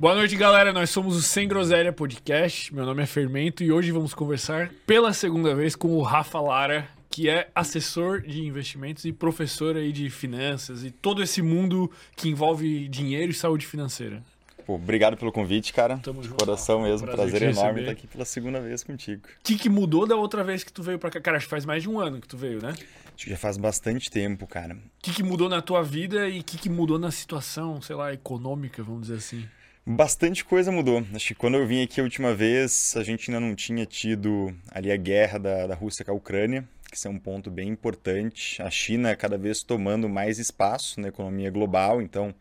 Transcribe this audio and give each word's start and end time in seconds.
Boa 0.00 0.14
noite, 0.14 0.34
galera. 0.34 0.72
Nós 0.72 0.88
somos 0.88 1.14
o 1.14 1.20
Sem 1.20 1.46
Groselha 1.46 1.92
Podcast. 1.92 2.74
Meu 2.74 2.86
nome 2.86 3.02
é 3.02 3.06
Fermento 3.06 3.62
e 3.62 3.70
hoje 3.70 3.92
vamos 3.92 4.14
conversar 4.14 4.70
pela 4.86 5.12
segunda 5.12 5.54
vez 5.54 5.76
com 5.76 5.88
o 5.88 6.00
Rafa 6.00 6.40
Lara, 6.40 6.88
que 7.10 7.28
é 7.28 7.50
assessor 7.54 8.22
de 8.22 8.42
investimentos 8.42 9.04
e 9.04 9.12
professor 9.12 9.76
aí 9.76 9.92
de 9.92 10.08
finanças 10.08 10.84
e 10.84 10.90
todo 10.90 11.22
esse 11.22 11.42
mundo 11.42 11.90
que 12.16 12.30
envolve 12.30 12.88
dinheiro 12.88 13.30
e 13.30 13.34
saúde 13.34 13.66
financeira. 13.66 14.22
Pô, 14.64 14.76
obrigado 14.76 15.18
pelo 15.18 15.30
convite, 15.30 15.70
cara. 15.70 15.98
Tamo 15.98 16.22
junto, 16.22 16.46
Coração 16.46 16.80
mesmo, 16.80 17.06
Prazer 17.06 17.32
prazer, 17.32 17.52
te 17.52 17.58
enorme 17.58 17.80
estar 17.80 17.92
aqui 17.92 18.06
pela 18.06 18.24
segunda 18.24 18.58
vez 18.58 18.82
contigo. 18.82 19.20
O 19.26 19.42
que, 19.42 19.58
que 19.58 19.68
mudou 19.68 20.06
da 20.06 20.16
outra 20.16 20.42
vez 20.42 20.64
que 20.64 20.72
tu 20.72 20.82
veio 20.82 20.98
pra 20.98 21.10
cá? 21.10 21.20
Cara, 21.20 21.36
acho 21.36 21.44
que 21.44 21.50
faz 21.50 21.66
mais 21.66 21.82
de 21.82 21.90
um 21.90 22.00
ano 22.00 22.22
que 22.22 22.26
tu 22.26 22.38
veio, 22.38 22.62
né? 22.62 22.70
Acho 22.70 23.24
que 23.24 23.30
já 23.30 23.36
faz 23.36 23.58
bastante 23.58 24.10
tempo, 24.10 24.46
cara. 24.46 24.76
O 24.76 25.02
que, 25.02 25.12
que 25.12 25.22
mudou 25.22 25.50
na 25.50 25.60
tua 25.60 25.82
vida 25.82 26.26
e 26.26 26.40
o 26.40 26.42
que, 26.42 26.56
que 26.56 26.70
mudou 26.70 26.98
na 26.98 27.10
situação, 27.10 27.82
sei 27.82 27.94
lá, 27.94 28.14
econômica, 28.14 28.82
vamos 28.82 29.02
dizer 29.02 29.16
assim? 29.16 29.46
Bastante 29.92 30.44
coisa 30.44 30.70
mudou. 30.70 31.04
Acho 31.12 31.26
que 31.26 31.34
quando 31.34 31.56
eu 31.56 31.66
vim 31.66 31.82
aqui 31.82 32.00
a 32.00 32.04
última 32.04 32.32
vez, 32.32 32.94
a 32.96 33.02
gente 33.02 33.28
ainda 33.28 33.40
não 33.40 33.56
tinha 33.56 33.84
tido 33.84 34.54
ali 34.70 34.92
a 34.92 34.96
guerra 34.96 35.36
da, 35.36 35.66
da 35.66 35.74
Rússia 35.74 36.04
com 36.04 36.12
a 36.12 36.14
Ucrânia, 36.14 36.64
que 36.88 36.96
isso 36.96 37.08
é 37.08 37.10
um 37.10 37.18
ponto 37.18 37.50
bem 37.50 37.68
importante. 37.68 38.62
A 38.62 38.70
China 38.70 39.16
cada 39.16 39.36
vez 39.36 39.64
tomando 39.64 40.08
mais 40.08 40.38
espaço 40.38 41.00
na 41.00 41.08
economia 41.08 41.50
global, 41.50 42.00
então 42.00 42.32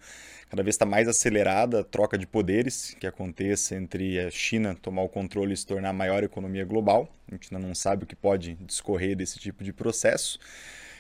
cada 0.48 0.62
vez 0.62 0.76
está 0.76 0.86
mais 0.86 1.08
acelerada 1.08 1.80
a 1.80 1.84
troca 1.84 2.20
de 2.20 2.28
poderes 2.28 2.96
que 3.00 3.08
aconteça 3.08 3.76
entre 3.76 4.20
a 4.20 4.30
China 4.30 4.78
tomar 4.80 5.02
o 5.02 5.10
controle 5.10 5.52
e 5.52 5.58
se 5.58 5.66
tornar 5.66 5.90
a 5.90 5.94
maior 5.94 6.24
economia 6.24 6.66
global. 6.66 7.10
A 7.28 7.34
gente 7.34 7.52
ainda 7.52 7.68
não 7.68 7.74
sabe 7.74 8.04
o 8.04 8.08
que 8.08 8.16
pode 8.16 8.54
discorrer 8.62 9.16
desse 9.16 9.40
tipo 9.40 9.64
de 9.64 9.74
processo. 9.74 10.40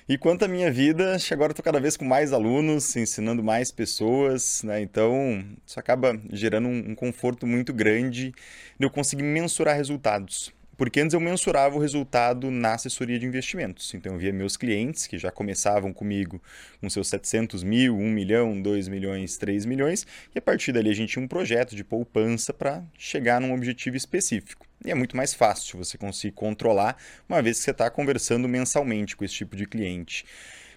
E 0.09 0.17
quanto 0.17 0.43
à 0.43 0.47
minha 0.47 0.71
vida, 0.71 1.15
agora 1.31 1.51
estou 1.51 1.63
cada 1.63 1.79
vez 1.79 1.95
com 1.95 2.03
mais 2.03 2.33
alunos, 2.33 2.95
ensinando 2.95 3.43
mais 3.43 3.71
pessoas, 3.71 4.63
né? 4.63 4.81
Então, 4.81 5.45
isso 5.63 5.79
acaba 5.79 6.19
gerando 6.31 6.67
um, 6.67 6.89
um 6.89 6.95
conforto 6.95 7.45
muito 7.45 7.71
grande 7.71 8.33
de 8.79 8.85
eu 8.87 8.89
conseguir 8.89 9.21
mensurar 9.21 9.75
resultados. 9.75 10.51
Porque 10.75 10.99
antes 10.99 11.13
eu 11.13 11.19
mensurava 11.19 11.75
o 11.75 11.79
resultado 11.79 12.49
na 12.49 12.73
assessoria 12.73 13.19
de 13.19 13.27
investimentos. 13.27 13.93
Então, 13.93 14.13
eu 14.13 14.17
via 14.17 14.33
meus 14.33 14.57
clientes 14.57 15.05
que 15.05 15.19
já 15.19 15.29
começavam 15.29 15.93
comigo 15.93 16.41
com 16.81 16.89
seus 16.89 17.07
700 17.07 17.61
mil, 17.61 17.95
1 17.95 18.09
milhão, 18.09 18.59
2 18.59 18.87
milhões, 18.87 19.37
3 19.37 19.63
milhões, 19.67 20.07
e 20.33 20.39
a 20.39 20.41
partir 20.41 20.71
dali 20.71 20.89
a 20.89 20.95
gente 20.95 21.13
tinha 21.13 21.23
um 21.23 21.27
projeto 21.27 21.75
de 21.75 21.83
poupança 21.83 22.51
para 22.51 22.83
chegar 22.97 23.39
num 23.39 23.53
objetivo 23.53 23.95
específico. 23.95 24.68
E 24.85 24.91
é 24.91 24.95
muito 24.95 25.17
mais 25.17 25.33
fácil 25.33 25.77
você 25.77 25.97
conseguir 25.97 26.33
controlar, 26.33 26.97
uma 27.27 27.41
vez 27.41 27.57
que 27.57 27.63
você 27.63 27.71
está 27.71 27.89
conversando 27.89 28.47
mensalmente 28.47 29.15
com 29.15 29.25
esse 29.25 29.33
tipo 29.33 29.55
de 29.55 29.65
cliente. 29.65 30.25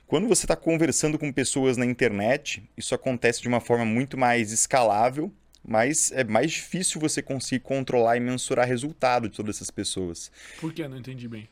Quando 0.07 0.29
você 0.29 0.45
está 0.45 0.57
conversando 0.57 1.19
com 1.19 1.33
pessoas 1.33 1.77
na 1.77 1.87
internet, 1.87 2.63
isso 2.77 2.95
acontece 2.95 3.41
de 3.41 3.49
uma 3.49 3.61
forma 3.61 3.85
muito 3.85 4.19
mais 4.19 4.53
escalável, 4.53 5.33
mas 5.65 6.11
é 6.13 6.25
mais 6.25 6.51
difícil 6.51 7.01
você 7.01 7.23
conseguir 7.23 7.61
controlar 7.61 8.17
e 8.17 8.21
mensurar 8.21 8.67
resultado 8.67 9.29
de 9.29 9.37
todas 9.37 9.57
essas 9.57 9.71
pessoas. 9.71 10.31
Por 10.61 10.73
que? 10.73 10.87
Não 10.87 10.99
entendi 10.99 11.29
bem. 11.29 11.49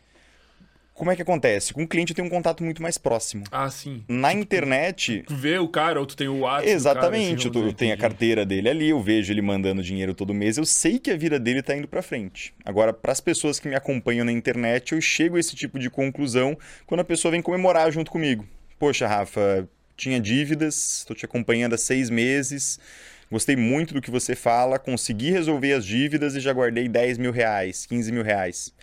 Como 1.01 1.11
é 1.11 1.17
que 1.17 1.23
acontece? 1.23 1.73
Com 1.73 1.84
o 1.84 1.89
cliente 1.89 2.12
eu 2.12 2.15
tenho 2.15 2.29
um 2.29 2.31
contato 2.31 2.62
muito 2.62 2.83
mais 2.83 2.98
próximo. 2.98 3.45
Ah, 3.51 3.70
sim. 3.70 4.05
Na 4.06 4.34
internet, 4.34 5.25
Tu 5.27 5.34
vê 5.34 5.56
o 5.56 5.67
cara 5.67 5.98
ou 5.98 6.05
tu 6.05 6.15
tem 6.15 6.29
o 6.29 6.41
WhatsApp? 6.41 6.69
Exatamente, 6.69 7.48
cara, 7.48 7.65
eu, 7.65 7.73
tenho 7.73 7.95
a 7.95 7.97
carteira 7.97 8.45
dele 8.45 8.69
ali, 8.69 8.91
eu 8.91 9.01
vejo 9.01 9.33
ele 9.33 9.41
mandando 9.41 9.83
dinheiro 9.83 10.12
todo 10.12 10.34
mês, 10.34 10.59
eu 10.59 10.67
sei 10.67 10.98
que 10.98 11.11
a 11.11 11.17
vida 11.17 11.41
dele 11.41 11.61
está 11.61 11.75
indo 11.75 11.89
para 11.89 12.03
frente. 12.03 12.53
Agora, 12.67 12.93
para 12.93 13.12
as 13.12 13.19
pessoas 13.19 13.59
que 13.59 13.67
me 13.67 13.75
acompanham 13.75 14.27
na 14.27 14.31
internet, 14.31 14.93
eu 14.93 15.01
chego 15.01 15.39
a 15.39 15.41
esse 15.41 15.56
tipo 15.56 15.78
de 15.78 15.89
conclusão 15.89 16.55
quando 16.84 17.01
a 17.01 17.05
pessoa 17.05 17.33
vem 17.33 17.41
comemorar 17.41 17.91
junto 17.91 18.11
comigo. 18.11 18.47
Poxa, 18.78 19.06
Rafa, 19.06 19.67
tinha 19.97 20.21
dívidas, 20.21 20.98
estou 20.98 21.17
te 21.17 21.25
acompanhando 21.25 21.72
há 21.72 21.78
seis 21.78 22.11
meses, 22.11 22.78
gostei 23.32 23.56
muito 23.56 23.94
do 23.94 24.03
que 24.03 24.11
você 24.11 24.37
fala, 24.37 24.78
consegui 24.78 25.31
resolver 25.31 25.72
as 25.72 25.87
dívidas 25.87 26.37
e 26.37 26.41
já 26.41 26.53
guardei 26.53 26.91
10 26.91 27.17
mil 27.17 27.32
reais, 27.32 27.87
15 27.87 28.12
mil 28.12 28.22
reais. 28.22 28.75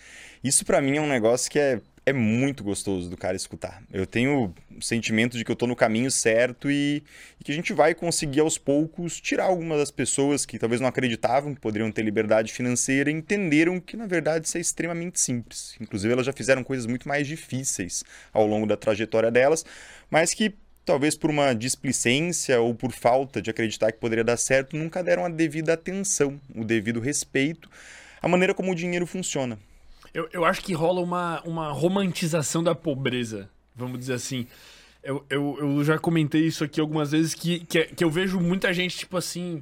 Isso 0.44 0.66
para 0.66 0.82
mim 0.82 0.98
é 0.98 1.02
um 1.02 1.08
negócio 1.08 1.52
que 1.52 1.60
é, 1.60 1.80
é 2.08 2.14
muito 2.14 2.64
gostoso 2.64 3.10
do 3.10 3.18
cara 3.18 3.36
escutar. 3.36 3.84
Eu 3.92 4.08
tenho 4.08 4.54
o 4.78 4.82
sentimento 4.82 5.38
de 5.38 5.44
que 5.44 5.52
eu 5.52 5.58
tô 5.58 5.68
no 5.68 5.76
caminho 5.76 6.10
certo 6.10 6.72
e, 6.72 7.04
e 7.38 7.44
que 7.44 7.52
a 7.52 7.54
gente 7.54 7.74
vai 7.74 7.94
conseguir 7.94 8.40
aos 8.40 8.58
poucos 8.58 9.20
tirar 9.20 9.44
algumas 9.44 9.78
das 9.80 9.92
pessoas 9.92 10.46
que 10.46 10.58
talvez 10.58 10.80
não 10.80 10.88
acreditavam 10.88 11.54
que 11.54 11.60
poderiam 11.60 11.92
ter 11.92 12.04
liberdade 12.04 12.54
financeira 12.54 13.12
e 13.12 13.14
entenderam 13.14 13.78
que 13.82 13.98
na 13.98 14.08
verdade 14.08 14.48
isso 14.48 14.58
é 14.58 14.62
extremamente 14.62 15.20
simples. 15.20 15.76
Inclusive 15.82 16.14
elas 16.14 16.26
já 16.26 16.32
fizeram 16.32 16.64
coisas 16.64 16.86
muito 16.86 17.10
mais 17.10 17.28
difíceis 17.28 18.06
ao 18.32 18.48
longo 18.48 18.66
da 18.66 18.78
trajetória 18.78 19.30
delas, 19.30 19.66
mas 20.10 20.34
que 20.34 20.56
talvez 20.86 21.14
por 21.14 21.30
uma 21.30 21.54
displicência 21.54 22.62
ou 22.62 22.74
por 22.74 22.94
falta 22.94 23.42
de 23.42 23.50
acreditar 23.50 23.92
que 23.92 24.00
poderia 24.00 24.24
dar 24.24 24.38
certo, 24.38 24.78
nunca 24.78 25.04
deram 25.04 25.26
a 25.26 25.30
devida 25.30 25.74
atenção, 25.74 26.40
o 26.56 26.64
devido 26.64 27.02
respeito 27.02 27.70
à 28.22 28.30
maneira 28.30 28.54
como 28.54 28.72
o 28.72 28.76
dinheiro 28.76 29.06
funciona. 29.06 29.60
Eu, 30.18 30.28
eu 30.34 30.44
acho 30.44 30.62
que 30.62 30.74
rola 30.74 31.00
uma, 31.00 31.44
uma 31.44 31.72
romantização 31.72 32.64
da 32.64 32.74
pobreza, 32.74 33.48
vamos 33.76 34.00
dizer 34.00 34.14
assim. 34.14 34.48
Eu, 35.04 35.24
eu, 35.30 35.58
eu 35.60 35.84
já 35.84 36.00
comentei 36.00 36.42
isso 36.42 36.64
aqui 36.64 36.82
algumas 36.82 37.12
vezes, 37.12 37.36
que, 37.36 37.60
que, 37.60 37.84
que 37.84 38.04
eu 38.04 38.10
vejo 38.10 38.40
muita 38.40 38.74
gente, 38.74 38.98
tipo 38.98 39.16
assim... 39.16 39.62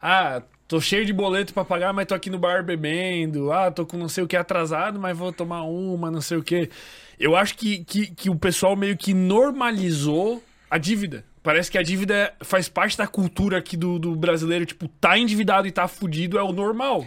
Ah, 0.00 0.40
tô 0.68 0.80
cheio 0.80 1.04
de 1.04 1.12
boleto 1.12 1.52
pra 1.52 1.64
pagar, 1.64 1.92
mas 1.92 2.06
tô 2.06 2.14
aqui 2.14 2.30
no 2.30 2.38
bar 2.38 2.62
bebendo. 2.62 3.50
Ah, 3.50 3.68
tô 3.68 3.84
com 3.84 3.96
não 3.96 4.08
sei 4.08 4.22
o 4.22 4.28
que 4.28 4.36
atrasado, 4.36 5.00
mas 5.00 5.18
vou 5.18 5.32
tomar 5.32 5.64
uma, 5.64 6.08
não 6.08 6.20
sei 6.20 6.36
o 6.36 6.42
que. 6.42 6.70
Eu 7.18 7.34
acho 7.34 7.56
que, 7.56 7.84
que, 7.84 8.06
que 8.06 8.30
o 8.30 8.36
pessoal 8.36 8.76
meio 8.76 8.96
que 8.96 9.12
normalizou 9.12 10.40
a 10.70 10.78
dívida. 10.78 11.24
Parece 11.42 11.68
que 11.68 11.78
a 11.78 11.82
dívida 11.82 12.32
faz 12.42 12.68
parte 12.68 12.96
da 12.96 13.08
cultura 13.08 13.58
aqui 13.58 13.76
do, 13.76 13.98
do 13.98 14.14
brasileiro. 14.14 14.66
Tipo, 14.66 14.86
tá 14.86 15.18
endividado 15.18 15.66
e 15.66 15.72
tá 15.72 15.88
fudido 15.88 16.38
é 16.38 16.42
o 16.44 16.52
normal. 16.52 17.04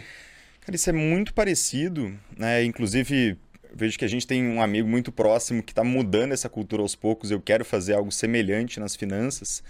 Cara, 0.70 0.76
isso 0.76 0.90
é 0.90 0.92
muito 0.92 1.34
parecido, 1.34 2.16
né? 2.38 2.62
Inclusive, 2.62 3.36
vejo 3.74 3.98
que 3.98 4.04
a 4.04 4.08
gente 4.08 4.24
tem 4.24 4.46
um 4.46 4.62
amigo 4.62 4.88
muito 4.88 5.10
próximo 5.10 5.64
que 5.64 5.72
está 5.72 5.82
mudando 5.82 6.30
essa 6.30 6.48
cultura 6.48 6.80
aos 6.80 6.94
poucos. 6.94 7.32
Eu 7.32 7.40
quero 7.40 7.64
fazer 7.64 7.94
algo 7.94 8.12
semelhante 8.12 8.78
nas 8.78 8.94
finanças. 8.94 9.64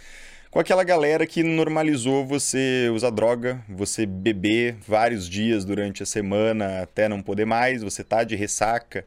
Com 0.50 0.60
aquela 0.60 0.84
galera 0.84 1.26
que 1.26 1.42
normalizou 1.42 2.26
você 2.26 2.90
usar 2.92 3.08
droga, 3.08 3.64
você 3.66 4.04
beber 4.04 4.76
vários 4.86 5.26
dias 5.26 5.64
durante 5.64 6.02
a 6.02 6.06
semana 6.06 6.82
até 6.82 7.08
não 7.08 7.22
poder 7.22 7.46
mais, 7.46 7.82
você 7.82 8.04
tá 8.04 8.22
de 8.22 8.36
ressaca 8.36 9.06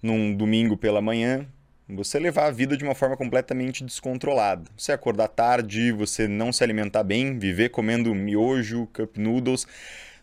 num 0.00 0.32
domingo 0.32 0.76
pela 0.76 1.02
manhã, 1.02 1.44
você 1.88 2.20
levar 2.20 2.46
a 2.46 2.50
vida 2.52 2.76
de 2.76 2.84
uma 2.84 2.94
forma 2.94 3.16
completamente 3.16 3.82
descontrolada. 3.82 4.70
Você 4.76 4.92
acordar 4.92 5.26
tarde, 5.26 5.90
você 5.90 6.28
não 6.28 6.52
se 6.52 6.62
alimentar 6.62 7.02
bem, 7.02 7.36
viver 7.36 7.70
comendo 7.70 8.14
miojo, 8.14 8.86
cup 8.92 9.16
noodles. 9.16 9.66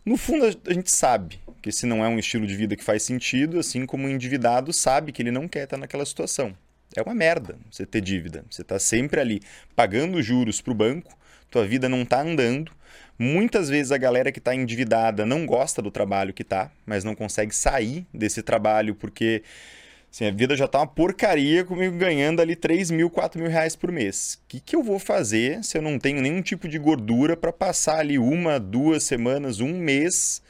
No 0.09 0.18
fundo, 0.18 0.44
a 0.44 0.74
gente 0.74 0.90
sabe 0.90 1.40
que 1.62 1.70
esse 1.70 1.86
não 1.86 2.03
é 2.03 2.08
um 2.08 2.18
estilo 2.18 2.47
de 2.47 2.56
vida 2.56 2.75
que 2.75 2.84
faz 2.84 3.03
sentido, 3.03 3.59
assim 3.59 3.86
como 3.86 4.08
o 4.08 4.09
endividado 4.09 4.74
sabe 4.74 5.12
que 5.12 5.22
ele 5.22 5.30
não 5.30 5.47
quer 5.47 5.66
estar 5.66 5.78
naquela 5.78 6.03
situação. 6.03 6.58
É 6.96 7.02
uma 7.03 7.14
merda 7.14 7.56
você 7.70 7.86
ter 7.86 8.02
dívida. 8.02 8.44
Você 8.50 8.64
está 8.64 8.80
sempre 8.80 9.22
ali 9.22 9.40
pagando 9.75 10.19
juros 10.19 10.62
para 10.62 10.72
o 10.72 10.75
banco, 10.75 11.16
tua 11.52 11.64
vida 11.64 11.88
não 11.88 12.02
está 12.02 12.24
andando. 12.24 12.72
Muitas 13.19 13.69
vezes 13.69 13.92
a 13.92 14.00
galera 14.00 14.31
que 14.31 14.40
está 14.40 14.56
endividada 14.56 15.28
não 15.28 15.46
gosta 15.46 15.80
do 15.80 15.92
trabalho 15.92 16.34
que 16.34 16.42
está, 16.42 16.72
mas 16.88 17.03
não 17.03 17.14
consegue 17.14 17.56
sair 17.56 18.03
desse 18.12 18.42
trabalho 18.42 18.96
porque 18.96 19.44
assim, 20.12 20.25
a 20.25 20.31
vida 20.31 20.56
já 20.56 20.66
está 20.66 20.80
uma 20.80 20.88
porcaria 20.88 21.64
comigo 21.64 21.97
ganhando 21.97 22.42
ali 22.42 22.56
3 22.56 22.92
mil, 22.92 23.09
4 23.09 23.42
mil 23.42 23.50
reais 23.50 23.75
por 23.75 23.92
mês. 23.92 24.40
O 24.44 24.47
que, 24.47 24.59
que 24.59 24.75
eu 24.75 24.84
vou 24.84 25.00
fazer 25.00 25.64
se 25.64 25.78
eu 25.78 25.81
não 25.81 26.00
tenho 26.00 26.22
nenhum 26.22 26.42
tipo 26.42 26.68
de 26.68 26.78
gordura 26.78 27.38
para 27.38 27.53
passar 27.53 28.00
ali 28.00 28.18
uma, 28.18 28.59
duas 28.59 29.03
semanas, 29.03 29.59
um 29.59 29.78
mês 29.78 30.42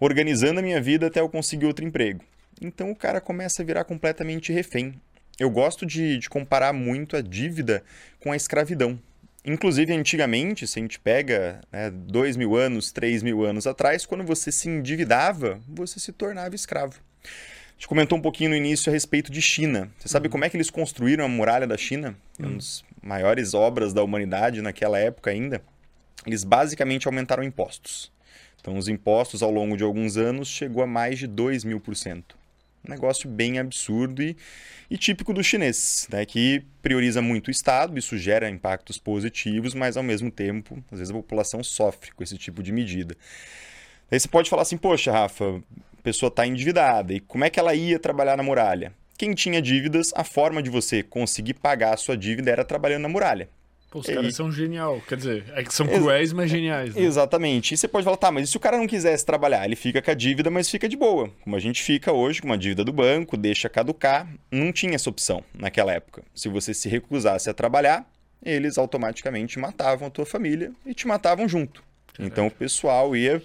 organizando 0.00 0.60
a 0.60 0.62
minha 0.62 0.80
vida 0.80 1.06
até 1.06 1.20
eu 1.20 1.28
conseguir 1.28 1.66
outro 1.66 1.84
emprego? 1.84 2.20
Então 2.60 2.90
o 2.90 2.96
cara 2.96 3.20
começa 3.20 3.62
a 3.62 3.64
virar 3.64 3.84
completamente 3.84 4.52
refém. 4.52 4.94
Eu 5.38 5.50
gosto 5.50 5.86
de, 5.86 6.18
de 6.18 6.28
comparar 6.28 6.72
muito 6.72 7.16
a 7.16 7.20
dívida 7.20 7.84
com 8.18 8.32
a 8.32 8.36
escravidão. 8.36 8.98
Inclusive, 9.44 9.94
antigamente, 9.94 10.66
se 10.66 10.78
a 10.78 10.82
gente 10.82 10.98
pega 10.98 11.60
né, 11.72 11.90
dois 11.90 12.36
mil 12.36 12.56
anos, 12.56 12.90
três 12.90 13.22
mil 13.22 13.44
anos 13.44 13.66
atrás, 13.66 14.04
quando 14.04 14.24
você 14.24 14.50
se 14.50 14.68
endividava, 14.68 15.60
você 15.66 16.00
se 16.00 16.12
tornava 16.12 16.54
escravo. 16.54 17.00
A 17.78 17.80
gente 17.80 17.88
comentou 17.88 18.18
um 18.18 18.20
pouquinho 18.20 18.50
no 18.50 18.56
início 18.56 18.90
a 18.90 18.92
respeito 18.92 19.30
de 19.30 19.40
China. 19.40 19.88
Você 20.00 20.08
sabe 20.08 20.28
como 20.28 20.44
é 20.44 20.50
que 20.50 20.56
eles 20.56 20.68
construíram 20.68 21.24
a 21.24 21.28
muralha 21.28 21.64
da 21.64 21.76
China? 21.76 22.16
É 22.36 22.42
uma 22.42 22.56
das 22.56 22.84
maiores 23.00 23.54
obras 23.54 23.92
da 23.92 24.02
humanidade 24.02 24.60
naquela 24.60 24.98
época 24.98 25.30
ainda. 25.30 25.62
Eles 26.26 26.42
basicamente 26.42 27.06
aumentaram 27.06 27.40
impostos. 27.44 28.10
Então, 28.60 28.76
os 28.76 28.88
impostos 28.88 29.44
ao 29.44 29.52
longo 29.52 29.76
de 29.76 29.84
alguns 29.84 30.16
anos 30.16 30.48
chegou 30.48 30.82
a 30.82 30.88
mais 30.88 31.20
de 31.20 31.28
2 31.28 31.62
mil 31.62 31.78
por 31.78 31.94
cento. 31.94 32.36
Um 32.84 32.90
negócio 32.90 33.30
bem 33.30 33.60
absurdo 33.60 34.24
e, 34.24 34.36
e 34.90 34.98
típico 34.98 35.32
do 35.32 35.44
chinês, 35.44 36.08
né? 36.10 36.26
que 36.26 36.64
prioriza 36.82 37.22
muito 37.22 37.46
o 37.46 37.52
Estado, 37.52 37.96
isso 37.96 38.18
gera 38.18 38.50
impactos 38.50 38.98
positivos, 38.98 39.72
mas 39.72 39.96
ao 39.96 40.02
mesmo 40.02 40.32
tempo, 40.32 40.82
às 40.90 40.98
vezes 40.98 41.12
a 41.12 41.16
população 41.16 41.62
sofre 41.62 42.10
com 42.10 42.24
esse 42.24 42.36
tipo 42.36 42.60
de 42.60 42.72
medida. 42.72 43.16
Aí 44.10 44.18
você 44.18 44.26
pode 44.26 44.50
falar 44.50 44.62
assim, 44.62 44.76
poxa, 44.76 45.12
Rafa, 45.12 45.62
a 45.98 46.02
pessoa 46.02 46.28
está 46.28 46.46
endividada, 46.46 47.12
e 47.12 47.20
como 47.20 47.44
é 47.44 47.50
que 47.50 47.58
ela 47.58 47.74
ia 47.74 47.98
trabalhar 47.98 48.36
na 48.36 48.42
muralha? 48.42 48.92
Quem 49.16 49.34
tinha 49.34 49.60
dívidas, 49.60 50.12
a 50.14 50.22
forma 50.22 50.62
de 50.62 50.70
você 50.70 51.02
conseguir 51.02 51.54
pagar 51.54 51.94
a 51.94 51.96
sua 51.96 52.16
dívida 52.16 52.50
era 52.52 52.64
trabalhando 52.64 53.02
na 53.02 53.08
muralha. 53.08 53.48
Pô, 53.90 54.00
os 54.00 54.06
caras 54.06 54.36
são 54.36 54.52
genial. 54.52 55.00
Quer 55.08 55.16
dizer, 55.16 55.44
é 55.54 55.64
que 55.64 55.74
são 55.74 55.86
cruéis, 55.86 56.32
mas 56.32 56.50
geniais. 56.50 56.94
Né? 56.94 57.02
Exatamente. 57.02 57.72
E 57.72 57.76
você 57.76 57.88
pode 57.88 58.04
falar, 58.04 58.18
tá, 58.18 58.30
mas 58.30 58.48
e 58.48 58.52
se 58.52 58.56
o 58.56 58.60
cara 58.60 58.76
não 58.76 58.86
quisesse 58.86 59.24
trabalhar? 59.24 59.64
Ele 59.64 59.74
fica 59.74 60.02
com 60.02 60.10
a 60.10 60.14
dívida, 60.14 60.50
mas 60.50 60.68
fica 60.68 60.88
de 60.88 60.96
boa. 60.96 61.30
Como 61.42 61.56
a 61.56 61.58
gente 61.58 61.82
fica 61.82 62.12
hoje 62.12 62.42
com 62.42 62.48
uma 62.48 62.58
dívida 62.58 62.84
do 62.84 62.92
banco, 62.92 63.36
deixa 63.36 63.68
caducar. 63.68 64.28
Não 64.52 64.70
tinha 64.72 64.94
essa 64.94 65.08
opção 65.08 65.42
naquela 65.54 65.92
época. 65.92 66.22
Se 66.34 66.48
você 66.48 66.74
se 66.74 66.88
recusasse 66.88 67.48
a 67.48 67.54
trabalhar, 67.54 68.06
eles 68.44 68.76
automaticamente 68.76 69.58
matavam 69.58 70.08
a 70.08 70.10
tua 70.10 70.26
família 70.26 70.70
e 70.84 70.92
te 70.92 71.08
matavam 71.08 71.48
junto. 71.48 71.82
Caraca. 72.12 72.32
Então 72.32 72.46
o 72.46 72.50
pessoal 72.50 73.16
ia 73.16 73.42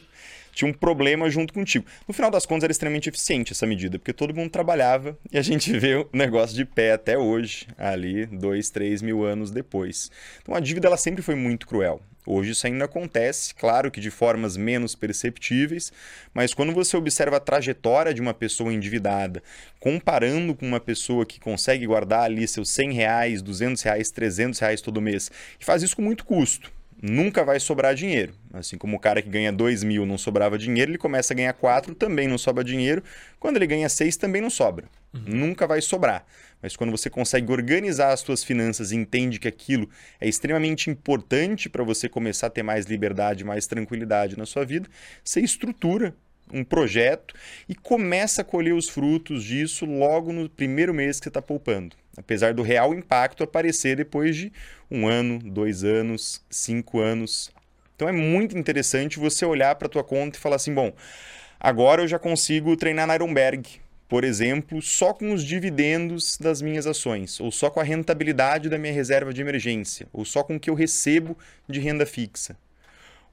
tinha 0.54 0.70
um 0.70 0.74
problema 0.74 1.30
junto 1.30 1.54
contigo. 1.54 1.86
No 2.08 2.14
final 2.14 2.32
das 2.32 2.46
contas, 2.46 2.64
era 2.64 2.72
extremamente 2.72 3.10
eficiente 3.10 3.52
essa 3.52 3.66
medida, 3.66 4.00
porque 4.00 4.14
todo 4.14 4.34
mundo 4.34 4.50
trabalhava 4.50 5.18
e 5.32 5.38
a 5.38 5.42
gente 5.42 5.72
vê 5.78 5.96
o 5.96 6.10
negócio 6.14 6.56
de 6.56 6.64
pé 6.64 6.94
até 6.94 7.18
hoje, 7.18 7.68
ali, 7.78 8.26
dois, 8.26 8.70
três 8.70 9.02
mil 9.02 9.24
anos 9.26 9.52
depois. 9.52 10.12
Então 10.42 10.56
a 10.56 10.60
dívida 10.60 10.88
ela 10.88 10.98
sempre 10.98 11.22
foi 11.22 11.36
muito 11.36 11.68
cruel. 11.68 12.02
Hoje 12.26 12.52
isso 12.52 12.66
ainda 12.66 12.86
acontece, 12.86 13.54
claro 13.54 13.92
que 13.92 14.00
de 14.00 14.10
formas 14.10 14.56
menos 14.56 14.96
perceptíveis, 14.96 15.92
mas 16.34 16.54
quando 16.54 16.72
você 16.72 16.96
observa 16.96 17.36
a 17.36 17.40
trajetória 17.40 18.14
de 18.14 18.22
uma 18.22 18.34
pessoa 18.34 18.74
endividada, 18.74 19.44
comparando 19.78 20.56
com 20.56 20.66
uma 20.66 20.80
pessoa 20.80 21.26
que 21.26 21.38
consegue 21.38 21.86
guardar 21.86 22.24
ali 22.24 22.48
seus 22.48 22.70
100 22.70 22.94
reais, 22.94 23.42
200 23.42 23.82
reais, 23.82 24.10
300 24.10 24.58
reais 24.58 24.80
todo 24.80 25.02
mês, 25.02 25.30
e 25.60 25.66
faz 25.66 25.84
isso 25.84 25.98
com 25.98 26.02
muito 26.02 26.24
custo, 26.24 26.72
nunca 27.04 27.44
vai 27.44 27.60
sobrar 27.60 27.94
dinheiro. 27.94 28.34
Assim 28.54 28.78
como 28.78 28.96
o 28.96 29.00
cara 29.00 29.22
que 29.22 29.28
ganha 29.28 29.52
2 29.52 29.84
mil 29.84 30.06
não 30.06 30.18
sobrava 30.18 30.58
dinheiro, 30.58 30.92
ele 30.92 30.98
começa 30.98 31.34
a 31.34 31.36
ganhar 31.36 31.52
4, 31.52 31.94
também 31.94 32.30
não 32.30 32.38
sobra 32.38 32.64
dinheiro. 32.64 33.04
Quando 33.42 33.58
ele 33.58 33.68
ganha 33.68 33.90
6, 33.90 34.16
também 34.16 34.42
não 34.42 34.50
sobra. 34.50 34.86
Uhum. 35.14 35.24
Nunca 35.26 35.68
vai 35.68 35.82
sobrar. 35.82 36.26
Mas 36.62 36.78
quando 36.78 36.92
você 36.92 37.10
consegue 37.10 37.52
organizar 37.52 38.14
as 38.14 38.22
suas 38.22 38.42
finanças 38.42 38.94
e 38.94 38.96
entende 38.96 39.38
que 39.38 39.50
aquilo 39.50 39.90
é 40.20 40.30
extremamente 40.30 40.90
importante 40.90 41.68
para 41.68 41.84
você 41.84 42.08
começar 42.08 42.48
a 42.48 42.50
ter 42.50 42.64
mais 42.64 42.86
liberdade, 42.86 43.44
mais 43.44 43.68
tranquilidade 43.68 44.38
na 44.38 44.46
sua 44.46 44.64
vida, 44.64 44.88
você 45.22 45.42
estrutura 45.42 46.16
um 46.54 46.64
projeto 46.64 47.34
e 47.68 47.74
começa 47.76 48.42
a 48.42 48.46
colher 48.46 48.74
os 48.74 48.88
frutos 48.88 49.44
disso 49.44 49.86
logo 49.86 50.32
no 50.32 50.48
primeiro 50.48 50.94
mês 50.94 51.20
que 51.20 51.24
você 51.24 51.30
está 51.30 51.42
poupando 51.42 51.96
apesar 52.18 52.54
do 52.54 52.62
real 52.62 52.94
impacto 52.94 53.44
aparecer 53.44 53.96
depois 53.96 54.36
de 54.36 54.52
um 54.90 55.08
ano, 55.08 55.40
dois 55.40 55.84
anos, 55.84 56.44
cinco 56.50 57.00
anos. 57.00 57.52
Então 57.96 58.08
é 58.08 58.12
muito 58.12 58.58
interessante 58.58 59.20
você 59.20 59.46
olhar 59.46 59.76
para 59.76 59.88
a 59.88 59.90
tua 59.90 60.04
conta 60.04 60.38
e 60.38 60.42
falar 60.42 60.58
assim, 60.58 60.74
bom, 60.74 60.94
agora 61.60 62.02
eu 62.02 62.08
já 62.08 62.20
consigo 62.20 62.76
treinar 62.76 63.08
na 63.08 63.16
Ironberg, 63.16 63.82
por 64.08 64.24
exemplo, 64.24 64.82
só 64.82 65.14
com 65.14 65.34
os 65.34 65.44
dividendos 65.44 66.38
das 66.38 66.62
minhas 66.62 66.86
ações, 66.86 67.40
ou 67.40 67.52
só 67.52 67.70
com 67.70 67.80
a 67.80 67.84
rentabilidade 67.84 68.70
da 68.70 68.78
minha 68.78 68.94
reserva 68.94 69.34
de 69.34 69.42
emergência, 69.42 70.08
ou 70.14 70.24
só 70.24 70.44
com 70.44 70.56
o 70.56 70.60
que 70.60 70.70
eu 70.70 70.76
recebo 70.76 71.38
de 71.68 71.80
renda 71.80 72.06
fixa. 72.06 72.56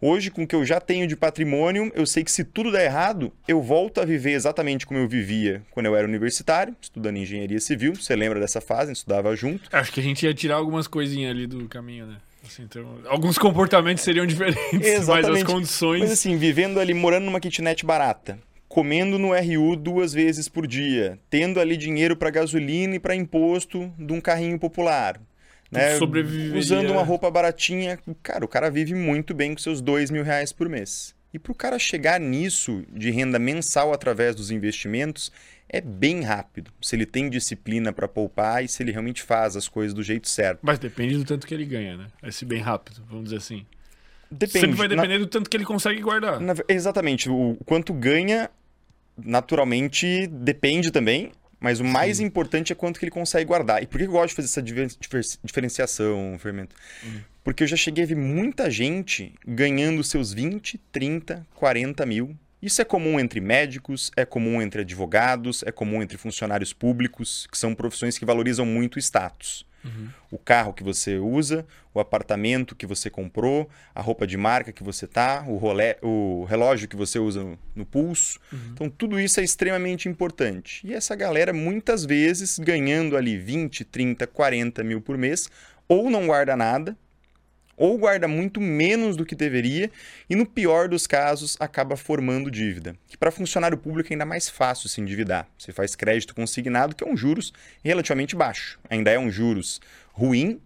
Hoje, 0.02 0.30
com 0.30 0.44
o 0.44 0.46
que 0.46 0.54
eu 0.54 0.64
já 0.64 0.80
tenho 0.80 1.06
de 1.06 1.14
patrimônio, 1.14 1.92
eu 1.94 2.06
sei 2.06 2.24
que 2.24 2.32
se 2.32 2.42
tudo 2.42 2.72
der 2.72 2.86
errado, 2.86 3.30
eu 3.46 3.60
volto 3.60 4.00
a 4.00 4.04
viver 4.04 4.32
exatamente 4.32 4.86
como 4.86 4.98
eu 4.98 5.06
vivia 5.06 5.62
quando 5.70 5.86
eu 5.86 5.94
era 5.94 6.06
universitário, 6.08 6.74
estudando 6.80 7.18
engenharia 7.18 7.60
civil. 7.60 7.94
Você 7.94 8.16
lembra 8.16 8.40
dessa 8.40 8.62
fase? 8.62 8.84
A 8.84 8.86
gente 8.86 8.96
estudava 8.96 9.36
junto. 9.36 9.68
Acho 9.70 9.92
que 9.92 10.00
a 10.00 10.02
gente 10.02 10.24
ia 10.24 10.32
tirar 10.32 10.56
algumas 10.56 10.86
coisinhas 10.86 11.32
ali 11.32 11.46
do 11.46 11.68
caminho, 11.68 12.06
né? 12.06 12.16
Assim, 12.46 12.62
então, 12.62 12.98
alguns 13.06 13.36
comportamentos 13.36 14.02
seriam 14.02 14.24
diferentes, 14.26 14.72
Exatamente. 14.72 15.30
mas 15.30 15.42
as 15.42 15.44
condições. 15.44 16.00
Mas 16.00 16.12
assim, 16.12 16.36
vivendo 16.38 16.80
ali, 16.80 16.94
morando 16.94 17.26
numa 17.26 17.38
kitnet 17.38 17.84
barata, 17.84 18.38
comendo 18.68 19.18
no 19.18 19.34
RU 19.34 19.76
duas 19.76 20.14
vezes 20.14 20.48
por 20.48 20.66
dia, 20.66 21.18
tendo 21.28 21.60
ali 21.60 21.76
dinheiro 21.76 22.16
para 22.16 22.30
gasolina 22.30 22.94
e 22.94 22.98
para 22.98 23.14
imposto 23.14 23.92
de 23.98 24.12
um 24.14 24.20
carrinho 24.20 24.58
popular, 24.58 25.20
né? 25.70 25.98
Usando 26.56 26.90
uma 26.90 27.02
roupa 27.02 27.30
baratinha. 27.30 27.98
Cara, 28.22 28.44
o 28.44 28.48
cara 28.48 28.70
vive 28.70 28.94
muito 28.94 29.34
bem 29.34 29.54
com 29.54 29.60
seus 29.60 29.80
dois 29.80 30.10
mil 30.10 30.24
reais 30.24 30.52
por 30.52 30.68
mês. 30.68 31.14
E 31.32 31.38
para 31.38 31.52
o 31.52 31.54
cara 31.54 31.78
chegar 31.78 32.18
nisso 32.18 32.84
de 32.92 33.10
renda 33.10 33.38
mensal 33.38 33.92
através 33.92 34.34
dos 34.34 34.50
investimentos, 34.50 35.30
é 35.68 35.80
bem 35.80 36.22
rápido. 36.22 36.72
Se 36.82 36.96
ele 36.96 37.06
tem 37.06 37.30
disciplina 37.30 37.92
para 37.92 38.08
poupar 38.08 38.64
e 38.64 38.68
se 38.68 38.82
ele 38.82 38.90
realmente 38.90 39.22
faz 39.22 39.56
as 39.56 39.68
coisas 39.68 39.94
do 39.94 40.02
jeito 40.02 40.28
certo. 40.28 40.58
Mas 40.62 40.80
depende 40.80 41.16
do 41.16 41.24
tanto 41.24 41.46
que 41.46 41.54
ele 41.54 41.64
ganha, 41.64 41.96
né? 41.96 42.06
Esse 42.24 42.44
bem 42.44 42.60
rápido, 42.60 43.04
vamos 43.08 43.24
dizer 43.24 43.36
assim. 43.36 43.64
Depende. 44.28 44.60
Sempre 44.60 44.76
vai 44.76 44.88
depender 44.88 45.18
na... 45.18 45.24
do 45.24 45.26
tanto 45.26 45.48
que 45.48 45.56
ele 45.56 45.64
consegue 45.64 46.00
guardar. 46.00 46.40
Na... 46.40 46.54
Exatamente. 46.68 47.30
O 47.30 47.56
quanto 47.64 47.92
ganha, 47.92 48.50
naturalmente, 49.16 50.26
depende 50.26 50.90
também. 50.90 51.30
Mas 51.60 51.78
o 51.78 51.84
mais 51.84 52.16
Sim. 52.16 52.24
importante 52.24 52.72
é 52.72 52.74
quanto 52.74 52.98
que 52.98 53.04
ele 53.04 53.10
consegue 53.10 53.44
guardar. 53.44 53.82
E 53.82 53.86
por 53.86 53.98
que 53.98 54.04
eu 54.04 54.10
gosto 54.10 54.30
de 54.30 54.34
fazer 54.34 54.46
essa 54.46 55.36
diferenciação, 55.44 56.36
Fermento? 56.38 56.74
Uhum. 57.04 57.20
Porque 57.44 57.62
eu 57.62 57.66
já 57.66 57.76
cheguei 57.76 58.04
a 58.04 58.06
ver 58.06 58.16
muita 58.16 58.70
gente 58.70 59.34
ganhando 59.46 60.02
seus 60.02 60.32
20, 60.32 60.78
30, 60.90 61.46
40 61.54 62.06
mil. 62.06 62.36
Isso 62.62 62.80
é 62.80 62.84
comum 62.84 63.20
entre 63.20 63.40
médicos, 63.40 64.10
é 64.16 64.24
comum 64.24 64.60
entre 64.60 64.82
advogados, 64.82 65.62
é 65.64 65.72
comum 65.72 66.02
entre 66.02 66.18
funcionários 66.18 66.72
públicos, 66.72 67.46
que 67.50 67.56
são 67.56 67.74
profissões 67.74 68.18
que 68.18 68.24
valorizam 68.24 68.66
muito 68.66 68.96
o 68.96 68.98
status. 68.98 69.66
Uhum. 69.84 70.08
O 70.30 70.38
carro 70.38 70.72
que 70.72 70.82
você 70.82 71.16
usa, 71.16 71.66
o 71.92 72.00
apartamento 72.00 72.74
que 72.74 72.86
você 72.86 73.08
comprou, 73.10 73.68
a 73.94 74.00
roupa 74.00 74.26
de 74.26 74.36
marca 74.36 74.72
que 74.72 74.82
você 74.82 75.06
tá, 75.06 75.44
o, 75.46 75.56
rolé, 75.56 75.96
o 76.02 76.44
relógio 76.44 76.88
que 76.88 76.96
você 76.96 77.18
usa 77.18 77.42
no, 77.42 77.58
no 77.74 77.86
pulso. 77.86 78.38
Uhum. 78.52 78.58
Então, 78.72 78.90
tudo 78.90 79.18
isso 79.18 79.40
é 79.40 79.44
extremamente 79.44 80.08
importante. 80.08 80.86
E 80.86 80.94
essa 80.94 81.14
galera, 81.16 81.52
muitas 81.52 82.04
vezes, 82.04 82.58
ganhando 82.58 83.16
ali 83.16 83.36
20, 83.36 83.84
30, 83.84 84.26
40 84.26 84.84
mil 84.84 85.00
por 85.00 85.16
mês, 85.16 85.50
ou 85.88 86.08
não 86.10 86.26
guarda 86.26 86.56
nada, 86.56 86.96
ou 87.80 87.96
guarda 87.96 88.28
muito 88.28 88.60
menos 88.60 89.16
do 89.16 89.24
que 89.24 89.34
deveria 89.34 89.90
e, 90.28 90.36
no 90.36 90.44
pior 90.44 90.86
dos 90.86 91.06
casos, 91.06 91.56
acaba 91.58 91.96
formando 91.96 92.50
dívida. 92.50 92.94
Que 93.08 93.16
para 93.16 93.30
funcionário 93.30 93.78
público 93.78 94.12
é 94.12 94.14
ainda 94.14 94.26
mais 94.26 94.50
fácil 94.50 94.86
se 94.86 95.00
endividar. 95.00 95.48
Você 95.56 95.72
faz 95.72 95.96
crédito 95.96 96.34
consignado, 96.34 96.94
que 96.94 97.02
é 97.02 97.06
um 97.06 97.16
juros 97.16 97.54
relativamente 97.82 98.36
baixo. 98.36 98.78
Ainda 98.90 99.10
é 99.10 99.18
um 99.18 99.30
juros 99.30 99.80
ruim, 100.12 100.60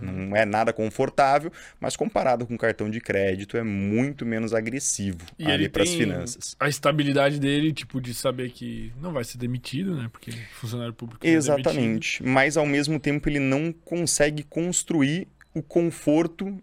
não 0.00 0.36
é 0.36 0.44
nada 0.44 0.72
confortável, 0.72 1.52
mas 1.80 1.96
comparado 1.96 2.46
com 2.46 2.56
cartão 2.56 2.88
de 2.88 3.00
crédito 3.00 3.56
é 3.56 3.64
muito 3.64 4.24
menos 4.24 4.54
agressivo 4.54 5.18
e 5.36 5.46
ali 5.46 5.68
para 5.68 5.82
as 5.82 5.90
finanças. 5.90 6.56
A 6.60 6.68
estabilidade 6.68 7.40
dele, 7.40 7.72
tipo, 7.72 8.00
de 8.00 8.14
saber 8.14 8.50
que 8.50 8.92
não 9.00 9.12
vai 9.12 9.24
ser 9.24 9.38
demitido, 9.38 9.96
né? 9.96 10.08
Porque 10.12 10.30
funcionário 10.52 10.94
público. 10.94 11.26
É 11.26 11.30
Exatamente. 11.30 12.22
É 12.22 12.26
mas 12.26 12.56
ao 12.56 12.64
mesmo 12.64 13.00
tempo 13.00 13.28
ele 13.28 13.40
não 13.40 13.72
consegue 13.72 14.44
construir 14.44 15.26
o 15.54 15.62
conforto 15.62 16.60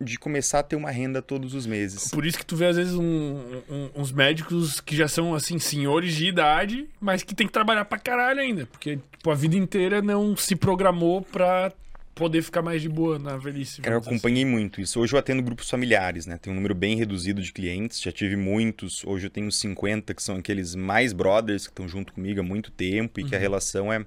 de 0.00 0.18
começar 0.18 0.60
a 0.60 0.62
ter 0.62 0.76
uma 0.76 0.90
renda 0.90 1.22
todos 1.22 1.54
os 1.54 1.66
meses. 1.66 2.10
Por 2.10 2.26
isso 2.26 2.38
que 2.38 2.44
tu 2.44 2.56
vê, 2.56 2.66
às 2.66 2.76
vezes, 2.76 2.94
um, 2.94 3.62
um, 3.70 3.90
uns 3.96 4.12
médicos 4.12 4.80
que 4.80 4.94
já 4.94 5.08
são, 5.08 5.34
assim, 5.34 5.58
senhores 5.58 6.14
de 6.14 6.26
idade, 6.26 6.88
mas 7.00 7.22
que 7.22 7.34
tem 7.34 7.46
que 7.46 7.52
trabalhar 7.52 7.84
pra 7.84 7.98
caralho 7.98 8.40
ainda. 8.40 8.66
Porque, 8.66 8.98
tipo, 9.12 9.30
a 9.30 9.34
vida 9.34 9.56
inteira 9.56 10.02
não 10.02 10.36
se 10.36 10.56
programou 10.56 11.22
pra 11.22 11.72
poder 12.14 12.42
ficar 12.42 12.62
mais 12.62 12.80
de 12.80 12.88
boa 12.88 13.18
na 13.18 13.36
velhice. 13.36 13.80
Cara, 13.80 13.96
eu 13.96 13.98
acompanhei 13.98 14.44
assim. 14.44 14.52
muito 14.52 14.80
isso. 14.80 15.00
Hoje 15.00 15.12
eu 15.12 15.18
atendo 15.18 15.42
grupos 15.42 15.68
familiares, 15.68 16.26
né? 16.26 16.38
Tem 16.38 16.52
um 16.52 16.56
número 16.56 16.74
bem 16.74 16.96
reduzido 16.96 17.42
de 17.42 17.52
clientes, 17.52 18.00
já 18.00 18.12
tive 18.12 18.36
muitos. 18.36 19.04
Hoje 19.04 19.26
eu 19.26 19.30
tenho 19.30 19.50
50 19.50 20.14
que 20.14 20.22
são 20.22 20.36
aqueles 20.36 20.74
mais 20.74 21.12
brothers 21.12 21.66
que 21.66 21.72
estão 21.72 21.88
junto 21.88 22.12
comigo 22.12 22.40
há 22.40 22.42
muito 22.42 22.70
tempo 22.70 23.18
e 23.18 23.22
uhum. 23.22 23.28
que 23.28 23.34
a 23.34 23.38
uhum. 23.38 23.42
relação 23.42 23.92
é, 23.92 24.04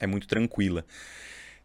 é 0.00 0.06
muito 0.06 0.26
tranquila. 0.26 0.84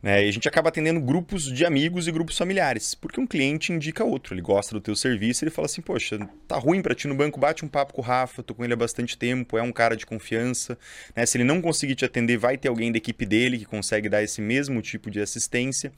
Né? 0.04 0.26
E 0.26 0.28
a 0.28 0.32
gente 0.32 0.50
acaba 0.50 0.68
atendendo 0.68 1.00
grupos 1.00 1.46
de 1.46 1.66
amigos 1.66 2.10
e 2.10 2.12
grupos 2.12 2.38
familiares, 2.38 2.94
porque 2.94 3.22
um 3.22 3.26
cliente 3.26 3.72
indica 3.72 4.04
outro, 4.04 4.34
ele 4.34 4.42
gosta 4.42 4.76
do 4.76 4.82
teu 4.82 4.98
serviço, 4.98 5.46
ele 5.46 5.52
fala 5.52 5.66
assim, 5.66 5.82
poxa, 5.82 6.20
tá 6.46 6.58
ruim 6.58 6.82
para 6.82 6.94
ti 6.94 7.08
no 7.08 7.16
banco, 7.16 7.40
bate 7.40 7.64
um 7.64 7.70
papo 7.70 7.94
com 7.94 8.02
o 8.02 8.04
Rafa, 8.04 8.44
tô 8.44 8.54
com 8.54 8.66
ele 8.66 8.74
há 8.74 8.76
bastante 8.76 9.18
tempo, 9.18 9.58
é 9.58 9.62
um 9.62 9.72
cara 9.72 9.96
de 9.96 10.06
confiança, 10.06 10.78
né? 11.16 11.26
Se 11.26 11.38
ele 11.38 11.46
não 11.46 11.62
conseguir 11.62 11.96
te 11.96 12.04
atender, 12.04 12.36
vai 12.38 12.58
ter 12.58 12.68
alguém 12.68 12.92
da 12.92 12.98
equipe 12.98 13.26
dele 13.26 13.58
que 13.58 13.66
consegue 13.66 14.10
dar 14.10 14.22
esse 14.22 14.42
mesmo 14.42 14.82
tipo 14.82 15.10
de 15.10 15.22
assistência. 15.22 15.94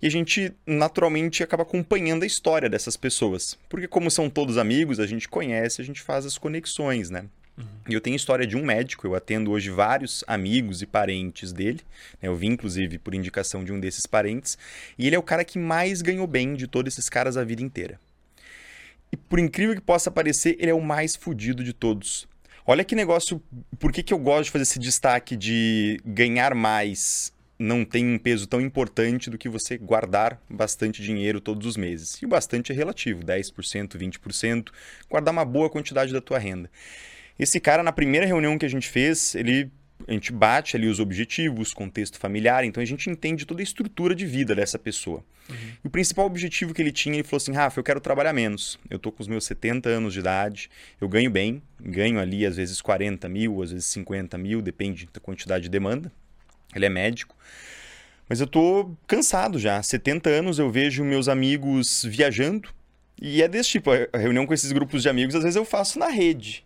E 0.00 0.06
a 0.06 0.10
gente 0.10 0.54
naturalmente 0.66 1.42
acaba 1.42 1.62
acompanhando 1.62 2.22
a 2.22 2.26
história 2.26 2.68
dessas 2.68 2.96
pessoas, 2.96 3.58
porque 3.68 3.86
como 3.86 4.10
são 4.10 4.30
todos 4.30 4.56
amigos, 4.56 4.98
a 4.98 5.06
gente 5.06 5.28
conhece, 5.28 5.82
a 5.82 5.84
gente 5.84 6.00
faz 6.00 6.24
as 6.24 6.38
conexões, 6.38 7.10
né? 7.10 7.26
Uhum. 7.60 7.66
E 7.88 7.94
eu 7.94 8.00
tenho 8.00 8.16
história 8.16 8.46
de 8.46 8.56
um 8.56 8.64
médico, 8.64 9.06
eu 9.06 9.14
atendo 9.14 9.50
hoje 9.50 9.70
vários 9.70 10.24
amigos 10.26 10.82
e 10.82 10.86
parentes 10.86 11.52
dele. 11.52 11.80
Né? 12.20 12.28
Eu 12.28 12.36
vim, 12.36 12.48
inclusive, 12.48 12.98
por 12.98 13.14
indicação 13.14 13.64
de 13.64 13.72
um 13.72 13.80
desses 13.80 14.06
parentes. 14.06 14.58
E 14.98 15.06
ele 15.06 15.16
é 15.16 15.18
o 15.18 15.22
cara 15.22 15.44
que 15.44 15.58
mais 15.58 16.02
ganhou 16.02 16.26
bem 16.26 16.54
de 16.54 16.66
todos 16.66 16.92
esses 16.92 17.08
caras 17.08 17.36
a 17.36 17.44
vida 17.44 17.62
inteira. 17.62 18.00
E 19.12 19.16
por 19.16 19.38
incrível 19.38 19.74
que 19.74 19.80
possa 19.80 20.10
parecer, 20.10 20.56
ele 20.58 20.70
é 20.70 20.74
o 20.74 20.80
mais 20.80 21.16
fodido 21.16 21.64
de 21.64 21.72
todos. 21.72 22.28
Olha 22.66 22.84
que 22.84 22.94
negócio. 22.94 23.42
Por 23.78 23.92
que, 23.92 24.02
que 24.02 24.14
eu 24.14 24.18
gosto 24.18 24.44
de 24.44 24.50
fazer 24.52 24.62
esse 24.62 24.78
destaque 24.78 25.36
de 25.36 26.00
ganhar 26.04 26.54
mais 26.54 27.32
não 27.60 27.84
tem 27.84 28.14
um 28.14 28.18
peso 28.18 28.46
tão 28.46 28.58
importante 28.58 29.28
do 29.28 29.36
que 29.36 29.46
você 29.46 29.76
guardar 29.76 30.40
bastante 30.48 31.02
dinheiro 31.02 31.42
todos 31.42 31.66
os 31.66 31.76
meses. 31.76 32.14
E 32.22 32.24
o 32.24 32.28
bastante 32.28 32.72
é 32.72 32.74
relativo, 32.74 33.22
10%, 33.22 33.98
20%, 33.98 34.68
guardar 35.10 35.30
uma 35.30 35.44
boa 35.44 35.68
quantidade 35.68 36.10
da 36.10 36.22
tua 36.22 36.38
renda. 36.38 36.70
Esse 37.40 37.58
cara, 37.58 37.82
na 37.82 37.90
primeira 37.90 38.26
reunião 38.26 38.58
que 38.58 38.66
a 38.66 38.68
gente 38.68 38.86
fez, 38.86 39.34
ele 39.34 39.70
a 40.06 40.12
gente 40.12 40.32
bate 40.32 40.76
ali 40.76 40.86
os 40.88 40.98
objetivos, 40.98 41.72
contexto 41.72 42.18
familiar, 42.18 42.64
então 42.64 42.82
a 42.82 42.86
gente 42.86 43.08
entende 43.08 43.46
toda 43.46 43.60
a 43.60 43.62
estrutura 43.62 44.14
de 44.14 44.26
vida 44.26 44.54
dessa 44.54 44.78
pessoa. 44.78 45.22
Uhum. 45.48 45.56
E 45.84 45.86
o 45.86 45.90
principal 45.90 46.26
objetivo 46.26 46.74
que 46.74 46.82
ele 46.82 46.92
tinha, 46.92 47.16
ele 47.16 47.22
falou 47.22 47.38
assim: 47.38 47.52
Rafa, 47.52 47.78
eu 47.78 47.84
quero 47.84 48.00
trabalhar 48.00 48.32
menos. 48.32 48.78
Eu 48.88 48.98
tô 48.98 49.10
com 49.10 49.22
os 49.22 49.28
meus 49.28 49.44
70 49.44 49.88
anos 49.88 50.12
de 50.12 50.20
idade, 50.20 50.70
eu 51.00 51.08
ganho 51.08 51.30
bem, 51.30 51.62
ganho 51.80 52.18
ali 52.18 52.44
às 52.44 52.56
vezes 52.56 52.80
40 52.80 53.28
mil, 53.28 53.62
às 53.62 53.72
vezes 53.72 53.86
50 53.86 54.36
mil, 54.36 54.60
depende 54.60 55.08
da 55.12 55.20
quantidade 55.20 55.64
de 55.64 55.70
demanda. 55.70 56.12
Ele 56.74 56.86
é 56.86 56.90
médico. 56.90 57.36
Mas 58.28 58.40
eu 58.40 58.46
tô 58.46 58.90
cansado 59.06 59.58
já. 59.58 59.82
70 59.82 60.28
anos 60.30 60.58
eu 60.58 60.70
vejo 60.70 61.04
meus 61.04 61.28
amigos 61.28 62.04
viajando. 62.04 62.68
E 63.20 63.42
é 63.42 63.48
desse 63.48 63.70
tipo, 63.70 63.90
a 63.90 64.18
reunião 64.18 64.46
com 64.46 64.54
esses 64.54 64.72
grupos 64.72 65.02
de 65.02 65.08
amigos, 65.08 65.34
às 65.34 65.42
vezes 65.42 65.56
eu 65.56 65.64
faço 65.64 65.98
na 65.98 66.08
rede. 66.08 66.64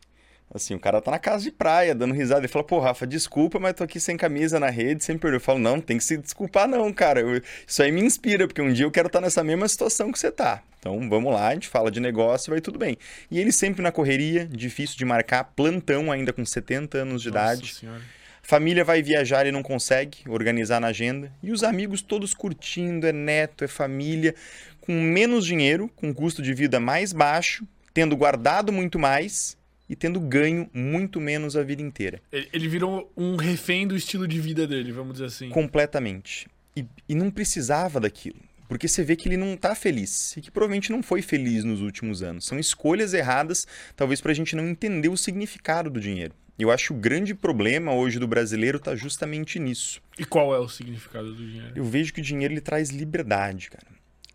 Assim, 0.53 0.75
o 0.75 0.79
cara 0.79 1.01
tá 1.01 1.11
na 1.11 1.19
casa 1.19 1.43
de 1.43 1.51
praia, 1.51 1.95
dando 1.95 2.15
risada, 2.15 2.45
e 2.45 2.49
fala, 2.49 2.65
pô, 2.65 2.79
Rafa, 2.79 3.07
desculpa, 3.07 3.59
mas 3.59 3.75
tô 3.75 3.83
aqui 3.83 3.99
sem 3.99 4.17
camisa 4.17 4.61
na 4.61 4.71
rede, 4.71 5.03
sem 5.03 5.19
perder. 5.19 5.39
Eu 5.39 5.41
falo, 5.41 5.59
não, 5.59 5.81
tem 5.81 5.99
que 5.99 6.05
se 6.05 6.17
desculpar 6.17 6.69
não, 6.69 6.93
cara. 6.93 7.21
Eu, 7.21 7.41
isso 7.67 7.83
aí 7.83 7.91
me 7.91 8.01
inspira, 8.01 8.47
porque 8.47 8.63
um 8.63 8.73
dia 8.73 8.85
eu 8.85 8.91
quero 8.91 9.09
estar 9.09 9.19
tá 9.19 9.25
nessa 9.25 9.43
mesma 9.43 9.67
situação 9.67 10.13
que 10.13 10.19
você 10.19 10.31
tá. 10.31 10.63
Então, 10.79 11.09
vamos 11.09 11.33
lá, 11.33 11.49
a 11.49 11.55
gente 11.55 11.69
fala 11.69 11.91
de 11.91 11.99
negócio, 11.99 12.51
vai 12.51 12.61
tudo 12.61 12.79
bem. 12.79 12.97
E 13.31 13.41
ele 13.41 13.51
sempre 13.51 13.83
na 13.83 13.91
correria, 13.91 14.47
difícil 14.47 14.97
de 14.97 15.05
marcar, 15.05 15.43
plantão 15.57 16.13
ainda 16.13 16.33
com 16.33 16.45
70 16.45 16.99
anos 16.99 17.23
de 17.23 17.31
Nossa 17.31 17.55
idade. 17.55 17.75
Senhora. 17.75 18.03
Família 18.43 18.85
vai 18.85 19.03
viajar 19.03 19.47
e 19.47 19.51
não 19.51 19.63
consegue 19.63 20.19
organizar 20.29 20.79
na 20.79 20.89
agenda. 20.89 21.33
E 21.43 21.51
os 21.51 21.65
amigos 21.65 22.03
todos 22.03 22.35
curtindo, 22.35 23.07
é 23.07 23.13
neto, 23.13 23.65
é 23.65 23.67
família, 23.67 24.35
com 24.83 24.93
menos 24.93 25.47
dinheiro, 25.47 25.91
com 25.97 26.13
custo 26.13 26.43
de 26.43 26.53
vida 26.53 26.79
mais 26.79 27.15
baixo, 27.15 27.67
tendo 27.95 28.15
guardado 28.15 28.71
muito 28.71 28.99
mais 28.99 29.57
e 29.95 29.97
tendo 29.97 30.19
ganho 30.19 30.69
muito 30.75 31.21
menos 31.21 31.57
a 31.57 31.63
vida 31.63 31.81
inteira. 31.81 32.21
Ele 32.33 32.67
virou 32.67 33.13
um 33.17 33.37
refém 33.37 33.87
do 33.87 33.95
estilo 33.97 34.27
de 34.27 34.41
vida 34.41 34.67
dele, 34.67 34.91
vamos 34.91 35.13
dizer 35.13 35.27
assim. 35.27 35.51
Completamente. 35.51 36.49
E, 36.77 36.85
e 37.09 37.15
não 37.15 37.31
precisava 37.31 38.01
daquilo. 38.01 38.41
Porque 38.69 38.89
você 38.89 39.05
vê 39.05 39.15
que 39.15 39.29
ele 39.29 39.37
não 39.37 39.55
está 39.55 39.73
feliz 39.73 40.37
e 40.37 40.41
que 40.41 40.51
provavelmente 40.51 40.91
não 40.91 41.01
foi 41.01 41.23
feliz 41.23 41.63
nos 41.63 41.81
últimos 41.81 42.25
anos. 42.25 42.45
São 42.45 42.59
escolhas 42.59 43.15
erradas, 43.15 43.69
talvez 43.95 44.21
para 44.21 44.33
a 44.33 44.35
gente 44.35 44.57
não 44.57 44.69
entender 44.69 45.09
o 45.09 45.17
significado 45.17 45.89
do 45.89 46.01
dinheiro. 46.01 46.35
Eu 46.59 46.73
acho 46.73 46.87
que 46.87 46.93
o 46.93 46.97
grande 46.97 47.33
problema 47.33 47.95
hoje 47.95 48.19
do 48.19 48.27
brasileiro 48.27 48.79
está 48.79 48.97
justamente 48.97 49.61
nisso. 49.61 50.03
E 50.19 50.25
qual 50.25 50.53
é 50.53 50.59
o 50.59 50.69
significado 50.69 51.33
do 51.33 51.47
dinheiro? 51.47 51.73
Eu 51.77 51.85
vejo 51.85 52.13
que 52.13 52.21
o 52.21 52.25
dinheiro 52.25 52.53
ele 52.53 52.61
traz 52.61 52.91
liberdade, 52.91 53.71
cara. 53.71 53.87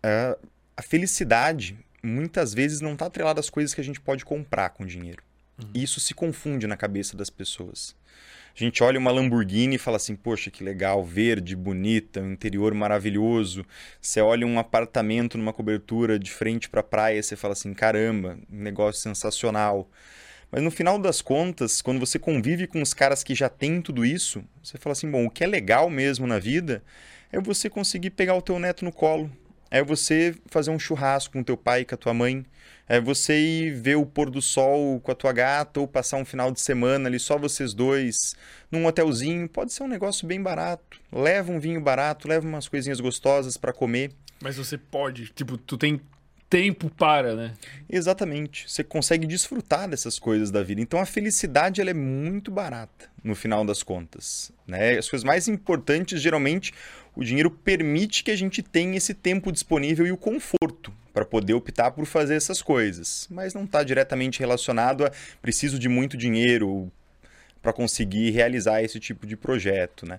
A, 0.02 0.38
a 0.78 0.82
felicidade 0.82 1.76
muitas 2.02 2.54
vezes 2.54 2.80
não 2.80 2.94
está 2.94 3.06
atrelada 3.06 3.40
às 3.40 3.50
coisas 3.50 3.74
que 3.74 3.80
a 3.82 3.84
gente 3.84 4.00
pode 4.00 4.24
comprar 4.24 4.70
com 4.70 4.86
dinheiro. 4.86 5.22
Isso 5.74 6.00
se 6.00 6.14
confunde 6.14 6.66
na 6.66 6.76
cabeça 6.76 7.16
das 7.16 7.30
pessoas. 7.30 7.94
A 8.54 8.58
gente 8.58 8.82
olha 8.82 8.98
uma 8.98 9.10
Lamborghini 9.10 9.76
e 9.76 9.78
fala 9.78 9.96
assim: 9.96 10.16
poxa, 10.16 10.50
que 10.50 10.64
legal, 10.64 11.04
verde, 11.04 11.54
bonita, 11.54 12.20
um 12.20 12.32
interior 12.32 12.74
maravilhoso. 12.74 13.64
Você 14.00 14.20
olha 14.20 14.46
um 14.46 14.58
apartamento 14.58 15.38
numa 15.38 15.52
cobertura 15.52 16.18
de 16.18 16.30
frente 16.30 16.68
para 16.68 16.80
a 16.80 16.84
praia 16.84 17.22
você 17.22 17.36
fala 17.36 17.52
assim: 17.52 17.72
caramba, 17.72 18.38
um 18.52 18.62
negócio 18.62 19.00
sensacional. 19.00 19.88
Mas 20.50 20.62
no 20.62 20.70
final 20.70 20.98
das 20.98 21.22
contas, 21.22 21.80
quando 21.80 22.00
você 22.00 22.18
convive 22.18 22.66
com 22.66 22.82
os 22.82 22.92
caras 22.92 23.22
que 23.22 23.36
já 23.36 23.48
têm 23.48 23.80
tudo 23.80 24.04
isso, 24.04 24.42
você 24.62 24.76
fala 24.78 24.92
assim: 24.92 25.10
bom, 25.10 25.26
o 25.26 25.30
que 25.30 25.44
é 25.44 25.46
legal 25.46 25.88
mesmo 25.88 26.26
na 26.26 26.38
vida 26.38 26.82
é 27.32 27.40
você 27.40 27.70
conseguir 27.70 28.10
pegar 28.10 28.34
o 28.34 28.42
teu 28.42 28.58
neto 28.58 28.84
no 28.84 28.92
colo, 28.92 29.30
é 29.70 29.82
você 29.82 30.34
fazer 30.46 30.70
um 30.72 30.78
churrasco 30.78 31.32
com 31.32 31.44
teu 31.44 31.56
pai 31.56 31.82
e 31.82 31.84
com 31.84 31.94
a 31.94 31.98
tua 31.98 32.12
mãe, 32.12 32.44
é 32.90 33.00
você 33.00 33.38
ir 33.38 33.70
ver 33.70 33.94
o 33.94 34.04
pôr 34.04 34.28
do 34.28 34.42
sol 34.42 34.98
com 34.98 35.12
a 35.12 35.14
tua 35.14 35.32
gata 35.32 35.78
ou 35.78 35.86
passar 35.86 36.16
um 36.16 36.24
final 36.24 36.50
de 36.50 36.60
semana 36.60 37.08
ali 37.08 37.20
só 37.20 37.38
vocês 37.38 37.72
dois 37.72 38.34
num 38.68 38.84
hotelzinho, 38.84 39.48
pode 39.48 39.72
ser 39.72 39.84
um 39.84 39.88
negócio 39.88 40.26
bem 40.26 40.42
barato. 40.42 40.98
Leva 41.12 41.52
um 41.52 41.60
vinho 41.60 41.80
barato, 41.80 42.26
leva 42.26 42.44
umas 42.44 42.66
coisinhas 42.66 42.98
gostosas 42.98 43.56
para 43.56 43.72
comer. 43.72 44.10
Mas 44.42 44.56
você 44.56 44.76
pode, 44.76 45.28
tipo, 45.28 45.56
tu 45.56 45.78
tem 45.78 46.00
tempo 46.50 46.90
para, 46.90 47.36
né? 47.36 47.54
Exatamente. 47.88 48.68
Você 48.68 48.82
consegue 48.82 49.24
desfrutar 49.24 49.88
dessas 49.88 50.18
coisas 50.18 50.50
da 50.50 50.62
vida. 50.64 50.80
Então 50.80 51.00
a 51.00 51.06
felicidade 51.06 51.80
ela 51.80 51.90
é 51.90 51.94
muito 51.94 52.50
barata 52.50 53.08
no 53.22 53.36
final 53.36 53.64
das 53.64 53.84
contas, 53.84 54.50
né? 54.66 54.98
As 54.98 55.08
coisas 55.08 55.24
mais 55.24 55.46
importantes 55.46 56.20
geralmente 56.20 56.74
o 57.14 57.24
dinheiro 57.24 57.50
permite 57.50 58.24
que 58.24 58.30
a 58.30 58.36
gente 58.36 58.62
tenha 58.62 58.96
esse 58.96 59.14
tempo 59.14 59.52
disponível 59.52 60.06
e 60.06 60.12
o 60.12 60.16
conforto 60.16 60.92
para 61.12 61.24
poder 61.24 61.54
optar 61.54 61.90
por 61.90 62.06
fazer 62.06 62.34
essas 62.34 62.62
coisas, 62.62 63.26
mas 63.30 63.52
não 63.52 63.64
está 63.64 63.82
diretamente 63.82 64.38
relacionado 64.40 65.04
a 65.04 65.12
preciso 65.42 65.78
de 65.78 65.88
muito 65.88 66.16
dinheiro 66.16 66.90
para 67.60 67.72
conseguir 67.72 68.30
realizar 68.30 68.82
esse 68.82 68.98
tipo 68.98 69.26
de 69.26 69.36
projeto, 69.36 70.06
né? 70.06 70.18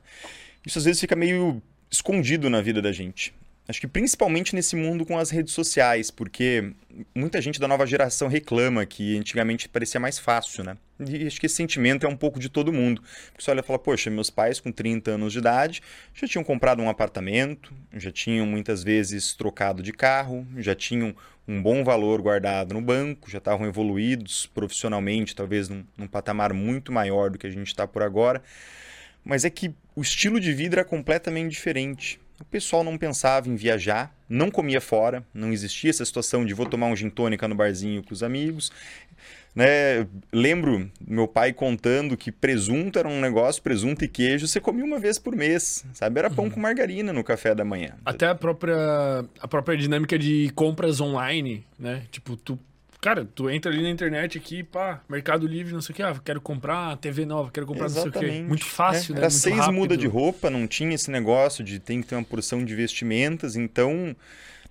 Isso 0.65 0.77
às 0.77 0.85
vezes 0.85 1.01
fica 1.01 1.15
meio 1.15 1.61
escondido 1.89 2.49
na 2.49 2.61
vida 2.61 2.81
da 2.81 2.91
gente. 2.91 3.33
Acho 3.71 3.79
que 3.79 3.87
principalmente 3.87 4.53
nesse 4.53 4.75
mundo 4.75 5.05
com 5.05 5.17
as 5.17 5.29
redes 5.29 5.53
sociais, 5.53 6.11
porque 6.11 6.73
muita 7.15 7.41
gente 7.41 7.57
da 7.57 7.69
nova 7.69 7.85
geração 7.85 8.27
reclama 8.27 8.85
que 8.85 9.17
antigamente 9.17 9.69
parecia 9.69 9.97
mais 9.97 10.19
fácil, 10.19 10.65
né? 10.65 10.75
E 10.99 11.25
acho 11.25 11.39
que 11.39 11.45
esse 11.45 11.55
sentimento 11.55 12.05
é 12.05 12.09
um 12.09 12.17
pouco 12.17 12.37
de 12.37 12.49
todo 12.49 12.73
mundo. 12.73 13.01
Porque 13.31 13.41
você 13.41 13.49
olha 13.49 13.61
e 13.61 13.63
fala, 13.63 13.79
poxa, 13.79 14.09
meus 14.09 14.29
pais 14.29 14.59
com 14.59 14.73
30 14.73 15.11
anos 15.11 15.31
de 15.31 15.39
idade 15.39 15.81
já 16.13 16.27
tinham 16.27 16.43
comprado 16.43 16.81
um 16.81 16.89
apartamento, 16.89 17.73
já 17.93 18.11
tinham 18.11 18.45
muitas 18.45 18.83
vezes 18.83 19.33
trocado 19.35 19.81
de 19.81 19.93
carro, 19.93 20.45
já 20.57 20.75
tinham 20.75 21.15
um 21.47 21.61
bom 21.61 21.81
valor 21.81 22.21
guardado 22.21 22.73
no 22.73 22.81
banco, 22.81 23.31
já 23.31 23.37
estavam 23.37 23.65
evoluídos 23.65 24.47
profissionalmente, 24.47 25.33
talvez 25.33 25.69
num, 25.69 25.85
num 25.95 26.07
patamar 26.07 26.51
muito 26.51 26.91
maior 26.91 27.29
do 27.29 27.37
que 27.37 27.47
a 27.47 27.49
gente 27.49 27.67
está 27.67 27.87
por 27.87 28.03
agora. 28.03 28.43
Mas 29.23 29.45
é 29.45 29.49
que 29.49 29.73
o 29.95 30.01
estilo 30.01 30.41
de 30.41 30.51
vida 30.51 30.75
era 30.75 30.83
completamente 30.83 31.51
diferente 31.51 32.19
o 32.41 32.45
pessoal 32.45 32.83
não 32.83 32.97
pensava 32.97 33.49
em 33.49 33.55
viajar, 33.55 34.13
não 34.27 34.49
comia 34.49 34.81
fora, 34.81 35.23
não 35.33 35.51
existia 35.51 35.89
essa 35.89 36.05
situação 36.05 36.45
de 36.45 36.53
vou 36.53 36.65
tomar 36.65 36.87
um 36.87 36.95
gin 36.95 37.09
tônica 37.09 37.47
no 37.47 37.55
barzinho 37.55 38.03
com 38.03 38.13
os 38.13 38.23
amigos. 38.23 38.71
Né? 39.53 40.07
Lembro 40.31 40.89
meu 41.05 41.27
pai 41.27 41.51
contando 41.51 42.15
que 42.15 42.31
presunto 42.31 42.97
era 42.97 43.07
um 43.07 43.19
negócio, 43.19 43.61
presunto 43.61 44.05
e 44.05 44.07
queijo, 44.07 44.47
você 44.47 44.61
comia 44.61 44.85
uma 44.85 44.97
vez 44.97 45.19
por 45.19 45.35
mês, 45.35 45.83
sabe? 45.93 46.19
Era 46.19 46.29
pão 46.29 46.45
uhum. 46.45 46.51
com 46.51 46.59
margarina 46.59 47.11
no 47.11 47.23
café 47.23 47.53
da 47.53 47.65
manhã. 47.65 47.95
Até 48.05 48.27
a 48.27 48.35
própria, 48.35 49.25
a 49.39 49.47
própria 49.47 49.77
dinâmica 49.77 50.17
de 50.17 50.49
compras 50.55 51.01
online, 51.01 51.65
né? 51.77 52.03
Tipo, 52.11 52.37
tu 52.37 52.57
Cara, 53.01 53.25
tu 53.25 53.49
entra 53.49 53.71
ali 53.71 53.81
na 53.81 53.89
internet 53.89 54.37
aqui, 54.37 54.61
pá, 54.61 55.01
Mercado 55.09 55.47
Livre, 55.47 55.73
não 55.73 55.81
sei 55.81 55.91
o 55.91 55.95
que, 55.95 56.03
ah, 56.03 56.21
quero 56.23 56.39
comprar 56.39 56.95
TV 56.97 57.25
nova, 57.25 57.49
quero 57.49 57.65
comprar 57.65 57.87
Exatamente. 57.87 58.15
não 58.15 58.21
sei 58.21 58.29
o 58.29 58.43
que. 58.43 58.47
Muito 58.47 58.65
fácil, 58.65 59.13
é, 59.13 59.15
né? 59.15 59.21
Era 59.21 59.29
Muito 59.31 59.41
seis 59.41 59.55
rápido. 59.55 59.73
muda 59.73 59.97
de 59.97 60.05
roupa, 60.05 60.51
não 60.51 60.67
tinha 60.67 60.93
esse 60.93 61.09
negócio 61.09 61.63
de 61.63 61.79
tem 61.79 61.99
que 61.99 62.07
ter 62.07 62.13
uma 62.13 62.23
porção 62.23 62.63
de 62.63 62.75
vestimentas, 62.75 63.55
então 63.55 64.15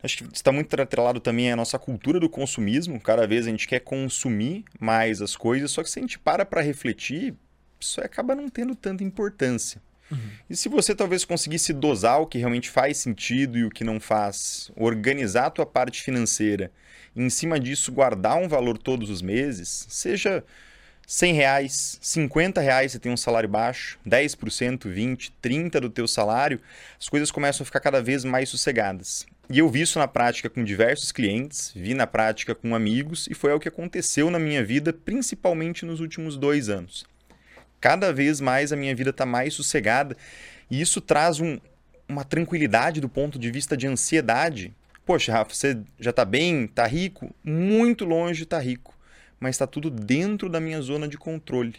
acho 0.01 0.19
que 0.19 0.25
está 0.33 0.53
muito 0.53 0.81
atrelado 0.81 1.19
também 1.19 1.51
à 1.51 1.57
nossa 1.57 1.77
cultura 1.77 2.21
do 2.21 2.31
consumismo. 2.31 3.01
Cada 3.01 3.27
vez 3.27 3.49
a 3.49 3.51
gente 3.51 3.67
quer 3.67 3.81
consumir 3.81 4.65
mais 4.79 5.21
as 5.21 5.35
coisas, 5.35 5.73
só 5.73 5.83
que 5.83 5.91
se 5.91 5.99
a 5.99 6.03
gente 6.03 6.17
para 6.17 6.47
para 6.47 6.61
refletir, 6.61 7.35
isso 7.81 8.01
acaba 8.01 8.37
não 8.37 8.49
tendo 8.49 8.77
tanta 8.77 9.03
importância. 9.03 9.83
Uhum. 10.09 10.19
E 10.49 10.55
se 10.55 10.69
você 10.69 10.95
talvez 10.95 11.25
conseguisse 11.25 11.73
dosar 11.73 12.21
o 12.21 12.27
que 12.27 12.39
realmente 12.39 12.71
faz 12.71 12.99
sentido 12.99 13.59
e 13.59 13.65
o 13.65 13.71
que 13.71 13.83
não 13.83 13.99
faz, 13.99 14.71
organizar 14.77 15.47
a 15.47 15.51
tua 15.51 15.67
parte 15.67 16.01
financeira 16.01 16.71
em 17.15 17.29
cima 17.31 17.59
disso 17.59 17.93
guardar 17.93 18.37
um 18.37 18.49
valor 18.49 18.79
todos 18.79 19.11
os 19.11 19.23
meses, 19.23 19.87
seja 19.89 20.45
100 21.07 21.35
reais, 21.35 21.99
50 22.01 22.61
reais 22.61 22.93
você 22.93 22.99
tem 22.99 23.11
um 23.11 23.17
salário 23.17 23.49
baixo, 23.49 23.99
10%, 24.07 24.87
20%, 24.87 25.33
30% 25.43 25.81
do 25.81 25.91
teu 25.91 26.07
salário, 26.07 26.61
as 26.99 27.09
coisas 27.09 27.33
começam 27.33 27.65
a 27.65 27.67
ficar 27.67 27.81
cada 27.81 28.01
vez 28.01 28.25
mais 28.25 28.49
sossegadas. 28.49 29.27
E 29.53 29.59
eu 29.59 29.69
vi 29.69 29.81
isso 29.81 29.99
na 29.99 30.07
prática 30.07 30.49
com 30.49 30.63
diversos 30.63 31.11
clientes, 31.11 31.73
vi 31.75 31.93
na 31.93 32.07
prática 32.07 32.55
com 32.55 32.77
amigos 32.77 33.27
e 33.29 33.35
foi 33.35 33.53
o 33.53 33.59
que 33.59 33.67
aconteceu 33.67 34.31
na 34.31 34.39
minha 34.39 34.65
vida, 34.65 34.93
principalmente 34.93 35.85
nos 35.85 35.99
últimos 35.99 36.37
dois 36.37 36.69
anos. 36.69 37.05
Cada 37.81 38.13
vez 38.13 38.41
mais 38.41 38.73
a 38.73 38.77
minha 38.77 38.95
vida 38.95 39.11
está 39.11 39.27
mais 39.27 39.55
sossegada 39.55 40.17
e 40.71 40.81
isso 40.81 41.01
traz 41.01 41.41
um, 41.41 41.59
uma 42.09 42.23
tranquilidade 42.23 43.01
do 43.01 43.09
ponto 43.09 43.37
de 43.37 43.51
vista 43.51 43.77
de 43.77 43.89
ansiedade 43.89 44.73
Poxa, 45.11 45.33
Rafa, 45.33 45.53
você 45.53 45.77
já 45.99 46.11
está 46.11 46.25
bem, 46.25 46.67
está 46.67 46.87
rico? 46.87 47.35
Muito 47.43 48.05
longe 48.05 48.47
tá 48.47 48.61
rico, 48.61 48.97
mas 49.41 49.57
está 49.57 49.67
tudo 49.67 49.91
dentro 49.91 50.49
da 50.49 50.61
minha 50.61 50.81
zona 50.81 51.09
de 51.09 51.19
controle. 51.19 51.75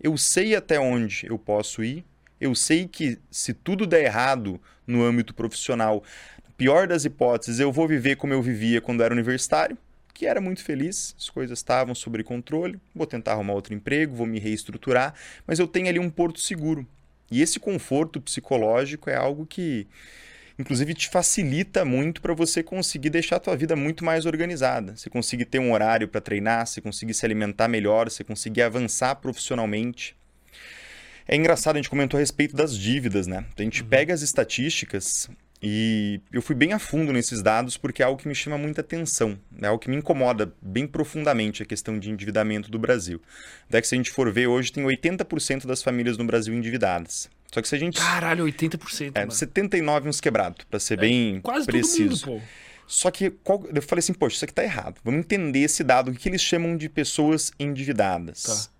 Eu 0.00 0.16
sei 0.16 0.54
até 0.54 0.78
onde 0.78 1.26
eu 1.26 1.36
posso 1.36 1.82
ir, 1.82 2.04
eu 2.40 2.54
sei 2.54 2.86
que 2.86 3.18
se 3.28 3.52
tudo 3.52 3.88
der 3.88 4.04
errado 4.04 4.60
no 4.86 5.02
âmbito 5.02 5.34
profissional, 5.34 6.04
pior 6.56 6.86
das 6.86 7.04
hipóteses, 7.04 7.58
eu 7.58 7.72
vou 7.72 7.88
viver 7.88 8.14
como 8.14 8.32
eu 8.32 8.40
vivia 8.40 8.80
quando 8.80 9.02
era 9.02 9.12
universitário, 9.12 9.76
que 10.14 10.24
era 10.24 10.40
muito 10.40 10.62
feliz, 10.62 11.12
as 11.18 11.28
coisas 11.28 11.58
estavam 11.58 11.92
sob 11.92 12.22
controle, 12.22 12.78
vou 12.94 13.04
tentar 13.04 13.32
arrumar 13.32 13.54
outro 13.54 13.74
emprego, 13.74 14.14
vou 14.14 14.28
me 14.28 14.38
reestruturar, 14.38 15.12
mas 15.44 15.58
eu 15.58 15.66
tenho 15.66 15.88
ali 15.88 15.98
um 15.98 16.08
porto 16.08 16.38
seguro. 16.38 16.86
E 17.32 17.42
esse 17.42 17.58
conforto 17.58 18.20
psicológico 18.20 19.10
é 19.10 19.16
algo 19.16 19.44
que 19.44 19.88
inclusive 20.58 20.94
te 20.94 21.08
facilita 21.08 21.84
muito 21.84 22.20
para 22.20 22.34
você 22.34 22.62
conseguir 22.62 23.10
deixar 23.10 23.36
a 23.36 23.40
tua 23.40 23.56
vida 23.56 23.74
muito 23.74 24.04
mais 24.04 24.26
organizada. 24.26 24.96
Você 24.96 25.10
conseguir 25.10 25.44
ter 25.46 25.58
um 25.58 25.72
horário 25.72 26.08
para 26.08 26.20
treinar, 26.20 26.66
você 26.66 26.80
conseguir 26.80 27.14
se 27.14 27.24
alimentar 27.24 27.68
melhor, 27.68 28.10
você 28.10 28.22
conseguir 28.22 28.62
avançar 28.62 29.16
profissionalmente. 29.16 30.16
É 31.26 31.34
engraçado, 31.36 31.76
a 31.76 31.78
gente 31.78 31.90
comentou 31.90 32.18
a 32.18 32.20
respeito 32.20 32.54
das 32.54 32.76
dívidas, 32.76 33.26
né? 33.26 33.44
A 33.56 33.62
gente 33.62 33.82
uhum. 33.82 33.88
pega 33.88 34.12
as 34.12 34.22
estatísticas 34.22 35.28
e 35.66 36.20
eu 36.30 36.42
fui 36.42 36.54
bem 36.54 36.74
a 36.74 36.78
fundo 36.78 37.10
nesses 37.10 37.40
dados 37.40 37.78
porque 37.78 38.02
é 38.02 38.04
algo 38.04 38.20
que 38.20 38.28
me 38.28 38.34
chama 38.34 38.58
muita 38.58 38.82
atenção, 38.82 39.38
é 39.62 39.66
algo 39.66 39.78
que 39.78 39.88
me 39.88 39.96
incomoda 39.96 40.52
bem 40.60 40.86
profundamente 40.86 41.62
a 41.62 41.66
questão 41.66 41.98
de 41.98 42.10
endividamento 42.10 42.70
do 42.70 42.78
Brasil. 42.78 43.18
Até 43.66 43.80
que 43.80 43.88
se 43.88 43.94
a 43.94 43.96
gente 43.96 44.10
for 44.10 44.30
ver, 44.30 44.46
hoje 44.46 44.70
tem 44.70 44.84
80% 44.84 45.64
das 45.64 45.82
famílias 45.82 46.18
no 46.18 46.24
Brasil 46.26 46.52
endividadas. 46.52 47.30
Só 47.50 47.62
que 47.62 47.68
se 47.68 47.74
a 47.74 47.78
gente... 47.78 47.98
Caralho, 47.98 48.44
80%. 48.44 49.12
É, 49.14 49.20
mano. 49.20 49.32
79 49.32 50.06
uns 50.06 50.20
quebrados, 50.20 50.66
para 50.68 50.78
ser 50.78 50.98
é, 50.98 51.00
bem 51.00 51.40
quase 51.40 51.64
preciso. 51.64 52.26
Todo 52.26 52.32
mundo, 52.34 52.42
pô. 52.42 52.46
Só 52.86 53.10
que 53.10 53.30
qual... 53.30 53.64
eu 53.74 53.80
falei 53.80 54.00
assim, 54.00 54.12
poxa, 54.12 54.36
isso 54.36 54.44
aqui 54.44 54.52
tá 54.52 54.62
errado. 54.62 55.00
Vamos 55.02 55.20
entender 55.20 55.60
esse 55.60 55.82
dado, 55.82 56.10
o 56.10 56.14
que 56.14 56.28
eles 56.28 56.42
chamam 56.42 56.76
de 56.76 56.90
pessoas 56.90 57.50
endividadas. 57.58 58.42
Tá 58.42 58.74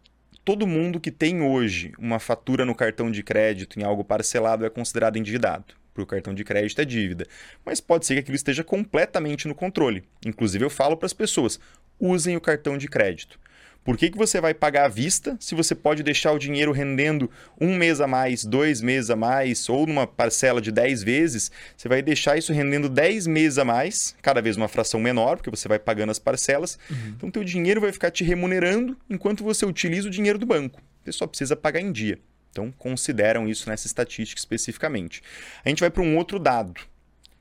todo 0.45 0.67
mundo 0.67 1.01
que 1.01 1.11
tem 1.11 1.41
hoje 1.41 1.95
uma 1.99 2.19
fatura 2.19 2.67
no 2.67 2.75
cartão 2.75 3.11
de 3.11 3.23
crédito 3.23 3.81
em 3.81 3.85
algo 3.85 4.05
parcelado 4.05 4.67
é 4.67 4.69
considerado 4.69 5.17
endividado 5.17 5.75
para 5.95 6.03
o 6.03 6.07
cartão 6.07 6.35
de 6.35 6.45
crédito 6.45 6.81
é 6.81 6.85
dívida. 6.85 7.27
Mas 7.65 7.81
pode 7.81 8.05
ser 8.05 8.15
que 8.15 8.21
aquilo 8.21 8.37
esteja 8.37 8.65
completamente 8.65 9.47
no 9.47 9.55
controle. 9.55 10.03
Inclusive, 10.27 10.65
eu 10.65 10.71
falo 10.71 10.97
para 10.97 11.07
as 11.07 11.13
pessoas: 11.13 11.61
usem 11.99 12.37
o 12.37 12.41
cartão 12.41 12.77
de 12.77 12.89
crédito. 12.89 13.39
Por 13.85 13.99
que, 13.99 14.11
que 14.11 14.17
você 14.17 14.41
vai 14.41 14.55
pagar 14.55 14.87
à 14.87 14.89
vista 14.89 15.37
se 15.39 15.55
você 15.55 15.75
pode 15.75 16.03
deixar 16.03 16.33
o 16.33 16.39
dinheiro 16.39 16.73
rendendo 16.73 17.31
um 17.61 17.77
mês 17.77 18.01
a 18.01 18.07
mais, 18.07 18.43
dois 18.43 18.81
meses 18.81 19.11
a 19.11 19.17
mais, 19.17 19.69
ou 19.69 19.87
numa 19.87 20.07
parcela 20.07 20.59
de 20.59 20.73
10 20.73 21.03
vezes? 21.03 21.53
Você 21.77 21.87
vai 21.87 22.01
deixar 22.01 22.39
isso 22.39 22.51
rendendo 22.51 22.89
10 22.89 23.27
meses 23.27 23.59
a 23.59 23.65
mais, 23.65 24.17
cada 24.23 24.41
vez 24.41 24.57
uma 24.57 24.69
fração 24.69 24.99
menor, 24.99 25.37
porque 25.37 25.51
você 25.51 25.69
vai 25.69 25.79
pagando 25.79 26.09
as 26.09 26.19
parcelas. 26.19 26.79
Uhum. 26.91 27.15
Então, 27.15 27.31
teu 27.31 27.45
dinheiro 27.45 27.79
vai 27.79 27.93
ficar 27.93 28.11
te 28.11 28.25
remunerando 28.25 28.97
enquanto 29.09 29.45
você 29.45 29.67
utiliza 29.67 30.09
o 30.09 30.11
dinheiro 30.11 30.39
do 30.39 30.47
banco. 30.47 30.81
Você 31.05 31.13
só 31.13 31.27
precisa 31.27 31.55
pagar 31.55 31.81
em 31.81 31.93
dia. 31.93 32.19
Então, 32.55 32.71
consideram 32.79 33.49
isso 33.49 33.69
nessa 33.69 33.89
estatística 33.89 34.39
especificamente. 34.39 35.21
A 35.65 35.69
gente 35.69 35.81
vai 35.81 35.91
para 35.91 36.03
um 36.03 36.17
outro 36.17 36.39
dado, 36.39 36.81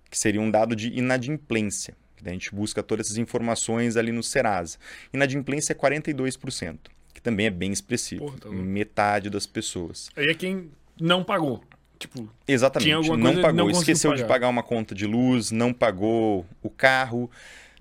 que 0.09 0.17
seria 0.17 0.41
um 0.41 0.49
dado 0.49 0.75
de 0.75 0.87
inadimplência. 0.89 1.95
A 2.25 2.29
gente 2.29 2.53
busca 2.55 2.81
todas 2.81 3.07
essas 3.07 3.17
informações 3.17 3.95
ali 3.95 4.11
no 4.11 4.23
Serasa. 4.23 4.79
Inadimplência 5.13 5.73
é 5.73 5.75
42%, 5.75 6.77
que 7.13 7.21
também 7.21 7.45
é 7.45 7.49
bem 7.51 7.71
expressivo. 7.71 8.25
Porra, 8.25 8.37
tá 8.39 8.49
Metade 8.49 9.29
das 9.29 9.45
pessoas. 9.45 10.09
Aí 10.15 10.29
é 10.29 10.33
quem 10.33 10.71
não 10.99 11.23
pagou. 11.23 11.63
Tipo, 11.99 12.27
Exatamente, 12.47 13.09
não 13.09 13.39
pagou. 13.39 13.53
Não 13.53 13.69
Esqueceu 13.69 14.11
pagar. 14.11 14.23
de 14.23 14.27
pagar 14.27 14.49
uma 14.49 14.63
conta 14.63 14.95
de 14.95 15.05
luz, 15.05 15.51
não 15.51 15.71
pagou 15.71 16.43
o 16.63 16.69
carro, 16.71 17.29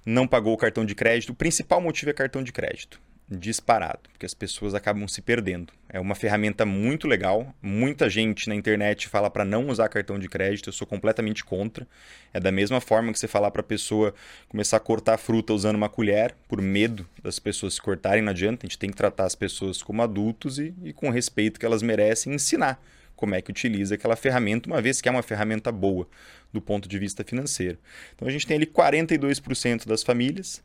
não 0.04 0.28
pagou 0.28 0.52
o 0.52 0.56
cartão 0.58 0.84
de 0.84 0.94
crédito. 0.94 1.30
O 1.30 1.34
principal 1.34 1.80
motivo 1.80 2.10
é 2.10 2.12
cartão 2.12 2.42
de 2.42 2.52
crédito 2.52 3.00
disparado, 3.36 4.00
porque 4.10 4.26
as 4.26 4.34
pessoas 4.34 4.74
acabam 4.74 5.06
se 5.08 5.20
perdendo. 5.20 5.72
É 5.88 5.98
uma 5.98 6.14
ferramenta 6.14 6.64
muito 6.64 7.08
legal. 7.08 7.54
Muita 7.60 8.08
gente 8.08 8.48
na 8.48 8.54
internet 8.54 9.08
fala 9.08 9.30
para 9.30 9.44
não 9.44 9.68
usar 9.68 9.88
cartão 9.88 10.18
de 10.18 10.28
crédito, 10.28 10.68
eu 10.68 10.72
sou 10.72 10.86
completamente 10.86 11.44
contra. 11.44 11.86
É 12.32 12.40
da 12.40 12.52
mesma 12.52 12.80
forma 12.80 13.12
que 13.12 13.18
você 13.18 13.28
falar 13.28 13.50
para 13.50 13.60
a 13.60 13.64
pessoa 13.64 14.14
começar 14.48 14.76
a 14.76 14.80
cortar 14.80 15.18
fruta 15.18 15.52
usando 15.52 15.76
uma 15.76 15.88
colher, 15.88 16.34
por 16.48 16.60
medo 16.62 17.06
das 17.22 17.38
pessoas 17.38 17.74
se 17.74 17.82
cortarem, 17.82 18.22
não 18.22 18.30
adianta. 18.30 18.64
A 18.64 18.68
gente 18.68 18.78
tem 18.78 18.90
que 18.90 18.96
tratar 18.96 19.24
as 19.24 19.34
pessoas 19.34 19.82
como 19.82 20.02
adultos 20.02 20.58
e, 20.58 20.74
e 20.82 20.92
com 20.92 21.08
o 21.08 21.12
respeito 21.12 21.58
que 21.58 21.66
elas 21.66 21.82
merecem, 21.82 22.34
ensinar 22.34 22.82
como 23.14 23.34
é 23.36 23.40
que 23.40 23.52
utiliza 23.52 23.94
aquela 23.94 24.16
ferramenta, 24.16 24.68
uma 24.68 24.82
vez 24.82 25.00
que 25.00 25.08
é 25.08 25.12
uma 25.12 25.22
ferramenta 25.22 25.70
boa 25.70 26.08
do 26.52 26.60
ponto 26.60 26.88
de 26.88 26.98
vista 26.98 27.22
financeiro. 27.22 27.78
Então 28.14 28.26
a 28.26 28.30
gente 28.30 28.46
tem 28.46 28.56
ali 28.56 28.66
42% 28.66 29.86
das 29.86 30.02
famílias 30.02 30.62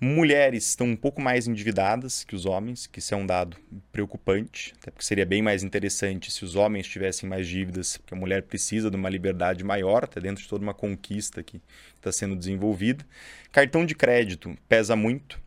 Mulheres 0.00 0.68
estão 0.68 0.86
um 0.86 0.96
pouco 0.96 1.20
mais 1.20 1.46
endividadas 1.46 2.24
que 2.24 2.34
os 2.34 2.46
homens, 2.46 2.86
que 2.86 3.00
isso 3.00 3.12
é 3.12 3.16
um 3.16 3.26
dado 3.26 3.56
preocupante, 3.92 4.72
até 4.80 4.90
porque 4.90 5.04
seria 5.04 5.26
bem 5.26 5.42
mais 5.42 5.62
interessante 5.62 6.30
se 6.30 6.44
os 6.44 6.56
homens 6.56 6.86
tivessem 6.86 7.28
mais 7.28 7.46
dívidas, 7.46 7.98
porque 7.98 8.14
a 8.14 8.16
mulher 8.16 8.42
precisa 8.44 8.90
de 8.90 8.96
uma 8.96 9.10
liberdade 9.10 9.62
maior, 9.62 10.04
até 10.04 10.20
dentro 10.20 10.42
de 10.42 10.48
toda 10.48 10.62
uma 10.62 10.72
conquista 10.72 11.42
que 11.42 11.60
está 11.96 12.10
sendo 12.10 12.34
desenvolvida. 12.34 13.04
Cartão 13.52 13.84
de 13.84 13.94
crédito 13.94 14.56
pesa 14.68 14.96
muito. 14.96 15.38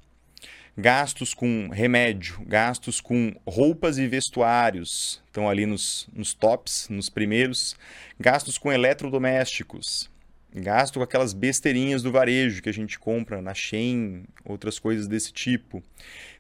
Gastos 0.75 1.36
com 1.36 1.69
remédio, 1.69 2.43
gastos 2.47 2.99
com 2.99 3.31
roupas 3.45 3.99
e 3.99 4.07
vestuários, 4.07 5.21
estão 5.27 5.47
ali 5.47 5.67
nos, 5.67 6.07
nos 6.12 6.33
tops, 6.33 6.88
nos 6.89 7.09
primeiros. 7.09 7.75
Gastos 8.19 8.57
com 8.57 8.71
eletrodomésticos, 8.71 10.09
Gasto 10.55 10.99
com 10.99 11.03
aquelas 11.03 11.33
besteirinhas 11.33 12.03
do 12.03 12.11
varejo 12.11 12.61
que 12.61 12.69
a 12.69 12.73
gente 12.73 12.99
compra 12.99 13.41
na 13.41 13.53
Shein, 13.53 14.23
outras 14.45 14.77
coisas 14.77 15.07
desse 15.07 15.33
tipo. 15.33 15.83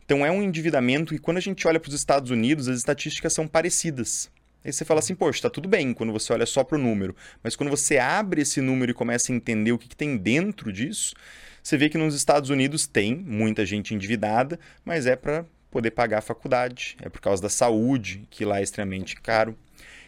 Então 0.05 0.25
é 0.25 0.31
um 0.31 0.43
endividamento 0.43 1.15
e 1.15 1.19
quando 1.19 1.37
a 1.37 1.41
gente 1.41 1.67
olha 1.67 1.79
para 1.79 1.89
os 1.89 1.95
Estados 1.95 2.29
Unidos, 2.29 2.67
as 2.67 2.77
estatísticas 2.77 3.33
são 3.33 3.47
parecidas. 3.47 4.29
Aí 4.63 4.71
você 4.71 4.85
fala 4.85 4.99
assim, 4.99 5.15
poxa, 5.15 5.39
está 5.39 5.49
tudo 5.49 5.67
bem 5.67 5.93
quando 5.93 6.13
você 6.13 6.31
olha 6.31 6.45
só 6.45 6.63
para 6.63 6.77
o 6.77 6.81
número. 6.81 7.15
Mas 7.43 7.55
quando 7.55 7.69
você 7.69 7.97
abre 7.97 8.41
esse 8.41 8.61
número 8.61 8.91
e 8.91 8.93
começa 8.93 9.31
a 9.31 9.35
entender 9.35 9.71
o 9.71 9.77
que, 9.77 9.89
que 9.89 9.95
tem 9.95 10.15
dentro 10.15 10.71
disso, 10.71 11.15
você 11.61 11.77
vê 11.77 11.89
que 11.89 11.97
nos 11.97 12.15
Estados 12.15 12.49
Unidos 12.49 12.87
tem 12.87 13.15
muita 13.15 13.65
gente 13.65 13.93
endividada, 13.93 14.59
mas 14.85 15.05
é 15.05 15.15
para 15.15 15.45
poder 15.69 15.91
pagar 15.91 16.19
a 16.19 16.21
faculdade, 16.21 16.95
é 17.01 17.09
por 17.09 17.19
causa 17.19 17.41
da 17.41 17.49
saúde, 17.49 18.27
que 18.29 18.45
lá 18.45 18.59
é 18.59 18.63
extremamente 18.63 19.15
caro. 19.15 19.57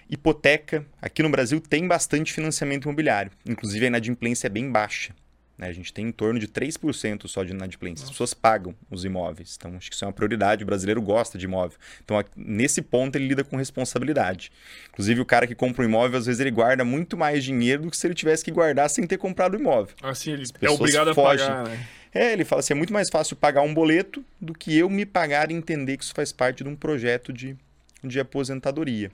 Hipoteca, 0.10 0.86
aqui 1.02 1.24
no 1.24 1.30
Brasil 1.30 1.60
tem 1.60 1.88
bastante 1.88 2.32
financiamento 2.32 2.86
imobiliário, 2.86 3.32
inclusive 3.46 3.86
a 3.86 3.88
inadimplência 3.88 4.48
é 4.48 4.50
bem 4.50 4.72
baixa. 4.72 5.14
Né? 5.58 5.68
A 5.68 5.72
gente 5.72 5.94
tem 5.94 6.08
em 6.08 6.12
torno 6.12 6.40
de 6.40 6.48
3% 6.48 7.28
só 7.28 7.44
de 7.44 7.52
inadimplência. 7.52 8.04
As 8.04 8.12
pessoas 8.12 8.34
pagam 8.34 8.76
os 8.90 9.06
imóveis. 9.06 9.56
Então, 9.58 9.76
acho 9.78 9.90
que 9.90 9.96
isso 9.96 10.04
é 10.04 10.08
uma 10.08 10.14
prioridade. 10.14 10.64
O 10.64 10.66
brasileiro 10.66 11.02
gosta 11.02 11.38
de 11.38 11.46
imóvel. 11.46 11.78
Então, 12.04 12.22
nesse 12.36 12.82
ponto, 12.82 13.16
ele 13.16 13.28
lida 13.28 13.44
com 13.44 13.56
responsabilidade. 13.56 14.52
Inclusive, 14.90 15.22
o 15.22 15.26
cara 15.26 15.48
que 15.48 15.56
compra 15.56 15.84
um 15.84 15.86
imóvel, 15.86 16.20
às 16.20 16.26
vezes, 16.26 16.42
ele 16.42 16.52
guarda 16.52 16.84
muito 16.84 17.16
mais 17.16 17.44
dinheiro 17.44 17.84
do 17.84 17.92
que 17.92 17.98
se 17.98 18.06
ele 18.06 18.14
tivesse 18.14 18.44
que 18.44 18.52
guardar 18.52 18.90
sem 18.90 19.08
ter 19.08 19.18
comprado 19.18 19.56
o 19.56 19.60
imóvel. 19.60 19.96
Assim, 20.04 20.32
ele 20.32 20.44
é 20.62 20.70
obrigado 20.70 21.14
fogem. 21.14 21.46
a 21.46 21.50
pagar, 21.50 21.70
né? 21.70 21.88
É, 22.14 22.32
ele 22.32 22.46
fala 22.46 22.62
assim, 22.62 22.74
é 22.74 22.78
muito 22.78 22.94
mais 22.94 23.10
fácil 23.10 23.36
pagar 23.36 23.62
um 23.62 23.74
boleto 23.74 24.24
do 24.40 24.54
que 24.54 24.78
eu 24.78 24.90
me 24.90 25.06
pagar 25.06 25.52
e 25.52 25.54
entender 25.54 25.98
que 25.98 26.04
isso 26.06 26.14
faz 26.14 26.32
parte 26.32 26.64
de 26.64 26.70
um 26.70 26.76
projeto 26.76 27.34
de, 27.34 27.58
de 28.02 28.20
aposentadoria. 28.22 29.12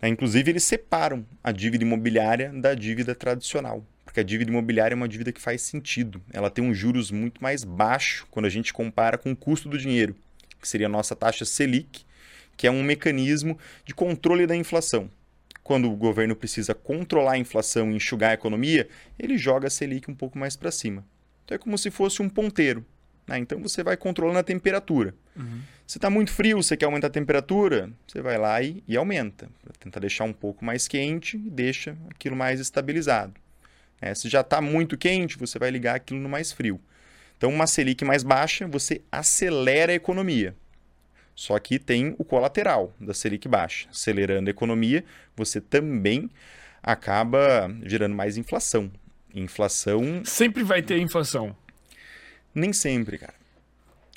Né? 0.00 0.08
Inclusive, 0.08 0.50
eles 0.50 0.64
separam 0.64 1.24
a 1.42 1.52
dívida 1.52 1.84
imobiliária 1.84 2.52
da 2.52 2.74
dívida 2.74 3.14
tradicional, 3.14 3.84
porque 4.04 4.20
a 4.20 4.22
dívida 4.22 4.50
imobiliária 4.50 4.94
é 4.94 4.96
uma 4.96 5.08
dívida 5.08 5.32
que 5.32 5.40
faz 5.40 5.62
sentido. 5.62 6.22
Ela 6.32 6.50
tem 6.50 6.64
um 6.64 6.74
juros 6.74 7.10
muito 7.10 7.42
mais 7.42 7.64
baixo 7.64 8.26
quando 8.30 8.46
a 8.46 8.50
gente 8.50 8.72
compara 8.72 9.18
com 9.18 9.32
o 9.32 9.36
custo 9.36 9.68
do 9.68 9.78
dinheiro, 9.78 10.16
que 10.60 10.68
seria 10.68 10.86
a 10.86 10.90
nossa 10.90 11.14
taxa 11.14 11.44
Selic, 11.44 12.04
que 12.56 12.66
é 12.66 12.70
um 12.70 12.82
mecanismo 12.82 13.58
de 13.84 13.94
controle 13.94 14.46
da 14.46 14.56
inflação. 14.56 15.10
Quando 15.62 15.90
o 15.90 15.96
governo 15.96 16.34
precisa 16.34 16.74
controlar 16.74 17.32
a 17.32 17.38
inflação 17.38 17.92
e 17.92 17.96
enxugar 17.96 18.30
a 18.30 18.34
economia, 18.34 18.88
ele 19.18 19.36
joga 19.36 19.66
a 19.66 19.70
Selic 19.70 20.10
um 20.10 20.14
pouco 20.14 20.38
mais 20.38 20.56
para 20.56 20.70
cima. 20.70 21.04
Então 21.44 21.54
é 21.54 21.58
como 21.58 21.76
se 21.76 21.90
fosse 21.90 22.22
um 22.22 22.28
ponteiro. 22.28 22.84
Né? 23.28 23.38
Então 23.38 23.60
você 23.60 23.82
vai 23.82 23.96
controlando 23.96 24.38
a 24.38 24.42
temperatura. 24.42 25.14
Uhum. 25.36 25.60
Se 25.86 25.98
está 25.98 26.10
muito 26.10 26.32
frio, 26.32 26.62
você 26.62 26.76
quer 26.76 26.86
aumentar 26.86 27.06
a 27.06 27.10
temperatura, 27.10 27.90
você 28.06 28.20
vai 28.20 28.38
lá 28.38 28.60
e, 28.62 28.82
e 28.88 28.96
aumenta. 28.96 29.48
Para 29.62 29.72
tentar 29.78 30.00
deixar 30.00 30.24
um 30.24 30.32
pouco 30.32 30.64
mais 30.64 30.88
quente 30.88 31.36
e 31.36 31.50
deixa 31.50 31.96
aquilo 32.10 32.34
mais 32.34 32.58
estabilizado. 32.58 33.34
É, 34.00 34.14
se 34.14 34.28
já 34.28 34.40
está 34.40 34.60
muito 34.60 34.96
quente, 34.96 35.38
você 35.38 35.58
vai 35.58 35.70
ligar 35.70 35.96
aquilo 35.96 36.20
no 36.20 36.28
mais 36.28 36.52
frio. 36.52 36.80
Então, 37.36 37.50
uma 37.50 37.66
Selic 37.66 38.04
mais 38.04 38.22
baixa, 38.22 38.66
você 38.66 39.00
acelera 39.12 39.92
a 39.92 39.94
economia. 39.94 40.54
Só 41.34 41.56
que 41.58 41.78
tem 41.78 42.14
o 42.18 42.24
colateral 42.24 42.92
da 43.00 43.14
Selic 43.14 43.46
baixa. 43.46 43.88
Acelerando 43.90 44.48
a 44.48 44.52
economia, 44.52 45.04
você 45.36 45.60
também 45.60 46.28
acaba 46.82 47.72
gerando 47.84 48.14
mais 48.14 48.36
inflação. 48.36 48.90
Inflação. 49.32 50.22
Sempre 50.24 50.64
vai 50.64 50.82
ter 50.82 50.98
inflação. 50.98 51.56
Nem 52.54 52.72
sempre, 52.72 53.18
cara. 53.18 53.34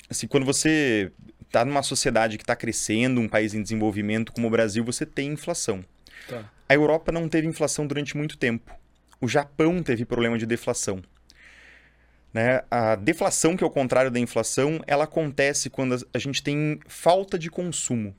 Assim, 0.08 0.26
quando 0.26 0.44
você 0.44 1.10
está 1.46 1.64
numa 1.64 1.82
sociedade 1.82 2.38
que 2.38 2.44
está 2.44 2.56
crescendo, 2.56 3.20
um 3.20 3.28
país 3.28 3.54
em 3.54 3.62
desenvolvimento 3.62 4.32
como 4.32 4.46
o 4.46 4.50
Brasil, 4.50 4.84
você 4.84 5.04
tem 5.04 5.32
inflação. 5.32 5.84
Tá. 6.28 6.50
A 6.68 6.74
Europa 6.74 7.12
não 7.12 7.28
teve 7.28 7.46
inflação 7.46 7.86
durante 7.86 8.16
muito 8.16 8.38
tempo. 8.38 8.74
O 9.20 9.28
Japão 9.28 9.82
teve 9.82 10.04
problema 10.04 10.38
de 10.38 10.46
deflação. 10.46 11.02
Né? 12.32 12.62
A 12.70 12.96
deflação, 12.96 13.56
que 13.56 13.62
é 13.62 13.66
o 13.66 13.70
contrário 13.70 14.10
da 14.10 14.18
inflação, 14.18 14.82
ela 14.86 15.04
acontece 15.04 15.68
quando 15.68 15.96
a 16.12 16.18
gente 16.18 16.42
tem 16.42 16.80
falta 16.86 17.38
de 17.38 17.50
consumo. 17.50 18.14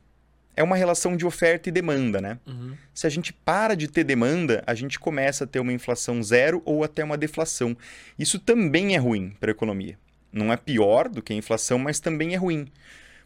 É 0.56 0.62
uma 0.62 0.76
relação 0.76 1.18
de 1.18 1.26
oferta 1.26 1.68
e 1.68 1.72
demanda, 1.72 2.22
né? 2.22 2.40
Uhum. 2.46 2.78
Se 2.94 3.08
a 3.08 3.10
gente 3.10 3.34
para 3.34 3.76
de 3.76 3.88
ter 3.88 4.04
demanda, 4.04 4.64
a 4.68 4.76
gente 4.76 5.00
começa 5.00 5.46
a 5.46 5.48
ter 5.48 5.60
uma 5.60 5.74
inflação 5.74 6.22
zero 6.22 6.62
ou 6.64 6.84
até 6.84 7.04
uma 7.04 7.18
deflação. 7.18 7.76
Isso 8.20 8.38
também 8.38 8.94
é 8.94 9.00
ruim 9.00 9.36
para 9.40 9.50
a 9.50 9.52
economia. 9.52 9.98
Não 10.34 10.52
é 10.52 10.58
pior 10.58 11.08
do 11.08 11.22
que 11.22 11.32
a 11.32 11.36
inflação, 11.36 11.78
mas 11.78 12.00
também 12.00 12.34
é 12.34 12.38
ruim. 12.38 12.68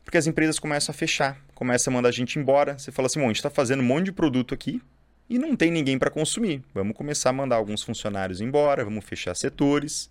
Porque 0.03 0.17
as 0.17 0.27
empresas 0.27 0.59
começam 0.59 0.93
a 0.93 0.95
fechar, 0.95 1.41
começam 1.55 1.91
a 1.91 1.95
mandar 1.95 2.09
a 2.09 2.11
gente 2.11 2.37
embora. 2.37 2.77
Você 2.77 2.91
fala 2.91 3.07
assim, 3.07 3.19
bom, 3.19 3.25
a 3.25 3.29
gente 3.29 3.37
está 3.37 3.49
fazendo 3.49 3.79
um 3.79 3.85
monte 3.85 4.05
de 4.05 4.11
produto 4.11 4.53
aqui 4.53 4.81
e 5.29 5.37
não 5.37 5.55
tem 5.55 5.71
ninguém 5.71 5.97
para 5.97 6.09
consumir. 6.09 6.61
Vamos 6.73 6.95
começar 6.95 7.29
a 7.29 7.33
mandar 7.33 7.55
alguns 7.55 7.81
funcionários 7.81 8.41
embora, 8.41 8.83
vamos 8.83 9.03
fechar 9.05 9.35
setores. 9.35 10.09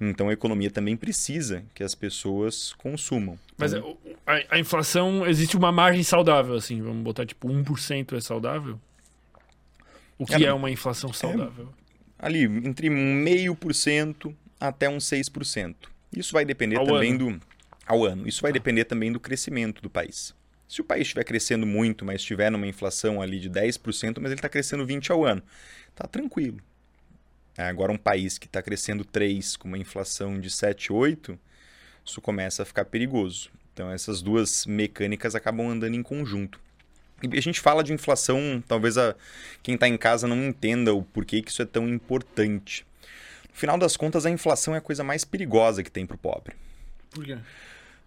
Então 0.00 0.28
a 0.28 0.32
economia 0.32 0.70
também 0.70 0.96
precisa 0.96 1.64
que 1.74 1.82
as 1.82 1.94
pessoas 1.94 2.72
consumam. 2.74 3.38
Mas 3.56 3.72
então, 3.72 3.96
a, 4.26 4.56
a, 4.56 4.58
inflação, 4.58 5.26
existe 5.26 5.56
uma 5.56 5.70
margem 5.70 6.02
saudável, 6.02 6.54
assim, 6.54 6.82
vamos 6.82 7.02
botar 7.02 7.24
tipo 7.24 7.48
1% 7.48 8.16
é 8.16 8.20
saudável? 8.20 8.78
O 10.18 10.26
que 10.26 10.44
é, 10.44 10.48
é 10.48 10.52
uma 10.52 10.70
inflação 10.70 11.10
é 11.10 11.14
saudável? 11.14 11.68
É 11.78 12.26
ali, 12.26 12.44
entre 12.44 12.88
0,5% 12.88 14.34
até 14.60 14.88
uns 14.88 15.04
6%. 15.04 15.74
Isso 16.16 16.32
vai 16.32 16.44
depender 16.44 16.76
ao 16.76 16.86
também 16.86 17.14
ano. 17.14 17.38
do. 17.38 17.40
ao 17.86 18.04
ano. 18.04 18.28
Isso 18.28 18.42
vai 18.42 18.50
ah. 18.50 18.54
depender 18.54 18.84
também 18.84 19.10
do 19.12 19.20
crescimento 19.20 19.80
do 19.82 19.90
país. 19.90 20.34
Se 20.68 20.80
o 20.80 20.84
país 20.84 21.02
estiver 21.02 21.24
crescendo 21.24 21.66
muito, 21.66 22.04
mas 22.04 22.22
estiver 22.22 22.50
numa 22.50 22.66
inflação 22.66 23.20
ali 23.20 23.38
de 23.38 23.50
10%, 23.50 24.18
mas 24.20 24.30
ele 24.30 24.34
está 24.34 24.48
crescendo 24.48 24.86
20% 24.86 25.10
ao 25.10 25.24
ano, 25.24 25.42
tá 25.94 26.06
tranquilo. 26.06 26.58
É, 27.56 27.64
agora, 27.64 27.92
um 27.92 27.98
país 27.98 28.38
que 28.38 28.46
está 28.46 28.62
crescendo 28.62 29.04
3% 29.04 29.58
com 29.58 29.68
uma 29.68 29.76
inflação 29.76 30.40
de 30.40 30.50
7, 30.50 30.88
8%, 30.88 31.38
isso 32.04 32.20
começa 32.20 32.62
a 32.62 32.66
ficar 32.66 32.86
perigoso. 32.86 33.50
Então, 33.72 33.90
essas 33.90 34.22
duas 34.22 34.66
mecânicas 34.66 35.34
acabam 35.34 35.68
andando 35.68 35.94
em 35.94 36.02
conjunto. 36.02 36.58
E 37.22 37.38
a 37.38 37.42
gente 37.42 37.60
fala 37.60 37.84
de 37.84 37.92
inflação, 37.92 38.62
talvez 38.66 38.98
a, 38.98 39.14
quem 39.62 39.74
está 39.74 39.86
em 39.86 39.96
casa 39.96 40.26
não 40.26 40.42
entenda 40.44 40.92
o 40.92 41.02
porquê 41.02 41.40
que 41.40 41.50
isso 41.50 41.62
é 41.62 41.66
tão 41.66 41.88
importante. 41.88 42.84
No 43.52 43.58
final 43.58 43.78
das 43.78 43.96
contas, 43.96 44.26
a 44.26 44.30
inflação 44.30 44.74
é 44.74 44.78
a 44.78 44.80
coisa 44.80 45.04
mais 45.04 45.24
perigosa 45.24 45.82
que 45.82 45.90
tem 45.90 46.06
para 46.06 46.14
o 46.14 46.18
pobre. 46.18 46.54
Por 47.10 47.24
quê? 47.24 47.38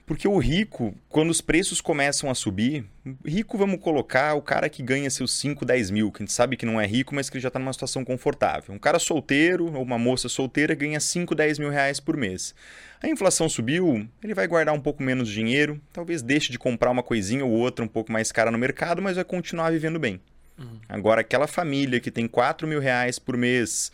Porque 0.05 0.27
o 0.27 0.37
rico, 0.37 0.93
quando 1.09 1.31
os 1.31 1.41
preços 1.41 1.81
começam 1.81 2.29
a 2.29 2.35
subir, 2.35 2.85
rico 3.25 3.57
vamos 3.57 3.79
colocar 3.79 4.35
o 4.35 4.41
cara 4.41 4.69
que 4.69 4.83
ganha 4.83 5.09
seus 5.09 5.33
5, 5.33 5.65
10 5.65 5.89
mil, 5.89 6.11
que 6.11 6.21
a 6.21 6.25
gente 6.25 6.33
sabe 6.33 6.55
que 6.55 6.65
não 6.65 6.79
é 6.79 6.85
rico, 6.85 7.15
mas 7.15 7.27
que 7.27 7.39
já 7.39 7.47
está 7.47 7.57
numa 7.57 7.73
situação 7.73 8.05
confortável. 8.05 8.75
Um 8.75 8.77
cara 8.77 8.99
solteiro 8.99 9.73
ou 9.73 9.81
uma 9.81 9.97
moça 9.97 10.29
solteira 10.29 10.75
ganha 10.75 10.99
5, 10.99 11.33
10 11.33 11.57
mil 11.57 11.71
reais 11.71 11.99
por 11.99 12.15
mês. 12.15 12.53
A 13.01 13.07
inflação 13.07 13.49
subiu, 13.49 14.07
ele 14.23 14.35
vai 14.35 14.47
guardar 14.47 14.75
um 14.75 14.79
pouco 14.79 15.01
menos 15.01 15.27
de 15.27 15.33
dinheiro, 15.33 15.81
talvez 15.91 16.21
deixe 16.21 16.51
de 16.51 16.59
comprar 16.59 16.91
uma 16.91 17.01
coisinha 17.01 17.43
ou 17.43 17.51
outra 17.51 17.83
um 17.83 17.87
pouco 17.87 18.11
mais 18.11 18.31
cara 18.31 18.51
no 18.51 18.59
mercado, 18.59 19.01
mas 19.01 19.15
vai 19.15 19.25
continuar 19.25 19.71
vivendo 19.71 19.99
bem. 19.99 20.21
Uhum. 20.59 20.79
Agora, 20.87 21.21
aquela 21.21 21.47
família 21.47 21.99
que 21.99 22.11
tem 22.11 22.27
4 22.27 22.67
mil 22.67 22.79
reais 22.79 23.17
por 23.17 23.35
mês 23.35 23.91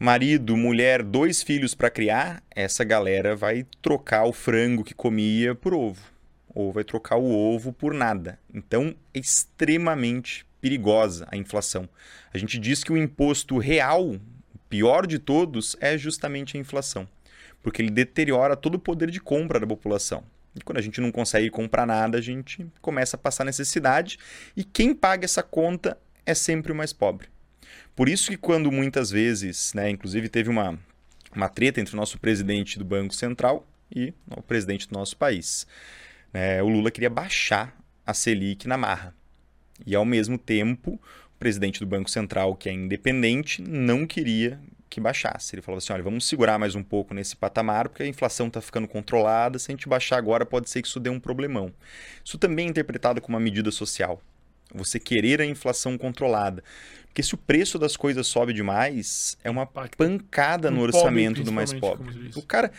marido, 0.00 0.56
mulher, 0.56 1.02
dois 1.02 1.42
filhos 1.42 1.74
para 1.74 1.90
criar, 1.90 2.42
essa 2.50 2.82
galera 2.82 3.36
vai 3.36 3.66
trocar 3.82 4.24
o 4.24 4.32
frango 4.32 4.82
que 4.82 4.94
comia 4.94 5.54
por 5.54 5.74
ovo. 5.74 6.00
Ou 6.54 6.72
vai 6.72 6.82
trocar 6.82 7.16
o 7.16 7.30
ovo 7.30 7.70
por 7.70 7.92
nada. 7.92 8.38
Então 8.52 8.94
é 9.12 9.18
extremamente 9.18 10.46
perigosa 10.58 11.28
a 11.30 11.36
inflação. 11.36 11.86
A 12.32 12.38
gente 12.38 12.58
diz 12.58 12.82
que 12.82 12.90
o 12.90 12.96
imposto 12.96 13.58
real, 13.58 14.16
pior 14.70 15.06
de 15.06 15.18
todos, 15.18 15.76
é 15.80 15.98
justamente 15.98 16.56
a 16.56 16.60
inflação. 16.60 17.06
Porque 17.62 17.82
ele 17.82 17.90
deteriora 17.90 18.56
todo 18.56 18.76
o 18.76 18.80
poder 18.80 19.10
de 19.10 19.20
compra 19.20 19.60
da 19.60 19.66
população. 19.66 20.24
E 20.56 20.62
quando 20.62 20.78
a 20.78 20.82
gente 20.82 20.98
não 20.98 21.12
consegue 21.12 21.50
comprar 21.50 21.86
nada, 21.86 22.16
a 22.16 22.22
gente 22.22 22.66
começa 22.80 23.16
a 23.16 23.20
passar 23.20 23.44
necessidade. 23.44 24.18
E 24.56 24.64
quem 24.64 24.94
paga 24.94 25.26
essa 25.26 25.42
conta 25.42 25.98
é 26.24 26.32
sempre 26.34 26.72
o 26.72 26.74
mais 26.74 26.92
pobre. 26.92 27.28
Por 28.00 28.08
isso 28.08 28.30
que 28.30 28.38
quando 28.38 28.72
muitas 28.72 29.10
vezes, 29.10 29.74
né, 29.74 29.90
inclusive 29.90 30.26
teve 30.30 30.48
uma, 30.48 30.78
uma 31.36 31.50
treta 31.50 31.82
entre 31.82 31.92
o 31.92 31.98
nosso 31.98 32.18
presidente 32.18 32.78
do 32.78 32.84
Banco 32.86 33.14
Central 33.14 33.68
e 33.94 34.14
o 34.34 34.40
presidente 34.40 34.88
do 34.88 34.94
nosso 34.94 35.18
país. 35.18 35.66
Né, 36.32 36.62
o 36.62 36.68
Lula 36.70 36.90
queria 36.90 37.10
baixar 37.10 37.76
a 38.06 38.14
Selic 38.14 38.66
na 38.66 38.78
marra. 38.78 39.14
E 39.84 39.94
ao 39.94 40.06
mesmo 40.06 40.38
tempo, 40.38 40.92
o 40.92 41.38
presidente 41.38 41.78
do 41.78 41.84
Banco 41.84 42.10
Central, 42.10 42.56
que 42.56 42.70
é 42.70 42.72
independente, 42.72 43.60
não 43.60 44.06
queria 44.06 44.58
que 44.88 44.98
baixasse. 44.98 45.54
Ele 45.54 45.60
falava 45.60 45.80
assim: 45.80 45.92
olha, 45.92 46.02
vamos 46.02 46.26
segurar 46.26 46.58
mais 46.58 46.74
um 46.74 46.82
pouco 46.82 47.12
nesse 47.12 47.36
patamar, 47.36 47.90
porque 47.90 48.02
a 48.02 48.06
inflação 48.06 48.46
está 48.46 48.62
ficando 48.62 48.88
controlada. 48.88 49.58
Se 49.58 49.70
a 49.70 49.74
gente 49.74 49.86
baixar 49.86 50.16
agora, 50.16 50.46
pode 50.46 50.70
ser 50.70 50.80
que 50.80 50.88
isso 50.88 51.00
dê 51.00 51.10
um 51.10 51.20
problemão. 51.20 51.70
Isso 52.24 52.38
também 52.38 52.66
é 52.66 52.70
interpretado 52.70 53.20
como 53.20 53.36
uma 53.36 53.44
medida 53.44 53.70
social. 53.70 54.22
Você 54.74 55.00
querer 55.00 55.40
a 55.40 55.44
inflação 55.44 55.98
controlada. 55.98 56.62
Porque 57.10 57.24
se 57.24 57.34
o 57.34 57.36
preço 57.36 57.76
das 57.76 57.96
coisas 57.96 58.28
sobe 58.28 58.52
demais, 58.52 59.36
é 59.42 59.50
uma 59.50 59.66
pancada 59.66 60.70
no 60.70 60.80
orçamento 60.80 61.42
do 61.42 61.50
mais 61.50 61.72
pobre. 61.72 62.30
O 62.36 62.42
cara. 62.42 62.70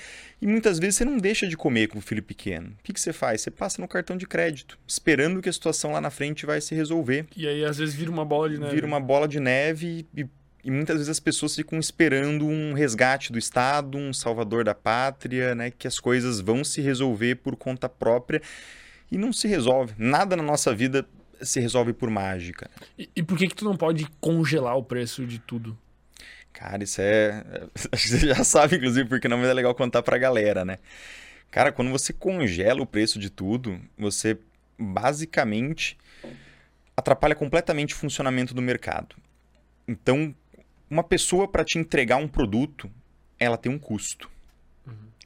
E 0.42 0.48
muitas 0.48 0.80
vezes 0.80 0.96
você 0.96 1.06
não 1.06 1.18
deixa 1.18 1.46
de 1.46 1.58
comer 1.58 1.88
com 1.88 2.00
o 2.00 2.02
filho 2.02 2.24
pequeno. 2.24 2.70
O 2.70 2.84
que, 2.84 2.94
que 2.94 3.00
você 3.00 3.12
faz? 3.12 3.42
Você 3.42 3.52
passa 3.52 3.82
no 3.82 3.88
cartão 3.90 4.16
de 4.16 4.26
crédito, 4.26 4.80
esperando 4.88 5.42
que 5.42 5.50
a 5.50 5.54
situação 5.54 5.92
lá 5.92 6.00
na 6.00 6.10
frente 6.10 6.46
vai 6.46 6.62
se 6.62 6.74
resolver. 6.74 7.26
E 7.36 7.46
aí, 7.46 7.66
às 7.66 7.78
vezes, 7.78 7.94
vira 7.94 8.10
uma 8.10 8.24
bola 8.24 8.50
de 8.50 8.58
neve. 8.58 8.74
Vira 8.74 8.88
uma 8.88 9.02
bola 9.02 9.28
de 9.28 9.40
neve 9.40 10.08
e, 10.16 10.26
e 10.64 10.72
muitas 10.72 10.96
vezes 10.96 11.10
as 11.10 11.20
pessoas 11.20 11.54
ficam 11.54 11.78
esperando 11.78 12.48
um 12.48 12.72
resgate 12.72 13.34
do 13.34 13.38
Estado, 13.38 13.98
um 13.98 14.14
salvador 14.14 14.64
da 14.64 14.74
pátria, 14.74 15.54
né? 15.54 15.72
Que 15.72 15.88
as 15.88 16.00
coisas 16.00 16.40
vão 16.40 16.64
se 16.64 16.80
resolver 16.80 17.36
por 17.36 17.58
conta 17.58 17.90
própria. 17.90 18.42
E 19.12 19.18
não 19.18 19.34
se 19.34 19.46
resolve. 19.46 19.94
Nada 19.98 20.38
na 20.38 20.44
nossa 20.44 20.74
vida 20.74 21.06
se 21.42 21.60
resolve 21.60 21.94
por 21.94 22.10
mágica. 22.10 22.70
E, 22.98 23.10
e 23.16 23.24
por 23.24 23.38
que 23.38 23.48
que 23.48 23.56
tu 23.56 23.66
não 23.66 23.76
pode 23.76 24.08
congelar 24.20 24.78
o 24.78 24.84
preço 24.84 25.26
de 25.26 25.40
tudo? 25.40 25.78
Cara, 26.54 26.84
isso 26.84 27.02
é. 27.02 27.44
Acho 27.92 28.04
que 28.04 28.18
você 28.18 28.28
já 28.28 28.44
sabe, 28.44 28.78
inclusive, 28.78 29.08
porque 29.08 29.28
não 29.28 29.44
é 29.44 29.54
legal 29.54 29.74
contar 29.74 30.02
pra 30.04 30.18
galera, 30.18 30.66
né? 30.66 30.78
Cara, 31.50 31.72
quando 31.72 31.92
você 31.92 32.14
congela 32.14 32.82
o 32.82 32.86
preço 32.86 33.20
de 33.20 33.30
tudo, 33.30 33.80
você 33.98 34.38
basicamente 34.80 35.98
atrapalha 36.96 37.36
completamente 37.36 37.94
o 37.94 37.98
funcionamento 37.98 38.54
do 38.54 38.62
mercado. 38.62 39.16
Então, 39.88 40.34
uma 40.90 41.04
pessoa 41.04 41.48
para 41.48 41.66
te 41.66 41.78
entregar 41.78 42.18
um 42.18 42.28
produto, 42.28 42.90
ela 43.40 43.58
tem 43.58 43.72
um 43.72 43.80
custo. 43.80 44.30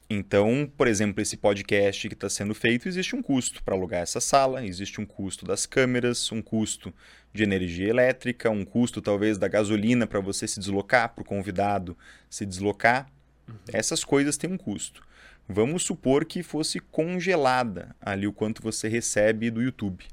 Então, 0.09 0.71
por 0.77 0.87
exemplo, 0.87 1.21
esse 1.21 1.35
podcast 1.35 2.07
que 2.07 2.13
está 2.13 2.29
sendo 2.29 2.53
feito, 2.53 2.87
existe 2.87 3.15
um 3.15 3.23
custo 3.23 3.63
para 3.63 3.73
alugar 3.73 4.01
essa 4.01 4.21
sala, 4.21 4.63
existe 4.63 5.01
um 5.01 5.05
custo 5.05 5.45
das 5.45 5.65
câmeras, 5.65 6.31
um 6.31 6.43
custo 6.43 6.93
de 7.33 7.43
energia 7.43 7.89
elétrica, 7.89 8.49
um 8.51 8.63
custo 8.63 9.01
talvez 9.01 9.39
da 9.39 9.47
gasolina 9.47 10.05
para 10.05 10.19
você 10.19 10.47
se 10.47 10.59
deslocar, 10.59 11.13
para 11.13 11.23
o 11.23 11.25
convidado 11.25 11.97
se 12.29 12.45
deslocar. 12.45 13.11
Uhum. 13.47 13.55
Essas 13.73 14.03
coisas 14.03 14.37
têm 14.37 14.51
um 14.51 14.57
custo. 14.57 15.01
Vamos 15.49 15.83
supor 15.83 16.23
que 16.23 16.43
fosse 16.43 16.79
congelada 16.79 17.95
ali 17.99 18.27
o 18.27 18.33
quanto 18.33 18.61
você 18.61 18.87
recebe 18.87 19.49
do 19.49 19.61
YouTube. 19.61 20.05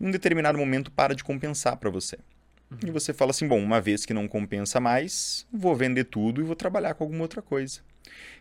Em 0.00 0.06
um 0.06 0.10
determinado 0.12 0.58
momento 0.58 0.92
para 0.92 1.14
de 1.14 1.24
compensar 1.24 1.76
para 1.76 1.90
você. 1.90 2.18
Uhum. 2.70 2.78
E 2.86 2.90
você 2.92 3.12
fala 3.12 3.32
assim: 3.32 3.48
bom, 3.48 3.60
uma 3.60 3.80
vez 3.80 4.06
que 4.06 4.14
não 4.14 4.28
compensa 4.28 4.78
mais, 4.78 5.44
vou 5.52 5.74
vender 5.74 6.04
tudo 6.04 6.40
e 6.40 6.44
vou 6.44 6.56
trabalhar 6.56 6.94
com 6.94 7.02
alguma 7.02 7.22
outra 7.22 7.42
coisa. 7.42 7.80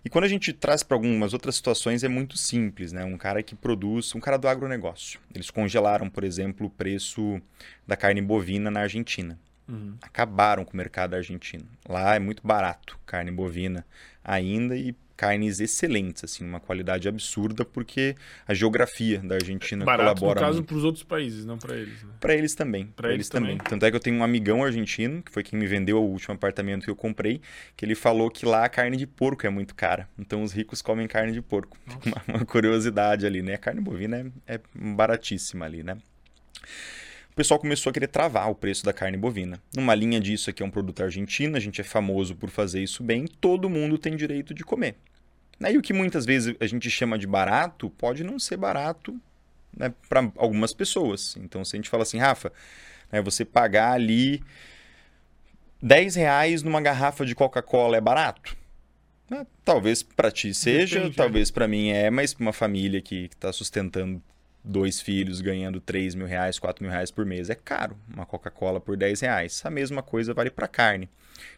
E 0.04 0.10
quando 0.10 0.26
a 0.26 0.28
gente 0.28 0.52
traz 0.52 0.84
para 0.84 0.96
algumas 0.96 1.34
outras 1.34 1.56
situações 1.56 2.04
é 2.04 2.08
muito 2.08 2.38
simples, 2.38 2.92
né? 2.92 3.06
Um 3.06 3.18
cara 3.18 3.42
que 3.42 3.56
produz, 3.56 4.14
um 4.14 4.20
cara 4.20 4.38
do 4.38 4.48
agronegócio. 4.48 5.20
Eles 5.34 5.50
congelaram, 5.50 6.10
por 6.10 6.24
exemplo, 6.24 6.68
o 6.68 6.70
preço 6.70 7.42
da 7.88 7.96
carne 7.96 8.22
bovina 8.22 8.70
na 8.70 8.82
Argentina. 8.82 9.40
Uhum. 9.68 9.96
Acabaram 10.02 10.66
com 10.66 10.74
o 10.74 10.78
mercado 10.78 11.16
argentino. 11.16 11.66
Lá 11.88 12.16
é 12.16 12.20
muito 12.20 12.46
barato 12.46 13.00
carne 13.06 13.32
bovina 13.32 13.86
ainda 14.24 14.76
e 14.76 14.94
carnes 15.16 15.60
excelentes, 15.60 16.24
assim, 16.24 16.46
uma 16.46 16.60
qualidade 16.60 17.08
absurda, 17.08 17.64
porque 17.64 18.16
a 18.48 18.54
geografia 18.54 19.20
da 19.20 19.36
Argentina 19.36 19.86
Barato, 19.86 20.20
colabora. 20.20 20.42
no 20.42 20.48
caso, 20.48 20.64
para 20.64 20.76
os 20.76 20.84
outros 20.84 21.04
países, 21.04 21.46
não 21.46 21.58
para 21.58 21.76
eles. 21.76 22.04
Né? 22.04 22.10
Para 22.20 22.36
eles 22.36 22.56
também. 22.56 22.88
Para 22.88 23.10
eles, 23.10 23.18
eles 23.18 23.30
também. 23.30 23.58
também. 23.58 23.70
Tanto 23.70 23.86
é 23.86 23.90
que 23.90 23.96
eu 23.96 24.00
tenho 24.00 24.18
um 24.18 24.24
amigão 24.24 24.64
argentino, 24.64 25.22
que 25.22 25.32
foi 25.32 25.44
quem 25.44 25.58
me 25.58 25.68
vendeu 25.68 26.02
o 26.02 26.10
último 26.10 26.34
apartamento 26.34 26.84
que 26.84 26.90
eu 26.90 26.96
comprei, 26.96 27.42
que 27.76 27.86
ele 27.86 27.96
falou 27.96 28.30
que 28.30 28.46
lá 28.46 28.66
a 28.66 28.70
carne 28.70 28.98
de 28.98 29.08
porco 29.08 29.46
é 29.46 29.50
muito 29.50 29.76
cara. 29.76 30.10
Então 30.18 30.42
os 30.44 30.52
ricos 30.52 30.82
comem 30.82 31.08
carne 31.08 31.32
de 31.32 31.42
porco. 31.42 31.78
Uma, 32.06 32.22
uma, 32.28 32.46
curiosidade 32.46 33.26
ali, 33.26 33.42
né? 33.42 33.54
A 33.54 33.58
carne 33.58 33.80
bovina 33.80 34.32
é, 34.46 34.56
é 34.56 34.62
baratíssima 34.74 35.66
ali, 35.66 35.84
né? 35.84 35.98
O 37.34 37.36
pessoal 37.36 37.60
começou 37.60 37.90
a 37.90 37.94
querer 37.94 38.08
travar 38.08 38.48
o 38.52 38.54
preço 38.54 38.86
da 38.86 38.94
carne 38.94 39.18
bovina. 39.18 39.60
Numa 39.76 39.96
linha 39.96 40.20
disso 40.20 40.52
aqui 40.52 40.62
é 40.62 40.66
um 40.66 40.70
produto 40.70 41.02
argentino, 41.02 41.58
a 41.58 41.60
gente 41.60 41.82
é 41.82 41.84
famoso 41.84 42.36
por 42.36 42.52
fazer 42.52 42.84
isso 42.84 43.04
bem, 43.04 43.26
todo 43.26 43.68
mundo 43.68 43.98
tem 43.98 44.16
direito 44.16 44.54
de 44.54 44.64
comer. 44.64 44.96
E 45.60 45.78
o 45.78 45.82
que 45.82 45.94
muitas 45.94 46.26
vezes 46.26 46.56
a 46.60 46.68
gente 46.68 46.90
chama 46.92 47.18
de 47.18 47.26
barato 47.26 47.90
pode 47.90 48.24
não 48.24 48.38
ser 48.38 48.58
barato 48.58 49.20
né, 49.76 49.92
para 50.08 50.32
algumas 50.36 50.74
pessoas. 50.74 51.36
Então, 51.38 51.66
se 51.66 51.76
a 51.76 51.78
gente 51.78 51.90
fala 51.90 52.04
assim, 52.04 52.20
Rafa, 52.20 52.54
né, 53.12 53.20
você 53.20 53.44
pagar 53.44 53.94
ali 53.94 54.44
10 55.82 56.16
reais 56.16 56.62
numa 56.62 56.82
garrafa 56.82 57.26
de 57.26 57.34
Coca-Cola 57.34 57.98
é 57.98 58.02
barato? 58.02 58.56
Né, 59.28 59.48
talvez 59.66 60.04
para 60.04 60.30
ti 60.30 60.54
seja, 60.54 61.00
Depende, 61.00 61.16
talvez 61.16 61.50
para 61.50 61.68
mim 61.68 61.90
é, 61.90 62.12
mas 62.12 62.34
para 62.34 62.44
uma 62.44 62.54
família 62.54 63.02
que 63.02 63.26
está 63.26 63.52
sustentando 63.52 64.22
dois 64.64 65.02
filhos 65.02 65.42
ganhando 65.42 65.82
3 65.82 66.16
mil 66.16 66.26
reais, 66.26 66.58
4 66.58 66.84
mil 66.84 66.92
reais 66.92 67.12
por 67.12 67.26
mês. 67.26 67.50
É 67.50 67.56
caro 67.56 67.98
uma 68.14 68.26
Coca-Cola 68.26 68.80
por 68.80 68.96
10 68.96 69.22
reais. 69.22 69.62
A 69.66 69.70
mesma 69.70 70.02
coisa 70.02 70.34
vale 70.34 70.50
para 70.50 70.68
carne. 70.68 71.10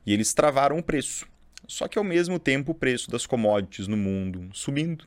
E 0.05 0.13
eles 0.13 0.33
travaram 0.33 0.77
o 0.77 0.83
preço. 0.83 1.27
Só 1.67 1.87
que 1.87 1.97
ao 1.97 2.03
mesmo 2.03 2.39
tempo 2.39 2.71
o 2.71 2.75
preço 2.75 3.09
das 3.09 3.25
commodities 3.25 3.87
no 3.87 3.97
mundo 3.97 4.49
subindo. 4.53 5.03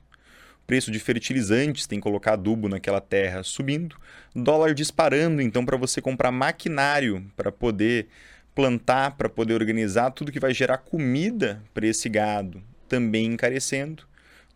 O 0.62 0.66
preço 0.66 0.90
de 0.90 0.98
fertilizantes, 0.98 1.86
tem 1.86 1.98
que 1.98 2.02
colocar 2.02 2.34
adubo 2.34 2.68
naquela 2.68 3.00
terra, 3.00 3.42
subindo. 3.42 3.96
Dólar 4.34 4.74
disparando, 4.74 5.40
então 5.40 5.64
para 5.64 5.76
você 5.76 6.00
comprar 6.00 6.30
maquinário 6.30 7.24
para 7.36 7.50
poder 7.50 8.08
plantar, 8.54 9.16
para 9.16 9.28
poder 9.28 9.54
organizar, 9.54 10.10
tudo 10.10 10.32
que 10.32 10.40
vai 10.40 10.52
gerar 10.52 10.78
comida 10.78 11.62
para 11.72 11.86
esse 11.86 12.08
gado 12.08 12.62
também 12.88 13.26
encarecendo. 13.26 14.04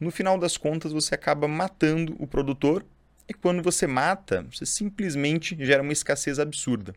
No 0.00 0.10
final 0.10 0.36
das 0.36 0.56
contas, 0.56 0.92
você 0.92 1.14
acaba 1.14 1.46
matando 1.46 2.16
o 2.18 2.26
produtor 2.26 2.84
e 3.28 3.34
quando 3.34 3.62
você 3.62 3.86
mata, 3.86 4.46
você 4.52 4.66
simplesmente 4.66 5.56
gera 5.60 5.82
uma 5.82 5.92
escassez 5.92 6.38
absurda. 6.38 6.94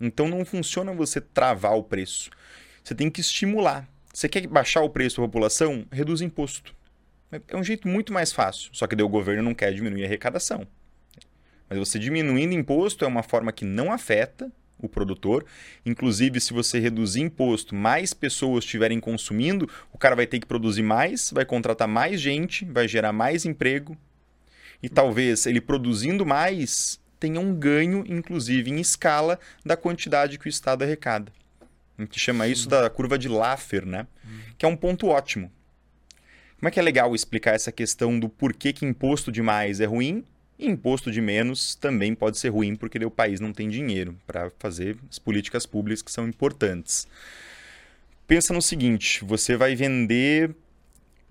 Então 0.00 0.28
não 0.28 0.44
funciona 0.44 0.92
você 0.92 1.20
travar 1.20 1.76
o 1.76 1.82
preço. 1.82 2.30
Você 2.82 2.94
tem 2.94 3.10
que 3.10 3.20
estimular. 3.20 3.88
Você 4.12 4.28
quer 4.28 4.46
baixar 4.46 4.82
o 4.82 4.90
preço 4.90 5.20
da 5.20 5.26
população? 5.26 5.86
Reduz 5.90 6.20
imposto. 6.20 6.74
É 7.48 7.56
um 7.56 7.64
jeito 7.64 7.88
muito 7.88 8.12
mais 8.12 8.32
fácil. 8.32 8.70
Só 8.72 8.86
que 8.86 8.94
daí 8.94 9.04
o 9.04 9.08
governo 9.08 9.42
não 9.42 9.54
quer 9.54 9.72
diminuir 9.72 10.04
a 10.04 10.06
arrecadação. 10.06 10.66
Mas 11.68 11.78
você 11.78 11.98
diminuindo 11.98 12.54
imposto 12.54 13.04
é 13.04 13.08
uma 13.08 13.22
forma 13.22 13.52
que 13.52 13.64
não 13.64 13.92
afeta 13.92 14.50
o 14.78 14.88
produtor. 14.88 15.44
Inclusive, 15.84 16.40
se 16.40 16.52
você 16.52 16.78
reduzir 16.78 17.20
imposto, 17.22 17.74
mais 17.74 18.14
pessoas 18.14 18.64
estiverem 18.64 19.00
consumindo, 19.00 19.68
o 19.92 19.98
cara 19.98 20.14
vai 20.14 20.26
ter 20.26 20.38
que 20.38 20.46
produzir 20.46 20.82
mais, 20.82 21.30
vai 21.30 21.44
contratar 21.44 21.88
mais 21.88 22.20
gente, 22.20 22.64
vai 22.64 22.86
gerar 22.86 23.12
mais 23.12 23.44
emprego. 23.44 23.96
E 24.82 24.88
talvez 24.88 25.46
ele 25.46 25.60
produzindo 25.60 26.24
mais 26.24 27.00
tenha 27.18 27.40
um 27.40 27.54
ganho, 27.54 28.04
inclusive 28.06 28.70
em 28.70 28.80
escala, 28.80 29.38
da 29.64 29.76
quantidade 29.76 30.38
que 30.38 30.46
o 30.46 30.48
Estado 30.48 30.82
arrecada. 30.82 31.32
A 31.98 32.02
gente 32.02 32.20
chama 32.20 32.46
isso 32.46 32.68
da 32.68 32.88
curva 32.90 33.18
de 33.18 33.28
Laffer, 33.28 33.86
né? 33.86 34.06
Que 34.58 34.66
é 34.66 34.68
um 34.68 34.76
ponto 34.76 35.06
ótimo. 35.08 35.50
Como 36.58 36.68
é 36.68 36.70
que 36.70 36.78
é 36.78 36.82
legal 36.82 37.14
explicar 37.14 37.54
essa 37.54 37.72
questão 37.72 38.18
do 38.18 38.28
porquê 38.28 38.72
que 38.72 38.84
imposto 38.84 39.32
de 39.32 39.42
mais 39.42 39.80
é 39.80 39.86
ruim 39.86 40.24
e 40.58 40.66
imposto 40.66 41.10
de 41.10 41.20
menos 41.20 41.74
também 41.74 42.14
pode 42.14 42.38
ser 42.38 42.48
ruim 42.48 42.74
porque 42.74 43.02
o 43.04 43.10
país 43.10 43.40
não 43.40 43.52
tem 43.52 43.68
dinheiro 43.68 44.16
para 44.26 44.50
fazer 44.58 44.96
as 45.10 45.18
políticas 45.18 45.66
públicas 45.66 46.02
que 46.02 46.10
são 46.10 46.26
importantes. 46.26 47.06
Pensa 48.26 48.52
no 48.52 48.62
seguinte, 48.62 49.24
você 49.24 49.56
vai 49.56 49.74
vender 49.74 50.54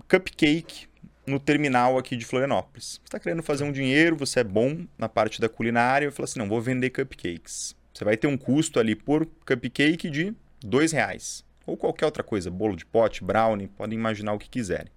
cupcake 0.07 0.87
no 1.25 1.39
terminal 1.39 1.97
aqui 1.97 2.15
de 2.15 2.25
Florianópolis. 2.25 2.93
Você 2.93 3.01
está 3.05 3.19
querendo 3.19 3.43
fazer 3.43 3.63
um 3.63 3.71
dinheiro, 3.71 4.15
você 4.15 4.41
é 4.41 4.43
bom 4.43 4.85
na 4.97 5.09
parte 5.09 5.41
da 5.41 5.49
culinária, 5.49 6.07
e 6.07 6.11
fala 6.11 6.25
assim, 6.25 6.39
não, 6.39 6.47
vou 6.47 6.61
vender 6.61 6.89
cupcakes. 6.89 7.75
Você 7.93 8.03
vai 8.03 8.17
ter 8.17 8.27
um 8.27 8.37
custo 8.37 8.79
ali 8.79 8.95
por 8.95 9.25
cupcake 9.45 10.09
de 10.09 10.33
dois 10.61 10.91
reais. 10.91 11.43
Ou 11.65 11.75
qualquer 11.75 12.05
outra 12.05 12.23
coisa, 12.23 12.51
bolo 12.51 12.75
de 12.75 12.85
pote, 12.85 13.23
brownie, 13.23 13.67
podem 13.67 13.97
imaginar 13.97 14.33
o 14.33 14.39
que 14.39 14.49
quiserem. 14.49 14.91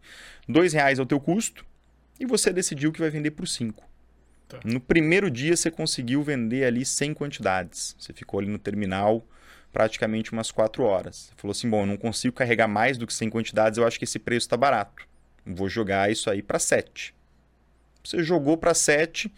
Dois 0.49 0.73
reais 0.73 0.99
é 0.99 1.03
o 1.03 1.07
teu 1.07 1.19
custo 1.19 1.65
e 2.21 2.27
você 2.27 2.53
decidiu 2.53 2.93
que 2.93 3.01
vai 3.01 3.11
vender 3.11 3.31
por 3.31 3.47
cinco. 3.47 3.89
Tá. 4.49 4.61
No 4.65 4.81
primeiro 4.81 5.31
dia 5.31 5.57
você 5.57 5.71
conseguiu 5.71 6.23
vender 6.23 6.65
ali 6.65 6.85
100 6.85 7.15
quantidades. 7.15 7.95
Você 7.99 8.13
ficou 8.13 8.41
ali 8.41 8.49
no 8.49 8.59
terminal 8.59 9.25
praticamente 9.73 10.33
umas 10.33 10.51
4 10.51 10.83
horas. 10.83 11.17
Você 11.17 11.33
falou 11.37 11.53
assim: 11.53 11.69
bom, 11.69 11.83
eu 11.83 11.87
não 11.87 11.97
consigo 11.97 12.35
carregar 12.35 12.69
mais 12.69 12.99
do 12.99 13.07
que 13.07 13.15
100 13.15 13.31
quantidades, 13.31 13.79
eu 13.79 13.87
acho 13.87 13.99
que 13.99 14.05
esse 14.05 14.19
preço 14.19 14.47
está 14.47 14.57
barato. 14.57 15.08
Vou 15.49 15.69
jogar 15.69 16.11
isso 16.11 16.29
aí 16.29 16.43
para 16.43 16.59
7. 16.59 17.15
Você 18.05 18.23
jogou 18.23 18.57
para 18.57 18.75
7, 18.75 19.33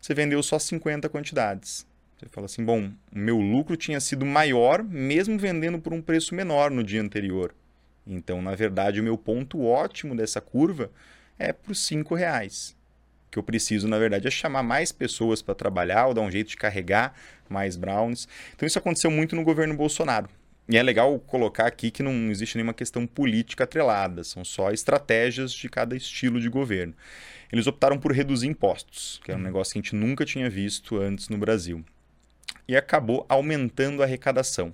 você 0.00 0.14
vendeu 0.14 0.42
só 0.42 0.58
50 0.58 1.08
quantidades. 1.08 1.86
Você 2.16 2.26
fala 2.28 2.46
assim: 2.46 2.64
bom, 2.64 2.90
o 3.12 3.18
meu 3.18 3.38
lucro 3.38 3.76
tinha 3.76 4.00
sido 4.00 4.26
maior 4.26 4.82
mesmo 4.82 5.38
vendendo 5.38 5.78
por 5.78 5.92
um 5.92 6.02
preço 6.02 6.34
menor 6.34 6.70
no 6.70 6.82
dia 6.82 7.00
anterior. 7.00 7.54
Então, 8.06 8.42
na 8.42 8.54
verdade, 8.54 9.00
o 9.00 9.04
meu 9.04 9.16
ponto 9.16 9.64
ótimo 9.64 10.14
dessa 10.14 10.40
curva 10.40 10.90
é 11.38 11.52
por 11.52 11.70
R$ 11.70 11.74
5,00 11.74 12.74
que 13.34 13.38
eu 13.38 13.42
preciso, 13.42 13.88
na 13.88 13.98
verdade, 13.98 14.28
é 14.28 14.30
chamar 14.30 14.62
mais 14.62 14.92
pessoas 14.92 15.42
para 15.42 15.56
trabalhar 15.56 16.06
ou 16.06 16.14
dar 16.14 16.20
um 16.20 16.30
jeito 16.30 16.50
de 16.50 16.56
carregar 16.56 17.12
mais 17.48 17.76
brownies. 17.76 18.28
Então 18.54 18.64
isso 18.64 18.78
aconteceu 18.78 19.10
muito 19.10 19.34
no 19.34 19.42
governo 19.42 19.74
Bolsonaro. 19.76 20.28
E 20.68 20.76
é 20.78 20.82
legal 20.82 21.18
colocar 21.20 21.66
aqui 21.66 21.90
que 21.90 22.02
não 22.02 22.30
existe 22.30 22.56
nenhuma 22.56 22.72
questão 22.72 23.06
política 23.06 23.64
atrelada, 23.64 24.24
são 24.24 24.44
só 24.44 24.70
estratégias 24.70 25.52
de 25.52 25.68
cada 25.68 25.94
estilo 25.94 26.40
de 26.40 26.48
governo. 26.48 26.94
Eles 27.52 27.66
optaram 27.66 27.98
por 27.98 28.12
reduzir 28.12 28.46
impostos, 28.46 29.20
que 29.22 29.30
era 29.30 29.38
um 29.38 29.42
uhum. 29.42 29.46
negócio 29.46 29.72
que 29.72 29.78
a 29.78 29.82
gente 29.82 29.94
nunca 29.94 30.24
tinha 30.24 30.48
visto 30.48 30.96
antes 30.96 31.28
no 31.28 31.36
Brasil. 31.36 31.84
E 32.66 32.74
acabou 32.76 33.26
aumentando 33.28 34.02
a 34.02 34.06
arrecadação. 34.06 34.72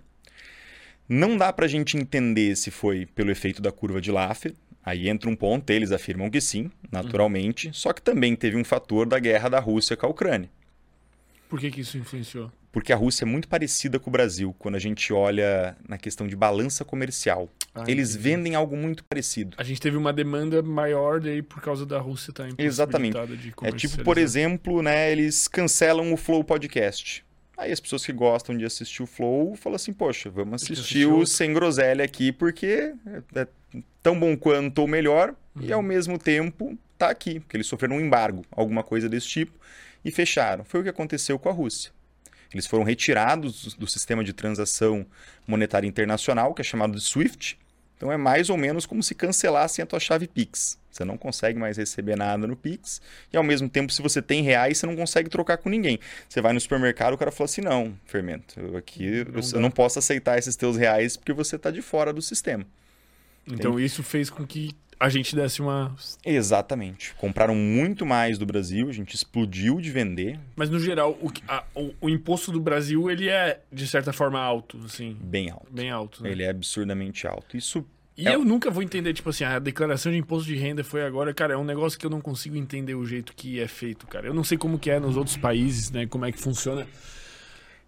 Não 1.09 1.37
dá 1.37 1.53
para 1.53 1.66
a 1.66 1.68
gente 1.68 1.96
entender 1.96 2.57
se 2.57 2.70
foi 2.70 3.05
pelo 3.05 3.33
efeito 3.33 3.61
da 3.61 3.72
curva 3.72 4.00
de 4.00 4.12
Laffer, 4.12 4.55
Aí 4.83 5.09
entra 5.09 5.29
um 5.29 5.37
ponto, 5.37 5.70
eles 5.70 5.92
afirmam 5.92 6.31
que 6.31 6.40
sim, 6.40 6.70
naturalmente, 6.90 7.68
uhum. 7.68 7.74
só 7.74 7.92
que 7.92 8.00
também 8.00 8.35
teve 8.35 8.57
um 8.57 8.64
fator 8.64 9.07
da 9.07 9.18
guerra 9.18 9.48
da 9.48 9.61
Rússia 9.61 9.96
com 9.96 10.07
a 10.07 10.09
Ucrânia. 10.09 10.50
Por 11.48 11.61
que, 11.61 11.70
que 11.70 11.81
isso 11.83 11.98
influenciou? 11.98 12.50
Porque 12.72 12.92
a 12.92 12.96
Rússia 12.96 13.24
é 13.24 13.26
muito 13.26 13.48
parecida 13.48 13.98
com 13.98 14.11
o 14.11 14.12
Brasil 14.12 14.54
quando 14.59 14.76
a 14.76 14.78
gente 14.78 15.12
olha 15.12 15.76
na 15.88 15.98
questão 15.98 16.26
de 16.26 16.37
balança 16.37 16.85
comercial. 16.85 17.48
Ah, 17.74 17.85
eles 17.87 18.11
entendi. 18.11 18.22
vendem 18.22 18.54
algo 18.54 18.76
muito 18.76 19.04
parecido. 19.04 19.56
A 19.59 19.64
gente 19.64 19.80
teve 19.80 19.96
uma 19.96 20.12
demanda 20.12 20.62
maior 20.62 21.20
daí 21.20 21.42
por 21.42 21.61
causa 21.61 21.85
da 21.85 21.98
Rússia 21.98 22.30
estar 22.30 22.46
tá 22.46 22.54
Exatamente. 22.59 23.16
é 23.62 23.72
tipo, 23.72 24.02
por 24.04 24.18
exemplo, 24.18 24.83
né, 24.83 25.11
eles 25.11 25.48
cancelam 25.48 26.12
o 26.12 26.16
Flow 26.16 26.44
Podcast. 26.44 27.24
Aí 27.56 27.72
as 27.72 27.80
pessoas 27.80 28.06
que 28.06 28.12
gostam 28.12 28.56
de 28.56 28.64
assistir 28.64 29.02
o 29.02 29.06
Flow 29.06 29.54
falam 29.54 29.76
assim, 29.76 29.92
poxa, 29.92 30.30
vamos 30.30 30.62
assistir 30.62 31.06
o 31.06 31.26
Sem 31.26 31.52
Groselha 31.52 32.04
aqui 32.04 32.33
porque 32.33 32.94
é, 33.35 33.40
é 33.40 33.46
tão 34.02 34.18
bom 34.18 34.35
quanto 34.37 34.78
ou 34.78 34.88
melhor, 34.88 35.35
uhum. 35.54 35.62
e 35.62 35.72
ao 35.72 35.83
mesmo 35.83 36.18
tempo 36.18 36.78
tá 36.96 37.11
aqui, 37.11 37.40
porque 37.40 37.56
eles 37.56 37.66
sofreram 37.66 37.96
um 37.96 38.00
embargo, 38.00 38.44
alguma 38.50 38.83
coisa 38.83 39.09
desse 39.09 39.28
tipo, 39.28 39.52
e 40.04 40.11
fecharam. 40.11 40.64
Foi 40.64 40.80
o 40.80 40.83
que 40.83 40.88
aconteceu 40.88 41.38
com 41.38 41.48
a 41.48 41.52
Rússia. 41.52 41.92
Eles 42.53 42.67
foram 42.67 42.85
retirados 42.85 43.75
do 43.75 43.87
sistema 43.87 44.25
de 44.25 44.33
transação 44.33 45.07
monetária 45.47 45.87
internacional, 45.87 46.53
que 46.53 46.61
é 46.61 46.65
chamado 46.65 46.95
de 46.95 47.01
SWIFT. 47.01 47.59
Então 47.97 48.11
é 48.11 48.17
mais 48.17 48.49
ou 48.49 48.57
menos 48.57 48.87
como 48.87 49.03
se 49.03 49.15
cancelassem 49.15 49.83
a 49.83 49.87
tua 49.87 50.01
chave 50.01 50.27
Pix. 50.27 50.79
Você 50.91 51.05
não 51.05 51.17
consegue 51.17 51.59
mais 51.59 51.77
receber 51.77 52.17
nada 52.17 52.47
no 52.47 52.57
Pix. 52.57 53.01
E 53.33 53.37
ao 53.37 53.43
mesmo 53.43 53.69
tempo, 53.69 53.93
se 53.93 54.03
você 54.03 54.21
tem 54.21 54.43
reais, 54.43 54.79
você 54.79 54.87
não 54.87 54.97
consegue 54.97 55.29
trocar 55.29 55.59
com 55.59 55.69
ninguém. 55.69 56.01
Você 56.29 56.41
vai 56.41 56.53
no 56.53 56.61
supermercado, 56.61 57.15
o 57.15 57.19
cara 57.19 57.31
fala 57.31 57.45
assim: 57.45 57.61
não, 57.61 57.95
fermento, 58.07 58.59
eu 58.59 58.77
aqui 58.77 59.25
não 59.25 59.41
eu, 59.41 59.51
eu 59.53 59.61
não 59.61 59.71
posso 59.71 59.99
aceitar 59.99 60.39
esses 60.39 60.57
teus 60.57 60.77
reais 60.77 61.17
porque 61.17 61.33
você 61.33 61.57
está 61.57 61.71
de 61.71 61.83
fora 61.83 62.13
do 62.13 62.21
sistema. 62.21 62.67
Então 63.47 63.79
isso 63.79 64.03
fez 64.03 64.31
com 64.31 64.47
que 64.47 64.75
a 65.01 65.09
gente 65.09 65.35
desse 65.35 65.63
uma. 65.63 65.97
Exatamente. 66.27 67.15
Compraram 67.15 67.55
muito 67.55 68.05
mais 68.05 68.37
do 68.37 68.45
Brasil, 68.45 68.87
a 68.91 68.93
gente 68.93 69.15
explodiu 69.15 69.81
de 69.81 69.91
vender. 69.91 70.39
Mas 70.55 70.69
no 70.69 70.79
geral, 70.79 71.13
o, 71.23 71.33
a, 71.49 71.65
o, 71.75 71.95
o, 72.03 72.11
imposto 72.11 72.53
do 72.53 72.61
Brasil 72.61 73.11
ele 73.11 73.31
é 73.31 73.61
de 73.73 73.87
certa 73.87 74.13
forma 74.13 74.39
alto, 74.39 74.79
assim. 74.85 75.17
Bem 75.19 75.51
alto. 75.51 75.73
Bem 75.73 75.91
alto. 75.91 76.23
Né? 76.23 76.31
Ele 76.31 76.43
é 76.43 76.51
absurdamente 76.51 77.27
alto. 77.27 77.57
Isso. 77.57 77.83
E 78.15 78.29
é... 78.29 78.35
eu 78.35 78.45
nunca 78.45 78.71
vou 78.71 78.83
entender, 78.83 79.15
tipo 79.15 79.31
assim, 79.31 79.43
a 79.43 79.59
declaração 79.59 80.13
de 80.13 80.19
imposto 80.19 80.47
de 80.47 80.55
renda 80.55 80.85
foi 80.85 81.03
agora, 81.03 81.33
cara, 81.33 81.55
é 81.55 81.57
um 81.57 81.65
negócio 81.65 81.99
que 81.99 82.05
eu 82.05 82.11
não 82.11 82.21
consigo 82.21 82.55
entender 82.55 82.95
o 82.95 83.07
jeito 83.07 83.33
que 83.35 83.59
é 83.59 83.67
feito, 83.67 84.07
cara. 84.07 84.27
Eu 84.27 84.35
não 84.35 84.45
sei 84.45 84.59
como 84.59 84.79
que 84.79 84.91
é 84.91 85.01
nos 85.01 85.17
outros 85.17 85.39
países, 85.39 85.91
né? 85.91 86.07
Como 86.07 86.27
é 86.27 86.33
que 86.33 86.39
funciona. 86.39 86.87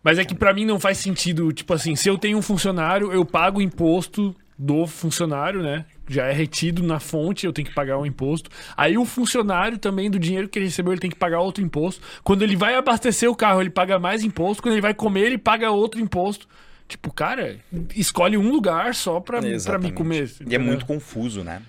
Mas 0.02 0.18
é 0.18 0.24
que 0.24 0.34
para 0.34 0.54
mim 0.54 0.64
não 0.64 0.80
faz 0.80 0.96
sentido, 0.96 1.52
tipo 1.52 1.74
assim, 1.74 1.94
se 1.94 2.08
eu 2.08 2.16
tenho 2.16 2.38
um 2.38 2.42
funcionário, 2.42 3.12
eu 3.12 3.24
pago 3.24 3.60
imposto 3.60 4.34
do 4.62 4.86
funcionário, 4.86 5.60
né? 5.60 5.84
Já 6.08 6.26
é 6.26 6.32
retido 6.32 6.84
na 6.84 7.00
fonte, 7.00 7.44
eu 7.44 7.52
tenho 7.52 7.66
que 7.66 7.74
pagar 7.74 7.98
um 7.98 8.06
imposto. 8.06 8.48
Aí 8.76 8.96
o 8.96 9.04
funcionário 9.04 9.76
também, 9.76 10.08
do 10.08 10.20
dinheiro 10.20 10.48
que 10.48 10.58
ele 10.58 10.66
recebeu, 10.66 10.92
ele 10.92 11.00
tem 11.00 11.10
que 11.10 11.16
pagar 11.16 11.40
outro 11.40 11.64
imposto. 11.64 12.00
Quando 12.22 12.42
ele 12.42 12.54
vai 12.54 12.76
abastecer 12.76 13.28
o 13.28 13.34
carro, 13.34 13.60
ele 13.60 13.70
paga 13.70 13.98
mais 13.98 14.22
imposto. 14.22 14.62
Quando 14.62 14.74
ele 14.74 14.80
vai 14.80 14.94
comer, 14.94 15.22
ele 15.22 15.38
paga 15.38 15.70
outro 15.70 16.00
imposto. 16.00 16.46
Tipo, 16.86 17.12
cara, 17.12 17.58
escolhe 17.96 18.36
um 18.36 18.50
lugar 18.50 18.94
só 18.94 19.18
pra, 19.18 19.40
pra 19.40 19.78
me 19.78 19.90
comer. 19.90 20.30
E 20.46 20.54
é 20.54 20.58
muito 20.58 20.86
confuso, 20.86 21.42
né? 21.42 21.62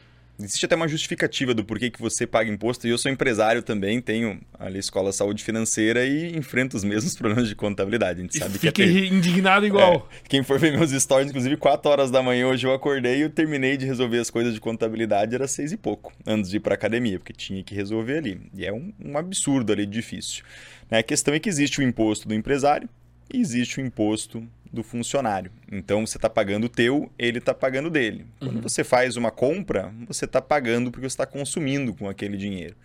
Existe 0.44 0.66
até 0.66 0.76
uma 0.76 0.88
justificativa 0.88 1.54
do 1.54 1.64
porquê 1.64 1.90
que 1.90 2.02
você 2.02 2.28
paga 2.28 2.50
imposto. 2.50 2.88
E 2.88 2.90
eu 2.90 2.98
sou 2.98 3.12
empresário 3.12 3.62
também, 3.62 4.02
tenho 4.02 4.40
ali 4.60 4.80
Escola 4.80 5.12
Saúde 5.12 5.44
Financeira 5.44 6.06
e 6.06 6.36
enfrento 6.36 6.76
os 6.76 6.84
mesmos 6.84 7.16
problemas 7.18 7.48
de 7.48 7.56
contabilidade. 7.56 8.20
A 8.20 8.22
gente 8.24 8.38
sabe 8.38 8.60
que 8.60 8.82
é 8.82 8.86
indignado 9.08 9.66
igual. 9.66 10.10
É, 10.14 10.28
quem 10.28 10.44
for 10.44 10.60
ver 10.60 10.72
meus 10.78 10.92
stories, 10.92 11.30
inclusive 11.30 11.58
4 11.58 11.90
horas 11.90 12.12
da 12.12 12.22
manhã 12.22 12.48
hoje 12.48 12.68
eu 12.68 12.74
acordei 12.74 13.18
e 13.18 13.22
eu 13.22 13.30
terminei 13.30 13.78
de 13.78 13.86
resolver 13.86 14.20
as 14.20 14.30
coisas 14.30 14.54
de 14.54 14.60
contabilidade, 14.60 15.34
era 15.34 15.48
seis 15.48 15.72
e 15.72 15.78
pouco, 15.78 16.14
antes 16.26 16.50
de 16.50 16.58
ir 16.58 16.60
para 16.60 16.76
academia, 16.76 17.20
porque 17.20 17.34
tinha 17.34 17.64
que 17.64 17.74
resolver 17.74 18.18
ali. 18.18 18.42
E 18.56 18.66
é 18.66 18.74
um, 18.74 18.94
um 19.04 19.18
absurdo 19.18 19.72
ali, 19.72 19.86
difícil. 19.86 20.44
Né? 20.90 21.00
A 21.00 21.04
questão 21.04 21.34
é 21.34 21.40
que 21.40 21.50
existe 21.50 21.80
o 21.80 21.84
imposto 21.84 22.28
do 22.28 22.34
empresário 22.34 22.90
e 23.34 23.40
existe 23.40 23.80
o 23.80 23.82
imposto 23.82 24.48
do 24.74 24.82
funcionário. 24.84 25.52
Então 25.72 26.06
você 26.06 26.18
está 26.18 26.28
pagando 26.28 26.66
o 26.66 26.70
teu, 26.70 27.12
ele 27.18 27.38
está 27.38 27.54
pagando 27.54 27.92
dele. 27.92 28.26
Quando 28.40 28.56
uhum. 28.56 28.62
você 28.62 28.84
faz 28.84 29.16
uma 29.16 29.30
compra, 29.30 29.94
você 30.08 30.26
está 30.26 30.42
pagando 30.42 30.90
porque 30.92 31.08
você 31.08 31.14
está 31.14 31.28
consumindo 31.28 31.94
com 31.94 32.10
aquele 32.10 32.36
dinheiro. 32.36 32.76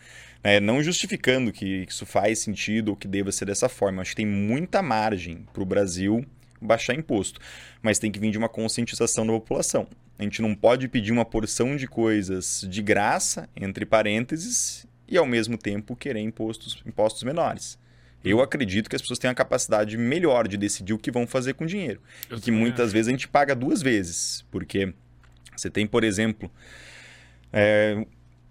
É, 0.45 0.61
não 0.61 0.83
justificando 0.83 1.51
que 1.51 1.87
isso 1.89 2.05
faz 2.05 2.41
sentido 2.41 2.91
ou 2.91 2.97
que 2.97 3.09
deva 3.09 3.33
ser 3.33 3.47
dessa 3.47 3.69
forma. 3.69 4.03
Acho 4.03 4.11
que 4.11 4.17
tem 4.17 4.27
muita 4.27 4.83
margem 4.83 5.47
para 5.53 5.63
o 5.63 5.67
Brasil 5.67 6.25
baixar 6.61 6.95
imposto, 6.95 7.41
mas 7.81 7.99
tem 7.99 8.11
que 8.11 8.19
vir 8.19 8.31
de 8.31 8.39
uma 8.39 8.49
conscientização 8.49 9.27
da 9.27 9.33
população. 9.33 9.87
A 10.19 10.23
gente 10.25 10.43
não 10.43 10.55
pode 10.55 10.89
pedir 10.89 11.13
uma 11.13 11.25
porção 11.25 11.77
de 11.77 11.87
coisas 11.87 12.67
de 12.69 12.83
graça, 12.83 13.49
entre 13.57 13.87
parênteses, 13.87 14.87
e 15.09 15.17
ao 15.17 15.25
mesmo 15.25 15.57
tempo 15.57 15.97
querer 15.97 16.21
impostos, 16.21 16.83
impostos 16.85 17.23
menores. 17.23 17.79
Eu 18.25 18.41
acredito 18.41 18.91
que 18.91 18.97
as 18.97 19.03
pessoas 19.03 19.19
têm 19.19 19.31
a 19.31 19.35
capacidade 19.35 19.97
melhor 19.97 20.49
de 20.49 20.57
decidir 20.57 20.93
o 20.93 20.99
que 20.99 21.11
vão 21.11 21.27
fazer 21.27 21.55
com 21.55 21.65
o 21.65 21.67
dinheiro. 21.67 22.01
Eu 22.29 22.39
e 22.39 22.41
que 22.41 22.51
muitas 22.51 22.87
acho. 22.87 22.93
vezes 22.93 23.09
a 23.09 23.11
gente 23.13 23.29
paga 23.29 23.55
duas 23.55 23.81
vezes. 23.81 24.45
Porque 24.51 24.93
você 25.57 25.71
tem, 25.71 25.87
por 25.87 26.03
exemplo, 26.03 26.51
é, 27.53 28.05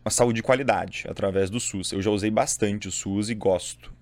uma 0.03 0.11
saúde 0.11 0.37
de 0.37 0.43
qualidade 0.43 1.05
através 1.09 1.49
do 1.49 1.59
SUS. 1.59 1.91
Eu 1.91 2.01
já 2.01 2.09
usei 2.09 2.31
bastante 2.31 2.87
o 2.87 2.91
SUS 2.91 3.29
e 3.29 3.35
gosto. 3.35 3.93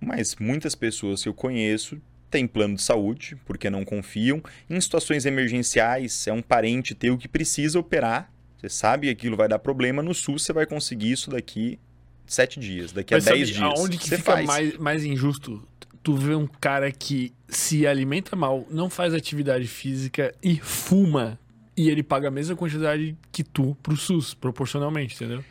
Mas 0.00 0.36
muitas 0.36 0.74
pessoas 0.74 1.22
que 1.22 1.28
eu 1.28 1.34
conheço 1.34 2.00
têm 2.28 2.46
plano 2.46 2.74
de 2.74 2.82
saúde 2.82 3.36
porque 3.46 3.70
não 3.70 3.84
confiam. 3.84 4.42
Em 4.68 4.80
situações 4.80 5.24
emergenciais, 5.24 6.26
é 6.26 6.32
um 6.32 6.42
parente 6.42 6.94
teu 6.94 7.16
que 7.16 7.28
precisa 7.28 7.78
operar. 7.78 8.32
Você 8.58 8.68
sabe 8.68 9.06
que 9.06 9.12
aquilo 9.12 9.36
vai 9.36 9.46
dar 9.46 9.60
problema. 9.60 10.02
No 10.02 10.12
SUS, 10.12 10.42
você 10.42 10.52
vai 10.52 10.66
conseguir 10.66 11.12
isso 11.12 11.30
daqui 11.30 11.78
sete 12.26 12.58
dias, 12.60 12.92
daqui 12.92 13.14
Mas 13.14 13.26
a 13.26 13.32
dez 13.32 13.48
sabe 13.48 13.58
dias. 13.58 13.78
Aonde 13.78 13.98
que 13.98 14.08
você 14.08 14.16
fica 14.18 14.32
faz. 14.32 14.46
mais, 14.46 14.78
mais 14.78 15.04
injusto? 15.04 15.66
Tu 16.02 16.14
vê 16.16 16.34
um 16.34 16.46
cara 16.46 16.90
que 16.92 17.32
se 17.48 17.86
alimenta 17.86 18.36
mal, 18.36 18.66
não 18.70 18.90
faz 18.90 19.14
atividade 19.14 19.66
física 19.66 20.34
e 20.42 20.58
fuma. 20.58 21.38
E 21.76 21.88
ele 21.88 22.02
paga 22.02 22.28
a 22.28 22.30
mesma 22.30 22.54
quantidade 22.54 23.16
que 23.32 23.42
tu 23.42 23.76
pro 23.82 23.96
SUS, 23.96 24.34
proporcionalmente, 24.34 25.14
entendeu? 25.14 25.44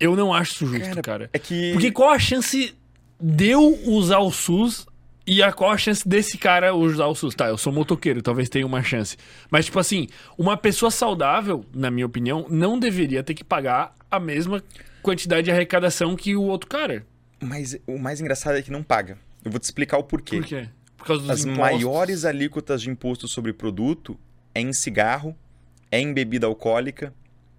Eu 0.00 0.16
não 0.16 0.34
acho 0.34 0.52
isso 0.52 0.66
justo, 0.66 0.88
Cara, 0.88 1.02
cara. 1.02 1.30
É 1.32 1.38
que. 1.38 1.72
Porque 1.72 1.90
qual 1.92 2.10
a 2.10 2.18
chance 2.18 2.74
de 3.20 3.48
eu 3.48 3.78
usar 3.86 4.18
o 4.18 4.30
SUS 4.30 4.86
e 5.26 5.42
a, 5.42 5.52
qual 5.52 5.70
a 5.70 5.78
chance 5.78 6.06
desse 6.06 6.36
cara 6.36 6.74
usar 6.74 7.06
o 7.06 7.14
SUS? 7.14 7.34
Tá, 7.34 7.48
eu 7.48 7.56
sou 7.56 7.72
motoqueiro, 7.72 8.20
talvez 8.20 8.48
tenha 8.48 8.66
uma 8.66 8.82
chance. 8.82 9.16
Mas, 9.50 9.66
tipo 9.66 9.78
assim, 9.78 10.08
uma 10.36 10.56
pessoa 10.56 10.90
saudável, 10.90 11.64
na 11.74 11.90
minha 11.90 12.04
opinião, 12.04 12.46
não 12.50 12.78
deveria 12.78 13.22
ter 13.22 13.34
que 13.34 13.44
pagar 13.44 13.94
a 14.10 14.20
mesma 14.20 14.62
quantidade 15.04 15.44
de 15.44 15.50
arrecadação 15.52 16.16
que 16.16 16.34
o 16.34 16.42
outro 16.42 16.68
cara. 16.68 17.06
Mas 17.40 17.78
o 17.86 17.98
mais 17.98 18.20
engraçado 18.20 18.56
é 18.56 18.62
que 18.62 18.70
não 18.70 18.82
paga. 18.82 19.18
Eu 19.44 19.50
vou 19.50 19.60
te 19.60 19.64
explicar 19.64 19.98
o 19.98 20.02
porquê. 20.02 20.38
Por 20.38 20.46
quê? 20.46 20.68
Por 20.96 21.06
causa 21.06 21.22
dos 21.22 21.30
As 21.30 21.40
impostos. 21.44 21.58
maiores 21.58 22.24
alíquotas 22.24 22.80
de 22.80 22.90
imposto 22.90 23.28
sobre 23.28 23.52
produto 23.52 24.18
é 24.54 24.60
em 24.60 24.72
cigarro, 24.72 25.36
é 25.90 26.00
em 26.00 26.12
bebida 26.14 26.46
alcoólica. 26.46 27.12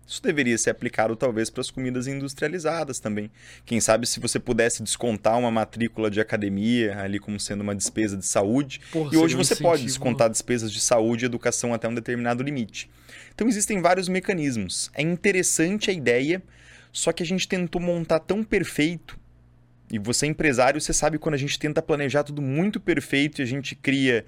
Isso 0.08 0.22
deveria 0.22 0.56
ser 0.58 0.70
aplicado 0.70 1.16
talvez 1.16 1.50
para 1.50 1.62
as 1.62 1.72
comidas 1.72 2.06
industrializadas 2.08 3.00
também. 3.00 3.32
Quem 3.66 3.80
sabe 3.80 4.06
se 4.06 4.20
você 4.20 4.40
pudesse 4.40 4.84
descontar 4.84 5.38
uma 5.38 5.50
matrícula 5.50 6.12
de 6.12 6.20
academia 6.20 7.00
ali 7.00 7.20
como 7.20 7.40
sendo 7.40 7.62
uma 7.62 7.76
despesa 7.76 8.16
de 8.16 8.26
saúde. 8.26 8.82
Porra, 8.92 9.10
e 9.14 9.18
hoje 9.18 9.36
você 9.36 9.56
pode 9.56 9.84
incentivo. 9.84 9.88
descontar 9.88 10.30
despesas 10.30 10.72
de 10.72 10.80
saúde 10.80 11.26
e 11.26 11.28
educação 11.28 11.74
até 11.74 11.88
um 11.88 11.94
determinado 11.94 12.44
limite. 12.44 12.90
Então 13.34 13.48
existem 13.48 13.82
vários 13.82 14.08
mecanismos. 14.08 14.92
É 14.94 15.02
interessante 15.02 15.90
a 15.90 15.94
ideia, 15.94 16.42
só 16.96 17.12
que 17.12 17.22
a 17.22 17.26
gente 17.26 17.46
tentou 17.46 17.82
montar 17.82 18.20
tão 18.20 18.42
perfeito 18.42 19.20
e 19.92 20.00
você 20.00 20.26
é 20.26 20.30
empresário, 20.30 20.80
você 20.80 20.94
sabe 20.94 21.20
quando 21.20 21.36
a 21.36 21.38
gente 21.38 21.60
tenta 21.60 21.82
planejar 21.82 22.24
tudo 22.24 22.42
muito 22.42 22.80
perfeito 22.80 23.42
e 23.42 23.44
a 23.44 23.46
gente 23.46 23.76
cria 23.76 24.26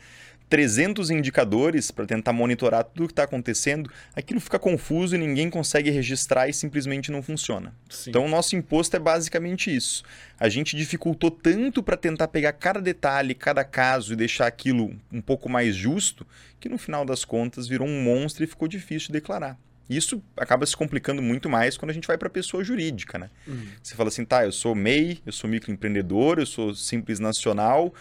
300 0.49 1.09
indicadores 1.09 1.91
para 1.91 2.05
tentar 2.05 2.33
monitorar 2.33 2.83
tudo 2.83 3.05
o 3.05 3.07
que 3.07 3.13
está 3.13 3.23
acontecendo, 3.23 3.89
aquilo 4.13 4.41
fica 4.41 4.59
confuso 4.59 5.15
e 5.15 5.17
ninguém 5.17 5.49
consegue 5.49 5.89
registrar 5.89 6.49
e 6.49 6.53
simplesmente 6.53 7.09
não 7.09 7.23
funciona. 7.23 7.73
Sim. 7.89 8.09
Então 8.09 8.25
o 8.25 8.29
nosso 8.29 8.53
imposto 8.55 8.97
é 8.97 8.99
basicamente 8.99 9.73
isso. 9.73 10.03
A 10.37 10.49
gente 10.49 10.75
dificultou 10.75 11.31
tanto 11.31 11.81
para 11.81 11.95
tentar 11.95 12.27
pegar 12.27 12.51
cada 12.51 12.81
detalhe, 12.81 13.33
cada 13.33 13.63
caso 13.63 14.11
e 14.11 14.15
deixar 14.17 14.45
aquilo 14.45 14.93
um 15.09 15.21
pouco 15.21 15.47
mais 15.47 15.73
justo, 15.73 16.27
que 16.59 16.67
no 16.67 16.77
final 16.77 17.05
das 17.05 17.23
contas 17.23 17.65
virou 17.65 17.87
um 17.87 18.03
monstro 18.03 18.43
e 18.43 18.47
ficou 18.47 18.67
difícil 18.67 19.07
de 19.07 19.13
declarar. 19.13 19.57
Isso 19.89 20.21
acaba 20.35 20.65
se 20.65 20.75
complicando 20.75 21.21
muito 21.21 21.49
mais 21.49 21.77
quando 21.77 21.91
a 21.91 21.93
gente 21.93 22.07
vai 22.07 22.17
para 22.17 22.27
a 22.27 22.31
pessoa 22.31 22.63
jurídica, 22.63 23.17
né? 23.17 23.29
Uhum. 23.47 23.67
Você 23.81 23.95
fala 23.95 24.09
assim, 24.09 24.25
tá, 24.25 24.43
eu 24.45 24.51
sou 24.51 24.75
MEI, 24.75 25.19
eu 25.25 25.31
sou 25.31 25.49
microempreendedor, 25.49 26.39
eu 26.39 26.45
sou 26.45 26.73
simples 26.75 27.19
nacional. 27.19 27.93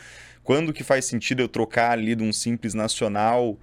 Quando 0.43 0.73
que 0.73 0.83
faz 0.85 1.05
sentido 1.05 1.41
eu 1.43 1.49
trocar 1.49 1.93
ali 1.93 2.15
de 2.15 2.23
um 2.23 2.33
simples 2.33 2.73
nacional 2.75 3.59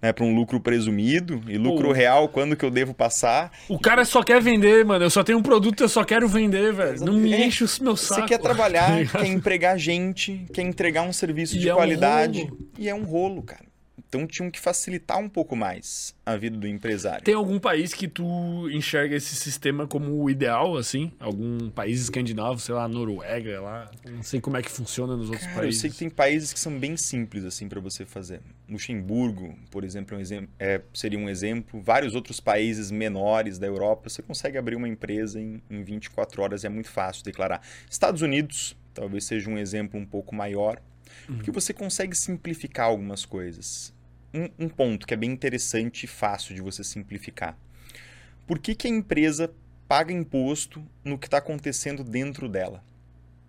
né, 0.00 0.12
para 0.12 0.24
um 0.24 0.34
lucro 0.34 0.60
presumido? 0.60 1.40
E 1.48 1.58
lucro 1.58 1.88
Pô. 1.88 1.92
real, 1.92 2.28
quando 2.28 2.54
que 2.56 2.64
eu 2.64 2.70
devo 2.70 2.94
passar? 2.94 3.52
O 3.68 3.78
cara 3.78 4.04
só 4.04 4.22
quer 4.22 4.40
vender, 4.40 4.84
mano. 4.84 5.04
Eu 5.04 5.10
só 5.10 5.22
tenho 5.24 5.38
um 5.38 5.42
produto, 5.42 5.80
eu 5.82 5.88
só 5.88 6.04
quero 6.04 6.28
vender, 6.28 6.72
velho. 6.72 7.04
Não 7.04 7.12
me 7.14 7.32
É, 7.32 7.44
enche 7.46 7.64
o 7.64 7.68
meu 7.82 7.96
saco. 7.96 8.22
Você 8.22 8.26
quer 8.28 8.38
trabalhar, 8.38 9.06
Tá 9.10 9.18
quer 9.20 9.26
empregar 9.26 9.78
gente, 9.78 10.46
quer 10.52 10.62
entregar 10.62 11.02
um 11.02 11.12
serviço 11.12 11.56
E 11.56 11.58
de 11.60 11.68
é 11.68 11.72
um 11.72 11.76
qualidade. 11.76 12.42
rolo. 12.42 12.58
e 12.78 12.88
é 12.88 12.94
um 12.94 13.04
rolo, 13.04 13.42
cara. 13.42 13.67
Então 14.08 14.26
tinham 14.26 14.50
que 14.50 14.58
facilitar 14.58 15.18
um 15.18 15.28
pouco 15.28 15.54
mais 15.54 16.14
a 16.24 16.34
vida 16.34 16.56
do 16.56 16.66
empresário. 16.66 17.22
Tem 17.22 17.34
algum 17.34 17.58
país 17.58 17.92
que 17.92 18.08
tu 18.08 18.68
enxerga 18.70 19.14
esse 19.14 19.34
sistema 19.36 19.86
como 19.86 20.22
o 20.22 20.30
ideal, 20.30 20.78
assim? 20.78 21.12
Algum 21.20 21.68
país 21.68 22.00
escandinavo, 22.00 22.58
sei 22.58 22.74
lá, 22.74 22.88
Noruega, 22.88 23.60
lá. 23.60 23.90
Não 24.06 24.22
sei 24.22 24.40
como 24.40 24.56
é 24.56 24.62
que 24.62 24.70
funciona 24.70 25.14
nos 25.14 25.28
outros 25.28 25.46
Cara, 25.46 25.58
eu 25.58 25.62
países. 25.62 25.80
sei 25.80 25.90
que 25.90 25.96
tem 25.98 26.08
países 26.08 26.52
que 26.54 26.58
são 26.58 26.78
bem 26.78 26.96
simples 26.96 27.44
assim 27.44 27.68
para 27.68 27.80
você 27.80 28.06
fazer. 28.06 28.40
Luxemburgo, 28.66 29.54
por 29.70 29.84
exemplo, 29.84 30.14
é 30.14 30.18
um 30.18 30.20
exemplo, 30.20 30.50
é, 30.58 30.80
seria 30.94 31.18
um 31.18 31.28
exemplo. 31.28 31.80
Vários 31.82 32.14
outros 32.14 32.40
países 32.40 32.90
menores 32.90 33.58
da 33.58 33.66
Europa, 33.66 34.08
você 34.08 34.22
consegue 34.22 34.56
abrir 34.56 34.76
uma 34.76 34.88
empresa 34.88 35.38
em, 35.38 35.60
em 35.68 35.82
24 35.82 36.42
horas, 36.42 36.64
é 36.64 36.68
muito 36.70 36.88
fácil 36.88 37.22
declarar. 37.24 37.60
Estados 37.90 38.22
Unidos, 38.22 38.74
talvez 38.94 39.24
seja 39.24 39.50
um 39.50 39.58
exemplo 39.58 40.00
um 40.00 40.06
pouco 40.06 40.34
maior, 40.34 40.80
porque 41.26 41.50
você 41.50 41.74
consegue 41.74 42.16
simplificar 42.16 42.86
algumas 42.86 43.26
coisas. 43.26 43.92
Um, 44.32 44.66
um 44.66 44.68
ponto 44.68 45.06
que 45.06 45.14
é 45.14 45.16
bem 45.16 45.30
interessante 45.30 46.04
e 46.04 46.06
fácil 46.06 46.54
de 46.54 46.60
você 46.60 46.84
simplificar. 46.84 47.56
Por 48.46 48.58
que, 48.58 48.74
que 48.74 48.86
a 48.86 48.90
empresa 48.90 49.52
paga 49.86 50.12
imposto 50.12 50.84
no 51.04 51.18
que 51.18 51.26
está 51.26 51.38
acontecendo 51.38 52.04
dentro 52.04 52.48
dela? 52.48 52.84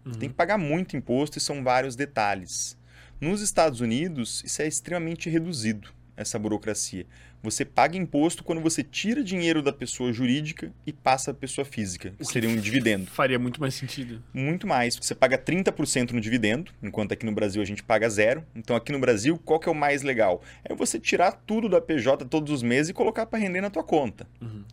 Uhum. 0.05 0.13
Tem 0.13 0.29
que 0.29 0.35
pagar 0.35 0.57
muito 0.57 0.95
imposto 0.95 1.37
e 1.37 1.41
são 1.41 1.63
vários 1.63 1.95
detalhes. 1.95 2.77
Nos 3.19 3.41
Estados 3.41 3.81
Unidos, 3.81 4.41
isso 4.45 4.61
é 4.61 4.67
extremamente 4.67 5.29
reduzido, 5.29 5.89
essa 6.15 6.39
burocracia. 6.39 7.05
Você 7.41 7.63
paga 7.63 7.97
imposto 7.97 8.43
quando 8.43 8.61
você 8.61 8.83
tira 8.83 9.23
dinheiro 9.23 9.61
da 9.61 9.71
pessoa 9.71 10.11
jurídica 10.11 10.73
e 10.85 10.91
passa 10.91 11.33
para 11.33 11.39
pessoa 11.39 11.63
física, 11.63 12.11
que 12.17 12.25
seria 12.25 12.49
um 12.49 12.57
dividendo. 12.57 13.07
Faria 13.07 13.39
muito 13.39 13.61
mais 13.61 13.73
sentido. 13.73 14.21
Muito 14.33 14.67
mais, 14.67 14.95
você 14.95 15.15
paga 15.15 15.37
30% 15.37 16.11
no 16.11 16.19
dividendo, 16.19 16.71
enquanto 16.83 17.13
aqui 17.13 17.25
no 17.25 17.31
Brasil 17.31 17.61
a 17.61 17.65
gente 17.65 17.81
paga 17.81 18.09
zero. 18.09 18.43
Então 18.53 18.75
aqui 18.75 18.91
no 18.91 18.99
Brasil, 18.99 19.39
qual 19.45 19.59
que 19.59 19.69
é 19.69 19.71
o 19.71 19.75
mais 19.75 20.01
legal? 20.03 20.43
É 20.63 20.75
você 20.75 20.99
tirar 20.99 21.31
tudo 21.31 21.69
da 21.69 21.79
PJ 21.79 22.25
todos 22.25 22.51
os 22.51 22.61
meses 22.61 22.89
e 22.89 22.93
colocar 22.93 23.25
para 23.25 23.39
render 23.39 23.61
na 23.61 23.69
tua 23.69 23.83
conta. 23.83 24.27
Uhum. 24.41 24.63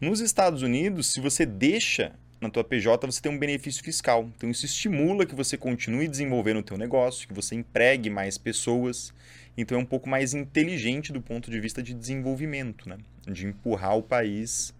Nos 0.00 0.20
Estados 0.20 0.62
Unidos, 0.62 1.12
se 1.12 1.20
você 1.20 1.44
deixa 1.44 2.12
na 2.40 2.50
tua 2.50 2.64
PJ, 2.64 3.06
você 3.06 3.20
tem 3.20 3.32
um 3.32 3.38
benefício 3.38 3.82
fiscal. 3.82 4.28
Então 4.36 4.50
isso 4.50 4.66
estimula 4.66 5.26
que 5.26 5.34
você 5.34 5.56
continue 5.56 6.08
desenvolvendo 6.08 6.58
o 6.58 6.62
teu 6.62 6.76
negócio, 6.76 7.26
que 7.26 7.34
você 7.34 7.54
empregue 7.54 8.10
mais 8.10 8.36
pessoas. 8.36 9.12
Então 9.56 9.78
é 9.78 9.80
um 9.80 9.86
pouco 9.86 10.08
mais 10.08 10.34
inteligente 10.34 11.12
do 11.12 11.20
ponto 11.20 11.50
de 11.50 11.58
vista 11.58 11.82
de 11.82 11.94
desenvolvimento, 11.94 12.88
né? 12.88 12.98
De 13.26 13.46
empurrar 13.46 13.96
o 13.96 14.02
país 14.02 14.74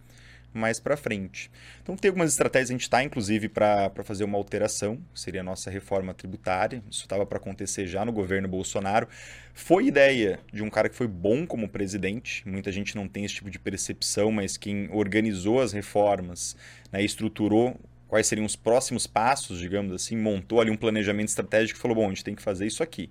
mais 0.57 0.81
para 0.81 0.97
frente. 0.97 1.51
Então 1.83 1.97
tem 1.97 2.09
algumas 2.09 2.31
estratégias, 2.31 2.71
a 2.71 2.73
gente 2.73 2.83
está 2.83 3.03
inclusive 3.05 3.49
para 3.49 3.91
fazer 4.03 4.25
uma 4.25 4.39
alteração, 4.39 4.99
seria 5.15 5.43
a 5.43 5.45
nossa 5.45 5.71
reforma 5.71 6.15
tributária. 6.15 6.83
Isso 6.91 7.03
estava 7.03 7.25
para 7.27 7.39
acontecer 7.39 7.87
já 7.87 8.05
no 8.05 8.13
governo 8.13 8.49
Bolsonaro. 8.49 9.07
Foi 9.53 9.87
ideia 9.87 10.41
de 10.53 10.63
um 10.63 10.71
cara 10.71 10.89
que 10.89 10.97
foi 10.97 11.07
bom 11.07 11.47
como 11.47 11.69
presidente. 11.69 12.47
Muita 12.49 12.73
gente 12.73 12.97
não 12.97 13.07
tem 13.07 13.25
esse 13.25 13.35
tipo 13.35 13.51
de 13.51 13.59
percepção, 13.59 14.33
mas 14.33 14.57
quem 14.57 14.89
organizou 14.91 15.61
as 15.61 15.73
reformas, 15.73 16.57
né, 16.91 17.03
estruturou 17.03 17.79
quais 18.09 18.27
seriam 18.27 18.47
os 18.47 18.57
próximos 18.57 19.07
passos, 19.07 19.59
digamos 19.59 19.93
assim, 19.93 20.17
montou 20.17 20.61
ali 20.61 20.71
um 20.71 20.77
planejamento 20.77 21.29
estratégico 21.29 21.79
e 21.79 21.83
falou: 21.83 21.97
bom, 21.97 22.07
a 22.07 22.09
gente 22.09 22.25
tem 22.25 22.35
que 22.35 22.43
fazer 22.43 22.67
isso 22.67 22.83
aqui. 22.83 23.11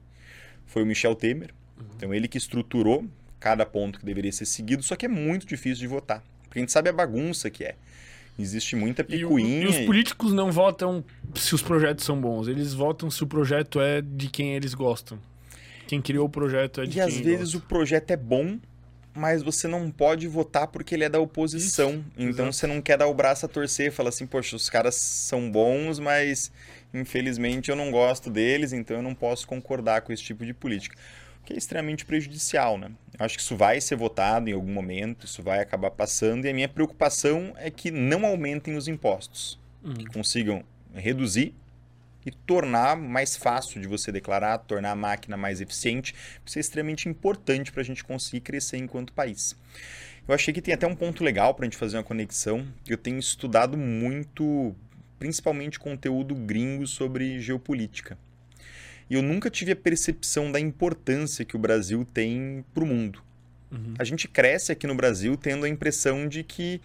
Foi 0.66 0.84
o 0.84 0.86
Michel 0.86 1.16
Temer. 1.16 1.52
Então 1.96 2.14
ele 2.14 2.28
que 2.28 2.38
estruturou 2.38 3.06
cada 3.40 3.66
ponto 3.66 4.00
que 4.00 4.06
deveria 4.06 4.32
ser 4.32 4.46
seguido, 4.46 4.82
só 4.84 4.96
que 4.96 5.06
é 5.06 5.10
muito 5.10 5.46
difícil 5.46 5.80
de 5.82 5.88
votar. 5.88 6.24
Porque 6.44 6.60
a 6.60 6.62
gente 6.62 6.72
sabe 6.72 6.90
a 6.90 6.94
bagunça 6.94 7.50
que 7.50 7.64
é. 7.64 7.76
Existe 8.38 8.76
muita 8.76 9.02
E, 9.08 9.24
o- 9.24 9.30
picuinha. 9.30 9.64
e 9.64 9.68
os 9.68 9.78
políticos 9.86 10.34
não 10.34 10.52
votam 10.52 11.04
se 11.36 11.56
os 11.56 11.62
projetos 11.62 12.04
são 12.04 12.20
bons. 12.20 12.48
Eles 12.50 12.74
votam 12.74 13.10
se 13.10 13.24
o 13.24 13.28
projeto 13.28 13.80
é 13.80 14.02
de 14.02 14.28
quem 14.30 14.56
eles 14.56 14.74
gostam. 14.74 15.18
Quem 15.88 16.02
criou 16.02 16.26
o 16.26 16.30
projeto 16.30 16.82
é 16.82 16.86
de 16.86 16.92
E 16.92 16.94
quem 16.96 17.02
às 17.04 17.16
vezes 17.16 17.54
gosta. 17.54 17.58
o 17.58 17.62
projeto 17.62 18.12
é 18.12 18.18
bom, 18.18 18.58
mas 19.14 19.42
você 19.42 19.68
não 19.70 19.90
pode 19.90 20.28
votar 20.28 20.68
porque 20.68 20.94
ele 20.96 21.06
é 21.06 21.10
da 21.10 21.20
oposição. 21.20 21.92
Isso, 21.92 22.04
então 22.18 22.52
você 22.52 22.68
não 22.68 22.82
quer 22.82 22.98
dar 22.98 23.08
o 23.08 23.14
braço 23.14 23.46
a 23.46 23.50
torcer, 23.50 23.90
fala 23.94 24.10
assim, 24.10 24.26
poxa, 24.28 24.56
os 24.58 24.70
caras 24.70 24.96
são 24.96 25.50
bons, 25.50 25.98
mas 26.00 26.52
infelizmente 26.96 27.70
eu 27.70 27.76
não 27.76 27.92
gosto 27.92 28.30
deles, 28.30 28.74
então 28.74 28.98
eu 28.98 29.04
não 29.04 29.14
posso 29.16 29.48
concordar 29.48 30.02
com 30.02 30.12
esse 30.14 30.24
tipo 30.24 30.46
de 30.46 30.54
política. 30.54 30.96
O 31.42 31.46
que 31.46 31.54
é 31.54 31.58
extremamente 31.58 32.06
prejudicial, 32.06 32.78
né? 32.78 32.90
Eu 33.20 33.26
acho 33.26 33.38
que 33.38 33.44
isso 33.44 33.56
vai 33.56 33.80
ser 33.80 33.96
votado 33.96 34.50
em 34.50 34.54
algum 34.54 34.72
momento, 34.74 35.26
isso 35.26 35.44
vai 35.44 35.60
acabar 35.60 35.92
passando, 35.92 36.46
e 36.46 36.50
a 36.50 36.54
minha 36.54 36.68
preocupação 36.68 37.54
é 37.58 37.70
que 37.70 37.92
não 37.92 38.26
aumentem 38.26 38.76
os 38.76 38.88
impostos, 38.88 39.60
Uhum. 39.84 39.94
que 39.94 40.06
consigam 40.08 40.64
reduzir 40.96 41.54
e 42.26 42.32
tornar 42.32 42.96
mais 42.98 43.38
fácil 43.38 43.80
de 43.80 43.88
você 43.88 44.12
declarar, 44.12 44.58
tornar 44.58 44.92
a 44.92 44.96
máquina 44.96 45.38
mais 45.38 45.62
eficiente. 45.62 46.16
Isso 46.44 46.58
é 46.58 46.62
extremamente 46.62 47.08
importante 47.08 47.72
para 47.72 47.82
a 47.82 47.86
gente 47.86 48.04
conseguir 48.04 48.42
crescer 48.42 48.78
enquanto 48.78 49.14
país. 49.14 49.56
Eu 50.28 50.34
achei 50.34 50.52
que 50.52 50.60
tem 50.60 50.74
até 50.74 50.88
um 50.88 50.96
ponto 50.96 51.24
legal 51.24 51.54
para 51.54 51.66
a 51.66 51.68
gente 51.68 51.78
fazer 51.78 51.98
uma 51.98 52.04
conexão. 52.04 52.66
Eu 52.88 52.98
tenho 52.98 53.20
estudado 53.20 53.78
muito, 53.78 54.76
principalmente 55.20 55.80
conteúdo 55.80 56.36
gringo 56.36 56.86
sobre 56.86 57.40
geopolítica. 57.40 58.18
e 59.10 59.14
eu 59.14 59.22
nunca 59.22 59.50
tive 59.50 59.72
a 59.72 59.76
percepção 59.76 60.52
da 60.52 60.60
importância 60.60 61.46
que 61.46 61.56
o 61.56 61.60
Brasil 61.60 62.06
tem 62.12 62.66
para 62.74 62.84
o 62.84 62.88
mundo. 62.88 63.22
Uhum. 63.72 63.94
A 64.00 64.04
gente 64.04 64.28
cresce 64.28 64.72
aqui 64.72 64.88
no 64.88 64.96
Brasil 64.96 65.38
tendo 65.38 65.66
a 65.66 65.70
impressão 65.70 66.28
de 66.28 66.44
que 66.44 66.82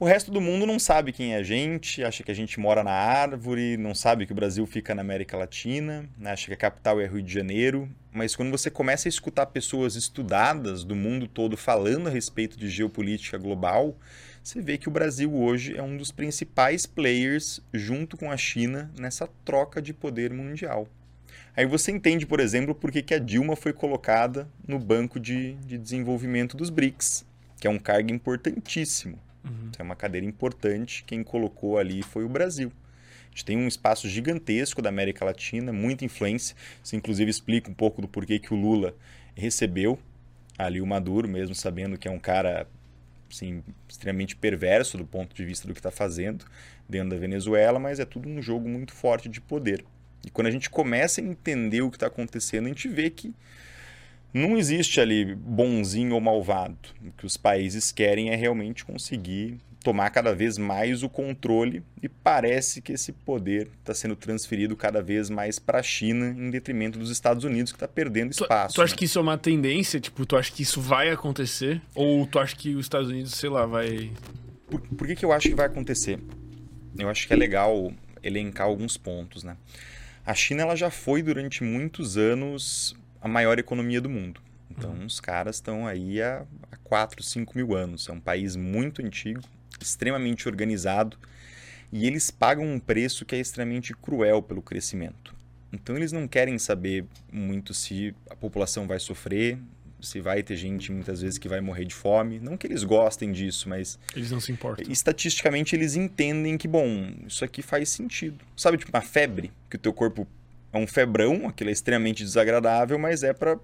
o 0.00 0.04
resto 0.04 0.30
do 0.30 0.40
mundo 0.40 0.64
não 0.64 0.78
sabe 0.78 1.12
quem 1.12 1.34
é 1.34 1.38
a 1.38 1.42
gente, 1.42 2.04
acha 2.04 2.22
que 2.22 2.30
a 2.30 2.34
gente 2.34 2.60
mora 2.60 2.84
na 2.84 2.92
árvore, 2.92 3.76
não 3.76 3.96
sabe 3.96 4.26
que 4.26 4.32
o 4.32 4.34
Brasil 4.34 4.64
fica 4.64 4.94
na 4.94 5.02
América 5.02 5.36
Latina, 5.36 6.08
né? 6.16 6.30
acha 6.30 6.46
que 6.46 6.52
a 6.52 6.56
capital 6.56 7.00
é 7.00 7.06
Rio 7.06 7.20
de 7.20 7.32
Janeiro. 7.32 7.88
Mas 8.12 8.36
quando 8.36 8.50
você 8.50 8.70
começa 8.70 9.08
a 9.08 9.10
escutar 9.10 9.46
pessoas 9.46 9.96
estudadas 9.96 10.84
do 10.84 10.94
mundo 10.94 11.26
todo 11.26 11.56
falando 11.56 12.06
a 12.06 12.10
respeito 12.10 12.56
de 12.56 12.68
geopolítica 12.68 13.36
global, 13.38 13.96
você 14.48 14.62
vê 14.62 14.78
que 14.78 14.88
o 14.88 14.90
Brasil 14.90 15.34
hoje 15.34 15.76
é 15.76 15.82
um 15.82 15.94
dos 15.94 16.10
principais 16.10 16.86
players, 16.86 17.60
junto 17.70 18.16
com 18.16 18.32
a 18.32 18.36
China, 18.38 18.90
nessa 18.98 19.28
troca 19.44 19.82
de 19.82 19.92
poder 19.92 20.32
mundial. 20.32 20.88
Aí 21.54 21.66
você 21.66 21.92
entende, 21.92 22.24
por 22.24 22.40
exemplo, 22.40 22.74
por 22.74 22.90
que, 22.90 23.02
que 23.02 23.12
a 23.12 23.18
Dilma 23.18 23.54
foi 23.54 23.74
colocada 23.74 24.48
no 24.66 24.78
Banco 24.78 25.20
de, 25.20 25.52
de 25.66 25.76
Desenvolvimento 25.76 26.56
dos 26.56 26.70
BRICS, 26.70 27.26
que 27.60 27.66
é 27.66 27.70
um 27.70 27.78
cargo 27.78 28.10
importantíssimo. 28.10 29.18
Uhum. 29.44 29.70
É 29.78 29.82
uma 29.82 29.94
cadeira 29.94 30.26
importante. 30.26 31.04
Quem 31.06 31.22
colocou 31.22 31.76
ali 31.76 32.02
foi 32.02 32.24
o 32.24 32.28
Brasil. 32.28 32.72
A 33.26 33.30
gente 33.32 33.44
tem 33.44 33.58
um 33.58 33.68
espaço 33.68 34.08
gigantesco 34.08 34.80
da 34.80 34.88
América 34.88 35.26
Latina, 35.26 35.74
muita 35.74 36.06
influência. 36.06 36.56
Isso, 36.82 36.96
inclusive, 36.96 37.30
explica 37.30 37.70
um 37.70 37.74
pouco 37.74 38.00
do 38.00 38.08
porquê 38.08 38.38
que 38.38 38.54
o 38.54 38.56
Lula 38.56 38.96
recebeu 39.34 39.98
ali 40.56 40.80
o 40.80 40.86
Maduro, 40.86 41.28
mesmo 41.28 41.54
sabendo 41.54 41.98
que 41.98 42.08
é 42.08 42.10
um 42.10 42.18
cara 42.18 42.66
assim, 43.30 43.62
extremamente 43.88 44.36
perverso 44.36 44.96
do 44.96 45.04
ponto 45.04 45.34
de 45.34 45.44
vista 45.44 45.66
do 45.66 45.74
que 45.74 45.80
está 45.80 45.90
fazendo 45.90 46.44
dentro 46.88 47.10
da 47.10 47.16
Venezuela, 47.16 47.78
mas 47.78 48.00
é 48.00 48.04
tudo 48.04 48.28
um 48.28 48.40
jogo 48.40 48.68
muito 48.68 48.92
forte 48.92 49.28
de 49.28 49.40
poder. 49.40 49.84
E 50.26 50.30
quando 50.30 50.46
a 50.46 50.50
gente 50.50 50.68
começa 50.68 51.20
a 51.20 51.24
entender 51.24 51.82
o 51.82 51.90
que 51.90 51.96
está 51.96 52.06
acontecendo, 52.06 52.66
a 52.66 52.68
gente 52.68 52.88
vê 52.88 53.10
que 53.10 53.34
não 54.32 54.56
existe 54.56 55.00
ali 55.00 55.34
bonzinho 55.34 56.14
ou 56.14 56.20
malvado. 56.20 56.76
O 57.04 57.12
que 57.12 57.26
os 57.26 57.36
países 57.36 57.92
querem 57.92 58.30
é 58.30 58.36
realmente 58.36 58.84
conseguir 58.84 59.58
tomar 59.88 60.10
cada 60.10 60.34
vez 60.34 60.58
mais 60.58 61.02
o 61.02 61.08
controle 61.08 61.82
e 62.02 62.10
parece 62.10 62.82
que 62.82 62.92
esse 62.92 63.10
poder 63.10 63.70
está 63.80 63.94
sendo 63.94 64.14
transferido 64.14 64.76
cada 64.76 65.00
vez 65.00 65.30
mais 65.30 65.58
para 65.58 65.78
a 65.78 65.82
China 65.82 66.26
em 66.26 66.50
detrimento 66.50 66.98
dos 66.98 67.10
Estados 67.10 67.42
Unidos 67.42 67.72
que 67.72 67.76
está 67.76 67.88
perdendo 67.88 68.30
espaço. 68.30 68.74
Tu, 68.74 68.76
tu 68.76 68.82
acha 68.82 68.92
né? 68.92 68.98
que 68.98 69.06
isso 69.06 69.18
é 69.18 69.22
uma 69.22 69.38
tendência? 69.38 69.98
Tipo, 69.98 70.26
tu 70.26 70.36
acha 70.36 70.52
que 70.52 70.62
isso 70.62 70.78
vai 70.78 71.08
acontecer? 71.08 71.80
Ou 71.94 72.26
tu 72.26 72.38
acha 72.38 72.54
que 72.54 72.74
os 72.74 72.84
Estados 72.84 73.08
Unidos, 73.08 73.32
sei 73.32 73.48
lá, 73.48 73.64
vai... 73.64 74.12
Por, 74.68 74.78
por 74.78 75.06
que, 75.06 75.16
que 75.16 75.24
eu 75.24 75.32
acho 75.32 75.48
que 75.48 75.54
vai 75.54 75.64
acontecer? 75.64 76.20
Eu 76.98 77.08
acho 77.08 77.26
que 77.26 77.32
é 77.32 77.36
legal 77.36 77.90
elencar 78.22 78.66
alguns 78.66 78.98
pontos, 78.98 79.42
né? 79.42 79.56
A 80.26 80.34
China 80.34 80.64
ela 80.64 80.76
já 80.76 80.90
foi 80.90 81.22
durante 81.22 81.64
muitos 81.64 82.18
anos 82.18 82.94
a 83.22 83.26
maior 83.26 83.58
economia 83.58 84.02
do 84.02 84.10
mundo. 84.10 84.38
Então, 84.70 84.90
uhum. 84.90 85.06
os 85.06 85.18
caras 85.18 85.56
estão 85.56 85.86
aí 85.86 86.20
há, 86.20 86.44
há 86.70 86.76
4, 86.76 87.22
5 87.22 87.56
mil 87.56 87.74
anos. 87.74 88.06
É 88.06 88.12
um 88.12 88.20
país 88.20 88.54
muito 88.54 89.02
antigo, 89.02 89.40
extremamente 89.80 90.48
organizado, 90.48 91.16
e 91.92 92.06
eles 92.06 92.30
pagam 92.30 92.66
um 92.66 92.78
preço 92.78 93.24
que 93.24 93.34
é 93.34 93.38
extremamente 93.38 93.94
cruel 93.94 94.42
pelo 94.42 94.62
crescimento. 94.62 95.34
Então, 95.72 95.96
eles 95.96 96.12
não 96.12 96.26
querem 96.26 96.58
saber 96.58 97.04
muito 97.30 97.74
se 97.74 98.14
a 98.30 98.36
população 98.36 98.86
vai 98.86 98.98
sofrer, 98.98 99.58
se 100.00 100.20
vai 100.20 100.42
ter 100.42 100.56
gente 100.56 100.92
muitas 100.92 101.20
vezes 101.20 101.38
que 101.38 101.48
vai 101.48 101.60
morrer 101.60 101.84
de 101.84 101.94
fome. 101.94 102.38
Não 102.38 102.56
que 102.56 102.66
eles 102.66 102.84
gostem 102.84 103.32
disso, 103.32 103.68
mas. 103.68 103.98
Eles 104.14 104.30
não 104.30 104.40
se 104.40 104.52
importam. 104.52 104.90
Estatisticamente, 104.90 105.74
eles 105.74 105.96
entendem 105.96 106.56
que, 106.56 106.68
bom, 106.68 107.12
isso 107.26 107.44
aqui 107.44 107.62
faz 107.62 107.88
sentido. 107.88 108.44
Sabe, 108.56 108.78
tipo, 108.78 108.90
uma 108.94 109.02
febre, 109.02 109.52
que 109.68 109.76
o 109.76 109.78
teu 109.78 109.92
corpo 109.92 110.26
é 110.72 110.78
um 110.78 110.86
febrão, 110.86 111.48
aquilo 111.48 111.70
é 111.70 111.72
extremamente 111.72 112.22
desagradável, 112.22 112.98
mas 112.98 113.22
é 113.22 113.32
para 113.32 113.58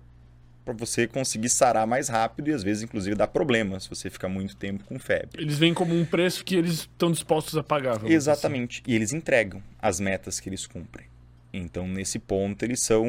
para 0.64 0.74
você 0.74 1.06
conseguir 1.06 1.48
sarar 1.48 1.86
mais 1.86 2.08
rápido 2.08 2.48
e 2.48 2.52
às 2.52 2.62
vezes 2.62 2.82
inclusive 2.82 3.14
dar 3.14 3.28
problema 3.28 3.78
se 3.78 3.88
você 3.88 4.08
ficar 4.08 4.28
muito 4.28 4.56
tempo 4.56 4.84
com 4.84 4.98
febre. 4.98 5.42
Eles 5.42 5.58
vêm 5.58 5.74
como 5.74 5.94
um 5.94 6.04
preço 6.04 6.44
que 6.44 6.56
eles 6.56 6.80
estão 6.80 7.12
dispostos 7.12 7.56
a 7.56 7.62
pagar. 7.62 8.04
Exatamente. 8.04 8.80
Assim. 8.82 8.92
E 8.92 8.94
eles 8.94 9.12
entregam 9.12 9.62
as 9.80 10.00
metas 10.00 10.40
que 10.40 10.48
eles 10.48 10.66
cumprem. 10.66 11.06
Então 11.52 11.86
nesse 11.86 12.18
ponto 12.18 12.62
eles 12.64 12.80
são 12.80 13.04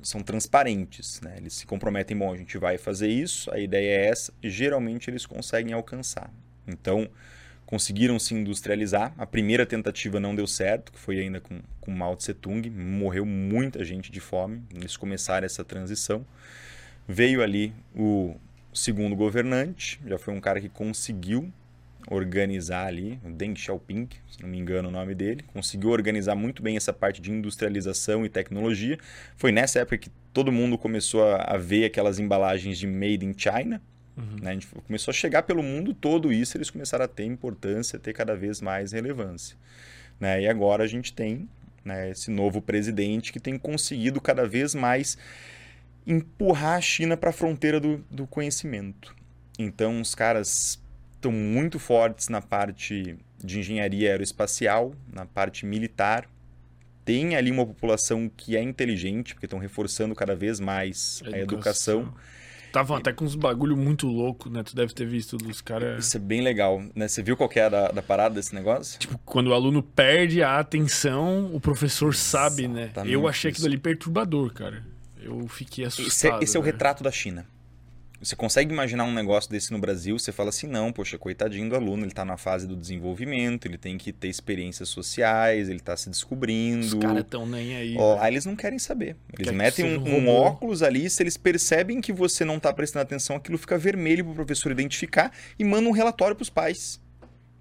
são 0.00 0.22
transparentes, 0.22 1.20
né? 1.20 1.34
Eles 1.38 1.54
se 1.54 1.66
comprometem, 1.66 2.16
bom, 2.16 2.32
a 2.32 2.36
gente 2.36 2.56
vai 2.56 2.78
fazer 2.78 3.08
isso, 3.08 3.52
a 3.52 3.58
ideia 3.58 4.00
é 4.00 4.06
essa, 4.06 4.32
e 4.40 4.48
geralmente 4.48 5.10
eles 5.10 5.26
conseguem 5.26 5.72
alcançar. 5.72 6.30
Então, 6.66 7.08
conseguiram 7.68 8.18
se 8.18 8.34
industrializar. 8.34 9.12
A 9.18 9.26
primeira 9.26 9.66
tentativa 9.66 10.18
não 10.18 10.34
deu 10.34 10.46
certo, 10.46 10.92
que 10.92 10.98
foi 10.98 11.18
ainda 11.18 11.40
com, 11.40 11.60
com 11.80 11.90
Mao 11.90 12.16
Tse 12.16 12.32
Tung. 12.32 12.70
Morreu 12.70 13.26
muita 13.26 13.84
gente 13.84 14.10
de 14.10 14.20
fome. 14.20 14.62
Eles 14.74 14.96
começaram 14.96 15.44
essa 15.44 15.62
transição. 15.62 16.24
Veio 17.08 17.42
ali 17.42 17.72
o 17.96 18.36
segundo 18.72 19.16
governante, 19.16 19.98
já 20.06 20.18
foi 20.18 20.34
um 20.34 20.40
cara 20.40 20.60
que 20.60 20.68
conseguiu 20.68 21.50
organizar 22.10 22.86
ali, 22.86 23.18
o 23.24 23.30
Deng 23.30 23.56
Xiaoping, 23.56 24.08
se 24.30 24.42
não 24.42 24.48
me 24.48 24.58
engano 24.58 24.88
o 24.88 24.92
nome 24.92 25.14
dele, 25.14 25.42
conseguiu 25.52 25.90
organizar 25.90 26.34
muito 26.34 26.62
bem 26.62 26.76
essa 26.76 26.92
parte 26.92 27.20
de 27.20 27.30
industrialização 27.30 28.24
e 28.24 28.28
tecnologia. 28.28 28.98
Foi 29.36 29.50
nessa 29.50 29.80
época 29.80 29.98
que 29.98 30.10
todo 30.32 30.52
mundo 30.52 30.78
começou 30.78 31.24
a, 31.24 31.56
ver 31.56 31.86
aquelas 31.86 32.18
embalagens 32.18 32.78
de 32.78 32.86
Made 32.86 33.24
in 33.24 33.34
China, 33.36 33.80
Uhum. 34.18 34.36
Né? 34.42 34.50
A 34.50 34.54
gente 34.54 34.66
começou 34.66 35.12
a 35.12 35.14
chegar 35.14 35.44
pelo 35.44 35.62
mundo 35.62 35.94
todo 35.94 36.32
isso, 36.32 36.56
eles 36.56 36.68
começaram 36.68 37.04
a 37.04 37.08
ter 37.08 37.24
importância, 37.24 37.96
a 37.96 38.00
ter 38.00 38.12
cada 38.12 38.34
vez 38.34 38.60
mais 38.60 38.90
relevância. 38.90 39.56
Né? 40.18 40.42
E 40.42 40.48
agora 40.48 40.82
a 40.82 40.86
gente 40.88 41.12
tem 41.12 41.48
né, 41.84 42.10
esse 42.10 42.28
novo 42.28 42.60
presidente 42.60 43.32
que 43.32 43.38
tem 43.38 43.56
conseguido 43.56 44.20
cada 44.20 44.44
vez 44.44 44.74
mais 44.74 45.16
empurrar 46.08 46.78
a 46.78 46.80
China 46.80 47.16
para 47.16 47.30
a 47.30 47.32
fronteira 47.32 47.78
do, 47.78 47.98
do 48.10 48.26
conhecimento. 48.26 49.14
Então, 49.58 50.00
os 50.00 50.14
caras 50.14 50.82
estão 51.14 51.30
muito 51.30 51.78
fortes 51.78 52.28
na 52.28 52.40
parte 52.40 53.16
de 53.42 53.58
engenharia 53.58 54.10
aeroespacial, 54.10 54.94
na 55.12 55.26
parte 55.26 55.66
militar. 55.66 56.28
Tem 57.04 57.36
ali 57.36 57.50
uma 57.50 57.66
população 57.66 58.30
que 58.34 58.56
é 58.56 58.62
inteligente, 58.62 59.34
porque 59.34 59.46
estão 59.46 59.58
reforçando 59.58 60.14
cada 60.14 60.34
vez 60.34 60.58
mais 60.58 61.22
a 61.24 61.38
educação. 61.38 61.98
A 61.98 62.02
educação 62.02 62.14
Estavam 62.68 62.98
até 62.98 63.14
com 63.14 63.24
uns 63.24 63.34
bagulho 63.34 63.74
muito 63.76 64.06
louco, 64.06 64.50
né? 64.50 64.62
Tu 64.62 64.76
deve 64.76 64.92
ter 64.92 65.06
visto 65.06 65.38
dos 65.38 65.62
caras. 65.62 66.04
Isso 66.06 66.16
é 66.18 66.20
bem 66.20 66.42
legal, 66.42 66.82
né? 66.94 67.08
Você 67.08 67.22
viu 67.22 67.34
qual 67.34 67.48
que 67.48 67.58
é 67.58 67.64
a 67.64 67.68
da, 67.70 67.88
da 67.88 68.02
parada 68.02 68.34
desse 68.34 68.54
negócio? 68.54 69.00
Tipo, 69.00 69.18
quando 69.24 69.48
o 69.48 69.54
aluno 69.54 69.82
perde 69.82 70.42
a 70.42 70.58
atenção, 70.58 71.50
o 71.54 71.58
professor 71.58 72.14
sabe, 72.14 72.68
né? 72.68 72.90
Eu 73.06 73.26
achei 73.26 73.50
aquilo 73.50 73.66
ali 73.66 73.78
perturbador, 73.78 74.52
cara. 74.52 74.84
Eu 75.22 75.46
fiquei 75.48 75.84
assustado. 75.84 76.08
Esse 76.08 76.28
é, 76.28 76.38
esse 76.44 76.56
é 76.56 76.60
o 76.60 76.62
retrato 76.62 77.02
da 77.02 77.10
China. 77.10 77.46
Você 78.20 78.34
consegue 78.34 78.72
imaginar 78.72 79.04
um 79.04 79.14
negócio 79.14 79.48
desse 79.48 79.70
no 79.70 79.78
Brasil? 79.78 80.18
Você 80.18 80.32
fala 80.32 80.48
assim, 80.48 80.66
não, 80.66 80.92
poxa, 80.92 81.16
coitadinho 81.16 81.68
do 81.68 81.76
aluno, 81.76 82.02
ele 82.02 82.10
está 82.10 82.24
na 82.24 82.36
fase 82.36 82.66
do 82.66 82.74
desenvolvimento, 82.74 83.66
ele 83.66 83.78
tem 83.78 83.96
que 83.96 84.12
ter 84.12 84.26
experiências 84.26 84.88
sociais, 84.88 85.68
ele 85.68 85.78
está 85.78 85.96
se 85.96 86.10
descobrindo. 86.10 86.84
Os 86.84 86.94
caras 86.94 87.20
estão 87.20 87.46
nem 87.46 87.76
aí. 87.76 87.96
Ó, 87.96 88.16
né? 88.16 88.22
Aí 88.22 88.34
eles 88.34 88.44
não 88.44 88.56
querem 88.56 88.78
saber. 88.78 89.14
Eles 89.32 89.50
Quer 89.50 89.54
metem 89.54 89.98
um, 89.98 90.16
um 90.16 90.28
óculos 90.28 90.82
ali, 90.82 91.08
se 91.08 91.22
eles 91.22 91.36
percebem 91.36 92.00
que 92.00 92.12
você 92.12 92.44
não 92.44 92.56
está 92.56 92.72
prestando 92.72 93.04
atenção, 93.04 93.36
aquilo 93.36 93.56
fica 93.56 93.78
vermelho 93.78 94.24
para 94.24 94.32
o 94.32 94.34
professor 94.34 94.72
identificar 94.72 95.32
e 95.56 95.62
manda 95.62 95.88
um 95.88 95.92
relatório 95.92 96.34
para 96.34 96.42
os 96.42 96.50
pais. 96.50 97.00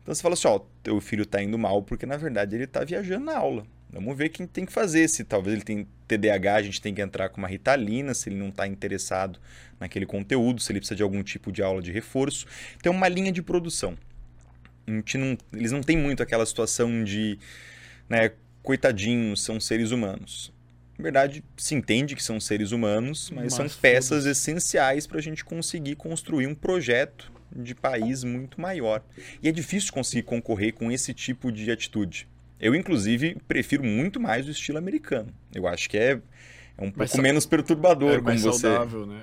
Então 0.02 0.16
você 0.16 0.22
fala 0.24 0.34
assim, 0.34 0.48
ó, 0.48 0.60
teu 0.82 1.00
filho 1.00 1.22
está 1.22 1.40
indo 1.40 1.58
mal 1.58 1.84
porque 1.84 2.08
na 2.08 2.18
verdade 2.18 2.56
ele 2.56 2.64
está 2.64 2.84
viajando 2.84 3.26
na 3.26 3.38
aula. 3.38 3.64
Vamos 3.92 4.18
ver 4.18 4.30
quem 4.30 4.46
tem 4.46 4.66
que 4.66 4.72
fazer. 4.72 5.08
Se 5.08 5.24
talvez 5.24 5.56
ele 5.56 5.64
tem 5.64 5.88
TDAH, 6.08 6.56
a 6.56 6.62
gente 6.62 6.82
tem 6.82 6.94
que 6.94 7.02
entrar 7.02 7.30
com 7.30 7.38
uma 7.38 7.48
ritalina, 7.48 8.14
se 8.14 8.30
ele 8.30 8.36
não 8.36 8.50
está 8.50 8.68
interessado 8.68 9.40
naquele 9.80 10.06
conteúdo, 10.06 10.62
se 10.62 10.72
ele 10.72 10.80
precisa 10.80 10.96
de 10.96 11.04
algum 11.04 11.24
tipo 11.24 11.52
de 11.52 11.62
aula 11.62 11.82
de 11.82 11.92
reforço. 11.92 12.46
Então, 12.78 12.94
uma 12.94 13.08
linha 13.08 13.32
de 13.32 13.42
produção. 13.42 13.98
Não, 14.86 15.38
eles 15.54 15.72
não 15.72 15.82
têm 15.82 15.98
muito 15.98 16.24
aquela 16.24 16.46
situação 16.46 17.04
de, 17.04 17.38
né, 18.10 18.32
coitadinhos, 18.64 19.42
são 19.42 19.60
seres 19.60 19.92
humanos. 19.92 20.54
Na 20.98 21.04
verdade, 21.04 21.44
se 21.56 21.76
entende 21.76 22.16
que 22.16 22.24
são 22.24 22.40
seres 22.40 22.72
humanos, 22.72 23.30
mas, 23.30 23.44
mas 23.44 23.54
são 23.54 23.82
peças 23.82 24.24
todos. 24.24 24.26
essenciais 24.26 25.06
para 25.06 25.20
a 25.20 25.22
gente 25.22 25.46
conseguir 25.46 25.96
construir 25.96 26.48
um 26.48 26.56
projeto 26.56 27.32
de 27.56 27.76
país 27.76 28.24
muito 28.24 28.60
maior. 28.60 29.04
E 29.42 29.48
é 29.48 29.52
difícil 29.52 29.94
conseguir 29.94 30.24
concorrer 30.24 30.74
com 30.74 30.92
esse 30.92 31.14
tipo 31.14 31.52
de 31.52 31.70
atitude. 31.70 32.28
Eu, 32.60 32.76
inclusive, 32.76 33.38
prefiro 33.48 33.84
muito 33.84 34.20
mais 34.20 34.48
o 34.48 34.52
estilo 34.52 34.78
americano. 34.78 35.30
Eu 35.54 35.68
acho 35.68 35.90
que 35.90 35.98
é, 35.98 36.20
é 36.78 36.84
um 36.84 36.92
pouco 36.92 37.22
menos 37.22 37.46
perturbador, 37.46 38.16
é 38.16 38.22
mais 38.22 38.42
como 38.42 38.54
você. 38.54 38.68
saudável, 38.68 39.06
né? 39.06 39.22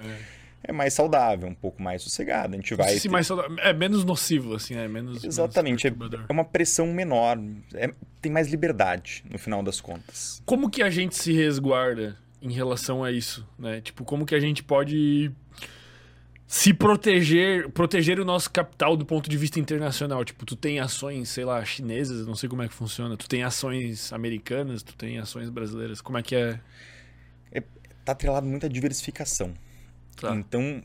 É. 0.63 0.71
é 0.71 0.73
mais 0.73 0.95
saudável, 0.95 1.49
um 1.49 1.55
pouco 1.55 1.83
mais 1.83 2.03
sossegado. 2.03 2.55
A 2.55 2.57
gente 2.57 2.75
vai. 2.75 2.99
Ter... 2.99 3.09
mais 3.09 3.27
saudável. 3.27 3.57
É 3.59 3.73
menos 3.73 4.05
nocivo, 4.05 4.55
assim, 4.55 4.77
é 4.77 4.87
menos. 4.87 5.25
Exatamente. 5.25 5.91
Menos 5.91 6.15
é, 6.15 6.17
é 6.29 6.33
uma 6.33 6.45
pressão 6.45 6.87
menor. 6.93 7.39
É, 7.75 7.93
tem 8.21 8.31
mais 8.31 8.49
liberdade, 8.49 9.25
no 9.29 9.39
final 9.39 9.63
das 9.63 9.81
contas. 9.81 10.41
Como 10.47 10.71
que 10.71 10.83
a 10.83 10.91
gente 10.91 11.17
se 11.17 11.33
resguarda 11.33 12.17
em 12.41 12.53
relação 12.53 13.03
a 13.03 13.11
isso, 13.11 13.47
né? 13.59 13.81
Tipo, 13.81 14.05
como 14.05 14.25
que 14.25 14.35
a 14.35 14.41
gente 14.41 14.63
pode 14.63 15.33
se 16.55 16.73
proteger, 16.73 17.69
proteger 17.71 18.21
o 18.21 18.25
nosso 18.25 18.49
capital 18.49 18.97
do 18.97 19.05
ponto 19.05 19.29
de 19.29 19.37
vista 19.37 19.59
internacional. 19.59 20.25
Tipo, 20.25 20.47
tu 20.47 20.55
tem 20.55 20.79
ações, 20.79 21.29
sei 21.29 21.45
lá, 21.45 21.65
chinesas, 21.65 22.25
não 22.29 22.37
sei 22.37 22.49
como 22.49 22.63
é 22.63 22.69
que 22.69 22.75
funciona. 22.75 23.17
Tu 23.17 23.29
tem 23.29 23.43
ações 23.43 24.13
americanas, 24.13 24.81
tu 24.81 24.95
tem 24.95 25.19
ações 25.19 25.51
brasileiras. 25.51 26.01
Como 26.01 26.17
é 26.17 26.23
que 26.23 26.37
é? 26.37 26.61
é 27.51 27.61
tá 28.05 28.13
atrelado 28.13 28.47
muita 28.47 28.69
diversificação. 28.69 29.53
Tá. 30.15 30.33
Então, 30.33 30.81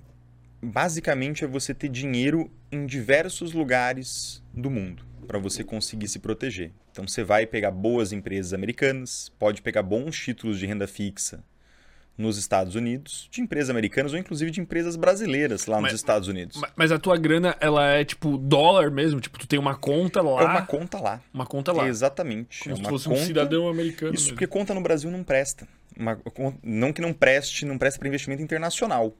basicamente 0.60 1.44
é 1.44 1.48
você 1.48 1.72
ter 1.72 1.90
dinheiro 1.90 2.50
em 2.72 2.88
diversos 2.88 3.54
lugares 3.54 4.42
do 4.52 4.72
mundo 4.72 5.06
para 5.28 5.38
você 5.38 5.64
conseguir 5.64 6.08
se 6.08 6.18
proteger. 6.18 6.72
Então 6.92 7.08
você 7.08 7.24
vai 7.24 7.46
pegar 7.46 7.70
boas 7.70 8.12
empresas 8.12 8.54
americanas, 8.54 9.32
pode 9.38 9.62
pegar 9.62 9.84
bons 9.84 10.18
títulos 10.18 10.58
de 10.58 10.66
renda 10.66 10.88
fixa 10.88 11.44
nos 12.20 12.38
Estados 12.38 12.76
Unidos, 12.76 13.30
de 13.32 13.40
empresas 13.42 13.70
americanas 13.70 14.12
ou 14.12 14.20
inclusive 14.20 14.52
de 14.52 14.60
empresas 14.60 14.98
brasileiras 14.98 15.66
lá 15.68 15.80
Mas- 15.80 15.94
nos 15.94 16.02
Estados 16.02 16.28
Unidos. 16.28 16.58
Ma- 16.60 16.70
Mas 16.76 16.92
a 16.92 17.00
tua 17.00 17.18
grana, 17.18 17.56
ela 17.62 17.88
é 17.94 18.04
tipo 18.04 18.38
dólar 18.38 18.92
mesmo? 18.92 19.22
Tipo, 19.22 19.40
tu 19.40 19.48
tem 19.48 19.58
uma 19.58 19.76
conta 19.76 20.22
lá. 20.22 20.42
É 20.42 20.46
uma 20.46 20.66
conta 20.66 21.00
lá. 21.00 21.22
uma 21.34 21.46
conta 21.46 21.72
lá. 21.72 21.88
Exatamente. 21.88 22.60
Como 22.64 22.76
é 22.76 22.78
se 22.78 22.84
fosse 22.84 23.08
conta... 23.08 23.22
um 23.22 23.26
cidadão 23.26 23.70
americano. 23.70 24.14
Isso 24.14 24.26
mesmo. 24.26 24.36
porque 24.36 24.48
conta 24.48 24.74
no 24.74 24.82
Brasil 24.82 25.10
não 25.10 25.24
presta. 25.24 25.66
Uma 25.98 26.20
não 26.62 26.92
que 26.92 27.02
não 27.02 27.14
preste, 27.14 27.66
não 27.66 27.78
presta 27.78 27.98
para 28.00 28.08
investimento 28.10 28.44
internacional. 28.44 29.12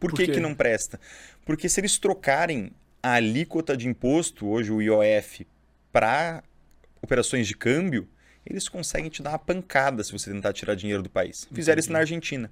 Por, 0.00 0.10
Por 0.10 0.16
que, 0.16 0.26
que 0.26 0.40
não 0.40 0.52
presta? 0.54 0.98
Porque 1.46 1.68
se 1.68 1.80
eles 1.80 1.96
trocarem 1.98 2.72
a 3.02 3.12
alíquota 3.14 3.76
de 3.76 3.86
imposto, 3.88 4.46
hoje 4.48 4.72
o 4.72 4.82
IOF, 4.82 5.46
para 5.92 6.42
operações 7.00 7.46
de 7.46 7.56
câmbio, 7.56 8.08
eles 8.48 8.68
conseguem 8.68 9.10
te 9.10 9.22
dar 9.22 9.30
uma 9.30 9.38
pancada 9.38 10.02
se 10.02 10.12
você 10.12 10.30
tentar 10.32 10.52
tirar 10.52 10.74
dinheiro 10.74 11.02
do 11.02 11.10
país. 11.10 11.46
Fizeram 11.52 11.78
isso 11.78 11.92
na 11.92 11.98
Argentina. 11.98 12.50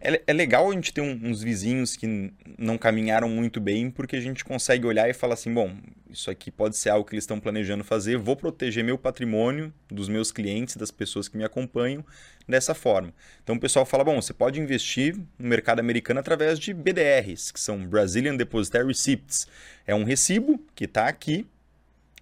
É, 0.00 0.20
é 0.26 0.32
legal 0.32 0.70
a 0.70 0.74
gente 0.74 0.92
ter 0.92 1.00
um- 1.00 1.20
uns 1.24 1.42
vizinhos 1.42 1.96
que 1.96 2.32
não 2.58 2.76
caminharam 2.76 3.28
muito 3.28 3.60
bem, 3.60 3.90
porque 3.90 4.16
a 4.16 4.20
gente 4.20 4.44
consegue 4.44 4.86
olhar 4.86 5.08
e 5.08 5.12
falar 5.14 5.34
assim: 5.34 5.52
bom, 5.52 5.76
isso 6.10 6.30
aqui 6.30 6.50
pode 6.50 6.76
ser 6.76 6.90
algo 6.90 7.08
que 7.08 7.14
eles 7.14 7.24
estão 7.24 7.38
planejando 7.40 7.82
fazer, 7.84 8.16
vou 8.16 8.36
proteger 8.36 8.82
meu 8.84 8.96
patrimônio, 8.98 9.72
dos 9.88 10.08
meus 10.08 10.30
clientes, 10.32 10.76
das 10.76 10.90
pessoas 10.90 11.28
que 11.28 11.36
me 11.36 11.44
acompanham, 11.44 12.04
dessa 12.48 12.74
forma. 12.74 13.12
Então 13.42 13.56
o 13.56 13.60
pessoal 13.60 13.84
fala: 13.86 14.04
bom, 14.04 14.20
você 14.20 14.32
pode 14.32 14.60
investir 14.60 15.16
no 15.38 15.48
mercado 15.48 15.80
americano 15.80 16.20
através 16.20 16.58
de 16.58 16.72
BDRs, 16.72 17.50
que 17.52 17.60
são 17.60 17.86
Brazilian 17.86 18.36
Depositary 18.36 18.86
Receipts. 18.86 19.46
É 19.86 19.94
um 19.94 20.04
recibo 20.04 20.60
que 20.74 20.84
está 20.84 21.06
aqui, 21.08 21.46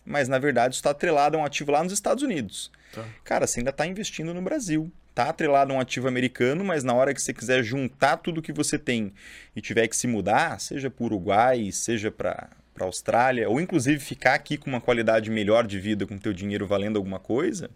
mas 0.05 0.29
na 0.29 0.39
verdade 0.39 0.75
está 0.75 0.91
atrelado 0.91 1.37
a 1.37 1.41
um 1.41 1.45
ativo 1.45 1.73
lá 1.73 1.83
nos 1.83 1.93
Estados 1.93 2.23
Unidos. 2.23 2.71
Tá. 2.93 3.05
Cara, 3.25 3.47
você 3.47 3.61
ainda 3.61 3.71
está 3.71 3.87
investindo 3.87 4.33
no 4.35 4.43
Brasil. 4.43 4.91
Tá 5.15 5.29
atrelado 5.31 5.73
a 5.73 5.77
um 5.77 5.81
ativo 5.81 6.09
americano, 6.09 6.65
mas 6.65 6.83
na 6.83 6.93
hora 6.93 7.15
que 7.15 7.23
você 7.23 7.33
quiser 7.33 7.63
juntar 7.63 8.17
tudo 8.17 8.43
que 8.43 8.53
você 8.53 8.79
tem 8.79 9.13
e 9.55 9.61
tiver 9.61 9.87
que 9.87 9.97
se 9.97 10.07
mudar, 10.09 10.61
seja 10.61 10.91
para 10.91 11.03
o 11.03 11.07
Uruguai, 11.07 11.71
seja 11.73 12.11
para 12.11 12.51
para 12.75 12.87
Austrália, 12.87 13.49
ou 13.49 13.61
inclusive 13.61 14.01
ficar 14.01 14.35
aqui 14.35 14.57
com 14.59 14.69
uma 14.69 14.81
qualidade 14.81 15.31
melhor 15.31 15.65
de 15.65 15.79
vida, 15.79 16.05
com 16.09 16.19
teu 16.19 16.33
dinheiro 16.33 16.67
valendo 16.67 16.97
alguma 16.97 17.21
coisa, 17.21 17.71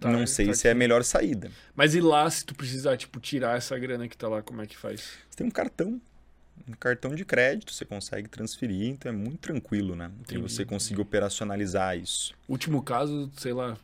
Tá, 0.00 0.08
não 0.10 0.26
sei 0.26 0.46
tá 0.46 0.54
se 0.54 0.66
é 0.66 0.70
a 0.70 0.72
aqui. 0.72 0.78
melhor 0.78 1.04
saída. 1.04 1.50
Mas 1.74 1.94
e 1.94 2.00
lá, 2.00 2.30
se 2.30 2.42
tu 2.44 2.54
precisar, 2.54 2.96
tipo, 2.96 3.20
tirar 3.20 3.58
essa 3.58 3.78
grana 3.78 4.08
que 4.08 4.16
tá 4.16 4.26
lá, 4.28 4.40
como 4.42 4.62
é 4.62 4.66
que 4.66 4.78
faz? 4.78 5.00
Você 5.28 5.36
tem 5.36 5.46
um 5.46 5.50
cartão, 5.50 6.00
um 6.68 6.74
cartão 6.74 7.14
de 7.14 7.24
crédito, 7.24 7.72
você 7.72 7.84
consegue 7.84 8.28
transferir, 8.28 8.88
então 8.88 9.10
é 9.10 9.14
muito 9.14 9.38
tranquilo, 9.38 9.96
né? 9.96 10.10
E 10.18 10.20
Entendi, 10.22 10.42
você 10.42 10.64
conseguir 10.64 11.00
operacionalizar 11.00 11.96
isso. 11.96 12.34
Último 12.48 12.82
caso, 12.82 13.30
sei 13.36 13.52
lá, 13.52 13.76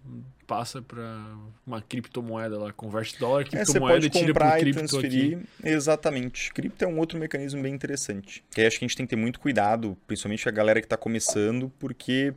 passa 0.46 0.82
pra 0.82 1.24
uma 1.66 1.80
criptomoeda 1.80 2.58
lá, 2.58 2.72
converte 2.72 3.18
dólar, 3.18 3.42
É, 3.42 3.44
você 3.44 3.50
criptomoeda 3.56 3.94
pode 3.94 4.06
e 4.06 4.10
tira 4.10 4.56
e 4.58 4.60
cripto 4.60 4.78
transferir. 4.80 5.38
aqui. 5.38 5.46
Exatamente. 5.68 6.52
Cripto 6.52 6.84
é 6.84 6.88
um 6.88 6.98
outro 6.98 7.18
mecanismo 7.18 7.62
bem 7.62 7.74
interessante. 7.74 8.44
Que 8.50 8.60
aí 8.60 8.66
acho 8.66 8.78
que 8.78 8.84
a 8.84 8.88
gente 8.88 8.96
tem 8.96 9.06
que 9.06 9.10
ter 9.10 9.20
muito 9.20 9.40
cuidado, 9.40 9.96
principalmente 10.06 10.48
a 10.48 10.52
galera 10.52 10.80
que 10.80 10.86
está 10.86 10.96
começando, 10.96 11.72
porque 11.78 12.34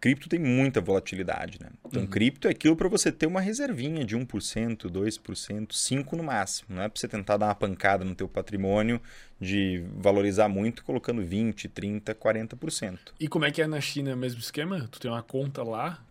cripto 0.00 0.28
tem 0.28 0.38
muita 0.38 0.80
volatilidade, 0.80 1.58
né? 1.60 1.70
Então, 1.84 2.02
Uhum. 2.02 2.08
cripto 2.08 2.46
é 2.46 2.50
aquilo 2.52 2.76
para 2.76 2.88
você 2.88 3.10
ter 3.10 3.26
uma 3.26 3.40
reservinha 3.40 4.04
de 4.04 4.16
1%, 4.16 4.88
2%, 4.88 5.74
5% 5.74 6.16
no 6.16 6.22
máximo. 6.22 6.76
Não 6.76 6.82
é 6.82 6.88
para 6.88 6.98
você 7.00 7.08
tentar 7.08 7.36
dar 7.36 7.46
uma 7.46 7.54
pancada 7.54 8.04
no 8.04 8.14
teu 8.14 8.28
patrimônio 8.28 9.00
de 9.40 9.84
valorizar 9.96 10.48
muito 10.48 10.84
colocando 10.84 11.24
20, 11.24 11.68
30, 11.68 12.14
40%. 12.14 12.98
E 13.18 13.26
como 13.28 13.44
é 13.44 13.50
que 13.50 13.60
é 13.60 13.66
na 13.66 13.80
China, 13.80 14.14
mesmo 14.14 14.40
esquema? 14.40 14.88
Tu 14.90 15.00
tem 15.00 15.10
uma 15.10 15.22
conta 15.22 15.62
lá, 15.62 16.02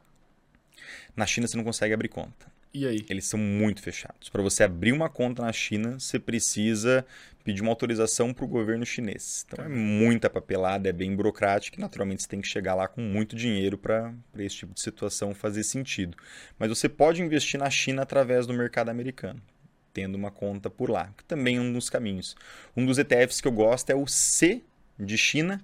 Na 1.15 1.25
China 1.25 1.47
você 1.47 1.57
não 1.57 1.63
consegue 1.63 1.93
abrir 1.93 2.09
conta. 2.09 2.45
E 2.80 2.88
aí? 2.88 3.05
eles 3.09 3.25
são 3.25 3.39
muito 3.39 3.82
fechados. 3.82 4.30
Para 4.30 4.41
você 4.41 4.63
abrir 4.63 4.91
uma 4.91 5.09
conta 5.09 5.41
na 5.41 5.51
China, 5.51 5.99
você 5.99 6.19
precisa 6.19 7.05
pedir 7.43 7.61
uma 7.61 7.71
autorização 7.71 8.34
para 8.34 8.43
o 8.43 8.47
governo 8.47 8.86
chinês. 8.86 9.45
Então 9.47 9.63
é 9.63 9.69
muita 9.69 10.30
papelada, 10.30 10.89
é 10.89 10.91
bem 10.91 11.15
burocrático 11.15 11.78
e 11.78 11.82
naturalmente 11.82 12.21
você 12.21 12.28
tem 12.28 12.41
que 12.41 12.47
chegar 12.47 12.75
lá 12.75 12.88
com 12.88 13.01
muito 13.01 13.36
dinheiro 13.36 13.78
para 13.78 14.13
esse 14.38 14.57
tipo 14.57 14.73
de 14.73 14.82
situação 14.82 15.34
fazer 15.34 15.63
sentido. 15.63 16.17
Mas 16.59 16.69
você 16.69 16.89
pode 16.89 17.21
investir 17.21 17.57
na 17.59 17.69
China 17.69 18.01
através 18.01 18.45
do 18.45 18.53
mercado 18.53 18.89
americano, 18.89 19.41
tendo 19.93 20.15
uma 20.15 20.30
conta 20.30 20.69
por 20.69 20.89
lá, 20.89 21.13
que 21.17 21.23
também 21.23 21.55
é 21.55 21.61
um 21.61 21.71
dos 21.71 21.89
caminhos. 21.89 22.36
Um 22.75 22.86
dos 22.86 22.97
ETFs 22.97 23.39
que 23.39 23.47
eu 23.47 23.51
gosto 23.53 23.89
é 23.89 23.95
o 23.95 24.05
C 24.05 24.61
de 24.99 25.17
China 25.17 25.63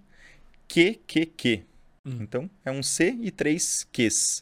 QQQ. 0.69 1.63
Hum. 2.05 2.17
Então 2.21 2.49
é 2.63 2.71
um 2.71 2.81
C 2.81 3.13
e 3.21 3.29
três 3.29 3.85
Qs 3.91 4.41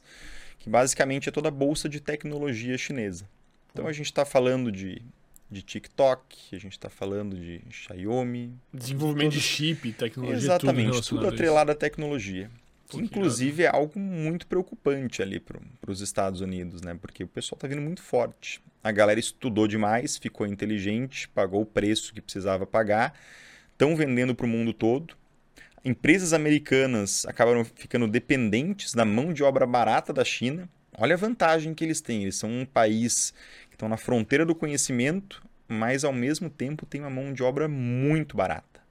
que 0.62 0.70
basicamente 0.70 1.28
é 1.28 1.32
toda 1.32 1.48
a 1.48 1.52
bolsa 1.52 1.90
de 1.90 2.00
tecnologia 2.00 2.78
chinesa. 2.78 3.28
Então 3.74 3.88
a 3.88 3.92
gente 3.94 4.06
está 4.06 4.24
falando 4.24 4.72
de, 4.72 5.02
de 5.50 5.62
TikTok, 5.64 6.56
a 6.56 6.60
gente 6.60 6.74
está 6.74 6.90
falando 6.90 7.36
de 7.36 7.62
Xiaomi, 7.72 8.54
Desenvolvimento 8.72 9.32
Todo- 9.32 9.40
de 9.40 9.42
chip, 9.42 9.92
tecnologia, 9.94 10.38
tudo 10.38 10.46
exatamente, 10.46 11.02
tudo, 11.08 11.22
isso. 11.26 11.34
atrelado 11.34 11.72
à 11.72 11.76
tecnologia. 11.76 12.52
Que 12.88 12.98
inclusive 12.98 13.64
é 13.64 13.68
algo 13.70 13.98
muito 13.98 14.46
preocupante 14.46 15.22
ali 15.22 15.40
para 15.40 15.58
os 15.88 16.02
Estados 16.02 16.42
Unidos, 16.42 16.82
né? 16.82 16.96
Porque 17.02 17.24
o 17.24 17.28
pessoal 17.28 17.56
está 17.56 17.68
vindo 17.68 17.82
muito 17.82 18.02
forte. 18.04 18.62
A 18.84 18.92
galera 18.92 19.20
estudou 19.20 19.66
demais, 19.68 20.18
ficou 20.18 20.46
inteligente, 20.46 21.28
pagou 21.30 21.62
o 21.62 21.66
preço 21.66 22.14
que 22.14 22.20
precisava 22.22 22.66
pagar, 22.68 23.18
estão 23.72 23.96
vendendo 23.96 24.36
para 24.36 24.46
o 24.46 24.50
mundo 24.50 24.74
todo. 24.74 25.16
Empresas 25.84 26.32
americanas 26.34 27.26
acabaram 27.26 27.66
ficando 27.66 28.08
dependentes 28.08 28.94
da 28.94 29.04
mão 29.04 29.34
de 29.34 29.44
obra 29.44 29.66
barata 29.66 30.14
da 30.14 30.24
China. 30.24 30.70
Olha 30.98 31.16
a 31.16 31.18
vantagem 31.18 31.74
que 31.74 31.84
eles 31.84 32.02
têm. 32.02 32.24
Eles 32.24 32.36
são 32.36 32.50
um 32.50 32.66
país 32.66 33.34
que 33.70 33.76
estão 33.76 33.90
na 33.90 33.98
fronteira 33.98 34.46
do 34.46 34.54
conhecimento, 34.54 35.42
mas 35.68 36.04
ao 36.04 36.14
mesmo 36.14 36.50
tempo 36.50 36.86
tem 36.86 37.02
uma 37.02 37.10
mão 37.10 37.34
de 37.34 37.42
obra 37.42 37.68
muito 37.68 38.38
barata. 38.38 38.82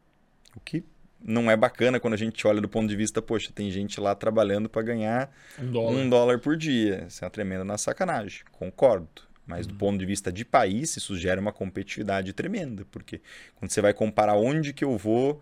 O 0.56 0.60
que 0.60 0.82
não 1.22 1.48
é 1.50 1.56
bacana 1.56 2.00
quando 2.00 2.14
a 2.14 2.16
gente 2.16 2.44
olha 2.46 2.60
do 2.60 2.68
ponto 2.68 2.88
de 2.88 2.96
vista, 2.96 3.22
poxa, 3.22 3.52
tem 3.54 3.70
gente 3.70 4.00
lá 4.00 4.14
trabalhando 4.14 4.68
para 4.68 4.82
ganhar 4.82 5.30
Um 5.60 5.70
dólar. 5.70 5.92
um 5.92 6.08
dólar 6.08 6.38
por 6.40 6.56
dia. 6.56 7.04
Isso 7.06 7.22
é 7.22 7.26
uma 7.26 7.30
tremenda 7.30 7.64
na 7.64 7.78
sacanagem. 7.78 8.40
Concordo. 8.50 9.08
Mas 9.46 9.66
do 9.66 9.74
ponto 9.74 9.98
de 9.98 10.06
vista 10.06 10.32
de 10.32 10.44
país, 10.44 10.96
isso 10.96 11.16
gera 11.18 11.40
uma 11.40 11.52
competitividade 11.52 12.32
tremenda. 12.32 12.86
Porque 12.90 13.20
quando 13.56 13.70
você 13.70 13.80
vai 13.80 13.92
comparar 13.92 14.34
onde 14.36 14.72
que 14.72 14.84
eu 14.84 14.96
vou 14.96 15.40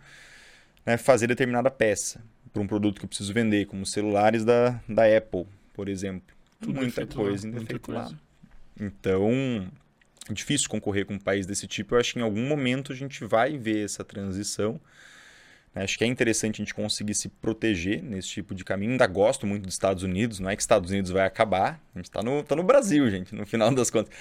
né, 0.85 0.97
fazer 0.97 1.27
determinada 1.27 1.71
peça 1.71 2.23
para 2.53 2.63
um 2.63 2.67
produto 2.67 2.99
que 2.99 3.05
eu 3.05 3.09
preciso 3.09 3.33
vender, 3.33 3.67
como 3.67 3.83
os 3.83 3.93
celulares 3.93 4.45
da, 4.45 4.81
da 4.89 5.05
Apple, 5.05 5.47
por 5.75 5.89
exemplo. 5.89 6.35
Tudo 6.61 6.75
muita 6.75 7.03
lá, 7.03 7.07
coisa 7.07 7.47
ainda 7.47 7.59
é 7.59 7.61
muita 7.61 7.93
lá. 7.93 8.11
Então, 8.81 9.71
é 10.29 10.33
difícil 10.33 10.69
concorrer 10.69 11.07
com 11.07 11.15
um 11.15 11.19
país 11.19 11.47
desse 11.47 11.67
tipo. 11.67 11.95
Eu 11.95 12.01
acho 12.01 12.13
que 12.13 12.19
em 12.19 12.23
algum 12.23 12.47
momento 12.47 12.93
a 12.93 12.95
gente 12.95 13.25
vai 13.25 13.57
ver 13.57 13.85
essa 13.85 14.05
transição. 14.05 14.81
né? 15.75 15.85
Acho 15.85 15.97
que 15.97 16.05
é 16.05 16.07
interessante 16.07 16.61
a 16.61 16.65
gente 16.65 16.75
conseguir 16.75 17.15
se 17.15 17.29
proteger 17.29 18.03
nesse 18.03 18.29
tipo 18.29 18.55
de 18.55 18.65
caminho. 18.65 18.93
Ainda 18.93 19.07
gosto 19.07 19.47
muito 19.47 19.65
dos 19.65 19.75
Estados 19.75 20.03
Unidos. 20.03 20.41
Não 20.41 20.51
é 20.51 20.57
que 20.57 20.63
Estados 20.63 20.91
Unidos 20.91 21.11
vai 21.11 21.27
acabar. 21.27 21.81
A 21.95 21.99
gente 21.99 22.07
está 22.07 22.23
no, 22.23 22.43
tá 22.43 22.55
no 22.57 22.63
Brasil, 22.63 23.09
gente, 23.11 23.35
no 23.35 23.47
final 23.47 23.73
das 23.75 23.91
contas. 23.91 24.13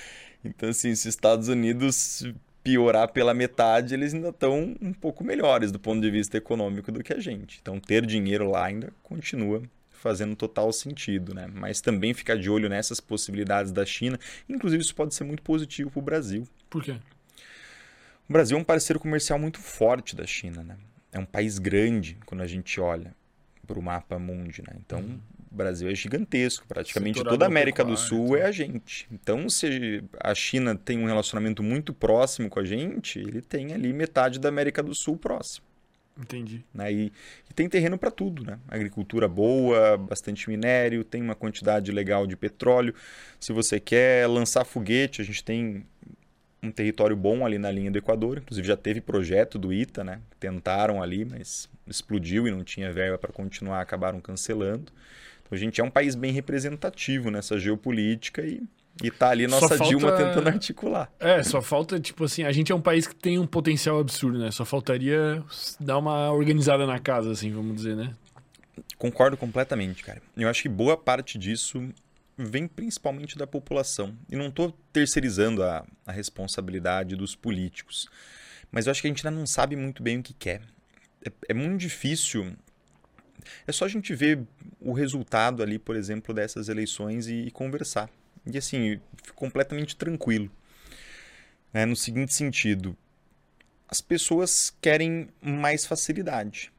Então, 0.44 0.70
assim, 0.70 0.94
se 0.96 1.08
os 1.08 1.16
Estados 1.16 1.48
Unidos 1.48 2.24
piorar 2.68 3.08
pela 3.14 3.34
metade, 3.34 3.94
eles 3.94 4.14
ainda 4.14 4.28
estão 4.28 4.76
um 4.82 4.92
pouco 4.92 5.24
melhores 5.24 5.72
do 5.72 5.80
ponto 5.80 6.02
de 6.02 6.12
vista 6.12 6.36
econômico 6.36 6.92
do 6.92 7.02
que 7.02 7.14
a 7.14 7.20
gente. 7.20 7.60
Então, 7.62 7.80
ter 7.80 8.06
dinheiro 8.06 8.52
lá 8.52 8.66
ainda 8.66 8.92
continua 9.02 9.64
fazendo 9.90 10.36
total 10.36 10.74
sentido, 10.74 11.34
né? 11.34 11.48
Mas 11.48 11.80
também 11.80 12.14
ficar 12.14 12.36
de 12.36 12.50
olho 12.50 12.68
nessas 12.68 13.00
possibilidades 13.00 13.72
da 13.72 13.86
China. 13.86 14.20
Inclusive, 14.50 14.84
isso 14.84 14.94
pode 14.94 15.16
ser 15.16 15.24
muito 15.24 15.42
positivo 15.44 15.90
para 15.90 16.00
o 16.00 16.02
Brasil. 16.02 16.46
Por 16.70 16.84
quê? 16.84 16.98
O 18.28 18.34
Brasil 18.34 18.58
é 18.58 18.60
um 18.60 18.66
parceiro 18.66 19.00
comercial 19.00 19.40
muito 19.40 19.60
forte 19.60 20.14
da 20.14 20.26
China, 20.26 20.62
né? 20.62 20.76
É 21.14 21.20
um 21.20 21.26
país 21.26 21.60
grande 21.60 22.18
quando 22.26 22.42
a 22.42 22.48
gente 22.48 22.82
olha 22.82 23.16
para 23.66 23.80
o 23.80 23.82
mapa 23.82 24.20
mundi, 24.20 24.62
né? 24.62 24.76
Então, 24.86 25.18
o 25.52 25.56
Brasil 25.56 25.90
é 25.90 25.96
gigantesco, 25.96 26.66
praticamente 26.68 27.24
toda 27.24 27.46
a 27.46 27.48
América 27.48 27.84
do 27.84 27.96
Sul 27.96 28.36
é 28.36 28.40
então. 28.40 28.50
a 28.50 28.52
gente. 28.52 29.08
Então, 29.12 29.50
se 29.50 30.04
a 30.20 30.36
China 30.36 30.76
tem 30.76 31.00
um 31.00 31.06
relacionamento 31.06 31.64
muito 31.64 31.94
próximo 31.94 32.50
com 32.50 32.60
a 32.60 32.66
gente, 32.66 33.20
ele 33.20 33.42
tem 33.42 33.74
ali 33.74 33.94
metade 33.94 34.40
da 34.40 34.50
América 34.50 34.84
do 34.84 34.94
Sul 34.94 35.18
próximo. 35.18 35.66
Entendi. 36.20 36.66
Né? 36.74 36.92
E, 36.92 37.14
e 37.50 37.54
tem 37.54 37.70
terreno 37.70 37.98
para 37.98 38.10
tudo, 38.10 38.44
né? 38.44 38.60
Agricultura 38.68 39.28
boa, 39.28 39.98
bastante 39.98 40.50
minério, 40.50 41.04
tem 41.04 41.22
uma 41.22 41.36
quantidade 41.36 41.92
legal 41.92 42.26
de 42.26 42.36
petróleo. 42.36 42.94
Se 43.40 43.54
você 43.54 43.80
quer 43.80 44.28
lançar 44.28 44.66
foguete, 44.66 45.22
a 45.22 45.26
gente 45.26 45.44
tem 45.44 45.86
um 46.62 46.72
território 46.72 47.16
bom 47.16 47.46
ali 47.46 47.60
na 47.60 47.70
linha 47.70 47.92
do 47.92 47.98
Equador. 47.98 48.40
Inclusive 48.40 48.68
já 48.68 48.76
teve 48.76 49.00
projeto 49.00 49.60
do 49.60 49.72
ITA, 49.72 50.04
né? 50.04 50.20
Tentaram 50.40 51.04
ali, 51.04 51.24
mas 51.24 51.70
explodiu 51.86 52.48
e 52.48 52.52
não 52.52 52.64
tinha 52.64 52.92
verba 52.92 53.18
para 53.18 53.32
continuar, 53.32 53.82
acabaram 53.82 54.20
cancelando. 54.20 54.92
Então 55.48 55.56
a 55.56 55.58
gente 55.58 55.82
é 55.82 55.84
um 55.84 55.90
país 55.90 56.14
bem 56.14 56.32
representativo 56.32 57.32
nessa 57.32 57.58
geopolítica 57.58 58.46
e 58.46 58.62
e 59.04 59.12
tá 59.12 59.30
ali 59.30 59.46
nossa 59.46 59.78
falta... 59.78 59.84
Dilma 59.84 60.12
tentando 60.12 60.48
articular. 60.48 61.12
É, 61.20 61.44
só 61.44 61.62
falta, 61.62 62.00
tipo 62.00 62.24
assim, 62.24 62.44
a 62.44 62.52
gente 62.52 62.72
é 62.72 62.76
um 62.76 62.82
país 62.82 63.06
que 63.06 63.16
tem 63.16 63.38
um 63.38 63.46
potencial 63.46 64.00
absurdo, 64.00 64.40
né? 64.40 64.50
Só 64.50 64.66
faltaria 64.66 65.44
dar 65.80 66.00
uma 66.00 66.32
organizada 66.32 66.86
na 66.88 66.98
casa, 66.98 67.32
assim, 67.32 67.52
vamos 67.52 67.76
dizer, 67.76 67.96
né? 67.96 68.16
Concordo 68.98 69.38
completamente, 69.38 70.04
cara. 70.04 70.22
Eu 70.36 70.50
acho 70.50 70.64
que 70.64 70.70
boa 70.70 70.98
parte 70.98 71.38
disso 71.38 71.90
vem 72.38 72.68
principalmente 72.68 73.38
da 73.38 73.48
população. 73.48 74.16
E 74.30 74.36
não 74.36 74.48
estou 74.48 74.76
terceirizando 74.92 75.64
a, 75.64 75.86
a 76.06 76.12
responsabilidade 76.12 77.16
dos 77.16 77.36
políticos. 77.36 78.08
Mas 78.72 78.86
eu 78.86 78.92
acho 78.92 79.02
que 79.02 79.08
a 79.08 79.12
gente 79.12 79.26
ainda 79.26 79.38
não 79.38 79.46
sabe 79.46 79.76
muito 79.76 80.04
bem 80.04 80.20
o 80.20 80.24
que 80.24 80.34
quer. 80.34 80.62
É, 81.26 81.32
é 81.50 81.54
muito 81.54 81.80
difícil. 81.80 82.54
É 83.66 83.72
só 83.72 83.86
a 83.86 83.88
gente 83.88 84.14
ver 84.14 84.40
o 84.80 84.94
resultado 84.94 85.62
ali, 85.62 85.78
por 85.80 85.96
exemplo, 85.96 86.34
dessas 86.34 86.70
eleições 86.70 87.28
e, 87.28 87.48
e 87.48 87.52
conversar. 87.52 88.10
E 88.46 88.58
assim, 88.58 89.00
fico 89.24 89.36
completamente 89.36 89.96
tranquilo. 89.96 90.50
Né? 91.74 91.86
No 91.86 91.96
seguinte 91.96 92.34
sentido, 92.34 92.96
as 93.88 94.02
pessoas 94.02 94.74
querem 94.82 95.30
mais 95.42 95.86
facilidade, 95.86 96.72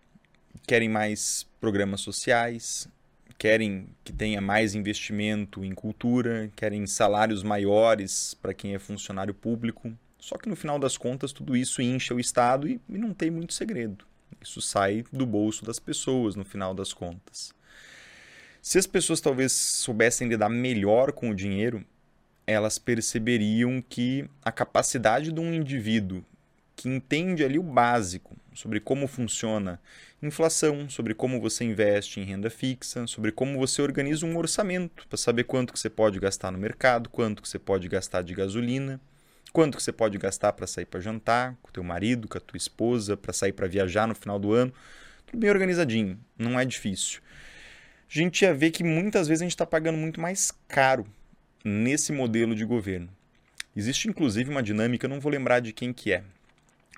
querem 0.66 0.88
mais 0.88 1.46
programas 1.60 2.00
sociais, 2.00 2.88
querem 3.38 3.88
que 4.02 4.12
tenha 4.12 4.40
mais 4.40 4.74
investimento 4.74 5.64
em 5.64 5.72
cultura, 5.72 6.50
querem 6.56 6.86
salários 6.86 7.42
maiores 7.42 8.34
para 8.34 8.52
quem 8.52 8.74
é 8.74 8.78
funcionário 8.78 9.32
público. 9.32 9.92
Só 10.18 10.36
que 10.36 10.48
no 10.48 10.56
final 10.56 10.78
das 10.78 10.96
contas, 10.96 11.32
tudo 11.32 11.56
isso 11.56 11.80
incha 11.80 12.14
o 12.14 12.20
Estado 12.20 12.68
e, 12.68 12.80
e 12.88 12.98
não 12.98 13.14
tem 13.14 13.30
muito 13.30 13.54
segredo. 13.54 14.04
Isso 14.40 14.60
sai 14.60 15.04
do 15.12 15.26
bolso 15.26 15.64
das 15.64 15.78
pessoas 15.78 16.36
no 16.36 16.44
final 16.44 16.74
das 16.74 16.92
contas. 16.92 17.54
Se 18.60 18.78
as 18.78 18.86
pessoas 18.86 19.20
talvez 19.20 19.52
soubessem 19.52 20.28
lidar 20.28 20.48
melhor 20.48 21.12
com 21.12 21.30
o 21.30 21.34
dinheiro, 21.34 21.84
elas 22.46 22.78
perceberiam 22.78 23.82
que 23.86 24.28
a 24.42 24.50
capacidade 24.50 25.32
de 25.32 25.40
um 25.40 25.52
indivíduo 25.52 26.24
que 26.74 26.88
entende 26.88 27.44
ali 27.44 27.58
o 27.58 27.62
básico 27.62 28.36
sobre 28.54 28.80
como 28.80 29.06
funciona 29.06 29.80
inflação, 30.22 30.88
sobre 30.88 31.12
como 31.12 31.40
você 31.40 31.64
investe 31.64 32.20
em 32.20 32.24
renda 32.24 32.48
fixa, 32.48 33.06
sobre 33.06 33.32
como 33.32 33.58
você 33.58 33.82
organiza 33.82 34.24
um 34.24 34.36
orçamento 34.36 35.06
para 35.08 35.16
saber 35.16 35.44
quanto 35.44 35.72
que 35.72 35.78
você 35.78 35.90
pode 35.90 36.18
gastar 36.20 36.50
no 36.50 36.58
mercado, 36.58 37.08
quanto 37.08 37.42
que 37.42 37.48
você 37.48 37.58
pode 37.58 37.88
gastar 37.88 38.22
de 38.22 38.34
gasolina, 38.34 39.00
quanto 39.52 39.76
que 39.76 39.82
você 39.82 39.92
pode 39.92 40.18
gastar 40.18 40.52
para 40.52 40.66
sair 40.66 40.86
para 40.86 41.00
jantar 41.00 41.56
com 41.62 41.70
teu 41.70 41.82
marido, 41.82 42.28
com 42.28 42.38
a 42.38 42.40
tua 42.40 42.56
esposa, 42.56 43.16
para 43.16 43.32
sair 43.32 43.52
para 43.52 43.66
viajar 43.66 44.06
no 44.06 44.14
final 44.14 44.38
do 44.38 44.52
ano. 44.52 44.72
Tudo 45.26 45.40
bem 45.40 45.50
organizadinho, 45.50 46.18
não 46.38 46.58
é 46.58 46.64
difícil 46.64 47.20
a 48.10 48.18
gente 48.18 48.42
ia 48.42 48.54
ver 48.54 48.70
que 48.70 48.82
muitas 48.82 49.28
vezes 49.28 49.42
a 49.42 49.44
gente 49.44 49.52
está 49.52 49.66
pagando 49.66 49.98
muito 49.98 50.20
mais 50.20 50.50
caro 50.66 51.06
nesse 51.62 52.10
modelo 52.10 52.54
de 52.54 52.64
governo. 52.64 53.10
Existe 53.76 54.08
inclusive 54.08 54.50
uma 54.50 54.62
dinâmica, 54.62 55.04
eu 55.04 55.10
não 55.10 55.20
vou 55.20 55.30
lembrar 55.30 55.60
de 55.60 55.72
quem 55.74 55.92
que 55.92 56.12
é, 56.12 56.24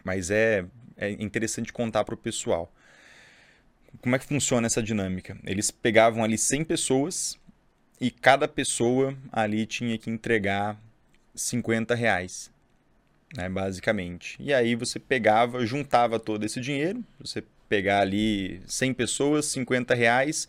mas 0.05 0.31
é, 0.31 0.65
é 0.97 1.11
interessante 1.11 1.73
contar 1.73 2.05
para 2.05 2.15
o 2.15 2.19
pessoal. 2.19 2.73
Como 4.01 4.15
é 4.15 4.19
que 4.21 4.25
funciona 4.25 4.69
essa 4.69 4.81
dinâmica? 4.81 5.37
Eles 5.45 5.73
pegavam 5.73 6.23
ali 6.23 6.39
100 6.39 6.65
pessoas 6.65 7.37
e 8.01 8.09
cada 8.09 8.47
pessoa 8.47 9.17
ali 9.33 9.67
tinha 9.67 9.99
que 9.99 10.09
entregar 10.09 10.81
50 11.41 11.95
reais, 11.95 12.51
né, 13.35 13.49
basicamente. 13.49 14.37
E 14.39 14.53
aí 14.53 14.75
você 14.75 14.99
pegava, 14.99 15.65
juntava 15.65 16.19
todo 16.19 16.45
esse 16.45 16.61
dinheiro, 16.61 17.03
você 17.19 17.43
pegar 17.69 18.01
ali 18.01 18.61
100 18.67 18.95
pessoas, 18.95 19.47
50 19.47 19.95
reais, 19.95 20.49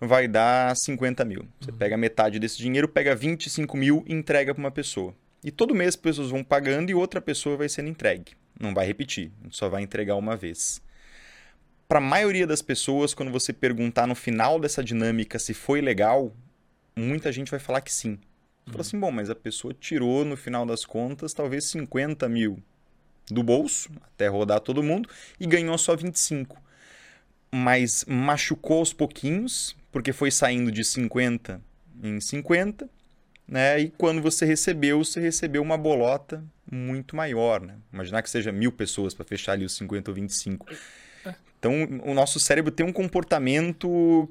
vai 0.00 0.26
dar 0.26 0.74
50 0.76 1.24
mil. 1.24 1.46
Você 1.60 1.70
uhum. 1.70 1.76
pega 1.76 1.96
metade 1.96 2.38
desse 2.38 2.58
dinheiro, 2.58 2.88
pega 2.88 3.14
25 3.14 3.76
mil 3.76 4.04
e 4.06 4.12
entrega 4.14 4.54
para 4.54 4.60
uma 4.60 4.70
pessoa. 4.70 5.14
E 5.44 5.50
todo 5.50 5.74
mês 5.74 5.90
as 5.90 5.96
pessoas 5.96 6.30
vão 6.30 6.42
pagando 6.42 6.90
e 6.90 6.94
outra 6.94 7.20
pessoa 7.20 7.56
vai 7.56 7.68
sendo 7.68 7.88
entregue. 7.88 8.32
Não 8.58 8.72
vai 8.72 8.86
repetir, 8.86 9.30
só 9.50 9.68
vai 9.68 9.82
entregar 9.82 10.14
uma 10.14 10.36
vez. 10.36 10.80
Para 11.88 11.98
a 11.98 12.02
maioria 12.02 12.46
das 12.46 12.62
pessoas, 12.62 13.12
quando 13.12 13.32
você 13.32 13.52
perguntar 13.52 14.06
no 14.06 14.14
final 14.14 14.58
dessa 14.58 14.82
dinâmica 14.82 15.38
se 15.38 15.52
foi 15.52 15.80
legal, 15.80 16.32
muita 16.96 17.30
gente 17.32 17.50
vai 17.50 17.60
falar 17.60 17.80
que 17.80 17.92
sim. 17.92 18.18
Uhum. 18.66 18.72
Fala 18.72 18.80
assim, 18.80 18.98
bom, 18.98 19.10
mas 19.10 19.30
a 19.30 19.34
pessoa 19.34 19.74
tirou 19.74 20.24
no 20.24 20.36
final 20.36 20.64
das 20.64 20.84
contas 20.84 21.32
talvez 21.32 21.66
50 21.70 22.28
mil 22.28 22.62
do 23.30 23.42
bolso, 23.42 23.90
até 24.02 24.28
rodar 24.28 24.60
todo 24.60 24.82
mundo, 24.82 25.08
e 25.38 25.46
ganhou 25.46 25.76
só 25.78 25.96
25. 25.96 26.60
Mas 27.50 28.04
machucou 28.06 28.78
aos 28.78 28.92
pouquinhos, 28.92 29.76
porque 29.90 30.12
foi 30.12 30.30
saindo 30.30 30.70
de 30.72 30.84
50 30.84 31.60
em 32.02 32.20
50, 32.20 32.88
né? 33.46 33.80
E 33.80 33.90
quando 33.90 34.22
você 34.22 34.44
recebeu, 34.44 35.04
você 35.04 35.20
recebeu 35.20 35.62
uma 35.62 35.76
bolota 35.76 36.44
muito 36.70 37.14
maior, 37.14 37.60
né? 37.60 37.76
Imaginar 37.92 38.22
que 38.22 38.30
seja 38.30 38.50
mil 38.50 38.72
pessoas 38.72 39.12
para 39.14 39.24
fechar 39.24 39.52
ali 39.52 39.64
os 39.64 39.76
50 39.76 40.10
ou 40.10 40.14
25. 40.14 40.66
Então, 41.58 41.72
o 42.04 42.14
nosso 42.14 42.40
cérebro 42.40 42.70
tem 42.70 42.84
um 42.84 42.92
comportamento... 42.92 44.28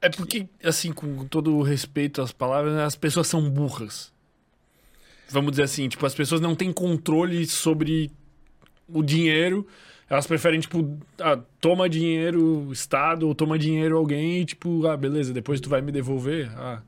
É 0.00 0.08
porque, 0.08 0.48
assim, 0.62 0.92
com 0.92 1.26
todo 1.26 1.56
o 1.56 1.62
respeito 1.62 2.22
às 2.22 2.32
palavras, 2.32 2.74
as 2.74 2.96
pessoas 2.96 3.26
são 3.26 3.48
burras. 3.48 4.12
Vamos 5.28 5.52
dizer 5.52 5.64
assim, 5.64 5.88
tipo, 5.88 6.04
as 6.04 6.14
pessoas 6.14 6.40
não 6.40 6.54
têm 6.54 6.72
controle 6.72 7.46
sobre 7.46 8.10
o 8.88 9.02
dinheiro 9.02 9.66
elas 10.08 10.26
preferem, 10.26 10.60
tipo, 10.60 10.98
ah, 11.18 11.40
toma 11.60 11.88
dinheiro 11.88 12.70
Estado 12.70 13.26
ou 13.26 13.34
toma 13.34 13.58
dinheiro 13.58 13.96
alguém 13.96 14.40
e, 14.40 14.44
tipo, 14.44 14.86
ah, 14.86 14.96
beleza, 14.96 15.32
depois 15.32 15.60
tu 15.60 15.68
vai 15.68 15.80
me 15.80 15.90
devolver. 15.90 16.50
Ah. 16.56 16.82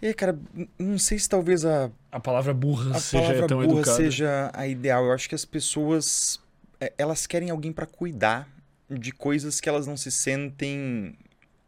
E 0.00 0.08
aí, 0.08 0.14
cara, 0.14 0.38
não 0.78 0.98
sei 0.98 1.18
se 1.18 1.28
talvez 1.28 1.64
a. 1.64 1.90
A 2.10 2.20
palavra 2.20 2.52
burra 2.52 2.96
a 2.96 3.00
seja 3.00 3.22
palavra 3.22 3.46
tão 3.46 3.58
burra 3.62 3.80
educada. 3.80 3.96
seja 3.96 4.50
a 4.52 4.66
ideal. 4.66 5.04
Eu 5.04 5.12
acho 5.12 5.28
que 5.28 5.34
as 5.34 5.44
pessoas. 5.44 6.40
É, 6.80 6.92
elas 6.98 7.26
querem 7.26 7.50
alguém 7.50 7.72
para 7.72 7.86
cuidar 7.86 8.48
de 8.90 9.12
coisas 9.12 9.60
que 9.60 9.68
elas 9.68 9.86
não 9.86 9.96
se 9.96 10.10
sentem 10.10 11.16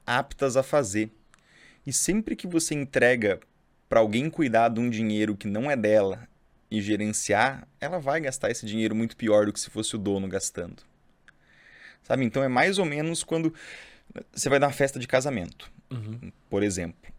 aptas 0.07 0.57
a 0.57 0.63
fazer. 0.63 1.11
E 1.87 1.93
sempre 1.93 2.37
que 2.37 2.47
você 2.47 2.75
entrega 2.75 3.41
para 3.89 4.01
alguém 4.01 4.31
cuidar 4.31 4.69
de 4.69 4.81
um 4.81 4.89
dinheiro 4.89 5.37
que 5.37 5.47
não 5.47 5.71
é 5.71 5.77
dela 5.77 6.27
e 6.71 6.81
gerenciar, 6.81 7.69
ela 7.81 7.99
vai 7.99 8.21
gastar 8.21 8.51
esse 8.51 8.67
dinheiro 8.67 8.95
muito 8.95 9.17
pior 9.17 9.47
do 9.47 9.53
que 9.53 9.61
se 9.61 9.71
fosse 9.71 9.95
o 9.95 9.99
dono 9.99 10.27
gastando. 10.27 10.83
Sabe? 12.03 12.25
Então 12.25 12.43
é 12.43 12.49
mais 12.49 12.79
ou 12.79 12.85
menos 12.85 13.23
quando 13.23 13.55
você 14.33 14.49
vai 14.49 14.59
dar 14.59 14.67
uma 14.67 14.73
festa 14.73 14.99
de 14.99 15.07
casamento, 15.07 15.71
uhum. 15.91 16.33
por 16.51 16.63
exemplo. 16.63 17.14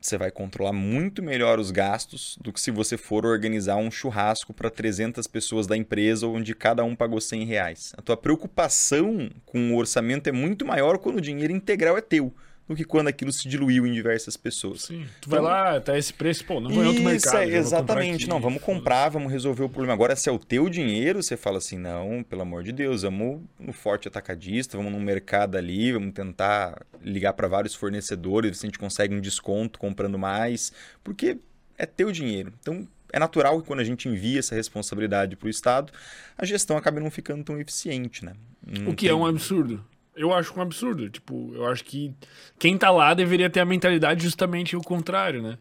Você 0.00 0.16
vai 0.16 0.30
controlar 0.30 0.72
muito 0.72 1.22
melhor 1.22 1.58
os 1.58 1.70
gastos 1.70 2.38
do 2.40 2.50
que 2.52 2.60
se 2.60 2.70
você 2.70 2.96
for 2.96 3.26
organizar 3.26 3.76
um 3.76 3.90
churrasco 3.90 4.54
para 4.54 4.70
300 4.70 5.26
pessoas 5.26 5.66
da 5.66 5.76
empresa 5.76 6.26
onde 6.26 6.54
cada 6.54 6.82
um 6.82 6.96
pagou 6.96 7.20
100 7.20 7.44
reais. 7.44 7.92
A 7.98 8.00
tua 8.00 8.16
preocupação 8.16 9.30
com 9.44 9.74
o 9.74 9.76
orçamento 9.76 10.26
é 10.26 10.32
muito 10.32 10.64
maior 10.64 10.96
quando 10.96 11.18
o 11.18 11.20
dinheiro 11.20 11.52
integral 11.52 11.98
é 11.98 12.00
teu 12.00 12.32
do 12.70 12.76
que 12.76 12.84
quando 12.84 13.08
aquilo 13.08 13.32
se 13.32 13.48
diluiu 13.48 13.84
em 13.84 13.92
diversas 13.92 14.36
pessoas. 14.36 14.82
Sim, 14.82 15.04
tu 15.20 15.26
então, 15.26 15.30
vai 15.30 15.40
lá, 15.40 15.80
tá 15.80 15.98
esse 15.98 16.14
preço, 16.14 16.44
pô, 16.44 16.60
não 16.60 16.70
em 16.70 16.86
outro 16.86 17.02
mercado. 17.02 17.38
É, 17.38 17.56
exatamente, 17.56 18.28
não, 18.28 18.40
vamos 18.40 18.62
comprar, 18.62 19.08
vamos 19.08 19.32
resolver 19.32 19.64
o 19.64 19.68
problema. 19.68 19.92
Agora, 19.92 20.14
se 20.14 20.28
é 20.28 20.32
o 20.32 20.38
teu 20.38 20.70
dinheiro, 20.70 21.20
você 21.20 21.36
fala 21.36 21.58
assim, 21.58 21.76
não, 21.76 22.22
pelo 22.22 22.42
amor 22.42 22.62
de 22.62 22.70
Deus, 22.70 23.02
vamos 23.02 23.42
no 23.58 23.72
forte 23.72 24.06
atacadista, 24.06 24.76
vamos 24.76 24.92
no 24.92 25.00
mercado 25.00 25.58
ali, 25.58 25.90
vamos 25.90 26.14
tentar 26.14 26.86
ligar 27.02 27.32
para 27.32 27.48
vários 27.48 27.74
fornecedores, 27.74 28.52
ver 28.52 28.56
se 28.56 28.66
a 28.66 28.68
gente 28.68 28.78
consegue 28.78 29.16
um 29.16 29.20
desconto 29.20 29.76
comprando 29.76 30.16
mais, 30.16 30.72
porque 31.02 31.38
é 31.76 31.84
teu 31.84 32.12
dinheiro. 32.12 32.52
Então, 32.60 32.86
é 33.12 33.18
natural 33.18 33.60
que 33.60 33.66
quando 33.66 33.80
a 33.80 33.84
gente 33.84 34.08
envia 34.08 34.38
essa 34.38 34.54
responsabilidade 34.54 35.34
para 35.34 35.48
o 35.48 35.50
Estado, 35.50 35.92
a 36.38 36.46
gestão 36.46 36.76
acabe 36.76 37.00
não 37.00 37.10
ficando 37.10 37.42
tão 37.42 37.60
eficiente, 37.60 38.24
né? 38.24 38.34
Não 38.64 38.92
o 38.92 38.94
que 38.94 39.06
é 39.06 39.10
tem... 39.10 39.18
é 39.18 39.20
um 39.20 39.26
absurdo 39.26 39.84
eu 40.14 40.32
acho 40.32 40.58
um 40.58 40.62
absurdo. 40.62 41.08
Tipo, 41.08 41.54
eu 41.54 41.66
acho 41.66 41.84
que 41.84 42.14
quem 42.58 42.76
tá 42.76 42.90
lá 42.90 43.14
deveria 43.14 43.50
ter 43.50 43.60
a 43.60 43.64
mentalidade 43.64 44.22
justamente 44.22 44.76
o 44.76 44.80
contrário, 44.80 45.42
né? 45.42 45.58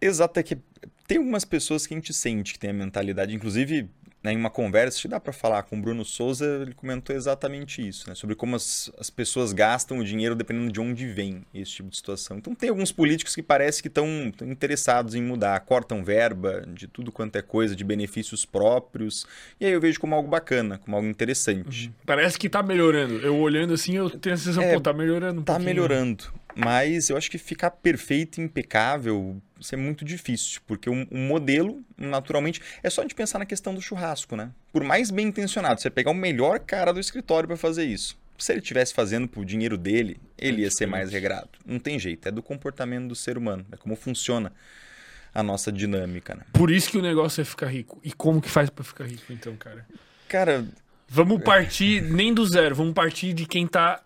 Exato, 0.00 0.38
é 0.38 0.42
que 0.42 0.58
tem 1.06 1.18
algumas 1.18 1.44
pessoas 1.44 1.86
que 1.86 1.94
a 1.94 1.96
gente 1.96 2.12
sente 2.12 2.52
que 2.52 2.58
tem 2.58 2.70
a 2.70 2.74
mentalidade, 2.74 3.34
inclusive 3.34 3.88
né, 4.26 4.32
em 4.32 4.36
uma 4.36 4.50
conversa, 4.50 5.00
que 5.00 5.06
dá 5.06 5.20
para 5.20 5.32
falar 5.32 5.62
com 5.62 5.78
o 5.78 5.80
Bruno 5.80 6.04
Souza, 6.04 6.44
ele 6.62 6.74
comentou 6.74 7.14
exatamente 7.14 7.86
isso, 7.86 8.08
né, 8.08 8.14
sobre 8.16 8.34
como 8.34 8.56
as, 8.56 8.90
as 8.98 9.08
pessoas 9.08 9.52
gastam 9.52 9.98
o 9.98 10.04
dinheiro 10.04 10.34
dependendo 10.34 10.72
de 10.72 10.80
onde 10.80 11.06
vem 11.06 11.42
esse 11.54 11.70
tipo 11.70 11.88
de 11.88 11.96
situação. 11.96 12.36
Então 12.36 12.54
tem 12.54 12.68
alguns 12.68 12.90
políticos 12.90 13.34
que 13.34 13.42
parece 13.42 13.80
que 13.80 13.88
estão 13.88 14.06
interessados 14.42 15.14
em 15.14 15.22
mudar, 15.22 15.58
cortam 15.60 16.02
verba 16.04 16.64
de 16.66 16.88
tudo 16.88 17.12
quanto 17.12 17.36
é 17.36 17.42
coisa, 17.42 17.76
de 17.76 17.84
benefícios 17.84 18.44
próprios, 18.44 19.24
e 19.60 19.64
aí 19.66 19.72
eu 19.72 19.80
vejo 19.80 20.00
como 20.00 20.14
algo 20.14 20.28
bacana, 20.28 20.78
como 20.78 20.96
algo 20.96 21.08
interessante. 21.08 21.86
Uhum. 21.86 21.92
Parece 22.04 22.36
que 22.38 22.48
está 22.48 22.62
melhorando. 22.62 23.14
Eu 23.18 23.36
olhando 23.38 23.74
assim, 23.74 23.96
eu 23.96 24.10
tenho 24.10 24.34
a 24.34 24.38
sensação, 24.38 24.62
é, 24.64 24.74
pô, 24.74 24.80
tá 24.80 24.92
melhorando 24.92 25.40
um 25.40 25.44
Tá 25.44 25.52
pouquinho. 25.54 25.70
melhorando, 25.74 26.24
mas 26.56 27.10
eu 27.10 27.16
acho 27.16 27.30
que 27.30 27.38
ficar 27.38 27.70
perfeito, 27.70 28.40
impecável 28.40 29.40
ser 29.60 29.76
muito 29.76 30.04
difícil, 30.04 30.60
porque 30.66 30.88
o, 30.88 31.06
o, 31.10 31.16
modelo, 31.16 31.82
naturalmente, 31.96 32.60
é 32.82 32.90
só 32.90 33.00
a 33.00 33.04
gente 33.04 33.14
pensar 33.14 33.38
na 33.38 33.46
questão 33.46 33.74
do 33.74 33.80
churrasco, 33.80 34.36
né? 34.36 34.50
Por 34.72 34.84
mais 34.84 35.10
bem 35.10 35.28
intencionado, 35.28 35.80
você 35.80 35.90
pegar 35.90 36.10
o 36.10 36.14
melhor 36.14 36.60
cara 36.60 36.92
do 36.92 37.00
escritório 37.00 37.46
para 37.46 37.56
fazer 37.56 37.84
isso. 37.84 38.18
Se 38.38 38.52
ele 38.52 38.60
estivesse 38.60 38.92
fazendo 38.92 39.26
por 39.26 39.44
dinheiro 39.44 39.78
dele, 39.78 40.20
ele 40.36 40.62
ia 40.62 40.70
ser 40.70 40.86
mais 40.86 41.10
regrado. 41.10 41.48
Não 41.64 41.78
tem 41.78 41.98
jeito, 41.98 42.28
é 42.28 42.30
do 42.30 42.42
comportamento 42.42 43.08
do 43.08 43.14
ser 43.14 43.38
humano, 43.38 43.64
é 43.72 43.76
como 43.76 43.96
funciona 43.96 44.52
a 45.34 45.42
nossa 45.42 45.70
dinâmica, 45.72 46.34
né? 46.34 46.42
Por 46.52 46.70
isso 46.70 46.90
que 46.90 46.98
o 46.98 47.02
negócio 47.02 47.40
é 47.40 47.44
ficar 47.44 47.66
rico. 47.66 48.00
E 48.02 48.12
como 48.12 48.40
que 48.40 48.48
faz 48.48 48.70
para 48.70 48.84
ficar 48.84 49.04
rico, 49.04 49.32
então, 49.32 49.56
cara? 49.56 49.86
Cara, 50.28 50.66
vamos 51.08 51.42
partir 51.42 52.02
nem 52.02 52.32
do 52.32 52.44
zero, 52.46 52.74
vamos 52.74 52.94
partir 52.94 53.32
de 53.32 53.46
quem 53.46 53.66
tá 53.66 54.02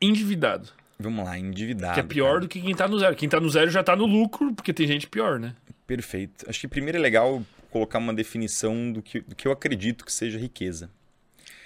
endividado. 0.00 0.70
Vamos 0.98 1.24
lá, 1.24 1.38
endividado. 1.38 1.94
Que 1.94 2.00
é 2.00 2.02
pior 2.02 2.28
cara. 2.28 2.40
do 2.40 2.48
que 2.48 2.60
quem 2.60 2.74
tá 2.74 2.88
no 2.88 2.98
zero. 2.98 3.14
Quem 3.14 3.28
tá 3.28 3.38
no 3.38 3.50
zero 3.50 3.70
já 3.70 3.82
tá 3.82 3.94
no 3.94 4.06
lucro, 4.06 4.54
porque 4.54 4.72
tem 4.72 4.86
gente 4.86 5.06
pior, 5.06 5.38
né? 5.38 5.54
Perfeito. 5.86 6.48
Acho 6.48 6.60
que 6.60 6.68
primeiro 6.68 6.98
é 6.98 7.00
legal 7.00 7.42
colocar 7.70 7.98
uma 7.98 8.14
definição 8.14 8.90
do 8.90 9.02
que, 9.02 9.20
do 9.20 9.34
que 9.34 9.46
eu 9.46 9.52
acredito 9.52 10.04
que 10.04 10.12
seja 10.12 10.38
riqueza. 10.38 10.90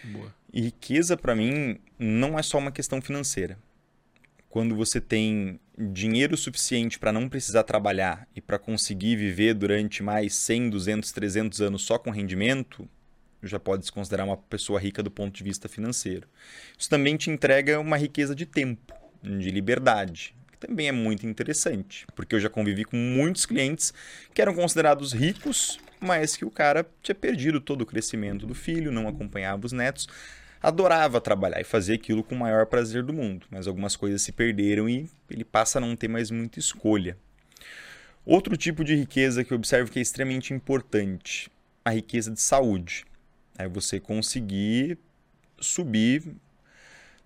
Boa. 0.04 0.34
E 0.52 0.62
riqueza, 0.62 1.16
para 1.16 1.34
mim, 1.34 1.78
não 1.98 2.38
é 2.38 2.42
só 2.42 2.58
uma 2.58 2.72
questão 2.72 3.00
financeira. 3.00 3.56
Quando 4.48 4.74
você 4.74 5.00
tem 5.00 5.60
dinheiro 5.78 6.36
suficiente 6.36 6.98
para 6.98 7.12
não 7.12 7.28
precisar 7.28 7.62
trabalhar 7.62 8.26
e 8.34 8.40
para 8.40 8.58
conseguir 8.58 9.14
viver 9.14 9.54
durante 9.54 10.02
mais 10.02 10.34
100, 10.34 10.70
200, 10.70 11.12
300 11.12 11.60
anos 11.60 11.82
só 11.82 11.96
com 11.96 12.10
rendimento, 12.10 12.88
já 13.40 13.60
pode 13.60 13.86
se 13.86 13.92
considerar 13.92 14.24
uma 14.24 14.36
pessoa 14.36 14.80
rica 14.80 15.04
do 15.04 15.10
ponto 15.10 15.32
de 15.32 15.44
vista 15.44 15.68
financeiro. 15.68 16.26
Isso 16.76 16.90
também 16.90 17.16
te 17.16 17.30
entrega 17.30 17.78
uma 17.78 17.96
riqueza 17.96 18.34
de 18.34 18.44
tempo 18.44 18.99
de 19.22 19.50
liberdade, 19.50 20.34
que 20.50 20.58
também 20.58 20.88
é 20.88 20.92
muito 20.92 21.26
interessante, 21.26 22.06
porque 22.14 22.34
eu 22.34 22.40
já 22.40 22.48
convivi 22.48 22.84
com 22.84 22.96
muitos 22.96 23.46
clientes 23.46 23.92
que 24.32 24.40
eram 24.40 24.54
considerados 24.54 25.12
ricos, 25.12 25.78
mas 26.00 26.36
que 26.36 26.44
o 26.44 26.50
cara 26.50 26.86
tinha 27.02 27.14
perdido 27.14 27.60
todo 27.60 27.82
o 27.82 27.86
crescimento 27.86 28.46
do 28.46 28.54
filho, 28.54 28.90
não 28.90 29.06
acompanhava 29.06 29.66
os 29.66 29.72
netos, 29.72 30.08
adorava 30.62 31.20
trabalhar 31.20 31.60
e 31.60 31.64
fazer 31.64 31.94
aquilo 31.94 32.22
com 32.22 32.34
o 32.34 32.38
maior 32.38 32.66
prazer 32.66 33.02
do 33.02 33.12
mundo, 33.12 33.46
mas 33.50 33.66
algumas 33.66 33.96
coisas 33.96 34.22
se 34.22 34.32
perderam 34.32 34.88
e 34.88 35.08
ele 35.30 35.44
passa 35.44 35.78
a 35.78 35.80
não 35.80 35.96
ter 35.96 36.08
mais 36.08 36.30
muita 36.30 36.58
escolha. 36.58 37.16
Outro 38.24 38.56
tipo 38.56 38.84
de 38.84 38.94
riqueza 38.94 39.42
que 39.42 39.52
eu 39.52 39.56
observo 39.56 39.90
que 39.90 39.98
é 39.98 40.02
extremamente 40.02 40.52
importante, 40.52 41.50
a 41.84 41.90
riqueza 41.90 42.30
de 42.30 42.40
saúde. 42.40 43.04
É 43.58 43.66
você 43.66 43.98
conseguir 43.98 44.98
subir 45.58 46.22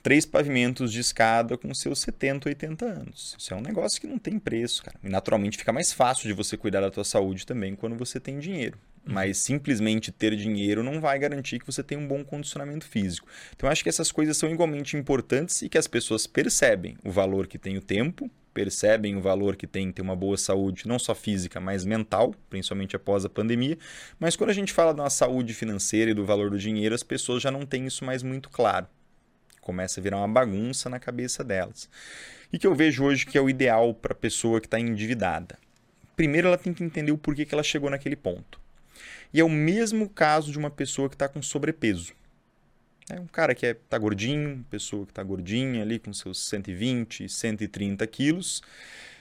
três 0.05 0.27
pavimentos 0.27 0.93
de 0.93 1.01
escada 1.01 1.57
com 1.57 1.73
seus 1.73 2.01
70, 2.01 2.51
80 2.51 2.85
anos. 2.85 3.35
Isso 3.39 3.55
é 3.55 3.57
um 3.57 3.63
negócio 3.63 3.99
que 3.99 4.07
não 4.07 4.19
tem 4.19 4.39
preço, 4.39 4.83
cara. 4.83 4.99
E 5.03 5.09
naturalmente 5.09 5.57
fica 5.57 5.73
mais 5.73 5.95
fácil 5.95 6.29
de 6.29 6.35
você 6.35 6.59
cuidar 6.59 6.83
da 6.83 6.91
tua 6.91 7.05
saúde 7.05 7.47
também 7.47 7.75
quando 7.75 7.97
você 7.97 8.21
tem 8.21 8.39
dinheiro. 8.39 8.79
Uhum. 9.07 9.15
Mas 9.15 9.39
simplesmente 9.39 10.13
ter 10.13 10.37
dinheiro 10.37 10.83
não 10.83 11.01
vai 11.01 11.19
garantir 11.19 11.59
que 11.59 11.65
você 11.65 11.83
tenha 11.83 11.99
um 11.99 12.07
bom 12.07 12.23
condicionamento 12.23 12.85
físico. 12.85 13.27
Então 13.57 13.67
acho 13.67 13.83
que 13.83 13.89
essas 13.89 14.13
coisas 14.13 14.37
são 14.37 14.51
igualmente 14.51 14.95
importantes 14.95 15.63
e 15.63 15.71
que 15.71 15.79
as 15.79 15.87
pessoas 15.87 16.27
percebem 16.27 16.99
o 17.03 17.11
valor 17.11 17.47
que 17.47 17.57
tem 17.57 17.79
o 17.79 17.81
tempo, 17.81 18.31
percebem 18.53 19.17
o 19.17 19.23
valor 19.23 19.57
que 19.57 19.67
tem 19.67 19.91
ter 19.91 20.03
uma 20.03 20.15
boa 20.15 20.37
saúde, 20.37 20.87
não 20.87 20.99
só 20.99 21.15
física, 21.15 21.61
mas 21.61 21.83
mental, 21.83 22.35
principalmente 22.51 22.95
após 22.95 23.25
a 23.25 23.31
pandemia. 23.31 23.79
Mas 24.21 24.37
quando 24.37 24.51
a 24.51 24.55
gente 24.55 24.71
fala 24.71 24.93
da 24.93 25.09
saúde 25.09 25.55
financeira 25.55 26.11
e 26.11 26.15
do 26.15 26.27
valor 26.27 26.51
do 26.51 26.59
dinheiro, 26.59 26.95
as 26.95 27.03
pessoas 27.03 27.43
já 27.43 27.51
não 27.51 27.65
têm 27.65 27.87
isso 27.87 28.05
mais 28.05 28.23
muito 28.23 28.51
claro 28.51 28.87
começa 29.65 29.99
a 29.99 30.03
virar 30.03 30.19
uma 30.19 30.29
bagunça 30.29 30.89
na 30.89 31.01
cabeça 31.01 31.43
delas. 31.43 31.89
E 32.53 32.59
que 32.59 32.67
eu 32.67 32.75
vejo 32.75 33.03
hoje 33.05 33.27
que 33.27 33.37
é 33.37 33.41
o 33.41 33.51
ideal 33.51 33.93
para 33.95 34.13
a 34.13 34.17
pessoa 34.17 34.61
que 34.61 34.67
está 34.67 34.79
endividada. 34.79 35.59
Primeiro, 36.15 36.47
ela 36.47 36.59
tem 36.59 36.73
que 36.73 36.85
entender 36.85 37.11
o 37.11 37.19
porquê 37.19 37.45
que 37.45 37.55
ela 37.55 37.63
chegou 37.65 37.91
naquele 37.91 38.15
ponto. 38.15 38.61
E 39.33 39.41
é 39.41 39.45
o 39.45 39.49
mesmo 39.49 40.09
caso 40.09 40.53
de 40.53 40.59
uma 40.59 40.71
pessoa 40.71 41.09
que 41.09 41.17
está 41.17 41.29
com 41.29 41.43
sobrepeso. 41.43 42.13
É 43.11 43.19
um 43.21 43.27
cara 43.27 43.55
que 43.55 43.67
está 43.67 43.79
é, 43.79 43.89
tá 43.89 43.99
gordinho, 43.99 44.65
pessoa 44.71 45.05
que 45.05 45.13
está 45.13 45.23
gordinha 45.23 45.83
ali 45.83 45.99
com 45.99 46.13
seus 46.13 46.39
120, 46.47 47.29
130 47.29 48.07
quilos. 48.07 48.63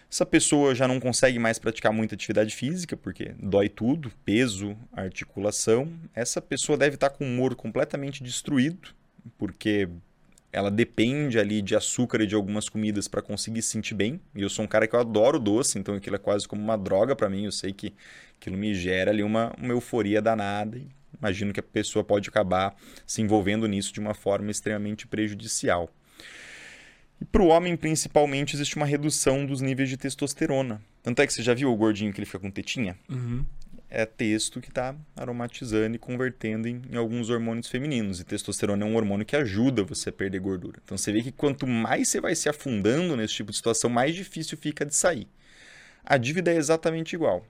Essa 0.09 0.25
pessoa 0.25 0.75
já 0.75 0.87
não 0.87 0.99
consegue 0.99 1.39
mais 1.39 1.57
praticar 1.57 1.91
muita 1.91 2.13
atividade 2.13 2.55
física, 2.55 2.95
porque 2.95 3.33
dói 3.39 3.67
tudo, 3.67 4.11
peso, 4.23 4.77
articulação. 4.93 5.91
Essa 6.13 6.39
pessoa 6.39 6.77
deve 6.77 6.95
estar 6.95 7.09
tá 7.09 7.17
com 7.17 7.25
o 7.25 7.27
humor 7.27 7.55
completamente 7.55 8.23
destruído, 8.23 8.89
porque 9.39 9.89
ela 10.53 10.69
depende 10.69 11.39
ali 11.39 11.63
de 11.63 11.75
açúcar 11.75 12.21
e 12.21 12.27
de 12.27 12.35
algumas 12.35 12.69
comidas 12.69 13.07
para 13.07 13.23
conseguir 13.23 13.63
se 13.63 13.69
sentir 13.69 13.95
bem. 13.95 14.21
E 14.35 14.43
eu 14.43 14.49
sou 14.49 14.63
um 14.63 14.67
cara 14.67 14.87
que 14.87 14.95
eu 14.95 14.99
adoro 14.99 15.39
doce, 15.39 15.79
então 15.79 15.95
aquilo 15.95 16.15
é 16.15 16.19
quase 16.19 16.47
como 16.47 16.61
uma 16.61 16.77
droga 16.77 17.15
para 17.15 17.27
mim. 17.27 17.45
Eu 17.45 17.51
sei 17.51 17.73
que 17.73 17.91
aquilo 18.39 18.55
me 18.55 18.75
gera 18.75 19.09
ali 19.09 19.23
uma, 19.23 19.51
uma 19.57 19.73
euforia 19.73 20.21
danada. 20.21 20.79
Imagino 21.19 21.51
que 21.51 21.59
a 21.59 21.63
pessoa 21.63 22.03
pode 22.03 22.29
acabar 22.29 22.75
se 23.05 23.19
envolvendo 23.19 23.67
nisso 23.67 23.91
de 23.91 23.99
uma 23.99 24.13
forma 24.13 24.51
extremamente 24.51 25.07
prejudicial. 25.07 25.89
E 27.19 27.25
para 27.25 27.41
o 27.41 27.47
homem, 27.47 27.75
principalmente, 27.75 28.55
existe 28.55 28.75
uma 28.75 28.85
redução 28.85 29.47
dos 29.47 29.59
níveis 29.59 29.89
de 29.89 29.97
testosterona. 29.97 30.79
Tanto 31.01 31.19
é 31.21 31.25
que 31.25 31.33
você 31.33 31.41
já 31.41 31.55
viu 31.55 31.71
o 31.71 31.75
gordinho 31.75 32.13
que 32.13 32.19
ele 32.19 32.27
fica 32.27 32.39
com 32.39 32.51
tetinha? 32.51 32.95
Uhum 33.09 33.43
é 33.93 34.07
texto 34.07 34.59
que 34.59 34.69
está 34.69 34.95
aromatizando 35.15 35.95
e 35.95 35.99
convertendo 35.99 36.67
em, 36.67 36.81
em, 36.91 36.97
alguns 36.97 37.29
hormônios 37.29 37.67
femininos. 37.67 38.19
E 38.19 38.23
testosterona 38.23 38.83
é 38.83 38.87
um 38.87 38.95
hormônio 38.95 39.23
que 39.23 39.35
ajuda 39.35 39.83
você 39.83 40.09
a 40.09 40.11
perder 40.11 40.39
gordura. 40.39 40.79
Então 40.83 40.97
você 40.97 41.11
vê 41.11 41.21
que 41.21 41.31
quanto 41.31 41.67
mais 41.67 42.09
você 42.09 42.19
vai 42.19 42.33
se 42.33 42.49
afundando 42.49 43.15
nesse 43.15 43.35
tipo 43.35 43.51
de 43.51 43.57
situação, 43.57 43.91
mais 43.91 44.15
difícil 44.15 44.57
fica 44.57 44.83
de 44.83 44.95
sair. 44.95 45.27
A 46.03 46.17
dívida 46.17 46.51
é 46.51 46.55
exatamente 46.55 47.13
igual. 47.13 47.45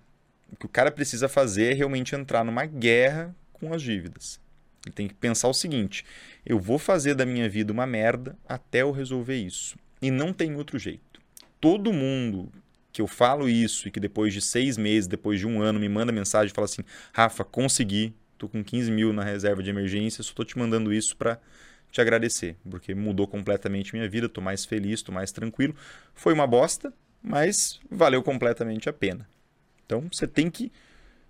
O 0.51 0.57
que 0.57 0.65
o 0.65 0.69
cara 0.69 0.91
precisa 0.91 1.29
fazer 1.29 1.71
é 1.71 1.73
realmente 1.73 2.13
entrar 2.13 2.43
numa 2.43 2.65
guerra 2.65 3.33
com 3.53 3.73
as 3.73 3.81
dívidas. 3.81 4.37
Ele 4.85 4.93
tem 4.93 5.07
que 5.07 5.13
pensar 5.13 5.47
o 5.47 5.53
seguinte: 5.53 6.03
eu 6.45 6.59
vou 6.59 6.77
fazer 6.77 7.15
da 7.15 7.25
minha 7.25 7.47
vida 7.47 7.71
uma 7.71 7.87
merda 7.87 8.37
até 8.45 8.81
eu 8.81 8.91
resolver 8.91 9.37
isso. 9.37 9.77
E 10.01 10.11
não 10.11 10.33
tem 10.33 10.55
outro 10.55 10.77
jeito. 10.77 11.21
Todo 11.61 11.93
mundo 11.93 12.51
que 12.93 13.01
eu 13.01 13.07
falo 13.07 13.49
isso 13.49 13.87
e 13.87 13.91
que 13.91 13.99
depois 13.99 14.31
de 14.31 14.39
seis 14.39 14.77
meses, 14.77 15.07
depois 15.07 15.39
de 15.39 15.47
um 15.47 15.61
ano, 15.61 15.79
me 15.79 15.89
manda 15.89 16.11
mensagem 16.11 16.51
e 16.51 16.53
fala 16.53 16.65
assim: 16.65 16.83
Rafa, 17.11 17.43
consegui, 17.43 18.13
tô 18.37 18.47
com 18.47 18.63
15 18.63 18.91
mil 18.91 19.11
na 19.11 19.23
reserva 19.23 19.63
de 19.63 19.71
emergência, 19.71 20.23
só 20.23 20.31
tô 20.33 20.45
te 20.45 20.57
mandando 20.57 20.93
isso 20.93 21.17
para 21.17 21.39
te 21.91 21.99
agradecer, 21.99 22.55
porque 22.69 22.93
mudou 22.93 23.27
completamente 23.27 23.93
minha 23.93 24.07
vida, 24.07 24.29
tô 24.29 24.41
mais 24.41 24.63
feliz, 24.63 25.01
tô 25.01 25.11
mais 25.11 25.31
tranquilo. 25.31 25.75
Foi 26.13 26.33
uma 26.33 26.45
bosta, 26.45 26.93
mas 27.21 27.79
valeu 27.89 28.21
completamente 28.21 28.87
a 28.87 28.93
pena. 28.93 29.27
Então 29.85 30.07
você 30.11 30.27
tem 30.27 30.49
que 30.49 30.71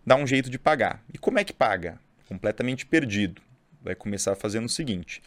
dar 0.05 0.18
um 0.18 0.28
jeito 0.28 0.49
de 0.49 0.59
pagar. 0.59 1.01
E 1.14 1.18
como 1.18 1.39
é 1.39 1.45
que 1.45 1.53
paga? 1.53 1.97
Completamente 2.28 2.86
perdido. 2.86 3.41
Vai 3.82 3.95
começar 3.95 4.36
fazendo 4.36 4.66
o 4.66 4.70
seguinte: 4.70 5.24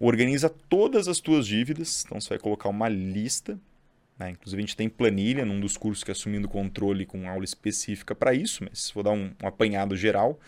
organiza 0.00 0.48
todas 0.48 1.06
as 1.06 1.20
tuas 1.20 1.46
dívidas, 1.46 2.04
então 2.04 2.20
você 2.20 2.30
vai 2.30 2.38
colocar 2.38 2.68
uma 2.68 2.88
lista 2.88 3.58
né? 4.18 4.30
Inclusive, 4.30 4.60
a 4.60 4.66
gente 4.66 4.76
tem 4.76 4.88
planilha 4.88 5.44
num 5.44 5.60
dos 5.60 5.76
cursos 5.76 6.02
que 6.02 6.10
é 6.10 6.12
Assumindo 6.12 6.48
Controle 6.48 7.06
com 7.06 7.28
aula 7.28 7.44
específica 7.44 8.14
para 8.14 8.34
isso, 8.34 8.64
mas 8.64 8.90
vou 8.90 9.02
dar 9.02 9.12
um, 9.12 9.32
um 9.42 9.46
apanhado 9.46 9.96
geral. 9.96 10.38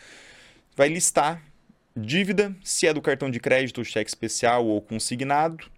Vai 0.77 0.89
listar 0.89 1.43
dívida, 1.97 2.55
se 2.64 2.87
é 2.87 2.93
do 2.95 3.01
cartão 3.01 3.31
de 3.31 3.39
crédito, 3.39 3.85
cheque 3.85 4.11
especial 4.11 4.66
ou 4.66 4.81
consignado, 4.81 5.71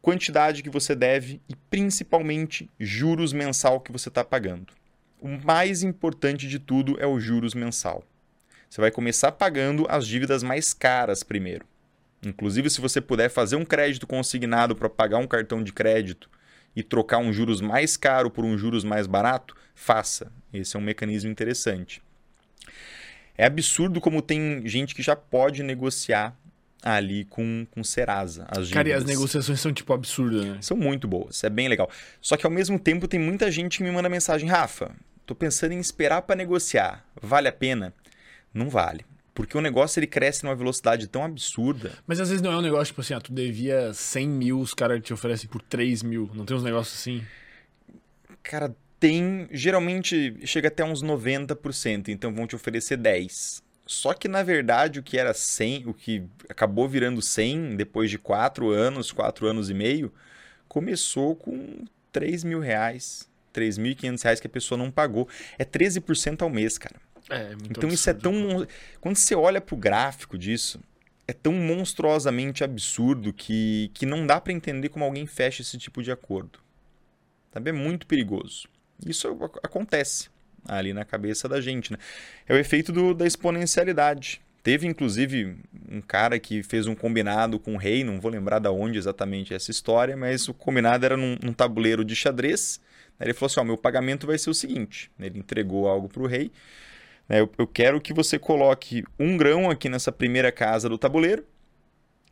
quantidade 0.00 0.62
que 0.62 0.70
você 0.70 0.94
deve 0.94 1.40
e 1.48 1.56
principalmente 1.70 2.68
juros 2.78 3.32
mensal 3.32 3.80
que 3.80 3.92
você 3.92 4.08
está 4.08 4.24
pagando. 4.24 4.72
O 5.20 5.28
mais 5.28 5.82
importante 5.82 6.48
de 6.48 6.58
tudo 6.58 6.96
é 7.00 7.06
o 7.06 7.20
juros 7.20 7.54
mensal. 7.54 8.04
Você 8.68 8.80
vai 8.80 8.90
começar 8.90 9.32
pagando 9.32 9.86
as 9.88 10.06
dívidas 10.06 10.42
mais 10.42 10.74
caras 10.74 11.22
primeiro. 11.22 11.64
Inclusive, 12.24 12.70
se 12.70 12.80
você 12.80 13.00
puder 13.00 13.28
fazer 13.28 13.56
um 13.56 13.64
crédito 13.64 14.06
consignado 14.06 14.74
para 14.74 14.88
pagar 14.88 15.18
um 15.18 15.26
cartão 15.26 15.62
de 15.62 15.72
crédito 15.72 16.28
e 16.74 16.82
trocar 16.82 17.18
um 17.18 17.32
juros 17.32 17.60
mais 17.60 17.96
caro 17.96 18.30
por 18.30 18.44
um 18.44 18.56
juros 18.56 18.84
mais 18.84 19.06
barato, 19.06 19.54
faça. 19.74 20.32
Esse 20.52 20.76
é 20.76 20.78
um 20.78 20.82
mecanismo 20.82 21.30
interessante. 21.30 22.02
É 23.36 23.44
absurdo 23.44 24.00
como 24.00 24.22
tem 24.22 24.66
gente 24.66 24.94
que 24.94 25.02
já 25.02 25.16
pode 25.16 25.62
negociar 25.62 26.36
ali 26.82 27.24
com, 27.24 27.66
com 27.70 27.84
Serasa. 27.84 28.46
As 28.48 28.70
Cara, 28.70 28.88
e 28.88 28.92
as 28.92 29.04
negociações 29.04 29.60
são 29.60 29.72
tipo 29.72 29.92
absurdas, 29.92 30.44
né? 30.44 30.58
São 30.60 30.76
muito 30.76 31.06
boas, 31.06 31.42
é 31.44 31.50
bem 31.50 31.68
legal. 31.68 31.88
Só 32.20 32.36
que 32.36 32.44
ao 32.44 32.52
mesmo 32.52 32.78
tempo 32.78 33.06
tem 33.06 33.20
muita 33.20 33.50
gente 33.50 33.78
que 33.78 33.84
me 33.84 33.90
manda 33.90 34.08
mensagem, 34.08 34.48
Rafa, 34.48 34.94
tô 35.24 35.34
pensando 35.34 35.72
em 35.72 35.78
esperar 35.78 36.22
para 36.22 36.36
negociar, 36.36 37.04
vale 37.20 37.48
a 37.48 37.52
pena? 37.52 37.94
Não 38.52 38.68
vale. 38.68 39.04
Porque 39.34 39.56
o 39.56 39.60
negócio 39.60 39.98
ele 39.98 40.06
cresce 40.06 40.44
numa 40.44 40.54
velocidade 40.54 41.06
tão 41.06 41.24
absurda. 41.24 41.92
Mas 42.06 42.20
às 42.20 42.28
vezes 42.28 42.42
não 42.42 42.52
é 42.52 42.56
um 42.56 42.62
negócio 42.62 42.86
tipo 42.86 43.00
assim, 43.00 43.14
ah, 43.14 43.20
tu 43.20 43.32
devia 43.32 43.92
100 43.92 44.28
mil, 44.28 44.60
os 44.60 44.74
caras 44.74 45.02
te 45.02 45.12
oferecem 45.12 45.48
por 45.48 45.62
3 45.62 46.02
mil. 46.02 46.30
Não 46.34 46.44
tem 46.44 46.56
uns 46.56 46.62
negócios 46.62 46.98
assim? 46.98 47.24
Cara, 48.42 48.74
tem. 49.00 49.48
Geralmente 49.50 50.36
chega 50.44 50.68
até 50.68 50.84
uns 50.84 51.02
90%, 51.02 52.08
então 52.08 52.34
vão 52.34 52.46
te 52.46 52.54
oferecer 52.54 52.96
10. 52.96 53.62
Só 53.86 54.12
que 54.12 54.28
na 54.28 54.42
verdade 54.42 55.00
o 55.00 55.02
que 55.02 55.18
era 55.18 55.34
100, 55.34 55.88
o 55.88 55.94
que 55.94 56.24
acabou 56.48 56.88
virando 56.88 57.20
100 57.20 57.76
depois 57.76 58.10
de 58.10 58.18
4 58.18 58.70
anos, 58.70 59.10
4 59.10 59.46
anos 59.46 59.70
e 59.70 59.74
meio, 59.74 60.12
começou 60.68 61.34
com 61.34 61.84
3 62.12 62.44
mil 62.44 62.60
reais. 62.60 63.30
3.500 63.52 64.22
reais 64.22 64.40
que 64.40 64.46
a 64.46 64.50
pessoa 64.50 64.78
não 64.78 64.90
pagou. 64.90 65.28
É 65.58 65.64
13% 65.64 66.42
ao 66.42 66.48
mês, 66.48 66.78
cara. 66.78 66.96
É, 67.34 67.50
muito 67.56 67.70
Então 67.70 67.88
isso 67.88 68.08
é 68.08 68.12
absurdo. 68.12 68.66
tão. 68.66 68.66
Quando 69.00 69.16
você 69.16 69.34
olha 69.34 69.60
pro 69.60 69.76
gráfico 69.76 70.36
disso, 70.36 70.80
é 71.26 71.32
tão 71.32 71.52
monstruosamente 71.52 72.62
absurdo 72.64 73.32
que, 73.32 73.90
que 73.94 74.04
não 74.04 74.26
dá 74.26 74.40
pra 74.40 74.52
entender 74.52 74.88
como 74.88 75.04
alguém 75.04 75.26
fecha 75.26 75.62
esse 75.62 75.78
tipo 75.78 76.02
de 76.02 76.10
acordo. 76.10 76.58
Sabe? 77.52 77.70
É 77.70 77.72
muito 77.72 78.06
perigoso. 78.06 78.68
Isso 79.04 79.28
ac- 79.42 79.60
acontece 79.62 80.30
ali 80.66 80.92
na 80.92 81.04
cabeça 81.04 81.48
da 81.48 81.60
gente, 81.60 81.92
né? 81.92 81.98
É 82.46 82.54
o 82.54 82.58
efeito 82.58 82.92
do- 82.92 83.14
da 83.14 83.26
exponencialidade. 83.26 84.40
Teve, 84.62 84.86
inclusive, 84.86 85.56
um 85.90 86.00
cara 86.00 86.38
que 86.38 86.62
fez 86.62 86.86
um 86.86 86.94
combinado 86.94 87.58
com 87.58 87.74
o 87.74 87.78
rei, 87.78 88.04
não 88.04 88.20
vou 88.20 88.30
lembrar 88.30 88.60
da 88.60 88.70
onde 88.70 88.96
exatamente 88.96 89.52
é 89.52 89.56
essa 89.56 89.72
história, 89.72 90.16
mas 90.16 90.48
o 90.48 90.54
combinado 90.54 91.04
era 91.04 91.16
num, 91.16 91.36
num 91.42 91.52
tabuleiro 91.52 92.04
de 92.04 92.14
xadrez. 92.14 92.80
Aí 93.18 93.26
Ele 93.26 93.34
falou 93.34 93.46
assim: 93.48 93.60
ó, 93.60 93.64
meu 93.64 93.76
pagamento 93.76 94.26
vai 94.26 94.38
ser 94.38 94.50
o 94.50 94.54
seguinte. 94.54 95.10
Ele 95.18 95.38
entregou 95.40 95.88
algo 95.88 96.08
para 96.08 96.22
o 96.22 96.26
rei. 96.26 96.52
Né, 97.28 97.40
Eu, 97.40 97.50
eu 97.58 97.66
quero 97.66 98.00
que 98.00 98.12
você 98.12 98.38
coloque 98.38 99.04
um 99.18 99.36
grão 99.36 99.70
aqui 99.70 99.88
nessa 99.88 100.12
primeira 100.12 100.52
casa 100.52 100.88
do 100.88 100.98
tabuleiro. 100.98 101.44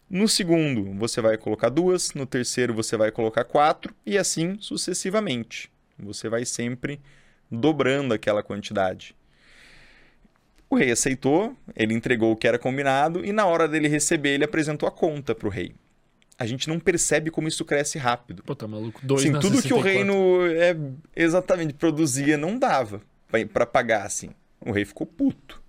No 0.08 0.26
segundo, 0.26 0.92
você 0.98 1.20
vai 1.20 1.36
colocar 1.38 1.68
duas. 1.68 2.14
No 2.14 2.26
terceiro, 2.26 2.74
você 2.74 2.96
vai 2.96 3.10
colocar 3.12 3.44
quatro. 3.44 3.94
E 4.04 4.18
assim 4.18 4.56
sucessivamente. 4.60 5.70
Você 5.98 6.28
vai 6.28 6.44
sempre 6.44 7.00
dobrando 7.50 8.14
aquela 8.14 8.42
quantidade. 8.42 9.14
O 10.68 10.76
rei 10.76 10.92
aceitou, 10.92 11.56
ele 11.74 11.94
entregou 11.94 12.32
o 12.32 12.36
que 12.36 12.46
era 12.46 12.58
combinado 12.58 13.24
e 13.24 13.32
na 13.32 13.44
hora 13.44 13.66
dele 13.66 13.88
receber, 13.88 14.30
ele 14.30 14.44
apresentou 14.44 14.88
a 14.88 14.92
conta 14.92 15.34
para 15.34 15.48
o 15.48 15.50
rei. 15.50 15.74
A 16.38 16.46
gente 16.46 16.68
não 16.68 16.78
percebe 16.78 17.30
como 17.30 17.48
isso 17.48 17.64
cresce 17.64 17.98
rápido. 17.98 18.42
Pô, 18.44 18.54
tá 18.54 18.66
maluco. 18.68 19.00
Dois 19.02 19.22
Sim, 19.22 19.30
na 19.30 19.40
tudo 19.40 19.60
que 19.60 19.74
o 19.74 19.82
64. 19.82 19.82
reino 19.82 20.46
é, 20.46 20.76
exatamente 21.14 21.74
produzia 21.74 22.38
não 22.38 22.58
dava 22.58 23.02
para 23.52 23.66
pagar 23.66 24.06
assim. 24.06 24.30
O 24.64 24.72
rei 24.72 24.84
ficou 24.84 25.06
puto. 25.06 25.62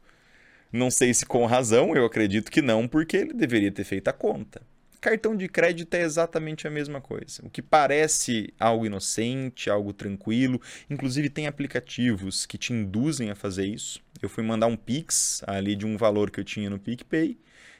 Não 0.71 0.89
sei 0.89 1.13
se 1.13 1.25
com 1.25 1.45
razão, 1.45 1.95
eu 1.95 2.05
acredito 2.05 2.51
que 2.51 2.61
não, 2.61 2.87
porque 2.87 3.17
ele 3.17 3.33
deveria 3.33 3.71
ter 3.71 3.83
feito 3.83 4.07
a 4.07 4.13
conta. 4.13 4.61
Cartão 5.01 5.35
de 5.35 5.47
crédito 5.47 5.93
é 5.95 6.01
exatamente 6.01 6.67
a 6.67 6.69
mesma 6.69 7.01
coisa. 7.01 7.41
O 7.43 7.49
que 7.49 7.61
parece 7.61 8.53
algo 8.59 8.85
inocente, 8.85 9.69
algo 9.69 9.91
tranquilo, 9.91 10.61
inclusive 10.89 11.27
tem 11.27 11.47
aplicativos 11.47 12.45
que 12.45 12.57
te 12.57 12.71
induzem 12.71 13.31
a 13.31 13.35
fazer 13.35 13.65
isso. 13.65 13.99
Eu 14.21 14.29
fui 14.29 14.43
mandar 14.43 14.67
um 14.67 14.77
Pix 14.77 15.41
ali 15.47 15.75
de 15.75 15.87
um 15.87 15.97
valor 15.97 16.29
que 16.29 16.39
eu 16.39 16.43
tinha 16.43 16.69
no 16.69 16.77
PicPay 16.77 17.35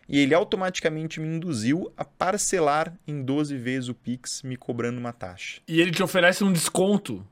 e 0.09 0.19
ele 0.19 0.33
automaticamente 0.33 1.19
me 1.21 1.27
induziu 1.27 1.93
a 1.95 2.03
parcelar 2.03 2.93
em 3.07 3.21
12 3.23 3.55
vezes 3.55 3.87
o 3.87 3.93
Pix, 3.93 4.41
me 4.41 4.57
cobrando 4.57 4.99
uma 4.99 5.13
taxa. 5.13 5.61
E 5.67 5.79
ele 5.79 5.91
te 5.91 6.01
oferece 6.03 6.43
um 6.43 6.51
desconto. 6.51 7.25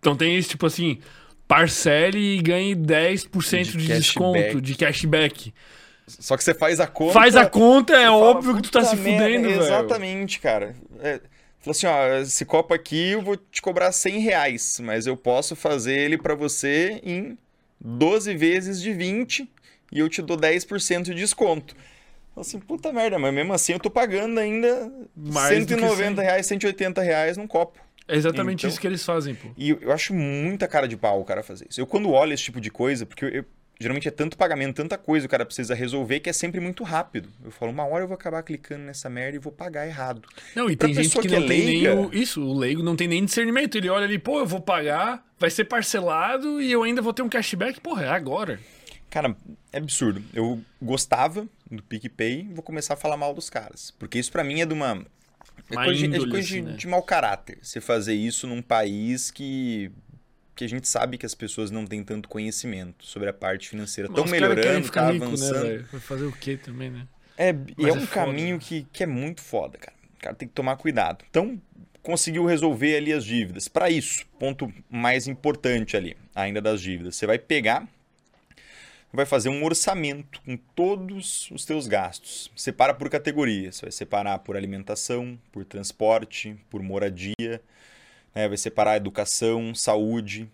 Então 0.00 0.16
tem 0.16 0.36
isso, 0.36 0.50
tipo 0.50 0.66
assim, 0.66 0.98
parcele 1.48 2.36
e 2.36 2.42
ganhe 2.42 2.76
10% 2.76 3.64
de, 3.64 3.78
De 3.78 3.86
desconto, 3.88 4.60
de 4.60 4.74
cashback. 4.76 5.52
Só 6.06 6.36
que 6.36 6.44
você 6.44 6.54
faz 6.54 6.78
a 6.78 6.86
conta. 6.86 7.12
Faz 7.12 7.34
a 7.34 7.46
conta, 7.46 7.94
é 7.94 8.04
fala, 8.04 8.16
óbvio 8.16 8.56
que 8.56 8.62
tu 8.62 8.70
tá 8.70 8.80
"Puta 8.80 8.90
se 8.90 8.96
merda", 8.96 9.24
fudendo, 9.24 9.48
velho. 9.48 9.62
Exatamente, 9.62 10.40
cara. 10.40 10.76
É, 11.00 11.20
Falou 11.60 11.72
assim, 11.72 11.86
ó, 11.86 12.18
esse 12.22 12.44
copo 12.44 12.72
aqui 12.72 13.10
eu 13.10 13.20
vou 13.20 13.36
te 13.36 13.60
cobrar 13.60 13.90
100 13.90 14.20
reais, 14.20 14.80
mas 14.80 15.06
eu 15.06 15.16
posso 15.16 15.56
fazer 15.56 15.98
ele 15.98 16.16
pra 16.16 16.34
você 16.34 17.00
em 17.02 17.36
12 17.80 18.34
vezes 18.36 18.80
de 18.80 18.92
20 18.92 19.48
e 19.92 19.98
eu 19.98 20.08
te 20.08 20.22
dou 20.22 20.36
10% 20.36 21.02
de 21.02 21.14
desconto. 21.14 21.74
Assim, 22.36 22.60
puta 22.60 22.92
merda, 22.92 23.18
mas 23.18 23.34
mesmo 23.34 23.52
assim 23.52 23.72
eu 23.72 23.80
tô 23.80 23.90
pagando 23.90 24.38
ainda 24.38 24.90
Mais 25.16 25.66
do 25.66 25.74
que 25.74 25.80
190 25.80 26.22
reais, 26.22 26.46
180 26.46 27.02
reais 27.02 27.36
num 27.36 27.48
copo. 27.48 27.80
É 28.08 28.16
exatamente 28.16 28.60
Então- 28.60 28.70
isso 28.70 28.80
que 28.80 28.86
eles 28.86 29.04
fazem, 29.04 29.34
pô. 29.34 29.48
E 29.56 29.70
eu, 29.70 29.78
eu 29.82 29.92
acho 29.92 30.14
muita 30.14 30.66
cara 30.66 30.88
de 30.88 30.96
pau 30.96 31.20
o 31.20 31.24
cara 31.24 31.42
fazer 31.42 31.66
isso. 31.68 31.80
Eu 31.80 31.86
quando 31.86 32.10
olho 32.10 32.32
esse 32.32 32.42
tipo 32.44 32.60
de 32.60 32.70
coisa, 32.70 33.04
porque 33.04 33.24
eu- 33.24 33.28
eu- 33.28 33.44
geralmente 33.80 34.08
é 34.08 34.10
tanto 34.10 34.36
pagamento, 34.36 34.74
tanta 34.74 34.98
coisa 34.98 35.26
o 35.26 35.28
cara 35.28 35.44
precisa 35.44 35.72
resolver 35.74 36.18
que 36.20 36.28
é 36.28 36.32
sempre 36.32 36.58
muito 36.58 36.82
rápido. 36.82 37.28
Eu 37.44 37.50
falo, 37.50 37.70
uma 37.70 37.84
hora 37.84 38.02
eu 38.04 38.08
vou 38.08 38.14
acabar 38.16 38.42
clicando 38.42 38.82
nessa 38.84 39.08
merda 39.10 39.36
e 39.36 39.38
vou 39.38 39.52
pagar 39.52 39.86
errado. 39.86 40.22
Não, 40.56 40.68
e 40.70 40.76
Pra 40.76 40.88
tem 40.88 40.94
gente 40.96 41.14
que, 41.20 41.28
que 41.28 41.34
é 41.34 41.38
não 41.38 41.46
tem 41.46 41.64
nem 41.64 41.88
o, 41.90 42.10
isso, 42.12 42.42
o 42.42 42.58
leigo 42.58 42.82
não 42.82 42.96
tem 42.96 43.06
nem 43.06 43.24
discernimento. 43.24 43.76
Ele 43.76 43.88
olha 43.88 44.04
ali, 44.06 44.18
pô, 44.18 44.40
eu 44.40 44.46
vou 44.46 44.60
pagar, 44.60 45.24
vai 45.38 45.50
ser 45.50 45.64
parcelado 45.64 46.60
e 46.60 46.72
eu 46.72 46.82
ainda 46.82 47.00
vou 47.02 47.12
ter 47.12 47.22
um 47.22 47.28
cashback. 47.28 47.80
Porra, 47.80 48.06
é 48.06 48.08
agora. 48.08 48.58
Cara, 49.10 49.34
é 49.72 49.78
absurdo. 49.78 50.22
Eu 50.34 50.60
gostava 50.82 51.46
do 51.70 51.82
PicPay, 51.82 52.48
vou 52.52 52.62
começar 52.62 52.94
a 52.94 52.96
falar 52.96 53.16
mal 53.16 53.32
dos 53.32 53.48
caras. 53.48 53.90
Porque 53.98 54.18
isso 54.18 54.30
pra 54.32 54.42
mim 54.44 54.60
é 54.60 54.66
de 54.66 54.74
uma. 54.74 55.04
É 55.70 55.74
coisa, 55.74 55.94
de, 55.94 56.04
é 56.04 56.06
índole, 56.06 56.30
coisa 56.30 56.46
assim, 56.46 56.64
de, 56.64 56.70
né? 56.70 56.76
de 56.76 56.86
mau 56.86 57.02
caráter. 57.02 57.58
Você 57.62 57.80
fazer 57.80 58.14
isso 58.14 58.46
num 58.46 58.62
país 58.62 59.30
que. 59.30 59.90
que 60.54 60.64
a 60.64 60.68
gente 60.68 60.88
sabe 60.88 61.18
que 61.18 61.26
as 61.26 61.34
pessoas 61.34 61.70
não 61.70 61.86
têm 61.86 62.02
tanto 62.02 62.28
conhecimento 62.28 63.04
sobre 63.06 63.28
a 63.28 63.32
parte 63.32 63.68
financeira. 63.68 64.08
Estão 64.08 64.26
melhorando, 64.26 64.90
tá 64.90 65.10
rico, 65.10 65.24
avançando. 65.24 65.64
Né? 65.64 65.84
Vai 65.90 66.00
fazer 66.00 66.24
o 66.24 66.32
quê 66.32 66.56
também, 66.56 66.90
né? 66.90 67.06
É, 67.36 67.52
Mas 67.52 67.86
é 67.86 67.88
é 67.90 67.92
um 67.92 68.06
caminho 68.06 68.56
né? 68.56 68.62
que, 68.62 68.86
que 68.92 69.02
é 69.02 69.06
muito 69.06 69.40
foda, 69.40 69.78
cara. 69.78 69.96
O 70.16 70.20
cara 70.20 70.34
tem 70.34 70.48
que 70.48 70.54
tomar 70.54 70.76
cuidado. 70.76 71.24
Então, 71.30 71.60
conseguiu 72.02 72.44
resolver 72.46 72.96
ali 72.96 73.12
as 73.12 73.24
dívidas. 73.24 73.68
Para 73.68 73.90
isso, 73.90 74.24
ponto 74.38 74.72
mais 74.90 75.28
importante 75.28 75.96
ali, 75.96 76.16
ainda 76.34 76.60
das 76.60 76.80
dívidas. 76.80 77.16
Você 77.16 77.26
vai 77.26 77.38
pegar, 77.38 77.86
vai 79.12 79.24
fazer 79.24 79.48
um 79.48 79.64
orçamento 79.64 80.40
com 80.42 80.56
todos 80.56 81.50
os 81.50 81.64
teus 81.64 81.86
gastos. 81.86 82.50
Separa 82.54 82.94
por 82.94 83.08
categoria. 83.08 83.72
Você 83.72 83.82
vai 83.82 83.92
separar 83.92 84.38
por 84.40 84.56
alimentação, 84.56 85.38
por 85.50 85.64
transporte, 85.64 86.56
por 86.70 86.82
moradia. 86.82 87.60
né? 88.34 88.48
Vai 88.48 88.56
separar 88.56 88.96
educação, 88.96 89.74
saúde. 89.74 90.48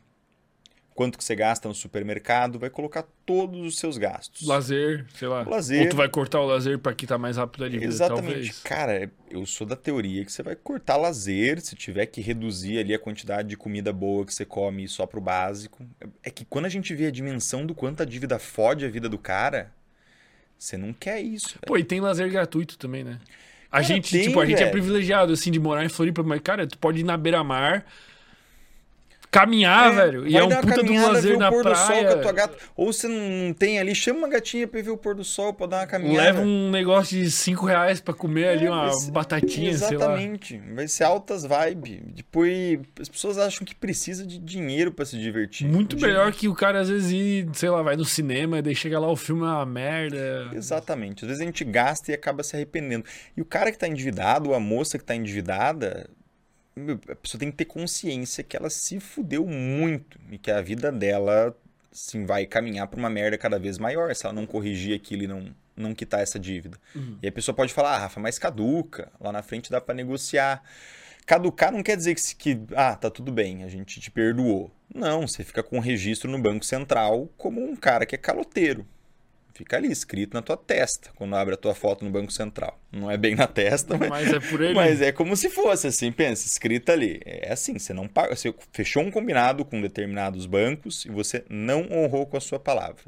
Quanto 0.95 1.19
que 1.19 1.25
você 1.25 1.35
gasta 1.35 1.67
no 1.67 1.75
supermercado, 1.75 2.57
vai 2.57 2.71
colocar 2.71 3.05
todos 3.27 3.61
os 3.67 3.79
seus 3.79 3.99
gastos. 3.99 4.47
Lazer, 4.47 5.05
sei 5.15 5.27
lá. 5.27 5.43
Lazer. 5.43 5.83
Ou 5.83 5.89
tu 5.89 5.97
vai 5.97 6.09
cortar 6.09 6.41
o 6.41 6.47
lazer 6.47 6.79
pra 6.79 6.95
quitar 6.95 7.19
mais 7.19 7.37
rápido 7.37 7.65
a 7.65 7.69
dívida, 7.69 7.87
Exatamente. 7.87 8.33
talvez. 8.33 8.59
Cara, 8.61 9.11
eu 9.29 9.45
sou 9.45 9.67
da 9.67 9.75
teoria 9.75 10.25
que 10.25 10.31
você 10.31 10.43
vai 10.43 10.55
cortar 10.55 10.97
lazer, 10.97 11.61
se 11.61 11.75
tiver 11.75 12.07
que 12.07 12.21
reduzir 12.21 12.79
ali 12.79 12.95
a 12.95 12.99
quantidade 12.99 13.49
de 13.49 13.57
comida 13.57 13.93
boa 13.93 14.25
que 14.25 14.33
você 14.33 14.45
come 14.45 14.87
só 14.87 15.05
pro 15.05 15.21
básico. 15.21 15.85
É 16.23 16.31
que 16.31 16.45
quando 16.45 16.67
a 16.67 16.69
gente 16.69 16.95
vê 16.95 17.07
a 17.07 17.11
dimensão 17.11 17.67
do 17.67 17.75
quanto 17.75 18.03
a 18.03 18.07
dívida 18.07 18.39
fode 18.39 18.85
a 18.85 18.89
vida 18.89 19.09
do 19.09 19.19
cara, 19.19 19.73
você 20.57 20.77
não 20.77 20.93
quer 20.93 21.21
isso. 21.21 21.59
Pô, 21.67 21.77
e 21.77 21.83
tem 21.83 22.01
lazer 22.01 22.31
gratuito 22.31 22.79
também, 22.79 23.03
né? 23.03 23.19
A 23.69 23.79
Cara, 23.79 23.83
gente, 23.83 24.13
tem, 24.13 24.29
tipo, 24.29 24.39
a 24.39 24.47
gente 24.47 24.63
é 24.63 24.71
privilegiado, 24.71 25.33
assim, 25.33 25.51
de 25.51 25.59
morar 25.59 25.85
em 25.85 25.89
Floripa, 25.89 26.23
mas, 26.23 26.41
cara, 26.41 26.65
tu 26.65 26.79
pode 26.79 27.01
ir 27.01 27.03
na 27.03 27.17
beira-mar, 27.17 27.85
caminhar, 29.35 29.93
velho, 29.93 30.27
e 30.27 30.37
é 30.37 30.43
um 30.43 30.47
uma 30.49 30.61
puta 30.61 30.83
do 30.83 30.93
lazer 30.95 31.39
na 31.39 31.51
praia. 31.51 32.33
gata. 32.33 32.57
Ou 32.77 32.93
você 32.93 33.09
não 33.09 33.53
tem 33.53 33.79
ali, 33.79 33.95
chama 33.95 34.21
uma 34.21 34.29
gatinha 34.29 34.67
pra 34.69 34.81
ver 34.81 34.91
o 34.91 34.97
pôr 34.97 35.15
do 35.15 35.25
sol, 35.25 35.53
pra 35.53 35.67
dar 35.67 35.81
uma 35.81 35.87
caminhada. 35.87 36.23
Leva 36.23 36.41
um 36.41 36.71
negócio 36.71 37.19
de 37.19 37.31
5 37.31 37.67
reais 37.67 38.01
pra 38.01 38.15
comer 38.15 38.49
ali, 38.49 38.67
É, 38.67 38.71
uma 38.71 38.87
vai 38.87 38.93
ser- 38.95 39.11
batatinha. 39.11 39.71
Exatamente. 39.71 40.61
Vai 40.75 40.87
ser 40.89 41.05
altas 41.05 41.45
vibes. 41.45 42.01
Depois, 42.15 42.79
as 43.01 43.09
pessoas 43.09 43.39
acham 43.39 43.65
que 43.67 43.75
precisa 43.75 44.25
de 44.27 44.39
dinheiro 44.39 44.93
pra 44.93 45.05
se 45.05 45.19
divertir. 45.19 45.67
Muito 45.67 45.99
melhor 46.01 46.33
que 46.33 46.49
o 46.49 46.55
cara, 46.55 46.81
às 46.81 46.89
vezes, 46.89 47.11
ir, 47.13 47.49
sei 47.55 47.71
lá, 47.71 47.83
vai 47.83 47.97
no 47.97 48.05
cinema 48.05 48.59
e 48.59 48.63
daí 48.63 48.75
chega 48.75 48.99
lá, 48.99 49.11
o 49.11 49.17
filme 49.17 49.43
é 49.43 49.47
uma 49.47 49.67
merda. 49.67 50.49
Exatamente. 50.55 51.25
Às 51.25 51.29
vezes 51.29 51.43
a 51.43 51.45
gente 51.45 51.65
gasta 51.65 52.11
e 52.11 52.15
acaba 52.15 52.43
se 52.43 52.55
arrependendo. 52.57 53.05
E 53.37 53.41
o 53.43 53.45
cara 53.45 53.71
que 53.73 53.79
tá 53.79 53.89
endividado, 53.89 54.51
ou 54.51 54.55
a 54.55 54.61
moça 54.61 54.99
que 54.99 55.05
tá 55.05 55.15
endividada, 55.15 56.09
a 57.11 57.17
pessoa 57.17 57.39
tem 57.39 57.51
que 57.51 57.57
ter 57.57 57.65
consciência 57.65 58.43
que 58.43 58.57
ela 58.57 58.69
se 58.69 58.99
fudeu 58.99 59.47
muito 59.47 60.19
e 60.31 60.39
que 60.39 60.51
a 60.51 60.61
vida 60.61 60.91
dela 60.91 61.57
assim, 61.93 62.27
vai 62.27 62.45
caminhar 62.45 62.89
pra 62.89 62.99
uma 62.99 63.09
merda 63.09 63.39
cada 63.39 63.59
vez 63.59 63.79
maior 63.79 64.15
se 64.15 64.27
ela 64.27 64.35
não 64.35 64.45
corrigir 64.45 64.97
aquilo 64.97 65.23
e 65.23 65.29
não, 65.29 65.55
não 65.77 65.95
quitar 65.95 66.21
essa 66.21 66.39
dívida. 66.39 66.77
Uhum. 66.95 67.19
E 67.23 67.29
a 67.29 67.33
pessoa 67.33 67.55
pode 67.55 67.73
falar, 67.73 67.95
ah, 67.95 67.99
Rafa, 67.99 68.21
mas 68.21 68.39
caduca. 68.39 69.11
Lá 69.21 69.31
na 69.31 69.43
frente 69.43 69.71
dá 69.71 69.81
pra 69.81 69.95
negociar. 69.95 70.63
Caducar 71.25 71.73
não 71.73 71.83
quer 71.83 71.97
dizer 71.97 72.15
que, 72.15 72.35
que, 72.35 72.61
ah, 72.75 72.97
tá 72.97 73.09
tudo 73.09 73.33
bem, 73.33 73.63
a 73.63 73.69
gente 73.69 74.01
te 74.01 74.11
perdoou. 74.11 74.71
Não, 74.93 75.27
você 75.27 75.43
fica 75.43 75.63
com 75.63 75.77
um 75.77 75.81
registro 75.81 76.31
no 76.31 76.39
Banco 76.39 76.65
Central 76.65 77.31
como 77.39 77.63
um 77.63 77.75
cara 77.77 78.05
que 78.05 78.15
é 78.15 78.19
caloteiro. 78.19 78.87
Fica 79.55 79.77
ali, 79.77 79.91
escrito 79.91 80.35
na 80.35 80.43
tua 80.43 80.57
testa, 80.57 81.11
quando 81.15 81.37
abre 81.37 81.55
a 81.55 81.57
tua 81.57 81.77
foto 81.77 82.05
no 82.05 82.11
Banco 82.11 82.33
Central. 82.33 82.77
Não 82.91 83.09
é 83.09 83.17
bem 83.17 83.37
na 83.37 83.47
testa, 83.47 83.97
mas, 83.97 84.11
Mas 84.11 84.33
é 84.33 84.41
por 84.41 84.61
ele. 84.61 84.75
mas 84.75 85.01
é 85.01 85.13
como 85.13 85.37
se 85.37 85.49
fosse 85.49 85.87
assim, 85.87 86.11
pensa, 86.11 86.45
escrito 86.45 86.91
ali. 86.91 87.21
É 87.25 87.53
assim, 87.53 87.79
você 87.79 87.93
não 87.95 88.09
paga, 88.09 88.35
você 88.35 88.53
fechou 88.73 89.05
um 89.05 89.13
combinado 89.13 89.65
com 89.65 89.81
determinados 89.81 90.47
bancos 90.47 91.05
e 91.05 91.09
você 91.09 91.45
não 91.49 91.87
honrou 91.89 92.27
com 92.27 92.37
a 92.37 92.41
sua 92.41 92.59
palavra. 92.59 93.05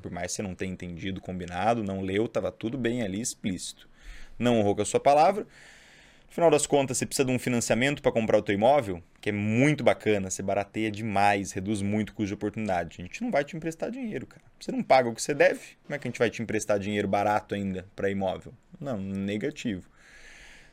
Por 0.00 0.10
mais 0.10 0.28
que 0.28 0.36
você 0.36 0.42
não 0.42 0.54
tenha 0.54 0.72
entendido 0.72 1.18
o 1.18 1.22
combinado, 1.22 1.84
não 1.84 2.00
leu, 2.00 2.24
estava 2.24 2.50
tudo 2.50 2.78
bem 2.78 3.02
ali 3.02 3.20
explícito. 3.20 3.86
Não 4.38 4.58
honrou 4.58 4.74
com 4.76 4.82
a 4.82 4.86
sua 4.86 5.00
palavra. 5.00 5.46
No 6.32 6.34
final 6.34 6.50
das 6.50 6.66
contas, 6.66 6.96
você 6.96 7.04
precisa 7.04 7.26
de 7.26 7.30
um 7.30 7.38
financiamento 7.38 8.00
para 8.00 8.10
comprar 8.10 8.38
o 8.38 8.42
teu 8.42 8.54
imóvel, 8.54 9.02
que 9.20 9.28
é 9.28 9.32
muito 9.32 9.84
bacana, 9.84 10.30
você 10.30 10.42
barateia 10.42 10.90
demais, 10.90 11.52
reduz 11.52 11.82
muito 11.82 12.08
o 12.08 12.14
custo 12.14 12.28
de 12.28 12.32
oportunidade. 12.32 12.96
A 12.98 13.04
gente 13.04 13.22
não 13.22 13.30
vai 13.30 13.44
te 13.44 13.54
emprestar 13.54 13.90
dinheiro, 13.90 14.26
cara. 14.26 14.42
Você 14.58 14.72
não 14.72 14.82
paga 14.82 15.10
o 15.10 15.14
que 15.14 15.20
você 15.20 15.34
deve, 15.34 15.60
como 15.84 15.94
é 15.94 15.98
que 15.98 16.08
a 16.08 16.10
gente 16.10 16.18
vai 16.18 16.30
te 16.30 16.40
emprestar 16.40 16.78
dinheiro 16.78 17.06
barato 17.06 17.54
ainda 17.54 17.86
para 17.94 18.08
imóvel? 18.08 18.54
Não, 18.80 18.96
negativo. 18.96 19.90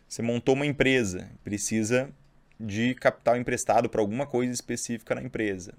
Você 0.07 0.21
montou 0.21 0.55
uma 0.55 0.65
empresa, 0.65 1.29
precisa 1.43 2.09
de 2.57 2.95
capital 2.95 3.35
emprestado 3.35 3.89
para 3.89 3.99
alguma 3.99 4.25
coisa 4.25 4.53
específica 4.53 5.13
na 5.13 5.21
empresa. 5.21 5.73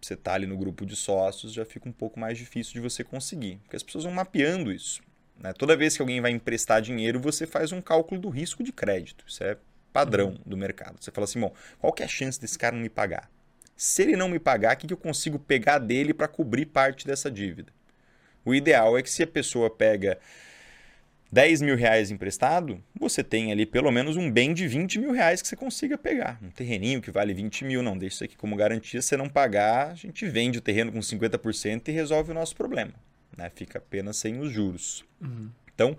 Você 0.00 0.14
está 0.14 0.34
ali 0.34 0.46
no 0.46 0.56
grupo 0.56 0.86
de 0.86 0.94
sócios, 0.94 1.52
já 1.52 1.64
fica 1.64 1.88
um 1.88 1.92
pouco 1.92 2.20
mais 2.20 2.38
difícil 2.38 2.74
de 2.74 2.80
você 2.80 3.02
conseguir, 3.02 3.56
porque 3.64 3.74
as 3.74 3.82
pessoas 3.82 4.04
vão 4.04 4.12
mapeando 4.12 4.70
isso. 4.70 5.02
Né? 5.38 5.52
Toda 5.52 5.76
vez 5.76 5.96
que 5.96 6.02
alguém 6.02 6.20
vai 6.20 6.30
emprestar 6.30 6.82
dinheiro, 6.82 7.20
você 7.20 7.46
faz 7.46 7.72
um 7.72 7.80
cálculo 7.80 8.20
do 8.20 8.28
risco 8.28 8.62
de 8.62 8.72
crédito. 8.72 9.24
Isso 9.26 9.42
é 9.44 9.56
padrão 9.92 10.28
uhum. 10.28 10.38
do 10.44 10.56
mercado. 10.56 10.96
Você 11.00 11.10
fala 11.10 11.24
assim, 11.24 11.40
bom, 11.40 11.52
qual 11.78 11.92
que 11.92 12.02
é 12.02 12.06
a 12.06 12.08
chance 12.08 12.40
desse 12.40 12.58
cara 12.58 12.74
não 12.74 12.82
me 12.82 12.88
pagar? 12.88 13.30
Se 13.76 14.02
ele 14.02 14.16
não 14.16 14.28
me 14.28 14.38
pagar, 14.38 14.74
o 14.74 14.78
que 14.78 14.92
eu 14.92 14.96
consigo 14.96 15.38
pegar 15.38 15.78
dele 15.78 16.12
para 16.12 16.26
cobrir 16.26 16.66
parte 16.66 17.06
dessa 17.06 17.30
dívida? 17.30 17.72
O 18.44 18.54
ideal 18.54 18.98
é 18.98 19.02
que 19.02 19.10
se 19.10 19.22
a 19.22 19.26
pessoa 19.26 19.70
pega 19.70 20.18
10 21.30 21.60
mil 21.62 21.76
reais 21.76 22.10
emprestado, 22.10 22.82
você 22.98 23.22
tem 23.22 23.52
ali 23.52 23.66
pelo 23.66 23.92
menos 23.92 24.16
um 24.16 24.30
bem 24.30 24.54
de 24.54 24.66
20 24.66 24.98
mil 24.98 25.12
reais 25.12 25.42
que 25.42 25.48
você 25.48 25.54
consiga 25.54 25.98
pegar. 25.98 26.38
Um 26.42 26.50
terreninho 26.50 27.02
que 27.02 27.10
vale 27.10 27.34
20 27.34 27.64
mil, 27.64 27.82
não 27.82 27.96
deixa 27.96 28.14
isso 28.16 28.24
aqui 28.24 28.36
como 28.36 28.56
garantia. 28.56 29.02
Se 29.02 29.08
você 29.08 29.16
não 29.16 29.28
pagar, 29.28 29.90
a 29.90 29.94
gente 29.94 30.26
vende 30.26 30.58
o 30.58 30.62
terreno 30.62 30.90
com 30.90 31.00
50% 31.00 31.88
e 31.88 31.92
resolve 31.92 32.30
o 32.30 32.34
nosso 32.34 32.56
problema. 32.56 32.94
Né? 33.36 33.50
Fica 33.54 33.78
apenas 33.78 34.16
sem 34.16 34.40
os 34.40 34.50
juros. 34.50 35.04
Uhum. 35.20 35.48
Então, 35.74 35.96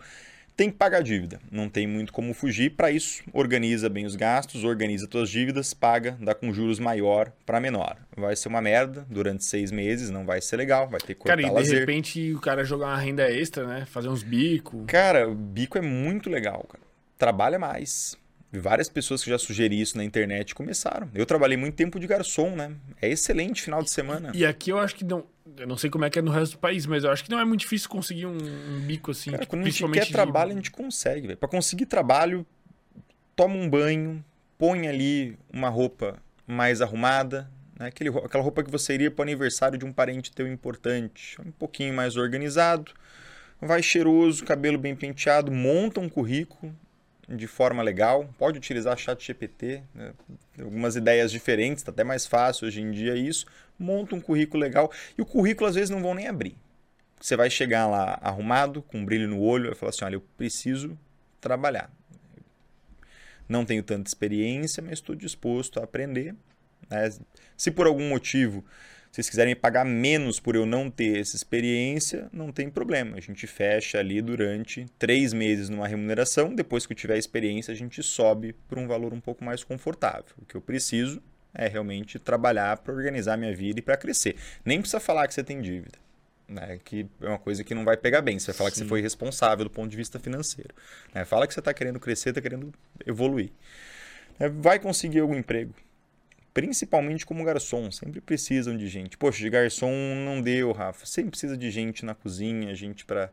tem 0.60 0.70
que 0.70 0.76
pagar 0.76 0.98
a 0.98 1.02
dívida, 1.02 1.40
não 1.50 1.70
tem 1.70 1.88
muito 1.88 2.12
como 2.12 2.34
fugir. 2.34 2.72
Para 2.72 2.92
isso, 2.92 3.24
organiza 3.32 3.88
bem 3.88 4.06
os 4.06 4.14
gastos, 4.14 4.66
organiza 4.66 5.08
suas 5.10 5.30
dívidas, 5.30 5.74
paga, 5.74 6.18
dá 6.20 6.36
com 6.36 6.52
juros 6.52 6.80
maior 6.80 7.32
para 7.46 7.62
menor. 7.62 7.96
Vai 8.14 8.36
ser 8.36 8.50
uma 8.50 8.62
merda 8.62 9.06
durante 9.10 9.46
seis 9.46 9.72
meses, 9.72 10.10
não 10.10 10.26
vai 10.26 10.42
ser 10.42 10.58
legal, 10.58 10.90
vai 10.90 11.00
ter 11.00 11.14
que 11.14 11.22
cortar 11.22 11.38
Cara, 11.38 11.42
e 11.44 11.46
de 11.46 11.52
lazer. 11.52 11.80
repente 11.80 12.34
o 12.34 12.42
cara 12.42 12.66
jogar 12.66 12.88
uma 12.88 12.98
renda 12.98 13.32
extra, 13.32 13.66
né? 13.66 13.86
Fazer 13.86 14.10
uns 14.10 14.22
bicos. 14.22 14.84
Cara, 14.86 15.34
bico 15.34 15.78
é 15.78 15.82
muito 15.82 16.30
legal, 16.30 16.66
cara. 16.70 16.84
Trabalha 17.18 17.58
mais. 17.58 18.18
Várias 18.52 18.90
pessoas 18.90 19.24
que 19.24 19.30
já 19.30 19.38
sugeri 19.38 19.80
isso 19.80 19.96
na 19.96 20.04
internet 20.04 20.56
começaram. 20.56 21.08
Eu 21.14 21.26
trabalhei 21.26 21.56
muito 21.56 21.76
tempo 21.76 22.00
de 22.00 22.08
garçom, 22.08 22.56
né? 22.56 22.72
É 23.00 23.08
excelente 23.08 23.62
final 23.62 23.84
de 23.84 23.92
semana. 23.92 24.32
E 24.34 24.44
aqui 24.44 24.72
eu 24.72 24.80
acho 24.80 24.96
que 24.96 25.04
não. 25.04 25.24
Eu 25.56 25.68
não 25.68 25.78
sei 25.78 25.90
como 25.90 26.06
é 26.06 26.10
que 26.10 26.18
é 26.18 26.22
no 26.22 26.32
resto 26.32 26.54
do 26.54 26.58
país, 26.58 26.86
mas 26.88 27.04
eu 27.04 27.12
acho 27.12 27.24
que 27.24 27.30
não 27.30 27.40
é 27.40 27.46
muito 27.46 27.62
difícil 27.62 27.88
conseguir 27.88 28.26
um, 28.26 28.38
um 28.38 28.80
bico 28.82 29.12
assim. 29.12 29.32
Cara, 29.32 29.44
tipo, 29.44 29.52
quando 29.52 29.68
a 29.68 29.70
gente 29.70 29.92
quer 29.92 30.06
de... 30.06 30.12
trabalho, 30.12 30.52
a 30.52 30.56
gente 30.56 30.72
consegue, 30.72 31.28
velho. 31.28 31.38
Pra 31.38 31.48
conseguir 31.48 31.86
trabalho, 31.86 32.46
toma 33.36 33.56
um 33.56 33.70
banho, 33.70 34.24
põe 34.58 34.88
ali 34.88 35.38
uma 35.54 35.70
roupa 35.70 36.18
mais 36.48 36.82
arrumada, 36.82 37.48
né? 37.78 37.88
Aquele, 37.88 38.10
aquela 38.10 38.44
roupa 38.44 38.64
que 38.64 38.72
você 38.72 38.96
iria 38.96 39.12
para 39.12 39.22
o 39.22 39.24
aniversário 39.24 39.78
de 39.78 39.86
um 39.86 39.94
parente 39.94 40.32
teu 40.32 40.48
importante. 40.48 41.40
Um 41.40 41.52
pouquinho 41.52 41.94
mais 41.94 42.18
organizado, 42.18 42.94
vai 43.62 43.84
cheiroso, 43.84 44.44
cabelo 44.44 44.80
bem 44.80 44.96
penteado, 44.96 45.52
monta 45.52 46.00
um 46.00 46.10
currículo 46.10 46.76
de 47.36 47.48
forma 47.48 47.84
legal. 47.84 48.34
Pode 48.38 48.58
utilizar 48.58 48.98
chat 48.98 49.26
GPT, 49.26 49.84
né? 49.94 50.14
algumas 50.60 50.96
ideias 50.96 51.32
diferentes, 51.32 51.82
está 51.82 51.92
até 51.92 52.04
mais 52.04 52.26
fácil 52.26 52.68
hoje 52.68 52.82
em 52.82 52.92
dia 52.92 53.16
isso. 53.16 53.46
Monta 53.78 54.16
um 54.16 54.22
currículo 54.22 54.62
legal 54.62 54.92
e 55.18 55.22
o 55.22 55.26
currículo 55.26 55.70
às 55.70 55.76
vezes 55.76 55.90
não 55.90 56.02
vão 56.02 56.14
nem 56.14 56.28
abrir. 56.28 56.58
Você 57.20 57.36
vai 57.36 57.50
chegar 57.50 57.86
lá 57.88 58.18
arrumado, 58.22 58.82
com 58.82 59.00
um 59.00 59.06
brilho 59.06 59.28
no 59.28 59.42
olho, 59.42 59.72
e 59.72 59.76
falar 59.76 59.90
assim: 59.90 60.06
olha, 60.06 60.16
eu 60.16 60.24
preciso 60.38 60.98
trabalhar. 61.40 61.92
Não 63.48 63.66
tenho 63.66 63.84
tanta 63.84 64.08
experiência, 64.08 64.82
mas 64.82 64.94
estou 64.94 65.16
disposto 65.16 65.80
a 65.80 65.84
aprender. 65.84 66.36
Né? 66.90 67.10
Se 67.58 67.72
por 67.72 67.88
algum 67.88 68.08
motivo 68.08 68.64
vocês 69.12 69.28
quiserem 69.28 69.56
pagar 69.56 69.84
menos 69.84 70.40
por 70.40 70.56
eu 70.56 70.66
não 70.66 70.90
ter 70.90 71.20
essa 71.20 71.36
experiência, 71.36 72.30
não 72.32 72.52
tem 72.52 72.70
problema. 72.70 73.18
A 73.18 73.20
gente 73.20 73.48
fecha 73.48 73.98
ali 73.98 74.22
durante 74.22 74.86
três 75.00 75.34
meses 75.34 75.68
numa 75.68 75.88
remuneração. 75.88 76.54
Depois 76.54 76.86
que 76.86 76.94
eu 76.94 76.98
tiver 76.98 77.18
experiência, 77.18 77.72
a 77.72 77.76
gente 77.76 78.04
sobe 78.04 78.54
para 78.68 78.80
um 78.80 78.88
valor 78.88 79.12
um 79.12 79.20
pouco 79.20 79.44
mais 79.44 79.64
confortável. 79.64 80.26
O 80.38 80.46
que 80.46 80.56
eu 80.56 80.62
preciso 80.62 81.22
é 81.54 81.68
realmente 81.68 82.20
trabalhar 82.20 82.78
para 82.78 82.94
organizar 82.94 83.36
minha 83.36 83.56
vida 83.56 83.80
e 83.80 83.82
para 83.82 83.98
crescer. 83.98 84.36
Nem 84.64 84.80
precisa 84.80 85.00
falar 85.00 85.28
que 85.28 85.34
você 85.34 85.44
tem 85.44 85.60
dívida. 85.60 85.98
Né, 86.48 86.80
que 86.84 87.06
é 87.22 87.28
uma 87.28 87.38
coisa 87.38 87.64
que 87.64 87.76
não 87.76 87.86
vai 87.86 87.96
pegar 87.96 88.22
bem. 88.22 88.40
Você 88.40 88.48
vai 88.48 88.56
falar 88.56 88.70
Sim. 88.70 88.74
que 88.74 88.80
você 88.80 88.90
foi 88.90 89.02
responsável 89.02 89.66
do 89.66 89.70
ponto 89.70 89.90
de 89.90 89.98
vista 89.98 90.20
financeiro. 90.20 90.74
Né? 91.14 91.26
Fala 91.26 91.48
que 91.48 91.54
você 91.54 91.60
está 91.60 91.74
querendo 91.74 92.00
crescer, 92.00 92.30
está 92.30 92.42
querendo 92.42 92.74
evoluir. 93.06 93.52
É, 94.40 94.50
vai 94.50 94.80
conseguir 94.80 95.20
algum 95.20 95.36
emprego 95.36 95.74
principalmente 96.62 97.26
como 97.26 97.44
garçom, 97.44 97.90
sempre 97.92 98.20
precisam 98.20 98.76
de 98.76 98.88
gente. 98.88 99.18
Poxa, 99.18 99.40
de 99.40 99.50
garçom 99.50 99.92
não 100.26 100.42
deu, 100.42 100.72
Rafa. 100.72 101.06
Sempre 101.06 101.32
precisa 101.32 101.56
de 101.58 101.72
gente 101.72 102.04
na 102.04 102.14
cozinha, 102.14 102.76
gente 102.76 103.06
para 103.06 103.32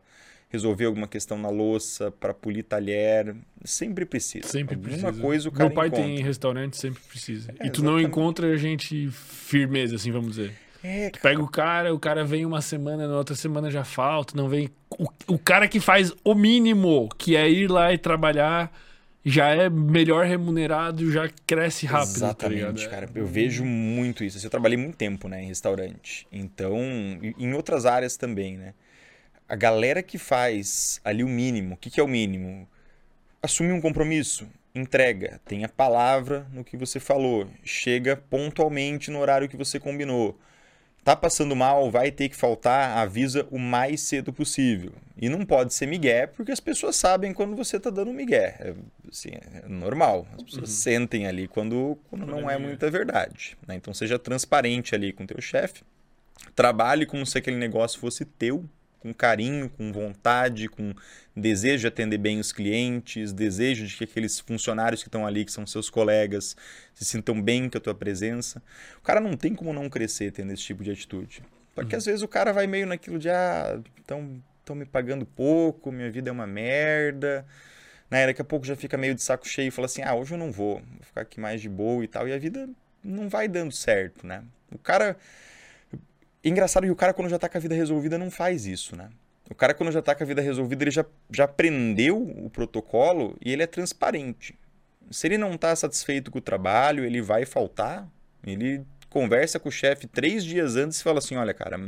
resolver 0.49 0.85
alguma 0.85 1.07
questão 1.07 1.37
na 1.37 1.49
louça, 1.49 2.09
para 2.09 2.33
polir 2.33 2.63
talher, 2.63 3.35
sempre 3.65 4.05
precisa. 4.05 4.47
Sempre 4.47 4.75
alguma 4.75 4.97
precisa. 4.97 5.21
coisa 5.21 5.49
o 5.49 5.51
cara 5.51 5.65
Meu 5.65 5.75
pai 5.75 5.87
encontra. 5.87 6.05
tem 6.05 6.21
restaurante, 6.21 6.77
sempre 6.77 7.01
precisa. 7.03 7.53
É, 7.59 7.67
e 7.67 7.69
tu 7.69 7.83
não 7.83 7.99
exatamente. 7.99 8.07
encontra 8.07 8.57
gente 8.57 9.09
firmeza, 9.11 9.95
assim, 9.95 10.09
vamos 10.11 10.29
dizer. 10.29 10.53
É, 10.81 11.09
Tu 11.09 11.19
pega 11.19 11.41
o 11.41 11.49
cara, 11.49 11.93
o 11.93 11.99
cara 11.99 12.23
vem 12.23 12.45
uma 12.45 12.61
semana, 12.61 13.07
na 13.07 13.17
outra 13.17 13.35
semana 13.35 13.69
já 13.69 13.83
falta, 13.83 14.37
não 14.37 14.47
vem. 14.47 14.69
O, 14.97 15.07
o 15.27 15.37
cara 15.37 15.67
que 15.67 15.81
faz 15.81 16.13
o 16.23 16.33
mínimo, 16.33 17.09
que 17.17 17.35
é 17.35 17.49
ir 17.49 17.69
lá 17.69 17.91
e 17.91 17.97
trabalhar, 17.97 18.71
já 19.29 19.49
é 19.49 19.69
melhor 19.69 20.25
remunerado, 20.25 21.11
já 21.11 21.29
cresce 21.45 21.85
rápido. 21.85 22.11
tá 22.11 22.17
Exatamente, 22.17 22.55
ligado? 22.55 22.89
cara. 22.89 23.09
Eu 23.13 23.25
vejo 23.25 23.65
muito 23.65 24.23
isso. 24.23 24.45
Eu 24.45 24.49
trabalhei 24.49 24.77
muito 24.77 24.95
tempo, 24.95 25.27
né, 25.27 25.43
em 25.43 25.47
restaurante. 25.47 26.25
Então, 26.31 26.77
em 27.37 27.53
outras 27.53 27.85
áreas 27.85 28.15
também, 28.15 28.57
né? 28.57 28.73
A 29.49 29.55
galera 29.55 30.01
que 30.01 30.17
faz 30.17 31.01
ali 31.03 31.23
o 31.25 31.27
mínimo, 31.27 31.75
o 31.75 31.77
que, 31.77 31.89
que 31.89 31.99
é 31.99 32.03
o 32.03 32.07
mínimo? 32.07 32.67
Assumir 33.41 33.73
um 33.73 33.81
compromisso, 33.81 34.47
entrega, 34.73 35.41
tem 35.45 35.65
a 35.65 35.69
palavra 35.69 36.47
no 36.53 36.63
que 36.63 36.77
você 36.77 36.99
falou, 36.99 37.47
chega 37.63 38.15
pontualmente 38.15 39.11
no 39.11 39.19
horário 39.19 39.49
que 39.49 39.57
você 39.57 39.79
combinou. 39.79 40.39
Tá 41.07 41.15
passando 41.15 41.55
mal, 41.55 41.89
vai 41.89 42.11
ter 42.11 42.27
que 42.27 42.35
faltar, 42.35 42.97
avisa 42.97 43.47
o 43.49 43.57
mais 43.57 44.01
cedo 44.01 44.33
possível. 44.33 44.91
E 45.15 45.29
não 45.29 45.45
pode 45.45 45.73
ser 45.73 45.85
migué, 45.85 46.27
porque 46.27 46.51
as 46.51 46.59
pessoas 46.59 46.97
sabem 46.97 47.33
quando 47.33 47.55
você 47.55 47.79
tá 47.79 47.89
dando 47.89 48.11
migué. 48.11 48.57
É, 48.59 48.73
assim, 49.09 49.29
é 49.31 49.69
normal. 49.69 50.27
As 50.35 50.43
pessoas 50.43 50.69
sentem 50.69 51.25
ali 51.25 51.47
quando, 51.47 51.97
quando 52.09 52.25
não 52.25 52.51
é 52.51 52.57
muita 52.57 52.91
verdade. 52.91 53.57
né? 53.65 53.75
Então 53.75 53.93
seja 53.93 54.19
transparente 54.19 54.93
ali 54.93 55.13
com 55.13 55.23
o 55.23 55.27
teu 55.27 55.39
chefe. 55.39 55.81
Trabalhe 56.53 57.05
como 57.05 57.25
se 57.25 57.37
aquele 57.37 57.55
negócio 57.55 58.01
fosse 58.01 58.25
teu, 58.25 58.65
com 58.99 59.13
carinho, 59.13 59.69
com 59.69 59.93
vontade, 59.93 60.67
com 60.67 60.93
desejo 61.37 61.81
de 61.81 61.87
atender 61.87 62.17
bem 62.17 62.39
os 62.39 62.51
clientes, 62.51 63.31
desejo 63.31 63.85
de 63.85 63.95
que 63.95 64.03
aqueles 64.05 64.39
funcionários 64.39 65.03
que 65.03 65.07
estão 65.07 65.25
ali, 65.25 65.45
que 65.45 65.51
são 65.51 65.67
seus 65.67 65.87
colegas, 65.89 66.55
se 66.95 67.05
sintam 67.05 67.39
bem 67.39 67.69
com 67.69 67.77
a 67.77 67.81
tua 67.81 67.93
presença. 67.93 68.61
O 68.97 69.01
cara 69.01 69.19
não 69.19 69.37
tem 69.37 69.53
como 69.53 69.71
não 69.71 69.87
crescer 69.87 70.31
tendo 70.31 70.51
esse 70.51 70.63
tipo 70.63 70.83
de 70.83 70.91
atitude. 70.91 71.43
Porque 71.75 71.95
às 71.95 72.05
vezes 72.05 72.23
o 72.23 72.27
cara 72.27 72.51
vai 72.51 72.65
meio 72.65 72.87
naquilo 72.87 73.19
de, 73.19 73.29
ah, 73.29 73.79
estão 73.99 74.41
me 74.75 74.85
pagando 74.85 75.27
pouco, 75.27 75.91
minha 75.91 76.09
vida 76.09 76.29
é 76.29 76.31
uma 76.31 76.47
merda. 76.47 77.45
Né? 78.09 78.25
Daqui 78.25 78.41
a 78.41 78.45
pouco 78.45 78.65
já 78.65 78.75
fica 78.75 78.97
meio 78.97 79.13
de 79.13 79.21
saco 79.21 79.47
cheio 79.47 79.67
e 79.67 79.71
fala 79.71 79.85
assim, 79.85 80.01
ah, 80.01 80.15
hoje 80.15 80.33
eu 80.33 80.39
não 80.39 80.51
vou, 80.51 80.79
vou 80.79 81.03
ficar 81.03 81.21
aqui 81.21 81.39
mais 81.39 81.61
de 81.61 81.69
boa 81.69 82.03
e 82.03 82.07
tal. 82.07 82.27
E 82.27 82.33
a 82.33 82.39
vida 82.39 82.67
não 83.03 83.29
vai 83.29 83.47
dando 83.47 83.71
certo, 83.71 84.25
né? 84.25 84.43
O 84.71 84.77
cara... 84.79 85.15
Engraçado 86.43 86.83
que 86.85 86.91
o 86.91 86.95
cara, 86.95 87.13
quando 87.13 87.29
já 87.29 87.37
tá 87.37 87.49
com 87.49 87.57
a 87.57 87.61
vida 87.61 87.75
resolvida, 87.75 88.17
não 88.17 88.31
faz 88.31 88.65
isso, 88.65 88.95
né? 88.95 89.09
O 89.49 89.55
cara, 89.55 89.73
quando 89.73 89.91
já 89.91 90.01
tá 90.01 90.13
com 90.13 90.23
a 90.23 90.27
vida 90.27 90.41
resolvida, 90.41 90.83
ele 90.83 90.91
já, 90.91 91.05
já 91.31 91.45
aprendeu 91.45 92.21
o 92.21 92.49
protocolo 92.49 93.37
e 93.43 93.51
ele 93.51 93.63
é 93.63 93.67
transparente. 93.67 94.55
Se 95.09 95.27
ele 95.27 95.37
não 95.37 95.57
tá 95.57 95.75
satisfeito 95.75 96.29
com 96.29 96.39
o 96.39 96.41
trabalho, 96.41 97.05
ele 97.05 97.21
vai 97.21 97.45
faltar, 97.45 98.07
ele 98.45 98.83
conversa 99.09 99.57
com 99.57 99.69
o 99.69 99.71
chefe 99.71 100.05
três 100.05 100.43
dias 100.43 100.75
antes 100.75 100.99
e 100.99 101.03
fala 101.03 101.19
assim, 101.19 101.37
olha, 101.37 101.53
cara, 101.53 101.79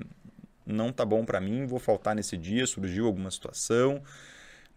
não 0.65 0.91
tá 0.91 1.03
bom 1.03 1.25
para 1.25 1.41
mim, 1.41 1.65
vou 1.65 1.79
faltar 1.79 2.15
nesse 2.15 2.37
dia, 2.37 2.65
surgiu 2.65 3.05
alguma 3.05 3.29
situação, 3.29 4.01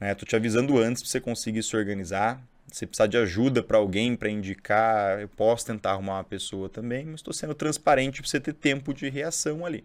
né? 0.01 0.15
Tô 0.15 0.27
te 0.27 0.35
avisando 0.35 0.79
antes 0.79 1.03
para 1.03 1.11
você 1.11 1.21
conseguir 1.21 1.63
se 1.63 1.77
organizar. 1.77 2.43
Se 2.73 2.87
precisar 2.87 3.07
de 3.07 3.19
ajuda 3.19 3.63
para 3.63 3.79
alguém 3.79 4.17
para 4.17 4.31
indicar, 4.31 5.21
eu 5.21 5.29
posso 5.29 5.67
tentar 5.67 5.93
arrumar 5.93 6.15
uma 6.15 6.25
pessoa 6.25 6.69
também, 6.69 7.05
mas 7.05 7.17
estou 7.17 7.33
sendo 7.33 7.55
transparente 7.55 8.21
para 8.23 8.29
você 8.29 8.41
ter 8.41 8.55
tempo 8.55 8.95
de 8.95 9.09
reação 9.11 9.65
ali. 9.65 9.85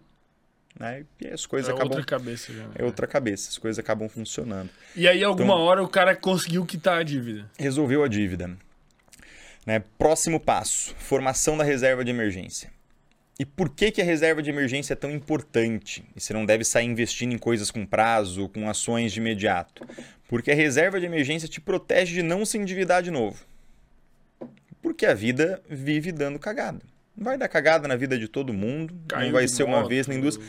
Né? 0.80 1.06
E 1.20 1.28
as 1.28 1.46
coisas 1.46 1.70
é 1.70 1.74
acabam. 1.74 1.98
outra 1.98 2.06
cabeça 2.06 2.54
já. 2.54 2.64
né? 2.64 2.72
É 2.76 2.84
outra 2.84 3.08
cabeça, 3.08 3.50
as 3.50 3.58
coisas 3.58 3.80
acabam 3.80 4.08
funcionando. 4.08 4.70
E 4.96 5.08
aí, 5.08 5.24
alguma 5.24 5.54
Então- 5.54 5.60
hora, 5.66 5.84
o 5.84 5.88
cara 5.88 6.16
conseguiu 6.16 6.66
quitar 6.66 7.00
a 7.00 7.04
dívida. 7.04 7.50
Resolveu 7.58 8.04
a 8.04 8.08
dívida. 8.08 8.56
Né? 9.66 9.84
Próximo 9.98 10.40
passo: 10.40 10.94
formação 10.98 11.58
da 11.58 11.64
reserva 11.64 12.04
de 12.06 12.12
emergência. 12.12 12.72
E 13.40 13.46
por 13.46 13.70
que, 13.70 13.92
que 13.92 14.02
a 14.02 14.06
reserva 14.06 14.42
de 14.42 14.50
emergência 14.50 14.94
é 14.94 14.96
tão 14.96 15.12
importante? 15.12 16.04
E 16.16 16.20
você 16.20 16.34
não 16.34 16.44
deve 16.46 16.64
sair 16.64 16.86
investindo 16.88 17.34
em 17.34 17.38
coisas 17.38 17.70
com 17.70 17.86
prazo, 17.86 18.50
com 18.50 18.68
ações 18.68 19.12
de 19.12 19.20
imediato. 19.20 19.86
Porque 20.28 20.52
a 20.52 20.56
reserva 20.56 21.00
de 21.00 21.06
emergência 21.06 21.48
te 21.48 21.62
protege 21.62 22.16
de 22.16 22.24
não 22.24 22.46
se 22.46 22.58
endividar 22.58 23.04
de 23.04 23.12
novo. 23.12 23.46
Porque 24.82 25.06
a 25.06 25.14
vida 25.14 25.62
vive 25.70 26.12
dando 26.12 26.40
cagada. 26.40 26.82
Vai 27.18 27.38
dar 27.38 27.48
cagada 27.48 27.88
na 27.88 27.96
vida 27.96 28.18
de 28.18 28.28
todo 28.28 28.54
mundo, 28.54 28.94
não 28.94 29.08
Caiu 29.08 29.32
vai 29.32 29.46
de 29.46 29.52
ser 29.52 29.64
uma 29.64 29.80
moto, 29.80 29.90
vez 29.90 30.06
nem 30.06 30.22
duas. 30.22 30.40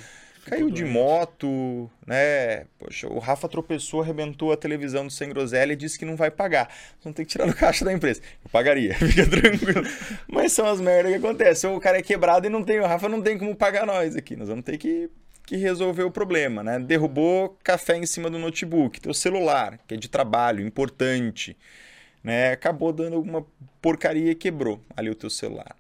Caiu 0.45 0.71
de 0.71 0.85
moto, 0.85 1.91
né? 2.07 2.65
Poxa, 2.79 3.07
o 3.07 3.19
Rafa 3.19 3.49
tropeçou, 3.49 4.03
arrebentou 4.03 4.51
a 4.51 4.57
televisão 4.57 5.07
do 5.07 5.13
Sem 5.13 5.29
Groselha 5.29 5.73
e 5.73 5.77
disse 5.77 5.99
que 5.99 6.07
não 6.07 6.17
vai 6.17 6.31
pagar. 6.31 6.73
Não 7.05 7.13
tem 7.13 7.25
que 7.25 7.33
tirar 7.33 7.47
no 7.47 7.55
caixa 7.55 7.85
da 7.85 7.93
empresa. 7.93 8.23
Eu 8.43 8.51
pagaria, 8.51 8.95
fica 8.97 9.27
tranquilo. 9.27 9.83
Mas 10.27 10.53
são 10.53 10.67
as 10.67 10.81
merdas 10.81 11.13
que 11.13 11.19
acontecem. 11.19 11.71
O 11.71 11.81
cara 11.81 11.99
é 11.99 12.03
quebrado 12.03 12.47
e 12.47 12.51
não 12.51 12.63
tem, 12.63 12.81
o 12.81 12.87
Rafa 12.87 13.09
não 13.09 13.21
tem 13.21 13.37
como 13.39 13.55
pagar 13.55 13.87
nós 13.87 14.17
aqui. 14.17 14.37
Nós 14.37 14.49
vamos 14.49 14.65
ter 14.65 14.79
que, 14.79 15.11
que 15.45 15.57
resolver 15.57 16.05
o 16.05 16.11
problema, 16.11 16.63
né? 16.63 16.79
Derrubou 16.79 17.59
café 17.63 17.97
em 17.97 18.07
cima 18.07 18.31
do 18.31 18.39
notebook, 18.39 19.01
teu 19.01 19.13
celular, 19.13 19.79
que 19.87 19.95
é 19.95 19.97
de 19.99 20.09
trabalho, 20.09 20.67
importante, 20.67 21.57
né? 22.25 22.53
Acabou 22.53 22.91
dando 22.91 23.17
alguma 23.17 23.45
porcaria 23.83 24.31
e 24.31 24.35
quebrou 24.35 24.83
ali 24.97 25.11
o 25.11 25.15
teu 25.15 25.29
celular. 25.29 25.78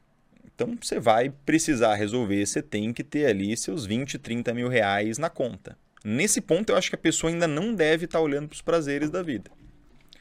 Então 0.58 0.76
você 0.82 0.98
vai 0.98 1.32
precisar 1.46 1.94
resolver, 1.94 2.44
você 2.44 2.60
tem 2.60 2.92
que 2.92 3.04
ter 3.04 3.26
ali 3.26 3.56
seus 3.56 3.86
20, 3.86 4.18
30 4.18 4.52
mil 4.52 4.68
reais 4.68 5.16
na 5.16 5.30
conta. 5.30 5.78
Nesse 6.04 6.40
ponto, 6.40 6.70
eu 6.70 6.76
acho 6.76 6.88
que 6.88 6.96
a 6.96 6.98
pessoa 6.98 7.30
ainda 7.30 7.46
não 7.46 7.72
deve 7.72 8.06
estar 8.06 8.18
olhando 8.18 8.48
para 8.48 8.56
os 8.56 8.62
prazeres 8.62 9.08
da 9.08 9.22
vida. 9.22 9.52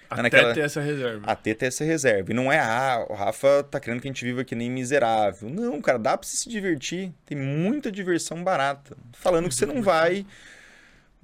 Até 0.08 0.22
naquela... 0.22 0.54
ter 0.54 0.60
essa 0.60 0.80
reserva. 0.80 1.24
Até 1.26 1.56
ter 1.56 1.66
essa 1.66 1.84
reserva. 1.84 2.32
E 2.32 2.36
não 2.36 2.52
é, 2.52 2.60
ah, 2.60 3.04
o 3.10 3.16
Rafa 3.16 3.64
tá 3.64 3.80
querendo 3.80 4.00
que 4.00 4.08
a 4.08 4.12
gente 4.12 4.24
viva 4.24 4.44
que 4.44 4.54
nem 4.54 4.70
miserável. 4.70 5.50
Não, 5.50 5.82
cara, 5.82 5.98
dá 5.98 6.16
para 6.16 6.28
você 6.28 6.38
se 6.38 6.50
divertir. 6.50 7.12
Tem 7.26 7.36
muita 7.36 7.92
diversão 7.92 8.44
barata. 8.44 8.96
Falando 9.14 9.50
que 9.50 9.56
você 9.56 9.66
não 9.66 9.82
vai 9.82 10.24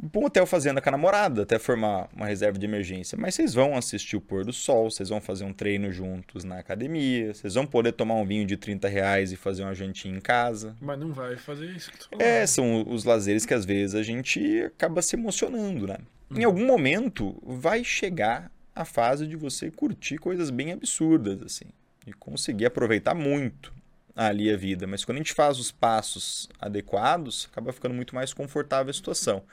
um 0.01 0.25
hotel 0.25 0.45
fazenda 0.45 0.81
com 0.81 0.89
a 0.89 0.91
namorada, 0.91 1.43
até 1.43 1.57
formar 1.57 2.09
uma 2.15 2.25
reserva 2.25 2.57
de 2.57 2.65
emergência. 2.65 3.17
Mas 3.17 3.35
vocês 3.35 3.53
vão 3.53 3.75
assistir 3.75 4.15
o 4.15 4.21
pôr 4.21 4.43
do 4.43 4.53
sol, 4.53 4.89
vocês 4.89 5.09
vão 5.09 5.21
fazer 5.21 5.43
um 5.43 5.53
treino 5.53 5.91
juntos 5.91 6.43
na 6.43 6.59
academia, 6.59 7.33
vocês 7.33 7.53
vão 7.53 7.65
poder 7.65 7.93
tomar 7.93 8.15
um 8.15 8.25
vinho 8.25 8.45
de 8.45 8.57
30 8.57 8.87
reais 8.87 9.31
e 9.31 9.35
fazer 9.35 9.63
uma 9.63 9.73
jantinha 9.73 10.15
em 10.15 10.19
casa. 10.19 10.75
Mas 10.81 10.99
não 10.99 11.13
vai 11.13 11.37
fazer 11.37 11.67
isso 11.67 11.91
que 11.91 11.99
tu 11.99 12.09
É, 12.19 12.45
são 12.45 12.85
os 12.87 13.03
lazeres 13.03 13.45
que 13.45 13.53
às 13.53 13.65
vezes 13.65 13.95
a 13.95 14.03
gente 14.03 14.63
acaba 14.63 15.01
se 15.01 15.15
emocionando, 15.15 15.87
né? 15.87 15.97
Hum. 16.29 16.39
Em 16.39 16.43
algum 16.43 16.65
momento 16.65 17.41
vai 17.43 17.83
chegar 17.83 18.51
a 18.75 18.85
fase 18.85 19.27
de 19.27 19.35
você 19.35 19.69
curtir 19.69 20.17
coisas 20.17 20.49
bem 20.49 20.71
absurdas, 20.71 21.41
assim. 21.41 21.65
E 22.05 22.11
conseguir 22.11 22.65
aproveitar 22.65 23.13
muito 23.13 23.73
ali 24.15 24.51
a 24.51 24.55
vida, 24.55 24.85
mas 24.85 25.03
quando 25.03 25.17
a 25.17 25.19
gente 25.19 25.33
faz 25.33 25.57
os 25.57 25.71
passos 25.71 26.47
adequados, 26.59 27.49
acaba 27.51 27.73
ficando 27.73 27.95
muito 27.95 28.13
mais 28.13 28.33
confortável 28.33 28.91
a 28.91 28.93
situação. 28.93 29.43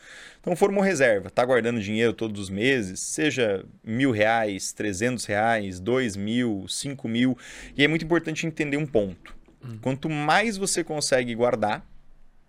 Então, 0.40 0.54
formou 0.54 0.82
reserva, 0.82 1.30
tá 1.30 1.44
guardando 1.44 1.80
dinheiro 1.80 2.12
todos 2.12 2.40
os 2.40 2.50
meses, 2.50 3.00
seja 3.00 3.64
mil 3.82 4.10
reais, 4.10 4.72
trezentos 4.72 5.24
reais, 5.24 5.80
dois 5.80 6.14
mil, 6.14 6.66
cinco 6.68 7.08
mil, 7.08 7.38
e 7.76 7.82
é 7.82 7.88
muito 7.88 8.04
importante 8.04 8.46
entender 8.46 8.76
um 8.76 8.86
ponto. 8.86 9.34
Hum. 9.64 9.78
Quanto 9.80 10.10
mais 10.10 10.56
você 10.56 10.84
consegue 10.84 11.34
guardar, 11.34 11.86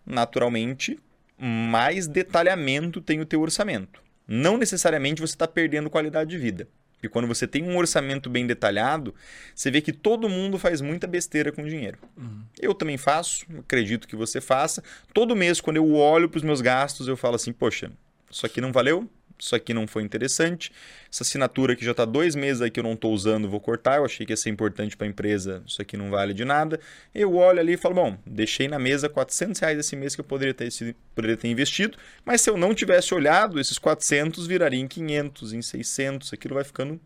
naturalmente, 0.05 0.99
mais 1.37 2.07
detalhamento 2.07 2.99
tem 2.99 3.21
o 3.21 3.25
teu 3.25 3.41
orçamento. 3.41 4.01
Não 4.27 4.57
necessariamente 4.57 5.21
você 5.21 5.33
está 5.33 5.47
perdendo 5.47 5.89
qualidade 5.89 6.29
de 6.29 6.37
vida. 6.37 6.67
E 7.03 7.09
quando 7.09 7.27
você 7.27 7.47
tem 7.47 7.63
um 7.63 7.77
orçamento 7.77 8.29
bem 8.29 8.45
detalhado, 8.45 9.13
você 9.55 9.71
vê 9.71 9.81
que 9.81 9.91
todo 9.91 10.29
mundo 10.29 10.57
faz 10.57 10.81
muita 10.81 11.07
besteira 11.07 11.51
com 11.51 11.65
dinheiro. 11.65 11.97
Uhum. 12.17 12.43
Eu 12.59 12.73
também 12.73 12.97
faço, 12.97 13.45
acredito 13.59 14.07
que 14.07 14.15
você 14.15 14.39
faça. 14.39 14.83
Todo 15.13 15.35
mês, 15.35 15.59
quando 15.59 15.77
eu 15.77 15.93
olho 15.93 16.29
para 16.29 16.37
os 16.37 16.43
meus 16.43 16.61
gastos, 16.61 17.07
eu 17.07 17.17
falo 17.17 17.35
assim: 17.35 17.51
poxa, 17.51 17.91
isso 18.29 18.45
aqui 18.45 18.61
não 18.61 18.71
valeu, 18.71 19.09
isso 19.41 19.55
aqui 19.55 19.73
não 19.73 19.87
foi 19.87 20.03
interessante. 20.03 20.71
Essa 21.11 21.23
assinatura 21.23 21.75
que 21.75 21.83
já 21.83 21.91
está 21.91 22.05
dois 22.05 22.35
meses 22.35 22.61
aí 22.61 22.69
que 22.69 22.79
eu 22.79 22.83
não 22.83 22.93
estou 22.93 23.11
usando, 23.11 23.49
vou 23.49 23.59
cortar. 23.59 23.97
Eu 23.97 24.05
achei 24.05 24.23
que 24.23 24.31
ia 24.31 24.37
ser 24.37 24.51
importante 24.51 24.95
para 24.95 25.07
a 25.07 25.09
empresa, 25.09 25.63
isso 25.65 25.81
aqui 25.81 25.97
não 25.97 26.11
vale 26.11 26.31
de 26.31 26.45
nada. 26.45 26.79
Eu 27.13 27.33
olho 27.35 27.59
ali 27.59 27.73
e 27.73 27.77
falo, 27.77 27.95
bom, 27.95 28.17
deixei 28.23 28.67
na 28.67 28.77
mesa 28.77 29.09
400 29.09 29.59
reais 29.59 29.79
esse 29.79 29.95
mês 29.95 30.13
que 30.13 30.21
eu 30.21 30.25
poderia 30.25 30.53
ter, 30.53 30.69
poderia 31.15 31.35
ter 31.35 31.47
investido, 31.47 31.97
mas 32.23 32.41
se 32.41 32.51
eu 32.51 32.55
não 32.55 32.75
tivesse 32.75 33.15
olhado, 33.15 33.59
esses 33.59 33.79
400 33.79 34.45
virariam 34.45 34.83
em 34.83 34.87
500, 34.87 35.53
em 35.53 35.61
600, 35.63 36.33
aquilo 36.33 36.53
vai 36.53 36.63
ficando 36.63 37.01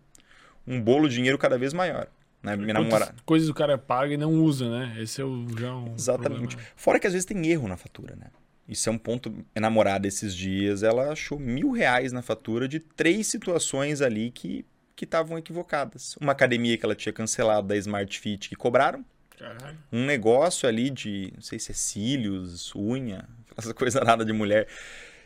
um 0.68 0.82
bolo 0.82 1.08
de 1.08 1.16
dinheiro 1.16 1.38
cada 1.38 1.58
vez 1.58 1.72
maior. 1.72 2.08
Né? 2.44 2.58
Minha 2.58 2.74
namorada. 2.74 3.16
Coisas 3.26 3.48
o 3.48 3.54
cara 3.54 3.78
paga 3.78 4.14
e 4.14 4.18
não 4.18 4.34
usa, 4.34 4.70
né? 4.70 4.98
Esse 5.00 5.22
é 5.22 5.24
o 5.24 5.48
já 5.58 5.74
um 5.74 5.96
Exatamente. 5.96 6.56
Problema. 6.58 6.72
Fora 6.76 7.00
que 7.00 7.08
às 7.08 7.14
vezes 7.14 7.26
tem 7.26 7.48
erro 7.48 7.68
na 7.68 7.78
fatura, 7.78 8.16
né? 8.16 8.28
Isso 8.68 8.90
é 8.90 8.92
um 8.92 8.98
ponto. 8.98 9.30
Minha 9.32 9.46
namorada, 9.62 10.08
esses 10.08 10.36
dias, 10.36 10.82
ela 10.84 11.12
achou 11.12 11.38
mil 11.40 11.72
reais 11.72 12.12
na 12.12 12.22
fatura 12.22 12.68
de 12.68 12.80
três 12.80 13.28
situações 13.28 14.02
ali 14.02 14.32
que 14.32 14.66
que 14.96 15.04
estavam 15.04 15.38
equivocadas. 15.38 16.16
Uma 16.22 16.32
academia 16.32 16.78
que 16.78 16.86
ela 16.86 16.96
tinha 16.96 17.12
cancelado 17.12 17.68
da 17.68 17.76
Smart 17.76 18.18
Fit 18.18 18.48
que 18.48 18.56
cobraram. 18.56 19.04
Caralho. 19.38 19.78
Um 19.92 20.06
negócio 20.06 20.70
ali 20.70 20.90
de, 20.90 21.34
não 21.36 21.42
sei 21.42 21.60
se 21.60 21.72
é 21.72 21.76
cílios, 21.76 22.74
unha, 22.74 23.28
essa 23.58 23.74
coisa 23.74 24.00
nada 24.00 24.24
de 24.24 24.32
mulher. 24.32 24.68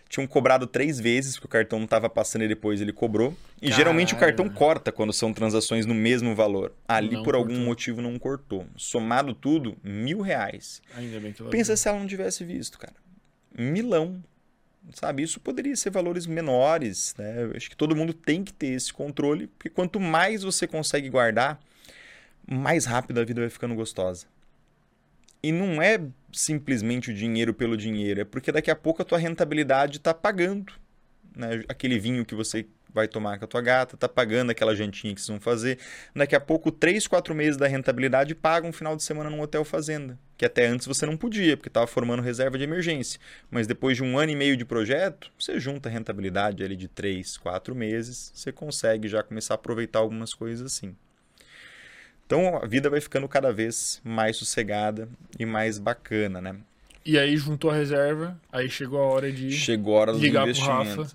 Tinham 0.09 0.25
cobrado 0.25 0.65
três 0.65 0.99
vezes, 0.99 1.35
porque 1.35 1.45
o 1.45 1.49
cartão 1.49 1.77
não 1.77 1.85
estava 1.85 2.09
passando 2.09 2.43
e 2.43 2.47
depois 2.47 2.81
ele 2.81 2.91
cobrou. 2.91 3.37
E 3.57 3.65
Caralho. 3.65 3.75
geralmente 3.75 4.15
o 4.15 4.17
cartão 4.17 4.49
corta 4.49 4.91
quando 4.91 5.13
são 5.13 5.31
transações 5.31 5.85
no 5.85 5.93
mesmo 5.93 6.33
valor. 6.33 6.73
Ali, 6.87 7.13
não 7.13 7.21
por 7.23 7.35
cortou. 7.35 7.53
algum 7.53 7.63
motivo, 7.63 8.01
não 8.01 8.17
cortou. 8.17 8.65
Somado 8.75 9.35
tudo, 9.35 9.77
mil 9.83 10.19
reais. 10.21 10.81
Ainda 10.95 11.19
bem 11.19 11.31
que 11.31 11.43
ela 11.43 11.51
Pensa 11.51 11.73
viu. 11.73 11.77
se 11.77 11.87
ela 11.87 11.99
não 11.99 12.07
tivesse 12.07 12.43
visto, 12.43 12.79
cara. 12.79 12.95
Milão. 13.61 14.23
Sabe? 14.93 15.23
Isso 15.23 15.39
poderia 15.39 15.75
ser 15.75 15.91
valores 15.91 16.25
menores. 16.25 17.13
Né? 17.17 17.43
Eu 17.43 17.51
acho 17.55 17.69
que 17.69 17.75
todo 17.75 17.95
mundo 17.95 18.13
tem 18.13 18.43
que 18.43 18.53
ter 18.53 18.67
esse 18.67 18.91
controle, 18.91 19.47
porque 19.47 19.69
quanto 19.69 19.99
mais 19.99 20.43
você 20.43 20.65
consegue 20.65 21.09
guardar, 21.09 21.59
mais 22.49 22.85
rápido 22.85 23.19
a 23.19 23.25
vida 23.25 23.41
vai 23.41 23.49
ficando 23.49 23.75
gostosa. 23.75 24.25
E 25.41 25.51
não 25.51 25.81
é 25.81 26.01
simplesmente 26.33 27.11
o 27.11 27.13
dinheiro 27.13 27.53
pelo 27.53 27.77
dinheiro, 27.77 28.21
é 28.21 28.25
porque 28.25 28.51
daqui 28.51 28.69
a 28.71 28.75
pouco 28.75 29.01
a 29.01 29.05
tua 29.05 29.17
rentabilidade 29.17 29.97
está 29.97 30.13
pagando. 30.13 30.73
Né? 31.35 31.63
Aquele 31.67 31.99
vinho 31.99 32.25
que 32.25 32.35
você 32.35 32.65
vai 32.93 33.07
tomar 33.07 33.37
com 33.37 33.45
a 33.45 33.47
tua 33.47 33.61
gata, 33.61 33.97
tá 33.97 34.09
pagando 34.09 34.49
aquela 34.49 34.75
jantinha 34.75 35.13
que 35.13 35.21
vocês 35.21 35.29
vão 35.29 35.39
fazer. 35.39 35.77
Daqui 36.15 36.35
a 36.35 36.39
pouco, 36.39 36.71
3, 36.71 37.07
4 37.07 37.35
meses 37.35 37.57
da 37.57 37.67
rentabilidade 37.67 38.33
paga 38.35 38.67
um 38.67 38.73
final 38.73 38.95
de 38.95 39.03
semana 39.03 39.29
num 39.29 39.41
hotel 39.41 39.63
fazenda. 39.63 40.17
Que 40.37 40.45
até 40.45 40.67
antes 40.67 40.87
você 40.87 41.05
não 41.05 41.17
podia, 41.17 41.57
porque 41.57 41.69
estava 41.69 41.85
formando 41.85 42.21
reserva 42.21 42.57
de 42.57 42.63
emergência. 42.63 43.19
Mas 43.51 43.67
depois 43.67 43.97
de 43.97 44.03
um 44.03 44.17
ano 44.17 44.31
e 44.31 44.35
meio 44.35 44.55
de 44.55 44.65
projeto, 44.65 45.31
você 45.37 45.59
junta 45.59 45.89
a 45.89 45.91
rentabilidade 45.91 46.63
ali 46.63 46.75
de 46.75 46.87
3, 46.87 47.37
4 47.37 47.75
meses, 47.75 48.31
você 48.33 48.51
consegue 48.51 49.07
já 49.07 49.21
começar 49.21 49.53
a 49.53 49.55
aproveitar 49.55 49.99
algumas 49.99 50.33
coisas 50.33 50.65
assim. 50.65 50.95
Então 52.25 52.57
a 52.57 52.65
vida 52.67 52.89
vai 52.89 53.01
ficando 53.01 53.27
cada 53.27 53.51
vez 53.51 53.99
mais 54.03 54.37
sossegada 54.37 55.09
e 55.39 55.45
mais 55.45 55.79
bacana, 55.79 56.39
né? 56.39 56.55
E 57.03 57.17
aí 57.17 57.35
juntou 57.35 57.71
a 57.71 57.75
reserva, 57.75 58.39
aí 58.51 58.69
chegou 58.69 58.99
a 58.99 59.05
hora 59.05 59.31
de 59.31 59.51
chegou 59.51 59.97
a 59.97 60.01
hora 60.01 60.11
ligar 60.11 60.45
pro 60.45 60.61
Rafa 60.61 61.07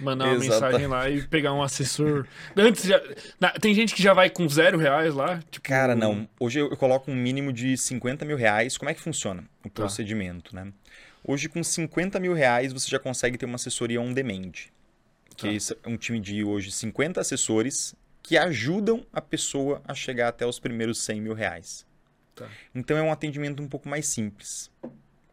Mandar 0.00 0.26
uma 0.26 0.38
mensagem 0.38 0.86
lá 0.86 1.08
e 1.08 1.22
pegar 1.26 1.52
um 1.52 1.62
assessor. 1.62 2.26
Antes 2.56 2.84
já. 2.84 3.00
Na, 3.38 3.50
tem 3.50 3.74
gente 3.74 3.94
que 3.94 4.02
já 4.02 4.14
vai 4.14 4.30
com 4.30 4.48
zero 4.48 4.78
reais 4.78 5.14
lá? 5.14 5.40
Tipo... 5.50 5.68
Cara, 5.68 5.94
não. 5.94 6.28
Hoje 6.40 6.60
eu, 6.60 6.70
eu, 6.70 6.76
coloco 6.76 7.10
um 7.10 7.14
mínimo 7.14 7.52
de 7.52 7.76
50 7.76 8.24
mil 8.24 8.36
reais. 8.36 8.76
Como 8.76 8.90
é 8.90 8.94
que 8.94 9.00
funciona 9.00 9.44
o 9.60 9.68
tá. 9.68 9.82
procedimento, 9.82 10.54
né? 10.54 10.72
Hoje, 11.24 11.48
com 11.48 11.62
50 11.62 12.18
mil 12.18 12.32
reais, 12.32 12.72
você 12.72 12.90
já 12.90 12.98
consegue 12.98 13.38
ter 13.38 13.46
uma 13.46 13.56
assessoria 13.56 14.00
on 14.00 14.12
demand. 14.12 14.52
Que 15.36 15.58
tá. 15.58 15.76
é 15.84 15.88
um 15.88 15.96
time 15.96 16.18
de 16.18 16.42
hoje 16.42 16.72
50 16.72 17.20
assessores 17.20 17.94
que 18.22 18.36
ajudam 18.36 19.04
a 19.12 19.20
pessoa 19.20 19.82
a 19.86 19.94
chegar 19.94 20.28
até 20.28 20.46
os 20.46 20.58
primeiros 20.58 20.98
100 21.02 21.20
mil 21.20 21.34
reais. 21.34 21.86
Tá. 22.34 22.48
Então 22.74 22.96
é 22.96 23.02
um 23.02 23.12
atendimento 23.12 23.62
um 23.62 23.68
pouco 23.68 23.88
mais 23.88 24.06
simples 24.06 24.70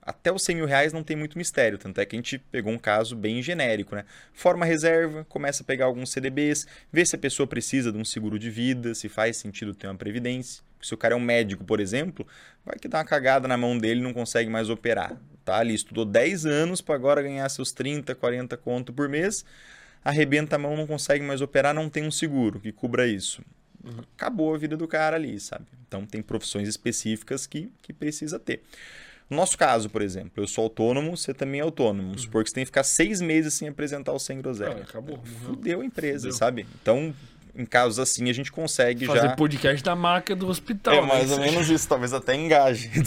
até 0.02 0.32
os 0.32 0.44
100 0.44 0.56
mil 0.56 0.66
reais 0.66 0.94
não 0.94 1.04
tem 1.04 1.16
muito 1.16 1.38
mistério, 1.38 1.78
tanto 1.78 2.00
é 2.00 2.06
que 2.06 2.16
a 2.16 2.18
gente 2.18 2.40
pegou 2.40 2.72
um 2.72 2.78
caso 2.78 3.16
bem 3.16 3.42
genérico, 3.42 3.96
né? 3.96 4.06
Forma 4.34 4.66
reserva, 4.66 5.26
começa 5.26 5.62
a 5.62 5.66
pegar 5.66 5.86
alguns 5.86 6.12
CDBs, 6.12 6.66
vê 6.92 7.06
se 7.06 7.16
a 7.16 7.20
pessoa 7.20 7.46
precisa 7.46 7.92
de 7.92 7.98
um 7.98 8.06
seguro 8.06 8.40
de 8.40 8.50
vida, 8.50 8.96
se 8.96 9.10
faz 9.10 9.38
sentido 9.38 9.76
ter 9.76 9.88
uma 9.88 9.96
previdência. 9.96 10.64
Se 10.82 10.94
o 10.94 10.98
cara 10.98 11.14
é 11.14 11.18
um 11.18 11.20
médico, 11.20 11.64
por 11.66 11.80
exemplo, 11.80 12.26
vai 12.66 12.78
que 12.80 12.88
dá 12.88 13.00
uma 13.00 13.06
cagada 13.06 13.48
na 13.48 13.58
mão 13.58 13.78
dele 13.78 14.02
não 14.02 14.14
consegue 14.14 14.50
mais 14.50 14.70
operar. 14.70 15.16
Tá? 15.44 15.62
Ele 15.62 15.74
estudou 15.74 16.06
10 16.06 16.46
anos 16.46 16.82
para 16.82 16.96
agora 16.96 17.22
ganhar 17.22 17.48
seus 17.50 17.72
30, 17.72 18.16
40 18.16 18.56
conto 18.58 18.94
por 18.94 19.10
mês, 19.10 19.44
arrebenta 20.04 20.56
a 20.56 20.60
mão, 20.60 20.78
não 20.78 20.88
consegue 20.88 21.24
mais 21.24 21.42
operar, 21.42 21.74
não 21.74 21.90
tem 21.90 22.04
um 22.04 22.12
seguro 22.12 22.60
que 22.60 22.72
cubra 22.72 23.08
isso. 23.08 23.44
Acabou 24.16 24.54
a 24.54 24.58
vida 24.58 24.78
do 24.78 24.88
cara 24.88 25.16
ali, 25.16 25.40
sabe? 25.40 25.66
Então 25.88 26.06
tem 26.06 26.22
profissões 26.22 26.68
específicas 26.68 27.46
que, 27.46 27.72
que 27.82 27.92
precisa 27.92 28.40
ter. 28.40 28.62
No 29.30 29.38
nosso 29.38 29.58
caso, 29.58 29.90
por 29.90 30.02
exemplo, 30.02 30.32
eu 30.38 30.48
sou 30.48 30.64
autônomo, 30.64 31.16
você 31.16 31.34
também 31.34 31.62
é 31.62 31.64
autônomo. 31.64 32.08
Vamos 32.10 32.24
supor 32.24 32.44
que 32.44 32.50
você 32.50 32.56
tem 32.56 32.64
que 32.64 32.70
ficar 32.70 32.84
seis 32.84 33.22
meses 33.22 33.54
sem 33.54 33.68
apresentar 33.68 34.12
o 34.12 34.20
sem 34.20 34.42
groselha. 34.42 34.78
Ah, 34.80 34.84
acabou. 34.90 35.20
Fudeu 35.46 35.82
a 35.82 35.86
empresa, 35.86 36.24
Fudeu. 36.24 36.38
sabe? 36.38 36.66
Então, 36.82 37.14
em 37.56 37.66
casos 37.66 38.00
assim, 38.00 38.30
a 38.30 38.34
gente 38.34 38.52
consegue 38.52 39.06
Fazer 39.06 39.20
já... 39.20 39.24
Fazer 39.26 39.36
podcast 39.36 39.84
da 39.84 39.96
marca 39.96 40.36
do 40.36 40.48
hospital. 40.48 40.94
É 40.96 41.02
mais 41.02 41.30
né? 41.30 41.36
ou 41.36 41.42
menos 41.42 41.70
isso, 41.70 41.88
talvez 41.88 42.14
até 42.14 42.36
engaje. 42.36 42.90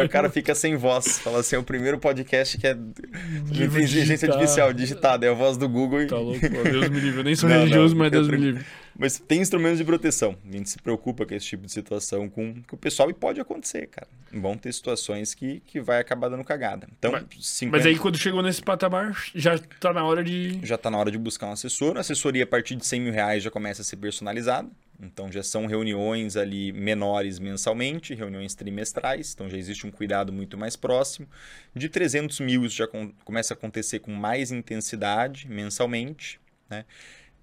É 0.00 0.04
o 0.04 0.08
cara 0.08 0.30
fica 0.30 0.54
sem 0.54 0.76
voz. 0.76 1.18
Fala 1.18 1.40
assim, 1.40 1.56
é 1.56 1.58
o 1.58 1.62
primeiro 1.62 1.98
podcast 1.98 2.56
que 2.56 2.66
é 2.66 2.74
de 2.74 3.64
inteligência 3.64 4.28
artificial, 4.28 4.72
digitado. 4.72 5.24
É 5.24 5.28
a 5.28 5.34
voz 5.34 5.56
do 5.56 5.68
Google. 5.68 6.02
E... 6.02 6.06
Tá 6.06 6.16
louco, 6.16 6.40
Deus 6.40 6.88
me 6.88 7.00
livre. 7.00 7.20
Eu 7.20 7.24
nem 7.24 7.34
sou 7.34 7.48
não, 7.48 7.58
religioso, 7.58 7.94
não, 7.94 8.02
mas 8.02 8.10
Deus 8.10 8.28
me 8.28 8.36
livre. 8.36 8.64
Mas 8.98 9.18
tem 9.18 9.40
instrumentos 9.40 9.78
de 9.78 9.84
proteção. 9.84 10.36
A 10.48 10.52
gente 10.56 10.68
se 10.68 10.78
preocupa 10.78 11.24
com 11.24 11.34
esse 11.34 11.46
tipo 11.46 11.64
de 11.66 11.72
situação 11.72 12.28
com, 12.28 12.62
com 12.62 12.76
o 12.76 12.78
pessoal 12.78 13.08
e 13.10 13.14
pode 13.14 13.40
acontecer, 13.40 13.86
cara. 13.86 14.08
Vão 14.32 14.56
ter 14.56 14.72
situações 14.72 15.32
que, 15.34 15.60
que 15.60 15.80
vai 15.80 16.00
acabar 16.00 16.28
dando 16.28 16.44
cagada. 16.44 16.86
Então, 16.98 17.12
Mas- 17.12 17.24
50... 17.46 17.76
Mas 17.76 17.86
aí 17.86 17.98
quando 17.98 18.18
chegou 18.18 18.42
nesse 18.42 18.62
patamar, 18.62 19.16
já 19.34 19.58
tá 19.58 19.92
na 19.92 20.04
hora 20.04 20.22
de. 20.22 20.60
já 20.64 20.74
está 20.74 20.90
na 20.90 20.98
hora 20.98 21.10
de 21.10 21.18
buscar 21.18 21.46
um 21.46 21.52
assessor. 21.52 21.96
A 21.96 22.00
assessoria 22.00 22.44
a 22.44 22.46
partir 22.46 22.76
de 22.76 22.84
100 22.86 23.00
mil 23.00 23.12
reais 23.12 23.42
já 23.42 23.50
começa 23.50 23.82
a 23.82 23.84
ser 23.84 23.96
personalizada. 23.96 24.68
Então 25.02 25.32
já 25.32 25.42
são 25.42 25.64
reuniões 25.64 26.36
ali 26.36 26.72
menores 26.72 27.38
mensalmente, 27.38 28.14
reuniões 28.14 28.54
trimestrais. 28.54 29.32
Então 29.32 29.48
já 29.48 29.56
existe 29.56 29.86
um 29.86 29.90
cuidado 29.90 30.30
muito 30.30 30.58
mais 30.58 30.76
próximo. 30.76 31.26
De 31.74 31.88
300 31.88 32.38
mil 32.40 32.66
isso 32.66 32.76
já 32.76 32.86
com- 32.86 33.10
começa 33.24 33.54
a 33.54 33.56
acontecer 33.56 34.00
com 34.00 34.12
mais 34.12 34.50
intensidade 34.52 35.48
mensalmente. 35.48 36.38
Né? 36.68 36.84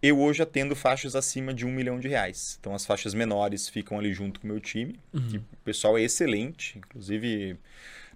Eu 0.01 0.19
hoje 0.19 0.43
atendo 0.43 0.75
faixas 0.75 1.15
acima 1.15 1.53
de 1.53 1.65
um 1.65 1.71
milhão 1.71 1.99
de 1.99 2.07
reais. 2.07 2.57
Então 2.59 2.73
as 2.75 2.85
faixas 2.85 3.13
menores 3.13 3.67
ficam 3.67 3.97
ali 3.97 4.13
junto 4.13 4.39
com 4.39 4.47
o 4.47 4.51
meu 4.51 4.59
time. 4.59 4.99
que 5.29 5.37
o 5.37 5.57
pessoal 5.63 5.97
é 5.97 6.01
excelente, 6.03 6.77
inclusive 6.77 7.57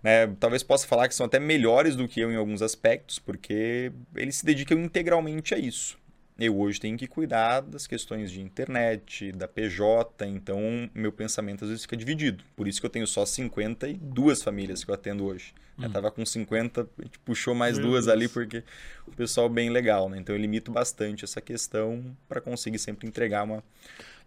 né, 0.03 0.27
talvez 0.39 0.63
possa 0.63 0.87
falar 0.87 1.07
que 1.07 1.15
são 1.15 1.25
até 1.25 1.39
melhores 1.39 1.95
do 1.95 2.07
que 2.07 2.19
eu 2.19 2.31
em 2.31 2.35
alguns 2.35 2.61
aspectos, 2.61 3.19
porque 3.19 3.91
eles 4.15 4.37
se 4.37 4.45
dedicam 4.45 4.79
integralmente 4.79 5.53
a 5.53 5.57
isso. 5.57 5.97
Eu 6.39 6.57
hoje 6.57 6.79
tenho 6.79 6.97
que 6.97 7.05
cuidar 7.07 7.61
das 7.61 7.85
questões 7.85 8.31
de 8.31 8.41
internet, 8.41 9.31
da 9.31 9.47
PJ, 9.47 10.25
então 10.25 10.89
meu 10.93 11.11
pensamento 11.11 11.63
às 11.63 11.69
vezes 11.69 11.83
fica 11.83 11.95
dividido. 11.95 12.43
Por 12.55 12.67
isso 12.67 12.79
que 12.79 12.85
eu 12.85 12.89
tenho 12.89 13.05
só 13.05 13.25
52 13.25 14.41
famílias 14.43 14.83
que 14.83 14.89
eu 14.89 14.95
atendo 14.95 15.25
hoje. 15.25 15.53
Eu 15.79 15.89
tava 15.89 16.11
com 16.11 16.23
50, 16.23 16.81
a 16.81 17.03
gente 17.03 17.17
puxou 17.19 17.55
mais 17.55 17.77
Meu 17.79 17.87
duas 17.87 18.05
Deus. 18.05 18.15
ali 18.15 18.27
porque 18.27 18.63
o 19.07 19.11
pessoal 19.11 19.49
bem 19.49 19.69
legal, 19.71 20.09
né? 20.09 20.19
Então 20.19 20.35
eu 20.35 20.39
limito 20.39 20.71
bastante 20.71 21.23
essa 21.25 21.41
questão 21.41 22.15
para 22.29 22.39
conseguir 22.39 22.77
sempre 22.77 23.07
entregar 23.07 23.43
uma, 23.43 23.63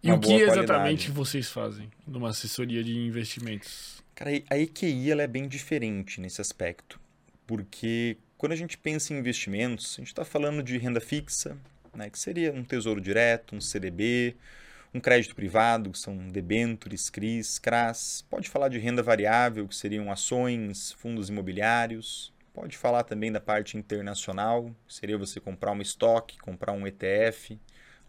E 0.03 0.07
uma 0.07 0.17
o 0.17 0.19
que 0.19 0.33
exatamente 0.33 1.05
qualidade. 1.05 1.11
vocês 1.11 1.49
fazem 1.49 1.89
numa 2.05 2.29
assessoria 2.29 2.83
de 2.83 2.97
investimentos? 2.97 4.03
Cara, 4.13 4.31
a 4.49 4.57
EQI 4.57 5.11
ela 5.11 5.21
é 5.23 5.27
bem 5.27 5.47
diferente 5.47 6.19
nesse 6.19 6.41
aspecto, 6.41 6.99
porque 7.47 8.17
quando 8.37 8.51
a 8.51 8.55
gente 8.57 8.77
pensa 8.77 9.13
em 9.13 9.17
investimentos, 9.17 9.95
a 9.97 10.01
gente 10.01 10.07
está 10.09 10.25
falando 10.25 10.61
de 10.61 10.77
renda 10.77 10.99
fixa, 10.99 11.57
né, 11.95 12.09
que 12.09 12.19
seria 12.19 12.51
um 12.51 12.63
tesouro 12.63 12.99
direto, 13.01 13.55
um 13.55 13.61
CDB, 13.61 14.35
um 14.93 14.99
crédito 14.99 15.35
privado, 15.35 15.91
que 15.91 15.99
são 15.99 16.29
debêntures, 16.29 17.09
CRIs, 17.09 17.59
CRAS. 17.59 18.25
Pode 18.29 18.49
falar 18.49 18.69
de 18.69 18.77
renda 18.77 19.03
variável, 19.03 19.67
que 19.67 19.75
seriam 19.75 20.11
ações, 20.11 20.93
fundos 20.93 21.29
imobiliários. 21.29 22.33
Pode 22.53 22.77
falar 22.77 23.03
também 23.03 23.31
da 23.31 23.41
parte 23.41 23.77
internacional, 23.77 24.73
que 24.87 24.93
seria 24.93 25.17
você 25.17 25.39
comprar 25.39 25.73
um 25.73 25.81
estoque, 25.81 26.37
comprar 26.39 26.71
um 26.71 26.87
ETF 26.87 27.59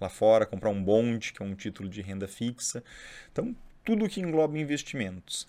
lá 0.00 0.08
fora, 0.08 0.46
comprar 0.46 0.70
um 0.70 0.82
bond, 0.82 1.32
que 1.32 1.42
é 1.42 1.44
um 1.44 1.54
título 1.54 1.88
de 1.88 2.02
renda 2.02 2.28
fixa. 2.28 2.84
Então, 3.32 3.56
tudo 3.84 4.08
que 4.08 4.20
engloba 4.20 4.58
investimentos. 4.58 5.46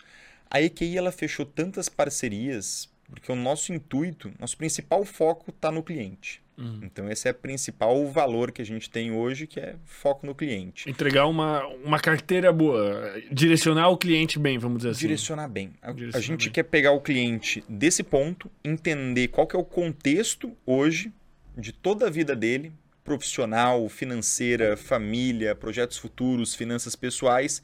A 0.49 0.61
EQI 0.61 0.97
ela 0.97 1.11
fechou 1.11 1.45
tantas 1.45 1.89
parcerias 1.89 2.89
porque 3.09 3.31
o 3.31 3.35
nosso 3.35 3.73
intuito, 3.73 4.33
nosso 4.39 4.57
principal 4.57 5.03
foco 5.05 5.49
está 5.49 5.71
no 5.71 5.83
cliente. 5.83 6.41
Uhum. 6.57 6.79
Então 6.81 7.09
esse 7.09 7.27
é 7.27 7.31
o 7.31 7.35
principal 7.35 8.05
valor 8.07 8.51
que 8.51 8.61
a 8.61 8.65
gente 8.65 8.89
tem 8.89 9.11
hoje, 9.11 9.45
que 9.45 9.59
é 9.59 9.75
foco 9.85 10.25
no 10.25 10.33
cliente. 10.33 10.89
Entregar 10.89 11.27
uma, 11.27 11.65
uma 11.67 11.99
carteira 11.99 12.51
boa, 12.51 13.13
direcionar 13.31 13.89
o 13.89 13.97
cliente 13.97 14.39
bem, 14.39 14.57
vamos 14.57 14.79
dizer 14.79 14.89
assim. 14.89 15.01
Direcionar 15.01 15.47
bem. 15.47 15.73
A, 15.81 15.89
a 15.89 15.93
Direcionar 15.93 16.25
gente 16.25 16.45
bem. 16.45 16.53
quer 16.53 16.63
pegar 16.63 16.91
o 16.93 17.01
cliente 17.01 17.63
desse 17.69 18.01
ponto, 18.01 18.49
entender 18.63 19.27
qual 19.27 19.45
que 19.45 19.55
é 19.55 19.59
o 19.59 19.63
contexto 19.63 20.51
hoje 20.65 21.13
de 21.55 21.71
toda 21.71 22.07
a 22.07 22.09
vida 22.09 22.35
dele, 22.35 22.73
profissional, 23.03 23.87
financeira, 23.87 24.75
família, 24.75 25.55
projetos 25.55 25.97
futuros, 25.97 26.55
finanças 26.55 26.95
pessoais, 26.95 27.61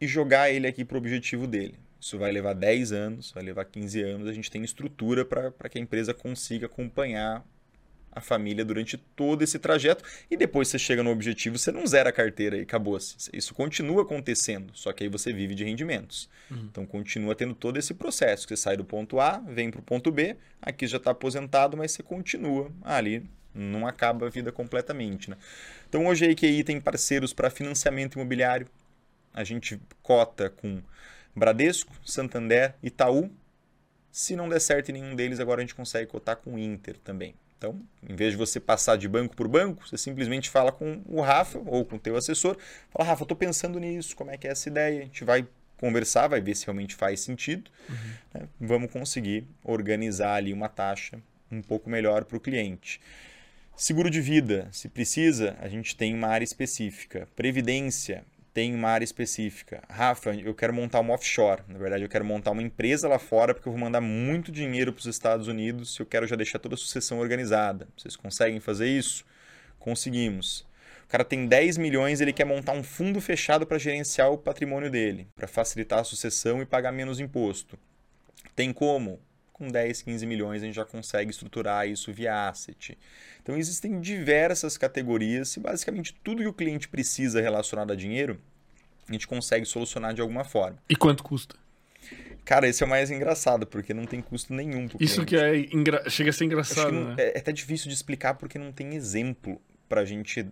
e 0.00 0.06
jogar 0.06 0.50
ele 0.50 0.66
aqui 0.66 0.84
para 0.84 0.94
o 0.94 0.98
objetivo 0.98 1.46
dele. 1.46 1.74
Isso 2.00 2.18
vai 2.18 2.30
levar 2.30 2.52
10 2.52 2.92
anos, 2.92 3.32
vai 3.32 3.42
levar 3.42 3.64
15 3.64 4.00
anos, 4.02 4.28
a 4.28 4.32
gente 4.32 4.50
tem 4.50 4.62
estrutura 4.62 5.24
para 5.24 5.68
que 5.68 5.78
a 5.78 5.80
empresa 5.80 6.14
consiga 6.14 6.66
acompanhar 6.66 7.44
a 8.16 8.20
família 8.22 8.64
durante 8.64 8.96
todo 8.96 9.42
esse 9.42 9.58
trajeto 9.58 10.02
e 10.30 10.38
depois 10.38 10.68
você 10.68 10.78
chega 10.78 11.02
no 11.02 11.10
objetivo, 11.10 11.58
você 11.58 11.70
não 11.70 11.86
zera 11.86 12.08
a 12.08 12.12
carteira 12.12 12.56
e 12.56 12.62
acabou-se. 12.62 13.14
Isso 13.30 13.54
continua 13.54 14.02
acontecendo, 14.02 14.72
só 14.74 14.90
que 14.90 15.04
aí 15.04 15.10
você 15.10 15.34
vive 15.34 15.54
de 15.54 15.64
rendimentos. 15.64 16.26
Então 16.50 16.86
continua 16.86 17.34
tendo 17.34 17.54
todo 17.54 17.76
esse 17.76 17.92
processo, 17.92 18.48
você 18.48 18.56
sai 18.56 18.74
do 18.74 18.84
ponto 18.86 19.20
A, 19.20 19.38
vem 19.46 19.70
para 19.70 19.80
o 19.80 19.82
ponto 19.82 20.10
B, 20.10 20.34
aqui 20.62 20.86
já 20.86 20.96
está 20.96 21.10
aposentado, 21.10 21.76
mas 21.76 21.92
você 21.92 22.02
continua 22.02 22.72
ali, 22.82 23.22
não 23.54 23.86
acaba 23.86 24.26
a 24.26 24.30
vida 24.30 24.50
completamente. 24.50 25.28
Né? 25.28 25.36
Então 25.86 26.06
hoje 26.06 26.24
a 26.24 26.30
EQI 26.30 26.64
tem 26.64 26.80
parceiros 26.80 27.34
para 27.34 27.50
financiamento 27.50 28.14
imobiliário, 28.14 28.66
a 29.34 29.44
gente 29.44 29.78
cota 30.02 30.48
com 30.48 30.80
Bradesco, 31.34 31.92
Santander, 32.02 32.74
Itaú. 32.82 33.30
Se 34.10 34.34
não 34.34 34.48
der 34.48 34.58
certo 34.58 34.88
em 34.88 34.92
nenhum 34.94 35.14
deles, 35.14 35.38
agora 35.38 35.60
a 35.60 35.64
gente 35.64 35.74
consegue 35.74 36.10
cotar 36.10 36.36
com 36.36 36.54
o 36.54 36.58
Inter 36.58 36.96
também. 37.04 37.34
Então, 37.58 37.80
em 38.06 38.14
vez 38.14 38.32
de 38.32 38.36
você 38.36 38.60
passar 38.60 38.96
de 38.96 39.08
banco 39.08 39.34
por 39.34 39.48
banco, 39.48 39.86
você 39.86 39.96
simplesmente 39.96 40.50
fala 40.50 40.70
com 40.70 41.00
o 41.06 41.20
Rafa 41.20 41.58
ou 41.64 41.84
com 41.84 41.96
o 41.96 41.98
teu 41.98 42.16
assessor. 42.16 42.56
Fala, 42.90 43.08
Rafa, 43.08 43.22
eu 43.22 43.24
estou 43.24 43.36
pensando 43.36 43.80
nisso, 43.80 44.14
como 44.14 44.30
é 44.30 44.36
que 44.36 44.46
é 44.46 44.50
essa 44.50 44.68
ideia? 44.68 45.00
A 45.00 45.04
gente 45.04 45.24
vai 45.24 45.46
conversar, 45.78 46.28
vai 46.28 46.40
ver 46.40 46.54
se 46.54 46.66
realmente 46.66 46.94
faz 46.94 47.20
sentido. 47.20 47.70
né? 48.32 48.46
Vamos 48.60 48.90
conseguir 48.90 49.46
organizar 49.64 50.34
ali 50.34 50.52
uma 50.52 50.68
taxa 50.68 51.18
um 51.50 51.62
pouco 51.62 51.88
melhor 51.88 52.24
para 52.24 52.36
o 52.36 52.40
cliente. 52.40 53.00
Seguro 53.76 54.10
de 54.10 54.20
vida, 54.20 54.68
se 54.72 54.88
precisa, 54.88 55.56
a 55.60 55.68
gente 55.68 55.94
tem 55.96 56.14
uma 56.14 56.28
área 56.28 56.44
específica. 56.44 57.28
Previdência, 57.36 58.24
tem 58.56 58.74
uma 58.74 58.88
área 58.88 59.04
específica. 59.04 59.82
Rafa, 59.86 60.34
eu 60.34 60.54
quero 60.54 60.72
montar 60.72 61.00
uma 61.00 61.12
offshore. 61.12 61.60
Na 61.68 61.78
verdade, 61.78 62.02
eu 62.04 62.08
quero 62.08 62.24
montar 62.24 62.52
uma 62.52 62.62
empresa 62.62 63.06
lá 63.06 63.18
fora 63.18 63.52
porque 63.52 63.68
eu 63.68 63.72
vou 63.72 63.78
mandar 63.78 64.00
muito 64.00 64.50
dinheiro 64.50 64.94
para 64.94 65.00
os 65.00 65.04
Estados 65.04 65.46
Unidos 65.46 65.94
e 65.94 66.00
eu 66.00 66.06
quero 66.06 66.26
já 66.26 66.34
deixar 66.36 66.58
toda 66.58 66.74
a 66.74 66.78
sucessão 66.78 67.18
organizada. 67.18 67.86
Vocês 67.94 68.16
conseguem 68.16 68.58
fazer 68.58 68.88
isso? 68.88 69.26
Conseguimos. 69.78 70.60
O 71.04 71.08
cara 71.08 71.22
tem 71.22 71.46
10 71.46 71.76
milhões, 71.76 72.22
ele 72.22 72.32
quer 72.32 72.46
montar 72.46 72.72
um 72.72 72.82
fundo 72.82 73.20
fechado 73.20 73.66
para 73.66 73.76
gerenciar 73.76 74.32
o 74.32 74.38
patrimônio 74.38 74.90
dele, 74.90 75.28
para 75.36 75.46
facilitar 75.46 75.98
a 75.98 76.04
sucessão 76.04 76.62
e 76.62 76.64
pagar 76.64 76.92
menos 76.92 77.20
imposto. 77.20 77.78
Tem 78.54 78.72
como? 78.72 79.20
Com 79.56 79.68
10, 79.68 80.02
15 80.02 80.26
milhões 80.26 80.62
a 80.62 80.66
gente 80.66 80.74
já 80.74 80.84
consegue 80.84 81.30
estruturar 81.30 81.88
isso 81.88 82.12
via 82.12 82.46
asset. 82.46 82.98
Então 83.42 83.56
existem 83.56 83.98
diversas 84.02 84.76
categorias 84.76 85.56
e 85.56 85.60
basicamente 85.60 86.12
tudo 86.22 86.42
que 86.42 86.46
o 86.48 86.52
cliente 86.52 86.86
precisa 86.88 87.40
relacionado 87.40 87.90
a 87.90 87.96
dinheiro, 87.96 88.38
a 89.08 89.12
gente 89.12 89.26
consegue 89.26 89.64
solucionar 89.64 90.12
de 90.12 90.20
alguma 90.20 90.44
forma. 90.44 90.76
E 90.90 90.94
quanto 90.94 91.22
custa? 91.24 91.56
Cara, 92.44 92.68
esse 92.68 92.82
é 92.82 92.86
o 92.86 92.90
mais 92.90 93.10
engraçado, 93.10 93.66
porque 93.66 93.94
não 93.94 94.04
tem 94.04 94.20
custo 94.20 94.52
nenhum 94.52 94.88
pro 94.88 95.02
Isso 95.02 95.24
que 95.24 95.34
é 95.34 95.56
engra... 95.74 96.08
chega 96.10 96.28
a 96.28 96.32
ser 96.34 96.44
engraçado, 96.44 96.92
não- 96.92 97.14
né? 97.14 97.16
é, 97.18 97.36
é 97.36 97.38
até 97.38 97.50
difícil 97.50 97.88
de 97.88 97.94
explicar 97.94 98.34
porque 98.34 98.58
não 98.58 98.70
tem 98.70 98.94
exemplo 98.94 99.58
pra 99.88 100.04
gente 100.04 100.46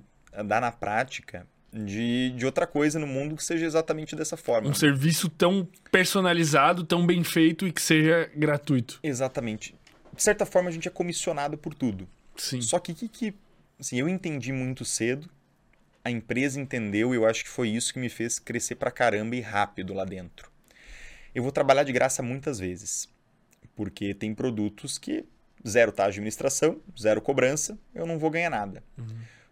dar 0.47 0.62
na 0.62 0.72
prática 0.72 1.47
de, 1.74 2.30
de 2.30 2.46
outra 2.46 2.66
coisa 2.66 2.98
no 2.98 3.06
mundo 3.06 3.34
que 3.34 3.42
seja 3.42 3.66
exatamente 3.66 4.14
dessa 4.14 4.36
forma. 4.36 4.68
Um 4.68 4.74
serviço 4.74 5.28
tão 5.28 5.68
personalizado, 5.90 6.84
tão 6.84 7.05
bem 7.05 7.24
feito 7.24 7.66
e 7.66 7.72
que 7.72 7.82
seja 7.82 8.30
gratuito. 8.36 9.01
Exatamente. 9.02 9.74
De 10.14 10.22
certa 10.22 10.46
forma, 10.46 10.68
a 10.68 10.72
gente 10.72 10.86
é 10.86 10.90
comissionado 10.90 11.59
por 11.59 11.74
tudo. 11.74 12.09
Sim. 12.36 12.60
Só 12.60 12.78
que 12.78 12.92
o 12.92 12.94
que, 12.94 13.09
que 13.09 13.34
assim, 13.78 13.98
eu 13.98 14.09
entendi 14.09 14.52
muito 14.52 14.84
cedo, 14.84 15.28
a 16.05 16.10
empresa 16.10 16.60
entendeu 16.60 17.12
e 17.12 17.16
eu 17.16 17.26
acho 17.26 17.42
que 17.42 17.51
foi 17.51 17.70
isso 17.70 17.92
que 17.92 17.98
me 17.98 18.09
fez 18.09 18.38
crescer 18.38 18.76
pra 18.76 18.90
caramba 18.90 19.34
e 19.34 19.40
rápido 19.40 19.92
lá 19.92 20.05
dentro. 20.05 20.51
Eu 21.34 21.42
vou 21.42 21.51
trabalhar 21.51 21.82
de 21.82 21.92
graça 21.92 22.22
muitas 22.22 22.60
vezes, 22.60 23.09
porque 23.74 24.14
tem 24.14 24.32
produtos 24.32 24.98
que 24.98 25.24
zero 25.66 25.90
taxa 25.90 26.12
de 26.12 26.18
administração, 26.18 26.80
zero 27.01 27.20
cobrança, 27.20 27.76
eu 27.92 28.06
não 28.06 28.18
vou 28.18 28.30
ganhar 28.30 28.51
nada. 28.51 28.84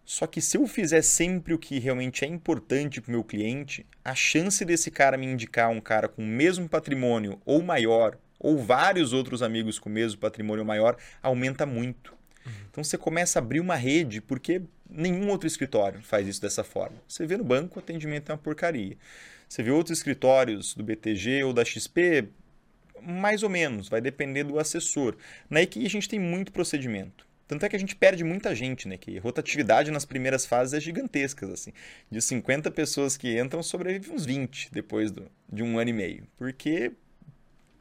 Só 0.04 0.26
que 0.26 0.40
se 0.40 0.56
eu 0.56 0.66
fizer 0.66 1.02
sempre 1.02 1.54
o 1.54 1.58
que 1.58 1.78
realmente 1.78 2.24
é 2.24 2.28
importante 2.28 3.00
para 3.00 3.08
o 3.08 3.12
meu 3.12 3.24
cliente, 3.24 3.86
a 4.04 4.14
chance 4.14 4.64
desse 4.64 4.90
cara 4.90 5.16
me 5.16 5.26
indicar 5.26 5.70
um 5.70 5.80
cara 5.80 6.08
com 6.08 6.22
o 6.22 6.26
mesmo 6.26 6.68
patrimônio 6.68 7.40
ou 7.44 7.62
maior, 7.62 8.18
ou 8.38 8.58
vários 8.58 9.12
outros 9.12 9.42
amigos 9.42 9.78
com 9.78 9.88
o 9.88 9.92
mesmo 9.92 10.20
patrimônio 10.20 10.64
maior, 10.64 10.96
aumenta 11.22 11.64
muito. 11.64 12.12
Então 12.70 12.82
você 12.82 12.98
começa 12.98 13.38
a 13.38 13.42
abrir 13.42 13.60
uma 13.60 13.76
rede, 13.76 14.20
porque 14.20 14.62
nenhum 14.90 15.28
outro 15.28 15.46
escritório 15.46 16.02
faz 16.02 16.26
isso 16.26 16.42
dessa 16.42 16.64
forma. 16.64 16.96
Você 17.06 17.24
vê 17.24 17.36
no 17.36 17.44
banco, 17.44 17.78
o 17.78 17.82
atendimento 17.82 18.30
é 18.30 18.32
uma 18.32 18.38
porcaria. 18.38 18.96
Você 19.48 19.62
vê 19.62 19.70
outros 19.70 19.98
escritórios 19.98 20.74
do 20.74 20.82
BTG 20.82 21.44
ou 21.44 21.52
da 21.52 21.64
XP, 21.64 22.28
mais 23.00 23.42
ou 23.42 23.50
menos, 23.50 23.88
vai 23.88 24.00
depender 24.00 24.44
do 24.44 24.58
assessor. 24.58 25.16
Na 25.48 25.62
EQI 25.62 25.86
a 25.86 25.90
gente 25.90 26.08
tem 26.08 26.18
muito 26.18 26.52
procedimento. 26.52 27.26
Tanto 27.52 27.66
é 27.66 27.68
que 27.68 27.76
a 27.76 27.78
gente 27.78 27.94
perde 27.94 28.24
muita 28.24 28.54
gente, 28.54 28.88
né? 28.88 28.96
Que 28.96 29.18
rotatividade 29.18 29.90
nas 29.90 30.06
primeiras 30.06 30.46
fases 30.46 30.72
é 30.72 30.80
gigantescas, 30.80 31.50
assim. 31.50 31.70
De 32.10 32.18
50 32.18 32.70
pessoas 32.70 33.14
que 33.14 33.38
entram, 33.38 33.62
sobrevive 33.62 34.10
uns 34.10 34.24
20 34.24 34.70
depois 34.72 35.10
do, 35.10 35.30
de 35.52 35.62
um 35.62 35.78
ano 35.78 35.90
e 35.90 35.92
meio. 35.92 36.26
Porque 36.38 36.92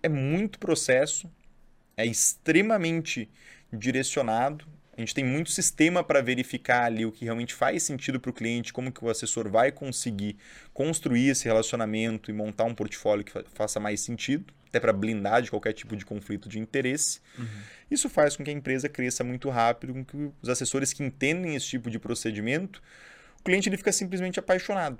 é 0.03 0.10
muito 0.10 0.60
processo, 0.60 1.31
é 1.95 2.06
extremamente 2.06 3.30
direcionado 3.72 4.65
A 4.98 4.99
gente 4.99 5.15
tem 5.15 5.23
muito 5.23 5.49
sistema 5.49 6.03
para 6.03 6.22
verificar 6.22 6.84
ali 6.84 7.06
o 7.06 7.11
que 7.14 7.23
realmente 7.23 7.53
faz 7.53 7.84
sentido 7.84 8.19
para 8.19 8.30
o 8.30 8.34
cliente, 8.34 8.73
como 8.73 8.91
que 8.91 9.06
o 9.06 9.10
assessor 9.10 9.49
vai 9.49 9.72
conseguir 9.72 10.35
construir 10.73 11.30
esse 11.30 11.45
relacionamento 11.45 12.30
e 12.30 12.34
montar 12.34 12.65
um 12.65 12.76
portfólio 12.76 13.23
que 13.23 13.31
faça 13.53 13.80
mais 13.80 14.02
sentido, 14.02 14.53
até 14.72 14.80
para 14.80 14.93
blindar 14.93 15.41
de 15.41 15.49
qualquer 15.49 15.73
tipo 15.73 15.98
de 15.98 16.06
conflito 16.06 16.48
de 16.48 16.57
interesse. 16.57 17.19
Uhum. 17.38 17.45
Isso 17.91 18.10
faz 18.10 18.38
com 18.38 18.43
que 18.43 18.49
a 18.49 18.53
empresa 18.53 18.88
cresça 18.88 19.22
muito 19.22 19.49
rápido, 19.49 19.93
com 19.93 20.06
que 20.06 20.31
os 20.41 20.48
assessores 20.49 20.93
que 20.93 21.03
entendem 21.03 21.56
esse 21.56 21.68
tipo 21.68 21.91
de 21.91 21.99
procedimento, 21.99 22.81
o 23.39 23.43
cliente 23.43 23.68
ele 23.68 23.76
fica 23.76 23.91
simplesmente 23.91 24.39
apaixonado. 24.39 24.98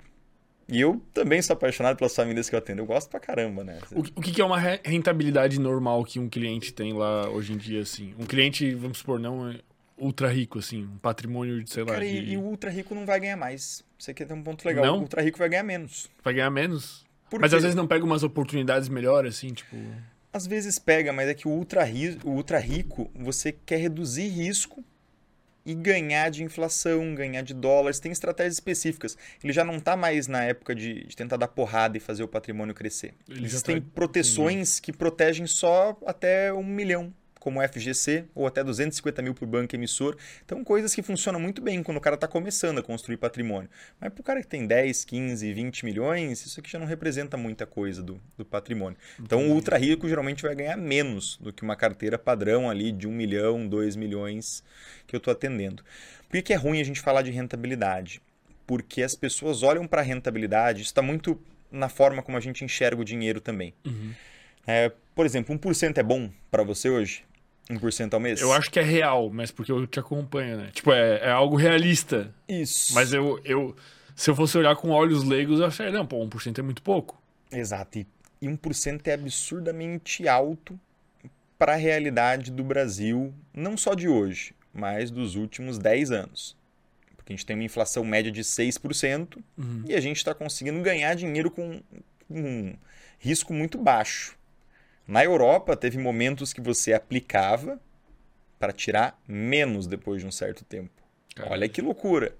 E 0.68 0.80
eu 0.80 1.02
também 1.12 1.40
sou 1.40 1.54
apaixonado 1.54 1.96
pelas 1.96 2.14
famílias 2.14 2.48
que 2.48 2.54
eu 2.54 2.58
atendo. 2.58 2.82
Eu 2.82 2.86
gosto 2.86 3.08
pra 3.08 3.18
caramba, 3.18 3.64
né? 3.64 3.80
O, 3.90 4.00
o 4.00 4.22
que, 4.22 4.40
é 4.40 4.44
uma 4.44 4.58
rentabilidade 4.58 5.58
normal 5.58 6.04
que 6.04 6.20
um 6.20 6.28
cliente 6.28 6.72
tem 6.72 6.92
lá 6.92 7.28
hoje 7.28 7.54
em 7.54 7.56
dia, 7.56 7.80
assim? 7.80 8.14
Um 8.18 8.26
cliente, 8.26 8.74
vamos 8.74 8.98
supor, 8.98 9.18
não 9.18 9.50
é 9.50 9.58
ultra 9.96 10.28
rico, 10.28 10.58
assim, 10.58 10.84
um 10.84 10.98
patrimônio, 10.98 11.66
sei 11.66 11.84
lá. 11.84 11.92
Cara, 11.92 12.04
de... 12.04 12.32
e, 12.32 12.36
o 12.36 12.40
ultra 12.40 12.70
rico 12.70 12.94
não 12.94 13.06
vai 13.06 13.20
ganhar 13.20 13.36
mais. 13.36 13.84
Você 13.98 14.10
aqui 14.10 14.24
tem 14.24 14.36
um 14.36 14.42
ponto 14.42 14.66
legal. 14.66 14.84
Não? 14.84 14.98
O 14.98 15.00
ultra 15.00 15.22
rico 15.22 15.38
vai 15.38 15.48
ganhar 15.48 15.62
menos. 15.62 16.10
Vai 16.22 16.34
ganhar 16.34 16.50
menos? 16.50 17.04
Mas 17.40 17.54
às 17.54 17.62
vezes 17.62 17.74
não 17.74 17.86
pega 17.86 18.04
umas 18.04 18.22
oportunidades 18.22 18.88
melhores, 18.88 19.36
assim, 19.36 19.52
tipo. 19.52 19.76
Às 20.32 20.46
vezes 20.46 20.78
pega, 20.78 21.12
mas 21.12 21.28
é 21.28 21.34
que 21.34 21.46
o 21.46 21.50
ultra, 21.50 21.84
ri... 21.84 22.18
o 22.24 22.30
ultra 22.30 22.58
rico, 22.58 23.10
você 23.14 23.52
quer 23.52 23.76
reduzir 23.76 24.28
risco 24.28 24.82
e 25.64 25.74
ganhar 25.74 26.30
de 26.30 26.42
inflação, 26.42 27.14
ganhar 27.14 27.42
de 27.42 27.54
dólares. 27.54 28.00
Tem 28.00 28.10
estratégias 28.10 28.54
específicas. 28.54 29.16
Ele 29.42 29.52
já 29.52 29.64
não 29.64 29.76
está 29.76 29.96
mais 29.96 30.26
na 30.26 30.42
época 30.42 30.74
de, 30.74 31.04
de, 31.04 31.16
tentar 31.16 31.36
dar 31.36 31.48
porrada 31.48 31.96
e 31.96 32.00
fazer 32.00 32.22
o 32.22 32.28
patrimônio 32.28 32.74
crescer. 32.74 33.14
Ele 33.28 33.44
Existem 33.44 33.80
tá... 33.80 33.86
proteções 33.94 34.80
que 34.80 34.92
protegem 34.92 35.46
só 35.46 35.96
até 36.06 36.52
um 36.52 36.64
milhão 36.64 37.12
como 37.42 37.58
o 37.60 37.68
FGC, 37.68 38.26
ou 38.36 38.46
até 38.46 38.62
250 38.62 39.20
mil 39.20 39.34
por 39.34 39.46
banco 39.48 39.74
emissor. 39.74 40.16
Então, 40.44 40.62
coisas 40.62 40.94
que 40.94 41.02
funcionam 41.02 41.40
muito 41.40 41.60
bem 41.60 41.82
quando 41.82 41.96
o 41.96 42.00
cara 42.00 42.14
está 42.14 42.28
começando 42.28 42.78
a 42.78 42.82
construir 42.84 43.16
patrimônio. 43.16 43.68
Mas 44.00 44.12
para 44.12 44.20
o 44.20 44.22
cara 44.22 44.40
que 44.40 44.46
tem 44.46 44.64
10, 44.64 45.04
15, 45.04 45.52
20 45.52 45.84
milhões, 45.84 46.46
isso 46.46 46.60
aqui 46.60 46.70
já 46.70 46.78
não 46.78 46.86
representa 46.86 47.36
muita 47.36 47.66
coisa 47.66 48.00
do, 48.00 48.20
do 48.38 48.44
patrimônio. 48.44 48.96
Então, 49.20 49.50
o 49.50 49.54
ultra 49.54 49.76
rico 49.76 50.08
geralmente 50.08 50.40
vai 50.40 50.54
ganhar 50.54 50.76
menos 50.76 51.36
do 51.38 51.52
que 51.52 51.64
uma 51.64 51.74
carteira 51.74 52.16
padrão 52.16 52.70
ali 52.70 52.92
de 52.92 53.08
1 53.08 53.10
milhão, 53.10 53.66
2 53.66 53.96
milhões 53.96 54.62
que 55.08 55.16
eu 55.16 55.18
estou 55.18 55.32
atendendo. 55.32 55.82
Por 56.28 56.40
que, 56.40 56.52
é 56.52 56.56
ruim 56.56 56.80
a 56.80 56.84
gente 56.84 57.00
falar 57.00 57.22
de 57.22 57.32
rentabilidade? 57.32 58.22
Porque 58.68 59.02
as 59.02 59.16
pessoas 59.16 59.64
olham 59.64 59.88
para 59.88 60.00
a 60.00 60.04
rentabilidade, 60.04 60.82
isso 60.82 60.90
está 60.90 61.02
muito 61.02 61.36
na 61.72 61.88
forma 61.88 62.22
como 62.22 62.38
a 62.38 62.40
gente 62.40 62.64
enxerga 62.64 63.02
o 63.02 63.04
dinheiro 63.04 63.40
também. 63.40 63.74
Uhum. 63.84 64.12
É, 64.64 64.92
por 65.12 65.26
exemplo, 65.26 65.58
1% 65.58 65.98
é 65.98 66.02
bom 66.04 66.30
para 66.52 66.62
você 66.62 66.88
hoje? 66.88 67.24
1% 67.70 68.12
ao 68.12 68.20
mês? 68.20 68.40
Eu 68.40 68.52
acho 68.52 68.70
que 68.70 68.78
é 68.78 68.82
real, 68.82 69.30
mas 69.30 69.50
porque 69.50 69.70
eu 69.70 69.86
te 69.86 70.00
acompanho, 70.00 70.58
né? 70.58 70.70
Tipo, 70.72 70.92
é, 70.92 71.18
é 71.18 71.30
algo 71.30 71.56
realista. 71.56 72.32
Isso. 72.48 72.94
Mas 72.94 73.12
eu, 73.12 73.40
eu, 73.44 73.74
se 74.14 74.30
eu 74.30 74.36
fosse 74.36 74.56
olhar 74.58 74.76
com 74.76 74.90
olhos 74.90 75.24
leigos, 75.24 75.60
eu 75.60 75.66
acharia, 75.66 75.92
não, 75.92 76.06
pô, 76.06 76.18
1% 76.26 76.58
é 76.58 76.62
muito 76.62 76.82
pouco. 76.82 77.20
Exato. 77.50 77.98
E, 77.98 78.06
e 78.40 78.46
1% 78.46 79.06
é 79.06 79.12
absurdamente 79.14 80.26
alto 80.28 80.78
para 81.58 81.74
a 81.74 81.76
realidade 81.76 82.50
do 82.50 82.64
Brasil, 82.64 83.32
não 83.54 83.76
só 83.76 83.94
de 83.94 84.08
hoje, 84.08 84.54
mas 84.74 85.10
dos 85.10 85.36
últimos 85.36 85.78
10 85.78 86.10
anos. 86.10 86.56
Porque 87.16 87.32
a 87.32 87.36
gente 87.36 87.46
tem 87.46 87.54
uma 87.54 87.64
inflação 87.64 88.04
média 88.04 88.32
de 88.32 88.42
6% 88.42 89.38
uhum. 89.56 89.84
e 89.86 89.94
a 89.94 90.00
gente 90.00 90.16
está 90.16 90.34
conseguindo 90.34 90.80
ganhar 90.82 91.14
dinheiro 91.14 91.50
com 91.52 91.80
um 92.28 92.74
risco 93.18 93.52
muito 93.52 93.78
baixo. 93.78 94.36
Na 95.12 95.22
Europa, 95.22 95.76
teve 95.76 95.98
momentos 95.98 96.54
que 96.54 96.60
você 96.62 96.94
aplicava 96.94 97.78
para 98.58 98.72
tirar 98.72 99.20
menos 99.28 99.86
depois 99.86 100.22
de 100.22 100.26
um 100.26 100.30
certo 100.30 100.64
tempo. 100.64 101.02
Caramba. 101.34 101.54
Olha 101.54 101.68
que 101.68 101.82
loucura. 101.82 102.34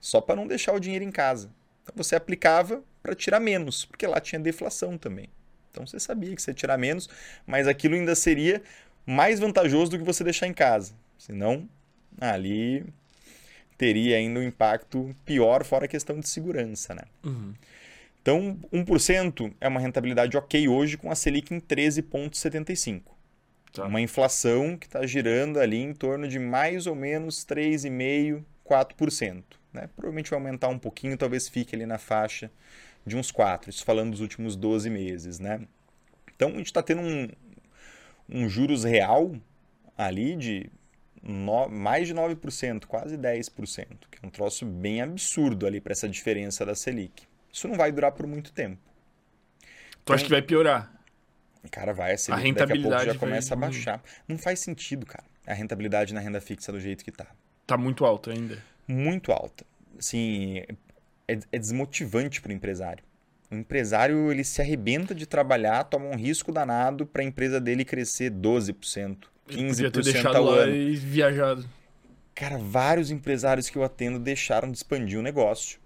Só 0.00 0.20
para 0.20 0.34
não 0.34 0.44
deixar 0.44 0.72
o 0.72 0.80
dinheiro 0.80 1.04
em 1.04 1.12
casa. 1.12 1.48
Então 1.84 1.94
você 1.96 2.16
aplicava 2.16 2.82
para 3.00 3.14
tirar 3.14 3.38
menos, 3.38 3.84
porque 3.84 4.04
lá 4.08 4.18
tinha 4.18 4.40
deflação 4.40 4.98
também. 4.98 5.28
Então 5.70 5.86
você 5.86 6.00
sabia 6.00 6.34
que 6.34 6.42
você 6.42 6.50
ia 6.50 6.54
tirar 6.56 6.76
menos, 6.76 7.08
mas 7.46 7.68
aquilo 7.68 7.94
ainda 7.94 8.16
seria 8.16 8.60
mais 9.06 9.38
vantajoso 9.38 9.92
do 9.92 9.98
que 9.98 10.04
você 10.04 10.24
deixar 10.24 10.48
em 10.48 10.52
casa. 10.52 10.94
Senão, 11.16 11.68
ali 12.20 12.84
teria 13.78 14.16
ainda 14.16 14.40
um 14.40 14.42
impacto 14.42 15.14
pior, 15.24 15.62
fora 15.62 15.84
a 15.84 15.88
questão 15.88 16.18
de 16.18 16.28
segurança, 16.28 16.92
né? 16.92 17.02
Uhum. 17.22 17.54
Então, 18.26 18.58
1% 18.72 19.54
é 19.60 19.68
uma 19.68 19.78
rentabilidade 19.78 20.36
ok 20.36 20.66
hoje 20.66 20.96
com 20.96 21.12
a 21.12 21.14
Selic 21.14 21.54
em 21.54 21.60
13,75%. 21.60 23.02
Tá. 23.72 23.86
Uma 23.86 24.00
inflação 24.00 24.76
que 24.76 24.86
está 24.86 25.06
girando 25.06 25.60
ali 25.60 25.76
em 25.76 25.94
torno 25.94 26.26
de 26.26 26.36
mais 26.36 26.88
ou 26.88 26.96
menos 26.96 27.46
3,5%, 27.46 28.42
4%. 28.68 29.44
Né? 29.72 29.88
Provavelmente 29.94 30.28
vai 30.28 30.40
aumentar 30.40 30.66
um 30.66 30.78
pouquinho, 30.78 31.16
talvez 31.16 31.48
fique 31.48 31.76
ali 31.76 31.86
na 31.86 31.98
faixa 31.98 32.50
de 33.06 33.16
uns 33.16 33.30
4%. 33.30 33.68
Isso 33.68 33.84
falando 33.84 34.10
dos 34.10 34.20
últimos 34.20 34.56
12 34.56 34.90
meses. 34.90 35.38
Né? 35.38 35.60
Então, 36.34 36.48
a 36.48 36.54
gente 36.54 36.66
está 36.66 36.82
tendo 36.82 37.02
um, 37.02 37.28
um 38.28 38.48
juros 38.48 38.82
real 38.82 39.36
ali 39.96 40.34
de 40.34 40.68
no, 41.22 41.68
mais 41.68 42.08
de 42.08 42.14
9%, 42.14 42.86
quase 42.86 43.16
10%, 43.16 43.86
que 44.10 44.18
é 44.20 44.26
um 44.26 44.30
troço 44.30 44.66
bem 44.66 45.00
absurdo 45.00 45.64
ali 45.64 45.80
para 45.80 45.92
essa 45.92 46.08
diferença 46.08 46.66
da 46.66 46.74
Selic 46.74 47.22
isso 47.56 47.66
não 47.66 47.74
vai 47.74 47.90
durar 47.90 48.12
por 48.12 48.26
muito 48.26 48.52
tempo. 48.52 48.76
Tu 48.76 49.66
então, 50.02 50.14
acha 50.14 50.24
que 50.24 50.30
vai 50.30 50.42
piorar? 50.42 50.92
Cara, 51.70 51.94
vai. 51.94 52.12
A, 52.12 52.34
a 52.34 52.36
rentabilidade 52.36 53.06
daqui 53.06 53.10
a 53.10 53.14
pouco 53.14 53.14
já 53.14 53.18
começa 53.18 53.54
a 53.54 53.56
baixar. 53.56 54.02
Não 54.28 54.36
faz 54.36 54.60
sentido, 54.60 55.06
cara, 55.06 55.24
a 55.46 55.54
rentabilidade 55.54 56.12
na 56.12 56.20
renda 56.20 56.38
fixa 56.38 56.70
do 56.70 56.78
jeito 56.78 57.02
que 57.02 57.10
tá. 57.10 57.26
Tá 57.66 57.78
muito 57.78 58.04
alta 58.04 58.30
ainda. 58.30 58.62
Muito 58.86 59.32
alta. 59.32 59.64
Assim, 59.98 60.58
é, 61.26 61.38
é 61.50 61.58
desmotivante 61.58 62.42
para 62.42 62.50
o 62.50 62.52
empresário. 62.52 63.02
O 63.50 63.54
empresário 63.54 64.30
ele 64.30 64.44
se 64.44 64.60
arrebenta 64.60 65.14
de 65.14 65.24
trabalhar, 65.24 65.82
toma 65.84 66.04
um 66.04 66.16
risco 66.16 66.52
danado 66.52 67.06
para 67.06 67.22
a 67.22 67.24
empresa 67.24 67.58
dele 67.58 67.86
crescer 67.86 68.30
12%, 68.30 69.16
15% 69.48 69.90
ter 69.92 70.02
deixado 70.02 70.36
ao 70.36 70.44
lá 70.44 70.56
ano. 70.58 70.76
E 70.76 70.94
viajado. 70.94 71.66
Cara, 72.34 72.58
vários 72.58 73.10
empresários 73.10 73.70
que 73.70 73.78
eu 73.78 73.82
atendo 73.82 74.18
deixaram 74.18 74.70
de 74.70 74.76
expandir 74.76 75.18
o 75.18 75.22
negócio 75.22 75.80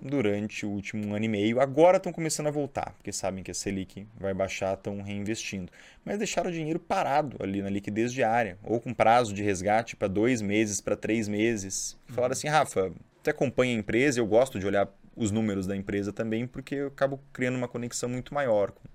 durante 0.00 0.64
o 0.64 0.70
último 0.70 1.14
ano 1.14 1.24
e 1.24 1.28
meio. 1.28 1.60
Agora 1.60 1.96
estão 1.96 2.12
começando 2.12 2.46
a 2.46 2.50
voltar, 2.50 2.92
porque 2.96 3.12
sabem 3.12 3.42
que 3.42 3.50
a 3.50 3.54
Selic 3.54 4.06
vai 4.18 4.32
baixar, 4.32 4.74
estão 4.74 5.02
reinvestindo. 5.02 5.70
Mas 6.04 6.18
deixaram 6.18 6.50
o 6.50 6.52
dinheiro 6.52 6.78
parado 6.78 7.36
ali 7.40 7.62
na 7.62 7.70
liquidez 7.70 8.12
diária, 8.12 8.58
ou 8.62 8.80
com 8.80 8.94
prazo 8.94 9.34
de 9.34 9.42
resgate 9.42 9.96
para 9.96 10.08
dois 10.08 10.40
meses, 10.40 10.80
para 10.80 10.96
três 10.96 11.28
meses. 11.28 11.98
Falaram 12.08 12.32
assim, 12.32 12.48
Rafa, 12.48 12.92
você 13.22 13.30
acompanha 13.30 13.74
a 13.74 13.78
empresa, 13.78 14.20
eu 14.20 14.26
gosto 14.26 14.58
de 14.58 14.66
olhar 14.66 14.88
os 15.16 15.30
números 15.30 15.66
da 15.66 15.76
empresa 15.76 16.12
também, 16.12 16.46
porque 16.46 16.76
eu 16.76 16.86
acabo 16.88 17.20
criando 17.32 17.56
uma 17.56 17.68
conexão 17.68 18.08
muito 18.08 18.32
maior 18.32 18.70
com, 18.70 18.88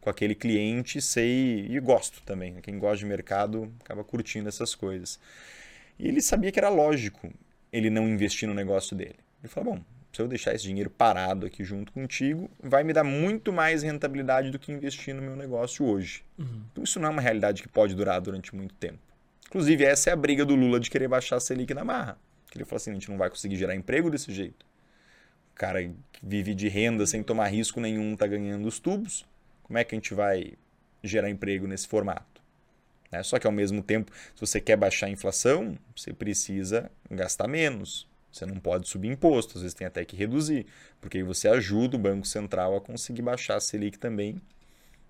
com 0.00 0.10
aquele 0.10 0.34
cliente, 0.34 1.00
sei 1.00 1.66
e 1.68 1.78
gosto 1.80 2.22
também. 2.22 2.56
Quem 2.60 2.78
gosta 2.78 2.98
de 2.98 3.06
mercado 3.06 3.72
acaba 3.80 4.02
curtindo 4.02 4.48
essas 4.48 4.74
coisas. 4.74 5.20
E 5.98 6.08
ele 6.08 6.20
sabia 6.20 6.50
que 6.50 6.58
era 6.58 6.68
lógico 6.68 7.32
ele 7.72 7.88
não 7.88 8.08
investir 8.08 8.48
no 8.48 8.54
negócio 8.54 8.96
dele. 8.96 9.16
Ele 9.40 9.48
falou, 9.48 9.74
bom, 9.74 9.82
se 10.12 10.20
eu 10.20 10.26
deixar 10.26 10.54
esse 10.54 10.64
dinheiro 10.64 10.90
parado 10.90 11.46
aqui 11.46 11.62
junto 11.62 11.92
contigo, 11.92 12.50
vai 12.62 12.82
me 12.82 12.92
dar 12.92 13.04
muito 13.04 13.52
mais 13.52 13.82
rentabilidade 13.82 14.50
do 14.50 14.58
que 14.58 14.72
investir 14.72 15.14
no 15.14 15.22
meu 15.22 15.36
negócio 15.36 15.84
hoje. 15.84 16.24
Uhum. 16.38 16.62
Então, 16.72 16.84
isso 16.84 16.98
não 16.98 17.08
é 17.08 17.10
uma 17.10 17.22
realidade 17.22 17.62
que 17.62 17.68
pode 17.68 17.94
durar 17.94 18.20
durante 18.20 18.54
muito 18.54 18.74
tempo. 18.74 18.98
Inclusive, 19.46 19.84
essa 19.84 20.10
é 20.10 20.12
a 20.12 20.16
briga 20.16 20.44
do 20.44 20.54
Lula 20.54 20.80
de 20.80 20.90
querer 20.90 21.08
baixar 21.08 21.36
a 21.36 21.40
Selic 21.40 21.72
na 21.74 21.84
marra. 21.84 22.18
Ele 22.54 22.64
falou 22.64 22.76
assim: 22.76 22.90
a 22.90 22.94
gente 22.94 23.10
não 23.10 23.18
vai 23.18 23.30
conseguir 23.30 23.56
gerar 23.56 23.74
emprego 23.74 24.10
desse 24.10 24.32
jeito. 24.32 24.66
O 25.52 25.54
cara 25.54 25.82
que 25.84 26.20
vive 26.22 26.54
de 26.54 26.68
renda 26.68 27.06
sem 27.06 27.22
tomar 27.22 27.48
risco 27.48 27.80
nenhum 27.80 28.14
está 28.14 28.26
ganhando 28.26 28.66
os 28.66 28.78
tubos. 28.78 29.26
Como 29.62 29.78
é 29.78 29.84
que 29.84 29.94
a 29.94 29.98
gente 29.98 30.14
vai 30.14 30.54
gerar 31.02 31.30
emprego 31.30 31.66
nesse 31.66 31.86
formato? 31.86 32.42
Né? 33.10 33.22
Só 33.22 33.38
que, 33.38 33.46
ao 33.46 33.52
mesmo 33.52 33.82
tempo, 33.82 34.10
se 34.34 34.40
você 34.40 34.60
quer 34.60 34.76
baixar 34.76 35.06
a 35.06 35.10
inflação, 35.10 35.76
você 35.94 36.12
precisa 36.12 36.90
gastar 37.10 37.46
menos. 37.46 38.08
Você 38.32 38.46
não 38.46 38.56
pode 38.56 38.88
subir 38.88 39.08
imposto, 39.08 39.56
às 39.56 39.62
vezes 39.62 39.74
tem 39.74 39.86
até 39.86 40.04
que 40.04 40.16
reduzir, 40.16 40.66
porque 41.00 41.18
aí 41.18 41.24
você 41.24 41.48
ajuda 41.48 41.96
o 41.96 41.98
Banco 41.98 42.26
Central 42.26 42.76
a 42.76 42.80
conseguir 42.80 43.22
baixar 43.22 43.56
a 43.56 43.60
Selic 43.60 43.98
também, 43.98 44.40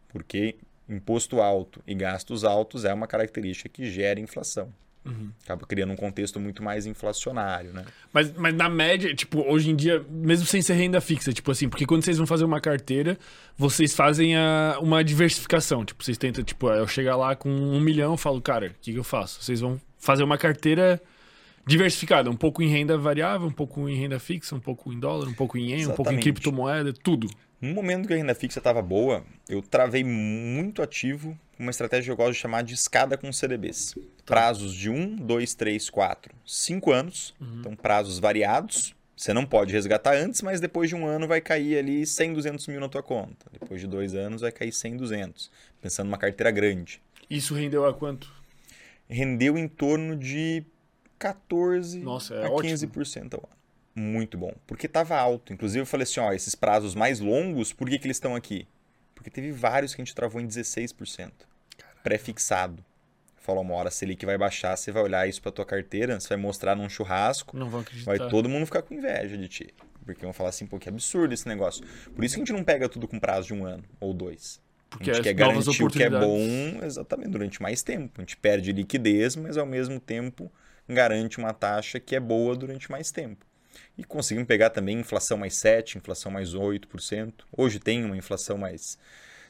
porque 0.08 0.56
imposto 0.88 1.40
alto 1.40 1.82
e 1.86 1.94
gastos 1.94 2.44
altos 2.44 2.84
é 2.84 2.92
uma 2.92 3.06
característica 3.06 3.68
que 3.68 3.90
gera 3.90 4.18
inflação. 4.18 4.72
Uhum. 5.04 5.30
Acaba 5.44 5.66
criando 5.66 5.92
um 5.92 5.96
contexto 5.96 6.38
muito 6.38 6.62
mais 6.62 6.84
inflacionário, 6.84 7.72
né? 7.72 7.86
Mas, 8.12 8.32
mas 8.34 8.54
na 8.54 8.68
média, 8.68 9.14
tipo, 9.14 9.40
hoje 9.40 9.70
em 9.70 9.76
dia, 9.76 10.04
mesmo 10.10 10.44
sem 10.46 10.60
ser 10.60 10.74
renda 10.74 11.00
fixa, 11.00 11.32
tipo 11.32 11.50
assim, 11.50 11.68
porque 11.68 11.86
quando 11.86 12.04
vocês 12.04 12.18
vão 12.18 12.26
fazer 12.26 12.44
uma 12.44 12.60
carteira, 12.60 13.18
vocês 13.56 13.94
fazem 13.94 14.36
a, 14.36 14.78
uma 14.80 15.02
diversificação. 15.02 15.84
Tipo, 15.84 16.04
vocês 16.04 16.18
tentam, 16.18 16.44
tipo, 16.44 16.68
eu 16.70 16.86
chegar 16.86 17.16
lá 17.16 17.34
com 17.34 17.48
um 17.48 17.80
milhão, 17.80 18.12
eu 18.12 18.18
falo, 18.18 18.42
cara, 18.42 18.66
o 18.66 18.74
que, 18.80 18.92
que 18.92 18.98
eu 18.98 19.04
faço? 19.04 19.42
Vocês 19.42 19.60
vão 19.60 19.80
fazer 19.98 20.22
uma 20.22 20.36
carteira 20.36 21.00
diversificada, 21.70 22.28
um 22.28 22.36
pouco 22.36 22.62
em 22.62 22.68
renda 22.68 22.98
variável, 22.98 23.46
um 23.46 23.52
pouco 23.52 23.88
em 23.88 23.94
renda 23.94 24.18
fixa, 24.18 24.56
um 24.56 24.60
pouco 24.60 24.92
em 24.92 24.98
dólar, 24.98 25.28
um 25.28 25.32
pouco 25.32 25.56
em 25.56 25.70
yen, 25.70 25.86
um 25.86 25.94
pouco 25.94 26.12
em 26.12 26.18
criptomoeda, 26.18 26.92
tudo. 26.92 27.28
No 27.60 27.72
momento 27.72 28.08
que 28.08 28.14
a 28.14 28.16
renda 28.16 28.34
fixa 28.34 28.58
estava 28.58 28.82
boa, 28.82 29.22
eu 29.48 29.62
travei 29.62 30.02
muito 30.02 30.82
ativo 30.82 31.38
uma 31.56 31.70
estratégia 31.70 32.06
que 32.06 32.10
eu 32.10 32.16
gosto 32.16 32.32
de 32.32 32.38
chamar 32.38 32.62
de 32.62 32.74
escada 32.74 33.16
com 33.16 33.32
CDBs. 33.32 33.94
prazos 34.26 34.74
de 34.74 34.90
1, 34.90 35.16
2, 35.16 35.54
3, 35.54 35.90
4, 35.90 36.34
5 36.44 36.92
anos. 36.92 37.34
Uhum. 37.40 37.56
Então, 37.60 37.76
prazos 37.76 38.18
variados. 38.18 38.94
Você 39.16 39.32
não 39.34 39.44
pode 39.44 39.72
resgatar 39.72 40.14
antes, 40.16 40.40
mas 40.40 40.60
depois 40.60 40.88
de 40.88 40.96
um 40.96 41.06
ano 41.06 41.28
vai 41.28 41.40
cair 41.40 41.78
ali 41.78 42.06
100, 42.06 42.32
200 42.32 42.66
mil 42.68 42.80
na 42.80 42.88
tua 42.88 43.02
conta. 43.02 43.46
Depois 43.52 43.80
de 43.80 43.86
dois 43.86 44.14
anos 44.14 44.40
vai 44.40 44.50
cair 44.50 44.72
100, 44.72 44.96
200. 44.96 45.50
Pensando 45.80 46.06
numa 46.06 46.16
carteira 46.16 46.50
grande. 46.50 47.02
Isso 47.28 47.54
rendeu 47.54 47.84
a 47.84 47.92
quanto? 47.92 48.32
Rendeu 49.08 49.58
em 49.58 49.68
torno 49.68 50.16
de 50.16 50.64
14 51.20 52.00
Nossa, 52.00 52.34
é 52.34 52.46
a 52.46 52.50
ótimo. 52.50 52.74
15% 52.74 53.34
ao 53.34 53.40
ano. 53.40 53.60
Muito 53.94 54.38
bom. 54.38 54.52
Porque 54.66 54.86
estava 54.86 55.16
alto. 55.16 55.52
Inclusive 55.52 55.82
eu 55.82 55.86
falei 55.86 56.04
assim, 56.04 56.18
ó, 56.18 56.32
esses 56.32 56.54
prazos 56.54 56.94
mais 56.94 57.20
longos, 57.20 57.72
por 57.72 57.88
que, 57.88 57.98
que 57.98 58.06
eles 58.06 58.16
estão 58.16 58.34
aqui? 58.34 58.66
Porque 59.14 59.30
teve 59.30 59.52
vários 59.52 59.94
que 59.94 60.00
a 60.00 60.04
gente 60.04 60.14
travou 60.14 60.40
em 60.40 60.46
16%. 60.48 61.30
Pré-fixado. 62.02 62.82
Falou 63.36 63.62
uma 63.62 63.74
hora, 63.74 63.88
a 63.88 63.90
Selic 63.90 64.24
vai 64.24 64.38
baixar, 64.38 64.76
você 64.76 64.90
vai 64.92 65.02
olhar 65.02 65.28
isso 65.28 65.40
para 65.42 65.50
tua 65.50 65.64
carteira, 65.64 66.18
você 66.18 66.28
vai 66.28 66.38
mostrar 66.38 66.74
num 66.74 66.88
churrasco, 66.88 67.56
Não 67.56 67.68
vão 67.68 67.80
acreditar. 67.80 68.16
vai 68.16 68.28
todo 68.30 68.48
mundo 68.48 68.66
ficar 68.66 68.82
com 68.82 68.94
inveja 68.94 69.36
de 69.36 69.48
ti. 69.48 69.74
Porque 70.04 70.22
vão 70.22 70.32
falar 70.32 70.50
assim, 70.50 70.66
pô, 70.66 70.78
que 70.78 70.88
absurdo 70.88 71.34
esse 71.34 71.46
negócio. 71.46 71.84
Por 72.14 72.24
isso 72.24 72.34
que 72.34 72.40
a 72.40 72.44
gente 72.44 72.52
não 72.52 72.64
pega 72.64 72.88
tudo 72.88 73.06
com 73.06 73.18
prazo 73.18 73.48
de 73.48 73.54
um 73.54 73.64
ano 73.66 73.84
ou 73.98 74.14
dois. 74.14 74.60
Porque 74.88 75.10
a 75.10 75.14
gente 75.14 75.24
quer 75.24 75.34
garantir 75.34 75.82
o 75.82 75.88
que 75.88 76.02
é 76.02 76.10
bom 76.10 76.82
exatamente 76.82 77.30
durante 77.30 77.60
mais 77.62 77.82
tempo. 77.82 78.20
A 78.20 78.22
gente 78.22 78.36
perde 78.36 78.72
liquidez, 78.72 79.36
mas 79.36 79.56
ao 79.56 79.66
mesmo 79.66 80.00
tempo 80.00 80.50
garante 80.94 81.38
uma 81.38 81.52
taxa 81.52 81.98
que 82.00 82.14
é 82.16 82.20
boa 82.20 82.54
durante 82.56 82.90
mais 82.90 83.10
tempo. 83.10 83.44
E 83.96 84.04
conseguimos 84.04 84.48
pegar 84.48 84.70
também 84.70 84.98
inflação 85.00 85.36
mais 85.38 85.54
7, 85.56 85.98
inflação 85.98 86.30
mais 86.32 86.54
8%. 86.54 87.32
Hoje 87.56 87.78
tem 87.78 88.04
uma 88.04 88.16
inflação 88.16 88.56
mais 88.58 88.98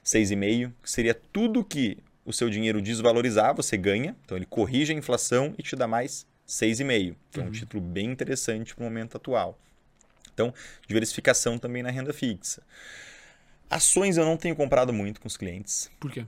6,5%, 0.05 0.73
que 0.83 0.91
seria 0.91 1.15
tudo 1.15 1.65
que 1.65 1.99
o 2.25 2.33
seu 2.33 2.51
dinheiro 2.51 2.83
desvalorizar, 2.83 3.55
você 3.55 3.77
ganha. 3.77 4.17
Então 4.25 4.37
ele 4.37 4.47
corrige 4.47 4.93
a 4.93 4.97
inflação 4.97 5.55
e 5.59 5.63
te 5.63 5.75
dá 5.77 5.87
mais 5.87 6.27
6,5%. 6.47 7.17
Que 7.31 7.41
é 7.41 7.43
um 7.43 7.51
título 7.51 7.83
bem 7.83 8.11
interessante 8.11 8.75
para 8.75 8.83
o 8.83 8.85
momento 8.85 9.17
atual. 9.17 9.59
Então, 10.33 10.55
diversificação 10.87 11.59
também 11.59 11.83
na 11.83 11.91
renda 11.91 12.13
fixa. 12.13 12.63
Ações 13.69 14.17
eu 14.17 14.25
não 14.25 14.37
tenho 14.37 14.57
comprado 14.57 14.93
muito 14.93 15.21
com 15.21 15.29
os 15.29 15.37
clientes, 15.37 15.91
Por 16.01 16.11
quê? 16.11 16.25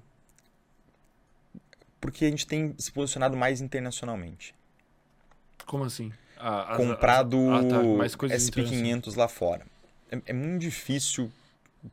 porque 2.01 2.25
a 2.25 2.31
gente 2.31 2.47
tem 2.47 2.75
se 2.79 2.91
posicionado 2.93 3.37
mais 3.37 3.61
internacionalmente. 3.61 4.55
Como 5.67 5.85
assim? 5.85 6.13
Ah, 6.37 6.73
as- 6.73 6.77
comprado 6.77 7.37
as- 7.51 7.65
ah, 7.65 7.69
tá, 7.69 7.83
mais 7.83 8.15
coisas 8.15 8.43
SP500 8.45 9.15
lá 9.15 9.29
fora. 9.29 9.65
É, 10.11 10.21
é 10.27 10.33
muito 10.33 10.61
difícil 10.61 11.31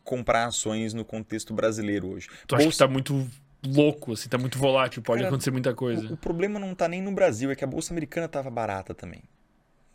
comprar 0.04 0.46
ações 0.46 0.94
no 0.94 1.04
contexto 1.06 1.54
brasileiro 1.54 2.08
hoje. 2.08 2.30
Tu 2.48 2.56
acha 2.56 2.64
que 2.64 2.70
Bolsa- 2.70 2.86
tá 2.86 2.88
muito 2.92 3.30
louco, 3.66 4.14
assim, 4.14 4.30
tá 4.30 4.38
muito 4.38 4.58
volátil, 4.58 5.02
pode 5.02 5.20
Cara, 5.22 5.30
acontecer 5.30 5.52
muita 5.52 5.72
o, 5.72 5.76
coisa. 5.76 6.14
o 6.14 6.18
problema 6.18 6.60
não 6.60 6.72
está 6.72 6.88
nem 6.88 7.02
no 7.02 7.12
Brasil, 7.12 7.52
é 7.52 7.56
que 7.56 7.64
a 7.64 7.68
bolsa 7.68 7.94
americana 7.94 8.26
estava 8.26 8.50
barata 8.50 8.94
também. 8.94 9.24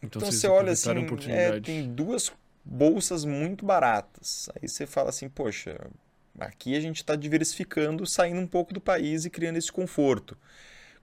Então, 0.02 0.18
Então 0.20 0.30
você 0.32 0.46
olha 0.46 0.72
assim, 0.72 0.90
é, 1.30 1.60
tem 1.60 1.92
duas 1.94 2.30
bolsas 2.64 3.24
muito 3.24 3.64
baratas. 3.64 4.48
Aí 4.60 4.68
você 4.68 4.86
fala 4.86 5.08
assim, 5.10 5.28
poxa, 5.28 5.78
aqui 6.38 6.76
a 6.76 6.80
gente 6.80 6.96
está 6.98 7.16
diversificando, 7.16 8.06
saindo 8.06 8.40
um 8.40 8.46
pouco 8.46 8.72
do 8.74 8.80
país 8.80 9.24
e 9.24 9.30
criando 9.30 9.56
esse 9.56 9.72
conforto. 9.72 10.36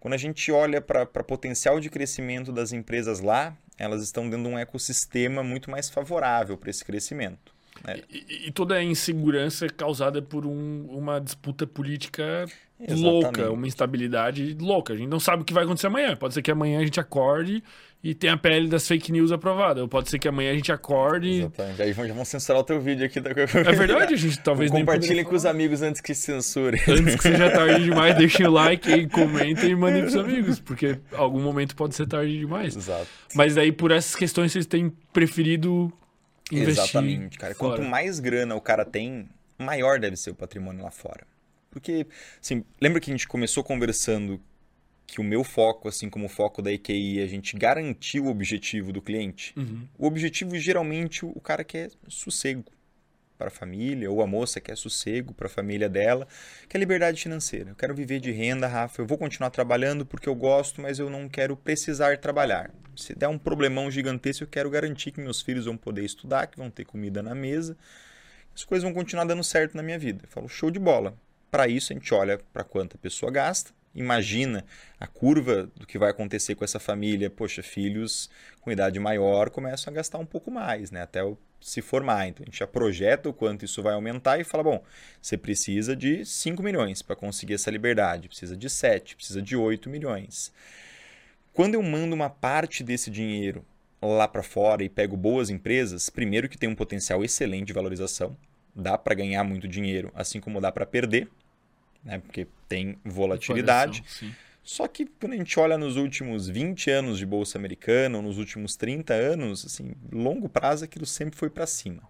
Quando 0.02 0.16
a 0.16 0.18
gente 0.18 0.52
olha 0.52 0.82
para 0.82 1.06
potencial 1.06 1.80
de 1.80 1.90
crescimento 1.90 2.52
das 2.52 2.74
empresas 2.74 3.22
lá, 3.22 3.56
elas 3.78 4.02
estão 4.04 4.30
dentro 4.30 4.50
de 4.50 4.56
um 4.56 4.58
ecossistema 4.60 5.42
muito 5.44 5.72
mais 5.72 5.90
favorável 5.90 6.58
para 6.58 6.70
esse 6.70 6.84
crescimento. 6.84 7.54
né? 7.86 8.02
E, 8.12 8.48
e 8.48 8.52
toda 8.52 8.76
a 8.76 8.84
insegurança 8.84 9.66
é 9.66 9.70
causada 9.70 10.22
por 10.22 10.46
um- 10.46 10.86
uma 10.90 11.20
disputa 11.22 11.66
política 11.66 12.46
Exatamente. 12.80 13.04
louca, 13.04 13.52
uma 13.52 13.66
instabilidade 13.68 14.56
louca. 14.60 14.94
A 14.94 14.98
gente 14.98 15.08
não 15.08 15.20
sabe 15.20 15.44
o 15.44 15.46
que 15.46 15.54
vai 15.54 15.64
acontecer 15.64 15.88
amanhã. 15.88 16.16
Pode 16.16 16.34
ser 16.34 16.42
que 16.42 16.52
amanhã 16.52 16.80
a 16.80 16.84
gente 16.84 17.00
acorde 17.00 17.64
e 18.04 18.16
tenha 18.16 18.34
a 18.34 18.38
PL 18.38 18.68
das 18.68 18.88
fake 18.88 19.12
news 19.12 19.32
aprovada. 19.32 19.88
Pode 19.88 20.10
ser 20.10 20.18
que 20.18 20.28
amanhã 20.28 20.52
a 20.52 20.56
gente 20.56 20.72
acorde. 20.72 21.30
Exatamente. 21.42 21.82
Aí 21.84 21.94
vão- 21.94 22.08
já 22.08 22.14
vão 22.14 22.26
censurar 22.26 22.62
o 22.62 22.64
teu 22.64 22.82
vídeo 22.82 23.06
aqui. 23.06 23.20
Da... 23.20 23.30
É 23.30 23.72
verdade, 23.74 24.14
a 24.14 24.18
gente 24.18 24.40
talvez 24.44 24.72
nem 24.72 24.82
Compartilhem 24.84 25.24
com 25.24 25.36
os 25.36 25.46
amigos 25.46 25.82
antes 25.84 26.02
que 26.02 26.16
censure. 26.16 26.80
Antes 26.88 27.16
que 27.16 27.22
seja 27.22 27.52
tarde 27.52 27.84
demais, 27.86 28.16
deixem 28.18 28.48
o 28.48 28.52
like 28.52 28.92
aí, 28.92 29.08
comentem 29.08 29.70
e 29.72 29.76
mandem 29.76 30.02
pros 30.02 30.16
amigos, 30.16 30.60
porque 30.60 30.98
algum 31.14 31.42
momento 31.42 31.76
pode 31.76 31.96
ser 31.96 32.08
tarde 32.08 32.40
demais. 32.40 32.76
Exato. 32.76 33.08
Mas 33.36 33.56
aí, 33.58 33.72
por 33.72 33.92
essas 33.92 34.16
questões, 34.16 34.52
vocês 34.52 34.66
têm 34.66 34.92
preferido 35.14 35.94
investir 36.52 36.84
Exatamente, 36.84 37.38
cara. 37.38 37.54
fora. 37.54 37.78
Quanto 37.78 37.88
mais 37.88 38.20
grana 38.20 38.56
o 38.56 38.62
cara 38.62 38.84
tem, 38.84 39.30
maior 39.60 40.00
deve 40.00 40.16
ser 40.18 40.32
o 40.32 40.36
patrimônio 40.36 40.84
lá 40.84 40.92
fora. 40.92 41.26
Porque, 41.70 42.06
assim, 42.42 42.66
lembra 42.82 43.00
que 43.00 43.10
a 43.10 43.14
gente 43.14 43.28
começou 43.28 43.64
conversando 43.64 44.42
que 45.12 45.20
o 45.20 45.24
meu 45.26 45.44
foco, 45.44 45.90
assim 45.90 46.10
como 46.10 46.28
o 46.28 46.30
foco 46.30 46.62
da 46.62 46.72
EQI, 46.72 47.22
a 47.22 47.28
gente 47.28 47.58
garantiu 47.58 48.26
o 48.26 48.30
objetivo 48.30 48.94
do 48.94 49.02
cliente? 49.02 49.54
Uhum. 49.58 49.86
O 49.98 50.08
objetivo, 50.08 50.58
geralmente, 50.58 51.26
o 51.26 51.42
cara 51.42 51.66
quer 51.66 51.92
sossego 52.08 52.64
para 53.38 53.50
a 53.50 53.52
família, 53.52 54.10
ou 54.10 54.22
a 54.22 54.28
moça 54.28 54.62
quer 54.62 54.78
sossego 54.78 55.34
para 55.34 55.48
a 55.48 55.50
família 55.50 55.90
dela, 55.90 56.26
que 56.70 56.78
é 56.78 56.80
liberdade 56.80 57.22
financeira. 57.22 57.72
Eu 57.72 57.76
quero 57.76 57.94
viver 57.94 58.22
de 58.22 58.32
renda, 58.32 58.68
Rafa. 58.68 59.02
Eu 59.02 59.06
vou 59.06 59.18
continuar 59.18 59.50
trabalhando 59.50 60.06
porque 60.06 60.30
eu 60.30 60.36
gosto, 60.36 60.82
mas 60.82 60.98
eu 60.98 61.10
não 61.10 61.28
quero 61.28 61.58
precisar 61.58 62.18
trabalhar. 62.18 62.72
Se 62.96 63.14
der 63.14 63.28
um 63.28 63.38
problemão 63.38 63.92
gigantesco, 63.92 64.46
eu 64.46 64.48
quero 64.48 64.70
garantir 64.70 65.12
que 65.12 65.20
meus 65.20 65.42
filhos 65.42 65.66
vão 65.66 65.76
poder 65.76 66.06
estudar, 66.06 66.48
que 66.48 66.58
vão 66.58 66.70
ter 66.70 66.86
comida 66.86 67.22
na 67.22 67.36
mesa. 67.36 67.76
As 68.56 68.64
coisas 68.64 68.84
vão 68.84 68.94
continuar 68.94 69.26
dando 69.26 69.44
certo 69.44 69.76
na 69.76 69.84
minha 69.84 70.00
vida. 70.00 70.24
Eu 70.24 70.30
falo, 70.30 70.48
show 70.48 70.72
de 70.72 70.80
bola. 70.80 71.18
Para 71.50 71.68
isso, 71.68 71.92
a 71.92 71.96
gente 71.96 72.14
olha 72.14 72.40
para 72.54 72.64
quanto 72.64 72.96
a 72.96 73.00
pessoa 73.00 73.30
gasta, 73.30 73.74
imagina 73.94 74.66
a 75.00 75.08
curva 75.08 75.70
do 75.76 75.86
que 75.86 75.98
vai 75.98 76.10
acontecer 76.10 76.56
com 76.56 76.64
essa 76.64 76.80
família. 76.80 77.30
Poxa, 77.30 77.62
filhos 77.62 78.30
com 78.62 78.72
idade 78.72 79.00
maior 79.00 79.50
começam 79.50 79.92
a 79.92 79.96
gastar 79.96 80.18
um 80.18 80.26
pouco 80.26 80.52
mais, 80.52 80.92
né? 80.92 81.02
Até 81.02 81.22
se 81.62 81.82
formar. 81.82 82.28
Então 82.28 82.44
a 82.44 82.46
gente 82.46 82.60
já 82.60 82.68
projeta 82.68 83.30
o 83.30 83.34
quanto 83.34 83.66
isso 83.66 83.82
vai 83.82 83.94
aumentar 83.94 84.40
e 84.40 84.44
fala: 84.44 84.64
bom, 84.64 84.84
você 85.22 85.38
precisa 85.38 85.96
de 85.96 86.26
5 86.26 86.62
milhões 86.64 87.02
para 87.02 87.16
conseguir 87.16 87.54
essa 87.54 87.72
liberdade, 87.72 88.28
precisa 88.28 88.58
de 88.58 88.70
7, 88.70 89.16
precisa 89.16 89.42
de 89.42 89.56
8 89.56 89.90
milhões. 89.90 90.52
Quando 91.54 91.76
eu 91.76 91.84
mando 91.84 92.16
uma 92.16 92.30
parte 92.30 92.84
desse 92.84 93.12
dinheiro 93.12 93.66
lá 94.02 94.28
para 94.28 94.42
fora 94.42 94.84
e 94.84 94.90
pego 94.90 95.16
boas 95.16 95.50
empresas, 95.50 96.10
primeiro 96.10 96.50
que 96.50 96.58
tem 96.58 96.70
um 96.70 96.76
potencial 96.76 97.24
excelente 97.24 97.68
de 97.68 97.74
valorização, 97.74 98.36
dá 98.76 98.98
para 98.98 99.14
ganhar 99.14 99.44
muito 99.44 99.68
dinheiro, 99.68 100.12
assim 100.16 100.40
como 100.40 100.62
dá 100.62 100.72
para 100.72 100.86
perder, 100.86 101.28
né? 102.04 102.20
Porque 102.20 102.48
tem 102.68 102.98
volatilidade. 103.04 104.04
Só 104.64 104.88
que 104.88 105.06
quando 105.06 105.34
a 105.34 105.38
gente 105.38 105.60
olha 105.60 105.78
nos 105.78 105.96
últimos 105.96 106.48
20 106.48 106.92
anos 106.92 107.18
de 107.18 107.26
bolsa 107.26 107.58
americana, 107.58 108.18
ou 108.18 108.24
nos 108.24 108.38
últimos 108.38 108.76
30 108.76 109.14
anos, 109.14 109.66
assim, 109.66 109.94
longo 110.12 110.48
prazo 110.48 110.86
aquilo 110.86 111.06
sempre 111.06 111.38
foi 111.38 111.50
para 111.50 111.66
cima. 111.66 112.04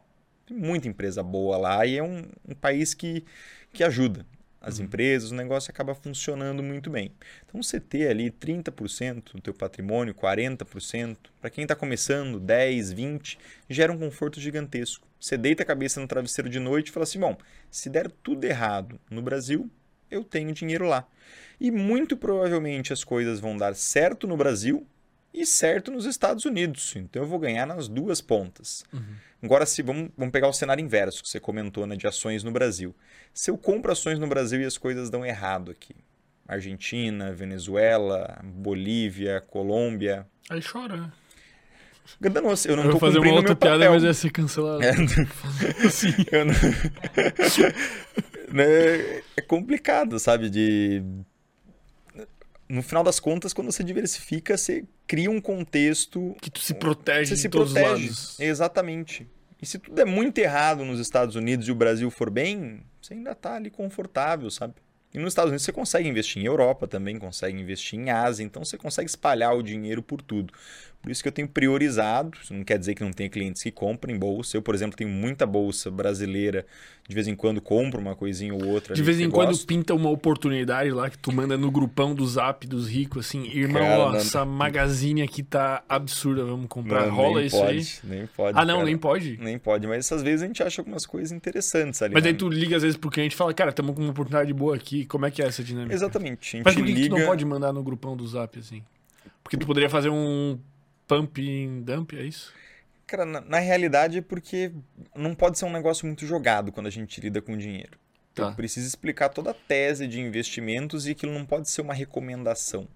Tem 0.45 0.57
muita 0.57 0.87
empresa 0.87 1.23
boa 1.23 1.57
lá 1.57 1.85
e 1.85 1.97
é 1.97 2.03
um, 2.03 2.23
um 2.47 2.53
país 2.53 2.93
que, 2.93 3.23
que 3.71 3.83
ajuda 3.83 4.25
as 4.61 4.79
empresas, 4.79 5.31
o 5.31 5.35
negócio 5.35 5.71
acaba 5.71 5.95
funcionando 5.95 6.61
muito 6.61 6.89
bem. 6.89 7.11
Então 7.43 7.61
você 7.61 7.79
ter 7.79 8.07
ali 8.09 8.29
30% 8.29 9.33
do 9.33 9.41
teu 9.41 9.53
patrimônio, 9.55 10.13
40%, 10.13 11.17
para 11.41 11.49
quem 11.49 11.63
está 11.63 11.75
começando, 11.75 12.39
10, 12.39 12.93
20, 12.93 13.39
gera 13.67 13.91
um 13.91 13.97
conforto 13.97 14.39
gigantesco. 14.39 15.07
Você 15.19 15.35
deita 15.35 15.63
a 15.63 15.65
cabeça 15.65 15.99
no 15.99 16.07
travesseiro 16.07 16.47
de 16.47 16.59
noite 16.59 16.89
e 16.89 16.91
fala 16.91 17.05
assim, 17.05 17.19
bom, 17.19 17.35
se 17.71 17.89
der 17.89 18.11
tudo 18.11 18.45
errado 18.45 18.99
no 19.09 19.21
Brasil, 19.23 19.67
eu 20.11 20.23
tenho 20.23 20.51
dinheiro 20.53 20.85
lá. 20.85 21.07
E 21.59 21.71
muito 21.71 22.15
provavelmente 22.17 22.91
as 22.93 23.03
coisas 23.03 23.39
vão 23.39 23.55
dar 23.57 23.73
certo 23.75 24.27
no 24.27 24.35
Brasil 24.35 24.85
e 25.33 25.45
certo 25.45 25.91
nos 25.91 26.05
Estados 26.05 26.43
Unidos. 26.45 26.93
Então 26.95 27.21
eu 27.21 27.27
vou 27.27 27.39
ganhar 27.39 27.65
nas 27.65 27.87
duas 27.87 28.19
pontas. 28.21 28.83
Agora, 29.41 29.65
se 29.65 29.81
vamos, 29.81 30.09
vamos 30.17 30.31
pegar 30.31 30.47
o 30.47 30.53
cenário 30.53 30.83
inverso 30.83 31.23
que 31.23 31.29
você 31.29 31.39
comentou, 31.39 31.87
né, 31.87 31.95
de 31.95 32.05
ações 32.05 32.43
no 32.43 32.51
Brasil. 32.51 32.93
Se 33.33 33.49
eu 33.49 33.57
compro 33.57 33.91
ações 33.91 34.19
no 34.19 34.27
Brasil 34.27 34.59
e 34.61 34.65
as 34.65 34.77
coisas 34.77 35.09
dão 35.09 35.25
errado 35.25 35.71
aqui, 35.71 35.95
Argentina, 36.47 37.31
Venezuela, 37.31 38.39
Bolívia, 38.43 39.39
Colômbia, 39.41 40.27
Aí 40.49 40.61
chora, 40.61 40.97
né? 40.97 41.11
danoso, 42.19 42.67
eu 42.67 42.75
não 42.75 42.83
Eu 42.83 42.91
vou 42.91 42.99
fazer 42.99 43.19
uma 43.19 43.31
outra 43.33 43.55
piada, 43.55 43.77
papel. 43.79 43.93
mas 43.93 44.03
ia 44.03 44.13
ser 44.13 44.31
cancelado. 44.31 44.81
Sim. 45.89 46.13
Eu 46.31 46.45
não- 46.45 46.53
Né, 48.51 49.21
é 49.35 49.41
complicado, 49.41 50.19
sabe? 50.19 50.49
De 50.49 51.03
no 52.71 52.81
final 52.81 53.03
das 53.03 53.19
contas, 53.19 53.51
quando 53.51 53.69
você 53.69 53.83
diversifica, 53.83 54.57
você 54.57 54.85
cria 55.05 55.29
um 55.29 55.41
contexto 55.41 56.33
Que 56.41 56.49
tu 56.49 56.61
se 56.61 56.73
protege 56.73 57.29
você 57.29 57.35
de 57.35 57.41
se 57.41 57.49
todos 57.49 57.73
protege. 57.73 58.05
os 58.05 58.09
lados. 58.09 58.39
Exatamente. 58.39 59.27
E 59.61 59.65
se 59.65 59.77
tudo 59.77 59.99
é 59.99 60.05
muito 60.05 60.37
errado 60.37 60.85
nos 60.85 60.99
Estados 60.99 61.35
Unidos 61.35 61.67
e 61.67 61.71
o 61.71 61.75
Brasil 61.75 62.09
for 62.09 62.29
bem, 62.29 62.81
você 63.01 63.13
ainda 63.13 63.35
tá 63.35 63.55
ali 63.55 63.69
confortável, 63.69 64.49
sabe? 64.49 64.73
E 65.13 65.19
nos 65.19 65.33
Estados 65.33 65.49
Unidos 65.49 65.65
você 65.65 65.73
consegue 65.73 66.07
investir 66.07 66.41
em 66.41 66.45
Europa 66.45 66.87
também, 66.87 67.19
consegue 67.19 67.59
investir 67.59 67.99
em 67.99 68.09
Ásia, 68.09 68.43
então 68.43 68.63
você 68.63 68.77
consegue 68.77 69.09
espalhar 69.09 69.53
o 69.53 69.61
dinheiro 69.61 70.01
por 70.01 70.21
tudo. 70.21 70.53
Por 71.01 71.11
isso 71.11 71.23
que 71.23 71.27
eu 71.27 71.31
tenho 71.31 71.47
priorizado. 71.47 72.37
Isso 72.41 72.53
não 72.53 72.63
quer 72.63 72.77
dizer 72.77 72.93
que 72.93 73.03
não 73.03 73.11
tenha 73.11 73.29
clientes 73.29 73.63
que 73.63 73.71
comprem 73.71 74.17
bolsa. 74.17 74.55
Eu, 74.55 74.61
por 74.61 74.75
exemplo, 74.75 74.95
tenho 74.95 75.09
muita 75.09 75.45
bolsa 75.47 75.89
brasileira. 75.89 76.65
De 77.07 77.15
vez 77.15 77.27
em 77.27 77.35
quando 77.35 77.59
compro 77.59 77.99
uma 77.99 78.15
coisinha 78.15 78.53
ou 78.53 78.63
outra. 78.67 78.93
De 78.93 79.01
vez 79.01 79.19
em 79.19 79.29
quando 79.29 79.49
gosto. 79.49 79.65
pinta 79.65 79.95
uma 79.95 80.09
oportunidade 80.09 80.91
lá 80.91 81.09
que 81.09 81.17
tu 81.17 81.31
manda 81.31 81.57
no 81.57 81.71
grupão 81.71 82.13
do 82.13 82.25
zap 82.25 82.67
dos 82.67 82.87
ricos, 82.87 83.25
assim, 83.25 83.47
irmão, 83.47 83.81
cara, 83.81 83.99
ó, 83.99 84.11
não, 84.11 84.17
essa 84.17 84.45
magazine 84.45 85.23
aqui 85.23 85.41
tá 85.41 85.83
absurda, 85.89 86.45
vamos 86.45 86.67
comprar. 86.67 87.07
Não, 87.07 87.15
Rola 87.15 87.43
isso 87.43 87.57
pode, 87.57 87.77
aí? 87.77 87.85
Nem 88.03 88.27
pode. 88.27 88.57
Ah, 88.57 88.63
não, 88.63 88.75
cara. 88.75 88.85
nem 88.85 88.97
pode? 88.97 89.37
Nem 89.41 89.57
pode, 89.57 89.87
mas 89.87 90.09
às 90.11 90.21
vezes 90.21 90.43
a 90.43 90.47
gente 90.47 90.61
acha 90.61 90.81
algumas 90.81 91.05
coisas 91.05 91.31
interessantes 91.31 92.01
ali. 92.01 92.13
Mas 92.13 92.25
aí 92.25 92.31
né? 92.31 92.37
tu 92.37 92.47
liga 92.47 92.77
às 92.77 92.83
vezes 92.83 92.95
pro 92.95 93.09
cliente 93.09 93.33
e 93.33 93.37
fala, 93.37 93.53
cara, 93.53 93.71
estamos 93.71 93.95
com 93.95 94.01
uma 94.01 94.11
oportunidade 94.11 94.53
boa 94.53 94.75
aqui, 94.75 95.05
como 95.05 95.25
é 95.25 95.31
que 95.31 95.41
é 95.41 95.47
essa 95.47 95.63
dinâmica? 95.63 95.93
Exatamente. 95.93 96.61
Mas 96.63 96.75
por 96.75 96.85
que, 96.85 96.93
liga... 96.93 97.01
que 97.01 97.09
tu 97.09 97.17
não 97.17 97.25
pode 97.25 97.43
mandar 97.43 97.73
no 97.73 97.83
grupão 97.83 98.15
do 98.15 98.25
zap, 98.27 98.57
assim? 98.57 98.83
Porque 99.43 99.57
tu 99.57 99.65
poderia 99.65 99.89
fazer 99.89 100.09
um 100.09 100.57
pump 101.11 101.41
and 101.41 101.81
dump, 101.81 102.13
é 102.13 102.23
isso? 102.23 102.53
Cara, 103.05 103.25
na, 103.25 103.41
na, 103.41 103.59
realidade 103.59 104.19
é 104.19 104.21
porque 104.21 104.71
não 105.13 105.35
pode 105.35 105.59
ser 105.59 105.65
um 105.65 105.71
negócio 105.71 106.05
muito 106.05 106.25
jogado 106.25 106.71
quando 106.71 106.87
a 106.87 106.91
gente 106.91 107.19
lida 107.19 107.41
com 107.41 107.57
dinheiro. 107.57 107.99
Então 108.31 108.49
tá. 108.49 108.55
precisa 108.55 108.87
explicar 108.87 109.27
toda 109.27 109.51
a 109.51 109.53
tese 109.53 110.07
de 110.07 110.21
investimentos 110.21 111.05
e 111.05 111.11
aquilo 111.11 111.33
não 111.33 111.45
pode 111.45 111.69
ser 111.69 111.81
uma 111.81 111.93
recomendação. 111.93 112.87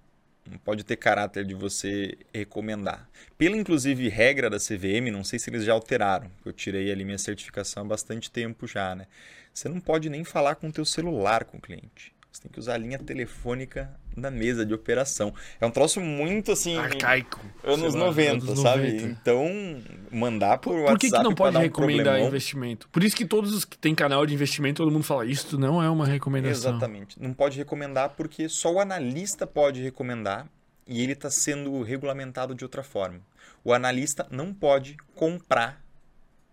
Não 0.50 0.58
pode 0.60 0.86
ter 0.86 0.96
caráter 0.96 1.44
de 1.44 1.54
você 1.54 2.18
recomendar. 2.34 3.10
Pela, 3.38 3.58
inclusive, 3.58 4.08
regra 4.08 4.50
da 4.50 4.60
CVM, 4.60 5.12
não 5.12 5.24
sei 5.24 5.38
se 5.38 5.50
eles 5.50 5.66
já 5.66 5.74
alteraram. 5.74 6.32
Eu 6.46 6.54
tirei 6.54 6.90
ali 6.92 7.04
minha 7.04 7.18
certificação 7.18 7.84
há 7.84 7.88
bastante 7.88 8.32
tempo 8.32 8.66
já, 8.66 8.96
né? 8.96 9.08
Você 9.54 9.68
não 9.68 9.82
pode 9.82 10.10
nem 10.10 10.24
falar 10.24 10.56
com 10.56 10.70
o 10.70 10.72
teu 10.72 10.86
celular 10.86 11.44
com 11.44 11.58
o 11.58 11.62
cliente. 11.62 12.15
Você 12.36 12.42
tem 12.42 12.52
que 12.52 12.60
usar 12.60 12.74
a 12.74 12.78
linha 12.78 13.00
telefônica 13.00 13.90
na 14.14 14.30
mesa 14.30 14.66
de 14.66 14.74
operação. 14.74 15.34
É 15.60 15.66
um 15.66 15.72
troço 15.72 16.02
muito 16.02 16.52
assim. 16.52 16.78
Arcaico. 16.78 17.40
Anos 17.64 17.94
lá, 17.94 18.08
90, 18.08 18.46
anos 18.46 18.60
sabe? 18.60 18.92
90. 18.92 19.06
Então, 19.06 19.82
mandar 20.12 20.58
por, 20.58 20.72
por 20.74 20.80
WhatsApp. 20.82 20.94
Por 20.94 21.00
que, 21.00 21.12
que 21.12 21.24
não 21.24 21.34
pode 21.34 21.58
recomendar 21.58 22.20
um 22.20 22.28
investimento? 22.28 22.90
Por 22.90 23.06
isso 23.06 23.16
que 23.16 23.26
todos 23.26 23.54
os 23.54 23.64
que 23.64 23.78
têm 23.78 23.96
canal 23.96 24.26
de 24.26 24.34
investimento, 24.34 24.84
todo 24.84 24.92
mundo 24.92 25.06
fala, 25.06 25.26
isso 25.26 25.58
não 25.58 25.82
é 25.82 25.90
uma 25.90 26.06
recomendação. 26.06 26.72
Exatamente. 26.72 27.22
Não 27.22 27.34
pode 27.34 27.58
recomendar 27.58 28.10
porque 28.10 28.50
só 28.50 28.74
o 28.74 28.80
analista 28.82 29.48
pode 29.48 29.82
recomendar 29.82 30.46
e 30.86 31.02
ele 31.02 31.14
está 31.14 31.32
sendo 31.32 31.82
regulamentado 31.84 32.54
de 32.54 32.66
outra 32.66 32.84
forma. 32.84 33.22
O 33.64 33.72
analista 33.72 34.28
não 34.30 34.54
pode 34.54 34.98
comprar 35.16 35.82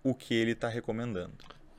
o 0.05 0.15
que 0.15 0.33
ele 0.33 0.53
está 0.53 0.69
recomendando. 0.69 1.33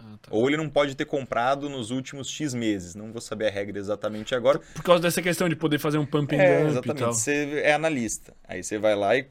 Ah, 0.04 0.18
tá. 0.22 0.30
Ou 0.32 0.48
ele 0.48 0.58
não 0.58 0.70
pode 0.70 0.96
ter 0.96 1.06
comprado 1.06 1.70
nos 1.70 1.92
últimos 1.92 2.30
X 2.30 2.54
meses. 2.54 2.96
Não 2.96 3.12
vou 3.12 3.22
saber 3.22 3.48
a 3.48 3.52
regra 3.52 3.80
exatamente 3.80 4.36
agora. 4.36 4.60
Por 4.60 4.84
causa 4.84 5.02
dessa 5.02 5.22
questão 5.22 5.48
de 5.48 5.56
poder 5.56 5.80
fazer 5.80 5.98
um 5.98 6.06
pump 6.06 6.36
and 6.36 6.40
é, 6.40 6.60
dump 6.60 6.72
Exatamente. 6.72 6.98
E 6.98 7.04
tal. 7.04 7.14
Você 7.14 7.62
é 7.64 7.74
analista. 7.74 8.34
Aí 8.48 8.64
você 8.64 8.78
vai 8.78 8.96
lá 8.96 9.16
e 9.16 9.26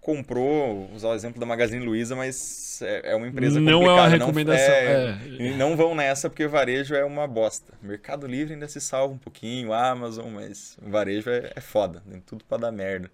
comprou, 0.00 0.90
usar 0.92 1.08
o 1.08 1.14
exemplo 1.14 1.38
da 1.38 1.46
Magazine 1.46 1.84
Luiza, 1.84 2.16
mas 2.16 2.82
é, 2.82 3.12
é 3.12 3.16
uma 3.16 3.28
empresa 3.28 3.60
não 3.60 3.80
complicada. 3.80 3.96
Não 3.96 4.02
é 4.02 4.06
uma 4.06 4.08
recomendação. 4.08 4.68
Não, 4.68 5.46
é, 5.46 5.48
é. 5.48 5.56
não 5.56 5.76
vão 5.76 5.94
nessa 5.94 6.28
porque 6.28 6.46
varejo 6.46 6.94
é 6.94 7.04
uma 7.04 7.26
bosta. 7.26 7.72
Mercado 7.80 8.26
Livre 8.26 8.54
ainda 8.54 8.66
se 8.68 8.80
salva 8.80 9.14
um 9.14 9.18
pouquinho, 9.18 9.72
Amazon, 9.72 10.26
mas 10.28 10.76
varejo 10.82 11.30
é, 11.30 11.52
é 11.54 11.60
foda. 11.60 12.02
Tem 12.10 12.20
tudo 12.20 12.44
para 12.44 12.58
dar 12.58 12.72
merda. 12.72 13.10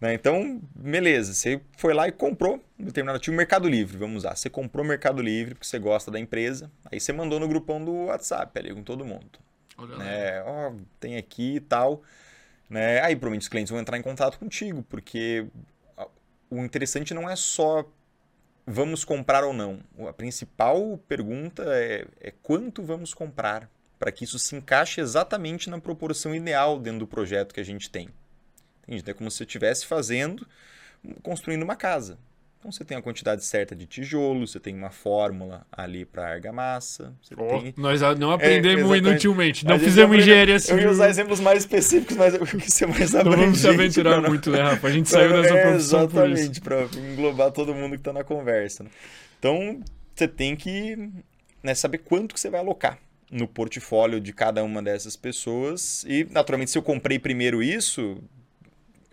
Né? 0.00 0.14
Então, 0.14 0.60
beleza, 0.74 1.34
você 1.34 1.60
foi 1.76 1.92
lá 1.92 2.06
e 2.06 2.12
comprou 2.12 2.62
um 2.78 2.84
determinado 2.84 3.16
ativo 3.16 3.36
Mercado 3.36 3.68
Livre, 3.68 3.96
vamos 3.96 4.18
usar. 4.18 4.36
Você 4.36 4.48
comprou 4.48 4.84
Mercado 4.84 5.20
Livre 5.20 5.54
porque 5.54 5.66
você 5.66 5.78
gosta 5.78 6.10
da 6.10 6.20
empresa, 6.20 6.70
aí 6.90 7.00
você 7.00 7.12
mandou 7.12 7.40
no 7.40 7.48
grupão 7.48 7.84
do 7.84 8.06
WhatsApp 8.06 8.56
ali 8.58 8.72
com 8.72 8.82
todo 8.82 9.04
mundo. 9.04 9.38
Olha 9.76 9.96
né? 9.96 10.42
Ó, 10.42 10.70
oh, 10.70 10.76
tem 11.00 11.16
aqui 11.16 11.56
e 11.56 11.60
tal. 11.60 12.02
Né? 12.68 13.00
Aí, 13.00 13.14
provavelmente, 13.16 13.42
os 13.42 13.48
clientes 13.48 13.70
vão 13.70 13.80
entrar 13.80 13.98
em 13.98 14.02
contato 14.02 14.38
contigo, 14.38 14.84
porque 14.88 15.46
o 16.50 16.58
interessante 16.58 17.14
não 17.14 17.28
é 17.28 17.36
só 17.36 17.84
vamos 18.66 19.04
comprar 19.04 19.44
ou 19.44 19.52
não. 19.52 19.80
A 20.06 20.12
principal 20.12 20.98
pergunta 21.08 21.64
é, 21.66 22.06
é 22.20 22.30
quanto 22.42 22.82
vamos 22.82 23.14
comprar, 23.14 23.70
para 23.98 24.12
que 24.12 24.24
isso 24.24 24.38
se 24.38 24.54
encaixe 24.54 25.00
exatamente 25.00 25.70
na 25.70 25.80
proporção 25.80 26.34
ideal 26.34 26.78
dentro 26.78 27.00
do 27.00 27.06
projeto 27.06 27.54
que 27.54 27.60
a 27.60 27.64
gente 27.64 27.90
tem. 27.90 28.10
Entende? 28.88 29.10
É 29.10 29.14
como 29.14 29.30
se 29.30 29.36
você 29.36 29.44
estivesse 29.44 29.86
fazendo, 29.86 30.46
construindo 31.22 31.62
uma 31.62 31.76
casa. 31.76 32.18
Então 32.58 32.72
você 32.72 32.84
tem 32.84 32.96
a 32.96 33.02
quantidade 33.02 33.44
certa 33.44 33.76
de 33.76 33.86
tijolo, 33.86 34.44
você 34.44 34.58
tem 34.58 34.74
uma 34.74 34.90
fórmula 34.90 35.64
ali 35.70 36.04
para 36.04 36.28
argamassa. 36.28 37.14
Oh, 37.36 37.60
tem... 37.60 37.72
Nós 37.76 38.00
não 38.18 38.32
aprendemos 38.32 38.90
é, 38.90 38.96
inutilmente, 38.96 39.64
não 39.64 39.78
fizemos 39.78 40.16
engenharia 40.16 40.58
civil. 40.58 40.78
Eu 40.78 40.82
ia 40.86 40.90
usar 40.90 41.08
exemplos 41.08 41.38
mais 41.38 41.60
específicos, 41.60 42.16
mas 42.16 42.34
eu 42.34 42.40
quis 42.58 42.74
ser 42.74 42.86
mais 42.86 43.14
abrangente. 43.14 43.36
Não 43.36 43.44
vamos 43.44 43.60
se 43.60 43.68
aventurar 43.68 44.20
não... 44.20 44.28
muito, 44.28 44.50
né, 44.50 44.60
Rafa? 44.60 44.88
A 44.88 44.90
gente 44.90 45.08
saiu 45.08 45.40
dessa 45.40 45.54
é, 45.54 45.62
profissão 45.62 46.00
Exatamente, 46.00 46.60
para 46.60 46.82
englobar 47.12 47.52
todo 47.52 47.72
mundo 47.72 47.92
que 47.92 47.98
está 47.98 48.12
na 48.12 48.24
conversa. 48.24 48.82
Né? 48.82 48.90
Então 49.38 49.80
você 50.12 50.26
tem 50.26 50.56
que 50.56 51.12
né, 51.62 51.76
saber 51.76 51.98
quanto 51.98 52.34
que 52.34 52.40
você 52.40 52.50
vai 52.50 52.58
alocar 52.58 52.98
no 53.30 53.46
portfólio 53.46 54.20
de 54.20 54.32
cada 54.32 54.64
uma 54.64 54.82
dessas 54.82 55.14
pessoas. 55.14 56.04
E, 56.08 56.26
naturalmente, 56.30 56.72
se 56.72 56.78
eu 56.78 56.82
comprei 56.82 57.18
primeiro 57.18 57.62
isso, 57.62 58.18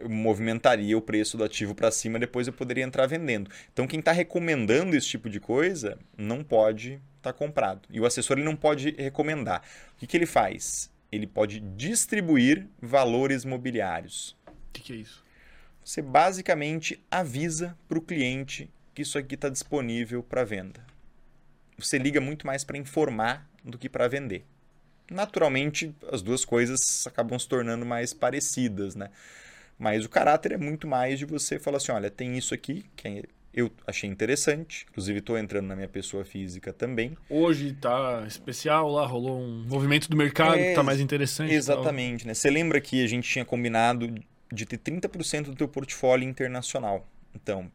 movimentaria 0.08 0.98
o 0.98 1.02
preço 1.02 1.38
do 1.38 1.44
ativo 1.44 1.76
para 1.76 1.92
cima, 1.92 2.20
depois 2.20 2.48
eu 2.48 2.54
poderia 2.54 2.84
entrar 2.84 3.06
vendendo. 3.08 3.50
Então, 3.72 3.88
quem 3.88 4.00
está 4.00 4.12
recomendando 4.12 4.96
esse 4.96 5.08
tipo 5.08 5.30
de 5.30 5.40
coisa 5.40 5.98
não 6.18 6.44
pode 6.44 6.94
estar 7.18 7.32
tá 7.32 7.34
comprado. 7.34 7.82
E 7.90 8.00
o 8.00 8.06
assessor 8.06 8.38
ele 8.38 8.46
não 8.46 8.56
pode 8.56 8.92
recomendar. 8.98 9.62
O 9.94 10.00
que, 10.00 10.08
que 10.08 10.18
ele 10.18 10.26
faz? 10.26 10.92
Ele 11.12 11.28
pode 11.28 11.60
distribuir 11.60 12.68
valores 12.82 13.46
mobiliários. 13.46 14.36
O 14.48 14.52
que, 14.74 14.82
que 14.82 14.94
é 14.94 14.96
isso? 14.98 15.24
Você 15.84 16.02
basicamente 16.02 17.04
avisa 17.12 17.78
para 17.88 17.98
o 17.98 18.02
cliente 18.02 18.70
que 18.94 19.02
isso 19.02 19.18
aqui 19.18 19.36
está 19.36 19.50
disponível 19.50 20.24
para 20.24 20.44
venda. 20.44 20.84
Você 21.78 21.98
liga 21.98 22.22
muito 22.22 22.48
mais 22.48 22.64
para 22.64 22.78
informar 22.78 23.48
do 23.64 23.78
que 23.78 23.90
para 23.90 24.08
vender. 24.08 24.46
Naturalmente, 25.12 25.96
as 26.12 26.22
duas 26.22 26.44
coisas 26.44 27.06
acabam 27.06 27.38
se 27.38 27.48
tornando 27.48 27.86
mais 27.86 28.14
parecidas, 28.14 28.96
né? 28.96 29.12
Mas 29.78 30.06
o 30.06 30.10
caráter 30.10 30.54
é 30.54 30.58
muito 30.58 30.88
mais 30.88 31.20
de 31.20 31.26
você 31.26 31.60
falar 31.60 31.78
assim: 31.78 31.92
olha, 31.92 32.10
tem 32.10 32.38
isso 32.38 32.54
aqui 32.54 32.86
que 32.96 33.24
eu 33.54 33.72
achei 33.88 34.10
interessante. 34.10 34.86
Inclusive, 34.90 35.20
estou 35.20 35.38
entrando 35.38 35.68
na 35.68 35.76
minha 35.76 35.88
pessoa 35.88 36.26
física 36.26 36.74
também. 36.74 37.18
Hoje 37.30 37.70
está 37.70 38.26
especial 38.28 38.90
lá, 38.90 39.06
rolou 39.06 39.40
um 39.40 39.64
movimento 39.66 40.10
do 40.10 40.18
mercado 40.18 40.56
é, 40.56 40.64
que 40.64 40.70
está 40.70 40.84
mais 40.84 41.00
interessante. 41.00 41.54
Exatamente. 41.54 42.28
Né? 42.28 42.34
Você 42.34 42.50
lembra 42.50 42.82
que 42.82 43.04
a 43.04 43.08
gente 43.08 43.30
tinha 43.30 43.46
combinado 43.46 44.14
de 44.52 44.66
ter 44.66 44.78
30% 44.78 45.46
do 45.46 45.56
teu 45.56 45.68
portfólio 45.68 46.28
internacional. 46.28 47.08
Então, 47.34 47.72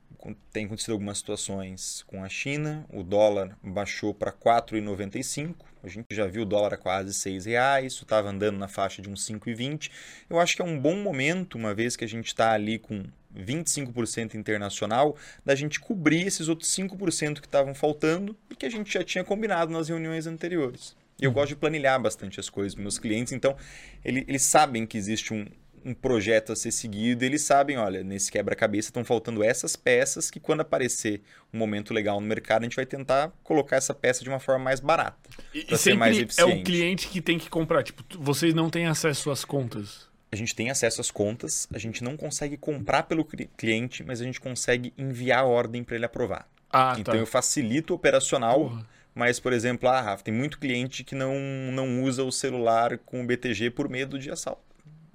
tem 0.52 0.66
acontecido 0.66 0.92
algumas 0.92 1.18
situações 1.18 2.02
com 2.06 2.22
a 2.22 2.28
China, 2.28 2.86
o 2.92 3.02
dólar 3.02 3.56
baixou 3.62 4.14
para 4.14 4.32
4,95, 4.32 5.54
a 5.82 5.88
gente 5.88 6.14
já 6.14 6.26
viu 6.26 6.42
o 6.42 6.44
dólar 6.44 6.74
a 6.74 6.76
quase 6.76 7.14
6 7.14 7.46
reais, 7.46 7.92
isso 7.92 8.04
estava 8.04 8.28
andando 8.28 8.58
na 8.58 8.68
faixa 8.68 9.00
de 9.00 9.08
uns 9.08 9.26
5,20. 9.26 9.90
Eu 10.28 10.38
acho 10.38 10.56
que 10.56 10.62
é 10.62 10.64
um 10.64 10.78
bom 10.78 10.96
momento, 10.96 11.56
uma 11.56 11.74
vez 11.74 11.96
que 11.96 12.04
a 12.04 12.08
gente 12.08 12.26
está 12.26 12.52
ali 12.52 12.78
com 12.78 13.04
25% 13.36 14.34
internacional, 14.34 15.16
da 15.44 15.54
gente 15.54 15.80
cobrir 15.80 16.26
esses 16.26 16.48
outros 16.48 16.70
5% 16.70 17.40
que 17.40 17.46
estavam 17.46 17.74
faltando 17.74 18.36
e 18.50 18.56
que 18.56 18.66
a 18.66 18.70
gente 18.70 18.92
já 18.92 19.04
tinha 19.04 19.24
combinado 19.24 19.72
nas 19.72 19.88
reuniões 19.88 20.26
anteriores. 20.26 20.96
Eu 21.20 21.30
uhum. 21.30 21.34
gosto 21.34 21.50
de 21.50 21.56
planilhar 21.56 22.00
bastante 22.00 22.40
as 22.40 22.48
coisas 22.48 22.74
meus 22.74 22.98
clientes, 22.98 23.32
então 23.32 23.56
ele, 24.04 24.24
eles 24.26 24.42
sabem 24.42 24.86
que 24.86 24.96
existe 24.96 25.32
um, 25.34 25.46
um 25.84 25.94
projeto 25.94 26.52
a 26.52 26.56
ser 26.56 26.70
seguido, 26.70 27.24
eles 27.24 27.42
sabem, 27.42 27.76
olha, 27.76 28.02
nesse 28.02 28.30
quebra-cabeça 28.30 28.88
estão 28.88 29.04
faltando 29.04 29.42
essas 29.42 29.76
peças 29.76 30.30
que 30.30 30.40
quando 30.40 30.60
aparecer 30.60 31.22
um 31.52 31.58
momento 31.58 31.92
legal 31.92 32.20
no 32.20 32.26
mercado, 32.26 32.62
a 32.62 32.64
gente 32.64 32.76
vai 32.76 32.86
tentar 32.86 33.32
colocar 33.42 33.76
essa 33.76 33.94
peça 33.94 34.22
de 34.22 34.28
uma 34.28 34.38
forma 34.38 34.64
mais 34.64 34.80
barata, 34.80 35.30
para 35.66 35.76
ser 35.76 35.94
mais 35.94 36.18
eficiente. 36.18 36.52
É 36.52 36.54
o 36.54 36.62
cliente 36.62 37.08
que 37.08 37.20
tem 37.20 37.38
que 37.38 37.48
comprar, 37.48 37.82
tipo, 37.82 38.02
vocês 38.18 38.54
não 38.54 38.70
têm 38.70 38.86
acesso 38.86 39.30
às 39.30 39.44
contas. 39.44 40.08
A 40.32 40.36
gente 40.36 40.54
tem 40.54 40.70
acesso 40.70 41.00
às 41.00 41.10
contas, 41.10 41.66
a 41.74 41.78
gente 41.78 42.04
não 42.04 42.16
consegue 42.16 42.56
comprar 42.56 43.02
pelo 43.02 43.24
cliente, 43.24 44.04
mas 44.04 44.20
a 44.20 44.24
gente 44.24 44.40
consegue 44.40 44.92
enviar 44.96 45.40
a 45.40 45.46
ordem 45.46 45.82
para 45.82 45.96
ele 45.96 46.04
aprovar. 46.04 46.48
Ah, 46.72 46.94
então 46.96 47.14
tá. 47.14 47.20
eu 47.20 47.26
facilito 47.26 47.92
o 47.92 47.96
operacional, 47.96 48.60
Porra. 48.60 48.86
mas, 49.12 49.40
por 49.40 49.52
exemplo, 49.52 49.88
ah, 49.88 50.00
Rafa, 50.00 50.22
tem 50.22 50.32
muito 50.32 50.60
cliente 50.60 51.02
que 51.02 51.16
não, 51.16 51.34
não 51.72 52.04
usa 52.04 52.22
o 52.22 52.30
celular 52.30 52.96
com 52.98 53.20
o 53.20 53.26
BTG 53.26 53.70
por 53.70 53.88
medo 53.88 54.18
de 54.20 54.30
assalto. 54.30 54.69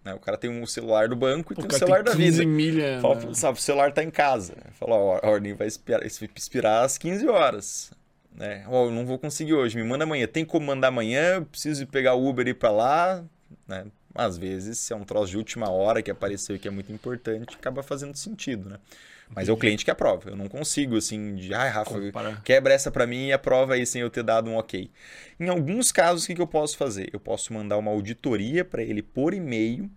Né? 0.05 0.13
O 0.13 0.19
cara 0.19 0.37
tem 0.37 0.51
um 0.51 0.65
celular 0.67 1.09
do 1.09 1.15
banco 1.15 1.51
e 1.51 1.53
o 1.53 1.57
tem 1.57 1.65
um 1.65 1.79
celular 1.79 2.03
da 2.03 2.13
vida. 2.13 2.45
Milha, 2.45 2.99
Fala, 3.01 3.15
né? 3.15 3.33
sabe, 3.33 3.57
o 3.57 3.61
celular 3.61 3.89
está 3.89 4.03
em 4.03 4.11
casa. 4.11 4.53
Fala, 4.73 4.95
ó, 4.95 5.19
a 5.21 5.27
ordem 5.27 5.53
vai 5.53 5.67
expirar, 5.67 6.05
expirar 6.05 6.85
às 6.85 6.97
15 6.99 7.27
horas. 7.27 7.91
Né? 8.31 8.63
Ó, 8.67 8.85
eu 8.85 8.91
não 8.91 9.05
vou 9.05 9.17
conseguir 9.17 9.55
hoje, 9.55 9.75
me 9.77 9.83
manda 9.83 10.03
amanhã. 10.03 10.27
Tem 10.27 10.45
como 10.45 10.67
mandar 10.67 10.89
amanhã? 10.89 11.43
Preciso 11.43 11.87
pegar 11.87 12.13
o 12.13 12.29
Uber 12.29 12.45
e 12.45 12.51
ir 12.51 12.53
para 12.53 12.69
lá. 12.69 13.23
Né? 13.67 13.85
Às 14.13 14.37
vezes, 14.37 14.77
se 14.77 14.93
é 14.93 14.95
um 14.95 15.03
troço 15.03 15.31
de 15.31 15.37
última 15.37 15.69
hora 15.69 16.01
que 16.01 16.11
apareceu 16.11 16.55
e 16.55 16.59
que 16.59 16.67
é 16.67 16.71
muito 16.71 16.91
importante, 16.91 17.55
acaba 17.55 17.81
fazendo 17.81 18.15
sentido, 18.15 18.69
né? 18.69 18.77
Mas 19.29 19.49
é 19.49 19.51
o 19.51 19.57
cliente 19.57 19.83
que 19.83 19.91
aprova. 19.91 20.29
Eu 20.29 20.35
não 20.35 20.47
consigo, 20.47 20.95
assim, 20.95 21.35
de, 21.35 21.53
ai, 21.53 21.69
Rafa, 21.69 21.99
Comparar. 21.99 22.41
quebra 22.43 22.73
essa 22.73 22.91
para 22.91 23.07
mim 23.07 23.27
e 23.27 23.33
aprova 23.33 23.73
aí 23.73 23.85
sem 23.85 24.01
eu 24.01 24.09
ter 24.09 24.23
dado 24.23 24.49
um 24.49 24.55
ok. 24.55 24.89
Em 25.39 25.49
alguns 25.49 25.91
casos, 25.91 26.23
o 26.23 26.27
que, 26.27 26.35
que 26.35 26.41
eu 26.41 26.47
posso 26.47 26.77
fazer? 26.77 27.09
Eu 27.11 27.19
posso 27.19 27.53
mandar 27.53 27.77
uma 27.77 27.91
auditoria 27.91 28.63
para 28.63 28.83
ele 28.83 29.01
por 29.01 29.33
e-mail 29.33 29.89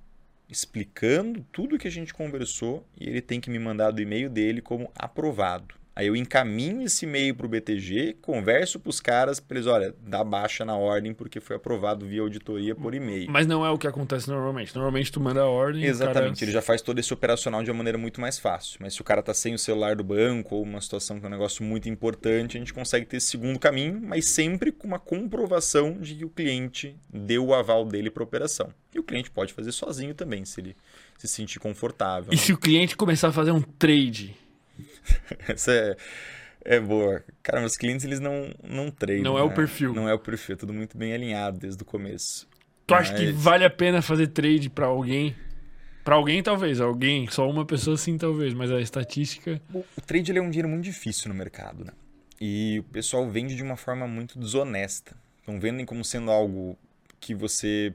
explicando 0.49 1.45
tudo 1.53 1.79
que 1.79 1.87
a 1.87 1.91
gente 1.91 2.15
conversou 2.15 2.87
e 2.99 3.07
ele 3.09 3.21
tem 3.21 3.41
que 3.41 3.51
me 3.51 3.59
mandar 3.59 3.91
do 3.91 4.01
e-mail 4.01 4.31
dele 4.31 4.63
como 4.63 4.91
aprovado. 4.95 5.75
Aí 5.99 6.07
eu 6.07 6.15
encaminho 6.15 6.83
esse 6.83 7.05
e-mail 7.07 7.35
para 7.35 7.45
o 7.45 7.49
BTG, 7.49 8.19
converso 8.23 8.79
com 8.79 8.89
os 8.89 9.01
caras 9.01 9.41
para 9.41 9.57
eles, 9.57 9.67
olha, 9.67 9.93
dá 10.01 10.23
baixa 10.23 10.65
na 10.65 10.77
ordem 10.77 11.13
porque 11.13 11.41
foi 11.41 11.57
aprovado 11.57 12.07
via 12.07 12.21
auditoria 12.21 12.73
por 12.73 12.95
e-mail. 12.95 13.29
Mas 13.29 13.49
não 13.49 13.67
é 13.67 13.71
o 13.71 13.77
que 13.77 13.89
acontece 13.89 14.31
normalmente. 14.31 14.73
Normalmente 14.77 15.11
tu 15.11 15.21
manda 15.21 15.41
a 15.41 15.49
ordem. 15.49 15.83
Exatamente, 15.83 16.39
cara... 16.39 16.45
ele 16.45 16.53
já 16.53 16.63
faz 16.63 16.83
todo 16.83 17.01
esse 17.01 17.13
operacional 17.13 17.65
de 17.65 17.71
uma 17.73 17.79
maneira 17.79 17.99
muito 17.99 18.21
mais 18.21 18.39
fácil. 18.39 18.79
Mas 18.81 18.95
se 18.95 19.01
o 19.01 19.05
cara 19.05 19.21
tá 19.21 19.35
sem 19.35 19.55
o 19.55 19.59
celular 19.59 19.97
do 19.97 20.05
banco 20.05 20.55
ou 20.55 20.63
uma 20.63 20.81
situação 20.81 21.19
que 21.19 21.27
é 21.27 21.29
um 21.29 21.33
negócio 21.33 21.65
muito 21.65 21.89
importante, 21.89 22.57
a 22.57 22.61
gente 22.61 22.73
consegue 22.73 23.05
ter 23.05 23.17
esse 23.17 23.27
segundo 23.27 23.59
caminho, 23.59 24.01
mas 24.01 24.27
sempre 24.27 24.71
com 24.71 24.87
uma 24.87 25.01
comprovação 25.01 25.99
de 26.01 26.15
que 26.15 26.25
o 26.25 26.31
cliente 26.31 26.97
deu 27.13 27.47
o 27.47 27.53
aval 27.53 27.85
dele 27.85 28.09
para 28.09 28.23
operação. 28.23 28.73
E 28.95 29.01
o 29.01 29.03
cliente 29.03 29.33
pode 29.33 29.53
fazer 29.53 29.73
sozinho 29.73 30.15
também, 30.15 30.45
se 30.45 30.61
ele 30.61 30.77
se 31.19 31.27
sentir 31.27 31.59
confortável. 31.59 32.33
E 32.33 32.37
né? 32.37 32.41
se 32.41 32.53
o 32.53 32.57
cliente 32.57 32.97
começar 32.97 33.27
a 33.31 33.33
fazer 33.33 33.51
um 33.51 33.61
trade? 33.61 34.37
Essa 35.49 35.73
é, 35.73 35.97
é 36.65 36.81
boa. 36.81 37.23
Cara, 37.43 37.61
meus 37.61 37.77
clientes 37.77 38.05
eles 38.05 38.21
não, 38.21 38.53
não 38.63 38.91
treinam. 38.91 39.33
Não 39.33 39.39
é 39.39 39.43
né? 39.43 39.47
o 39.47 39.55
perfil. 39.55 39.95
Não 39.95 40.09
é 40.09 40.15
o 40.15 40.19
perfil, 40.19 40.55
é 40.55 40.57
tudo 40.57 40.73
muito 40.73 40.97
bem 40.97 41.13
alinhado 41.13 41.59
desde 41.59 41.83
o 41.83 41.85
começo. 41.85 42.49
Tu 42.87 42.95
Mas... 42.95 43.11
acha 43.11 43.15
que 43.15 43.33
vale 43.33 43.65
a 43.65 43.71
pena 43.71 44.01
fazer 44.01 44.29
trade 44.29 44.71
para 44.71 44.87
alguém? 44.87 45.35
Para 46.05 46.15
alguém, 46.15 46.43
talvez. 46.43 46.81
Alguém, 46.81 47.29
só 47.29 47.49
uma 47.49 47.67
pessoa 47.67 47.97
sim, 47.97 48.17
talvez. 48.17 48.55
Mas 48.55 48.71
a 48.73 48.81
estatística. 48.81 49.61
O, 49.73 49.81
o 49.81 50.01
trade 50.01 50.37
é 50.37 50.41
um 50.41 50.49
dinheiro 50.49 50.69
muito 50.69 50.85
difícil 50.85 51.29
no 51.29 51.35
mercado, 51.35 51.85
né? 51.85 51.93
E 52.41 52.79
o 52.79 52.85
pessoal 52.85 53.29
vende 53.29 53.55
de 53.55 53.63
uma 53.63 53.77
forma 53.77 54.07
muito 54.07 54.39
desonesta. 54.39 55.17
Então 55.43 55.59
vendem 55.59 55.85
como 55.85 56.05
sendo 56.05 56.31
algo 56.31 56.79
que 57.21 57.35
você 57.35 57.93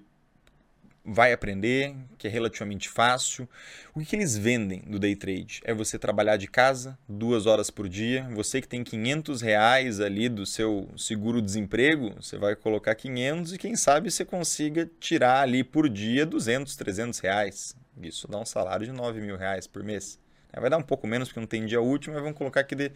vai 1.05 1.34
aprender, 1.34 1.93
que 2.17 2.27
é 2.27 2.30
relativamente 2.30 2.88
fácil. 2.88 3.47
O 3.93 3.99
que, 3.99 4.05
que, 4.05 4.15
eles 4.15 4.38
vendem 4.38 4.81
do 4.88 4.97
day 4.97 5.15
trade? 5.15 5.61
É 5.65 5.73
você 5.73 5.99
trabalhar 5.99 6.38
de 6.38 6.47
casa 6.47 6.97
duas 7.07 7.45
horas 7.45 7.69
por 7.69 7.89
dia. 7.89 8.27
Você 8.31 8.61
que 8.61 8.67
tem 8.67 8.84
500 8.84 9.41
reais 9.41 9.99
ali 9.99 10.30
do 10.30 10.45
seu 10.45 10.89
seguro-desemprego, 10.97 12.15
você 12.21 12.38
vai 12.38 12.55
colocar 12.55 12.95
500 12.95 13.53
e 13.53 13.57
quem 13.57 13.75
sabe 13.75 14.09
você 14.09 14.23
consiga 14.23 14.89
tirar 14.99 15.41
ali 15.41 15.63
por 15.63 15.89
dia 15.89 16.25
200, 16.25 16.75
300 16.75 17.19
reais. 17.19 17.75
Isso 18.01 18.27
dá 18.27 18.39
um 18.39 18.45
salário 18.45 18.85
de 18.85 18.91
9 18.93 19.19
mil 19.19 19.35
reais 19.35 19.67
por 19.67 19.84
mês. 19.84 20.17
Vai 20.55 20.69
dar 20.69 20.77
um 20.77 20.84
pouco 20.84 21.05
menos 21.07 21.27
porque 21.27 21.39
não 21.39 21.47
tem 21.47 21.65
dia 21.65 21.81
útil, 21.81 22.13
mas 22.13 22.21
vamos 22.21 22.38
colocar 22.38 22.61
aqui 22.61 22.75
de 22.75 22.91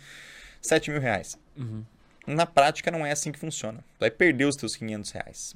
7 0.61 0.91
mil 0.91 1.01
reais. 1.01 1.37
Uhum. 1.57 1.83
Na 2.25 2.45
prática 2.45 2.91
não 2.91 3.05
é 3.05 3.11
assim 3.11 3.31
que 3.31 3.39
funciona. 3.39 3.79
Tu 3.79 3.99
vai 4.01 4.11
perder 4.11 4.45
os 4.45 4.55
teus 4.55 4.75
500 4.75 5.11
reais. 5.11 5.55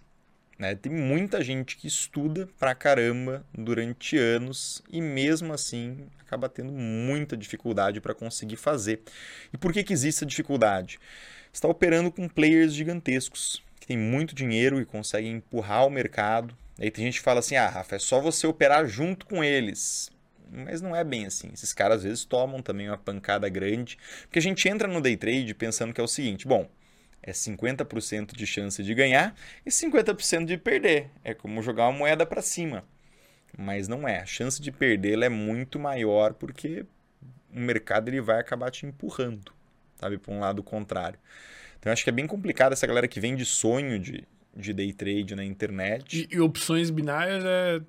Né? 0.62 0.76
Tem 0.76 0.92
muita 0.92 1.44
gente 1.44 1.76
que 1.76 1.88
estuda 1.88 2.48
pra 2.60 2.76
caramba 2.76 3.44
durante 3.52 4.16
anos 4.16 4.84
e 4.92 5.02
mesmo 5.02 5.52
assim 5.52 6.06
acaba 6.20 6.48
tendo 6.48 6.72
muita 6.72 7.36
dificuldade 7.36 8.00
para 8.00 8.14
conseguir 8.14 8.58
fazer. 8.58 9.02
E 9.52 9.58
por 9.58 9.74
que, 9.74 9.84
que 9.84 9.92
existe 9.92 10.20
essa 10.20 10.26
dificuldade? 10.26 11.00
Está 11.52 11.68
operando 11.68 12.12
com 12.12 12.30
players 12.30 12.76
gigantescos 12.76 13.64
que 13.80 13.88
têm 13.88 13.98
muito 13.98 14.36
dinheiro 14.36 14.80
e 14.80 14.86
conseguem 14.86 15.38
empurrar 15.38 15.88
o 15.88 15.90
mercado. 15.90 16.56
Aí 16.80 16.92
tem 16.92 17.06
gente 17.06 17.18
que 17.18 17.24
fala 17.24 17.40
assim: 17.40 17.56
ah, 17.56 17.68
Rafa, 17.68 17.96
é 17.96 18.00
só 18.00 18.22
você 18.22 18.46
operar 18.46 18.86
junto 18.86 19.26
com 19.26 19.44
eles. 19.44 20.12
Mas 20.48 20.80
não 20.80 20.96
é 20.96 21.04
bem 21.04 21.26
assim. 21.26 21.50
Esses 21.52 21.74
caras 21.74 21.98
às 21.98 22.04
vezes 22.04 22.24
tomam 22.24 22.62
também 22.62 22.88
uma 22.88 23.00
pancada 23.00 23.50
grande. 23.50 23.98
Porque 24.22 24.38
a 24.38 24.42
gente 24.44 24.70
entra 24.70 24.88
no 24.88 25.02
day 25.02 25.18
trade 25.18 25.56
pensando 25.56 25.92
que 25.92 26.00
é 26.00 26.04
o 26.04 26.08
seguinte: 26.08 26.48
bom, 26.48 26.70
é 27.24 27.32
50% 27.32 28.36
de 28.36 28.46
chance 28.48 28.84
de 28.84 28.94
ganhar 28.94 29.36
e 29.66 29.70
50% 29.70 30.46
de 30.46 30.58
perder. 30.58 31.10
É 31.24 31.34
como 31.34 31.62
jogar 31.62 31.88
uma 31.88 31.98
moeda 31.98 32.26
para 32.26 32.42
cima. 32.42 32.84
Mas 33.58 33.88
não 33.88 34.08
é. 34.08 34.20
A 34.20 34.26
chance 34.26 34.62
de 34.62 34.72
perder 34.72 35.22
é 35.22 35.30
muito 35.30 35.80
maior 35.80 36.34
porque 36.34 36.86
o 37.54 37.60
mercado 37.60 38.10
ele 38.10 38.22
vai 38.22 38.40
acabar 38.40 38.72
te 38.72 38.86
empurrando, 38.86 39.52
sabe, 39.98 40.18
para 40.18 40.34
um 40.34 40.40
lado 40.40 40.64
contrário. 40.64 41.20
Então 41.80 41.90
eu 41.90 41.94
acho 41.94 42.04
que 42.04 42.10
é 42.10 42.14
bem 42.14 42.28
complicado 42.28 42.74
essa 42.74 42.88
galera 42.88 43.08
que 43.08 43.20
vem 43.20 43.36
de 43.36 43.46
sonho 43.46 44.00
de, 44.00 44.24
de 44.56 44.74
day 44.74 44.94
trade 44.94 45.36
na 45.36 45.44
internet. 45.44 46.28
E, 46.32 46.36
e 46.36 46.40
opções 46.40 46.90
binárias 46.90 47.44
é 47.44 47.82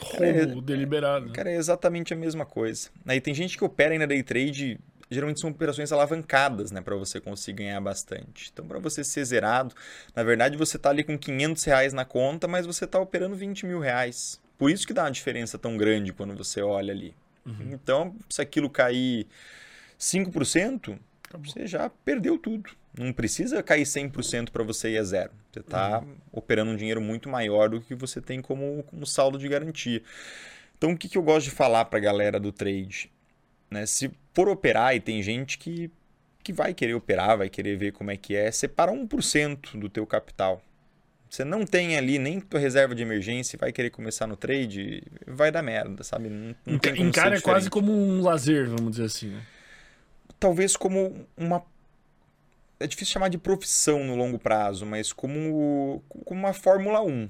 roubo 0.00 0.58
é, 0.58 0.62
deliberado. 0.62 1.32
Cara, 1.32 1.50
é 1.50 1.56
exatamente 1.56 2.12
a 2.12 2.16
mesma 2.16 2.44
coisa. 2.44 2.90
Aí 3.06 3.20
tem 3.20 3.34
gente 3.34 3.56
que 3.56 3.64
opera 3.64 3.92
ainda 3.92 4.06
day 4.06 4.22
trade 4.22 4.78
geralmente 5.10 5.40
são 5.40 5.50
operações 5.50 5.92
alavancadas, 5.92 6.70
né, 6.70 6.80
para 6.80 6.96
você 6.96 7.20
conseguir 7.20 7.64
ganhar 7.64 7.80
bastante. 7.80 8.50
Então, 8.52 8.66
para 8.66 8.78
você 8.78 9.04
ser 9.04 9.24
zerado, 9.24 9.74
na 10.14 10.22
verdade 10.22 10.56
você 10.56 10.76
está 10.76 10.90
ali 10.90 11.04
com 11.04 11.18
500 11.18 11.64
reais 11.64 11.92
na 11.92 12.04
conta, 12.04 12.48
mas 12.48 12.66
você 12.66 12.84
está 12.84 12.98
operando 12.98 13.36
20 13.36 13.66
mil 13.66 13.80
reais. 13.80 14.40
Por 14.56 14.70
isso 14.70 14.86
que 14.86 14.92
dá 14.92 15.04
uma 15.04 15.10
diferença 15.10 15.58
tão 15.58 15.76
grande 15.76 16.12
quando 16.12 16.34
você 16.34 16.62
olha 16.62 16.92
ali. 16.92 17.14
Uhum. 17.44 17.72
Então, 17.72 18.16
se 18.28 18.40
aquilo 18.40 18.70
cair 18.70 19.26
5%, 19.98 20.98
Acabou. 21.28 21.52
você 21.52 21.66
já 21.66 21.90
perdeu 21.90 22.38
tudo. 22.38 22.70
Não 22.96 23.12
precisa 23.12 23.62
cair 23.62 23.82
100% 23.82 24.50
para 24.50 24.62
você 24.62 24.90
ir 24.90 24.98
a 24.98 25.02
zero. 25.02 25.32
Você 25.52 25.60
está 25.60 25.98
uhum. 25.98 26.14
operando 26.32 26.70
um 26.70 26.76
dinheiro 26.76 27.00
muito 27.00 27.28
maior 27.28 27.68
do 27.68 27.80
que 27.80 27.94
você 27.94 28.20
tem 28.20 28.40
como, 28.40 28.84
como 28.84 29.04
saldo 29.04 29.36
de 29.36 29.48
garantia. 29.48 30.00
Então, 30.78 30.92
o 30.92 30.96
que, 30.96 31.08
que 31.08 31.18
eu 31.18 31.22
gosto 31.22 31.46
de 31.46 31.50
falar 31.50 31.86
para 31.86 31.98
a 31.98 32.02
galera 32.02 32.38
do 32.38 32.52
trade? 32.52 33.10
Né? 33.70 33.86
Se 33.86 34.10
for 34.32 34.48
operar, 34.48 34.94
e 34.94 35.00
tem 35.00 35.22
gente 35.22 35.58
que, 35.58 35.90
que 36.42 36.52
vai 36.52 36.74
querer 36.74 36.94
operar, 36.94 37.38
vai 37.38 37.48
querer 37.48 37.76
ver 37.76 37.92
como 37.92 38.10
é 38.10 38.16
que 38.16 38.34
é, 38.34 38.50
separa 38.50 38.92
1% 38.92 39.78
do 39.78 39.88
teu 39.88 40.06
capital. 40.06 40.62
Você 41.28 41.44
não 41.44 41.66
tem 41.66 41.96
ali 41.96 42.18
nem 42.18 42.40
tua 42.40 42.60
reserva 42.60 42.94
de 42.94 43.02
emergência, 43.02 43.58
vai 43.58 43.72
querer 43.72 43.90
começar 43.90 44.26
no 44.26 44.36
trade, 44.36 45.02
vai 45.26 45.50
dar 45.50 45.62
merda, 45.62 46.04
sabe? 46.04 46.28
Não, 46.28 46.54
não 46.64 46.78
tem 46.78 46.94
como 46.94 47.08
Encara 47.08 47.36
é 47.36 47.40
quase 47.40 47.68
como 47.68 47.92
um 47.92 48.22
lazer, 48.22 48.68
vamos 48.68 48.92
dizer 48.92 49.06
assim, 49.06 49.28
né? 49.30 49.42
Talvez 50.38 50.76
como 50.76 51.26
uma 51.36 51.64
é 52.78 52.86
difícil 52.86 53.12
chamar 53.12 53.28
de 53.28 53.38
profissão 53.38 54.04
no 54.04 54.14
longo 54.14 54.38
prazo, 54.38 54.84
mas 54.84 55.12
como, 55.12 56.02
como 56.24 56.40
uma 56.40 56.52
Fórmula 56.52 57.02
1. 57.02 57.28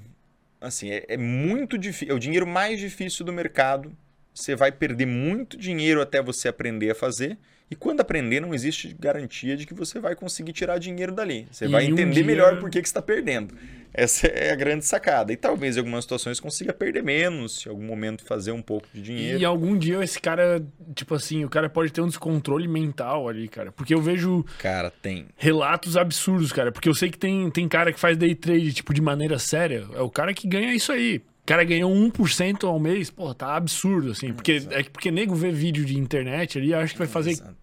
Assim, 0.60 0.90
é, 0.90 1.04
é 1.08 1.16
muito 1.16 1.78
difícil. 1.78 2.12
É 2.12 2.16
o 2.16 2.18
dinheiro 2.18 2.46
mais 2.46 2.80
difícil 2.80 3.24
do 3.24 3.32
mercado 3.32 3.96
você 4.34 4.56
vai 4.56 4.72
perder 4.72 5.06
muito 5.06 5.56
dinheiro 5.56 6.02
até 6.02 6.20
você 6.20 6.48
aprender 6.48 6.90
a 6.90 6.94
fazer. 6.94 7.38
E 7.70 7.74
quando 7.74 8.00
aprender, 8.00 8.40
não 8.40 8.52
existe 8.52 8.94
garantia 8.98 9.56
de 9.56 9.66
que 9.66 9.72
você 9.72 9.98
vai 9.98 10.14
conseguir 10.14 10.52
tirar 10.52 10.78
dinheiro 10.78 11.12
dali. 11.12 11.48
Você 11.50 11.64
e 11.64 11.68
vai 11.68 11.84
entender 11.84 12.04
um 12.04 12.10
dia... 12.10 12.24
melhor 12.24 12.60
por 12.60 12.68
que, 12.68 12.82
que 12.82 12.88
você 12.88 12.90
está 12.90 13.00
perdendo. 13.00 13.54
Essa 13.92 14.26
é 14.26 14.52
a 14.52 14.56
grande 14.56 14.84
sacada. 14.84 15.32
E 15.32 15.36
talvez 15.36 15.76
em 15.76 15.78
algumas 15.78 16.04
situações 16.04 16.38
consiga 16.40 16.72
perder 16.72 17.02
menos, 17.02 17.64
em 17.64 17.70
algum 17.70 17.84
momento 17.84 18.24
fazer 18.24 18.52
um 18.52 18.60
pouco 18.60 18.86
de 18.92 19.00
dinheiro. 19.00 19.38
E 19.38 19.44
algum 19.44 19.78
dia 19.78 20.02
esse 20.02 20.20
cara, 20.20 20.62
tipo 20.94 21.14
assim, 21.14 21.44
o 21.44 21.48
cara 21.48 21.70
pode 21.70 21.92
ter 21.92 22.00
um 22.00 22.08
descontrole 22.08 22.68
mental 22.68 23.28
ali, 23.28 23.48
cara. 23.48 23.72
Porque 23.72 23.94
eu 23.94 24.02
vejo. 24.02 24.44
Cara, 24.58 24.90
tem. 24.90 25.26
Relatos 25.36 25.96
absurdos, 25.96 26.52
cara. 26.52 26.70
Porque 26.70 26.88
eu 26.88 26.94
sei 26.94 27.08
que 27.08 27.18
tem, 27.18 27.48
tem 27.50 27.66
cara 27.66 27.92
que 27.92 28.00
faz 28.00 28.16
day 28.16 28.34
trade, 28.34 28.72
tipo, 28.72 28.92
de 28.92 29.00
maneira 29.00 29.38
séria. 29.38 29.86
É 29.94 30.00
o 30.00 30.10
cara 30.10 30.34
que 30.34 30.46
ganha 30.46 30.74
isso 30.74 30.92
aí. 30.92 31.22
O 31.44 31.46
cara 31.46 31.62
ganhou 31.62 31.92
1% 31.92 32.64
ao 32.64 32.80
mês, 32.80 33.10
pô, 33.10 33.34
tá 33.34 33.54
absurdo, 33.54 34.12
assim. 34.12 34.32
Porque, 34.32 34.66
é 34.70 34.82
porque 34.82 35.10
nego 35.10 35.34
vê 35.34 35.52
vídeo 35.52 35.84
de 35.84 35.98
internet 35.98 36.56
ali 36.56 36.72
acho 36.72 36.94
que 36.94 36.98
vai 36.98 37.06
fazer. 37.06 37.32
Exato. 37.32 37.54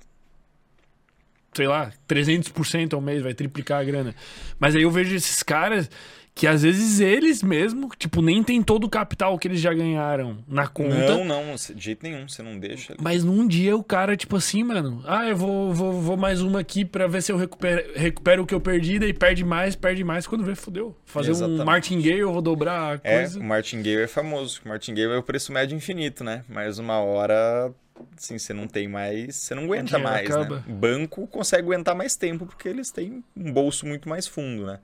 Sei 1.52 1.68
lá, 1.68 1.92
300% 2.08 2.94
ao 2.94 3.02
mês, 3.02 3.24
vai 3.24 3.34
triplicar 3.34 3.82
a 3.82 3.84
grana. 3.84 4.16
Mas 4.60 4.76
aí 4.76 4.84
eu 4.84 4.92
vejo 4.92 5.16
esses 5.16 5.42
caras 5.42 5.90
que 6.34 6.48
às 6.48 6.64
vezes 6.64 7.00
eles 7.00 7.44
mesmo, 7.44 7.90
tipo, 7.98 8.22
nem 8.22 8.44
tem 8.44 8.64
todo 8.64 8.86
o 8.86 8.90
capital 8.90 9.38
que 9.38 9.48
eles 9.48 9.60
já 9.60 9.74
ganharam 9.74 10.38
na 10.48 10.68
conta. 10.68 11.18
Não, 11.18 11.26
não, 11.26 11.56
de 11.56 11.84
jeito 11.84 12.04
nenhum, 12.04 12.28
você 12.28 12.42
não 12.42 12.58
deixa. 12.58 12.96
Mas 13.00 13.24
num 13.24 13.48
dia 13.48 13.76
o 13.76 13.84
cara, 13.84 14.16
tipo 14.16 14.38
assim, 14.38 14.64
mano, 14.64 15.04
ah, 15.06 15.28
eu 15.28 15.36
vou, 15.36 15.74
vou, 15.74 16.02
vou 16.02 16.18
mais 16.18 16.42
uma 16.42 16.60
aqui 16.60 16.86
pra 16.86 17.06
ver 17.06 17.22
se 17.22 17.32
eu 17.32 17.38
recupero, 17.38 17.92
recupero 17.96 18.44
o 18.44 18.46
que 18.46 18.56
eu 18.56 18.62
perdi, 18.62 18.98
daí 18.98 19.14
perde 19.14 19.44
mais, 19.44 19.76
perde 19.76 20.04
mais, 20.04 20.26
quando 20.26 20.44
vê, 20.44 20.56
fodeu. 20.56 20.96
Fazer 21.06 21.32
Exatamente. 21.32 21.62
um 21.62 21.66
martingale, 21.66 22.20
eu 22.20 22.32
vou 22.32 22.42
dobrar 22.42 22.94
a 22.94 23.00
é, 23.04 23.18
coisa. 23.18 23.40
É, 23.40 23.42
o 23.42 23.46
martingale 23.46 24.02
é 24.02 24.08
famoso, 24.08 24.62
o 24.66 24.70
martingale 24.70 25.14
é 25.14 25.18
o 25.18 25.24
preço 25.24 25.52
médio 25.52 25.76
infinito, 25.76 26.24
né? 26.24 26.44
Mas 26.48 26.80
uma 26.80 27.00
hora 27.00 27.74
assim, 28.18 28.38
você 28.38 28.54
não 28.54 28.68
tem 28.68 28.88
mais, 28.88 29.36
você 29.36 29.54
não 29.54 29.66
aguenta 29.66 30.00
mais, 30.00 30.28
né? 30.28 30.36
acaba. 30.36 30.56
né? 30.56 30.64
Banco 30.68 31.28
consegue 31.28 31.64
aguentar 31.64 31.96
mais 31.96 32.16
tempo 32.16 32.46
porque 32.46 32.68
eles 32.68 32.90
têm 32.90 33.24
um 33.36 33.52
bolso 33.52 33.86
muito 33.86 34.10
mais 34.10 34.28
fundo, 34.28 34.66
né? 34.66 34.80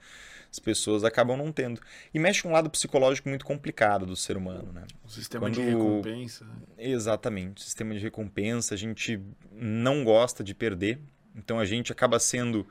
As 0.58 0.60
pessoas 0.60 1.04
acabam 1.04 1.38
não 1.38 1.52
tendo. 1.52 1.80
E 2.12 2.20
mexe 2.20 2.42
com 2.42 2.50
um 2.50 2.52
lado 2.52 2.70
psicológico 2.70 3.30
muito 3.30 3.46
complicado 3.46 4.06
do 4.06 4.16
ser 4.16 4.36
humano, 4.36 4.74
né? 4.74 4.84
O 5.06 5.10
sistema 5.10 5.46
Quando... 5.46 5.54
de 5.54 5.62
recompensa. 5.62 6.46
Exatamente. 6.78 7.62
O 7.62 7.64
sistema 7.64 7.94
de 7.94 8.00
recompensa, 8.00 8.74
a 8.74 8.78
gente 8.78 9.22
não 9.52 10.04
gosta 10.04 10.44
de 10.44 10.56
perder. 10.56 11.00
Então 11.36 11.60
a 11.60 11.66
gente 11.66 11.92
acaba 11.92 12.20
sendo 12.20 12.68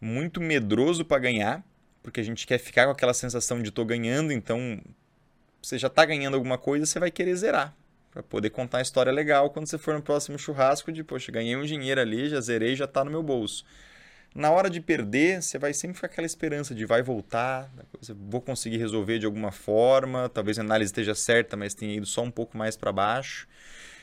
muito 0.00 0.40
medroso 0.40 1.04
para 1.04 1.18
ganhar, 1.18 1.62
porque 2.02 2.20
a 2.20 2.24
gente 2.24 2.46
quer 2.46 2.58
ficar 2.58 2.86
com 2.86 2.92
aquela 2.92 3.12
sensação 3.12 3.62
de 3.62 3.70
tô 3.70 3.84
ganhando, 3.84 4.32
então 4.32 4.80
você 5.60 5.76
já 5.78 5.90
tá 5.90 6.04
ganhando 6.04 6.34
alguma 6.34 6.56
coisa, 6.56 6.86
você 6.86 6.98
vai 6.98 7.10
querer 7.10 7.36
zerar. 7.36 7.76
Para 8.10 8.22
poder 8.22 8.48
contar 8.48 8.78
a 8.78 8.82
história 8.82 9.12
legal 9.12 9.50
quando 9.50 9.66
você 9.66 9.76
for 9.76 9.92
no 9.94 10.00
próximo 10.00 10.38
churrasco 10.38 10.90
de, 10.90 11.04
poxa, 11.04 11.30
ganhei 11.30 11.56
um 11.56 11.64
dinheiro 11.64 12.00
ali, 12.00 12.30
já 12.30 12.40
zerei, 12.40 12.74
já 12.74 12.86
tá 12.86 13.04
no 13.04 13.10
meu 13.10 13.22
bolso. 13.22 13.66
Na 14.34 14.50
hora 14.50 14.70
de 14.70 14.80
perder, 14.80 15.42
você 15.42 15.58
vai 15.58 15.72
sempre 15.72 15.96
ficar 15.96 16.06
aquela 16.06 16.26
esperança 16.26 16.74
de 16.74 16.84
vai 16.84 17.02
voltar, 17.02 17.70
vou 18.28 18.40
conseguir 18.40 18.76
resolver 18.76 19.18
de 19.18 19.26
alguma 19.26 19.50
forma, 19.50 20.28
talvez 20.28 20.58
a 20.58 20.62
análise 20.62 20.90
esteja 20.90 21.14
certa, 21.14 21.56
mas 21.56 21.74
tenha 21.74 21.94
ido 21.94 22.06
só 22.06 22.22
um 22.22 22.30
pouco 22.30 22.56
mais 22.56 22.76
para 22.76 22.92
baixo. 22.92 23.48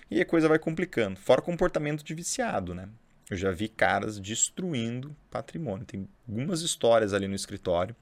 E 0.10 0.22
a 0.22 0.26
coisa 0.26 0.48
vai 0.48 0.60
complicando. 0.60 1.20
Fora 1.20 1.42
comportamento 1.42 2.04
de 2.04 2.14
viciado, 2.14 2.76
né? 2.76 2.90
Eu 3.30 3.38
já 3.38 3.52
vi 3.52 3.68
caras 3.68 4.20
destruindo 4.20 5.16
patrimônio. 5.32 5.86
Tem 5.86 6.08
algumas 6.28 6.62
histórias 6.62 7.14
ali 7.14 7.28
no 7.28 7.36
escritório. 7.36 7.96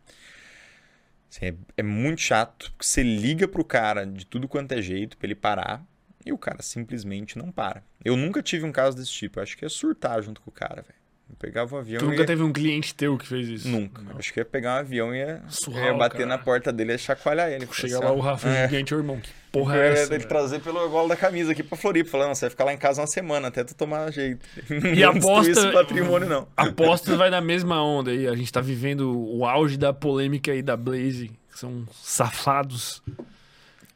Assim, 1.29 1.45
é, 1.45 1.55
é, 1.77 1.83
muito 1.83 2.21
chato, 2.21 2.71
porque 2.71 2.85
você 2.85 3.01
liga 3.01 3.47
pro 3.47 3.63
cara 3.63 4.05
de 4.05 4.25
tudo 4.25 4.47
quanto 4.47 4.73
é 4.73 4.81
jeito 4.81 5.17
para 5.17 5.27
ele 5.27 5.35
parar 5.35 5.85
e 6.25 6.31
o 6.31 6.37
cara 6.37 6.61
simplesmente 6.61 7.37
não 7.37 7.51
para. 7.51 7.83
Eu 8.03 8.17
nunca 8.17 8.43
tive 8.43 8.65
um 8.65 8.71
caso 8.71 8.97
desse 8.97 9.11
tipo. 9.11 9.39
Eu 9.39 9.43
acho 9.43 9.57
que 9.57 9.65
é 9.65 9.69
surtar 9.69 10.21
junto 10.21 10.41
com 10.41 10.49
o 10.49 10.53
cara, 10.53 10.81
velho. 10.81 11.02
Eu 11.29 11.35
pegava 11.37 11.75
um 11.75 11.79
avião. 11.79 11.99
Tu 11.99 12.05
nunca 12.05 12.21
ia... 12.21 12.25
teve 12.25 12.43
um 12.43 12.51
cliente 12.51 12.93
teu 12.93 13.17
que 13.17 13.27
fez 13.27 13.47
isso? 13.47 13.67
Nunca. 13.67 14.01
Não. 14.01 14.17
Acho 14.17 14.33
que 14.33 14.39
ia 14.39 14.45
pegar 14.45 14.75
um 14.75 14.79
avião 14.79 15.15
e 15.15 15.19
ia, 15.19 15.41
Surral, 15.47 15.85
ia 15.85 15.93
bater 15.93 16.17
cara. 16.17 16.29
na 16.29 16.37
porta 16.37 16.71
dele 16.71 16.93
e 16.93 16.97
chacoalhar 16.97 17.49
ele. 17.49 17.67
Chega 17.71 17.99
lá 17.99 18.11
o 18.11 18.19
Rafa 18.19 18.49
é. 18.49 18.67
gigante, 18.67 18.93
ô 18.93 18.97
irmão. 18.97 19.19
Que 19.19 19.31
porra 19.51 19.77
é 19.77 19.93
essa? 19.93 20.13
Ele 20.13 20.25
trazer 20.25 20.59
pelo 20.59 20.87
gola 20.89 21.09
da 21.09 21.15
camisa 21.15 21.53
aqui 21.53 21.63
pra 21.63 21.77
Floripa. 21.77 22.09
Falando, 22.09 22.35
você 22.35 22.45
vai 22.45 22.49
ficar 22.49 22.63
lá 22.65 22.73
em 22.73 22.77
casa 22.77 23.01
uma 23.01 23.07
semana 23.07 23.47
até 23.47 23.63
tu 23.63 23.73
tomar 23.75 24.11
jeito. 24.11 24.45
E 24.95 25.03
aposta. 25.03 25.51
Esse 25.51 25.71
patrimônio, 25.71 26.27
não. 26.27 26.47
Aposta 26.55 27.15
vai 27.15 27.29
na 27.29 27.41
mesma 27.41 27.81
onda 27.81 28.11
aí. 28.11 28.27
A 28.27 28.35
gente 28.35 28.51
tá 28.51 28.61
vivendo 28.61 29.11
o 29.11 29.45
auge 29.45 29.77
da 29.77 29.93
polêmica 29.93 30.51
aí 30.51 30.61
da 30.61 30.75
Blaze. 30.75 31.31
Que 31.51 31.59
são 31.59 31.85
safados. 31.91 33.01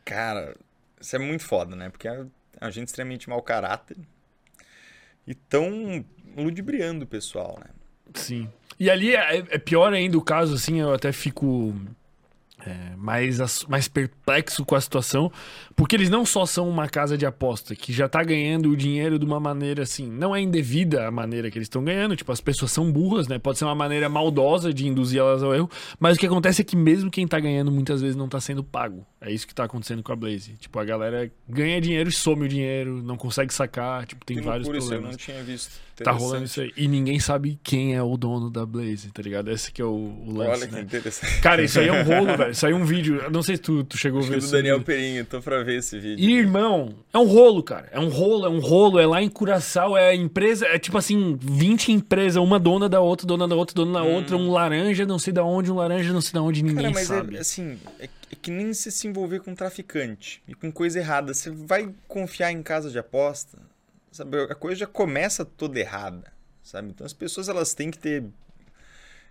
Cara, 0.06 0.56
isso 1.00 1.16
é 1.16 1.20
muito 1.20 1.44
foda, 1.44 1.76
né? 1.76 1.90
Porque 1.90 2.08
é 2.08 2.26
uma 2.62 2.72
gente 2.72 2.88
extremamente 2.88 3.30
mau 3.30 3.42
caráter. 3.42 3.98
E 5.28 5.36
tão 5.36 6.06
ludibriando 6.44 7.06
o 7.06 7.08
pessoal, 7.08 7.58
né? 7.60 7.70
Sim. 8.14 8.48
E 8.80 8.90
ali 8.90 9.16
é, 9.16 9.38
é, 9.50 9.58
pior 9.58 9.94
ainda 9.94 10.18
o 10.18 10.22
caso, 10.22 10.54
assim, 10.54 10.80
eu 10.80 10.94
até 10.94 11.12
fico 11.12 11.74
é, 12.64 12.96
mais, 12.96 13.66
mais 13.66 13.88
perplexo 13.88 14.64
com 14.66 14.76
a 14.76 14.82
situação, 14.82 15.32
porque 15.76 15.96
eles 15.96 16.10
não 16.10 16.26
só 16.26 16.46
são 16.46 16.70
uma 16.70 16.88
casa 16.88 17.18
de 17.18 17.26
aposta 17.26 17.76
que 17.76 17.92
já 17.92 18.08
tá 18.08 18.24
ganhando 18.24 18.70
o 18.70 18.78
dinheiro 18.78 19.18
de 19.18 19.26
uma 19.26 19.40
maneira 19.40 19.84
assim, 19.84 20.08
não 20.08 20.36
é 20.36 20.42
indevida 20.42 21.08
a 21.08 21.12
maneira 21.12 21.50
que 21.50 21.58
eles 21.58 21.68
estão 21.68 21.84
ganhando, 21.84 22.16
tipo, 22.16 22.32
as 22.32 22.42
pessoas 22.42 22.72
são 22.72 22.92
burras, 22.92 23.28
né? 23.28 23.40
Pode 23.40 23.58
ser 23.58 23.66
uma 23.66 23.76
maneira 23.76 24.10
maldosa 24.10 24.74
de 24.74 24.88
induzir 24.88 25.20
elas 25.20 25.42
ao 25.42 25.56
erro, 25.56 25.70
mas 26.00 26.18
o 26.18 26.20
que 26.20 26.28
acontece 26.28 26.62
é 26.62 26.66
que 26.66 26.76
mesmo 26.76 27.10
quem 27.10 27.28
tá 27.28 27.40
ganhando 27.40 27.72
muitas 27.72 28.02
vezes 28.02 28.16
não 28.16 28.28
tá 28.28 28.40
sendo 28.40 28.64
pago. 28.64 29.06
É 29.20 29.32
isso 29.32 29.48
que 29.48 29.56
tá 29.56 29.64
acontecendo 29.64 30.04
com 30.04 30.12
a 30.12 30.16
Blaze. 30.16 30.54
Tipo, 30.60 30.78
a 30.78 30.84
galera 30.86 31.32
ganha 31.50 31.82
dinheiro 31.82 32.10
e 32.10 32.14
some 32.14 32.46
o 32.46 32.48
dinheiro, 32.48 33.02
não 33.02 33.18
consegue 33.18 33.54
sacar, 33.54 34.06
tipo, 34.06 34.24
tem 34.24 34.38
que 34.38 34.44
vários 34.44 34.68
problemas. 34.68 34.86
Isso, 34.86 34.94
eu 34.94 35.02
não 35.02 35.18
tinha 35.18 35.44
visto. 35.44 35.87
Tá 36.04 36.12
rolando 36.12 36.46
isso 36.46 36.62
aí. 36.62 36.72
E 36.78 36.88
ninguém 36.88 37.20
sabe 37.20 37.60
quem 37.64 37.96
é 37.96 38.04
o 38.04 38.16
dono 38.18 38.50
da 38.50 38.66
Blaze, 38.66 39.10
tá 39.12 39.22
ligado? 39.22 39.50
Esse 39.50 39.72
que 39.72 39.82
é 39.82 39.86
o, 39.86 39.90
o 39.90 40.32
lance, 40.32 40.52
Olha 40.52 40.68
que 40.68 40.74
né? 40.76 40.82
interessante. 40.82 41.42
Cara, 41.42 41.64
isso 41.64 41.80
aí 41.80 41.88
é 41.88 41.92
um 41.92 42.04
rolo, 42.06 42.38
velho. 42.38 42.52
Isso 42.52 42.66
aí 42.66 42.72
é 42.72 42.76
um 42.76 42.86
vídeo. 42.86 43.18
Eu 43.18 43.32
não 43.32 43.42
sei 43.42 43.56
se 43.56 43.62
tu, 43.64 43.84
tu 43.84 43.98
chegou 43.98 44.20
Acho 44.20 44.30
a 44.30 44.32
ver 44.32 44.38
isso. 44.38 44.48
do 44.48 44.52
Daniel 44.52 44.82
Perinho, 44.82 45.26
tô 45.26 45.42
pra 45.42 45.64
ver 45.64 45.80
esse 45.80 45.98
vídeo. 46.00 46.24
E, 46.24 46.34
irmão, 46.34 46.94
é 47.12 47.18
um 47.18 47.26
rolo, 47.26 47.64
cara. 47.64 47.90
É 47.92 48.00
um 48.00 48.10
rolo, 48.10 48.46
é 48.46 48.50
um 48.50 48.60
rolo. 48.60 49.00
É 49.00 49.08
lá 49.08 49.22
em 49.22 49.30
Curaçao, 49.30 49.98
é 49.98 50.16
empresa, 50.16 50.68
é 50.68 50.78
tipo 50.78 50.98
assim, 50.98 51.38
20 51.42 51.92
empresas, 51.92 52.42
uma 52.42 52.60
dona 52.60 52.88
da 52.88 53.00
outra, 53.00 53.26
dona 53.26 53.48
da 53.48 53.56
outra, 53.56 53.74
dona 53.74 54.00
da 54.00 54.04
hum. 54.04 54.14
outra, 54.14 54.38
um 54.38 54.52
laranja, 54.52 55.06
não 55.06 55.18
sei 55.18 55.34
da 55.34 55.44
onde, 55.44 55.72
um 55.72 55.76
laranja, 55.76 56.14
não 56.14 56.22
sei 56.22 56.34
da 56.34 56.42
onde, 56.42 56.64
ninguém 56.64 56.84
cara, 56.84 56.94
mas 56.94 57.10
é, 57.10 57.16
sabe. 57.16 57.38
É, 57.38 57.40
assim, 57.40 57.78
é, 58.00 58.06
é 58.06 58.36
que 58.42 58.52
nem 58.52 58.74
se 58.74 58.92
se 58.92 59.08
envolver 59.08 59.40
com 59.40 59.56
traficante 59.56 60.42
e 60.48 60.54
com 60.54 60.72
coisa 60.72 61.00
errada. 61.00 61.34
Você 61.34 61.50
vai 61.50 61.90
confiar 62.08 62.52
em 62.52 62.62
casa 62.62 62.90
de 62.90 63.00
aposta, 63.00 63.58
sabe? 64.12 64.42
A 64.42 64.56
coisa 64.56 64.80
já 64.80 64.88
começa 64.88 65.46
toda 65.46 65.80
errada 65.80 66.38
sabe? 66.68 66.90
Então 66.90 67.06
as 67.06 67.14
pessoas 67.14 67.48
elas 67.48 67.74
têm 67.74 67.90
que 67.90 67.98
ter 67.98 68.24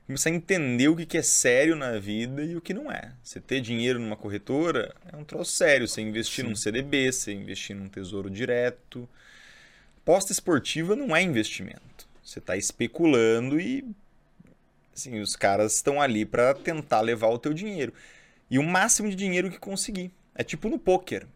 começar 0.06 0.30
a 0.30 0.32
entender 0.32 0.88
o 0.88 0.96
que 0.96 1.18
é 1.18 1.22
sério 1.22 1.74
na 1.74 1.98
vida 1.98 2.42
e 2.42 2.56
o 2.56 2.60
que 2.60 2.72
não 2.72 2.90
é. 2.90 3.12
Você 3.22 3.40
ter 3.40 3.60
dinheiro 3.60 3.98
numa 3.98 4.16
corretora 4.16 4.94
é 5.12 5.16
um 5.16 5.24
troço 5.24 5.52
sério. 5.52 5.86
Você 5.86 6.00
investir 6.00 6.44
Sim. 6.44 6.50
num 6.50 6.56
CDB, 6.56 7.12
você 7.12 7.32
investir 7.32 7.74
num 7.74 7.88
tesouro 7.88 8.30
direto. 8.30 9.08
Posta 10.04 10.30
esportiva 10.30 10.94
não 10.94 11.14
é 11.14 11.22
investimento. 11.22 12.08
Você 12.22 12.38
está 12.38 12.56
especulando 12.56 13.60
e 13.60 13.84
assim, 14.94 15.20
os 15.20 15.34
caras 15.36 15.74
estão 15.74 16.00
ali 16.00 16.24
para 16.24 16.54
tentar 16.54 17.00
levar 17.00 17.28
o 17.28 17.38
teu 17.38 17.52
dinheiro. 17.52 17.92
E 18.48 18.60
o 18.60 18.62
máximo 18.62 19.10
de 19.10 19.16
dinheiro 19.16 19.50
que 19.50 19.58
conseguir. 19.58 20.12
É 20.34 20.44
tipo 20.44 20.68
no 20.68 20.78
poker 20.78 21.26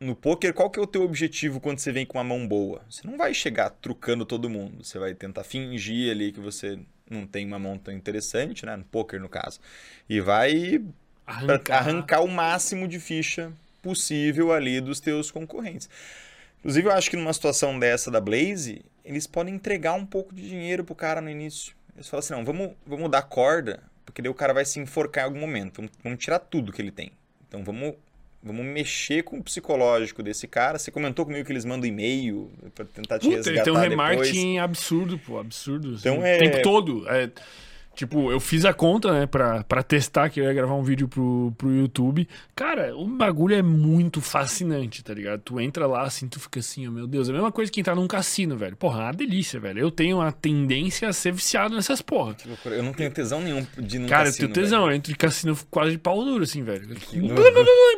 no 0.00 0.16
poker, 0.16 0.54
qual 0.54 0.70
que 0.70 0.78
é 0.80 0.82
o 0.82 0.86
teu 0.86 1.02
objetivo 1.02 1.60
quando 1.60 1.78
você 1.78 1.92
vem 1.92 2.06
com 2.06 2.16
uma 2.16 2.24
mão 2.24 2.48
boa? 2.48 2.82
Você 2.88 3.06
não 3.06 3.18
vai 3.18 3.34
chegar 3.34 3.68
trucando 3.68 4.24
todo 4.24 4.48
mundo. 4.48 4.82
Você 4.82 4.98
vai 4.98 5.14
tentar 5.14 5.44
fingir 5.44 6.10
ali 6.10 6.32
que 6.32 6.40
você 6.40 6.78
não 7.08 7.26
tem 7.26 7.46
uma 7.46 7.58
mão 7.58 7.76
tão 7.76 7.92
interessante, 7.92 8.64
né? 8.64 8.74
No 8.76 8.84
poker, 8.84 9.20
no 9.20 9.28
caso. 9.28 9.60
E 10.08 10.18
vai 10.18 10.82
arrancar, 11.26 11.78
arrancar 11.78 12.20
o 12.22 12.28
máximo 12.28 12.88
de 12.88 12.98
ficha 12.98 13.52
possível 13.82 14.52
ali 14.52 14.80
dos 14.80 15.00
teus 15.00 15.30
concorrentes. 15.30 15.88
Inclusive, 16.60 16.88
eu 16.88 16.92
acho 16.92 17.10
que 17.10 17.16
numa 17.16 17.32
situação 17.32 17.78
dessa 17.78 18.10
da 18.10 18.20
Blaze, 18.20 18.82
eles 19.04 19.26
podem 19.26 19.54
entregar 19.54 19.92
um 19.94 20.06
pouco 20.06 20.34
de 20.34 20.48
dinheiro 20.48 20.82
pro 20.82 20.94
cara 20.94 21.20
no 21.20 21.28
início. 21.28 21.74
Eles 21.94 22.08
falam 22.08 22.20
assim, 22.20 22.32
não, 22.32 22.44
vamos, 22.44 22.72
vamos 22.86 23.10
dar 23.10 23.22
corda, 23.22 23.82
porque 24.06 24.22
daí 24.22 24.30
o 24.30 24.34
cara 24.34 24.54
vai 24.54 24.64
se 24.64 24.80
enforcar 24.80 25.24
em 25.24 25.26
algum 25.26 25.40
momento. 25.40 25.76
Vamos, 25.76 25.92
vamos 26.02 26.18
tirar 26.18 26.38
tudo 26.38 26.72
que 26.72 26.80
ele 26.80 26.90
tem. 26.90 27.12
Então, 27.46 27.64
vamos 27.64 27.96
Vamos 28.42 28.64
mexer 28.64 29.22
com 29.22 29.38
o 29.38 29.42
psicológico 29.42 30.22
desse 30.22 30.48
cara. 30.48 30.78
Você 30.78 30.90
comentou 30.90 31.26
comigo 31.26 31.44
que 31.44 31.52
eles 31.52 31.64
mandam 31.64 31.86
e-mail 31.86 32.50
para 32.74 32.86
tentar 32.86 33.18
te 33.18 33.24
Puta, 33.24 33.36
resgatar 33.36 33.64
Tem 33.64 33.72
um 33.72 33.76
remarketing 33.76 34.54
depois. 34.54 34.64
absurdo, 34.64 35.18
pô, 35.18 35.38
absurdo. 35.38 35.96
Então 35.98 36.14
assim, 36.14 36.24
é... 36.24 36.36
O 36.36 36.38
tempo 36.38 36.62
todo. 36.62 37.08
É 37.08 37.30
Tipo, 38.00 38.32
eu 38.32 38.40
fiz 38.40 38.64
a 38.64 38.72
conta, 38.72 39.12
né, 39.12 39.26
pra, 39.26 39.62
pra 39.62 39.82
testar 39.82 40.30
que 40.30 40.40
eu 40.40 40.44
ia 40.44 40.54
gravar 40.54 40.72
um 40.72 40.82
vídeo 40.82 41.06
pro, 41.06 41.52
pro 41.58 41.70
YouTube. 41.70 42.26
Cara, 42.56 42.96
o 42.96 43.06
bagulho 43.06 43.54
é 43.54 43.60
muito 43.60 44.22
fascinante, 44.22 45.04
tá 45.04 45.12
ligado? 45.12 45.42
Tu 45.42 45.60
entra 45.60 45.86
lá 45.86 46.04
assim, 46.04 46.26
tu 46.26 46.40
fica 46.40 46.60
assim, 46.60 46.88
oh, 46.88 46.90
meu 46.90 47.06
Deus. 47.06 47.28
É 47.28 47.30
a 47.30 47.34
mesma 47.34 47.52
coisa 47.52 47.70
que 47.70 47.78
entrar 47.78 47.94
num 47.94 48.08
cassino, 48.08 48.56
velho. 48.56 48.74
Porra, 48.74 49.00
é 49.00 49.04
uma 49.04 49.12
delícia, 49.12 49.60
velho. 49.60 49.80
Eu 49.80 49.90
tenho 49.90 50.18
a 50.18 50.32
tendência 50.32 51.10
a 51.10 51.12
ser 51.12 51.34
viciado 51.34 51.74
nessas 51.74 52.00
porra. 52.00 52.34
Eu 52.64 52.82
não 52.82 52.94
tenho 52.94 53.10
tesão 53.10 53.42
nenhum 53.42 53.66
de 53.76 53.98
num 53.98 54.08
Cara, 54.08 54.24
cassino, 54.24 54.48
eu 54.48 54.52
tenho 54.54 54.64
tesão. 54.64 54.80
Velho. 54.84 54.92
Eu 54.92 54.96
entro 54.96 55.12
de 55.12 55.18
cassino 55.18 55.58
quase 55.70 55.90
de 55.90 55.98
pau 55.98 56.24
duro, 56.24 56.44
assim, 56.44 56.62
velho. 56.62 56.88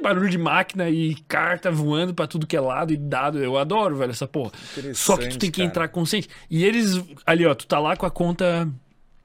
Barulho 0.02 0.28
de 0.28 0.38
máquina 0.38 0.90
e 0.90 1.14
carta 1.28 1.70
voando 1.70 2.12
pra 2.12 2.26
tudo 2.26 2.44
que 2.44 2.56
é 2.56 2.60
lado 2.60 2.92
e 2.92 2.96
dado. 2.96 3.38
Eu 3.38 3.56
adoro, 3.56 3.94
velho, 3.94 4.10
essa 4.10 4.26
porra. 4.26 4.50
Só 4.94 5.16
que 5.16 5.28
tu 5.28 5.38
tem 5.38 5.48
que 5.48 5.58
cara. 5.58 5.68
entrar 5.68 5.86
consciente. 5.86 6.28
E 6.50 6.64
eles, 6.64 7.00
ali, 7.24 7.46
ó, 7.46 7.54
tu 7.54 7.68
tá 7.68 7.78
lá 7.78 7.96
com 7.96 8.04
a 8.04 8.10
conta 8.10 8.68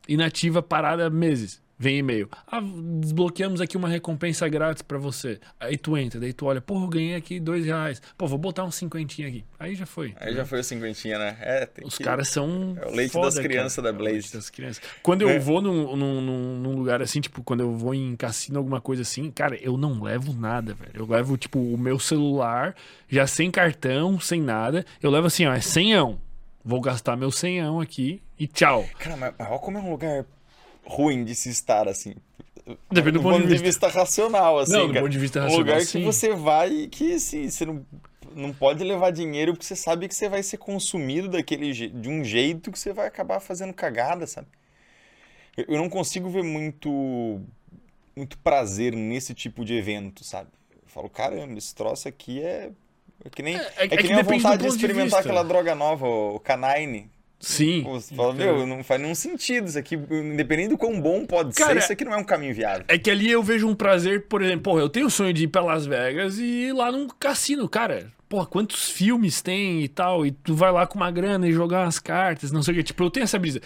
inativa 0.07 0.61
parada 0.61 1.09
meses. 1.09 1.61
Vem 1.79 1.99
e-mail. 1.99 2.27
Ah, 2.47 2.59
desbloqueamos 2.59 3.61
aqui 3.61 3.77
uma 3.77 3.87
recompensa 3.87 4.47
grátis 4.49 4.81
para 4.81 4.97
você. 4.97 5.39
Aí 5.59 5.77
tu 5.77 5.95
entra, 5.95 6.19
daí 6.19 6.33
tu 6.33 6.47
olha, 6.47 6.59
porra, 6.59 6.85
eu 6.85 6.89
ganhei 6.89 7.15
aqui 7.15 7.39
dois 7.39 7.65
reais. 7.65 8.01
Pô, 8.17 8.25
vou 8.25 8.39
botar 8.39 8.63
um 8.63 8.71
cinquentinho 8.71 9.27
aqui. 9.27 9.45
Aí 9.59 9.75
já 9.75 9.85
foi. 9.85 10.15
Aí 10.19 10.31
né? 10.31 10.37
já 10.37 10.45
foi 10.45 10.61
o 10.61 10.63
cinquentinha, 10.63 11.19
né? 11.19 11.37
É, 11.39 11.69
Os 11.83 11.95
que... 11.95 12.03
caras 12.03 12.29
são. 12.29 12.75
É 12.81 12.87
o 12.87 12.95
leite 12.95 13.11
foda, 13.11 13.27
das 13.27 13.37
crianças 13.37 13.83
da 13.83 13.93
Blaze. 13.93 14.07
É 14.07 14.09
o 14.09 14.13
leite 14.13 14.33
das 14.33 14.49
crianças. 14.49 14.81
Quando 15.03 15.21
eu 15.21 15.29
é. 15.29 15.37
vou 15.37 15.61
num, 15.61 15.95
num, 15.95 16.59
num, 16.59 16.75
lugar 16.75 16.99
assim, 16.99 17.21
tipo, 17.21 17.43
quando 17.43 17.59
eu 17.59 17.71
vou 17.75 17.93
em 17.93 18.15
cassino, 18.15 18.57
alguma 18.57 18.81
coisa 18.81 19.03
assim, 19.03 19.29
cara, 19.29 19.55
eu 19.61 19.77
não 19.77 20.01
levo 20.01 20.33
nada, 20.33 20.73
velho. 20.73 20.91
Eu 20.95 21.05
levo, 21.05 21.37
tipo, 21.37 21.59
o 21.59 21.77
meu 21.77 21.99
celular, 21.99 22.75
já 23.07 23.27
sem 23.27 23.51
cartão, 23.51 24.19
sem 24.19 24.41
nada. 24.41 24.83
Eu 24.99 25.11
levo 25.11 25.27
assim, 25.27 25.45
ó, 25.45 25.53
é 25.53 25.61
senhão 25.61 26.19
vou 26.67 26.81
gastar 26.81 27.15
meu 27.15 27.31
senhão 27.31 27.79
aqui 27.79 28.21
e 28.37 28.45
tchau. 28.45 28.85
Cara, 28.99 29.15
mas, 29.15 29.33
olha 29.39 29.59
como 29.59 29.77
é 29.77 29.81
um 29.81 29.89
lugar 29.89 30.25
ruim 30.85 31.23
de 31.23 31.33
se 31.33 31.49
estar, 31.49 31.87
assim. 31.87 32.13
Depende 32.91 33.13
do, 33.13 33.19
do 33.19 33.23
ponto, 33.23 33.47
de 33.47 33.47
vista. 33.47 33.87
vista. 33.87 33.87
racional, 33.87 34.59
assim. 34.59 34.73
Não, 34.73 34.87
do 34.87 34.93
cara. 34.93 34.99
ponto 35.05 35.11
de 35.11 35.19
vista 35.19 35.39
racional. 35.39 35.61
Um 35.61 35.65
lugar 35.65 35.81
sim. 35.81 35.99
que 35.99 36.05
você 36.05 36.33
vai 36.33 36.69
e 36.69 36.87
que, 36.89 37.13
assim, 37.13 37.49
você 37.49 37.65
não, 37.65 37.85
não 38.35 38.53
pode 38.53 38.83
levar 38.83 39.11
dinheiro 39.11 39.53
porque 39.53 39.65
você 39.65 39.77
sabe 39.77 40.09
que 40.09 40.15
você 40.15 40.27
vai 40.27 40.43
ser 40.43 40.57
consumido 40.57 41.29
daquele, 41.29 41.71
de 41.71 42.09
um 42.09 42.21
jeito 42.21 42.69
que 42.69 42.77
você 42.77 42.91
vai 42.91 43.07
acabar 43.07 43.39
fazendo 43.39 43.73
cagada, 43.73 44.27
sabe? 44.27 44.49
Eu 45.55 45.77
não 45.77 45.89
consigo 45.89 46.29
ver 46.29 46.43
muito, 46.43 47.41
muito 48.13 48.37
prazer 48.39 48.93
nesse 48.93 49.33
tipo 49.33 49.63
de 49.63 49.73
evento, 49.73 50.25
sabe? 50.25 50.49
Eu 50.69 50.89
falo, 50.89 51.09
caramba, 51.09 51.57
esse 51.57 51.73
troço 51.73 52.09
aqui 52.09 52.41
é 52.41 52.71
que 53.29 53.43
nem, 53.43 53.55
é, 53.55 53.59
é, 53.77 53.85
é 53.85 53.87
que, 53.87 53.97
que 53.97 54.07
nem 54.07 54.19
a 54.19 54.23
vontade 54.23 54.63
de 54.63 54.67
experimentar 54.67 55.21
de 55.21 55.27
aquela 55.27 55.43
droga 55.43 55.75
nova, 55.75 56.07
o 56.07 56.39
Canine. 56.39 57.09
Sim. 57.39 57.83
você 57.83 58.15
fala, 58.15 58.33
meu, 58.33 58.65
não 58.65 58.83
faz 58.83 58.99
nenhum 58.99 59.15
sentido. 59.15 59.67
Isso 59.67 59.77
aqui, 59.77 59.95
independente 59.95 60.69
do 60.69 60.77
quão 60.77 60.99
bom 60.99 61.25
pode 61.25 61.53
Cara, 61.55 61.73
ser, 61.73 61.79
isso 61.79 61.93
aqui 61.93 62.03
não 62.03 62.13
é 62.13 62.17
um 62.17 62.23
caminho 62.23 62.53
viável. 62.53 62.85
É 62.87 62.97
que 62.97 63.11
ali 63.11 63.29
eu 63.29 63.43
vejo 63.43 63.67
um 63.67 63.75
prazer, 63.75 64.27
por 64.27 64.41
exemplo, 64.41 64.63
porra, 64.63 64.81
eu 64.81 64.89
tenho 64.89 65.07
o 65.07 65.11
sonho 65.11 65.33
de 65.33 65.43
ir 65.43 65.47
pra 65.47 65.61
Las 65.61 65.85
Vegas 65.85 66.37
e 66.39 66.43
ir 66.43 66.73
lá 66.73 66.91
num 66.91 67.07
cassino, 67.07 67.69
cara. 67.69 68.11
Porra, 68.27 68.45
quantos 68.45 68.89
filmes 68.89 69.41
tem 69.41 69.83
e 69.83 69.87
tal, 69.87 70.25
e 70.25 70.31
tu 70.31 70.53
vai 70.53 70.71
lá 70.71 70.85
com 70.85 70.95
uma 70.95 71.09
grana 71.11 71.47
e 71.47 71.53
jogar 71.53 71.85
umas 71.85 71.99
cartas, 71.99 72.51
não 72.51 72.61
sei 72.61 72.73
o 72.73 72.77
que. 72.77 72.83
Tipo, 72.83 73.03
eu 73.03 73.09
tenho 73.09 73.23
essa 73.23 73.39
brisa. 73.39 73.61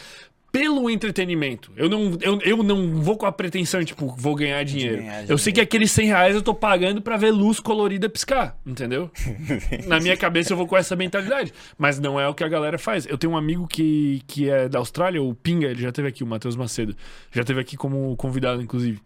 Pelo 0.52 0.90
entretenimento. 0.90 1.72
Eu 1.78 1.88
não, 1.90 2.18
eu, 2.22 2.40
eu 2.41 2.64
não 2.64 3.02
vou 3.02 3.15
com 3.18 3.26
a 3.26 3.32
pretensão, 3.32 3.84
tipo, 3.84 4.14
vou 4.18 4.36
ganhar 4.36 4.64
dinheiro. 4.64 4.98
ganhar 4.98 5.22
Eu 5.30 5.38
sei 5.38 5.52
dinheiro. 5.52 5.53
que 5.53 5.61
aqueles 5.61 5.91
100 5.91 6.07
reais 6.07 6.36
eu 6.36 6.41
tô 6.41 6.53
pagando 6.53 7.02
pra 7.02 7.15
ver 7.15 7.32
luz 7.32 7.60
colorida 7.60 8.10
piscar, 8.10 8.57
entendeu? 8.65 9.10
Na 9.88 9.99
minha 9.99 10.18
cabeça 10.18 10.52
eu 10.53 10.57
vou 10.57 10.68
com 10.68 10.76
essa 10.76 10.95
mentalidade. 10.95 11.53
Mas 11.78 11.99
não 11.99 12.19
é 12.19 12.28
o 12.28 12.34
que 12.34 12.44
a 12.44 12.49
galera 12.49 12.78
faz. 12.78 13.06
Eu 13.06 13.18
tenho 13.18 13.34
um 13.34 13.38
amigo 13.38 13.68
que, 13.68 14.22
que 14.28 14.49
é 14.49 14.68
da 14.68 14.80
Austrália, 14.80 15.22
o 15.22 15.34
Pinga, 15.34 15.68
ele 15.68 15.82
já 15.82 15.91
teve 15.91 16.07
aqui, 16.07 16.23
o 16.23 16.28
Matheus 16.28 16.56
Macedo. 16.56 16.95
Já 17.32 17.44
teve 17.44 17.61
aqui 17.61 17.78
como 17.78 18.15
convidado, 18.18 18.61
inclusive. 18.61 18.99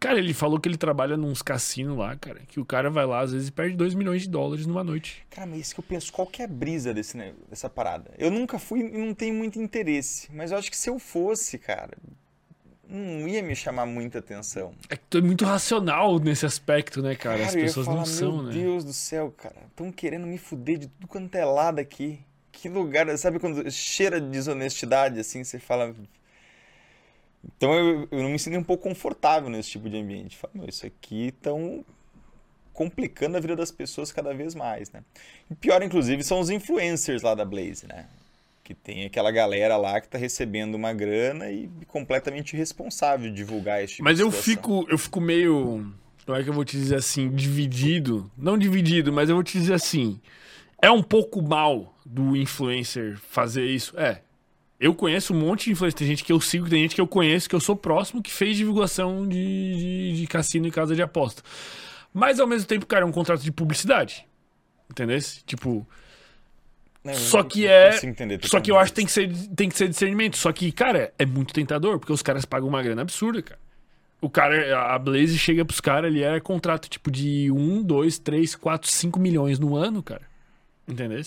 Cara, 0.00 0.18
ele 0.18 0.32
falou 0.32 0.60
que 0.60 0.68
ele 0.68 0.76
trabalha 0.76 1.16
nos 1.16 1.42
cassinos 1.42 1.98
lá, 1.98 2.14
cara. 2.16 2.40
Que 2.46 2.60
o 2.60 2.64
cara 2.64 2.88
vai 2.88 3.04
lá, 3.04 3.20
às 3.20 3.32
vezes, 3.32 3.48
e 3.48 3.52
perde 3.52 3.76
2 3.76 3.94
milhões 3.94 4.22
de 4.22 4.28
dólares 4.28 4.64
numa 4.66 4.84
noite. 4.84 5.26
Cara, 5.28 5.46
mas 5.46 5.60
isso 5.60 5.74
que 5.74 5.80
eu 5.80 5.84
penso, 5.84 6.12
qual 6.12 6.26
que 6.26 6.40
é 6.40 6.44
a 6.44 6.48
brisa 6.48 6.94
desse, 6.94 7.16
ne- 7.16 7.34
dessa 7.50 7.68
parada? 7.68 8.12
Eu 8.16 8.30
nunca 8.30 8.58
fui 8.58 8.80
e 8.80 8.98
não 8.98 9.12
tenho 9.12 9.34
muito 9.34 9.60
interesse, 9.60 10.28
mas 10.32 10.52
eu 10.52 10.58
acho 10.58 10.70
que 10.70 10.76
se 10.76 10.88
eu 10.88 10.98
fosse, 11.00 11.58
cara, 11.58 11.96
não 12.88 13.26
ia 13.28 13.42
me 13.42 13.54
chamar 13.56 13.86
muita 13.86 14.20
atenção. 14.20 14.72
É 14.88 14.96
que 14.96 15.02
tu 15.10 15.18
é 15.18 15.20
muito 15.20 15.44
racional 15.44 16.18
nesse 16.18 16.46
aspecto, 16.46 17.02
né, 17.02 17.14
cara? 17.16 17.40
As 17.42 17.46
Cara, 17.48 17.58
ia 17.58 17.64
pessoas 17.66 17.86
falar, 17.86 17.98
não 17.98 18.06
são, 18.06 18.32
meu 18.36 18.42
né? 18.44 18.52
Deus 18.52 18.84
do 18.84 18.92
céu, 18.92 19.34
cara, 19.36 19.56
estão 19.68 19.90
querendo 19.90 20.26
me 20.26 20.38
fuder 20.38 20.78
de 20.78 20.86
tudo 20.86 21.08
quanto 21.08 21.34
é 21.34 21.44
lado 21.44 21.80
aqui. 21.80 22.20
Que 22.52 22.68
lugar, 22.68 23.06
sabe 23.18 23.38
quando 23.38 23.70
cheira 23.70 24.20
de 24.20 24.28
desonestidade, 24.30 25.20
assim, 25.20 25.44
você 25.44 25.58
fala... 25.58 25.94
Então 27.44 27.72
eu, 27.74 28.08
eu 28.10 28.22
não 28.22 28.30
me 28.30 28.38
sinto 28.38 28.58
um 28.58 28.64
pouco 28.64 28.84
confortável 28.84 29.48
nesse 29.48 29.70
tipo 29.70 29.88
de 29.88 29.96
ambiente. 29.96 30.36
Falo, 30.36 30.52
meu, 30.54 30.68
isso 30.68 30.86
aqui 30.86 31.28
estão 31.28 31.84
complicando 32.72 33.36
a 33.36 33.40
vida 33.40 33.56
das 33.56 33.72
pessoas 33.72 34.12
cada 34.12 34.32
vez 34.32 34.54
mais, 34.54 34.90
né? 34.92 35.02
E 35.50 35.54
pior, 35.56 35.82
inclusive, 35.82 36.22
são 36.22 36.38
os 36.38 36.48
influencers 36.48 37.22
lá 37.22 37.34
da 37.34 37.44
Blaze, 37.44 37.86
né? 37.88 38.06
Que 38.62 38.72
tem 38.72 39.04
aquela 39.04 39.32
galera 39.32 39.76
lá 39.76 40.00
que 40.00 40.08
tá 40.08 40.18
recebendo 40.18 40.76
uma 40.76 40.92
grana 40.92 41.50
e 41.50 41.68
completamente 41.88 42.54
irresponsável 42.54 43.30
de 43.30 43.34
divulgar 43.34 43.82
esse 43.82 43.94
tipo 43.94 44.04
Mas 44.04 44.18
de 44.18 44.22
eu 44.22 44.30
fico, 44.30 44.86
eu 44.88 44.98
fico 44.98 45.20
meio. 45.20 45.92
Como 46.24 46.38
é 46.38 46.44
que 46.44 46.50
eu 46.50 46.54
vou 46.54 46.64
te 46.64 46.76
dizer 46.76 46.96
assim? 46.96 47.30
Dividido. 47.30 48.30
Não 48.36 48.58
dividido, 48.58 49.12
mas 49.12 49.28
eu 49.28 49.34
vou 49.34 49.42
te 49.42 49.58
dizer 49.58 49.74
assim. 49.74 50.20
É 50.80 50.90
um 50.90 51.02
pouco 51.02 51.42
mal 51.42 51.96
do 52.06 52.36
influencer 52.36 53.18
fazer 53.18 53.64
isso. 53.64 53.98
É. 53.98 54.22
Eu 54.80 54.94
conheço 54.94 55.34
um 55.34 55.40
monte 55.40 55.64
de 55.64 55.72
influencer. 55.72 55.98
Tem 55.98 56.06
gente 56.06 56.24
que 56.24 56.32
eu 56.32 56.40
sigo, 56.40 56.68
tem 56.68 56.82
gente 56.82 56.94
que 56.94 57.00
eu 57.00 57.06
conheço, 57.06 57.48
que 57.48 57.54
eu 57.54 57.60
sou 57.60 57.74
próximo, 57.74 58.22
que 58.22 58.30
fez 58.30 58.56
divulgação 58.56 59.26
de, 59.26 59.74
de, 59.76 60.20
de 60.20 60.26
cassino 60.26 60.68
e 60.68 60.70
casa 60.70 60.94
de 60.94 61.02
aposta. 61.02 61.42
Mas 62.14 62.38
ao 62.38 62.46
mesmo 62.46 62.66
tempo, 62.66 62.86
cara, 62.86 63.04
é 63.04 63.06
um 63.06 63.12
contrato 63.12 63.42
de 63.42 63.50
publicidade. 63.50 64.26
Entendeu? 64.88 65.18
Tipo. 65.44 65.86
Não, 67.02 67.14
Só 67.14 67.42
que 67.42 67.66
é. 67.66 67.98
entender 68.04 68.40
Só 68.44 68.60
que 68.60 68.70
eu 68.70 68.78
acho 68.78 68.92
que 68.92 68.96
tem 68.96 69.06
que, 69.06 69.12
ser, 69.12 69.32
tem 69.54 69.68
que 69.68 69.76
ser 69.76 69.88
discernimento. 69.88 70.36
Só 70.36 70.52
que, 70.52 70.70
cara, 70.70 71.12
é 71.18 71.26
muito 71.26 71.52
tentador, 71.52 71.98
porque 71.98 72.12
os 72.12 72.22
caras 72.22 72.44
pagam 72.44 72.68
uma 72.68 72.82
grana 72.82 73.02
absurda, 73.02 73.42
cara. 73.42 73.60
O 74.20 74.28
cara, 74.28 74.94
a 74.94 74.98
Blaze 74.98 75.38
chega 75.38 75.64
pros 75.64 75.80
caras 75.80 76.10
ali, 76.10 76.24
é 76.24 76.40
contrato 76.40 76.88
tipo 76.88 77.08
de 77.08 77.52
1, 77.52 77.84
2, 77.84 78.18
3, 78.18 78.56
4, 78.56 78.90
5 78.90 79.20
milhões 79.20 79.60
no 79.60 79.76
ano, 79.76 80.02
cara. 80.02 80.22
Entendeu? 80.88 81.20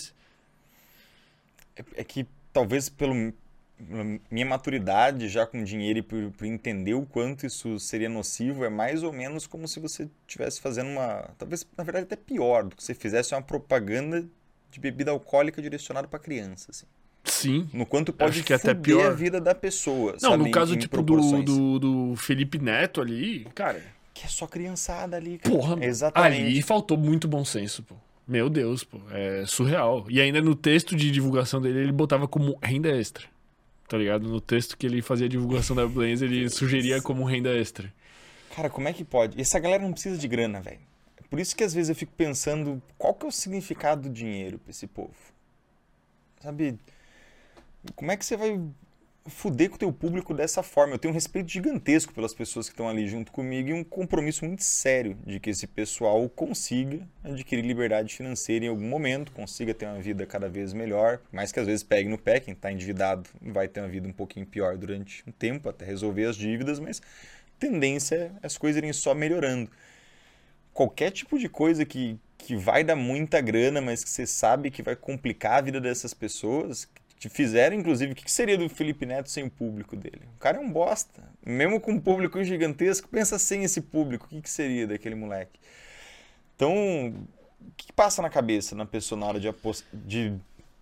É, 1.74 1.84
é 1.96 2.04
que 2.04 2.26
talvez 2.52 2.90
pelo 2.90 3.32
minha 4.30 4.46
maturidade 4.46 5.28
já 5.28 5.46
com 5.46 5.62
dinheiro 5.64 5.98
e 5.98 6.02
por, 6.02 6.30
por 6.32 6.44
entender 6.46 6.94
o 6.94 7.02
quanto 7.04 7.44
isso 7.46 7.78
seria 7.80 8.08
nocivo, 8.08 8.64
é 8.64 8.68
mais 8.68 9.02
ou 9.02 9.12
menos 9.12 9.46
como 9.46 9.66
se 9.66 9.80
você 9.80 10.08
estivesse 10.26 10.60
fazendo 10.60 10.88
uma. 10.90 11.30
Talvez, 11.38 11.66
na 11.76 11.82
verdade, 11.84 12.04
até 12.04 12.16
pior 12.16 12.64
do 12.64 12.76
que 12.76 12.82
você 12.84 12.94
fizesse 12.94 13.34
uma 13.34 13.42
propaganda 13.42 14.24
de 14.70 14.80
bebida 14.80 15.10
alcoólica 15.10 15.60
direcionada 15.60 16.06
para 16.08 16.18
criança, 16.18 16.70
assim. 16.70 16.86
Sim. 17.24 17.68
No 17.72 17.86
quanto 17.86 18.12
pode 18.12 18.30
Acho 18.38 18.44
que 18.44 18.52
é 18.52 18.56
até 18.56 18.74
pior. 18.74 19.06
a 19.06 19.10
vida 19.14 19.40
da 19.40 19.54
pessoa, 19.54 20.12
Não, 20.14 20.30
sabe? 20.30 20.36
no 20.42 20.48
em- 20.48 20.50
caso, 20.50 20.74
em 20.74 20.78
tipo, 20.78 21.00
do, 21.02 21.42
do, 21.42 21.78
do 21.78 22.16
Felipe 22.16 22.58
Neto 22.58 23.00
ali, 23.00 23.46
cara, 23.54 23.80
Que 24.14 24.24
é 24.26 24.28
só 24.28 24.46
criançada 24.46 25.16
ali, 25.16 25.38
cara. 25.38 25.54
porra, 25.54 25.84
Exatamente. 25.84 26.40
ali 26.42 26.62
faltou 26.62 26.96
muito 26.98 27.28
bom 27.28 27.44
senso, 27.44 27.82
pô. 27.84 27.94
Meu 28.26 28.48
Deus, 28.50 28.82
pô, 28.84 28.98
é 29.10 29.44
surreal. 29.46 30.06
E 30.08 30.20
ainda 30.20 30.40
no 30.40 30.54
texto 30.54 30.94
de 30.96 31.10
divulgação 31.10 31.60
dele, 31.60 31.80
ele 31.80 31.92
botava 31.92 32.26
como 32.28 32.56
renda 32.62 32.88
extra. 32.88 33.24
Tá 33.92 33.98
ligado? 33.98 34.26
No 34.26 34.40
texto 34.40 34.74
que 34.78 34.86
ele 34.86 35.02
fazia 35.02 35.26
a 35.26 35.28
divulgação 35.28 35.76
da 35.76 35.86
Blaze, 35.86 36.24
ele 36.24 36.48
sugeria 36.48 37.02
como 37.02 37.24
renda 37.24 37.50
extra. 37.54 37.92
Cara, 38.56 38.70
como 38.70 38.88
é 38.88 38.92
que 38.94 39.04
pode? 39.04 39.38
Essa 39.38 39.58
galera 39.58 39.82
não 39.82 39.92
precisa 39.92 40.16
de 40.16 40.26
grana, 40.26 40.62
velho. 40.62 40.80
É 41.18 41.22
Por 41.28 41.38
isso 41.38 41.54
que 41.54 41.62
às 41.62 41.74
vezes 41.74 41.90
eu 41.90 41.94
fico 41.94 42.10
pensando 42.16 42.82
qual 42.96 43.12
que 43.12 43.26
é 43.26 43.28
o 43.28 43.30
significado 43.30 44.08
do 44.08 44.08
dinheiro 44.08 44.58
pra 44.58 44.70
esse 44.70 44.86
povo. 44.86 45.12
Sabe? 46.40 46.78
Como 47.94 48.10
é 48.10 48.16
que 48.16 48.24
você 48.24 48.34
vai 48.34 48.58
fuder 49.26 49.68
com 49.70 49.76
o 49.76 49.78
teu 49.78 49.92
público 49.92 50.34
dessa 50.34 50.62
forma? 50.62 50.94
Eu 50.94 50.98
tenho 50.98 51.12
um 51.12 51.14
respeito 51.14 51.50
gigantesco 51.50 52.12
pelas 52.12 52.34
pessoas 52.34 52.66
que 52.68 52.72
estão 52.72 52.88
ali 52.88 53.06
junto 53.06 53.30
comigo 53.30 53.68
e 53.68 53.72
um 53.72 53.84
compromisso 53.84 54.44
muito 54.44 54.64
sério 54.64 55.16
de 55.24 55.38
que 55.38 55.50
esse 55.50 55.66
pessoal 55.66 56.28
consiga 56.28 57.06
adquirir 57.22 57.64
liberdade 57.64 58.14
financeira 58.14 58.64
em 58.64 58.68
algum 58.68 58.88
momento, 58.88 59.32
consiga 59.32 59.72
ter 59.72 59.86
uma 59.86 60.00
vida 60.00 60.26
cada 60.26 60.48
vez 60.48 60.72
melhor, 60.72 61.20
mais 61.30 61.52
que 61.52 61.60
às 61.60 61.66
vezes 61.66 61.82
pegue 61.82 62.08
no 62.08 62.18
pé, 62.18 62.40
quem 62.40 62.54
está 62.54 62.72
endividado 62.72 63.28
vai 63.40 63.68
ter 63.68 63.80
uma 63.80 63.88
vida 63.88 64.08
um 64.08 64.12
pouquinho 64.12 64.46
pior 64.46 64.76
durante 64.76 65.22
um 65.28 65.32
tempo 65.32 65.68
até 65.68 65.84
resolver 65.84 66.24
as 66.24 66.36
dívidas, 66.36 66.80
mas 66.80 67.00
tendência 67.58 68.32
é 68.42 68.46
as 68.46 68.58
coisas 68.58 68.78
irem 68.78 68.92
só 68.92 69.14
melhorando. 69.14 69.70
Qualquer 70.72 71.10
tipo 71.10 71.38
de 71.38 71.48
coisa 71.48 71.84
que, 71.84 72.18
que 72.38 72.56
vai 72.56 72.82
dar 72.82 72.96
muita 72.96 73.40
grana, 73.40 73.80
mas 73.80 74.02
que 74.02 74.10
você 74.10 74.26
sabe 74.26 74.70
que 74.70 74.82
vai 74.82 74.96
complicar 74.96 75.58
a 75.58 75.60
vida 75.60 75.80
dessas 75.80 76.14
pessoas, 76.14 76.88
que 77.22 77.28
fizeram, 77.28 77.76
inclusive, 77.76 78.12
o 78.12 78.14
que 78.16 78.28
seria 78.30 78.58
do 78.58 78.68
Felipe 78.68 79.06
Neto 79.06 79.30
sem 79.30 79.44
o 79.44 79.50
público 79.50 79.94
dele? 79.94 80.22
O 80.36 80.40
cara 80.40 80.58
é 80.58 80.60
um 80.60 80.68
bosta. 80.68 81.22
Mesmo 81.46 81.80
com 81.80 81.92
um 81.92 82.00
público 82.00 82.42
gigantesco, 82.42 83.08
pensa 83.08 83.38
sem 83.38 83.62
esse 83.62 83.80
público, 83.80 84.26
o 84.32 84.42
que, 84.42 84.50
seria 84.50 84.88
daquele 84.88 85.14
moleque? 85.14 85.60
Então, 86.56 86.72
o 87.60 87.72
que, 87.76 87.92
passa 87.92 88.20
na 88.22 88.28
cabeça 88.28 88.74
na 88.74 88.84
pessoa 88.84 89.20
na 89.20 89.26
hora 89.26 89.38
de, 89.38 89.48
de 89.92 90.34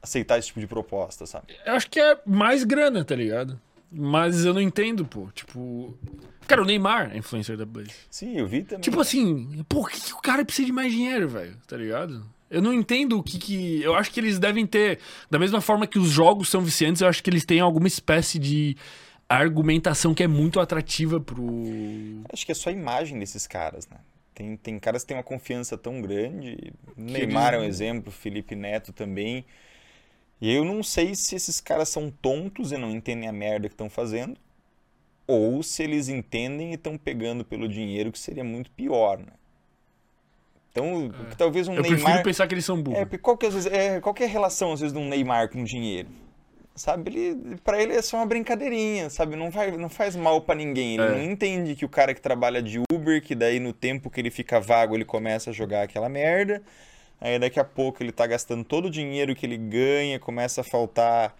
aceitar 0.02 0.38
esse 0.38 0.48
tipo 0.48 0.60
de 0.60 0.66
proposta, 0.66 1.26
sabe? 1.26 1.54
Eu 1.66 1.74
acho 1.74 1.90
que 1.90 2.00
é 2.00 2.18
mais 2.24 2.64
grana, 2.64 3.04
tá 3.04 3.14
ligado? 3.14 3.60
Mas 3.92 4.44
eu 4.44 4.54
não 4.54 4.62
entendo, 4.62 5.04
pô. 5.04 5.28
Tipo. 5.34 5.94
Cara, 6.46 6.62
o 6.62 6.64
Neymar 6.64 7.12
é 7.12 7.18
influencer 7.18 7.56
da 7.56 7.66
Blaze. 7.66 7.90
Sim, 8.10 8.38
eu 8.38 8.46
vi 8.46 8.62
também. 8.62 8.80
Tipo 8.80 9.00
assim, 9.00 9.62
por 9.68 9.90
que, 9.90 10.00
que 10.00 10.12
o 10.14 10.22
cara 10.22 10.42
precisa 10.44 10.66
de 10.66 10.72
mais 10.72 10.90
dinheiro, 10.90 11.28
velho? 11.28 11.56
Tá 11.66 11.76
ligado? 11.76 12.24
Eu 12.50 12.60
não 12.60 12.74
entendo 12.74 13.16
o 13.18 13.22
que 13.22 13.38
que. 13.38 13.80
Eu 13.82 13.94
acho 13.94 14.10
que 14.10 14.18
eles 14.18 14.38
devem 14.38 14.66
ter. 14.66 14.98
Da 15.30 15.38
mesma 15.38 15.60
forma 15.60 15.86
que 15.86 15.98
os 15.98 16.10
jogos 16.10 16.48
são 16.48 16.60
viciantes, 16.62 17.00
eu 17.00 17.08
acho 17.08 17.22
que 17.22 17.30
eles 17.30 17.44
têm 17.44 17.60
alguma 17.60 17.86
espécie 17.86 18.38
de 18.38 18.76
argumentação 19.28 20.12
que 20.12 20.22
é 20.22 20.26
muito 20.26 20.58
atrativa 20.58 21.20
pro. 21.20 21.46
Acho 22.32 22.44
que 22.44 22.52
é 22.52 22.54
só 22.54 22.70
a 22.70 22.72
imagem 22.72 23.18
desses 23.18 23.46
caras, 23.46 23.88
né? 23.88 23.98
Tem, 24.34 24.56
tem 24.56 24.78
caras 24.78 25.02
que 25.02 25.08
têm 25.08 25.16
uma 25.16 25.22
confiança 25.22 25.78
tão 25.78 26.00
grande. 26.02 26.72
Neymar 26.96 27.54
é 27.54 27.58
um 27.58 27.62
eles- 27.62 27.76
exemplo, 27.76 28.10
Felipe 28.10 28.56
Neto 28.56 28.92
também. 28.92 29.44
E 30.40 30.50
eu 30.52 30.64
não 30.64 30.82
sei 30.82 31.14
se 31.14 31.36
esses 31.36 31.60
caras 31.60 31.88
são 31.90 32.10
tontos 32.10 32.72
e 32.72 32.78
não 32.78 32.90
entendem 32.90 33.28
a 33.28 33.32
merda 33.32 33.68
que 33.68 33.74
estão 33.74 33.90
fazendo, 33.90 34.36
ou 35.26 35.62
se 35.62 35.82
eles 35.82 36.08
entendem 36.08 36.70
e 36.70 36.74
estão 36.74 36.96
pegando 36.96 37.44
pelo 37.44 37.68
dinheiro, 37.68 38.10
que 38.10 38.18
seria 38.18 38.42
muito 38.42 38.70
pior, 38.70 39.18
né? 39.18 39.32
Então, 40.72 41.10
talvez 41.36 41.66
um 41.68 41.74
Eu 41.74 41.82
prefiro 41.82 42.04
Neymar. 42.04 42.22
pensar 42.22 42.46
que 42.46 42.54
eles 42.54 42.64
são 42.64 42.78
É, 42.78 42.82
burros. 42.82 43.00
porque 43.00 43.18
qual 43.18 43.36
que, 43.36 43.46
às 43.46 43.54
vezes, 43.54 43.72
é, 43.72 44.00
qual 44.00 44.14
que 44.14 44.22
é 44.22 44.26
a 44.26 44.28
relação, 44.28 44.72
às 44.72 44.80
vezes, 44.80 44.92
de 44.92 44.98
um 44.98 45.08
Neymar 45.08 45.48
com 45.50 45.64
dinheiro? 45.64 46.08
Sabe, 46.76 47.10
ele, 47.10 47.56
pra 47.64 47.82
ele 47.82 47.92
é 47.94 48.00
só 48.00 48.16
uma 48.18 48.24
brincadeirinha, 48.26 49.10
sabe? 49.10 49.36
Não, 49.36 49.50
vai, 49.50 49.72
não 49.72 49.88
faz 49.88 50.14
mal 50.16 50.40
pra 50.40 50.54
ninguém. 50.54 50.94
Ele 50.94 51.02
É. 51.02 51.10
não 51.10 51.22
entende 51.22 51.74
que 51.74 51.84
o 51.84 51.88
cara 51.88 52.14
que 52.14 52.20
trabalha 52.20 52.62
de 52.62 52.80
Uber, 52.90 53.20
que 53.22 53.34
daí 53.34 53.58
no 53.58 53.72
tempo 53.72 54.08
que 54.08 54.20
ele 54.20 54.30
fica 54.30 54.60
vago, 54.60 54.94
ele 54.94 55.04
começa 55.04 55.50
a 55.50 55.52
jogar 55.52 55.82
aquela 55.82 56.08
merda. 56.08 56.62
Aí 57.20 57.38
daqui 57.38 57.60
a 57.60 57.64
pouco 57.64 58.02
ele 58.02 58.12
tá 58.12 58.26
gastando 58.26 58.64
todo 58.64 58.86
o 58.86 58.90
dinheiro 58.90 59.34
que 59.34 59.44
ele 59.44 59.58
ganha, 59.58 60.18
começa 60.18 60.62
a 60.62 60.64
faltar 60.64 61.36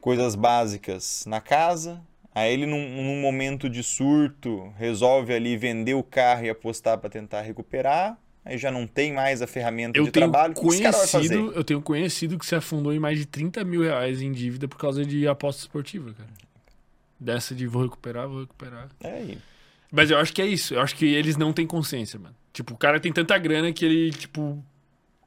coisas 0.00 0.34
básicas 0.34 1.24
na 1.26 1.40
casa. 1.40 2.00
Aí 2.34 2.50
ele, 2.54 2.64
num, 2.64 2.88
num 3.02 3.20
momento 3.20 3.68
de 3.68 3.82
surto, 3.82 4.72
resolve 4.78 5.34
ali 5.34 5.54
vender 5.54 5.92
o 5.94 6.02
carro 6.02 6.46
e 6.46 6.50
apostar 6.50 6.96
pra 6.96 7.10
tentar 7.10 7.42
recuperar. 7.42 8.16
Aí 8.44 8.58
já 8.58 8.70
não 8.72 8.86
tem 8.86 9.12
mais 9.12 9.40
a 9.40 9.46
ferramenta 9.46 9.96
Eu 9.96 10.04
de 10.04 10.10
tenho, 10.10 10.30
trabalho. 10.30 10.54
Conhecido, 10.54 11.52
eu 11.54 11.62
tenho 11.62 11.80
conhecido 11.80 12.38
que 12.38 12.44
se 12.44 12.54
afundou 12.54 12.92
em 12.92 12.98
mais 12.98 13.18
de 13.18 13.26
30 13.26 13.62
mil 13.64 13.82
reais 13.82 14.20
em 14.20 14.32
dívida 14.32 14.66
por 14.66 14.78
causa 14.78 15.04
de 15.04 15.28
aposta 15.28 15.62
esportiva, 15.62 16.12
cara. 16.12 16.28
Dessa 17.20 17.54
de 17.54 17.68
vou 17.68 17.82
recuperar, 17.82 18.28
vou 18.28 18.40
recuperar. 18.40 18.88
É, 19.00 19.22
e 19.22 19.38
Mas 19.92 20.10
eu 20.10 20.18
acho 20.18 20.32
que 20.32 20.42
é 20.42 20.46
isso. 20.46 20.74
Eu 20.74 20.80
acho 20.80 20.96
que 20.96 21.06
eles 21.06 21.36
não 21.36 21.52
têm 21.52 21.66
consciência, 21.66 22.18
mano. 22.18 22.34
Tipo, 22.52 22.74
o 22.74 22.76
cara 22.76 22.98
tem 22.98 23.12
tanta 23.12 23.38
grana 23.38 23.72
que 23.72 23.84
ele, 23.84 24.10
tipo, 24.10 24.62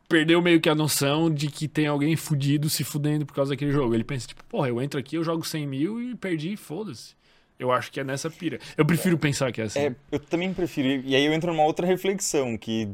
perdeu 0.10 0.42
meio 0.42 0.60
que 0.60 0.68
a 0.68 0.76
noção 0.76 1.34
de 1.34 1.48
que 1.48 1.70
tem 1.70 1.88
alguém 1.88 2.18
fudido 2.18 2.70
se 2.70 2.84
fudendo 2.84 3.26
por 3.26 3.34
causa 3.34 3.52
daquele 3.52 3.72
jogo. 3.72 3.94
Ele 3.94 4.04
pensa, 4.04 4.28
tipo, 4.28 4.44
porra, 4.44 4.68
eu 4.68 4.82
entro 4.82 5.00
aqui, 5.00 5.16
eu 5.16 5.24
jogo 5.24 5.46
100 5.46 5.66
mil 5.66 6.02
e 6.02 6.16
perdi, 6.16 6.58
foda-se. 6.58 7.16
Eu 7.58 7.72
acho 7.72 7.90
que 7.90 8.02
é 8.02 8.04
nessa 8.04 8.30
pira. 8.30 8.60
Eu 8.76 8.86
prefiro 8.86 9.18
pensar 9.18 9.52
que 9.54 9.62
é 9.62 9.64
assim. 9.64 9.80
É, 9.80 9.96
eu 10.12 10.20
também 10.20 10.54
prefiro. 10.54 11.02
E 11.06 11.16
aí 11.16 11.26
eu 11.26 11.34
entro 11.34 11.52
numa 11.54 11.64
outra 11.64 11.88
reflexão, 11.88 12.58
que 12.58 12.90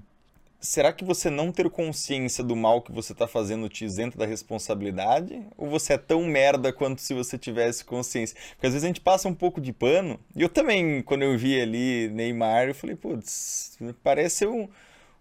será 0.62 0.94
que 0.94 1.04
você 1.04 1.30
não 1.30 1.52
ter 1.52 1.70
consciência 1.70 2.44
do 2.44 2.56
mal 2.56 2.82
que 2.82 2.92
você 2.92 3.12
está 3.12 3.28
fazendo 3.28 3.68
te 3.68 3.84
isenta 3.84 4.18
da 4.18 4.26
responsabilidade? 4.26 5.46
Ou 5.58 5.68
você 5.68 5.94
é 5.94 5.98
tão 5.98 6.24
merda 6.24 6.72
quanto 6.72 7.02
se 7.02 7.14
você 7.14 7.38
tivesse 7.38 7.84
consciência? 7.84 8.38
Porque 8.52 8.68
às 8.68 8.74
vezes 8.74 8.84
a 8.84 8.88
gente 8.88 9.02
passa 9.02 9.28
um 9.28 9.34
pouco 9.34 9.60
de 9.60 9.74
pano. 9.74 10.20
E 10.36 10.42
eu 10.42 10.50
também, 10.50 11.02
quando 11.02 11.24
eu 11.24 11.38
vi 11.38 11.60
ali 11.60 12.10
Neymar, 12.10 12.68
eu 12.68 12.76
falei, 12.76 12.96
putz, 12.96 13.78
parece 14.04 14.46
um, 14.46 14.70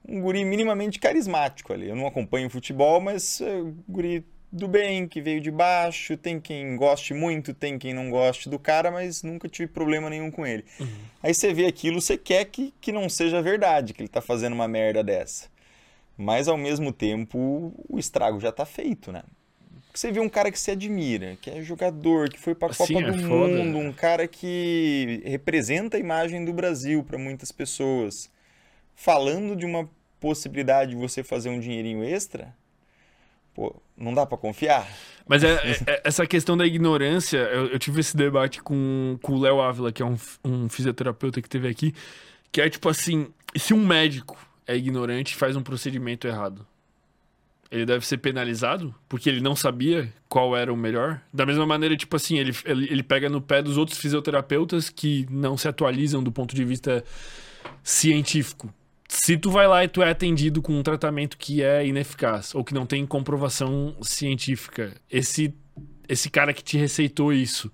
um 0.07 0.21
guri 0.21 0.45
minimamente 0.45 0.99
carismático 0.99 1.73
ali. 1.73 1.89
Eu 1.89 1.97
não 1.97 2.07
acompanho 2.07 2.51
futebol, 2.51 3.01
mas 3.01 3.41
é, 3.41 3.63
guri 3.89 4.25
do 4.53 4.67
bem, 4.67 5.07
que 5.07 5.21
veio 5.21 5.41
de 5.41 5.51
baixo, 5.51 6.17
tem 6.17 6.41
quem 6.41 6.77
goste 6.77 7.15
muito, 7.15 7.55
tem 7.55 7.79
quem 7.79 7.95
não 7.95 8.11
goste 8.11 8.49
do 8.49 8.59
cara, 8.59 8.91
mas 8.91 9.23
nunca 9.23 9.49
tive 9.49 9.71
problema 9.71 10.11
nenhum 10.11 10.31
com 10.31 10.47
ele. 10.47 10.65
Uhum. 10.79 10.89
Aí 11.23 11.33
você 11.33 11.55
vê 11.55 11.67
aquilo, 11.67 12.01
você 12.01 12.17
quer 12.17 12.45
que, 12.47 12.75
que 12.81 12.91
não 12.91 13.09
seja 13.09 13.41
verdade, 13.41 13.93
que 13.93 14.03
ele 14.03 14.09
tá 14.09 14.21
fazendo 14.21 14.55
uma 14.55 14.67
merda 14.67 15.05
dessa. 15.05 15.49
Mas 16.17 16.49
ao 16.49 16.57
mesmo 16.57 16.93
tempo, 16.93 17.73
o 17.89 17.99
estrago 17.99 18.41
já 18.41 18.51
tá 18.51 18.67
feito, 18.67 19.13
né? 19.13 19.23
Você 19.95 20.13
vê 20.13 20.21
um 20.21 20.29
cara 20.29 20.51
que 20.51 20.59
se 20.59 20.71
admira, 20.71 21.37
que 21.41 21.51
é 21.51 21.63
jogador, 21.63 22.29
que 22.29 22.39
foi 22.39 22.55
pra 22.55 22.69
Copa 22.69 22.87
Sim, 22.87 23.03
do 23.03 23.09
é 23.09 23.13
Mundo, 23.13 23.79
um 23.79 23.93
cara 23.93 24.29
que 24.29 25.23
representa 25.25 25.97
a 25.97 26.01
imagem 26.01 26.45
do 26.45 26.53
Brasil 26.53 27.03
para 27.03 27.19
muitas 27.19 27.51
pessoas, 27.51 28.31
falando 28.95 29.57
de 29.57 29.67
uma 29.67 29.89
possibilidade 30.21 30.93
de 30.93 30.97
você 30.97 31.25
fazer 31.25 31.49
um 31.49 31.59
dinheirinho 31.59 32.05
extra, 32.05 32.55
pô, 33.55 33.75
não 33.97 34.15
dá 34.15 34.25
para 34.27 34.39
confiar. 34.39 34.89
Mas 35.27 35.45
é, 35.45 35.55
é, 35.87 36.03
essa 36.05 36.27
questão 36.27 36.57
da 36.57 36.67
ignorância, 36.67 37.39
eu, 37.39 37.69
eu, 37.69 37.79
tive 37.79 38.01
esse 38.01 38.17
debate 38.17 38.63
com, 38.63 39.19
com 39.23 39.35
o 39.35 39.41
Léo 39.41 39.61
Ávila, 39.61 39.93
que 39.93 40.03
é 40.03 40.07
um, 40.07 40.17
um 40.45 40.69
fisioterapeuta 40.69 41.41
que 41.41 41.49
teve 41.49 41.69
aqui, 41.69 41.95
que 42.51 42.61
é 42.61 42.69
tipo 42.69 42.89
assim, 42.89 43.29
se 43.57 43.73
um 43.75 43.87
médico 43.87 44.37
é 44.67 44.77
ignorante 44.77 45.33
e 45.33 45.37
faz 45.37 45.57
um 45.57 45.63
procedimento 45.63 46.27
errado, 46.27 46.67
ele 47.71 47.87
deve 47.87 48.05
ser 48.05 48.19
penalizado 48.19 48.93
porque 49.09 49.29
ele 49.29 49.41
não 49.41 49.55
sabia 49.55 50.13
qual 50.29 50.57
era 50.57 50.73
o 50.73 50.77
melhor. 50.77 51.21
Da 51.33 51.47
mesma 51.47 51.65
maneira, 51.65 51.97
tipo 51.97 52.17
assim, 52.17 52.37
ele, 52.37 52.53
ele, 52.65 52.89
ele, 52.91 53.03
pega 53.03 53.29
no 53.29 53.41
pé 53.41 53.63
dos 53.63 53.79
outros 53.79 53.99
fisioterapeutas 53.99 54.91
que 54.91 55.27
não 55.31 55.57
se 55.57 55.69
atualizam 55.69 56.23
do 56.23 56.33
ponto 56.33 56.55
de 56.55 56.65
vista 56.65 57.05
científico 57.85 58.73
se 59.13 59.37
tu 59.37 59.51
vai 59.51 59.67
lá 59.67 59.83
e 59.83 59.89
tu 59.89 60.03
é 60.03 60.11
atendido 60.11 60.63
com 60.63 60.73
um 60.73 60.85
tratamento 60.85 61.37
que 61.37 61.65
é 61.65 61.85
ineficaz 61.85 62.55
ou 62.55 62.63
que 62.63 62.73
não 62.73 62.87
tem 62.87 63.05
comprovação 63.05 63.97
científica, 64.01 64.95
esse 65.11 65.53
esse 66.09 66.31
cara 66.31 66.53
que 66.55 66.63
te 66.63 66.79
receitou 66.79 67.33
isso, 67.33 67.73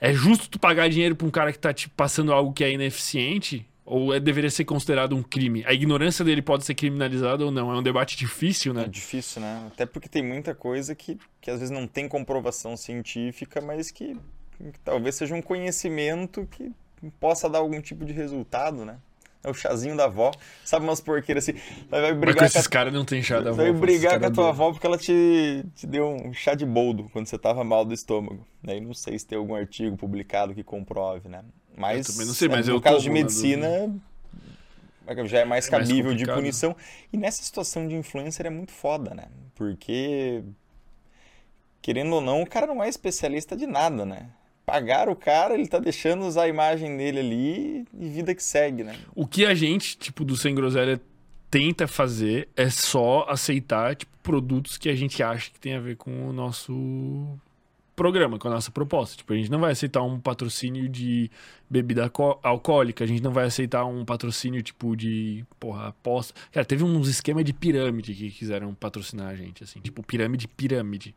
é 0.00 0.12
justo 0.12 0.48
tu 0.48 0.60
pagar 0.60 0.88
dinheiro 0.88 1.16
pra 1.16 1.26
um 1.26 1.30
cara 1.30 1.52
que 1.52 1.58
tá 1.58 1.74
te 1.74 1.88
passando 1.88 2.32
algo 2.32 2.52
que 2.52 2.62
é 2.62 2.70
ineficiente? 2.70 3.66
Ou 3.84 4.14
é, 4.14 4.20
deveria 4.20 4.50
ser 4.50 4.64
considerado 4.64 5.16
um 5.16 5.24
crime? 5.24 5.64
A 5.66 5.72
ignorância 5.72 6.24
dele 6.24 6.40
pode 6.40 6.64
ser 6.64 6.74
criminalizada 6.76 7.44
ou 7.44 7.50
não? 7.50 7.72
É 7.72 7.76
um 7.76 7.82
debate 7.82 8.16
difícil, 8.16 8.72
né? 8.72 8.84
É 8.84 8.88
difícil, 8.88 9.42
né? 9.42 9.66
Até 9.72 9.84
porque 9.86 10.08
tem 10.08 10.22
muita 10.22 10.54
coisa 10.54 10.94
que, 10.94 11.18
que 11.40 11.50
às 11.50 11.58
vezes 11.58 11.74
não 11.74 11.88
tem 11.88 12.08
comprovação 12.08 12.76
científica, 12.76 13.60
mas 13.60 13.90
que, 13.90 14.16
que 14.56 14.78
talvez 14.84 15.16
seja 15.16 15.34
um 15.34 15.42
conhecimento 15.42 16.46
que 16.48 16.70
possa 17.18 17.48
dar 17.48 17.58
algum 17.58 17.80
tipo 17.80 18.04
de 18.04 18.12
resultado, 18.12 18.84
né? 18.84 18.98
É 19.42 19.50
o 19.50 19.54
chazinho 19.54 19.96
da 19.96 20.04
avó. 20.04 20.32
Sabe 20.64 20.84
umas 20.84 21.00
porqueiras 21.00 21.48
assim? 21.48 21.58
Vai 21.88 22.12
brigar 22.12 22.42
Mas 22.42 22.52
com 22.52 22.58
esses 22.58 22.66
a... 22.66 22.70
caras 22.70 22.92
não 22.92 23.04
tem 23.04 23.22
chá 23.22 23.40
da 23.40 23.50
avó. 23.50 23.62
Vai 23.62 23.72
brigar 23.72 24.20
com 24.20 24.26
a 24.26 24.30
tua 24.30 24.48
avó 24.50 24.70
porque 24.70 24.86
ela 24.86 24.98
te, 24.98 25.64
te 25.74 25.86
deu 25.86 26.08
um 26.08 26.32
chá 26.32 26.54
de 26.54 26.66
boldo 26.66 27.08
quando 27.10 27.26
você 27.26 27.38
tava 27.38 27.64
mal 27.64 27.84
do 27.84 27.94
estômago. 27.94 28.46
Aí 28.66 28.80
não 28.80 28.92
sei 28.92 29.18
se 29.18 29.26
tem 29.26 29.38
algum 29.38 29.54
artigo 29.54 29.96
publicado 29.96 30.54
que 30.54 30.62
comprove, 30.62 31.28
né? 31.28 31.42
Mas, 31.74 32.08
eu 32.08 32.14
também 32.14 32.26
não 32.26 32.34
sei, 32.34 32.48
mas 32.48 32.68
é, 32.68 32.72
no 32.72 32.80
caso 32.80 33.00
de 33.00 33.08
medicina, 33.08 33.68
já 35.24 35.38
é 35.38 35.44
mais 35.44 35.66
é 35.66 35.70
cabível 35.70 36.06
mais 36.06 36.18
de 36.18 36.26
punição. 36.26 36.76
E 37.10 37.16
nessa 37.16 37.42
situação 37.42 37.88
de 37.88 37.94
influencer 37.94 38.44
é 38.44 38.50
muito 38.50 38.72
foda, 38.72 39.14
né? 39.14 39.28
Porque, 39.54 40.42
querendo 41.80 42.14
ou 42.14 42.20
não, 42.20 42.42
o 42.42 42.46
cara 42.46 42.66
não 42.66 42.82
é 42.82 42.88
especialista 42.88 43.56
de 43.56 43.66
nada, 43.66 44.04
né? 44.04 44.28
Pagaram 44.70 45.12
o 45.12 45.16
cara, 45.16 45.54
ele 45.54 45.66
tá 45.66 45.80
deixando 45.80 46.24
usar 46.24 46.44
a 46.44 46.48
imagem 46.48 46.96
dele 46.96 47.18
ali 47.18 47.84
e 47.98 48.08
vida 48.08 48.32
que 48.34 48.42
segue, 48.42 48.84
né? 48.84 48.96
O 49.16 49.26
que 49.26 49.44
a 49.44 49.52
gente, 49.52 49.98
tipo, 49.98 50.24
do 50.24 50.36
Sem 50.36 50.54
Groselha 50.54 51.00
tenta 51.50 51.88
fazer 51.88 52.48
é 52.56 52.70
só 52.70 53.26
aceitar, 53.28 53.96
tipo, 53.96 54.12
produtos 54.22 54.78
que 54.78 54.88
a 54.88 54.94
gente 54.94 55.22
acha 55.22 55.50
que 55.50 55.58
tem 55.58 55.74
a 55.74 55.80
ver 55.80 55.96
com 55.96 56.28
o 56.28 56.32
nosso 56.32 57.36
programa, 57.96 58.38
com 58.38 58.46
a 58.46 58.52
nossa 58.52 58.70
proposta. 58.70 59.16
Tipo, 59.16 59.32
a 59.32 59.36
gente 59.36 59.50
não 59.50 59.58
vai 59.58 59.72
aceitar 59.72 60.02
um 60.02 60.20
patrocínio 60.20 60.88
de 60.88 61.28
bebida 61.68 62.08
alcoólica, 62.44 63.02
a 63.02 63.06
gente 63.06 63.22
não 63.22 63.32
vai 63.32 63.46
aceitar 63.46 63.84
um 63.84 64.04
patrocínio, 64.04 64.62
tipo, 64.62 64.94
de, 64.94 65.44
porra, 65.58 65.88
aposta. 65.88 66.32
Cara, 66.52 66.64
teve 66.64 66.84
uns 66.84 67.08
esquemas 67.08 67.44
de 67.44 67.52
pirâmide 67.52 68.14
que 68.14 68.30
quiseram 68.30 68.72
patrocinar 68.72 69.30
a 69.30 69.34
gente, 69.34 69.64
assim, 69.64 69.80
tipo, 69.80 70.00
pirâmide, 70.04 70.46
pirâmide 70.46 71.12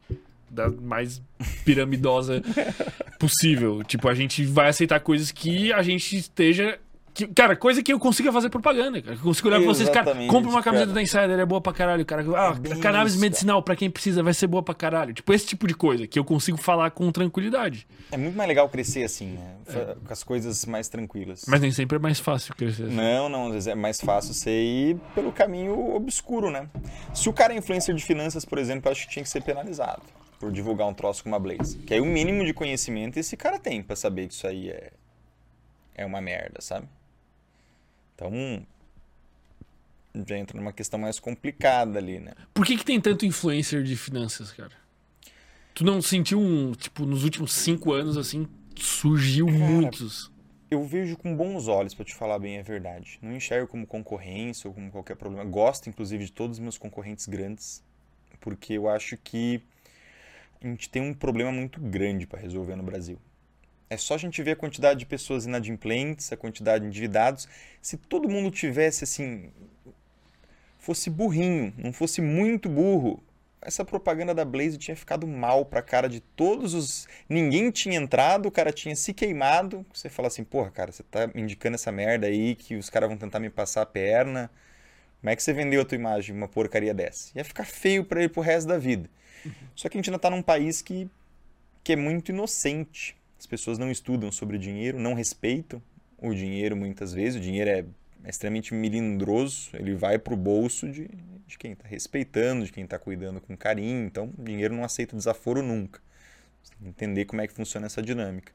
da 0.50 0.70
mais 0.70 1.22
piramidosa 1.66 2.42
possível. 3.20 3.84
Tipo, 3.84 4.08
a 4.10 4.14
gente 4.14 4.46
vai 4.46 4.70
aceitar 4.70 5.00
coisas 5.00 5.32
que 5.32 5.72
a 5.74 5.82
gente 5.82 6.18
esteja. 6.18 6.80
Que, 7.14 7.28
cara, 7.28 7.56
coisa 7.56 7.84
que 7.84 7.94
eu 7.94 8.00
consiga 8.00 8.32
fazer 8.32 8.50
propaganda, 8.50 9.00
cara. 9.00 9.16
Eu 9.16 9.20
consigo 9.22 9.48
olhar 9.48 9.60
pra 9.60 9.68
vocês, 9.68 9.88
cara, 9.88 10.16
compra 10.28 10.50
uma 10.50 10.64
camiseta 10.64 10.88
cara. 10.88 10.96
da 10.96 11.02
Insider, 11.04 11.40
é 11.40 11.46
boa 11.46 11.62
pra 11.62 11.72
caralho, 11.72 12.04
cara. 12.04 12.26
Ah, 12.36 12.58
é 12.72 12.76
cannabis 12.78 13.16
medicinal, 13.16 13.62
pra 13.62 13.76
quem 13.76 13.88
precisa, 13.88 14.24
vai 14.24 14.34
ser 14.34 14.48
boa 14.48 14.64
pra 14.64 14.74
caralho. 14.74 15.14
Tipo, 15.14 15.32
esse 15.32 15.46
tipo 15.46 15.68
de 15.68 15.76
coisa 15.76 16.08
que 16.08 16.18
eu 16.18 16.26
consigo 16.26 16.58
falar 16.58 16.90
com 16.90 17.12
tranquilidade. 17.12 17.86
É 18.12 18.18
muito 18.18 18.36
mais 18.36 18.48
legal 18.48 18.68
crescer 18.68 19.04
assim, 19.04 19.34
né? 19.34 19.56
É. 19.68 19.96
Com 20.04 20.12
as 20.12 20.24
coisas 20.24 20.66
mais 20.66 20.90
tranquilas. 20.90 21.46
Mas 21.48 21.62
nem 21.62 21.72
sempre 21.72 21.98
é 21.98 22.00
mais 22.00 22.20
fácil 22.20 22.56
crescer 22.56 22.86
assim. 22.86 22.96
Não, 22.96 23.30
não, 23.30 23.46
às 23.46 23.54
vezes 23.54 23.68
é 23.68 23.76
mais 23.76 24.02
fácil 24.02 24.34
você 24.34 24.50
ir 24.50 24.98
pelo 25.14 25.32
caminho 25.32 25.94
obscuro, 25.96 26.50
né? 26.50 26.68
Se 27.14 27.30
o 27.30 27.34
cara 27.34 27.54
é 27.54 27.58
influencer 27.58 27.94
de 27.94 28.04
finanças, 28.04 28.44
por 28.44 28.58
exemplo, 28.58 28.88
eu 28.88 28.92
acho 28.92 29.06
que 29.06 29.14
tinha 29.14 29.24
que 29.24 29.30
ser 29.30 29.44
penalizado 29.44 30.02
por 30.44 30.52
divulgar 30.52 30.86
um 30.90 30.94
troço 30.94 31.24
com 31.24 31.30
uma 31.30 31.40
Blaze. 31.40 31.78
Que 31.78 31.94
aí 31.94 32.02
o 32.02 32.06
mínimo 32.06 32.46
de 32.46 32.54
conhecimento 32.54 33.18
esse 33.18 33.38
cara 33.38 33.58
tem 33.58 33.82
para 33.82 33.96
saber 33.96 34.28
que 34.28 34.34
isso 34.34 34.46
aí 34.46 34.70
é, 34.70 34.92
é 35.96 36.06
uma 36.06 36.20
merda, 36.20 36.60
sabe? 36.60 36.86
Então, 38.14 38.30
já 40.28 40.38
entra 40.38 40.58
numa 40.60 40.74
questão 40.74 41.00
mais 41.00 41.18
complicada 41.18 41.98
ali, 41.98 42.20
né? 42.20 42.34
Por 42.54 42.66
que, 42.66 42.76
que 42.76 42.84
tem 42.84 43.00
tanto 43.00 43.26
influencer 43.26 43.84
de 43.84 43.96
finanças, 43.96 44.52
cara? 44.52 44.74
Tu 45.74 45.86
não 45.86 46.02
sentiu 46.02 46.42
um, 46.42 46.74
tipo, 46.74 47.06
nos 47.06 47.24
últimos 47.24 47.54
cinco 47.54 47.94
anos, 47.94 48.18
assim, 48.18 48.46
surgiu 48.76 49.46
cara, 49.46 49.58
muitos? 49.60 50.30
Eu 50.70 50.84
vejo 50.84 51.16
com 51.16 51.34
bons 51.34 51.70
olhos, 51.70 51.94
para 51.94 52.04
te 52.04 52.14
falar 52.14 52.38
bem 52.38 52.60
a 52.60 52.64
verdade. 52.64 53.18
Não 53.22 53.34
enxergo 53.34 53.70
como 53.70 53.88
concorrência 53.88 54.68
ou 54.68 54.74
como 54.74 54.92
qualquer 54.92 55.16
problema. 55.16 55.46
Gosto, 55.46 55.88
inclusive, 55.88 56.26
de 56.26 56.34
todos 56.34 56.58
os 56.58 56.62
meus 56.62 56.78
concorrentes 56.78 57.28
grandes, 57.28 57.82
porque 58.42 58.74
eu 58.74 58.90
acho 58.90 59.16
que 59.16 59.64
a 60.64 60.68
gente 60.68 60.90
tem 60.90 61.02
um 61.02 61.14
problema 61.14 61.52
muito 61.52 61.80
grande 61.80 62.26
para 62.26 62.40
resolver 62.40 62.76
no 62.76 62.84
Brasil. 62.84 63.20
É 63.90 63.98
só 63.98 64.16
a 64.16 64.18
gente 64.18 64.42
ver 64.42 64.52
a 64.52 64.56
quantidade 64.56 65.00
de 65.00 65.06
pessoas 65.06 65.46
inadimplentes, 65.46 66.32
a 66.32 66.38
quantidade 66.38 66.84
de 66.84 66.88
endividados. 66.88 67.48
Se 67.82 67.98
todo 67.98 68.30
mundo 68.30 68.50
tivesse 68.50 69.04
assim, 69.04 69.52
fosse 70.80 71.10
burrinho, 71.10 71.74
não 71.78 71.94
fosse 71.94 72.22
muito 72.22 72.70
burro, 72.70 73.22
essa 73.62 73.86
propaganda 73.86 74.34
da 74.34 74.44
Blaze 74.44 74.78
tinha 74.78 74.96
ficado 74.96 75.26
mal 75.26 75.66
para 75.66 75.80
a 75.80 75.84
cara 75.84 76.10
de 76.10 76.20
todos 76.20 76.74
os. 76.74 77.08
Ninguém 77.30 77.72
tinha 77.72 77.98
entrado, 77.98 78.48
o 78.48 78.52
cara 78.52 78.72
tinha 78.72 78.96
se 78.96 79.14
queimado. 79.14 79.86
Você 79.94 80.10
fala 80.10 80.28
assim, 80.28 80.44
porra, 80.44 80.70
cara, 80.72 80.92
você 80.92 81.04
tá 81.04 81.28
me 81.28 81.42
indicando 81.42 81.76
essa 81.76 81.92
merda 81.92 82.28
aí 82.28 82.56
que 82.56 82.76
os 82.76 82.90
caras 82.90 83.10
vão 83.10 83.18
tentar 83.18 83.40
me 83.40 83.50
passar 83.50 83.82
a 83.82 83.86
perna. 83.86 84.50
Como 85.22 85.30
é 85.30 85.36
que 85.36 85.44
você 85.44 85.54
vendeu 85.54 85.82
a 85.82 85.86
tua 85.86 85.96
imagem 85.96 86.36
uma 86.36 86.48
porcaria 86.48 86.94
dessa? 86.94 87.32
Ia 87.38 87.46
ficar 87.46 87.66
feio 87.66 88.04
para 88.04 88.20
ele 88.20 88.30
pro 88.30 88.42
resto 88.42 88.68
da 88.68 88.78
vida. 88.78 89.10
Só 89.76 89.90
que 89.90 89.98
a 89.98 90.00
gente 90.00 90.10
ainda 90.10 90.18
está 90.18 90.30
num 90.30 90.42
país 90.42 90.82
que, 90.82 91.10
que 91.84 91.94
é 91.94 91.96
muito 91.96 92.30
inocente. 92.30 93.16
As 93.40 93.46
pessoas 93.46 93.78
não 93.78 93.92
estudam 93.92 94.32
sobre 94.32 94.58
dinheiro, 94.58 95.00
não 95.00 95.14
respeitam 95.14 95.82
o 96.18 96.34
dinheiro 96.34 96.76
muitas 96.76 97.14
vezes. 97.14 97.40
O 97.40 97.44
dinheiro 97.44 97.70
é, 97.70 97.86
é 98.24 98.30
extremamente 98.30 98.74
melindroso, 98.74 99.70
ele 99.74 99.96
vai 99.96 100.18
para 100.18 100.34
o 100.34 100.38
bolso 100.38 100.88
de, 100.90 101.10
de 101.48 101.58
quem 101.58 101.74
está 101.74 101.88
respeitando, 101.88 102.66
de 102.66 102.72
quem 102.72 102.84
está 102.84 102.98
cuidando 102.98 103.42
com 103.42 103.56
carinho. 103.56 104.06
Então, 104.06 104.32
o 104.38 104.44
dinheiro 104.44 104.74
não 104.74 104.84
aceita 104.84 105.16
desaforo 105.16 105.62
nunca. 105.62 106.02
Você 106.62 106.72
tem 106.72 106.84
que 106.84 106.90
entender 106.90 107.26
como 107.26 107.42
é 107.42 107.48
que 107.48 107.54
funciona 107.54 107.86
essa 107.86 108.02
dinâmica. 108.02 108.54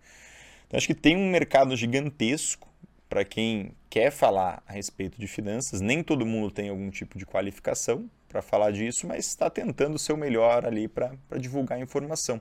Então, 0.66 0.78
acho 0.78 0.86
que 0.86 0.94
tem 0.94 1.16
um 1.16 1.30
mercado 1.30 1.76
gigantesco 1.76 2.67
para 3.08 3.24
quem 3.24 3.72
quer 3.88 4.10
falar 4.10 4.62
a 4.66 4.72
respeito 4.72 5.18
de 5.18 5.26
finanças. 5.26 5.80
Nem 5.80 6.02
todo 6.02 6.26
mundo 6.26 6.50
tem 6.50 6.68
algum 6.68 6.90
tipo 6.90 7.18
de 7.18 7.24
qualificação 7.24 8.08
para 8.28 8.42
falar 8.42 8.70
disso, 8.70 9.06
mas 9.06 9.26
está 9.26 9.48
tentando 9.48 9.94
o 9.94 9.98
seu 9.98 10.16
melhor 10.16 10.66
ali 10.66 10.86
para 10.86 11.16
divulgar 11.38 11.78
a 11.78 11.80
informação. 11.80 12.40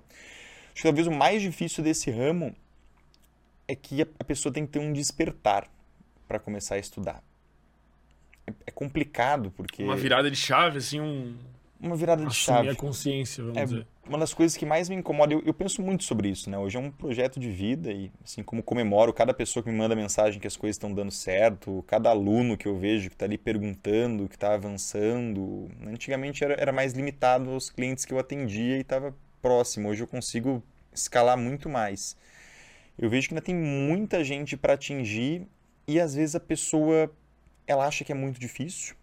Acho 0.65 0.75
que 0.75 0.83
talvez 0.83 1.07
o 1.07 1.11
mais 1.11 1.41
difícil 1.41 1.83
desse 1.83 2.11
ramo 2.11 2.55
é 3.67 3.75
que 3.75 4.01
a 4.01 4.23
pessoa 4.23 4.53
tem 4.53 4.65
que 4.65 4.73
ter 4.73 4.79
um 4.79 4.91
despertar 4.91 5.67
para 6.27 6.39
começar 6.39 6.75
a 6.75 6.79
estudar. 6.79 7.23
É, 8.45 8.51
é, 8.67 8.71
complicado 8.71 9.51
porque 9.51 9.83
uma 9.83 9.95
virada 9.95 10.29
de 10.29 10.37
chave, 10.37 10.77
assim, 10.77 10.99
um 11.01 11.37
uma 11.79 11.95
virada 11.95 12.25
de 12.25 12.33
chave. 12.33 12.69
a 12.69 12.75
consciência, 12.75 13.43
vamos 13.43 13.57
é, 13.57 13.65
dizer. 13.65 13.87
Uma 14.07 14.17
das 14.17 14.33
coisas 14.33 14.57
que 14.57 14.65
mais 14.65 14.89
me 14.89 14.95
incomoda, 14.95 15.33
eu, 15.33 15.41
eu, 15.45 15.53
penso 15.53 15.81
muito 15.81 16.03
sobre 16.03 16.29
isso, 16.29 16.49
né? 16.49 16.57
Hoje 16.57 16.77
é 16.77 16.79
um 16.79 16.89
projeto 16.89 17.39
de 17.39 17.49
vida 17.49 17.91
e, 17.91 18.11
assim 18.23 18.41
como 18.41 18.63
comemoro 18.63 19.13
cada 19.13 19.33
pessoa 19.33 19.61
que 19.63 19.69
me 19.69 19.77
manda 19.77 19.95
mensagem 19.95 20.39
que 20.39 20.47
as 20.47 20.55
coisas 20.55 20.75
estão 20.75 20.93
dando 20.93 21.11
certo, 21.11 21.83
cada 21.87 22.09
aluno 22.09 22.57
que 22.57 22.67
eu 22.67 22.77
vejo 22.77 23.09
que 23.09 23.15
está 23.15 23.25
ali 23.25 23.37
perguntando, 23.37 24.27
que 24.27 24.35
está 24.35 24.53
avançando. 24.53 25.69
Antigamente 25.85 26.43
era, 26.43 26.53
era 26.53 26.71
mais 26.71 26.93
limitado 26.93 27.51
aos 27.51 27.69
clientes 27.69 28.05
que 28.05 28.13
eu 28.13 28.19
atendia 28.19 28.77
e 28.77 28.81
estava 28.81 29.13
próximo. 29.41 29.89
Hoje 29.89 30.03
eu 30.03 30.07
consigo 30.07 30.63
escalar 30.93 31.37
muito 31.37 31.69
mais. 31.69 32.15
Eu 32.97 33.09
vejo 33.09 33.27
que 33.27 33.33
ainda 33.33 33.43
tem 33.43 33.55
muita 33.55 34.23
gente 34.23 34.55
para 34.55 34.73
atingir 34.73 35.47
e 35.87 35.99
às 35.99 36.15
vezes 36.15 36.35
a 36.35 36.39
pessoa 36.39 37.11
ela 37.65 37.85
acha 37.85 38.03
que 38.03 38.11
é 38.11 38.15
muito 38.15 38.39
difícil, 38.39 38.95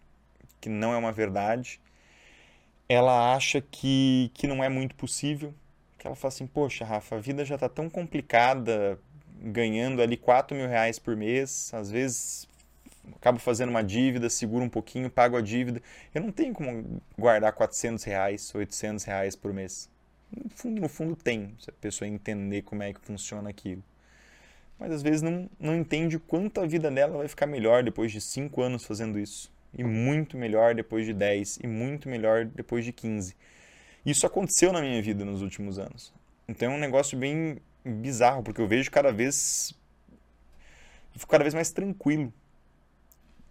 que 0.59 0.67
não 0.67 0.93
é 0.93 0.97
uma 0.97 1.11
verdade 1.11 1.79
ela 2.87 3.33
acha 3.33 3.61
que, 3.61 4.31
que 4.33 4.47
não 4.47 4.63
é 4.63 4.69
muito 4.69 4.95
possível. 4.95 5.53
Que 5.97 6.07
ela 6.07 6.15
fala 6.15 6.33
assim, 6.33 6.47
poxa, 6.47 6.85
Rafa, 6.85 7.15
a 7.15 7.19
vida 7.19 7.43
já 7.43 7.55
está 7.55 7.67
tão 7.67 7.89
complicada, 7.89 8.99
ganhando 9.41 10.01
ali 10.01 10.17
4 10.17 10.55
mil 10.55 10.67
reais 10.67 10.99
por 10.99 11.15
mês, 11.15 11.73
às 11.73 11.89
vezes 11.91 12.47
acabo 13.15 13.37
fazendo 13.39 13.69
uma 13.69 13.83
dívida, 13.83 14.29
seguro 14.29 14.63
um 14.63 14.69
pouquinho, 14.69 15.09
pago 15.09 15.37
a 15.37 15.41
dívida. 15.41 15.81
Eu 16.13 16.21
não 16.21 16.31
tenho 16.31 16.53
como 16.53 17.01
guardar 17.17 17.53
400 17.53 18.03
reais, 18.03 18.53
800 18.53 19.03
reais 19.03 19.35
por 19.35 19.53
mês. 19.53 19.89
No 20.35 20.49
fundo, 20.49 20.81
no 20.81 20.89
fundo 20.89 21.15
tem, 21.15 21.55
se 21.59 21.69
a 21.69 21.73
pessoa 21.73 22.07
entender 22.07 22.63
como 22.63 22.83
é 22.83 22.93
que 22.93 22.99
funciona 23.01 23.49
aquilo. 23.49 23.83
Mas 24.79 24.91
às 24.91 25.01
vezes 25.01 25.21
não, 25.21 25.49
não 25.59 25.75
entende 25.75 26.17
o 26.17 26.19
quanto 26.19 26.59
a 26.59 26.65
vida 26.65 26.91
dela 26.91 27.17
vai 27.17 27.27
ficar 27.27 27.45
melhor 27.45 27.83
depois 27.83 28.11
de 28.11 28.19
5 28.19 28.61
anos 28.61 28.83
fazendo 28.83 29.17
isso 29.17 29.54
e 29.77 29.83
muito 29.83 30.37
melhor 30.37 30.73
depois 30.73 31.05
de 31.05 31.13
10 31.13 31.59
e 31.63 31.67
muito 31.67 32.09
melhor 32.09 32.45
depois 32.45 32.85
de 32.85 32.91
15. 32.91 33.35
Isso 34.05 34.25
aconteceu 34.25 34.71
na 34.71 34.81
minha 34.81 35.01
vida 35.01 35.25
nos 35.25 35.41
últimos 35.41 35.79
anos. 35.79 36.13
Então 36.47 36.71
é 36.71 36.75
um 36.75 36.79
negócio 36.79 37.17
bem 37.17 37.57
bizarro, 37.83 38.43
porque 38.43 38.61
eu 38.61 38.67
vejo 38.67 38.89
cada 38.91 39.11
vez 39.11 39.75
eu 41.13 41.19
fico 41.19 41.31
cada 41.31 41.43
vez 41.43 41.53
mais 41.53 41.71
tranquilo 41.71 42.33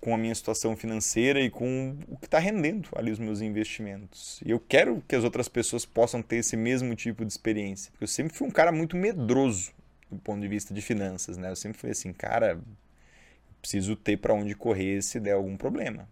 com 0.04 0.14
a 0.14 0.18
minha 0.18 0.34
situação 0.34 0.76
financeira 0.76 1.40
e 1.40 1.48
com 1.48 1.96
o 2.06 2.18
que 2.18 2.26
está 2.26 2.38
rendendo 2.38 2.90
ali 2.94 3.10
os 3.10 3.18
meus 3.18 3.40
investimentos. 3.40 4.38
E 4.44 4.50
eu 4.50 4.60
quero 4.60 5.02
que 5.08 5.16
as 5.16 5.24
outras 5.24 5.48
pessoas 5.48 5.86
possam 5.86 6.20
ter 6.20 6.36
esse 6.36 6.58
mesmo 6.58 6.94
tipo 6.94 7.24
de 7.24 7.32
experiência, 7.32 7.90
porque 7.90 8.04
eu 8.04 8.08
sempre 8.08 8.36
fui 8.36 8.46
um 8.46 8.50
cara 8.50 8.70
muito 8.70 8.98
medroso 8.98 9.72
do 10.10 10.18
ponto 10.18 10.42
de 10.42 10.46
vista 10.46 10.74
de 10.74 10.82
finanças, 10.82 11.38
né? 11.38 11.50
Eu 11.50 11.56
sempre 11.56 11.78
fui 11.78 11.90
assim, 11.90 12.12
cara, 12.12 12.60
preciso 13.64 13.96
ter 13.96 14.18
para 14.18 14.34
onde 14.34 14.54
correr 14.54 15.00
se 15.02 15.18
der 15.18 15.32
algum 15.32 15.56
problema. 15.56 16.06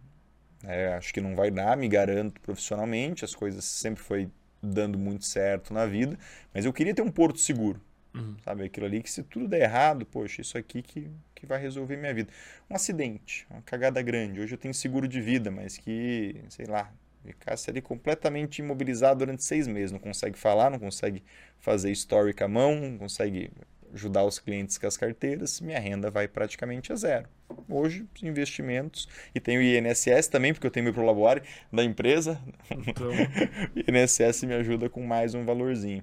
É, 0.65 0.95
acho 0.95 1.13
que 1.13 1.21
não 1.21 1.37
vai 1.37 1.51
dar, 1.51 1.77
me 1.77 1.87
garanto 1.87 2.41
profissionalmente, 2.41 3.27
as 3.27 3.35
coisas 3.35 3.63
sempre 3.63 4.03
foi 4.03 4.31
dando 4.63 4.99
muito 4.99 5.27
certo 5.27 5.75
na 5.75 5.85
vida, 5.85 6.19
mas 6.55 6.65
eu 6.65 6.73
queria 6.73 6.95
ter 6.95 7.03
um 7.03 7.11
porto 7.11 7.39
seguro. 7.39 7.79
Uhum. 8.15 8.37
Sabe, 8.43 8.65
aquilo 8.65 8.87
ali 8.87 9.03
que 9.03 9.11
se 9.11 9.23
tudo 9.23 9.47
der 9.49 9.63
errado, 9.63 10.07
poxa, 10.07 10.41
isso 10.41 10.57
aqui 10.57 10.81
que, 10.81 11.11
que 11.35 11.45
vai 11.45 11.61
resolver 11.61 11.97
minha 11.97 12.15
vida. 12.15 12.33
Um 12.71 12.75
acidente, 12.75 13.47
uma 13.51 13.61
cagada 13.61 14.01
grande. 14.01 14.41
Hoje 14.41 14.55
eu 14.55 14.59
tenho 14.59 14.73
seguro 14.73 15.07
de 15.07 15.21
vida, 15.21 15.51
mas 15.51 15.77
que, 15.77 16.43
sei 16.49 16.65
lá, 16.67 16.91
ficasse 17.23 17.69
ali 17.69 17.83
completamente 17.83 18.61
imobilizado 18.61 19.19
durante 19.19 19.45
seis 19.45 19.67
meses. 19.67 19.93
Não 19.93 19.99
consegue 19.99 20.39
falar, 20.39 20.71
não 20.71 20.79
consegue 20.79 21.23
fazer 21.59 21.91
story 21.91 22.33
com 22.33 22.45
a 22.45 22.49
mão, 22.49 22.81
não 22.81 22.99
consegue 22.99 23.51
ajudar 23.93 24.25
os 24.25 24.39
clientes 24.39 24.79
com 24.79 24.87
as 24.87 24.97
carteiras, 24.97 25.61
minha 25.61 25.79
renda 25.79 26.11
vai 26.11 26.27
praticamente 26.27 26.93
a 26.93 26.97
zero. 26.97 27.29
Hoje, 27.69 28.07
investimentos, 28.23 29.09
e 29.35 29.41
tenho 29.41 29.61
o 29.61 29.63
INSS 29.63 30.29
também, 30.29 30.53
porque 30.53 30.67
eu 30.67 30.71
tenho 30.71 30.85
meu 30.85 30.95
Prolabore 30.95 31.43
da 31.73 31.85
empresa. 31.85 32.41
Então... 32.71 33.11
o 33.77 33.91
INSS 33.91 34.45
me 34.45 34.55
ajuda 34.55 34.89
com 34.89 35.05
mais 35.05 35.35
um 35.35 35.45
valorzinho. 35.45 36.03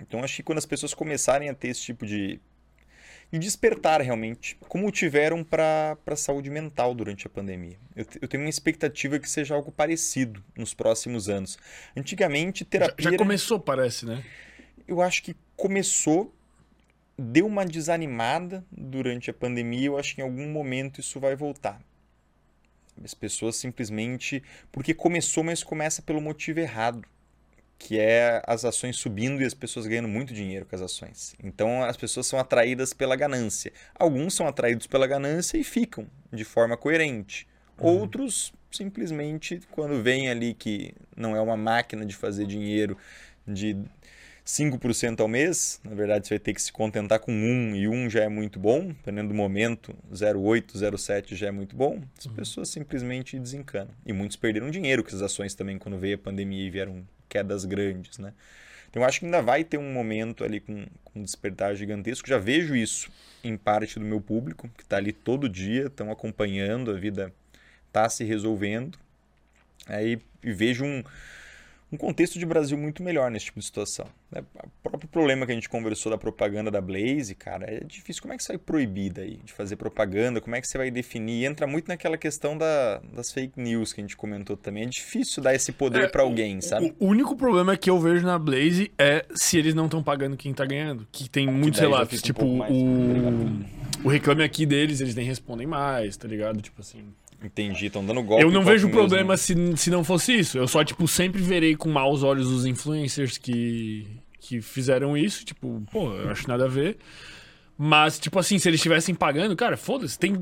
Então, 0.00 0.22
acho 0.22 0.36
que 0.36 0.42
quando 0.42 0.58
as 0.58 0.66
pessoas 0.66 0.92
começarem 0.92 1.48
a 1.48 1.54
ter 1.54 1.68
esse 1.68 1.80
tipo 1.80 2.04
de, 2.04 2.38
de 3.32 3.38
despertar 3.38 4.02
realmente, 4.02 4.56
como 4.68 4.90
tiveram 4.90 5.42
para 5.42 5.96
a 6.06 6.16
saúde 6.16 6.50
mental 6.50 6.94
durante 6.94 7.26
a 7.26 7.30
pandemia. 7.30 7.78
Eu, 7.94 8.04
eu, 8.20 8.28
tenho 8.28 8.42
uma 8.42 8.50
expectativa 8.50 9.18
que 9.18 9.28
seja 9.28 9.54
algo 9.54 9.72
parecido 9.72 10.44
nos 10.54 10.74
próximos 10.74 11.30
anos. 11.30 11.58
Antigamente, 11.96 12.64
terapia. 12.64 13.04
Já, 13.04 13.10
já 13.12 13.16
começou, 13.16 13.58
parece, 13.58 14.04
né? 14.04 14.22
Eu 14.86 15.00
acho 15.00 15.22
que 15.22 15.34
começou 15.56 16.35
deu 17.18 17.46
uma 17.46 17.64
desanimada 17.64 18.64
durante 18.70 19.30
a 19.30 19.34
pandemia, 19.34 19.86
eu 19.86 19.98
acho 19.98 20.14
que 20.14 20.20
em 20.20 20.24
algum 20.24 20.50
momento 20.50 21.00
isso 21.00 21.18
vai 21.18 21.34
voltar. 21.34 21.80
As 23.02 23.14
pessoas 23.14 23.56
simplesmente. 23.56 24.42
Porque 24.72 24.94
começou, 24.94 25.44
mas 25.44 25.62
começa 25.62 26.02
pelo 26.02 26.20
motivo 26.20 26.60
errado. 26.60 27.02
Que 27.78 27.98
é 27.98 28.42
as 28.46 28.64
ações 28.64 28.96
subindo 28.96 29.42
e 29.42 29.44
as 29.44 29.52
pessoas 29.52 29.86
ganhando 29.86 30.08
muito 30.08 30.32
dinheiro 30.32 30.64
com 30.64 30.74
as 30.74 30.80
ações. 30.80 31.34
Então 31.42 31.82
as 31.84 31.96
pessoas 31.96 32.26
são 32.26 32.38
atraídas 32.38 32.94
pela 32.94 33.14
ganância. 33.16 33.70
Alguns 33.94 34.32
são 34.32 34.46
atraídos 34.46 34.86
pela 34.86 35.06
ganância 35.06 35.58
e 35.58 35.64
ficam 35.64 36.06
de 36.32 36.42
forma 36.42 36.74
coerente. 36.74 37.46
Uhum. 37.78 38.00
Outros 38.00 38.54
simplesmente, 38.70 39.60
quando 39.70 40.02
veem 40.02 40.30
ali 40.30 40.54
que 40.54 40.94
não 41.14 41.36
é 41.36 41.40
uma 41.40 41.56
máquina 41.56 42.06
de 42.06 42.16
fazer 42.16 42.46
dinheiro, 42.46 42.96
de 43.46 43.76
5% 44.46 45.18
ao 45.18 45.26
mês, 45.26 45.80
na 45.82 45.92
verdade 45.92 46.28
você 46.28 46.34
vai 46.34 46.38
ter 46.38 46.54
que 46.54 46.62
se 46.62 46.72
contentar 46.72 47.18
com 47.18 47.32
1 47.32 47.74
e 47.74 47.88
1 47.88 48.08
já 48.08 48.22
é 48.22 48.28
muito 48.28 48.60
bom, 48.60 48.86
dependendo 48.86 49.30
do 49.30 49.34
momento, 49.34 49.92
0,8, 50.12 50.76
0,7 50.76 51.34
já 51.34 51.48
é 51.48 51.50
muito 51.50 51.74
bom, 51.74 52.00
as 52.16 52.26
uhum. 52.26 52.34
pessoas 52.34 52.68
simplesmente 52.68 53.40
desencanam. 53.40 53.90
E 54.06 54.12
muitos 54.12 54.36
perderam 54.36 54.70
dinheiro 54.70 55.02
com 55.02 55.08
essas 55.08 55.22
ações 55.22 55.52
também 55.56 55.76
quando 55.78 55.98
veio 55.98 56.14
a 56.14 56.18
pandemia 56.18 56.64
e 56.64 56.70
vieram 56.70 57.04
quedas 57.28 57.64
grandes, 57.64 58.18
né? 58.18 58.32
Então 58.88 59.02
eu 59.02 59.08
acho 59.08 59.18
que 59.18 59.26
ainda 59.26 59.42
vai 59.42 59.64
ter 59.64 59.78
um 59.78 59.92
momento 59.92 60.44
ali 60.44 60.60
com, 60.60 60.86
com 61.04 61.18
um 61.18 61.22
despertar 61.24 61.74
gigantesco, 61.74 62.28
já 62.28 62.38
vejo 62.38 62.76
isso 62.76 63.10
em 63.42 63.56
parte 63.56 63.98
do 63.98 64.04
meu 64.04 64.20
público, 64.20 64.70
que 64.76 64.84
está 64.84 64.96
ali 64.96 65.12
todo 65.12 65.48
dia, 65.48 65.86
estão 65.86 66.12
acompanhando, 66.12 66.92
a 66.92 66.94
vida 66.94 67.32
está 67.88 68.08
se 68.08 68.22
resolvendo, 68.22 68.96
aí 69.88 70.20
vejo 70.40 70.84
um 70.84 71.02
um 71.90 71.96
contexto 71.96 72.38
de 72.38 72.44
Brasil 72.44 72.76
muito 72.76 73.02
melhor 73.02 73.30
nesse 73.30 73.46
tipo 73.46 73.60
de 73.60 73.66
situação. 73.66 74.06
Né? 74.30 74.42
O 74.64 74.88
próprio 74.88 75.08
problema 75.08 75.46
que 75.46 75.52
a 75.52 75.54
gente 75.54 75.68
conversou 75.68 76.10
da 76.10 76.18
propaganda 76.18 76.70
da 76.70 76.80
Blaze, 76.80 77.34
cara, 77.34 77.64
é 77.68 77.80
difícil. 77.84 78.22
Como 78.22 78.34
é 78.34 78.36
que 78.36 78.42
você 78.42 78.54
vai 78.54 78.58
proibir 78.58 79.12
daí 79.12 79.38
de 79.44 79.52
fazer 79.52 79.76
propaganda? 79.76 80.40
Como 80.40 80.56
é 80.56 80.60
que 80.60 80.66
você 80.66 80.76
vai 80.76 80.90
definir? 80.90 81.44
Entra 81.44 81.66
muito 81.66 81.86
naquela 81.86 82.18
questão 82.18 82.58
da, 82.58 82.98
das 83.12 83.30
fake 83.32 83.60
news 83.60 83.92
que 83.92 84.00
a 84.00 84.04
gente 84.04 84.16
comentou 84.16 84.56
também. 84.56 84.82
É 84.82 84.86
difícil 84.86 85.42
dar 85.42 85.54
esse 85.54 85.70
poder 85.70 86.04
é, 86.04 86.08
para 86.08 86.22
alguém, 86.22 86.60
sabe? 86.60 86.92
O, 86.98 87.06
o, 87.06 87.08
único 87.08 87.36
problema 87.36 87.76
que 87.76 87.88
eu 87.88 88.00
vejo 88.00 88.26
na 88.26 88.38
Blaze 88.38 88.90
é 88.98 89.24
se 89.34 89.56
eles 89.56 89.74
não 89.74 89.84
estão 89.84 90.02
pagando 90.02 90.36
quem 90.36 90.52
tá 90.52 90.64
ganhando. 90.64 91.06
Que 91.12 91.30
tem 91.30 91.46
muitos 91.46 91.78
relatos. 91.78 92.20
Tipo, 92.20 92.44
um 92.44 93.64
o, 94.02 94.06
o 94.06 94.08
reclame 94.08 94.42
aqui 94.42 94.66
deles, 94.66 95.00
eles 95.00 95.14
nem 95.14 95.24
respondem 95.24 95.68
mais, 95.68 96.16
tá 96.16 96.26
ligado? 96.26 96.60
Tipo 96.60 96.80
assim. 96.80 97.04
Entendi, 97.42 97.86
estão 97.86 98.04
dando 98.04 98.22
golpe. 98.22 98.42
Eu 98.42 98.50
não 98.50 98.62
vejo 98.62 98.88
problema 98.88 99.36
se, 99.36 99.54
se 99.76 99.90
não 99.90 100.02
fosse 100.02 100.38
isso. 100.38 100.58
Eu 100.58 100.66
só, 100.66 100.82
tipo, 100.82 101.06
sempre 101.06 101.40
verei 101.40 101.76
com 101.76 101.88
maus 101.88 102.22
olhos 102.22 102.48
os 102.48 102.64
influencers 102.64 103.38
que, 103.38 104.06
que 104.40 104.60
fizeram 104.60 105.16
isso. 105.16 105.44
Tipo, 105.44 105.82
pô, 105.90 106.12
eu 106.12 106.30
acho 106.30 106.48
nada 106.48 106.64
a 106.64 106.68
ver. 106.68 106.96
Mas, 107.78 108.18
tipo 108.18 108.38
assim, 108.38 108.58
se 108.58 108.68
eles 108.68 108.78
estivessem 108.78 109.14
pagando, 109.14 109.54
cara, 109.54 109.76
foda-se, 109.76 110.18
tem. 110.18 110.34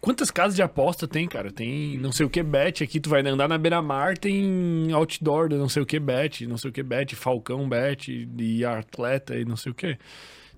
Quantas 0.00 0.30
casas 0.30 0.54
de 0.54 0.62
aposta 0.62 1.08
tem, 1.08 1.26
cara? 1.26 1.50
Tem 1.50 1.96
não 1.96 2.12
sei 2.12 2.26
o 2.26 2.30
que 2.30 2.42
bet 2.42 2.84
aqui, 2.84 3.00
tu 3.00 3.08
vai 3.08 3.26
andar 3.26 3.48
na 3.48 3.56
beira-mar, 3.56 4.18
tem 4.18 4.92
outdoor, 4.92 5.48
não 5.48 5.68
sei 5.68 5.82
o 5.82 5.86
que 5.86 5.98
bet, 5.98 6.46
não 6.46 6.58
sei 6.58 6.68
o 6.68 6.72
que 6.72 6.82
bet, 6.82 7.16
Falcão 7.16 7.66
bet, 7.66 8.28
e 8.38 8.64
atleta 8.66 9.34
e 9.34 9.46
não 9.46 9.56
sei 9.56 9.72
o 9.72 9.74
que. 9.74 9.96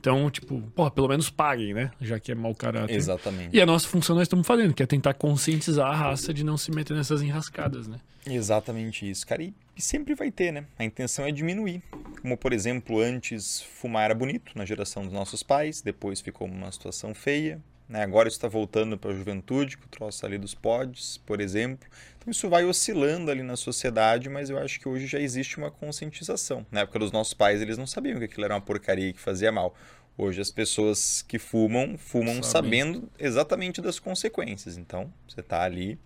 Então, 0.05 0.31
tipo, 0.31 0.61
porra, 0.75 0.91
pelo 0.91 1.09
menos 1.09 1.31
paguem, 1.31 1.73
né? 1.73 1.91
Já 1.99 2.21
que 2.21 2.31
é 2.31 2.35
mau 2.35 2.55
caráter. 2.55 2.95
Exatamente. 2.95 3.57
E 3.57 3.59
a 3.59 3.65
nossa 3.65 3.89
função 3.89 4.15
nós 4.15 4.25
estamos 4.25 4.47
fazendo, 4.47 4.75
que 4.75 4.83
é 4.83 4.87
tentar 4.87 5.15
conscientizar 5.15 5.91
a 5.91 5.97
raça 5.97 6.35
de 6.35 6.45
não 6.45 6.59
se 6.59 6.71
meter 6.71 6.95
nessas 6.95 7.23
enrascadas, 7.23 7.89
né? 7.89 7.99
Exatamente 8.27 9.09
isso, 9.09 9.27
cara. 9.27 9.43
E, 9.43 9.55
sempre 9.79 10.15
vai 10.15 10.31
ter, 10.31 10.53
né? 10.53 10.67
A 10.79 10.85
intenção 10.85 11.25
é 11.25 11.33
diminuir. 11.33 11.83
Como, 12.21 12.37
por 12.37 12.53
exemplo, 12.53 13.01
antes 13.01 13.63
fumar 13.63 14.05
era 14.05 14.15
bonito 14.15 14.53
na 14.55 14.67
geração 14.67 15.05
dos 15.05 15.13
nossos 15.15 15.43
pais, 15.43 15.81
depois 15.81 16.21
ficou 16.21 16.47
uma 16.47 16.71
situação 16.71 17.15
feia. 17.15 17.59
Né? 17.89 18.03
Agora 18.03 18.29
está 18.29 18.47
voltando 18.47 18.99
para 18.99 19.11
a 19.11 19.15
juventude, 19.15 19.79
com 19.79 19.87
o 19.87 19.89
troço 19.89 20.27
ali 20.27 20.37
dos 20.37 20.55
pods, 20.55 21.17
por 21.25 21.41
exemplo. 21.41 21.89
Isso 22.27 22.49
vai 22.49 22.65
oscilando 22.65 23.31
ali 23.31 23.43
na 23.43 23.57
sociedade, 23.57 24.29
mas 24.29 24.49
eu 24.49 24.59
acho 24.59 24.81
que 24.81 24.89
hoje 24.89 25.07
já 25.07 25.21
existe 25.21 25.59
uma 25.59 25.71
conscientização. 25.71 26.67
Na 26.71 26.81
época 26.81 26.99
dos 26.99 27.13
nossos 27.13 27.35
pais, 27.35 27.61
eles 27.61 27.77
não 27.77 27.87
sabiam 27.87 28.19
que 28.19 28.25
aquilo 28.25 28.45
era 28.45 28.55
uma 28.55 28.61
porcaria 28.61 29.13
que 29.13 29.21
fazia 29.21 29.53
mal. 29.53 29.75
Hoje 30.17 30.41
as 30.41 30.51
pessoas 30.51 31.23
que 31.23 31.39
fumam, 31.39 31.99
fumam 31.99 32.43
sabendo 32.43 33.11
exatamente 33.19 33.83
das 33.83 33.99
consequências. 33.99 34.77
Então, 34.79 35.13
você 35.29 35.41
está 35.41 35.63
ali 35.63 35.99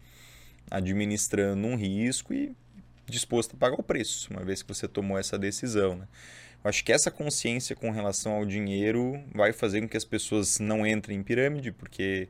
administrando 0.70 1.66
um 1.66 1.76
risco 1.76 2.32
e 2.32 2.54
disposto 3.06 3.54
a 3.54 3.58
pagar 3.58 3.78
o 3.78 3.82
preço, 3.82 4.30
uma 4.30 4.44
vez 4.44 4.62
que 4.62 4.68
você 4.68 4.86
tomou 4.86 5.18
essa 5.18 5.38
decisão. 5.38 5.96
Né? 5.96 6.08
Eu 6.62 6.68
acho 6.68 6.84
que 6.84 6.92
essa 6.92 7.10
consciência 7.10 7.76
com 7.76 7.90
relação 7.90 8.32
ao 8.32 8.44
dinheiro 8.44 9.22
vai 9.32 9.52
fazer 9.52 9.80
com 9.80 9.88
que 9.88 9.96
as 9.96 10.04
pessoas 10.04 10.58
não 10.58 10.86
entrem 10.86 11.18
em 11.18 11.22
pirâmide, 11.22 11.72
porque, 11.72 12.28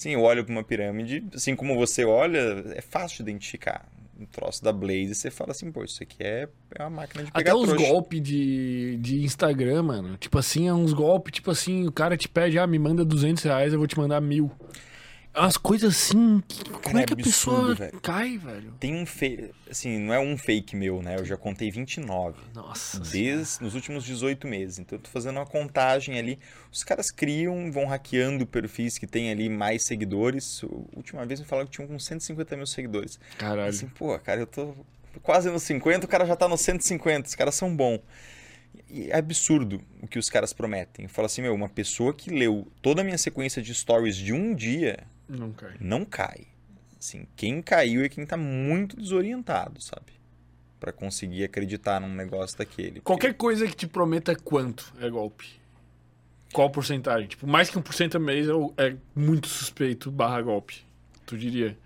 sim, 0.00 0.10
eu 0.12 0.22
olho 0.22 0.42
para 0.44 0.52
uma 0.52 0.64
pirâmide, 0.64 1.22
assim 1.34 1.54
como 1.54 1.76
você 1.76 2.04
olha, 2.04 2.64
é 2.74 2.80
fácil 2.80 3.22
de 3.22 3.30
identificar. 3.30 3.86
um 4.18 4.24
troço 4.26 4.62
da 4.62 4.72
Blaze, 4.72 5.14
você 5.14 5.30
fala 5.30 5.50
assim, 5.52 5.70
pô, 5.72 5.82
isso 5.84 6.02
aqui 6.02 6.16
é, 6.22 6.48
é 6.74 6.82
uma 6.82 6.90
máquina 6.90 7.24
de 7.24 7.30
Até 7.30 7.38
pegar 7.38 7.56
os 7.56 7.68
trouxa. 7.68 7.86
golpes 7.86 8.22
de, 8.22 8.96
de 9.00 9.22
Instagram, 9.22 9.82
mano. 9.82 10.16
Tipo 10.16 10.38
assim, 10.38 10.68
é 10.68 10.74
uns 10.74 10.92
golpes, 10.92 11.32
tipo 11.32 11.50
assim, 11.50 11.86
o 11.86 11.92
cara 11.92 12.16
te 12.16 12.28
pede, 12.28 12.58
ah, 12.58 12.66
me 12.66 12.78
manda 12.78 13.04
200 13.04 13.42
reais, 13.44 13.72
eu 13.72 13.78
vou 13.78 13.88
te 13.88 13.98
mandar 13.98 14.20
mil. 14.20 14.50
Umas 15.34 15.56
coisas 15.56 15.94
assim, 15.96 16.42
que, 16.46 16.64
como 16.64 16.98
é 16.98 17.02
é 17.02 17.06
que 17.06 17.12
a 17.12 17.16
pessoa 17.16 17.58
absurdo, 17.58 17.78
velho. 17.78 18.00
cai, 18.00 18.36
velho? 18.36 18.72
Tem 18.80 18.94
um 18.94 19.06
fake, 19.06 19.52
assim, 19.70 19.98
não 19.98 20.12
é 20.12 20.18
um 20.18 20.36
fake 20.36 20.74
meu, 20.74 21.00
né? 21.00 21.16
Eu 21.18 21.24
já 21.24 21.36
contei 21.36 21.70
29. 21.70 22.36
Nossa. 22.52 22.98
Desde 22.98 23.62
nos 23.62 23.74
últimos 23.74 24.04
18 24.04 24.48
meses. 24.48 24.80
Então 24.80 24.98
eu 24.98 25.02
tô 25.02 25.08
fazendo 25.08 25.36
uma 25.36 25.46
contagem 25.46 26.18
ali. 26.18 26.38
Os 26.72 26.82
caras 26.82 27.12
criam, 27.12 27.70
vão 27.70 27.86
hackeando 27.86 28.44
perfis 28.44 28.98
que 28.98 29.06
tem 29.06 29.30
ali 29.30 29.48
mais 29.48 29.84
seguidores. 29.84 30.62
A 30.64 30.96
última 30.96 31.24
vez 31.24 31.38
me 31.38 31.46
falaram 31.46 31.68
que 31.68 31.76
tinham 31.76 31.88
com 31.88 31.98
150 31.98 32.56
mil 32.56 32.66
seguidores. 32.66 33.20
Caralho. 33.38 33.68
Assim, 33.68 33.86
pô, 33.86 34.18
cara, 34.18 34.40
eu 34.40 34.46
tô 34.46 34.74
quase 35.22 35.48
nos 35.48 35.62
50, 35.62 36.06
o 36.06 36.08
cara 36.08 36.26
já 36.26 36.34
tá 36.34 36.48
nos 36.48 36.60
150, 36.60 37.28
os 37.28 37.34
caras 37.36 37.54
são 37.54 37.74
bons. 37.74 38.00
E 38.88 39.10
é 39.10 39.16
absurdo 39.16 39.80
o 40.02 40.08
que 40.08 40.18
os 40.18 40.28
caras 40.28 40.52
prometem. 40.52 41.06
Fala 41.06 41.26
assim, 41.26 41.42
meu, 41.42 41.54
uma 41.54 41.68
pessoa 41.68 42.12
que 42.12 42.30
leu 42.30 42.66
toda 42.82 43.00
a 43.00 43.04
minha 43.04 43.18
sequência 43.18 43.62
de 43.62 43.72
stories 43.74 44.16
de 44.16 44.32
um 44.32 44.54
dia 44.54 45.06
Não 45.38 45.52
cai. 45.52 45.74
não 45.80 46.04
cai. 46.04 46.46
Assim, 46.98 47.26
quem 47.36 47.62
caiu 47.62 48.04
é 48.04 48.08
quem 48.08 48.26
tá 48.26 48.36
muito 48.36 48.96
desorientado, 48.96 49.82
sabe? 49.82 50.12
Pra 50.78 50.92
conseguir 50.92 51.44
acreditar 51.44 52.00
num 52.00 52.12
negócio 52.14 52.58
daquele. 52.58 53.00
Qualquer 53.00 53.34
coisa 53.34 53.66
que 53.66 53.74
te 53.74 53.86
prometa 53.86 54.34
quanto 54.34 54.92
é 55.00 55.08
golpe? 55.08 55.60
Qual 56.52 56.68
porcentagem? 56.70 57.28
Tipo, 57.28 57.46
mais 57.46 57.70
que 57.70 57.78
1% 57.78 58.16
a 58.16 58.18
mês 58.18 58.48
é, 58.48 58.88
é 58.88 58.96
muito 59.14 59.46
suspeito 59.48 60.10
barra 60.10 60.42
golpe. 60.42 60.84
Tu 61.24 61.38
diria? 61.38 61.78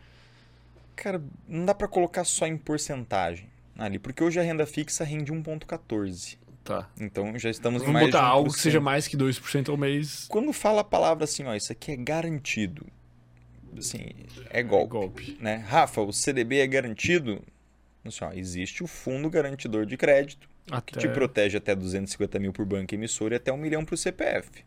Cara, 0.97 1.23
não 1.47 1.65
dá 1.67 1.75
pra 1.75 1.87
colocar 1.87 2.25
só 2.25 2.47
em 2.47 2.57
porcentagem 2.57 3.49
ali, 3.77 3.99
porque 3.99 4.23
hoje 4.23 4.39
a 4.39 4.43
renda 4.43 4.65
fixa 4.67 5.05
rende 5.05 5.33
1.14. 5.33 6.39
Tá. 6.63 6.89
Então 6.99 7.39
já 7.39 7.51
estamos 7.51 7.83
Vamos 7.83 7.93
mais 7.93 8.07
botar 8.07 8.23
algo 8.25 8.49
que 8.51 8.59
1%. 8.59 8.63
seja 8.63 8.81
mais 8.81 9.07
que 9.07 9.17
2% 9.17 9.69
ao 9.69 9.77
mês. 9.77 10.27
Quando 10.29 10.53
fala 10.53 10.81
a 10.81 10.85
palavra 10.85 11.25
assim, 11.25 11.45
ó, 11.45 11.55
isso 11.55 11.71
aqui 11.73 11.93
é 11.93 11.97
garantido. 11.97 12.87
Assim, 13.81 14.11
é 14.51 14.63
golpe. 14.63 14.91
golpe. 14.91 15.39
Né? 15.41 15.57
Rafa, 15.57 16.01
o 16.01 16.13
CDB 16.13 16.59
é 16.59 16.67
garantido? 16.67 17.43
Assim, 18.05 18.25
ó, 18.25 18.33
existe 18.33 18.83
o 18.83 18.87
fundo 18.87 19.31
garantidor 19.31 19.87
de 19.87 19.97
crédito, 19.97 20.49
que 20.67 20.75
Até... 20.75 21.01
te 21.01 21.09
protege 21.09 21.57
até 21.57 21.75
250 21.75 22.39
mil 22.39 22.53
por 22.53 22.67
banco 22.67 22.95
emissor 22.95 23.33
e 23.33 23.37
até 23.37 23.53
um 23.53 23.57
milhão 23.57 23.85
para 23.85 23.95
o 23.95 23.99
CPF. 23.99 24.65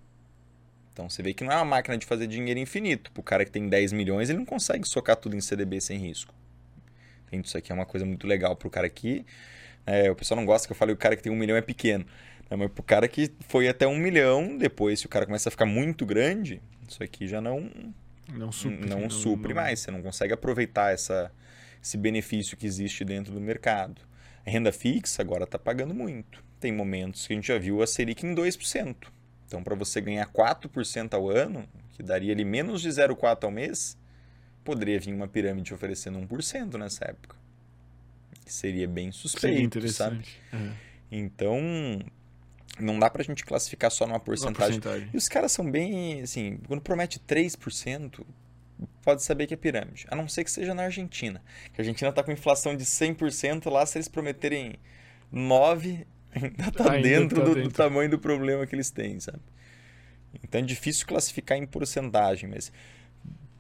Então 0.92 1.08
você 1.08 1.22
vê 1.22 1.34
que 1.34 1.44
não 1.44 1.52
é 1.52 1.56
uma 1.58 1.66
máquina 1.66 1.96
de 1.96 2.08
fazer 2.08 2.26
dinheiro 2.26 2.60
infinito. 2.60 3.12
Para 3.12 3.22
o 3.22 3.24
cara 3.24 3.46
que 3.46 3.52
tem 3.52 3.70
10 3.70 3.94
milhões, 3.94 4.30
ele 4.30 4.40
não 4.40 4.46
consegue 4.46 4.88
socar 4.88 5.16
tudo 5.16 5.36
em 5.36 5.42
CDB 5.42 5.80
sem 5.80 6.00
risco. 6.00 6.34
Então, 7.28 7.40
isso 7.40 7.58
aqui 7.58 7.72
é 7.72 7.76
uma 7.76 7.86
coisa 7.86 8.06
muito 8.06 8.26
legal 8.26 8.56
para 8.56 8.68
o 8.68 8.72
cara 8.72 8.90
que. 8.90 9.26
é, 9.86 10.10
o 10.10 10.16
pessoal 10.16 10.40
não 10.40 10.46
gosta 10.46 10.68
que 10.68 10.72
eu 10.72 10.78
fale 10.78 10.94
que 10.94 10.96
o 10.96 10.98
cara 10.98 11.16
que 11.16 11.22
tem 11.22 11.32
um 11.32 11.36
milhão 11.36 11.56
é 11.56 11.62
pequeno. 11.62 12.06
né? 12.50 12.58
Mas 12.58 12.72
para 12.72 12.82
o 12.82 12.84
cara 12.84 13.08
que 13.08 13.32
foi 13.48 13.68
até 13.68 13.86
um 13.86 13.98
milhão, 13.98 14.58
depois, 14.58 15.00
se 15.00 15.06
o 15.06 15.10
cara 15.10 15.26
começa 15.26 15.50
a 15.50 15.52
ficar 15.52 15.66
muito 15.66 16.06
grande, 16.06 16.62
isso 16.88 17.04
aqui 17.04 17.28
já 17.28 17.40
não, 17.42 17.70
Não 18.32 18.52
supre. 18.52 18.88
não, 18.88 19.10
supre 19.10 19.54
mais. 19.54 19.80
Você 19.80 19.92
não 19.92 20.02
consegue 20.02 20.34
aproveitar 20.34 20.94
essa, 20.94 21.32
esse 21.82 21.98
benefício 21.98 22.58
que 22.58 22.66
existe 22.66 23.04
dentro 23.06 23.34
do 23.34 23.40
mercado. 23.42 24.02
A 24.46 24.50
renda 24.50 24.72
fixa 24.72 25.22
agora 25.22 25.44
está 25.44 25.60
pagando 25.60 25.94
muito. 25.94 26.44
Tem 26.60 26.72
momentos 26.72 27.28
que 27.28 27.34
a 27.34 27.36
gente 27.36 27.48
já 27.48 27.58
viu 27.58 27.82
a 27.82 27.88
Selic 27.88 28.26
em 28.26 28.34
2%. 28.34 28.96
Então, 29.46 29.64
para 29.64 29.76
você 29.76 30.02
ganhar 30.02 30.28
4% 30.28 31.14
ao 31.14 31.30
ano, 31.30 31.68
que 31.92 32.04
daria 32.04 32.34
ali 32.34 32.44
menos 32.44 32.82
de 32.82 32.90
0,4% 32.90 33.44
ao 33.44 33.52
mês, 33.52 33.98
poderia 34.64 35.00
vir 35.00 35.14
uma 35.14 35.28
pirâmide 35.28 35.74
oferecendo 35.74 36.20
1% 36.20 36.78
nessa 36.78 37.06
época. 37.06 37.36
Seria 38.46 38.88
bem 38.88 39.12
Seria 39.12 39.22
suspeito, 39.22 39.56
sabe? 39.56 39.64
interessante. 39.64 40.42
É. 40.54 40.72
Então, 41.12 41.60
não 42.80 42.98
dá 43.00 43.10
pra 43.10 43.24
gente 43.24 43.46
classificar 43.46 43.90
só 43.92 44.06
numa 44.06 44.16
Uma 44.16 44.20
porcentagem. 44.20 44.80
porcentagem. 44.80 45.10
E 45.14 45.18
os 45.18 45.28
caras 45.28 45.52
são 45.52 45.70
bem, 45.70 46.22
assim, 46.22 46.60
quando 46.68 46.82
promete 46.82 47.20
3%, 47.20 48.26
pode 49.02 49.24
saber 49.24 49.48
que 49.48 49.54
é 49.54 49.58
pirâmide. 49.58 50.06
A 50.10 50.16
não 50.16 50.28
ser 50.28 50.44
que 50.44 50.52
seja 50.52 50.74
na 50.74 50.84
Argentina. 50.84 51.42
Que 51.74 51.82
a 51.82 51.84
Argentina 51.84 52.12
tá 52.12 52.24
com 52.24 52.32
inflação 52.32 52.76
de 52.76 52.86
100%, 52.86 53.70
lá 53.72 53.86
se 53.86 53.98
eles 53.98 54.08
prometerem 54.08 54.76
9%, 55.34 56.06
ainda 56.36 56.72
tá 56.72 56.92
Ainda 56.92 57.08
dentro 57.08 57.40
tá 57.40 57.46
do, 57.46 57.50
do 57.50 57.56
dentro. 57.56 57.72
tamanho 57.72 58.10
do 58.10 58.20
problema 58.20 58.66
que 58.68 58.76
eles 58.76 58.92
têm, 58.92 59.20
sabe? 59.20 59.40
Então 60.44 60.62
é 60.62 60.64
difícil 60.64 61.08
classificar 61.08 61.58
em 61.58 61.66
porcentagem, 61.66 62.50
mas 62.50 62.72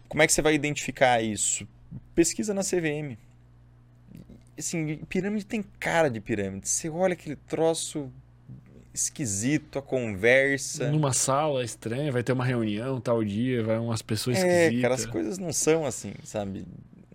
como 0.07 0.21
é 0.21 0.27
que 0.27 0.33
você 0.33 0.41
vai 0.41 0.53
identificar 0.53 1.21
isso? 1.23 1.67
Pesquisa 2.13 2.53
na 2.53 2.61
CVM. 2.61 3.17
Assim, 4.57 4.97
pirâmide 5.09 5.45
tem 5.45 5.63
cara 5.79 6.09
de 6.09 6.19
pirâmide. 6.19 6.67
Você 6.67 6.89
olha 6.89 7.13
aquele 7.13 7.35
troço 7.35 8.11
esquisito, 8.97 9.79
a 9.79 9.81
conversa. 9.81 10.91
Numa 10.91 11.13
sala 11.13 11.63
estranha, 11.63 12.11
vai 12.11 12.23
ter 12.23 12.33
uma 12.33 12.45
reunião 12.45 12.99
tal 12.99 13.23
dia, 13.23 13.63
vai 13.63 13.77
umas 13.77 14.01
pessoas 14.01 14.37
É, 14.37 14.63
esquisitas. 14.65 14.81
cara, 14.81 14.93
as 14.95 15.05
coisas 15.05 15.37
não 15.37 15.53
são 15.53 15.85
assim, 15.85 16.13
sabe? 16.23 16.65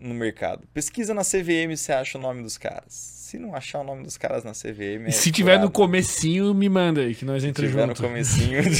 No 0.01 0.15
mercado. 0.15 0.63
Pesquisa 0.75 1.15
na 1.15 1.23
CVM 1.23 1.77
se 1.77 1.93
acha 1.93 2.19
o 2.19 2.21
nome 2.21 2.43
dos 2.43 2.59
caras. 2.59 2.93
Se 2.93 3.39
não 3.39 3.55
achar 3.55 3.81
o 3.81 3.85
nome 3.85 4.03
dos 4.03 4.19
caras 4.19 4.43
na 4.45 4.53
CVM. 4.53 5.07
É 5.07 5.11
se 5.11 5.31
tiver 5.31 5.59
no 5.59 5.71
comecinho, 5.71 6.53
me 6.53 6.69
manda 6.69 7.01
aí, 7.03 7.15
que 7.15 7.25
nós 7.25 7.43
Se 7.43 7.49
entramos 7.49 7.71
tiver 7.73 7.87
no 7.87 7.95
junto. 7.95 8.03
comecinho. 8.03 8.59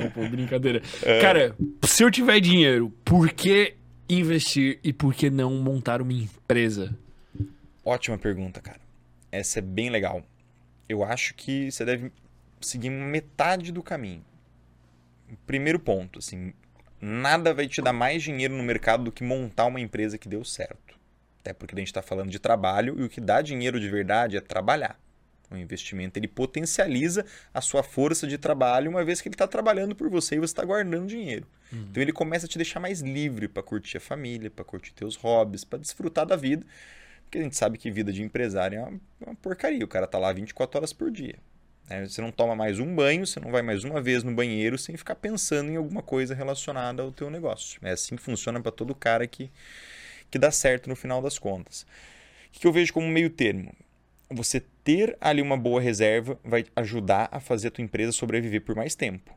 Não, 0.00 0.10
pô, 0.10 0.26
brincadeira. 0.28 0.82
É. 1.02 1.20
Cara, 1.20 1.54
se 1.84 2.02
eu 2.02 2.10
tiver 2.10 2.40
dinheiro, 2.40 2.92
por 3.04 3.30
que 3.30 3.74
investir 4.08 4.78
e 4.82 4.92
por 4.92 5.14
que 5.14 5.30
não 5.30 5.54
montar 5.56 6.00
uma 6.00 6.12
empresa? 6.12 6.96
Ótima 7.84 8.18
pergunta, 8.18 8.60
cara. 8.60 8.80
Essa 9.36 9.58
é 9.58 9.62
bem 9.62 9.90
legal. 9.90 10.22
Eu 10.88 11.04
acho 11.04 11.34
que 11.34 11.70
você 11.70 11.84
deve 11.84 12.12
seguir 12.60 12.90
metade 12.90 13.72
do 13.72 13.82
caminho. 13.82 14.24
Primeiro 15.46 15.78
ponto, 15.78 16.20
assim, 16.20 16.52
nada 17.00 17.52
vai 17.52 17.66
te 17.66 17.82
dar 17.82 17.92
mais 17.92 18.22
dinheiro 18.22 18.54
no 18.54 18.62
mercado 18.62 19.04
do 19.04 19.12
que 19.12 19.24
montar 19.24 19.66
uma 19.66 19.80
empresa 19.80 20.16
que 20.16 20.28
deu 20.28 20.44
certo. 20.44 20.98
Até 21.40 21.52
porque 21.52 21.74
a 21.74 21.78
gente 21.78 21.88
está 21.88 22.02
falando 22.02 22.30
de 22.30 22.38
trabalho 22.38 22.98
e 22.98 23.04
o 23.04 23.08
que 23.08 23.20
dá 23.20 23.42
dinheiro 23.42 23.78
de 23.78 23.88
verdade 23.88 24.36
é 24.36 24.40
trabalhar. 24.40 24.98
O 25.50 25.56
investimento 25.56 26.18
ele 26.18 26.26
potencializa 26.26 27.24
a 27.54 27.60
sua 27.60 27.82
força 27.82 28.26
de 28.26 28.36
trabalho 28.36 28.90
uma 28.90 29.04
vez 29.04 29.20
que 29.20 29.28
ele 29.28 29.34
está 29.34 29.46
trabalhando 29.46 29.94
por 29.94 30.08
você 30.08 30.34
e 30.36 30.38
você 30.38 30.52
está 30.52 30.64
guardando 30.64 31.06
dinheiro. 31.06 31.46
Então 31.90 32.02
ele 32.02 32.12
começa 32.12 32.46
a 32.46 32.48
te 32.48 32.58
deixar 32.58 32.80
mais 32.80 33.00
livre 33.00 33.46
para 33.46 33.62
curtir 33.62 33.98
a 33.98 34.00
família, 34.00 34.50
para 34.50 34.64
curtir 34.64 34.92
teus 34.92 35.14
hobbies, 35.16 35.62
para 35.62 35.78
desfrutar 35.78 36.26
da 36.26 36.34
vida. 36.36 36.66
Porque 37.26 37.38
a 37.38 37.42
gente 37.42 37.56
sabe 37.56 37.76
que 37.76 37.90
vida 37.90 38.12
de 38.12 38.22
empresário 38.22 38.78
é 38.78 38.82
uma, 38.82 39.00
uma 39.20 39.34
porcaria. 39.34 39.84
O 39.84 39.88
cara 39.88 40.06
tá 40.06 40.16
lá 40.16 40.32
24 40.32 40.78
horas 40.78 40.92
por 40.92 41.10
dia. 41.10 41.34
né? 41.90 42.06
Você 42.06 42.22
não 42.22 42.30
toma 42.30 42.54
mais 42.54 42.78
um 42.78 42.94
banho, 42.94 43.26
você 43.26 43.40
não 43.40 43.50
vai 43.50 43.62
mais 43.62 43.84
uma 43.84 44.00
vez 44.00 44.22
no 44.22 44.32
banheiro 44.32 44.78
sem 44.78 44.96
ficar 44.96 45.16
pensando 45.16 45.70
em 45.70 45.76
alguma 45.76 46.02
coisa 46.02 46.34
relacionada 46.34 47.02
ao 47.02 47.12
teu 47.12 47.28
negócio. 47.28 47.80
É 47.82 47.90
assim 47.90 48.16
que 48.16 48.22
funciona 48.22 48.60
para 48.60 48.72
todo 48.72 48.94
cara 48.94 49.26
que, 49.26 49.50
que 50.30 50.38
dá 50.38 50.50
certo 50.50 50.88
no 50.88 50.96
final 50.96 51.20
das 51.20 51.38
contas. 51.38 51.82
O 51.82 52.52
que 52.52 52.60
que 52.60 52.66
eu 52.66 52.72
vejo 52.72 52.92
como 52.92 53.08
meio 53.08 53.28
termo? 53.28 53.74
Você 54.30 54.60
ter 54.82 55.16
ali 55.20 55.42
uma 55.42 55.56
boa 55.56 55.80
reserva 55.80 56.38
vai 56.44 56.64
ajudar 56.76 57.28
a 57.30 57.40
fazer 57.40 57.68
a 57.68 57.70
tua 57.70 57.84
empresa 57.84 58.12
sobreviver 58.12 58.62
por 58.62 58.74
mais 58.74 58.94
tempo 58.94 59.36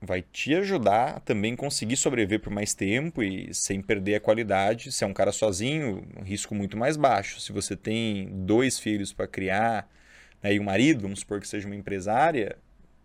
vai 0.00 0.22
te 0.22 0.54
ajudar 0.54 1.16
a 1.16 1.20
também 1.20 1.56
conseguir 1.56 1.96
sobreviver 1.96 2.40
por 2.40 2.50
mais 2.50 2.74
tempo 2.74 3.22
e 3.22 3.52
sem 3.54 3.80
perder 3.80 4.16
a 4.16 4.20
qualidade. 4.20 4.92
Se 4.92 5.04
é 5.04 5.06
um 5.06 5.14
cara 5.14 5.32
sozinho, 5.32 6.06
um 6.16 6.22
risco 6.22 6.54
muito 6.54 6.76
mais 6.76 6.96
baixo. 6.96 7.40
Se 7.40 7.52
você 7.52 7.76
tem 7.76 8.28
dois 8.44 8.78
filhos 8.78 9.12
para 9.12 9.26
criar 9.26 9.90
né, 10.42 10.54
e 10.54 10.60
um 10.60 10.64
marido, 10.64 11.02
vamos 11.02 11.20
supor 11.20 11.40
que 11.40 11.48
seja 11.48 11.66
uma 11.66 11.76
empresária, 11.76 12.56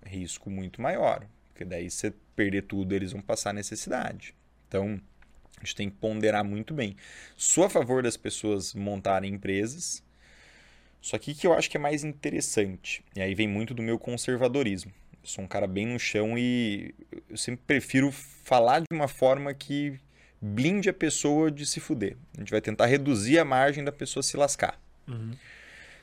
risco 0.05 0.49
muito 0.49 0.81
maior. 0.81 1.25
Porque 1.49 1.63
daí 1.63 1.89
você 1.89 2.13
perder 2.35 2.63
tudo, 2.63 2.93
eles 2.93 3.11
vão 3.11 3.21
passar 3.21 3.53
necessidade. 3.53 4.35
Então, 4.67 4.99
a 5.57 5.63
gente 5.63 5.75
tem 5.75 5.89
que 5.89 5.97
ponderar 5.97 6.43
muito 6.43 6.73
bem. 6.73 6.95
Sou 7.37 7.63
a 7.63 7.69
favor 7.69 8.03
das 8.03 8.17
pessoas 8.17 8.73
montarem 8.73 9.33
empresas, 9.33 10.03
só 11.01 11.17
que 11.17 11.31
o 11.31 11.35
que 11.35 11.47
eu 11.47 11.53
acho 11.53 11.69
que 11.69 11.77
é 11.77 11.79
mais 11.79 12.03
interessante, 12.03 13.03
e 13.15 13.21
aí 13.21 13.33
vem 13.33 13.47
muito 13.47 13.73
do 13.73 13.81
meu 13.81 13.97
conservadorismo. 13.97 14.91
Sou 15.23 15.43
um 15.43 15.47
cara 15.47 15.67
bem 15.67 15.85
no 15.85 15.99
chão 15.99 16.37
e 16.37 16.95
eu 17.29 17.37
sempre 17.37 17.61
prefiro 17.65 18.11
falar 18.11 18.79
de 18.79 18.87
uma 18.91 19.07
forma 19.07 19.53
que 19.53 19.99
blinde 20.41 20.89
a 20.89 20.93
pessoa 20.93 21.51
de 21.51 21.65
se 21.65 21.79
fuder. 21.79 22.17
A 22.35 22.39
gente 22.39 22.51
vai 22.51 22.59
tentar 22.61 22.87
reduzir 22.87 23.37
a 23.37 23.45
margem 23.45 23.83
da 23.83 23.91
pessoa 23.91 24.23
se 24.23 24.35
lascar. 24.35 24.81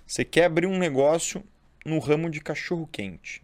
Você 0.06 0.24
quer 0.24 0.44
abrir 0.44 0.66
um 0.66 0.78
negócio 0.78 1.44
no 1.84 1.98
ramo 1.98 2.30
de 2.30 2.40
cachorro 2.40 2.88
quente. 2.90 3.42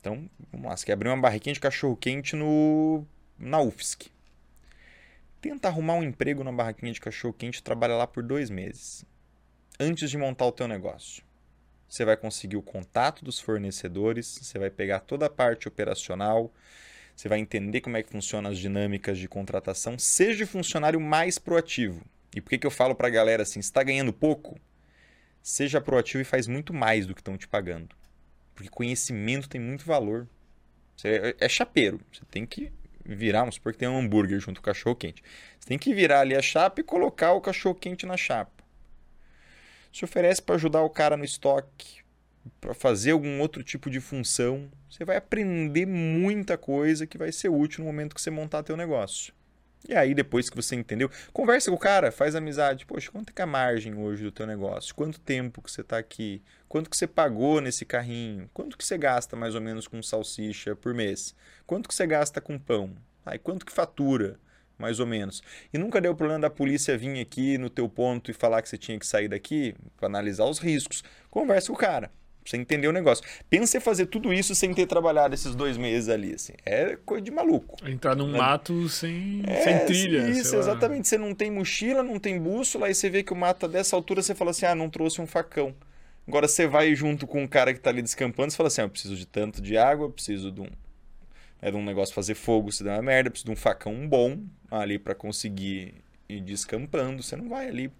Então, 0.00 0.28
vamos 0.52 0.68
lá, 0.68 0.76
você 0.76 0.84
quer 0.86 0.92
abrir 0.92 1.08
uma 1.08 1.20
barraquinha 1.20 1.54
de 1.54 1.60
cachorro 1.60 1.96
quente 1.96 2.36
no 2.36 3.04
na 3.38 3.60
UFSC. 3.60 4.10
Tenta 5.40 5.68
arrumar 5.68 5.94
um 5.94 6.02
emprego 6.02 6.44
na 6.44 6.52
barraquinha 6.52 6.92
de 6.92 7.00
cachorro 7.00 7.34
quente 7.34 7.58
e 7.58 7.62
trabalha 7.62 7.96
lá 7.96 8.06
por 8.06 8.22
dois 8.22 8.50
meses. 8.50 9.04
Antes 9.80 10.10
de 10.10 10.18
montar 10.18 10.46
o 10.46 10.52
teu 10.52 10.68
negócio. 10.68 11.24
Você 11.92 12.06
vai 12.06 12.16
conseguir 12.16 12.56
o 12.56 12.62
contato 12.62 13.22
dos 13.22 13.38
fornecedores, 13.38 14.38
você 14.40 14.58
vai 14.58 14.70
pegar 14.70 15.00
toda 15.00 15.26
a 15.26 15.30
parte 15.30 15.68
operacional, 15.68 16.50
Você 17.14 17.28
vai 17.28 17.38
entender 17.38 17.82
como 17.82 17.98
é 17.98 18.02
que 18.02 18.08
funcionam 18.08 18.50
as 18.50 18.56
dinâmicas 18.56 19.18
de 19.18 19.28
contratação. 19.28 19.98
Seja 19.98 20.46
funcionário 20.46 20.98
mais 20.98 21.38
proativo. 21.38 22.02
E 22.34 22.40
por 22.40 22.48
que, 22.48 22.56
que 22.56 22.66
eu 22.66 22.70
falo 22.70 22.94
para 22.94 23.08
a 23.08 23.10
galera 23.10 23.42
assim, 23.42 23.60
está 23.60 23.82
ganhando 23.82 24.10
pouco? 24.10 24.58
Seja 25.42 25.82
proativo 25.82 26.22
e 26.22 26.24
faz 26.24 26.46
muito 26.46 26.72
mais 26.72 27.04
do 27.04 27.14
que 27.14 27.20
estão 27.20 27.36
te 27.36 27.46
pagando. 27.46 27.94
Porque 28.54 28.70
conhecimento 28.70 29.46
tem 29.46 29.60
muito 29.60 29.84
valor. 29.84 30.26
Você 30.96 31.08
é, 31.38 31.44
é 31.44 31.48
chapeiro. 31.50 32.00
Você 32.10 32.22
tem 32.30 32.46
que 32.46 32.72
virar, 33.04 33.40
vamos 33.40 33.56
supor 33.56 33.74
que 33.74 33.78
tem 33.80 33.88
um 33.88 33.98
hambúrguer 33.98 34.40
junto 34.40 34.62
com 34.62 34.70
o 34.70 34.72
cachorro 34.72 34.96
quente. 34.96 35.22
Você 35.60 35.68
tem 35.68 35.78
que 35.78 35.92
virar 35.92 36.20
ali 36.20 36.34
a 36.34 36.40
chapa 36.40 36.80
e 36.80 36.84
colocar 36.84 37.34
o 37.34 37.40
cachorro 37.42 37.74
quente 37.74 38.06
na 38.06 38.16
chapa. 38.16 38.61
Se 39.92 40.04
oferece 40.04 40.40
para 40.40 40.54
ajudar 40.54 40.82
o 40.82 40.90
cara 40.90 41.16
no 41.16 41.24
estoque, 41.24 42.02
para 42.60 42.74
fazer 42.74 43.12
algum 43.12 43.40
outro 43.40 43.62
tipo 43.62 43.90
de 43.90 44.00
função, 44.00 44.70
você 44.88 45.04
vai 45.04 45.16
aprender 45.16 45.86
muita 45.86 46.56
coisa 46.56 47.06
que 47.06 47.18
vai 47.18 47.30
ser 47.30 47.48
útil 47.48 47.84
no 47.84 47.90
momento 47.90 48.14
que 48.14 48.20
você 48.20 48.30
montar 48.30 48.62
teu 48.62 48.76
negócio. 48.76 49.34
E 49.88 49.94
aí, 49.94 50.14
depois 50.14 50.48
que 50.48 50.54
você 50.54 50.76
entendeu, 50.76 51.10
conversa 51.32 51.68
com 51.70 51.76
o 51.76 51.80
cara, 51.80 52.12
faz 52.12 52.36
amizade. 52.36 52.86
Poxa, 52.86 53.10
quanto 53.10 53.32
é 53.34 53.42
a 53.42 53.46
margem 53.46 53.94
hoje 53.94 54.22
do 54.22 54.30
teu 54.30 54.46
negócio? 54.46 54.94
Quanto 54.94 55.18
tempo 55.18 55.60
que 55.60 55.70
você 55.70 55.80
está 55.80 55.98
aqui? 55.98 56.40
Quanto 56.68 56.88
que 56.88 56.96
você 56.96 57.06
pagou 57.06 57.60
nesse 57.60 57.84
carrinho? 57.84 58.48
Quanto 58.54 58.78
que 58.78 58.84
você 58.84 58.96
gasta 58.96 59.34
mais 59.34 59.56
ou 59.56 59.60
menos 59.60 59.88
com 59.88 60.00
salsicha 60.00 60.76
por 60.76 60.94
mês? 60.94 61.34
Quanto 61.66 61.88
que 61.88 61.94
você 61.94 62.06
gasta 62.06 62.40
com 62.40 62.58
pão? 62.58 62.94
Aí, 63.26 63.38
quanto 63.38 63.66
que 63.66 63.72
fatura? 63.72 64.38
Mais 64.82 64.98
ou 64.98 65.06
menos. 65.06 65.42
E 65.72 65.78
nunca 65.78 66.00
deu 66.00 66.14
problema 66.14 66.40
da 66.40 66.50
polícia 66.50 66.98
vir 66.98 67.20
aqui 67.20 67.56
no 67.56 67.70
teu 67.70 67.88
ponto 67.88 68.30
e 68.30 68.34
falar 68.34 68.60
que 68.60 68.68
você 68.68 68.76
tinha 68.76 68.98
que 68.98 69.06
sair 69.06 69.28
daqui 69.28 69.74
para 69.96 70.08
analisar 70.08 70.44
os 70.44 70.58
riscos. 70.58 71.04
Conversa 71.30 71.68
com 71.68 71.74
o 71.74 71.76
cara 71.76 72.10
você 72.44 72.56
entender 72.56 72.88
o 72.88 72.92
negócio. 72.92 73.24
Pensa 73.48 73.78
em 73.78 73.80
fazer 73.80 74.06
tudo 74.06 74.32
isso 74.32 74.54
sem 74.54 74.74
ter 74.74 74.86
trabalhado 74.86 75.34
esses 75.34 75.54
dois 75.54 75.76
meses 75.76 76.08
ali, 76.08 76.34
assim. 76.34 76.54
É 76.64 76.96
coisa 77.04 77.22
de 77.22 77.30
maluco. 77.30 77.76
Entrar 77.88 78.16
num 78.16 78.30
né? 78.30 78.38
mato 78.38 78.88
sem, 78.88 79.42
é, 79.46 79.62
sem 79.62 79.86
trilha. 79.86 80.28
Isso, 80.28 80.56
exatamente. 80.56 81.08
Você 81.08 81.16
não 81.16 81.34
tem 81.34 81.50
mochila, 81.50 82.02
não 82.02 82.18
tem 82.18 82.40
bússola, 82.40 82.86
aí 82.86 82.94
você 82.94 83.08
vê 83.08 83.22
que 83.22 83.32
o 83.32 83.36
mato 83.36 83.60
tá 83.60 83.66
dessa 83.66 83.94
altura, 83.94 84.22
você 84.22 84.34
fala 84.34 84.50
assim, 84.50 84.66
ah, 84.66 84.74
não 84.74 84.90
trouxe 84.90 85.20
um 85.20 85.26
facão. 85.26 85.74
Agora 86.26 86.46
você 86.46 86.66
vai 86.66 86.94
junto 86.94 87.26
com 87.26 87.42
um 87.42 87.48
cara 87.48 87.72
que 87.72 87.80
tá 87.80 87.90
ali 87.90 88.02
descampando, 88.02 88.50
você 88.50 88.56
fala 88.56 88.68
assim, 88.68 88.80
ah, 88.80 88.84
eu 88.84 88.90
preciso 88.90 89.16
de 89.16 89.26
tanto 89.26 89.60
de 89.60 89.76
água, 89.76 90.10
preciso 90.10 90.50
de 90.52 90.60
um, 90.60 90.68
é 91.62 91.70
de 91.70 91.76
um 91.76 91.84
negócio 91.84 92.12
fazer 92.12 92.34
fogo 92.34 92.72
se 92.72 92.82
der 92.82 92.92
uma 92.92 93.02
merda, 93.02 93.30
preciso 93.30 93.46
de 93.46 93.52
um 93.52 93.56
facão 93.56 94.06
bom 94.08 94.40
ali 94.68 94.98
para 94.98 95.14
conseguir 95.14 95.94
ir 96.28 96.40
descampando. 96.40 97.22
Você 97.22 97.36
não 97.36 97.48
vai 97.48 97.68
ali 97.68 97.90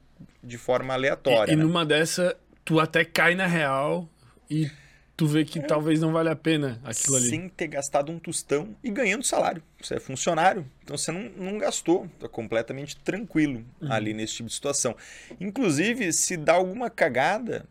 de 0.42 0.58
forma 0.58 0.92
aleatória. 0.92 1.52
E, 1.52 1.56
né? 1.56 1.62
e 1.62 1.66
numa 1.66 1.86
dessa, 1.86 2.36
tu 2.64 2.80
até 2.80 3.04
cai 3.04 3.36
na 3.36 3.46
real 3.46 4.08
e 4.50 4.68
tu 5.16 5.26
vê 5.26 5.44
que 5.44 5.60
é. 5.60 5.62
talvez 5.62 6.00
não 6.00 6.12
vale 6.12 6.28
a 6.28 6.36
pena 6.36 6.80
aquilo 6.82 7.16
ali. 7.16 7.28
Sem 7.28 7.48
ter 7.48 7.68
gastado 7.68 8.10
um 8.10 8.18
tostão 8.18 8.74
e 8.82 8.90
ganhando 8.90 9.24
salário. 9.24 9.62
Você 9.80 9.94
é 9.94 10.00
funcionário, 10.00 10.66
então 10.82 10.98
você 10.98 11.12
não, 11.12 11.30
não 11.36 11.58
gastou. 11.58 12.08
Tá 12.18 12.28
completamente 12.28 12.96
tranquilo 12.96 13.64
uhum. 13.80 13.92
ali 13.92 14.12
nesse 14.12 14.34
tipo 14.34 14.48
de 14.48 14.54
situação. 14.54 14.96
Inclusive, 15.40 16.12
se 16.12 16.36
dá 16.36 16.54
alguma 16.54 16.90
cagada, 16.90 17.64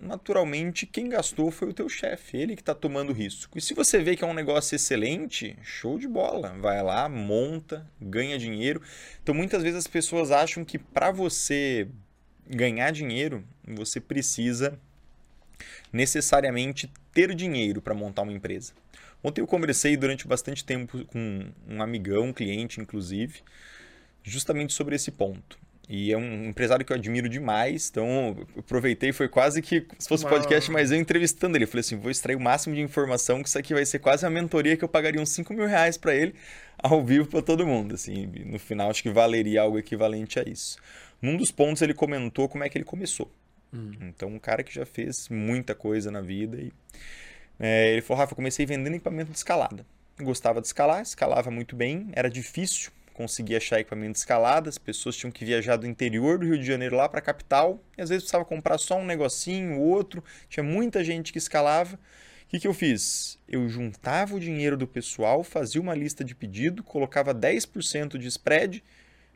naturalmente 0.00 0.86
quem 0.86 1.08
gastou 1.08 1.50
foi 1.50 1.68
o 1.68 1.74
teu 1.74 1.88
chefe, 1.88 2.36
ele 2.36 2.56
que 2.56 2.62
está 2.62 2.74
tomando 2.74 3.12
risco. 3.12 3.58
E 3.58 3.60
se 3.60 3.74
você 3.74 3.98
vê 4.02 4.16
que 4.16 4.24
é 4.24 4.26
um 4.26 4.34
negócio 4.34 4.74
excelente, 4.74 5.56
show 5.62 5.98
de 5.98 6.08
bola, 6.08 6.56
vai 6.58 6.82
lá, 6.82 7.08
monta, 7.08 7.86
ganha 8.00 8.38
dinheiro. 8.38 8.80
Então 9.22 9.34
muitas 9.34 9.62
vezes 9.62 9.78
as 9.78 9.86
pessoas 9.86 10.30
acham 10.30 10.64
que 10.64 10.78
para 10.78 11.10
você 11.10 11.88
ganhar 12.48 12.90
dinheiro, 12.90 13.44
você 13.64 14.00
precisa 14.00 14.78
necessariamente 15.92 16.90
ter 17.12 17.34
dinheiro 17.34 17.82
para 17.82 17.94
montar 17.94 18.22
uma 18.22 18.32
empresa. 18.32 18.72
Ontem 19.22 19.42
eu 19.42 19.46
conversei 19.46 19.96
durante 19.96 20.26
bastante 20.26 20.64
tempo 20.64 21.04
com 21.06 21.52
um 21.68 21.82
amigão, 21.82 22.28
um 22.28 22.32
cliente 22.32 22.80
inclusive, 22.80 23.40
justamente 24.22 24.72
sobre 24.72 24.96
esse 24.96 25.10
ponto. 25.10 25.58
E 25.92 26.12
é 26.12 26.16
um 26.16 26.44
empresário 26.44 26.86
que 26.86 26.92
eu 26.92 26.96
admiro 26.96 27.28
demais, 27.28 27.88
então 27.90 28.46
aproveitei, 28.56 29.12
foi 29.12 29.28
quase 29.28 29.60
que 29.60 29.88
se 29.98 30.08
fosse 30.08 30.24
podcast, 30.24 30.70
mas 30.70 30.92
eu 30.92 30.96
entrevistando 30.96 31.58
ele. 31.58 31.66
Falei 31.66 31.80
assim: 31.80 31.96
vou 31.96 32.12
extrair 32.12 32.36
o 32.36 32.40
máximo 32.40 32.76
de 32.76 32.80
informação, 32.80 33.42
que 33.42 33.48
isso 33.48 33.58
aqui 33.58 33.74
vai 33.74 33.84
ser 33.84 33.98
quase 33.98 34.24
uma 34.24 34.30
mentoria 34.30 34.76
que 34.76 34.84
eu 34.84 34.88
pagaria 34.88 35.20
uns 35.20 35.30
5 35.30 35.52
mil 35.52 35.66
reais 35.66 35.98
para 35.98 36.14
ele, 36.14 36.36
ao 36.78 37.04
vivo 37.04 37.26
para 37.26 37.42
todo 37.42 37.66
mundo. 37.66 37.96
Assim, 37.96 38.24
no 38.46 38.56
final, 38.56 38.88
acho 38.88 39.02
que 39.02 39.10
valeria 39.10 39.62
algo 39.62 39.80
equivalente 39.80 40.38
a 40.38 40.44
isso. 40.48 40.78
Num 41.20 41.36
dos 41.36 41.50
pontos, 41.50 41.82
ele 41.82 41.92
comentou 41.92 42.48
como 42.48 42.62
é 42.62 42.68
que 42.68 42.78
ele 42.78 42.84
começou. 42.84 43.28
Hum. 43.74 43.90
Então, 44.02 44.28
um 44.28 44.38
cara 44.38 44.62
que 44.62 44.72
já 44.72 44.86
fez 44.86 45.28
muita 45.28 45.74
coisa 45.74 46.08
na 46.08 46.20
vida. 46.20 46.56
E, 46.56 46.72
é, 47.58 47.94
ele 47.94 48.00
falou: 48.00 48.20
Rafa, 48.20 48.36
comecei 48.36 48.64
vendendo 48.64 48.94
equipamento 48.94 49.32
de 49.32 49.38
escalada. 49.38 49.84
gostava 50.20 50.60
de 50.60 50.68
escalar, 50.68 51.02
escalava 51.02 51.50
muito 51.50 51.74
bem, 51.74 52.10
era 52.12 52.30
difícil 52.30 52.92
conseguir 53.20 53.56
achar 53.56 53.78
equipamento 53.78 54.12
de 54.12 54.18
escalada, 54.20 54.70
as 54.70 54.78
pessoas 54.78 55.14
tinham 55.14 55.30
que 55.30 55.44
viajar 55.44 55.76
do 55.76 55.86
interior 55.86 56.38
do 56.38 56.46
Rio 56.46 56.58
de 56.58 56.64
Janeiro 56.64 56.96
lá 56.96 57.06
para 57.06 57.18
a 57.18 57.22
capital, 57.22 57.78
e 57.98 58.00
às 58.00 58.08
vezes 58.08 58.22
precisava 58.22 58.46
comprar 58.46 58.78
só 58.78 58.96
um 58.96 59.04
negocinho, 59.04 59.78
outro, 59.78 60.24
tinha 60.48 60.64
muita 60.64 61.04
gente 61.04 61.30
que 61.30 61.36
escalava. 61.36 61.96
O 61.96 62.48
que, 62.48 62.58
que 62.58 62.66
eu 62.66 62.72
fiz? 62.72 63.38
Eu 63.46 63.68
juntava 63.68 64.34
o 64.34 64.40
dinheiro 64.40 64.74
do 64.74 64.86
pessoal, 64.86 65.44
fazia 65.44 65.82
uma 65.82 65.94
lista 65.94 66.24
de 66.24 66.34
pedido, 66.34 66.82
colocava 66.82 67.34
10% 67.34 68.16
de 68.16 68.26
spread, 68.26 68.82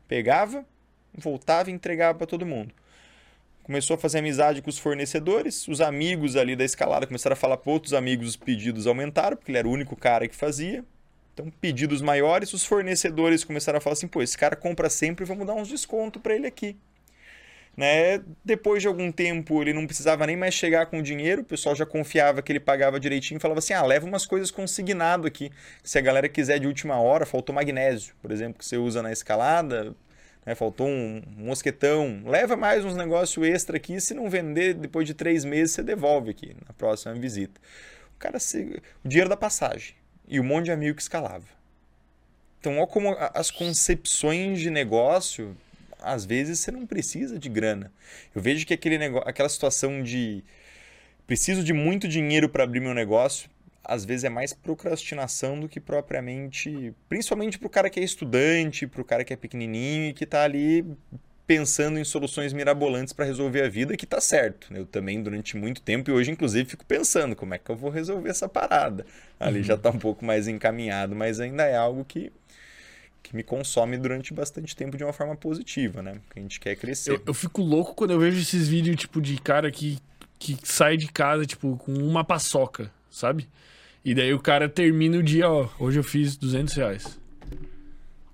pegava, 0.09 0.65
voltava 1.13 1.71
e 1.71 1.75
entregava 1.75 2.17
para 2.17 2.27
todo 2.27 2.47
mundo 2.47 2.73
começou 3.63 3.95
a 3.95 3.99
fazer 3.99 4.19
amizade 4.19 4.61
com 4.61 4.69
os 4.69 4.79
fornecedores, 4.79 5.67
os 5.67 5.81
amigos 5.81 6.37
ali 6.37 6.55
da 6.55 6.65
escalada 6.65 7.07
começaram 7.07 7.33
a 7.33 7.37
falar 7.37 7.57
para 7.57 7.73
outros 7.73 7.95
amigos, 7.95 8.29
os 8.29 8.37
pedidos 8.37 8.87
aumentaram, 8.87 9.39
porque 9.39 9.51
ele 9.51 9.57
era 9.57 9.67
o 9.67 9.71
único 9.71 9.97
cara 9.97 10.29
que 10.29 10.37
fazia. 10.37 10.85
Então, 11.35 11.51
pedidos 11.61 12.01
maiores, 12.01 12.53
os 12.53 12.65
fornecedores 12.65 13.43
começaram 13.43 13.79
a 13.79 13.81
falar 13.81 13.95
assim: 13.95 14.07
pô, 14.07 14.23
esse 14.23 14.39
cara 14.39 14.55
compra 14.55 14.89
sempre, 14.89 15.25
vamos 15.25 15.45
dar 15.47 15.55
uns 15.55 15.69
desconto 15.69 16.21
para 16.21 16.35
ele 16.35 16.47
aqui. 16.47 16.77
Né? 17.77 18.23
Depois 18.45 18.81
de 18.81 18.87
algum 18.87 19.11
tempo, 19.11 19.61
ele 19.61 19.73
não 19.73 19.85
precisava 19.85 20.25
nem 20.29 20.37
mais 20.37 20.55
chegar 20.55 20.87
com 20.87 21.01
o 21.01 21.03
dinheiro, 21.03 21.43
o 21.43 21.45
pessoal 21.45 21.75
já 21.75 21.85
confiava 21.85 22.41
que 22.41 22.53
ele 22.53 22.61
pagava 22.61 23.01
direitinho, 23.01 23.41
falava 23.41 23.59
assim: 23.59 23.73
ah, 23.73 23.83
leva 23.85 24.07
umas 24.07 24.25
coisas 24.25 24.51
consignado 24.53 25.27
aqui. 25.27 25.51
Se 25.83 25.99
a 25.99 26.01
galera 26.01 26.29
quiser 26.29 26.61
de 26.61 26.69
última 26.69 27.01
hora, 27.01 27.27
faltou 27.27 27.53
magnésio, 27.53 28.15
por 28.23 28.31
exemplo, 28.31 28.61
que 28.61 28.65
você 28.65 28.77
usa 28.77 29.03
na 29.03 29.11
escalada, 29.11 29.93
né? 30.47 30.55
faltou 30.55 30.87
um 30.87 31.21
mosquetão, 31.37 32.23
leva 32.27 32.57
mais 32.57 32.85
uns 32.85 32.95
negócios 32.95 33.45
extra 33.45 33.77
aqui, 33.77 34.01
se 34.01 34.15
não 34.15 34.31
vender 34.31 34.75
depois 34.75 35.05
de 35.05 35.15
três 35.15 35.45
meses, 35.45 35.75
você 35.75 35.83
devolve 35.83 36.31
aqui 36.31 36.55
na 36.65 36.73
próxima 36.75 37.13
visita. 37.15 37.61
O 38.15 38.19
cara, 38.21 38.39
se... 38.39 38.81
o 39.05 39.09
dinheiro 39.09 39.29
da 39.29 39.37
passagem 39.37 39.97
e 40.27 40.41
um 40.41 40.45
monte 40.45 40.67
de 40.67 40.73
amigo 40.73 40.97
que 40.97 41.03
escalava. 41.03 41.45
Então, 42.61 42.79
olha 42.79 42.87
como 42.87 43.15
as 43.35 43.51
concepções 43.51 44.61
de 44.61 44.71
negócio, 44.71 45.57
às 46.01 46.25
vezes 46.25 46.61
você 46.61 46.71
não 46.71 46.87
precisa 46.87 47.39
de 47.39 47.49
grana. 47.49 47.93
Eu 48.35 48.41
vejo 48.41 48.67
que 48.67 48.75
aquele 48.75 48.99
negócio, 48.99 49.29
aquela 49.29 49.49
situação 49.49 50.03
de 50.03 50.43
preciso 51.27 51.63
de 51.63 51.73
muito 51.73 52.09
dinheiro 52.09 52.49
para 52.49 52.65
abrir 52.65 52.81
meu 52.81 52.95
negócio, 52.95 53.51
às 53.83 54.05
vezes 54.05 54.25
é 54.25 54.31
mais 54.31 54.53
procrastinação 54.53 55.61
do 55.61 55.69
que 55.69 55.79
propriamente, 55.79 56.95
principalmente 57.09 57.59
para 57.59 57.67
o 57.67 57.71
cara 57.71 57.91
que 57.91 58.01
é 58.01 58.03
estudante, 58.03 58.87
para 58.87 59.03
o 59.03 59.05
cara 59.05 59.25
que 59.25 59.33
é 59.33 59.37
pequenininho 59.37 60.09
e 60.09 60.13
que 60.15 60.25
está 60.25 60.43
ali 60.43 60.85
pensando 61.47 61.99
em 61.99 62.05
soluções 62.05 62.53
mirabolantes 62.53 63.13
para 63.13 63.25
resolver 63.25 63.63
a 63.63 63.69
vida, 63.69 63.97
que 63.97 64.05
está 64.05 64.21
certo. 64.21 64.73
Eu 64.75 64.87
também, 64.87 65.23
durante 65.23 65.57
muito 65.57 65.83
tempo, 65.83 66.11
e 66.11 66.13
hoje, 66.13 66.31
inclusive, 66.31 66.69
fico 66.69 66.85
pensando 66.85 67.37
como 67.37 67.55
é 67.55 67.59
que 67.59 67.71
eu 67.71 67.77
vou 67.77 67.91
resolver 67.91 68.31
essa 68.31 68.49
parada. 68.49 69.05
Ali 69.39 69.59
uhum. 69.59 69.65
já 69.65 69.75
está 69.75 69.91
um 69.91 69.99
pouco 69.99 70.25
mais 70.25 70.49
encaminhado, 70.49 71.15
mas 71.15 71.41
ainda 71.41 71.65
é 71.65 71.77
algo 71.77 72.05
que, 72.05 72.33
que 73.23 73.37
me 73.37 73.43
consome 73.43 73.99
durante 73.99 74.33
bastante 74.33 74.75
tempo 74.75 74.97
de 74.97 75.05
uma 75.05 75.13
forma 75.13 75.37
positiva, 75.37 76.03
né? 76.03 76.19
Porque 76.25 76.39
a 76.39 76.43
gente 76.43 76.59
quer 76.59 76.77
crescer. 76.77 77.13
Eu, 77.13 77.23
eu 77.27 77.35
fico 77.35 77.61
louco 77.61 77.95
quando 77.95 78.13
eu 78.13 78.19
vejo 78.19 78.41
esses 78.41 78.67
vídeos, 78.67 78.97
tipo, 78.97 79.21
de 79.21 79.39
cara 79.39 79.71
que, 79.71 79.99
que 80.39 80.57
sai 80.63 80.97
de 80.97 81.09
casa, 81.09 81.45
tipo, 81.45 81.77
com 81.77 81.93
uma 81.93 82.25
paçoca, 82.25 82.91
sabe? 83.11 83.47
E 84.03 84.15
daí 84.15 84.33
o 84.33 84.41
cara 84.41 84.69
termina 84.69 85.19
o 85.19 85.23
dia, 85.23 85.49
ó, 85.49 85.69
hoje 85.79 85.99
eu 85.99 86.05
fiz 86.05 86.37
200 86.37 86.75
reais. 86.75 87.24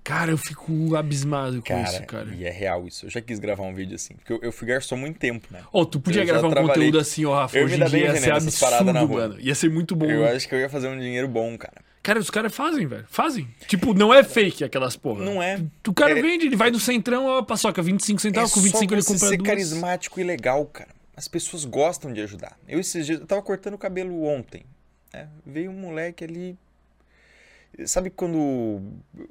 Cara, 0.03 0.31
eu 0.31 0.37
fico 0.37 0.95
abismado 0.95 1.57
com 1.57 1.67
cara, 1.67 1.83
isso, 1.83 2.03
cara. 2.03 2.33
E 2.33 2.43
é 2.43 2.49
real 2.49 2.87
isso. 2.87 3.05
Eu 3.05 3.09
já 3.09 3.21
quis 3.21 3.37
gravar 3.37 3.63
um 3.63 3.73
vídeo 3.73 3.95
assim. 3.95 4.15
Porque 4.15 4.33
eu, 4.33 4.39
eu 4.41 4.51
fui 4.51 4.67
garçom 4.67 4.97
muito 4.97 5.19
tempo, 5.19 5.47
né? 5.51 5.61
Ô, 5.71 5.81
oh, 5.81 5.85
tu 5.85 5.99
podia 5.99 6.23
eu 6.23 6.25
gravar 6.25 6.47
um 6.47 6.51
trabalhei... 6.51 6.73
conteúdo 6.75 6.99
assim, 6.99 7.25
ó, 7.25 7.35
Rafa. 7.35 7.57
Eu 7.57 7.65
hoje 7.65 7.81
em 7.81 7.85
dia 7.85 7.99
ia 7.99 8.15
ser 8.15 8.33
absurdo, 8.33 8.93
mano. 8.93 9.39
Ia 9.39 9.53
ser 9.55 9.69
muito 9.69 9.95
bom. 9.95 10.05
Eu 10.05 10.25
acho 10.25 10.47
que 10.47 10.55
eu 10.55 10.59
ia 10.59 10.69
fazer 10.69 10.87
um 10.87 10.99
dinheiro 10.99 11.27
bom, 11.27 11.55
cara. 11.57 11.81
Cara, 12.03 12.19
os 12.19 12.31
caras 12.31 12.53
fazem, 12.53 12.87
velho. 12.87 13.05
Fazem. 13.07 13.47
Tipo, 13.67 13.93
não 13.93 14.11
é 14.11 14.23
fake 14.23 14.63
aquelas 14.63 14.95
porra. 14.95 15.23
Não 15.23 15.41
é. 15.41 15.61
O 15.87 15.93
cara 15.93 16.17
é... 16.17 16.21
vende, 16.21 16.47
ele 16.47 16.55
vai 16.55 16.71
no 16.71 16.79
centrão, 16.79 17.27
ó, 17.27 17.43
paçoca, 17.43 17.81
25 17.81 18.19
centavos, 18.19 18.51
é 18.51 18.53
com 18.53 18.59
25 18.59 18.93
ele 18.93 19.03
compra 19.03 19.27
ser 19.29 19.37
duas. 19.37 19.47
carismático 19.47 20.19
e 20.19 20.23
legal, 20.23 20.65
cara. 20.65 20.89
As 21.15 21.27
pessoas 21.27 21.63
gostam 21.63 22.11
de 22.11 22.21
ajudar. 22.21 22.57
Eu 22.67 22.79
esses 22.79 23.05
dias, 23.05 23.19
eu 23.19 23.27
tava 23.27 23.41
cortando 23.43 23.75
o 23.75 23.77
cabelo 23.77 24.23
ontem. 24.23 24.63
Né? 25.13 25.27
Veio 25.45 25.69
um 25.69 25.75
moleque 25.75 26.23
ali. 26.23 26.57
Sabe 27.85 28.09
quando. 28.09 28.81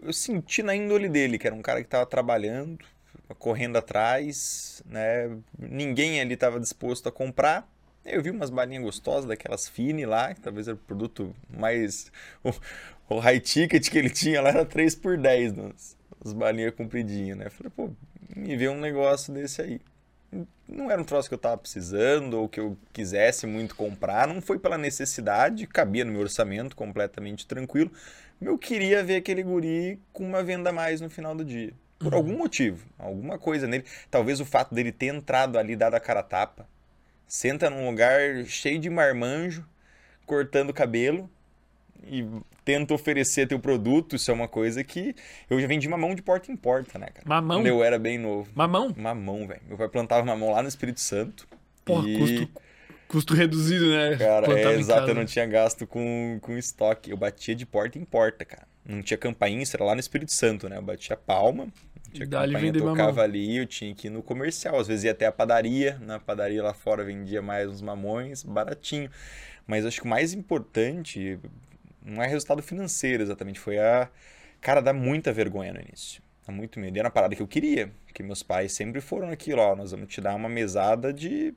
Eu 0.02 0.12
senti 0.12 0.62
na 0.62 0.74
índole 0.74 1.08
dele, 1.08 1.38
que 1.38 1.46
era 1.46 1.54
um 1.54 1.62
cara 1.62 1.80
que 1.80 1.86
estava 1.86 2.06
trabalhando, 2.06 2.78
correndo 3.38 3.76
atrás, 3.76 4.82
né? 4.86 5.36
ninguém 5.58 6.20
ali 6.20 6.34
estava 6.34 6.58
disposto 6.58 7.08
a 7.08 7.12
comprar. 7.12 7.68
Eu 8.04 8.22
vi 8.22 8.30
umas 8.30 8.50
balinhas 8.50 8.82
gostosas, 8.82 9.26
daquelas 9.26 9.68
fine 9.68 10.06
lá, 10.06 10.34
que 10.34 10.40
talvez 10.40 10.66
era 10.66 10.74
o 10.74 10.78
produto 10.78 11.34
mais. 11.48 12.10
O, 13.08 13.16
o 13.16 13.18
high 13.18 13.40
ticket 13.40 13.90
que 13.90 13.98
ele 13.98 14.08
tinha 14.08 14.40
lá 14.40 14.50
era 14.50 14.64
3 14.64 14.94
por 14.94 15.18
10 15.18 15.52
nas, 15.54 15.96
as 16.24 16.32
balinhas 16.32 16.72
compridinhas, 16.74 17.36
né? 17.36 17.50
Falei, 17.50 17.72
pô, 17.74 17.90
me 18.36 18.56
vê 18.56 18.68
um 18.68 18.78
negócio 18.78 19.34
desse 19.34 19.60
aí. 19.60 19.80
Não 20.68 20.88
era 20.88 21.02
um 21.02 21.04
troço 21.04 21.28
que 21.28 21.34
eu 21.34 21.38
tava 21.38 21.58
precisando 21.58 22.34
ou 22.34 22.48
que 22.48 22.60
eu 22.60 22.76
quisesse 22.92 23.48
muito 23.48 23.74
comprar, 23.74 24.28
não 24.28 24.40
foi 24.40 24.60
pela 24.60 24.78
necessidade, 24.78 25.66
cabia 25.66 26.04
no 26.04 26.12
meu 26.12 26.20
orçamento 26.20 26.76
completamente 26.76 27.46
tranquilo. 27.48 27.90
Eu 28.40 28.56
queria 28.56 29.04
ver 29.04 29.16
aquele 29.16 29.42
guri 29.42 30.00
com 30.12 30.24
uma 30.24 30.42
venda 30.42 30.70
a 30.70 30.72
mais 30.72 31.00
no 31.00 31.10
final 31.10 31.34
do 31.34 31.44
dia. 31.44 31.72
Por 31.98 32.12
uhum. 32.12 32.18
algum 32.18 32.38
motivo, 32.38 32.86
alguma 32.98 33.38
coisa 33.38 33.66
nele. 33.66 33.84
Talvez 34.10 34.40
o 34.40 34.44
fato 34.44 34.74
dele 34.74 34.90
ter 34.90 35.14
entrado 35.14 35.58
ali, 35.58 35.76
dado 35.76 35.94
a 35.94 36.00
cara 36.00 36.20
a 36.20 36.22
tapa. 36.22 36.66
Senta 37.26 37.68
num 37.68 37.86
lugar 37.86 38.44
cheio 38.46 38.78
de 38.78 38.88
marmanjo, 38.88 39.64
cortando 40.24 40.72
cabelo 40.72 41.30
e 42.02 42.26
tenta 42.64 42.94
oferecer 42.94 43.46
teu 43.46 43.58
produto, 43.58 44.16
isso 44.16 44.30
é 44.30 44.34
uma 44.34 44.48
coisa 44.48 44.82
que 44.82 45.14
eu 45.48 45.60
já 45.60 45.66
vendi 45.66 45.88
mamão 45.88 46.14
de 46.14 46.22
porta 46.22 46.50
em 46.50 46.56
porta, 46.56 46.98
né, 46.98 47.08
cara? 47.12 47.28
Mamão? 47.28 47.58
Quando 47.58 47.66
eu 47.66 47.82
era 47.82 47.98
bem 47.98 48.18
novo. 48.18 48.50
Mamão? 48.54 48.94
Mamão, 48.96 49.46
velho. 49.46 49.60
Meu 49.66 49.76
pai 49.76 49.88
plantava 49.88 50.24
mamão 50.24 50.52
lá 50.52 50.62
no 50.62 50.68
Espírito 50.68 51.00
Santo. 51.00 51.46
Porra, 51.84 52.08
e... 52.08 52.18
custo, 52.18 52.48
custo 53.10 53.34
reduzido, 53.34 53.90
né? 53.90 54.16
Cara, 54.16 54.46
é 54.58 54.78
exato, 54.78 55.08
eu 55.08 55.14
não 55.14 55.24
tinha 55.24 55.44
gasto 55.44 55.84
com, 55.86 56.38
com 56.40 56.56
estoque. 56.56 57.10
Eu 57.10 57.16
batia 57.16 57.54
de 57.54 57.66
porta 57.66 57.98
em 57.98 58.04
porta, 58.04 58.44
cara. 58.44 58.68
Não 58.86 59.02
tinha 59.02 59.18
campainha, 59.18 59.62
isso 59.62 59.76
era 59.76 59.84
lá 59.84 59.94
no 59.94 60.00
Espírito 60.00 60.32
Santo, 60.32 60.68
né? 60.68 60.76
Eu 60.76 60.82
batia 60.82 61.16
palma, 61.16 61.68
tinha 62.12 62.26
campainha, 62.26 62.72
tocava 62.72 63.22
ali, 63.22 63.56
eu 63.56 63.66
tinha 63.66 63.92
que 63.94 64.06
ir 64.06 64.10
no 64.10 64.22
comercial. 64.22 64.78
Às 64.78 64.86
vezes 64.86 65.04
ia 65.04 65.10
até 65.10 65.26
a 65.26 65.32
padaria, 65.32 65.98
na 66.00 66.20
padaria 66.20 66.62
lá 66.62 66.72
fora 66.72 67.04
vendia 67.04 67.42
mais 67.42 67.68
uns 67.68 67.82
mamões, 67.82 68.44
baratinho. 68.44 69.10
Mas 69.66 69.84
acho 69.84 70.00
que 70.00 70.06
o 70.06 70.10
mais 70.10 70.32
importante, 70.32 71.38
não 72.04 72.22
é 72.22 72.28
resultado 72.28 72.62
financeiro 72.62 73.24
exatamente, 73.24 73.58
foi 73.58 73.78
a. 73.78 74.08
Cara, 74.60 74.80
dá 74.80 74.92
muita 74.92 75.32
vergonha 75.32 75.72
no 75.72 75.80
início. 75.80 76.22
Dá 76.46 76.52
muito 76.52 76.78
medo. 76.78 76.96
E 76.96 77.00
era 77.00 77.08
uma 77.08 77.12
parada 77.12 77.34
que 77.34 77.42
eu 77.42 77.48
queria, 77.48 77.90
porque 78.06 78.22
meus 78.22 78.42
pais 78.42 78.72
sempre 78.72 79.00
foram 79.00 79.30
aquilo, 79.30 79.60
ó, 79.60 79.74
nós 79.74 79.90
vamos 79.90 80.08
te 80.08 80.20
dar 80.20 80.34
uma 80.34 80.48
mesada 80.48 81.12
de 81.12 81.54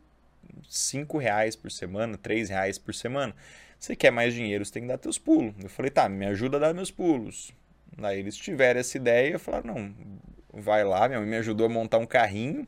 5 0.67 1.17
reais 1.17 1.55
por 1.55 1.71
semana, 1.71 2.17
3 2.17 2.49
reais 2.49 2.77
por 2.77 2.93
semana. 2.93 3.35
Você 3.79 3.95
quer 3.95 4.11
mais 4.11 4.33
dinheiro, 4.33 4.63
você 4.63 4.71
tem 4.71 4.83
que 4.83 4.87
dar 4.87 4.97
teus 4.97 5.17
pulos. 5.17 5.53
Eu 5.61 5.69
falei, 5.69 5.91
tá, 5.91 6.07
me 6.07 6.25
ajuda 6.25 6.57
a 6.57 6.59
dar 6.59 6.73
meus 6.73 6.89
pulos. 6.91 7.51
Daí 7.97 8.19
eles 8.19 8.35
tiveram 8.35 8.79
essa 8.79 8.97
ideia, 8.97 9.37
falaram, 9.37 9.73
não, 9.73 9.93
vai 10.61 10.83
lá, 10.83 11.07
minha 11.07 11.19
mãe 11.19 11.29
me 11.29 11.37
ajudou 11.37 11.65
a 11.65 11.69
montar 11.69 11.97
um 11.97 12.05
carrinho, 12.05 12.67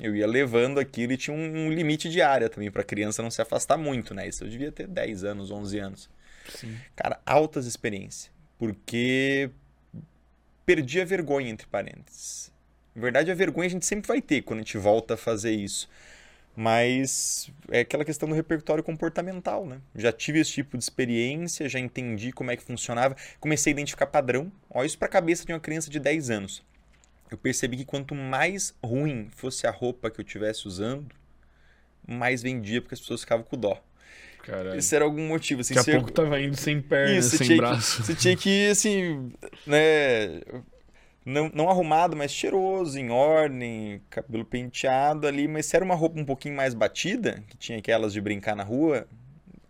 eu 0.00 0.16
ia 0.16 0.26
levando 0.26 0.80
aquilo 0.80 1.12
e 1.12 1.16
tinha 1.16 1.36
um, 1.36 1.66
um 1.66 1.70
limite 1.70 2.08
de 2.08 2.22
área 2.22 2.48
também 2.48 2.70
para 2.70 2.82
a 2.82 2.84
criança 2.84 3.22
não 3.22 3.30
se 3.30 3.42
afastar 3.42 3.76
muito, 3.76 4.14
né? 4.14 4.26
Isso 4.26 4.44
eu 4.44 4.48
devia 4.48 4.72
ter 4.72 4.86
10 4.86 5.24
anos, 5.24 5.50
11 5.50 5.78
anos. 5.78 6.10
Sim. 6.48 6.76
Cara, 6.96 7.20
altas 7.26 7.66
experiências. 7.66 8.30
Porque 8.58 9.50
perdi 10.64 11.00
a 11.00 11.04
vergonha, 11.04 11.50
entre 11.50 11.66
parênteses. 11.66 12.50
Na 12.94 13.02
verdade, 13.02 13.30
a 13.30 13.34
vergonha 13.34 13.66
a 13.66 13.70
gente 13.70 13.86
sempre 13.86 14.08
vai 14.08 14.22
ter 14.22 14.42
quando 14.42 14.60
a 14.60 14.62
gente 14.62 14.78
volta 14.78 15.14
a 15.14 15.16
fazer 15.16 15.52
isso. 15.52 15.88
Mas 16.56 17.50
é 17.70 17.80
aquela 17.80 18.04
questão 18.04 18.28
do 18.28 18.34
repertório 18.34 18.82
comportamental, 18.82 19.66
né? 19.66 19.80
Já 19.94 20.12
tive 20.12 20.40
esse 20.40 20.52
tipo 20.52 20.76
de 20.76 20.82
experiência, 20.82 21.68
já 21.68 21.78
entendi 21.78 22.32
como 22.32 22.50
é 22.50 22.56
que 22.56 22.62
funcionava, 22.62 23.16
comecei 23.38 23.70
a 23.70 23.72
identificar 23.72 24.06
padrão. 24.06 24.52
Olha 24.68 24.86
isso 24.86 24.98
para 24.98 25.06
a 25.06 25.10
cabeça 25.10 25.44
de 25.44 25.52
uma 25.52 25.60
criança 25.60 25.88
de 25.88 25.98
10 25.98 26.30
anos. 26.30 26.62
Eu 27.30 27.38
percebi 27.38 27.76
que 27.76 27.84
quanto 27.84 28.14
mais 28.14 28.74
ruim 28.82 29.30
fosse 29.36 29.66
a 29.66 29.70
roupa 29.70 30.10
que 30.10 30.20
eu 30.20 30.24
estivesse 30.24 30.66
usando, 30.66 31.06
mais 32.06 32.42
vendia 32.42 32.82
porque 32.82 32.94
as 32.94 33.00
pessoas 33.00 33.20
ficavam 33.20 33.44
com 33.44 33.56
dó. 33.56 33.80
Caralho. 34.42 34.78
Isso 34.78 34.94
era 34.94 35.04
algum 35.04 35.28
motivo. 35.28 35.60
Assim, 35.60 35.74
Daqui 35.74 35.90
a 35.90 35.94
pouco 35.94 36.10
tava 36.10 36.40
indo 36.40 36.56
sem 36.56 36.80
perna, 36.80 37.16
Isso, 37.16 37.36
sem 37.36 37.56
braço. 37.56 37.98
Que, 37.98 38.06
você 38.06 38.14
tinha 38.14 38.36
que 38.36 38.68
assim, 38.68 39.32
né... 39.66 40.40
Não, 41.24 41.50
não 41.54 41.68
arrumado, 41.68 42.16
mas 42.16 42.32
cheiroso, 42.32 42.98
em 42.98 43.10
ordem, 43.10 44.00
cabelo 44.08 44.44
penteado 44.44 45.26
ali. 45.26 45.46
Mas 45.46 45.66
se 45.66 45.76
era 45.76 45.84
uma 45.84 45.94
roupa 45.94 46.18
um 46.18 46.24
pouquinho 46.24 46.56
mais 46.56 46.74
batida, 46.74 47.42
que 47.48 47.56
tinha 47.56 47.78
aquelas 47.78 48.12
de 48.12 48.20
brincar 48.20 48.56
na 48.56 48.64
rua, 48.64 49.06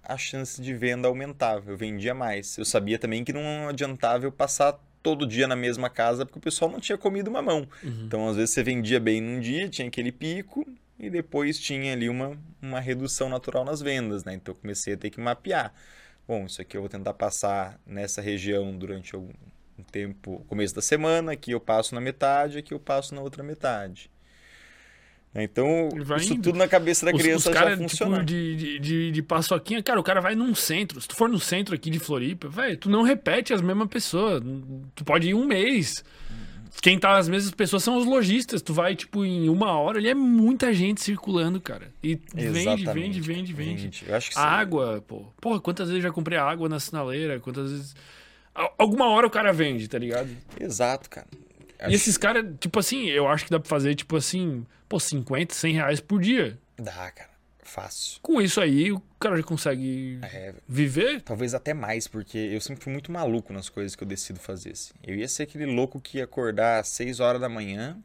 a 0.03 0.17
chance 0.17 0.61
de 0.63 0.75
venda 0.75 1.09
aumentava. 1.09 1.71
Eu 1.71 1.77
vendia 1.77 2.15
mais. 2.15 2.57
Eu 2.57 2.65
sabia 2.65 2.99
também 2.99 3.25
que 3.25 3.33
não 3.33 3.69
adiantava 3.69 4.25
eu 4.25 4.33
passar 4.33 4.79
todo 5.03 5.27
dia 5.27 5.49
na 5.49 5.57
mesma 5.57 5.91
casa, 5.91 6.25
porque 6.25 6.39
o 6.39 6.43
pessoal 6.43 6.71
não 6.71 6.79
tinha 6.79 6.99
comido 6.99 7.31
mamão. 7.31 7.67
Uhum. 7.83 8.05
Então, 8.07 8.29
às 8.29 8.37
vezes, 8.37 8.51
você 8.55 8.63
vendia 8.63 9.01
bem 9.01 9.21
num 9.21 9.41
dia, 9.41 9.69
tinha 9.69 9.89
aquele 9.89 10.13
pico, 10.13 10.67
e 11.01 11.09
depois 11.09 11.59
tinha 11.59 11.95
ali 11.95 12.09
uma, 12.09 12.39
uma 12.61 12.79
redução 12.79 13.29
natural 13.29 13.65
nas 13.65 13.81
vendas, 13.81 14.23
né? 14.23 14.35
Então 14.35 14.53
eu 14.53 14.61
comecei 14.61 14.93
a 14.93 14.97
ter 14.99 15.09
que 15.09 15.19
mapear. 15.19 15.73
Bom, 16.29 16.45
isso 16.45 16.61
aqui 16.61 16.77
eu 16.77 16.83
vou 16.83 16.91
tentar 16.91 17.15
passar 17.15 17.81
nessa 17.87 18.21
região 18.21 18.77
durante 18.77 19.15
algum 19.15 19.33
tempo, 19.85 20.45
começo 20.49 20.75
da 20.75 20.83
semana, 20.83 21.33
aqui 21.33 21.53
eu 21.53 21.61
passo 21.61 21.95
na 21.95 22.01
metade, 22.01 22.59
aqui 22.59 22.75
eu 22.75 22.81
passo 22.81 23.15
na 23.15 23.21
outra 23.21 23.43
metade. 23.43 24.11
Então, 25.35 25.89
isso 26.19 26.33
indo. 26.33 26.43
tudo 26.43 26.59
na 26.59 26.67
cabeça 26.67 27.07
da 27.07 27.13
criança 27.13 27.37
os, 27.37 27.47
os 27.47 27.53
cara, 27.55 27.71
já 27.71 27.77
tipo, 27.77 27.89
funciona. 27.89 28.17
Tipo, 28.17 28.27
de, 28.27 28.79
de, 28.81 29.11
de 29.13 29.23
paçoquinha, 29.23 29.81
cara, 29.83 30.01
o 30.01 30.03
cara 30.03 30.21
vai 30.21 30.35
num 30.35 30.55
centro. 30.55 31.01
Se 31.01 31.07
tu 31.07 31.15
for 31.15 31.29
no 31.29 31.39
centro 31.39 31.75
aqui 31.75 31.89
de 31.89 32.01
Floripa, 32.01 32.49
velho, 32.49 32.77
tu 32.77 32.91
não 32.91 33.03
repete 33.03 33.53
as 33.53 33.63
mesmas 33.63 33.89
pessoas. 33.89 34.43
Tu 34.95 35.05
pode 35.05 35.29
ir 35.29 35.35
um 35.35 35.47
mês. 35.47 36.05
Quem 36.83 36.99
tá 36.99 37.17
as 37.17 37.29
mesmas 37.29 37.53
pessoas 37.53 37.85
são 37.85 37.97
os 37.97 38.07
lojistas. 38.07 38.61
Tu 38.61 38.75
vai, 38.75 38.97
tipo, 38.97 39.25
em 39.25 39.49
uma 39.49 39.73
hora, 39.79 39.99
ali 39.99 40.09
é 40.09 40.15
muita 40.15 40.75
gente 40.75 41.01
circulando, 41.01 41.61
cara. 41.61 41.93
E 42.03 42.19
vende, 42.35 42.87
vende, 42.87 43.21
vende, 43.21 43.53
vende. 43.53 44.05
Eu 44.09 44.17
acho 44.17 44.31
que 44.31 44.39
a 44.39 44.43
água, 44.43 45.05
pô. 45.07 45.27
Porra, 45.41 45.61
quantas 45.61 45.89
vezes 45.89 46.03
já 46.03 46.11
comprei 46.11 46.39
água 46.39 46.69
na 46.69 46.81
sinaleira? 46.81 47.39
Quantas 47.39 47.71
vezes. 47.71 47.95
Alguma 48.55 49.09
hora 49.09 49.27
o 49.27 49.31
cara 49.31 49.53
vende, 49.53 49.89
tá 49.89 49.99
ligado? 49.99 50.29
Exato, 50.59 51.09
cara. 51.09 51.27
Acho... 51.79 51.91
E 51.91 51.95
esses 51.95 52.17
caras, 52.17 52.45
tipo 52.59 52.79
assim, 52.79 53.07
eu 53.07 53.27
acho 53.27 53.45
que 53.45 53.51
dá 53.51 53.59
pra 53.59 53.69
fazer, 53.69 53.95
tipo 53.95 54.17
assim, 54.17 54.67
pô, 54.89 55.01
50, 55.01 55.55
100 55.55 55.75
reais 55.75 56.01
por 56.01 56.21
dia. 56.21 56.59
Dá, 56.77 57.11
cara. 57.11 57.31
Fácil. 57.63 58.19
Com 58.21 58.43
isso 58.43 58.61
aí, 58.61 58.91
o 58.91 59.01
cara 59.21 59.37
já 59.37 59.45
consegue 59.45 60.19
é, 60.23 60.53
viver? 60.67 61.23
Talvez 61.23 61.55
até 61.55 61.73
mais, 61.73 62.09
porque 62.09 62.37
eu 62.37 62.61
sempre 62.61 62.83
fui 62.83 62.93
muito 62.93 63.13
maluco 63.13 63.53
nas 63.53 63.69
coisas 63.69 63.95
que 63.95 64.03
eu 64.03 64.09
decido 64.09 64.41
fazer. 64.41 64.73
Assim. 64.73 64.93
Eu 65.07 65.15
ia 65.15 65.29
ser 65.29 65.45
aquele 65.45 65.67
louco 65.67 66.01
que 66.01 66.19
ia 66.19 66.25
acordar 66.25 66.81
às 66.81 66.89
6 66.89 67.21
horas 67.21 67.41
da 67.41 67.49
manhã, 67.49 67.97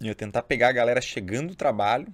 ia 0.00 0.16
tentar 0.16 0.42
pegar 0.42 0.70
a 0.70 0.72
galera 0.72 1.00
chegando 1.00 1.50
do 1.50 1.54
trabalho, 1.54 2.12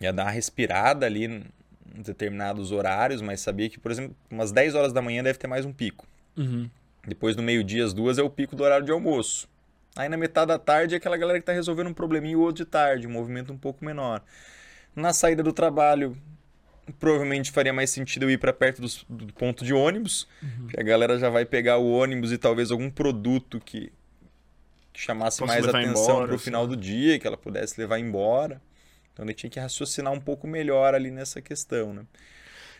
ia 0.00 0.14
dar 0.14 0.24
uma 0.24 0.30
respirada 0.30 1.04
ali 1.04 1.44
determinados 1.84 2.72
horários, 2.72 3.20
mas 3.20 3.40
sabia 3.40 3.68
que, 3.68 3.78
por 3.78 3.90
exemplo, 3.90 4.16
umas 4.30 4.52
10 4.52 4.74
horas 4.74 4.92
da 4.92 5.02
manhã 5.02 5.22
deve 5.22 5.38
ter 5.38 5.46
mais 5.46 5.64
um 5.64 5.72
pico. 5.72 6.06
Uhum. 6.36 6.68
Depois, 7.06 7.36
no 7.36 7.42
meio-dia, 7.42 7.84
às 7.84 7.94
duas, 7.94 8.18
é 8.18 8.22
o 8.22 8.30
pico 8.30 8.54
do 8.54 8.62
horário 8.62 8.84
de 8.84 8.92
almoço. 8.92 9.48
Aí, 9.96 10.08
na 10.08 10.16
metade 10.16 10.48
da 10.48 10.58
tarde, 10.58 10.94
é 10.94 10.98
aquela 10.98 11.16
galera 11.16 11.38
que 11.38 11.42
está 11.42 11.52
resolvendo 11.52 11.88
um 11.88 11.94
probleminha 11.94 12.36
ou 12.36 12.44
outro 12.44 12.64
de 12.64 12.70
tarde, 12.70 13.06
um 13.06 13.10
movimento 13.10 13.52
um 13.52 13.58
pouco 13.58 13.84
menor. 13.84 14.22
Na 14.94 15.12
saída 15.12 15.42
do 15.42 15.52
trabalho, 15.52 16.16
provavelmente 16.98 17.50
faria 17.50 17.72
mais 17.72 17.90
sentido 17.90 18.24
eu 18.24 18.30
ir 18.30 18.38
para 18.38 18.52
perto 18.52 18.80
dos, 18.80 19.04
do 19.08 19.32
ponto 19.32 19.64
de 19.64 19.72
ônibus, 19.72 20.28
uhum. 20.42 20.68
que 20.68 20.80
a 20.80 20.82
galera 20.82 21.18
já 21.18 21.28
vai 21.28 21.44
pegar 21.44 21.78
o 21.78 21.90
ônibus 21.90 22.32
e 22.32 22.38
talvez 22.38 22.70
algum 22.70 22.90
produto 22.90 23.60
que, 23.60 23.92
que 24.92 25.00
chamasse 25.00 25.38
Posso 25.38 25.52
mais 25.52 25.66
atenção 25.66 26.26
para 26.26 26.34
o 26.34 26.38
final 26.38 26.66
do 26.66 26.76
dia, 26.76 27.18
que 27.18 27.26
ela 27.26 27.36
pudesse 27.36 27.80
levar 27.80 27.98
embora. 27.98 28.60
Então 29.12 29.24
ele 29.24 29.34
tinha 29.34 29.50
que 29.50 29.58
raciocinar 29.58 30.12
um 30.12 30.20
pouco 30.20 30.46
melhor 30.46 30.94
ali 30.94 31.10
nessa 31.10 31.40
questão, 31.40 31.92
né? 31.92 32.04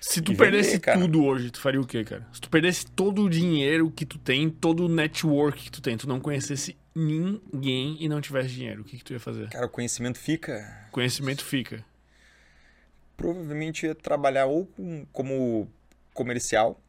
Se 0.01 0.23
tu 0.23 0.32
e 0.32 0.36
perdesse 0.36 0.78
vender, 0.78 0.98
tudo 0.98 1.23
hoje, 1.24 1.51
tu 1.51 1.61
faria 1.61 1.81
o 1.81 1.86
quê, 1.86 2.02
cara? 2.05 2.27
Se 2.32 2.40
tu 2.40 2.48
perdesse 2.48 2.86
todo 2.86 3.23
o 3.23 3.28
dinheiro 3.28 3.90
que 3.90 4.07
tu 4.07 4.19
tem, 4.19 4.48
todo 4.48 4.86
o 4.86 4.89
network 4.89 5.65
que 5.65 5.70
tu 5.70 5.82
tem, 5.82 5.97
tu 5.97 6.09
não 6.09 6.19
conhecesse 6.19 6.74
ninguém 6.94 7.98
e 8.01 8.09
não 8.09 8.20
tivesse 8.20 8.48
dinheiro, 8.55 8.81
o 8.81 8.85
que, 8.85 8.97
que 8.97 9.05
tu 9.05 9.12
ia 9.12 9.20
fazer? 9.20 9.51
Cara, 9.51 9.66
o 9.66 9.69
conhecimento 9.69 10.19
fica. 10.19 10.89
Conhecimento 10.90 11.44
fica 11.44 11.85
provavelmente 13.20 13.85
ia 13.85 13.94
trabalhar 13.94 14.47
ou 14.47 14.65
com, 14.65 15.05
como 15.12 15.70
comercial 16.15 16.81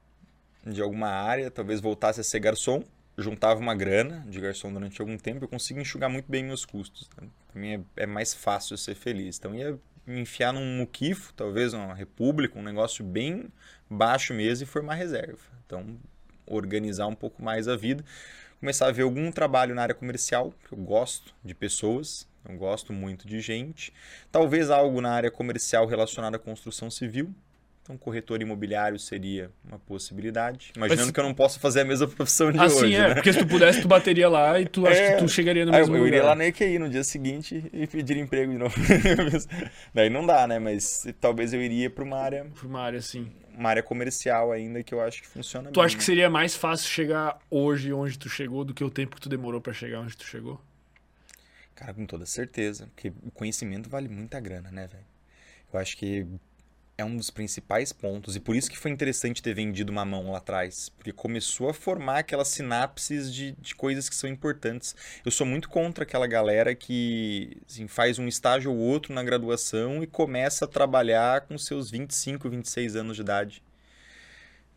de 0.65 0.81
alguma 0.81 1.09
área, 1.09 1.51
talvez 1.51 1.81
voltasse 1.81 2.21
a 2.21 2.23
ser 2.23 2.39
garçom, 2.39 2.81
juntava 3.21 3.59
uma 3.59 3.75
grana 3.75 4.25
de 4.27 4.39
garçom 4.39 4.71
durante 4.71 4.99
algum 5.01 5.17
tempo, 5.17 5.43
eu 5.43 5.47
consigo 5.47 5.79
enxugar 5.79 6.09
muito 6.09 6.29
bem 6.29 6.43
meus 6.43 6.65
custos. 6.65 7.09
Né? 7.19 7.27
Para 7.51 7.61
mim 7.61 7.85
é, 7.97 8.03
é, 8.03 8.05
mais 8.05 8.33
fácil 8.33 8.77
ser 8.77 8.95
feliz. 8.95 9.37
Então 9.37 9.53
ia 9.55 9.77
me 10.05 10.21
enfiar 10.21 10.51
num 10.53 10.77
muquifo, 10.77 11.33
talvez 11.33 11.73
uma 11.73 11.93
república, 11.93 12.57
um 12.57 12.63
negócio 12.63 13.03
bem 13.03 13.49
baixo 13.89 14.33
mesmo 14.33 14.63
e 14.63 14.67
formar 14.67 14.95
reserva. 14.95 15.39
Então 15.65 15.97
organizar 16.45 17.07
um 17.07 17.15
pouco 17.15 17.41
mais 17.43 17.67
a 17.67 17.75
vida, 17.75 18.03
começar 18.59 18.87
a 18.87 18.91
ver 18.91 19.03
algum 19.03 19.31
trabalho 19.31 19.73
na 19.73 19.83
área 19.83 19.95
comercial, 19.95 20.53
eu 20.71 20.77
gosto 20.77 21.33
de 21.43 21.55
pessoas, 21.55 22.27
eu 22.47 22.57
gosto 22.57 22.91
muito 22.91 23.27
de 23.27 23.39
gente. 23.39 23.93
Talvez 24.31 24.69
algo 24.69 24.99
na 25.01 25.11
área 25.11 25.31
comercial 25.31 25.85
relacionado 25.85 26.35
à 26.35 26.39
construção 26.39 26.89
civil. 26.89 27.33
Então, 27.91 27.97
corretor 27.97 28.41
imobiliário 28.41 28.97
seria 28.97 29.51
uma 29.67 29.77
possibilidade. 29.77 30.71
Imaginando 30.75 31.07
Mas, 31.07 31.11
que 31.11 31.19
eu 31.19 31.23
não 31.23 31.33
posso 31.33 31.59
fazer 31.59 31.81
a 31.81 31.85
mesma 31.85 32.07
profissão 32.07 32.51
de 32.51 32.59
assim, 32.59 32.85
hoje. 32.85 32.95
é, 32.95 33.09
né? 33.09 33.13
porque 33.15 33.33
se 33.33 33.39
tu 33.39 33.47
pudesse, 33.47 33.81
tu 33.81 33.87
bateria 33.87 34.29
lá 34.29 34.59
e 34.59 34.65
tu 34.65 34.87
é, 34.87 34.91
acha 34.91 35.11
que 35.13 35.23
tu 35.23 35.29
chegaria 35.29 35.65
no 35.65 35.71
mesmo 35.71 35.95
eu, 35.95 36.01
eu 36.01 36.07
iria 36.07 36.23
lá 36.23 36.35
na 36.35 36.45
EQI 36.45 36.79
no 36.79 36.89
dia 36.89 37.03
seguinte 37.03 37.69
e 37.73 37.85
pedir 37.87 38.17
emprego 38.17 38.51
de 38.51 38.57
novo. 38.57 38.75
Daí 39.93 40.09
não 40.09 40.25
dá, 40.25 40.47
né? 40.47 40.57
Mas 40.57 41.05
talvez 41.19 41.53
eu 41.53 41.61
iria 41.61 41.89
para 41.89 42.03
uma 42.03 42.17
área. 42.17 42.45
Para 42.45 42.67
uma 42.67 42.81
área, 42.81 43.01
sim. 43.01 43.29
Uma 43.57 43.69
área 43.69 43.83
comercial 43.83 44.51
ainda 44.51 44.81
que 44.81 44.93
eu 44.93 45.01
acho 45.01 45.21
que 45.21 45.27
funciona 45.27 45.69
Tu 45.69 45.79
bem, 45.79 45.85
acha 45.85 45.97
que 45.97 46.03
seria 46.03 46.29
mais 46.29 46.55
fácil 46.55 46.89
chegar 46.89 47.37
hoje 47.49 47.91
onde 47.91 48.17
tu 48.17 48.29
chegou 48.29 48.63
do 48.63 48.73
que 48.73 48.83
o 48.83 48.89
tempo 48.89 49.15
que 49.15 49.21
tu 49.21 49.27
demorou 49.27 49.59
para 49.59 49.73
chegar 49.73 49.99
onde 49.99 50.15
tu 50.15 50.25
chegou? 50.25 50.61
Cara, 51.75 51.93
com 51.93 52.05
toda 52.05 52.25
certeza. 52.25 52.87
Porque 52.95 53.09
o 53.09 53.31
conhecimento 53.31 53.89
vale 53.89 54.07
muita 54.07 54.39
grana, 54.39 54.71
né, 54.71 54.87
velho? 54.87 55.05
Eu 55.73 55.79
acho 55.79 55.97
que 55.97 56.25
é 56.97 57.05
um 57.05 57.17
dos 57.17 57.29
principais 57.29 57.91
pontos. 57.91 58.35
E 58.35 58.39
por 58.39 58.55
isso 58.55 58.69
que 58.69 58.77
foi 58.77 58.91
interessante 58.91 59.41
ter 59.41 59.53
vendido 59.53 59.91
uma 59.91 60.05
mão 60.05 60.31
lá 60.31 60.37
atrás. 60.37 60.89
Porque 60.89 61.11
começou 61.11 61.69
a 61.69 61.73
formar 61.73 62.19
aquelas 62.19 62.49
sinapses 62.49 63.33
de, 63.33 63.53
de 63.53 63.75
coisas 63.75 64.07
que 64.07 64.15
são 64.15 64.29
importantes. 64.29 64.95
Eu 65.25 65.31
sou 65.31 65.45
muito 65.45 65.69
contra 65.69 66.03
aquela 66.03 66.27
galera 66.27 66.75
que 66.75 67.57
assim, 67.67 67.87
faz 67.87 68.19
um 68.19 68.27
estágio 68.27 68.71
ou 68.71 68.77
outro 68.77 69.13
na 69.13 69.23
graduação 69.23 70.03
e 70.03 70.07
começa 70.07 70.65
a 70.65 70.67
trabalhar 70.67 71.41
com 71.41 71.57
seus 71.57 71.89
25, 71.89 72.49
26 72.49 72.95
anos 72.95 73.15
de 73.15 73.21
idade. 73.21 73.63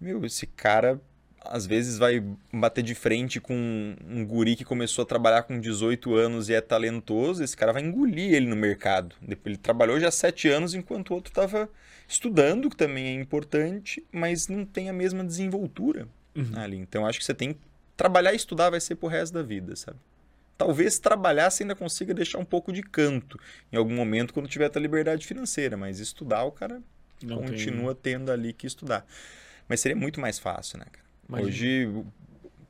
Meu, 0.00 0.24
esse 0.24 0.46
cara 0.46 1.00
às 1.46 1.66
vezes 1.66 1.98
vai 1.98 2.24
bater 2.52 2.82
de 2.82 2.94
frente 2.94 3.40
com 3.40 3.94
um 4.08 4.24
guri 4.24 4.56
que 4.56 4.64
começou 4.64 5.02
a 5.02 5.06
trabalhar 5.06 5.42
com 5.42 5.60
18 5.60 6.14
anos 6.14 6.48
e 6.48 6.54
é 6.54 6.60
talentoso, 6.60 7.44
esse 7.44 7.56
cara 7.56 7.72
vai 7.72 7.82
engolir 7.82 8.32
ele 8.32 8.46
no 8.46 8.56
mercado. 8.56 9.14
Ele 9.44 9.56
trabalhou 9.56 10.00
já 10.00 10.10
7 10.10 10.48
anos 10.48 10.74
enquanto 10.74 11.10
o 11.10 11.14
outro 11.14 11.30
estava 11.30 11.68
estudando, 12.06 12.70
que 12.70 12.76
também 12.76 13.06
é 13.06 13.12
importante, 13.20 14.04
mas 14.12 14.48
não 14.48 14.64
tem 14.64 14.88
a 14.88 14.92
mesma 14.92 15.24
desenvoltura 15.24 16.08
uhum. 16.34 16.52
ali. 16.56 16.76
Então 16.76 17.06
acho 17.06 17.18
que 17.18 17.24
você 17.24 17.34
tem 17.34 17.54
que 17.54 17.60
trabalhar 17.96 18.32
e 18.32 18.36
estudar 18.36 18.70
vai 18.70 18.80
ser 18.80 18.96
pro 18.96 19.08
resto 19.08 19.34
da 19.34 19.42
vida, 19.42 19.74
sabe? 19.76 19.98
Talvez 20.56 20.98
trabalhar 20.98 21.50
você 21.50 21.64
ainda 21.64 21.74
consiga 21.74 22.14
deixar 22.14 22.38
um 22.38 22.44
pouco 22.44 22.72
de 22.72 22.82
canto 22.82 23.38
em 23.72 23.76
algum 23.76 23.94
momento 23.94 24.32
quando 24.32 24.48
tiver 24.48 24.70
a 24.72 24.78
liberdade 24.78 25.26
financeira, 25.26 25.76
mas 25.76 25.98
estudar 25.98 26.44
o 26.44 26.52
cara 26.52 26.80
não 27.22 27.38
continua 27.38 27.94
tem... 27.94 28.14
tendo 28.14 28.30
ali 28.30 28.52
que 28.52 28.66
estudar. 28.66 29.04
Mas 29.68 29.80
seria 29.80 29.96
muito 29.96 30.20
mais 30.20 30.38
fácil, 30.38 30.78
né, 30.78 30.86
cara? 30.90 31.04
Imagina. 31.28 31.48
Hoje 31.48 31.86
o 31.86 32.06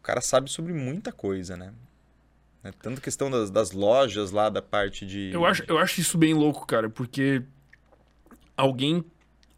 cara 0.02 0.20
sabe 0.20 0.50
sobre 0.50 0.72
muita 0.72 1.12
coisa, 1.12 1.56
né? 1.56 1.72
É 2.62 2.72
tanto 2.72 3.00
questão 3.00 3.30
das, 3.30 3.50
das, 3.50 3.72
lojas 3.72 4.30
lá, 4.30 4.48
da 4.48 4.62
parte 4.62 5.04
de. 5.04 5.30
Eu 5.30 5.44
acho, 5.44 5.62
eu 5.68 5.76
acho 5.76 6.00
isso 6.00 6.16
bem 6.16 6.32
louco, 6.32 6.66
cara, 6.66 6.88
porque 6.88 7.42
alguém 8.56 9.04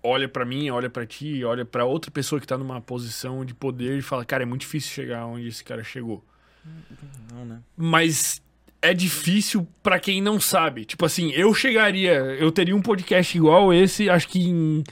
olha 0.06 0.28
para 0.28 0.44
mim, 0.44 0.70
olha 0.70 0.88
para 0.88 1.04
ti, 1.04 1.44
olha 1.44 1.64
para 1.64 1.84
outra 1.84 2.10
pessoa 2.10 2.40
que 2.40 2.46
tá 2.46 2.56
numa 2.56 2.80
posição 2.80 3.44
de 3.44 3.54
poder 3.54 3.98
e 3.98 4.02
fala, 4.02 4.24
cara, 4.24 4.42
é 4.42 4.46
muito 4.46 4.62
difícil 4.62 4.90
chegar 4.90 5.26
onde 5.26 5.48
esse 5.48 5.64
cara 5.64 5.82
chegou. 5.82 6.24
Não, 7.32 7.44
né? 7.44 7.60
Mas 7.76 8.40
é 8.80 8.94
difícil 8.94 9.66
para 9.82 9.98
quem 9.98 10.20
não 10.20 10.38
sabe. 10.38 10.84
Tipo 10.84 11.04
assim, 11.04 11.30
eu 11.32 11.52
chegaria, 11.52 12.12
eu 12.12 12.50
teria 12.52 12.74
um 12.74 12.82
podcast 12.82 13.36
igual 13.36 13.72
esse, 13.72 14.08
acho 14.08 14.28
que 14.28 14.48
em 14.48 14.84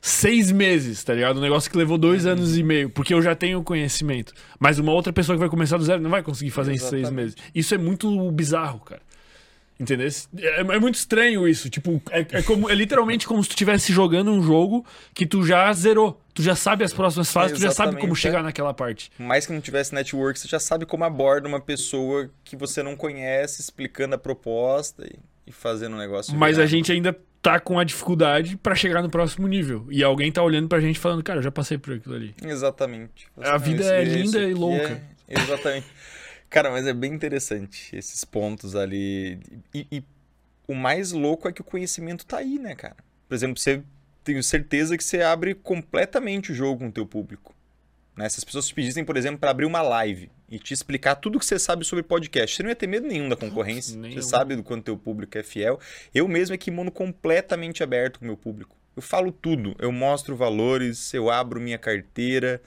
seis 0.00 0.52
meses, 0.52 1.02
tá 1.02 1.14
ligado? 1.14 1.38
Um 1.38 1.42
negócio 1.42 1.70
que 1.70 1.76
levou 1.78 1.96
dois 1.96 2.26
anos 2.26 2.56
e 2.58 2.62
meio, 2.62 2.90
porque 2.90 3.14
eu 3.14 3.22
já 3.22 3.34
tenho 3.34 3.62
conhecimento. 3.62 4.32
Mas 4.58 4.78
uma 4.78 4.92
outra 4.92 5.12
pessoa 5.12 5.36
que 5.36 5.40
vai 5.40 5.48
começar 5.48 5.78
do 5.78 5.84
zero 5.84 6.02
não 6.02 6.10
vai 6.10 6.22
conseguir 6.22 6.50
fazer 6.50 6.72
Exatamente. 6.72 7.00
em 7.00 7.04
seis 7.04 7.14
meses. 7.14 7.36
Isso 7.54 7.74
é 7.74 7.78
muito 7.78 8.30
bizarro, 8.30 8.80
cara. 8.80 9.02
Entendeu? 9.78 10.08
É, 10.38 10.60
é 10.60 10.78
muito 10.78 10.94
estranho 10.94 11.48
isso. 11.48 11.68
Tipo, 11.68 12.00
é, 12.10 12.20
é, 12.20 12.42
como, 12.42 12.70
é 12.70 12.74
literalmente 12.74 13.26
como 13.26 13.42
se 13.42 13.48
tu 13.48 13.52
estivesse 13.52 13.92
jogando 13.92 14.30
um 14.30 14.42
jogo 14.42 14.86
que 15.12 15.26
tu 15.26 15.44
já 15.44 15.72
zerou. 15.72 16.20
Tu 16.32 16.42
já 16.42 16.54
sabe 16.54 16.84
as 16.84 16.92
próximas 16.92 17.30
fases, 17.30 17.58
tu 17.58 17.62
já 17.62 17.70
sabe 17.70 17.96
como 17.96 18.14
chegar 18.14 18.40
é. 18.40 18.42
naquela 18.42 18.72
parte. 18.72 19.10
Mais 19.18 19.46
que 19.46 19.52
não 19.52 19.60
tivesse 19.60 19.94
network, 19.94 20.38
você 20.38 20.48
já 20.48 20.60
sabe 20.60 20.86
como 20.86 21.04
aborda 21.04 21.48
uma 21.48 21.60
pessoa 21.60 22.30
que 22.44 22.56
você 22.56 22.82
não 22.82 22.96
conhece, 22.96 23.60
explicando 23.60 24.14
a 24.14 24.18
proposta 24.18 25.04
e, 25.06 25.18
e 25.46 25.52
fazendo 25.52 25.94
um 25.94 25.98
negócio. 25.98 26.34
Mas 26.36 26.56
virar. 26.56 26.64
a 26.64 26.68
gente 26.68 26.92
ainda 26.92 27.16
tá 27.42 27.60
com 27.60 27.78
a 27.78 27.84
dificuldade 27.84 28.56
para 28.56 28.74
chegar 28.74 29.02
no 29.02 29.10
próximo 29.10 29.46
nível. 29.46 29.86
E 29.90 30.02
alguém 30.02 30.32
tá 30.32 30.42
olhando 30.42 30.66
pra 30.66 30.80
gente 30.80 30.98
falando, 30.98 31.22
cara, 31.22 31.40
eu 31.40 31.42
já 31.42 31.52
passei 31.52 31.76
por 31.76 31.94
aquilo 31.94 32.14
ali. 32.14 32.34
Exatamente. 32.42 33.26
A 33.36 33.58
vida 33.58 33.84
é 33.84 34.02
linda 34.02 34.38
e 34.38 34.54
louca. 34.54 35.02
É... 35.28 35.40
Exatamente. 35.40 35.86
Cara, 36.50 36.70
mas 36.70 36.86
é 36.86 36.92
bem 36.92 37.12
interessante 37.12 37.94
esses 37.96 38.24
pontos 38.24 38.74
ali. 38.74 39.38
E, 39.72 39.86
e, 39.90 40.04
o 40.66 40.74
mais 40.74 41.12
louco 41.12 41.48
é 41.48 41.52
que 41.52 41.60
o 41.60 41.64
conhecimento 41.64 42.24
tá 42.24 42.38
aí, 42.38 42.58
né, 42.58 42.74
cara? 42.74 42.96
Por 43.28 43.34
exemplo, 43.34 43.58
você 43.58 43.82
tenho 44.22 44.42
certeza 44.42 44.96
que 44.96 45.04
você 45.04 45.20
abre 45.20 45.54
completamente 45.54 46.52
o 46.52 46.54
jogo 46.54 46.78
com 46.78 46.88
o 46.88 46.92
teu 46.92 47.04
público. 47.04 47.54
Né? 48.16 48.28
Se 48.28 48.38
as 48.38 48.44
pessoas 48.44 48.68
te 48.68 48.74
pedissem, 48.74 49.04
por 49.04 49.16
exemplo, 49.16 49.38
para 49.38 49.50
abrir 49.50 49.66
uma 49.66 49.82
live 49.82 50.30
e 50.48 50.58
te 50.58 50.72
explicar 50.72 51.16
tudo 51.16 51.38
que 51.38 51.44
você 51.44 51.58
sabe 51.58 51.84
sobre 51.84 52.02
podcast, 52.02 52.56
você 52.56 52.62
não 52.62 52.70
ia 52.70 52.76
ter 52.76 52.86
medo 52.86 53.06
nenhum 53.06 53.28
da 53.28 53.36
concorrência. 53.36 53.96
Nossa, 53.96 54.14
você 54.14 54.22
sabe 54.22 54.56
do 54.56 54.62
quanto 54.62 54.84
teu 54.84 54.96
público 54.96 55.36
é 55.36 55.42
fiel. 55.42 55.78
Eu 56.14 56.28
mesmo 56.28 56.54
é 56.54 56.58
kimono 56.58 56.90
completamente 56.90 57.82
aberto 57.82 58.18
com 58.18 58.24
o 58.24 58.28
meu 58.28 58.36
público. 58.36 58.76
Eu 58.96 59.02
falo 59.02 59.32
tudo, 59.32 59.74
eu 59.80 59.90
mostro 59.90 60.36
valores, 60.36 61.12
eu 61.12 61.28
abro 61.28 61.60
minha 61.60 61.78
carteira. 61.78 62.62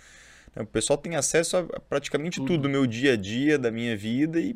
O 0.62 0.66
pessoal 0.66 0.98
tem 0.98 1.16
acesso 1.16 1.58
a 1.58 1.64
praticamente 1.80 2.38
tudo 2.38 2.58
do 2.58 2.70
meu 2.70 2.86
dia 2.88 3.14
a 3.14 3.16
dia, 3.16 3.58
da 3.58 3.72
minha 3.72 3.96
vida 3.96 4.40
e 4.40 4.56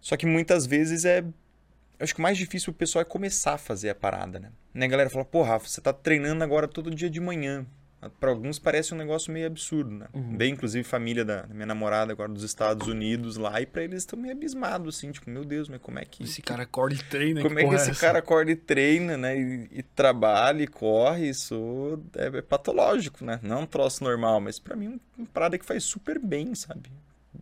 só 0.00 0.16
que 0.16 0.26
muitas 0.26 0.66
vezes 0.66 1.04
é 1.04 1.24
eu 1.98 2.04
acho 2.04 2.14
que 2.14 2.20
o 2.20 2.22
mais 2.22 2.38
difícil 2.38 2.70
o 2.70 2.74
pessoal 2.74 3.02
é 3.02 3.04
começar 3.04 3.54
a 3.54 3.58
fazer 3.58 3.90
a 3.90 3.94
parada, 3.94 4.38
né? 4.38 4.52
né 4.72 4.86
a 4.86 4.88
galera 4.88 5.10
fala, 5.10 5.24
pô, 5.24 5.42
Rafa, 5.42 5.68
você 5.68 5.80
tá 5.80 5.92
treinando 5.92 6.44
agora 6.44 6.68
todo 6.68 6.94
dia 6.94 7.10
de 7.10 7.20
manhã. 7.20 7.66
Para 8.20 8.30
alguns 8.30 8.60
parece 8.60 8.94
um 8.94 8.96
negócio 8.96 9.32
meio 9.32 9.46
absurdo, 9.48 9.90
né? 9.90 10.06
Uhum. 10.14 10.36
Bem, 10.36 10.52
inclusive, 10.52 10.84
família 10.84 11.24
da 11.24 11.46
minha 11.48 11.66
namorada 11.66 12.12
agora 12.12 12.30
dos 12.30 12.44
Estados 12.44 12.86
Unidos 12.86 13.36
lá, 13.36 13.60
e 13.60 13.66
para 13.66 13.82
eles 13.82 13.98
estão 13.98 14.16
meio 14.16 14.34
abismados, 14.34 14.96
assim, 14.96 15.10
tipo, 15.10 15.28
meu 15.28 15.44
Deus, 15.44 15.68
mas 15.68 15.80
como 15.80 15.98
é 15.98 16.04
que. 16.04 16.22
Esse 16.22 16.40
cara 16.40 16.62
acorda 16.62 16.94
e 16.94 16.98
treina, 16.98 17.42
Como 17.42 17.58
é 17.58 17.66
que 17.66 17.74
esse 17.74 17.90
é 17.90 17.94
cara 17.94 18.20
acorda 18.20 18.52
e 18.52 18.56
treina, 18.56 19.16
né? 19.16 19.36
E, 19.36 19.68
e 19.72 19.82
trabalha 19.82 20.62
e 20.62 20.68
corre, 20.68 21.28
isso 21.28 22.00
é, 22.14 22.38
é, 22.38 22.42
patológico, 22.42 23.24
né? 23.24 23.40
Não 23.42 23.58
é 23.58 23.60
um 23.62 23.66
troço 23.66 24.04
normal, 24.04 24.40
mas 24.40 24.60
para 24.60 24.76
mim 24.76 25.00
é 25.18 25.20
uma 25.20 25.26
parada 25.26 25.58
que 25.58 25.64
faz 25.64 25.82
super 25.82 26.20
bem, 26.20 26.54
sabe? 26.54 26.92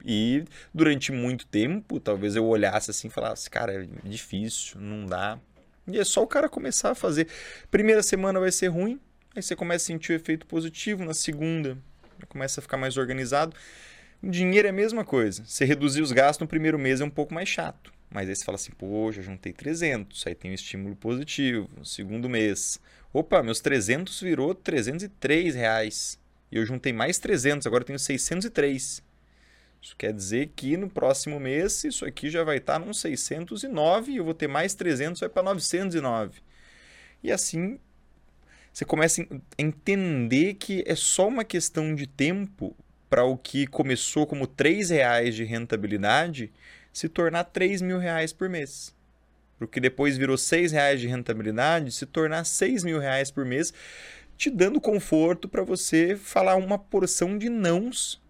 E 0.04 0.44
durante 0.72 1.12
muito 1.12 1.46
tempo, 1.46 2.00
talvez 2.00 2.34
eu 2.34 2.46
olhasse 2.46 2.90
assim 2.90 3.08
e 3.08 3.10
falasse, 3.10 3.50
cara, 3.50 3.84
é 3.84 4.08
difícil, 4.08 4.80
não 4.80 5.04
dá. 5.04 5.38
E 5.86 5.98
é 5.98 6.04
só 6.04 6.22
o 6.22 6.26
cara 6.26 6.48
começar 6.48 6.90
a 6.90 6.94
fazer. 6.94 7.28
Primeira 7.70 8.02
semana 8.02 8.40
vai 8.40 8.50
ser 8.50 8.68
ruim, 8.68 8.98
Aí 9.36 9.42
você 9.42 9.54
começa 9.54 9.84
a 9.84 9.86
sentir 9.86 10.12
o 10.12 10.16
efeito 10.16 10.46
positivo, 10.46 11.04
na 11.04 11.14
segunda 11.14 11.78
começa 12.24 12.60
a 12.60 12.62
ficar 12.62 12.76
mais 12.76 12.96
organizado. 12.96 13.54
O 14.22 14.30
dinheiro 14.30 14.66
é 14.66 14.70
a 14.70 14.74
mesma 14.74 15.04
coisa. 15.04 15.44
Você 15.44 15.64
reduzir 15.64 16.00
os 16.00 16.12
gastos 16.12 16.40
no 16.40 16.48
primeiro 16.48 16.78
mês 16.78 17.00
é 17.00 17.04
um 17.04 17.10
pouco 17.10 17.34
mais 17.34 17.48
chato. 17.48 17.92
Mas 18.10 18.28
aí 18.28 18.34
você 18.34 18.44
fala 18.44 18.56
assim, 18.56 18.72
poxa, 18.72 19.20
juntei 19.20 19.52
300, 19.52 20.26
aí 20.26 20.34
tem 20.34 20.50
um 20.50 20.54
estímulo 20.54 20.96
positivo. 20.96 21.68
No 21.76 21.84
segundo 21.84 22.28
mês, 22.28 22.80
opa, 23.12 23.42
meus 23.42 23.60
300 23.60 24.20
virou 24.20 24.54
303 24.54 25.54
reais. 25.54 26.18
E 26.50 26.56
eu 26.56 26.64
juntei 26.64 26.92
mais 26.92 27.18
300, 27.18 27.66
agora 27.66 27.82
eu 27.82 27.86
tenho 27.86 27.98
603. 27.98 29.02
Isso 29.82 29.96
quer 29.96 30.12
dizer 30.12 30.52
que 30.56 30.76
no 30.76 30.88
próximo 30.88 31.38
mês 31.38 31.84
isso 31.84 32.04
aqui 32.04 32.30
já 32.30 32.42
vai 32.42 32.56
estar 32.56 32.78
nos 32.78 33.00
609 33.00 34.12
e 34.12 34.16
eu 34.16 34.24
vou 34.24 34.34
ter 34.34 34.48
mais 34.48 34.74
300, 34.74 35.20
vai 35.20 35.28
para 35.28 35.42
909. 35.42 36.40
E 37.22 37.30
assim 37.30 37.78
você 38.76 38.84
começa 38.84 39.22
a 39.22 39.62
entender 39.62 40.52
que 40.52 40.84
é 40.86 40.94
só 40.94 41.28
uma 41.28 41.46
questão 41.46 41.94
de 41.94 42.06
tempo 42.06 42.76
para 43.08 43.24
o 43.24 43.34
que 43.34 43.66
começou 43.66 44.26
como 44.26 44.46
3 44.46 44.90
reais 44.90 45.34
de 45.34 45.44
rentabilidade 45.44 46.52
se 46.92 47.08
tornar 47.08 47.44
3 47.44 47.80
mil 47.80 47.98
reais 47.98 48.34
por 48.34 48.50
mês. 48.50 48.94
Para 49.56 49.64
o 49.64 49.68
que 49.68 49.80
depois 49.80 50.18
virou 50.18 50.36
6 50.36 50.72
reais 50.72 51.00
de 51.00 51.06
rentabilidade 51.06 51.90
se 51.90 52.04
tornar 52.04 52.44
6 52.44 52.84
mil 52.84 52.98
reais 52.98 53.30
por 53.30 53.46
mês, 53.46 53.72
te 54.36 54.50
dando 54.50 54.78
conforto 54.78 55.48
para 55.48 55.62
você 55.62 56.14
falar 56.14 56.56
uma 56.56 56.78
porção 56.78 57.38
de 57.38 57.48
nãos 57.48 58.22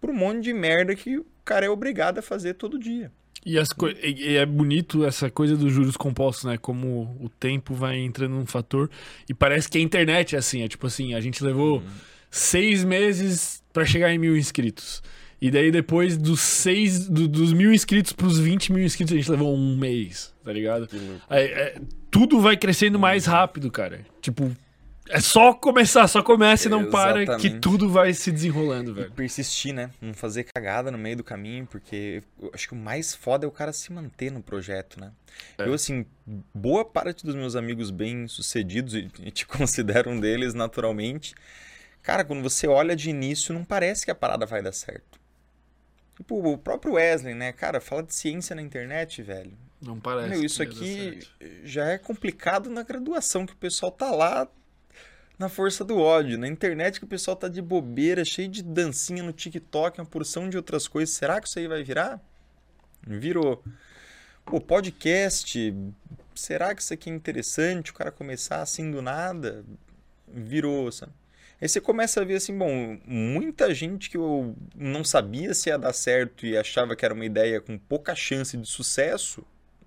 para 0.00 0.10
um 0.10 0.16
monte 0.16 0.42
de 0.42 0.52
merda 0.52 0.96
que 0.96 1.18
o 1.18 1.26
cara 1.44 1.66
é 1.66 1.70
obrigado 1.70 2.18
a 2.18 2.22
fazer 2.22 2.54
todo 2.54 2.76
dia. 2.76 3.12
E, 3.46 3.56
e 4.02 4.36
é 4.36 4.44
bonito 4.44 5.04
essa 5.04 5.30
coisa 5.30 5.56
dos 5.56 5.72
juros 5.72 5.96
compostos, 5.96 6.44
né? 6.44 6.58
Como 6.58 7.16
o 7.20 7.28
tempo 7.28 7.72
vai 7.74 7.96
entrando 7.98 8.32
num 8.32 8.44
fator. 8.44 8.90
E 9.28 9.32
parece 9.32 9.68
que 9.70 9.78
a 9.78 9.80
internet 9.80 10.34
é 10.34 10.38
assim. 10.38 10.62
É 10.62 10.68
tipo 10.68 10.84
assim, 10.84 11.14
a 11.14 11.20
gente 11.20 11.44
levou 11.44 11.76
uhum. 11.76 11.86
seis 12.28 12.82
meses 12.82 13.62
para 13.72 13.86
chegar 13.86 14.12
em 14.12 14.18
mil 14.18 14.36
inscritos. 14.36 15.00
E 15.40 15.48
daí 15.48 15.70
depois 15.70 16.16
dos 16.16 16.40
seis, 16.40 17.08
do, 17.08 17.28
dos 17.28 17.52
mil 17.52 17.72
inscritos 17.72 18.12
pros 18.12 18.38
20 18.38 18.72
mil 18.72 18.84
inscritos, 18.84 19.12
a 19.12 19.16
gente 19.16 19.30
levou 19.30 19.54
um 19.54 19.76
mês, 19.76 20.34
tá 20.42 20.52
ligado? 20.52 20.88
É, 21.30 21.44
é, 21.44 21.80
tudo 22.10 22.40
vai 22.40 22.56
crescendo 22.56 22.98
mais 22.98 23.26
rápido, 23.26 23.70
cara. 23.70 24.00
Tipo, 24.20 24.50
É 25.08 25.20
só 25.20 25.54
começar, 25.54 26.08
só 26.08 26.22
começa 26.22 26.66
e 26.66 26.70
não 26.70 26.90
para, 26.90 27.24
que 27.24 27.30
Exatamente. 27.30 27.60
tudo 27.60 27.88
vai 27.88 28.12
se 28.12 28.32
desenrolando, 28.32 28.90
E 28.90 28.94
velho. 28.94 29.12
persistir, 29.12 29.72
né? 29.72 29.90
Não 30.00 30.12
fazer 30.12 30.44
cagada 30.44 30.90
no 30.90 30.98
meio 30.98 31.16
do 31.16 31.24
caminho, 31.24 31.66
porque 31.66 32.22
eu 32.40 32.50
acho 32.52 32.66
que 32.68 32.74
o 32.74 32.76
mais 32.76 33.14
foda 33.14 33.44
é 33.46 33.48
o 33.48 33.52
cara 33.52 33.72
se 33.72 33.92
manter 33.92 34.30
no 34.32 34.42
projeto, 34.42 35.00
né? 35.00 35.12
É. 35.58 35.68
Eu, 35.68 35.74
assim, 35.74 36.04
boa 36.54 36.84
parte 36.84 37.24
dos 37.24 37.34
meus 37.34 37.54
amigos 37.54 37.90
bem-sucedidos, 37.90 38.94
e 38.94 39.10
e 39.20 39.30
te 39.30 39.46
considero 39.46 40.10
um 40.10 40.18
deles 40.18 40.54
naturalmente, 40.54 41.34
cara, 42.02 42.24
quando 42.24 42.42
você 42.42 42.66
olha 42.66 42.96
de 42.96 43.08
início, 43.10 43.54
não 43.54 43.64
parece 43.64 44.04
que 44.04 44.10
a 44.10 44.14
parada 44.14 44.44
vai 44.46 44.62
dar 44.62 44.72
certo. 44.72 45.20
Tipo, 46.16 46.52
o 46.52 46.56
próprio 46.58 46.94
Wesley, 46.94 47.34
né? 47.34 47.52
Cara, 47.52 47.80
fala 47.80 48.02
de 48.02 48.14
ciência 48.14 48.56
na 48.56 48.62
internet, 48.62 49.22
velho. 49.22 49.52
Não 49.80 50.00
parece. 50.00 50.30
Meu, 50.30 50.42
isso 50.42 50.62
aqui 50.62 51.20
já 51.62 51.86
é 51.88 51.98
complicado 51.98 52.70
na 52.70 52.82
graduação, 52.82 53.44
que 53.44 53.52
o 53.52 53.56
pessoal 53.56 53.92
tá 53.92 54.10
lá 54.10 54.48
na 55.38 55.48
força 55.48 55.84
do 55.84 55.98
ódio. 55.98 56.38
Na 56.38 56.48
internet 56.48 56.98
que 56.98 57.04
o 57.04 57.08
pessoal 57.08 57.36
tá 57.36 57.48
de 57.48 57.60
bobeira, 57.60 58.24
cheio 58.24 58.48
de 58.48 58.62
dancinha 58.62 59.22
no 59.22 59.32
TikTok, 59.32 60.00
uma 60.00 60.06
porção 60.06 60.48
de 60.48 60.56
outras 60.56 60.88
coisas. 60.88 61.14
Será 61.14 61.40
que 61.40 61.48
isso 61.48 61.58
aí 61.58 61.68
vai 61.68 61.82
virar? 61.82 62.20
Virou. 63.06 63.62
Pô, 64.44 64.60
podcast, 64.60 65.74
será 66.34 66.74
que 66.74 66.82
isso 66.82 66.94
aqui 66.94 67.10
é 67.10 67.12
interessante? 67.12 67.90
O 67.90 67.94
cara 67.94 68.10
começar 68.12 68.62
assim 68.62 68.90
do 68.90 69.02
nada? 69.02 69.64
Virou, 70.28 70.90
sabe? 70.90 71.12
Aí 71.60 71.68
você 71.68 71.80
começa 71.80 72.20
a 72.20 72.24
ver 72.24 72.36
assim, 72.36 72.56
bom, 72.56 72.98
muita 73.06 73.72
gente 73.74 74.10
que 74.10 74.16
eu 74.16 74.54
não 74.74 75.02
sabia 75.02 75.54
se 75.54 75.70
ia 75.70 75.78
dar 75.78 75.94
certo 75.94 76.44
e 76.44 76.56
achava 76.56 76.94
que 76.94 77.04
era 77.04 77.14
uma 77.14 77.24
ideia 77.24 77.60
com 77.62 77.78
pouca 77.78 78.14
chance 78.14 78.56
de 78.56 78.68
sucesso, 78.68 79.42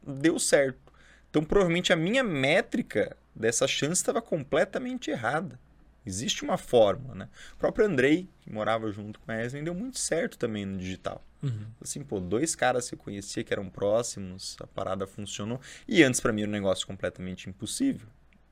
deu 0.05 0.39
certo. 0.39 0.91
Então, 1.29 1.43
provavelmente 1.43 1.93
a 1.93 1.95
minha 1.95 2.23
métrica 2.23 3.15
dessa 3.35 3.67
chance 3.67 4.01
estava 4.01 4.21
completamente 4.21 5.09
errada. 5.11 5.59
Existe 6.05 6.43
uma 6.43 6.57
fórmula, 6.57 7.13
né? 7.13 7.29
O 7.53 7.57
próprio 7.57 7.85
Andrei, 7.85 8.27
que 8.41 8.51
morava 8.51 8.91
junto 8.91 9.19
com 9.19 9.31
a 9.31 9.43
Eslen, 9.43 9.63
deu 9.63 9.73
muito 9.73 9.99
certo 9.99 10.37
também 10.37 10.65
no 10.65 10.77
digital. 10.77 11.23
Uhum. 11.43 11.67
Assim, 11.81 12.03
pô, 12.03 12.19
dois 12.19 12.55
caras 12.55 12.89
que 12.89 12.95
eu 12.95 12.99
conhecia 12.99 13.43
que 13.43 13.53
eram 13.53 13.69
próximos, 13.69 14.57
a 14.59 14.67
parada 14.67 15.05
funcionou. 15.05 15.59
E 15.87 16.03
antes, 16.03 16.19
para 16.19 16.33
mim, 16.33 16.41
era 16.41 16.49
um 16.49 16.53
negócio 16.53 16.87
completamente 16.87 17.49
impossível. 17.49 18.07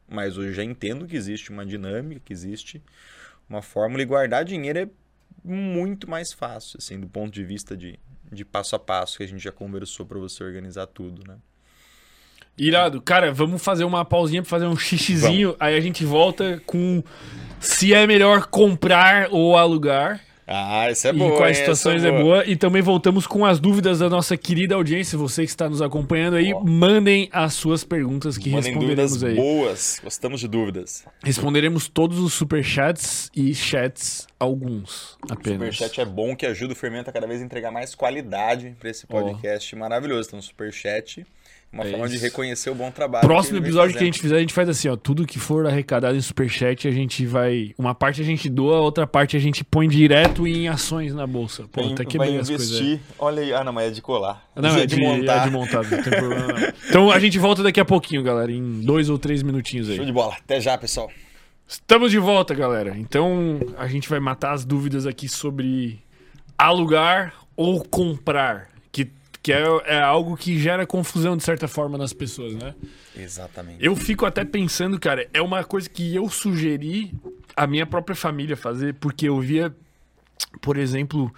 Mas 0.08 0.38
hoje 0.38 0.54
já 0.54 0.64
entendo 0.64 1.08
que 1.08 1.16
existe 1.16 1.50
uma 1.50 1.66
dinâmica, 1.66 2.22
que 2.24 2.34
existe 2.34 2.82
uma 3.50 3.62
fórmula. 3.62 4.02
E 4.02 4.06
guardar 4.06 4.46
dinheiro 4.46 4.80
é 4.80 4.90
muito 5.44 6.10
mais 6.10 6.32
fácil, 6.32 6.78
assim, 6.78 7.00
do 7.00 7.08
ponto 7.08 7.34
de 7.34 7.44
vista 7.44 7.76
de, 7.76 8.00
de 8.32 8.46
passo 8.46 8.76
a 8.76 8.80
passo 8.80 9.18
que 9.18 9.24
a 9.24 9.28
gente 9.28 9.44
já 9.44 9.52
conversou 9.52 10.06
para 10.06 10.20
você 10.20 10.44
organizar 10.44 10.88
tudo, 10.88 11.28
né? 11.28 11.38
Irado. 12.58 13.02
Cara, 13.02 13.32
vamos 13.32 13.62
fazer 13.64 13.84
uma 13.84 14.04
pausinha 14.04 14.42
pra 14.42 14.50
fazer 14.50 14.66
um 14.66 14.76
xixizinho. 14.76 15.56
Aí 15.60 15.76
a 15.78 15.82
gente 15.82 16.04
volta 16.04 16.62
com 16.66 17.04
se 17.60 17.94
é 17.94 18.08
melhor 18.08 18.48
comprar 18.48 19.28
ou 19.32 19.56
alugar. 19.58 20.22
Ah, 20.50 20.90
isso 20.90 21.06
é 21.06 21.12
e 21.12 21.32
quais 21.36 21.58
situações 21.58 22.06
é 22.06 22.12
boa. 22.12 22.46
E 22.46 22.56
também 22.56 22.82
voltamos 22.82 23.28
com 23.28 23.46
as 23.46 23.60
dúvidas 23.60 24.00
da 24.00 24.10
nossa 24.10 24.38
querida 24.38 24.76
audiência. 24.76 25.18
Você 25.18 25.44
que 25.44 25.50
está 25.50 25.68
nos 25.70 25.82
acompanhando 25.82 26.38
aí, 26.38 26.54
Ó. 26.54 26.62
mandem 26.64 27.28
as 27.34 27.54
suas 27.54 27.84
perguntas 27.84 28.38
que 28.38 28.50
Mandem 28.52 28.80
dúvidas 28.80 29.12
responderemos 29.12 29.24
aí. 29.24 29.36
boas. 29.36 30.00
Gostamos 30.02 30.40
de 30.40 30.48
dúvidas. 30.48 31.04
Responderemos 31.22 31.90
todos 31.90 32.18
os 32.20 32.32
superchats 32.32 33.30
e 33.36 33.54
chats, 33.54 34.26
alguns 34.40 35.18
apenas. 35.30 35.76
Superchat 35.76 36.00
é 36.00 36.06
bom 36.06 36.34
que 36.34 36.46
ajuda 36.46 36.72
o 36.72 36.76
Fermento 36.78 37.10
a 37.10 37.14
cada 37.14 37.28
vez 37.28 37.42
entregar 37.42 37.70
mais 37.70 37.94
qualidade 37.94 38.74
para 38.80 38.90
esse 38.90 39.06
podcast 39.06 39.76
maravilhoso. 39.76 40.30
Então, 40.30 40.42
Superchat, 40.42 41.26
uma 41.72 41.84
É 41.84 41.92
forma 41.92 42.08
de 42.08 42.16
isso. 42.16 42.24
reconhecer 42.24 42.70
o 42.70 42.76
bom 42.76 42.90
trabalho. 42.90 43.28
Próximo 43.28 43.56
vem 43.60 43.64
episódio 43.64 43.90
que 43.92 43.98
a 43.98 44.00
fazendo. 44.00 44.14
gente 44.14 44.22
fizer, 44.22 44.36
a 44.38 44.40
gente 44.40 44.54
faz 44.54 44.70
assim, 44.70 44.88
ó. 44.90 44.96
Tudo 44.96 45.26
que 45.26 45.38
for 45.38 45.68
arrecadado 45.68 46.18
em 46.18 46.22
superchat, 46.22 46.88
a 46.88 46.92
gente 46.92 47.26
vai. 47.26 47.74
Uma 47.78 47.94
parte 47.94 48.22
a 48.22 48.24
gente 48.24 48.50
doa, 48.50 48.78
a 48.78 48.82
outra 48.82 49.06
parte 49.06 49.36
a 49.36 49.40
gente 49.40 49.64
põe 49.64 49.88
direto 49.88 50.48
em 50.48 50.68
ações 50.68 51.14
na 51.14 51.28
bolsa. 51.28 51.66
Pô, 51.72 51.82
Vai- 51.84 51.92
até 51.94 52.04
vai 52.04 52.12
quebrei 52.12 52.38
as 52.40 52.48
coisas. 52.50 52.70
investir. 52.72 53.00
Olha 53.20 53.42
aí. 53.44 53.54
Ah, 53.54 53.64
não, 53.64 53.74
mas 53.74 53.88
é 53.90 53.92
de 53.92 54.02
colar. 54.02 54.48
Não, 54.56 54.70
é 54.70 54.74
de, 54.74 54.82
é 54.82 54.86
de 54.86 55.50
montar, 55.52 55.84
não 55.84 55.90
tem 56.02 56.12
problema 56.14 56.48
não. 56.48 56.74
Então 56.90 57.12
a 57.12 57.20
gente 57.20 57.38
volta 57.38 57.62
daqui 57.62 57.80
a 57.80 57.86
pouquinho, 57.86 58.24
galera, 58.24 58.52
em 58.52 58.82
dois 58.82 59.10
ou 59.10 59.20
três 59.20 59.44
minutinhos 59.44 59.88
Show 59.88 60.00
aí. 60.00 60.06
de 60.06 60.12
bola. 60.12 60.36
Até 60.40 60.60
já, 60.62 60.78
pessoal. 60.78 61.12
Estamos 61.68 62.12
de 62.12 62.18
volta, 62.18 62.54
galera. 62.56 62.96
Então 62.98 63.60
a 63.78 63.88
gente 63.88 64.08
vai 64.08 64.20
matar 64.22 64.54
as 64.54 64.64
dúvidas 64.64 65.06
aqui 65.06 65.28
sobre 65.28 66.00
alugar 66.58 67.34
ou 67.56 67.84
comprar. 67.84 68.70
Que, 69.48 69.54
é, 69.54 69.64
é 69.86 70.02
algo 70.02 70.36
que 70.36 70.60
gera 70.60 70.86
confusão, 70.86 71.38
de 71.38 71.42
certa 71.42 71.70
forma, 71.70 71.98
nas 71.98 72.12
pessoas, 72.12 72.54
né? 72.54 72.76
Exatamente. 73.16 73.78
Eu 73.80 73.96
fico 73.96 74.26
até 74.26 74.44
pensando, 74.44 75.00
cara, 75.00 75.26
é 75.34 75.42
uma 75.42 75.64
coisa 75.64 75.90
que 75.90 76.14
eu 76.14 76.28
sugeri 76.28 77.14
a 77.56 77.66
minha 77.66 77.86
própria 77.86 78.14
família 78.14 78.58
fazer, 78.58 78.96
porque 78.96 79.30
eu 79.30 79.40
via, 79.40 79.74
por 80.60 80.76
exemplo, 80.76 81.34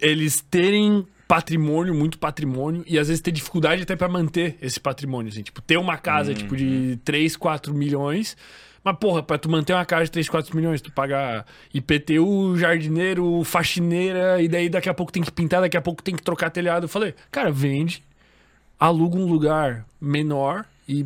eles 0.00 0.40
terem 0.48 1.04
patrimônio, 1.26 1.92
muito 1.92 2.20
patrimônio, 2.20 2.84
e 2.86 2.96
às 2.96 3.08
vezes 3.08 3.20
ter 3.20 3.32
dificuldade 3.32 3.82
até 3.82 3.96
pra 3.96 4.08
manter 4.08 4.56
esse 4.62 4.78
patrimônio, 4.78 5.32
assim, 5.32 5.42
tipo, 5.42 5.60
ter 5.60 5.76
uma 5.76 5.96
casa, 5.96 6.32
tipo, 6.32 6.54
de 6.56 7.00
3, 7.04 7.34
4 7.36 7.74
milhões, 7.74 8.36
mas, 8.92 8.98
porra, 8.98 9.22
pra 9.22 9.38
tu 9.38 9.48
manter 9.48 9.72
uma 9.72 9.84
casa 9.84 10.04
de 10.04 10.10
3, 10.10 10.28
4 10.28 10.56
milhões, 10.56 10.80
tu 10.80 10.90
pagar 10.90 11.46
IPTU, 11.72 12.56
jardineiro, 12.56 13.42
faxineira, 13.44 14.40
e 14.42 14.48
daí 14.48 14.68
daqui 14.68 14.88
a 14.88 14.94
pouco 14.94 15.12
tem 15.12 15.22
que 15.22 15.30
pintar, 15.30 15.60
daqui 15.60 15.76
a 15.76 15.82
pouco 15.82 16.02
tem 16.02 16.14
que 16.14 16.22
trocar 16.22 16.50
telhado. 16.50 16.84
Eu 16.84 16.88
falei, 16.88 17.14
cara, 17.30 17.50
vende, 17.50 18.02
aluga 18.78 19.16
um 19.16 19.26
lugar 19.26 19.86
menor 20.00 20.64
e 20.88 21.04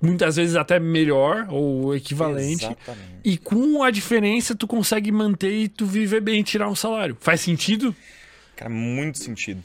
muitas 0.00 0.36
vezes 0.36 0.56
até 0.56 0.80
melhor 0.80 1.46
ou 1.50 1.94
equivalente. 1.94 2.64
Exatamente. 2.64 3.20
E 3.24 3.36
com 3.36 3.82
a 3.82 3.90
diferença 3.90 4.54
tu 4.54 4.66
consegue 4.66 5.12
manter 5.12 5.52
e 5.52 5.68
tu 5.68 5.84
viver 5.84 6.20
bem, 6.20 6.42
tirar 6.42 6.68
um 6.68 6.74
salário. 6.74 7.16
Faz 7.20 7.40
sentido? 7.40 7.94
Cara, 8.56 8.70
muito 8.70 9.18
sentido. 9.18 9.62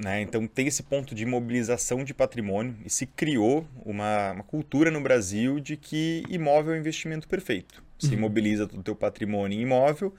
Né? 0.00 0.20
Então 0.20 0.46
tem 0.46 0.68
esse 0.68 0.82
ponto 0.84 1.12
de 1.14 1.26
mobilização 1.26 2.04
de 2.04 2.14
patrimônio 2.14 2.76
e 2.84 2.90
se 2.90 3.04
criou 3.04 3.66
uma, 3.84 4.30
uma 4.32 4.44
cultura 4.44 4.90
no 4.92 5.00
Brasil 5.00 5.58
de 5.58 5.76
que 5.76 6.22
imóvel 6.28 6.74
é 6.74 6.76
o 6.76 6.80
investimento 6.80 7.26
perfeito. 7.26 7.82
Você 7.98 8.14
imobiliza 8.14 8.66
todo 8.68 8.78
o 8.78 8.82
teu 8.84 8.94
patrimônio 8.94 9.58
em 9.58 9.62
imóvel 9.62 10.14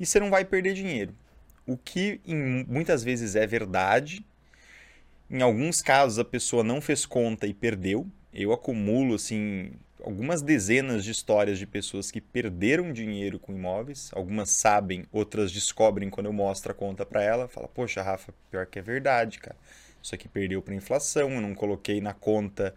e 0.00 0.06
você 0.06 0.18
não 0.18 0.30
vai 0.30 0.46
perder 0.46 0.72
dinheiro. 0.72 1.14
O 1.66 1.76
que 1.76 2.20
em- 2.26 2.64
muitas 2.66 3.04
vezes 3.04 3.36
é 3.36 3.46
verdade. 3.46 4.24
Em 5.30 5.42
alguns 5.42 5.82
casos 5.82 6.18
a 6.18 6.24
pessoa 6.24 6.64
não 6.64 6.80
fez 6.80 7.04
conta 7.04 7.46
e 7.46 7.52
perdeu. 7.52 8.06
Eu 8.32 8.50
acumulo 8.52 9.14
assim 9.14 9.72
algumas 10.02 10.42
dezenas 10.42 11.04
de 11.04 11.10
histórias 11.10 11.58
de 11.58 11.66
pessoas 11.66 12.10
que 12.10 12.20
perderam 12.20 12.92
dinheiro 12.92 13.38
com 13.38 13.52
imóveis. 13.52 14.10
Algumas 14.12 14.50
sabem, 14.50 15.04
outras 15.12 15.50
descobrem 15.52 16.10
quando 16.10 16.26
eu 16.26 16.32
mostro 16.32 16.72
a 16.72 16.74
conta 16.74 17.04
para 17.04 17.22
ela. 17.22 17.48
Fala, 17.48 17.68
poxa, 17.68 18.02
Rafa, 18.02 18.32
pior 18.50 18.66
que 18.66 18.78
é 18.78 18.82
verdade, 18.82 19.38
cara. 19.38 19.56
Isso 20.02 20.14
aqui 20.14 20.28
perdeu 20.28 20.62
para 20.62 20.74
inflação, 20.74 21.30
eu 21.32 21.40
não 21.40 21.54
coloquei 21.54 22.00
na 22.00 22.14
conta 22.14 22.74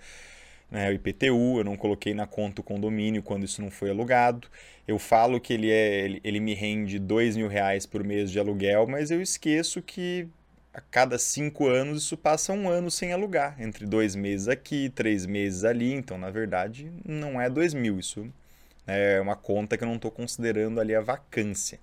né, 0.69 0.89
o 0.89 0.93
IPTU, 0.93 1.59
eu 1.59 1.63
não 1.63 1.75
coloquei 1.75 2.13
na 2.13 2.25
conta 2.25 2.61
o 2.61 2.63
condomínio 2.63 3.21
quando 3.21 3.43
isso 3.43 3.61
não 3.61 3.69
foi 3.69 3.89
alugado. 3.89 4.47
Eu 4.87 4.97
falo 4.97 5.39
que 5.39 5.53
ele, 5.53 5.69
é, 5.69 6.05
ele, 6.05 6.21
ele 6.23 6.39
me 6.39 6.53
rende 6.53 6.97
dois 6.97 7.37
mil 7.37 7.47
reais 7.47 7.85
por 7.85 8.03
mês 8.03 8.31
de 8.31 8.39
aluguel, 8.39 8.87
mas 8.87 9.11
eu 9.11 9.21
esqueço 9.21 9.81
que 9.81 10.27
a 10.73 10.79
cada 10.81 11.17
cinco 11.19 11.67
anos 11.67 12.03
isso 12.03 12.15
passa 12.17 12.53
um 12.53 12.69
ano 12.69 12.89
sem 12.89 13.11
alugar, 13.11 13.61
entre 13.61 13.85
dois 13.85 14.15
meses 14.15 14.47
aqui, 14.47 14.89
três 14.89 15.25
meses 15.25 15.63
ali. 15.63 15.91
Então, 15.93 16.17
na 16.17 16.29
verdade, 16.29 16.91
não 17.05 17.39
é 17.41 17.49
dois 17.49 17.73
mil, 17.73 17.99
isso 17.99 18.25
é 18.87 19.19
uma 19.21 19.35
conta 19.35 19.77
que 19.77 19.83
eu 19.83 19.87
não 19.87 19.95
estou 19.95 20.11
considerando 20.11 20.79
ali 20.79 20.95
a 20.95 21.01
vacância. 21.01 21.79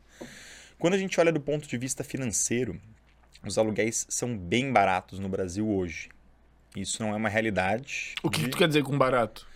Quando 0.78 0.94
a 0.94 0.98
gente 0.98 1.19
olha 1.20 1.32
do 1.32 1.40
ponto 1.40 1.66
de 1.69 1.77
vista 1.77 2.02
financeiro, 2.05 2.81
os 3.44 3.59
aluguéis 3.59 4.06
são 4.09 4.36
bem 4.36 4.73
baratos 4.73 5.19
no 5.19 5.28
Brasil 5.28 5.69
hoje. 5.69 6.09
Isso 6.77 7.02
não 7.02 7.12
é 7.12 7.16
uma 7.16 7.28
realidade. 7.28 8.15
O 8.23 8.31
que, 8.31 8.39
de 8.40 8.44
que 8.47 8.51
tu 8.52 8.59
quer 8.59 8.69
dizer 8.69 8.82
com 8.85 8.97
barato? 8.97 9.47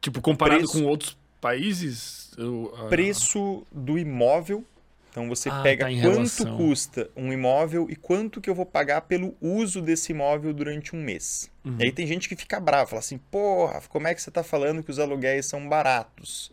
Tipo, 0.00 0.20
comparado 0.20 0.60
Preço. 0.60 0.72
com 0.80 0.84
outros 0.84 1.16
países? 1.40 2.32
eu- 2.36 2.72
ah, 2.76 2.88
preço 2.88 3.66
do 3.70 3.98
imóvel. 3.98 4.64
Então 5.12 5.28
você 5.28 5.50
Ah, 5.50 5.62
pega 5.62 5.84
tá 5.84 5.90
quanto 5.92 6.16
relação. 6.16 6.56
custa 6.56 7.10
um 7.14 7.30
imóvel 7.30 7.86
e 7.90 7.94
quanto 7.94 8.40
que 8.40 8.48
eu 8.48 8.54
vou 8.54 8.64
pagar 8.64 9.02
pelo 9.02 9.36
uso 9.42 9.82
desse 9.82 10.10
imóvel 10.12 10.54
durante 10.54 10.96
um 10.96 11.02
mês. 11.02 11.50
Uhum. 11.62 11.76
E 11.78 11.84
aí 11.84 11.92
tem 11.92 12.06
gente 12.06 12.30
que 12.30 12.34
fica 12.34 12.58
brava, 12.58 12.86
fala 12.88 13.00
assim, 13.00 13.18
porra, 13.30 13.82
como 13.90 14.08
é 14.08 14.14
que 14.14 14.22
você 14.22 14.30
está 14.30 14.42
falando 14.42 14.82
que 14.82 14.90
os 14.90 14.98
aluguéis 14.98 15.44
são 15.44 15.68
baratos? 15.68 16.50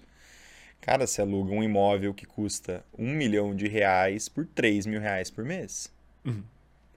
Cara, 0.82 1.08
você 1.08 1.22
aluga 1.22 1.54
um 1.54 1.64
imóvel 1.64 2.14
que 2.14 2.26
custa 2.26 2.84
um 2.98 3.10
milhão 3.14 3.56
de 3.56 3.66
reais 3.70 4.28
por 4.28 4.46
3 4.46 4.86
mil 4.86 5.00
reais 5.00 5.32
por 5.32 5.46
mês. 5.46 5.90
Uhum. 6.26 6.44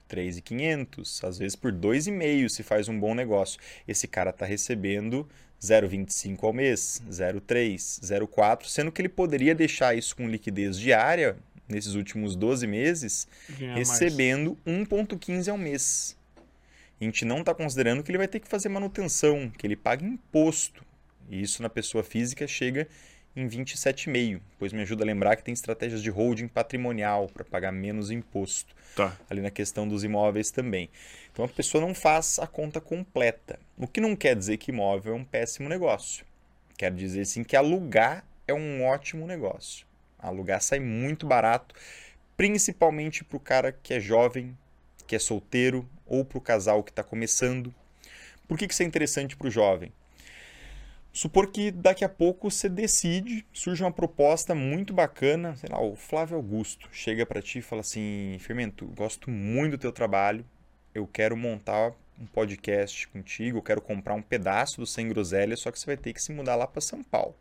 3.500, 0.09 1.23
às 1.23 1.37
vezes 1.37 1.55
por 1.55 1.71
2,5 1.71 2.49
se 2.49 2.61
faz 2.61 2.89
um 2.89 2.99
bom 2.99 3.15
negócio. 3.15 3.57
Esse 3.87 4.05
cara 4.05 4.31
está 4.31 4.45
recebendo 4.45 5.27
0,25 5.61 6.43
ao 6.43 6.51
mês, 6.53 7.01
0,3, 7.09 8.01
0,4, 8.03 8.65
sendo 8.65 8.91
que 8.91 9.01
ele 9.01 9.09
poderia 9.09 9.55
deixar 9.55 9.95
isso 9.97 10.15
com 10.15 10.27
liquidez 10.27 10.77
diária 10.77 11.37
nesses 11.73 11.95
últimos 11.95 12.35
12 12.35 12.65
meses, 12.67 13.27
ganhar 13.49 13.75
recebendo 13.75 14.57
1,15 14.65 15.49
ao 15.49 15.57
mês. 15.57 16.17
A 16.99 17.03
gente 17.03 17.25
não 17.25 17.39
está 17.39 17.53
considerando 17.53 18.03
que 18.03 18.11
ele 18.11 18.17
vai 18.17 18.27
ter 18.27 18.39
que 18.39 18.47
fazer 18.47 18.69
manutenção, 18.69 19.49
que 19.49 19.67
ele 19.67 19.75
paga 19.75 20.05
imposto. 20.05 20.85
E 21.29 21.41
isso 21.41 21.61
na 21.61 21.69
pessoa 21.69 22.03
física 22.03 22.47
chega 22.47 22.87
em 23.35 23.47
27,5, 23.47 24.39
pois 24.59 24.71
me 24.71 24.81
ajuda 24.81 25.03
a 25.03 25.07
lembrar 25.07 25.35
que 25.35 25.43
tem 25.43 25.53
estratégias 25.53 26.01
de 26.03 26.09
holding 26.09 26.47
patrimonial 26.47 27.27
para 27.27 27.43
pagar 27.43 27.71
menos 27.71 28.11
imposto. 28.11 28.75
Tá. 28.95 29.17
Ali 29.29 29.41
na 29.41 29.49
questão 29.49 29.87
dos 29.87 30.03
imóveis 30.03 30.51
também. 30.51 30.89
Então 31.31 31.43
a 31.43 31.47
pessoa 31.47 31.81
não 31.81 31.95
faz 31.95 32.37
a 32.39 32.45
conta 32.45 32.79
completa. 32.79 33.59
O 33.77 33.87
que 33.87 33.99
não 33.99 34.15
quer 34.15 34.35
dizer 34.35 34.57
que 34.57 34.71
imóvel 34.71 35.13
é 35.13 35.17
um 35.17 35.25
péssimo 35.25 35.67
negócio. 35.67 36.23
Quer 36.77 36.91
dizer 36.93 37.25
sim 37.25 37.43
que 37.43 37.55
alugar 37.55 38.23
é 38.47 38.53
um 38.53 38.85
ótimo 38.85 39.25
negócio. 39.25 39.85
Alugar 40.23 40.61
sai 40.61 40.79
muito 40.79 41.27
barato, 41.27 41.75
principalmente 42.35 43.23
para 43.23 43.37
o 43.37 43.39
cara 43.39 43.71
que 43.71 43.93
é 43.93 43.99
jovem, 43.99 44.57
que 45.05 45.15
é 45.15 45.19
solteiro 45.19 45.87
ou 46.05 46.23
para 46.23 46.37
o 46.37 46.41
casal 46.41 46.83
que 46.83 46.91
está 46.91 47.03
começando. 47.03 47.73
Por 48.47 48.57
que, 48.57 48.67
que 48.67 48.73
isso 48.73 48.83
é 48.83 48.85
interessante 48.85 49.35
para 49.35 49.47
o 49.47 49.51
jovem? 49.51 49.91
Supor 51.11 51.51
que 51.51 51.69
daqui 51.69 52.03
a 52.03 52.09
pouco 52.09 52.49
você 52.49 52.67
decide, 52.67 53.45
surge 53.53 53.83
uma 53.83 53.91
proposta 53.91 54.55
muito 54.55 54.93
bacana, 54.95 55.55
sei 55.55 55.69
lá, 55.69 55.79
o 55.79 55.95
Flávio 55.95 56.37
Augusto 56.37 56.89
chega 56.91 57.23
para 57.23 57.39
ti 57.39 57.59
e 57.59 57.61
fala 57.61 57.81
assim: 57.81 58.35
Fermento, 58.39 58.87
gosto 58.87 59.29
muito 59.29 59.73
do 59.73 59.77
teu 59.77 59.91
trabalho, 59.91 60.43
eu 60.93 61.05
quero 61.05 61.37
montar 61.37 61.93
um 62.19 62.25
podcast 62.25 63.07
contigo, 63.09 63.59
eu 63.59 63.61
quero 63.61 63.79
comprar 63.79 64.15
um 64.15 64.23
pedaço 64.23 64.79
do 64.79 64.87
Sem 64.87 65.07
Groselha, 65.07 65.55
só 65.55 65.71
que 65.71 65.79
você 65.79 65.85
vai 65.85 65.97
ter 65.97 66.13
que 66.13 66.21
se 66.21 66.33
mudar 66.33 66.55
lá 66.55 66.65
para 66.65 66.81
São 66.81 67.03
Paulo. 67.03 67.35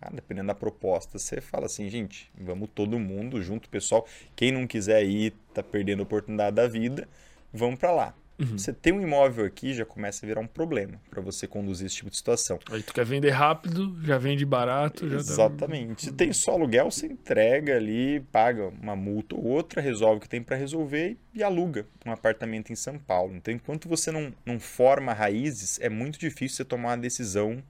Cara, 0.00 0.14
dependendo 0.14 0.46
da 0.46 0.54
proposta, 0.54 1.18
você 1.18 1.40
fala 1.40 1.66
assim, 1.66 1.88
gente, 1.88 2.30
vamos 2.40 2.68
todo 2.72 2.98
mundo 3.00 3.42
junto, 3.42 3.68
pessoal. 3.68 4.06
Quem 4.36 4.52
não 4.52 4.64
quiser 4.64 5.04
ir, 5.04 5.34
tá 5.52 5.60
perdendo 5.60 6.00
a 6.00 6.02
oportunidade 6.04 6.54
da 6.54 6.68
vida, 6.68 7.08
vamos 7.52 7.80
para 7.80 7.90
lá. 7.90 8.14
Uhum. 8.38 8.56
Você 8.56 8.72
tem 8.72 8.92
um 8.92 9.00
imóvel 9.00 9.44
aqui, 9.44 9.74
já 9.74 9.84
começa 9.84 10.24
a 10.24 10.26
virar 10.28 10.40
um 10.40 10.46
problema 10.46 11.00
para 11.10 11.20
você 11.20 11.48
conduzir 11.48 11.86
esse 11.86 11.96
tipo 11.96 12.10
de 12.10 12.16
situação. 12.16 12.60
Aí 12.70 12.80
tu 12.80 12.94
quer 12.94 13.04
vender 13.04 13.30
rápido, 13.30 13.98
já 14.04 14.16
vende 14.16 14.46
barato. 14.46 15.08
Já 15.08 15.16
Exatamente. 15.16 16.04
Se 16.04 16.12
tem 16.12 16.32
só 16.32 16.52
aluguel, 16.52 16.88
você 16.88 17.06
entrega 17.06 17.76
ali, 17.76 18.20
paga 18.30 18.68
uma 18.68 18.94
multa 18.94 19.34
ou 19.34 19.44
outra, 19.44 19.82
resolve 19.82 20.18
o 20.18 20.20
que 20.20 20.28
tem 20.28 20.40
para 20.40 20.54
resolver 20.54 21.16
e 21.34 21.42
aluga 21.42 21.84
um 22.06 22.12
apartamento 22.12 22.72
em 22.72 22.76
São 22.76 22.96
Paulo. 22.96 23.34
Então, 23.34 23.52
enquanto 23.52 23.88
você 23.88 24.12
não, 24.12 24.32
não 24.46 24.60
forma 24.60 25.12
raízes, 25.12 25.80
é 25.80 25.88
muito 25.88 26.20
difícil 26.20 26.58
você 26.58 26.64
tomar 26.64 26.90
uma 26.90 26.98
decisão 26.98 27.60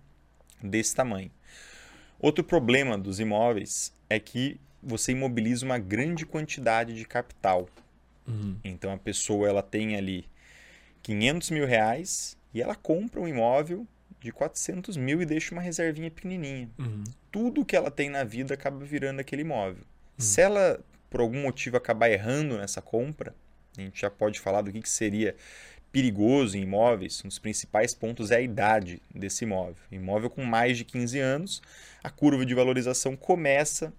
desse 0.63 0.95
tamanho. 0.95 1.31
Outro 2.19 2.43
problema 2.43 2.99
dos 2.99 3.21
imóveis 3.21 3.93
é 4.09 4.19
que 4.19 4.61
você 4.83 5.13
imobiliza 5.13 5.65
uma 5.65 5.79
grande 5.79 6.27
quantidade 6.27 6.95
de 6.95 7.05
capital. 7.05 7.69
Uhum. 8.27 8.57
Então 8.65 8.93
a 8.93 8.99
pessoa 8.99 9.49
ela 9.49 9.63
tem 9.63 9.97
ali 9.97 10.27
500 11.03 11.51
mil 11.51 11.67
reais 11.67 12.37
e 12.53 12.61
ela 12.61 12.75
compra 12.75 13.21
um 13.21 13.29
imóvel 13.29 13.87
de 14.21 14.33
400 14.33 14.97
mil 14.97 15.23
e 15.23 15.27
deixa 15.27 15.55
uma 15.55 15.63
reservinha 15.63 16.11
pequenininha. 16.11 16.69
Uhum. 16.79 17.05
Tudo 17.31 17.65
que 17.65 17.77
ela 17.77 17.91
tem 17.91 18.11
na 18.11 18.25
vida 18.25 18.55
acaba 18.55 18.85
virando 18.85 19.21
aquele 19.21 19.43
imóvel. 19.43 19.83
Uhum. 19.83 19.85
Se 20.19 20.41
ela, 20.41 20.81
por 21.09 21.21
algum 21.21 21.43
motivo, 21.43 21.77
acabar 21.77 22.11
errando 22.11 22.59
nessa 22.59 22.83
compra, 22.83 23.35
a 23.77 23.81
gente 23.81 24.01
já 24.01 24.11
pode 24.11 24.41
falar 24.41 24.63
do 24.63 24.73
que, 24.73 24.83
que 24.83 24.89
seria 24.89 25.37
perigoso 25.93 26.57
em 26.57 26.63
imóveis. 26.63 27.23
Um 27.25 27.29
dos 27.29 27.39
principais 27.39 27.95
pontos 27.95 28.31
é 28.31 28.37
a 28.37 28.41
idade 28.41 29.03
desse 29.15 29.45
imóvel. 29.45 29.77
Imóvel 29.91 30.31
com 30.31 30.45
mais 30.45 30.77
de 30.77 30.85
15 30.85 31.19
anos, 31.19 31.63
a 32.03 32.11
curva 32.11 32.45
de 32.45 32.55
valorização 32.55 33.17
começa 33.17 33.93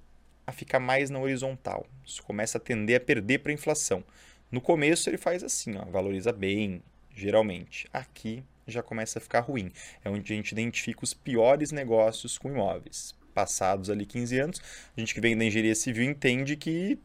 a 0.45 0.51
ficar 0.51 0.79
mais 0.79 1.09
na 1.09 1.19
horizontal. 1.19 1.85
Isso 2.05 2.23
começa 2.23 2.57
a 2.57 2.61
tender 2.61 2.97
a 2.97 2.99
perder 2.99 3.39
para 3.39 3.51
a 3.51 3.55
inflação. 3.55 4.03
No 4.51 4.59
começo 4.59 5.09
ele 5.09 5.17
faz 5.17 5.43
assim, 5.43 5.77
ó, 5.77 5.85
valoriza 5.85 6.31
bem, 6.31 6.81
geralmente. 7.15 7.87
Aqui 7.93 8.43
já 8.67 8.81
começa 8.81 9.19
a 9.19 9.21
ficar 9.21 9.41
ruim. 9.41 9.71
É 10.03 10.09
onde 10.09 10.33
a 10.33 10.35
gente 10.35 10.51
identifica 10.51 11.03
os 11.03 11.13
piores 11.13 11.71
negócios 11.71 12.37
com 12.37 12.49
imóveis. 12.49 13.15
Passados 13.33 13.89
ali 13.89 14.05
15 14.05 14.39
anos, 14.39 14.61
a 14.95 14.99
gente 14.99 15.13
que 15.13 15.21
vem 15.21 15.37
da 15.37 15.45
engenharia 15.45 15.75
civil 15.75 16.03
entende 16.03 16.55
que 16.55 16.97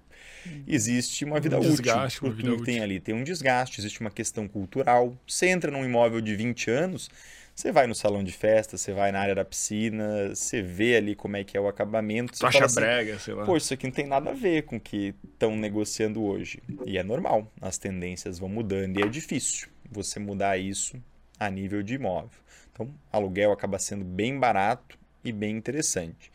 existe 0.66 1.24
uma 1.24 1.40
vida 1.40 1.58
um 1.58 1.60
desgaste, 1.60 2.18
útil. 2.18 2.28
Uma 2.28 2.34
vida 2.34 2.52
útil. 2.52 2.64
tem 2.64 2.80
ali 2.80 3.00
tem 3.00 3.14
um 3.14 3.24
desgaste, 3.24 3.80
existe 3.80 4.00
uma 4.00 4.10
questão 4.10 4.46
cultural. 4.48 5.16
Você 5.26 5.48
entra 5.48 5.70
num 5.70 5.84
imóvel 5.84 6.20
de 6.20 6.34
20 6.34 6.70
anos, 6.70 7.10
você 7.54 7.70
vai 7.70 7.86
no 7.86 7.94
salão 7.94 8.24
de 8.24 8.32
festa, 8.32 8.76
você 8.76 8.92
vai 8.92 9.12
na 9.12 9.20
área 9.20 9.34
da 9.34 9.44
piscina, 9.44 10.34
você 10.34 10.60
vê 10.60 10.96
ali 10.96 11.14
como 11.14 11.36
é 11.36 11.44
que 11.44 11.56
é 11.56 11.60
o 11.60 11.68
acabamento. 11.68 12.36
Você 12.36 12.44
acha 12.46 12.64
assim, 12.64 12.74
brega, 12.80 13.18
sei 13.18 13.34
lá. 13.34 13.44
Pô, 13.44 13.56
isso 13.56 13.72
aqui 13.72 13.86
não 13.86 13.92
tem 13.92 14.06
nada 14.06 14.30
a 14.30 14.34
ver 14.34 14.62
com 14.62 14.76
o 14.76 14.80
que 14.80 15.14
estão 15.24 15.56
negociando 15.56 16.22
hoje. 16.22 16.60
E 16.84 16.98
é 16.98 17.02
normal, 17.02 17.50
as 17.60 17.78
tendências 17.78 18.40
vão 18.40 18.48
mudando 18.48 18.98
e 18.98 19.02
é 19.02 19.08
difícil 19.08 19.68
você 19.90 20.18
mudar 20.18 20.58
isso 20.58 20.96
a 21.38 21.48
nível 21.48 21.82
de 21.82 21.94
imóvel. 21.94 22.38
Então, 22.72 22.92
aluguel 23.12 23.52
acaba 23.52 23.78
sendo 23.78 24.04
bem 24.04 24.38
barato 24.38 24.98
e 25.24 25.30
bem 25.30 25.56
interessante. 25.56 26.32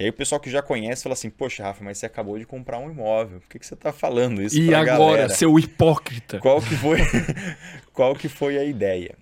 E 0.00 0.04
aí 0.04 0.08
o 0.08 0.14
pessoal 0.14 0.40
que 0.40 0.48
já 0.48 0.62
conhece 0.62 1.02
fala 1.02 1.12
assim, 1.12 1.28
poxa, 1.28 1.62
Rafa, 1.62 1.84
mas 1.84 1.98
você 1.98 2.06
acabou 2.06 2.38
de 2.38 2.46
comprar 2.46 2.78
um 2.78 2.90
imóvel. 2.90 3.38
Por 3.40 3.50
que, 3.50 3.58
que 3.58 3.66
você 3.66 3.74
está 3.74 3.92
falando 3.92 4.40
isso 4.40 4.58
E 4.58 4.74
agora, 4.74 4.96
galera? 4.96 5.28
seu 5.28 5.58
hipócrita? 5.58 6.38
Qual 6.38 6.58
que 6.62 6.74
foi, 6.74 7.00
qual 7.92 8.14
que 8.14 8.26
foi 8.26 8.56
a 8.56 8.64
ideia? 8.64 9.14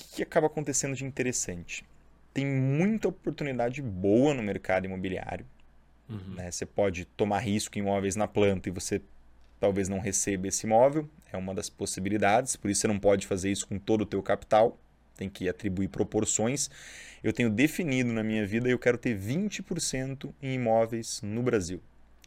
O 0.00 0.16
que 0.16 0.22
acaba 0.22 0.46
acontecendo 0.46 0.96
de 0.96 1.04
interessante? 1.04 1.84
Tem 2.32 2.46
muita 2.46 3.08
oportunidade 3.08 3.82
boa 3.82 4.32
no 4.32 4.42
mercado 4.42 4.86
imobiliário. 4.86 5.44
Uhum. 6.08 6.36
Né? 6.36 6.50
Você 6.50 6.64
pode 6.64 7.04
tomar 7.04 7.40
risco 7.40 7.76
em 7.76 7.82
imóveis 7.82 8.16
na 8.16 8.26
planta 8.26 8.70
e 8.70 8.72
você 8.72 9.02
talvez 9.60 9.90
não 9.90 9.98
receba 9.98 10.48
esse 10.48 10.66
imóvel, 10.66 11.06
é 11.30 11.36
uma 11.36 11.54
das 11.54 11.68
possibilidades, 11.68 12.56
por 12.56 12.70
isso 12.70 12.80
você 12.80 12.88
não 12.88 12.98
pode 12.98 13.26
fazer 13.26 13.50
isso 13.52 13.66
com 13.66 13.78
todo 13.78 14.02
o 14.02 14.06
teu 14.06 14.22
capital, 14.22 14.78
tem 15.16 15.28
que 15.28 15.48
atribuir 15.48 15.88
proporções. 15.88 16.70
Eu 17.22 17.32
tenho 17.32 17.50
definido 17.50 18.12
na 18.12 18.22
minha 18.22 18.46
vida 18.46 18.68
eu 18.68 18.78
quero 18.78 18.98
ter 18.98 19.18
20% 19.18 20.32
em 20.42 20.54
imóveis 20.54 21.20
no 21.22 21.42
Brasil, 21.42 21.80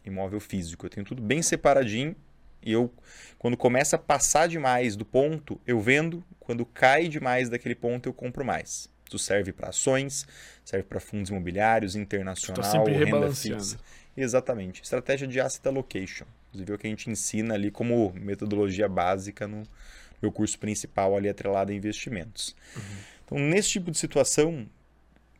imóvel 0.05 0.39
físico. 0.39 0.85
Eu 0.85 0.89
tenho 0.89 1.05
tudo 1.05 1.21
bem 1.21 1.41
separadinho 1.41 2.15
e 2.63 2.71
eu 2.71 2.91
quando 3.37 3.55
começa 3.55 3.95
a 3.95 3.99
passar 3.99 4.47
demais 4.47 4.95
do 4.95 5.05
ponto, 5.05 5.59
eu 5.65 5.79
vendo, 5.79 6.23
quando 6.39 6.65
cai 6.65 7.07
demais 7.07 7.49
daquele 7.49 7.75
ponto, 7.75 8.09
eu 8.09 8.13
compro 8.13 8.43
mais. 8.43 8.89
Isso 9.07 9.19
serve 9.19 9.53
para 9.53 9.69
ações, 9.69 10.27
serve 10.65 10.83
para 10.83 10.99
fundos 10.99 11.29
imobiliários, 11.29 11.95
internacional, 11.95 12.63
sempre 12.63 12.93
renda 12.93 13.33
fixa. 13.33 13.77
Exatamente. 14.15 14.81
Estratégia 14.81 15.27
de 15.27 15.39
asset 15.39 15.65
allocation. 15.67 16.25
Inclusive 16.49 16.71
é 16.71 16.75
o 16.75 16.77
que 16.77 16.87
a 16.87 16.89
gente 16.89 17.09
ensina 17.09 17.53
ali 17.53 17.69
como 17.69 18.11
metodologia 18.15 18.89
básica 18.89 19.47
no 19.47 19.63
meu 20.21 20.31
curso 20.31 20.57
principal 20.57 21.15
ali 21.15 21.29
atrelado 21.29 21.71
a 21.71 21.75
investimentos. 21.75 22.55
Uhum. 22.75 22.97
Então, 23.25 23.39
nesse 23.39 23.69
tipo 23.69 23.91
de 23.91 23.97
situação, 23.97 24.67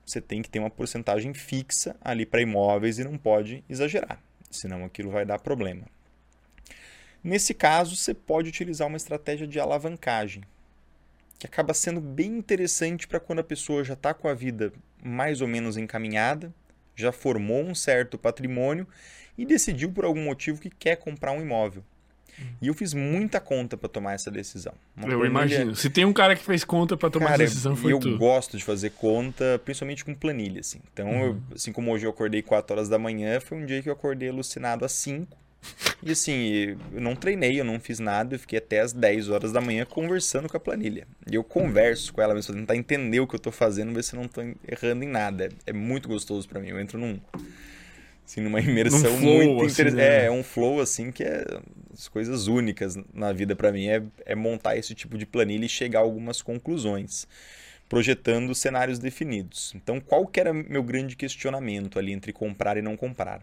você 0.06 0.22
tem 0.22 0.42
que 0.42 0.50
ter 0.50 0.60
uma 0.60 0.70
porcentagem 0.70 1.34
fixa 1.34 1.96
ali 2.02 2.26
para 2.26 2.42
imóveis 2.42 3.00
e 3.00 3.04
não 3.04 3.18
pode 3.18 3.64
exagerar, 3.70 4.22
senão 4.50 4.86
aquilo 4.86 5.12
vai 5.12 5.26
dar 5.26 5.40
problema. 5.40 5.86
Nesse 7.24 7.54
caso, 7.54 7.96
você 7.96 8.14
pode 8.14 8.50
utilizar 8.50 8.88
uma 8.88 8.98
estratégia 8.98 9.48
de 9.48 9.60
alavancagem, 9.60 10.44
que 11.38 11.46
acaba 11.46 11.74
sendo 11.74 12.00
bem 12.00 12.38
interessante 12.38 13.08
para 13.08 13.20
quando 13.20 13.40
a 13.40 13.44
pessoa 13.44 13.84
já 13.84 13.94
está 13.94 14.14
com 14.14 14.28
a 14.28 14.34
vida 14.34 14.72
mais 15.04 15.42
ou 15.42 15.48
menos 15.48 15.78
encaminhada, 15.78 16.54
já 16.96 17.12
formou 17.12 17.64
um 17.64 17.76
certo 17.76 18.18
patrimônio 18.18 18.88
e 19.38 19.46
decidiu 19.46 19.92
por 19.92 20.06
algum 20.06 20.24
motivo 20.24 20.60
que 20.60 20.70
quer 20.70 20.96
comprar 20.96 21.32
um 21.32 21.42
imóvel. 21.42 21.84
E 22.62 22.68
eu 22.68 22.74
fiz 22.74 22.94
muita 22.94 23.40
conta 23.40 23.76
para 23.78 23.90
tomar 23.90 24.14
essa 24.14 24.30
decisão. 24.30 24.74
Uma 24.96 25.06
eu 25.06 25.20
planilha... 25.20 25.28
imagino. 25.28 25.76
Se 25.76 25.90
tem 25.90 26.06
um 26.06 26.14
cara 26.14 26.36
que 26.36 26.44
fez 26.44 26.64
conta 26.64 26.96
para 26.96 27.10
tomar 27.10 27.28
cara, 27.28 27.44
essa 27.44 27.54
decisão, 27.54 27.76
foi 27.76 27.94
eu 27.94 28.00
tu. 28.00 28.18
gosto 28.18 28.58
de 28.58 28.64
fazer 28.64 28.92
conta, 28.92 29.60
principalmente 29.64 30.06
com 30.06 30.14
planilha, 30.14 30.60
assim. 30.60 30.80
Então, 30.92 31.08
uhum. 31.08 31.26
eu, 31.26 31.42
assim 31.56 31.72
como 31.72 31.92
hoje 31.92 32.06
eu 32.06 32.10
acordei 32.10 32.42
4 32.42 32.76
horas 32.76 32.90
da 32.90 32.98
manhã, 32.98 33.40
foi 33.40 33.58
um 33.58 33.66
dia 33.66 33.82
que 33.82 33.90
eu 33.90 33.94
acordei 33.94 34.30
alucinado 34.30 34.86
às 34.86 34.92
5. 34.94 35.38
E 36.04 36.12
assim, 36.12 36.78
eu 36.94 37.02
não 37.02 37.16
treinei, 37.16 37.60
eu 37.60 37.66
não 37.66 37.80
fiz 37.80 38.00
nada, 38.00 38.36
eu 38.36 38.40
fiquei 38.40 38.60
até 38.60 38.80
às 38.80 38.94
10 38.94 39.30
horas 39.30 39.52
da 39.52 39.60
manhã 39.60 39.86
conversando 39.86 40.48
com 40.48 40.56
a 40.56 40.60
planilha. 40.60 41.08
E 41.30 41.36
eu 41.36 41.44
converso 41.44 42.14
com 42.14 42.22
ela 42.22 42.34
mesmo, 42.34 42.54
pra 42.54 42.62
tentar 42.62 42.76
entender 42.76 43.20
o 43.20 43.28
que 43.28 43.36
eu 43.36 43.40
tô 43.40 43.52
fazendo, 43.52 43.94
ver 43.94 44.04
se 44.04 44.16
eu 44.16 44.22
não 44.22 44.28
tô 44.28 44.42
errando 44.68 45.04
em 45.04 45.08
nada. 45.08 45.46
É, 45.46 45.72
é 45.72 45.74
muito 45.74 46.08
gostoso 46.08 46.48
para 46.48 46.60
mim. 46.60 46.70
Eu 46.70 46.80
entro 46.80 47.00
num 47.00 47.20
assim, 48.26 48.42
numa 48.42 48.60
imersão 48.62 49.18
flow, 49.18 49.56
muito 49.56 49.72
interessante. 49.72 49.88
Assim, 49.88 49.96
né? 49.96 50.24
É, 50.24 50.26
é 50.26 50.32
um 50.32 50.44
flow 50.44 50.80
assim 50.80 51.12
que 51.12 51.24
é 51.24 51.44
as 51.98 52.08
coisas 52.08 52.48
únicas 52.48 52.95
na 53.11 53.34
vida 53.34 53.56
para 53.56 53.72
mim 53.72 53.88
é, 53.88 54.03
é 54.26 54.35
montar 54.35 54.77
esse 54.77 54.93
tipo 54.93 55.17
de 55.17 55.26
planilha 55.26 55.66
e 55.66 55.69
chegar 55.69 56.00
a 56.00 56.03
algumas 56.03 56.43
conclusões, 56.43 57.27
projetando 57.90 58.53
cenários 58.53 59.00
definidos. 59.00 59.74
Então, 59.76 60.00
qual 60.00 60.27
que 60.27 60.40
era 60.40 60.53
meu 60.53 60.84
grande 60.84 61.16
questionamento 61.16 61.98
ali 61.98 62.14
entre 62.14 62.32
comprar 62.32 62.77
e 62.77 62.84
não 62.84 62.95
comprar? 62.95 63.42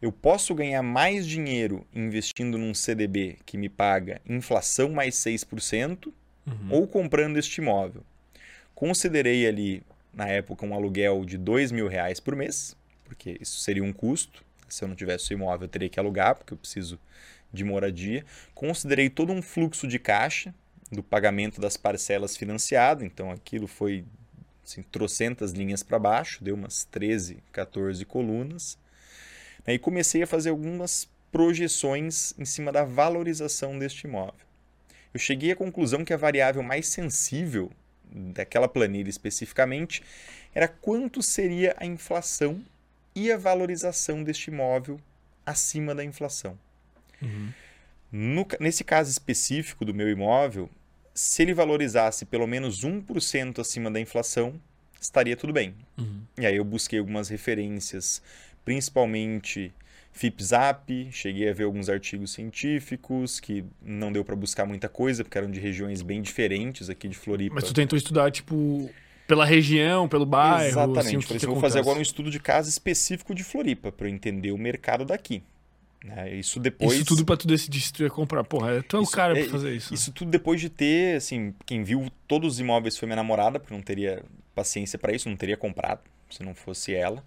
Eu 0.00 0.12
posso 0.12 0.54
ganhar 0.54 0.82
mais 0.82 1.26
dinheiro 1.26 1.84
investindo 1.92 2.56
num 2.56 2.72
CDB 2.72 3.36
que 3.44 3.58
me 3.58 3.68
paga 3.68 4.20
inflação 4.26 4.90
mais 4.90 5.16
6% 5.16 6.06
uhum. 6.06 6.14
ou 6.70 6.86
comprando 6.86 7.38
este 7.38 7.60
imóvel? 7.60 8.02
Considerei 8.74 9.46
ali, 9.46 9.82
na 10.14 10.28
época, 10.28 10.64
um 10.64 10.74
aluguel 10.74 11.24
de 11.24 11.36
dois 11.36 11.70
mil 11.70 11.88
reais 11.88 12.20
por 12.20 12.34
mês, 12.34 12.74
porque 13.04 13.36
isso 13.40 13.58
seria 13.60 13.84
um 13.84 13.92
custo. 13.92 14.42
Se 14.68 14.84
eu 14.84 14.88
não 14.88 14.94
tivesse 14.94 15.32
o 15.32 15.34
imóvel, 15.34 15.66
eu 15.66 15.68
teria 15.68 15.88
que 15.88 15.98
alugar, 15.98 16.36
porque 16.36 16.54
eu 16.54 16.56
preciso 16.56 16.98
de 17.52 17.64
moradia. 17.64 18.24
Considerei 18.54 19.10
todo 19.10 19.32
um 19.32 19.42
fluxo 19.42 19.86
de 19.86 19.98
caixa 19.98 20.54
do 20.90 21.02
pagamento 21.02 21.60
das 21.60 21.76
parcelas 21.76 22.36
financiado, 22.36 23.04
então 23.04 23.30
aquilo 23.30 23.66
foi 23.66 24.04
assim, 24.64 24.82
trocentas 24.82 25.52
linhas 25.52 25.82
para 25.82 25.98
baixo, 25.98 26.42
deu 26.42 26.54
umas 26.54 26.84
13, 26.84 27.38
14 27.52 28.04
colunas. 28.04 28.78
Né, 29.66 29.74
e 29.74 29.78
comecei 29.78 30.22
a 30.22 30.26
fazer 30.26 30.50
algumas 30.50 31.08
projeções 31.30 32.34
em 32.38 32.44
cima 32.44 32.72
da 32.72 32.84
valorização 32.84 33.78
deste 33.78 34.06
imóvel. 34.06 34.46
Eu 35.12 35.20
cheguei 35.20 35.52
à 35.52 35.56
conclusão 35.56 36.04
que 36.04 36.12
a 36.12 36.16
variável 36.16 36.62
mais 36.62 36.86
sensível 36.88 37.70
daquela 38.12 38.68
planilha 38.68 39.08
especificamente 39.08 40.02
era 40.54 40.66
quanto 40.66 41.22
seria 41.22 41.74
a 41.78 41.86
inflação 41.86 42.64
e 43.14 43.30
a 43.30 43.36
valorização 43.36 44.22
deste 44.22 44.50
imóvel 44.50 45.00
acima 45.44 45.94
da 45.94 46.04
inflação. 46.04 46.58
Uhum. 47.22 47.48
No, 48.12 48.46
nesse 48.58 48.82
caso 48.82 49.10
específico 49.10 49.84
do 49.84 49.94
meu 49.94 50.08
imóvel, 50.08 50.68
se 51.14 51.42
ele 51.42 51.54
valorizasse 51.54 52.24
pelo 52.24 52.46
menos 52.46 52.84
1% 52.84 53.58
acima 53.60 53.90
da 53.90 54.00
inflação, 54.00 54.60
estaria 55.00 55.36
tudo 55.36 55.52
bem. 55.52 55.74
Uhum. 55.98 56.22
E 56.38 56.46
aí 56.46 56.56
eu 56.56 56.64
busquei 56.64 56.98
algumas 56.98 57.28
referências, 57.28 58.22
principalmente 58.64 59.72
FIPZAP, 60.12 61.10
cheguei 61.12 61.48
a 61.48 61.52
ver 61.52 61.64
alguns 61.64 61.88
artigos 61.88 62.32
científicos 62.32 63.38
que 63.38 63.64
não 63.80 64.12
deu 64.12 64.24
para 64.24 64.34
buscar 64.34 64.66
muita 64.66 64.88
coisa, 64.88 65.22
porque 65.22 65.38
eram 65.38 65.50
de 65.50 65.60
regiões 65.60 66.02
bem 66.02 66.20
diferentes 66.20 66.90
aqui 66.90 67.08
de 67.08 67.16
Floripa. 67.16 67.54
Mas 67.54 67.64
tu 67.64 67.72
tentou 67.72 67.96
estudar, 67.96 68.30
tipo, 68.30 68.90
pela 69.26 69.44
região, 69.44 70.08
pelo 70.08 70.26
bairro? 70.26 70.68
Exatamente. 70.68 70.98
Assim, 70.98 71.36
isso 71.36 71.46
eu 71.46 71.52
vou 71.52 71.60
fazer 71.60 71.78
agora 71.78 71.98
um 71.98 72.02
estudo 72.02 72.30
de 72.30 72.40
caso 72.40 72.68
específico 72.68 73.34
de 73.34 73.44
Floripa, 73.44 73.92
para 73.92 74.08
eu 74.08 74.12
entender 74.12 74.50
o 74.50 74.58
mercado 74.58 75.04
daqui. 75.04 75.42
Né? 76.04 76.34
Isso 76.34 76.58
depois. 76.58 76.94
Isso 76.94 77.04
tudo 77.04 77.24
para 77.24 77.36
tu 77.36 77.46
decidir 77.46 77.80
se 77.80 77.92
tu 77.92 78.02
ia 78.02 78.10
comprar. 78.10 78.42
Porra, 78.44 78.82
tu 78.82 78.96
é 78.96 79.00
o 79.00 79.02
isso, 79.02 79.12
cara 79.12 79.38
é, 79.38 79.42
pra 79.42 79.52
fazer 79.52 79.74
isso. 79.74 79.92
Isso 79.92 80.12
tudo 80.12 80.30
depois 80.30 80.60
de 80.60 80.70
ter, 80.70 81.16
assim, 81.16 81.54
quem 81.66 81.82
viu 81.82 82.10
todos 82.26 82.54
os 82.54 82.60
imóveis 82.60 82.96
foi 82.96 83.06
minha 83.06 83.16
namorada, 83.16 83.60
porque 83.60 83.74
não 83.74 83.82
teria 83.82 84.22
paciência 84.54 84.98
para 84.98 85.12
isso, 85.12 85.28
não 85.28 85.36
teria 85.36 85.56
comprado 85.56 86.00
se 86.30 86.42
não 86.42 86.54
fosse 86.54 86.94
ela. 86.94 87.22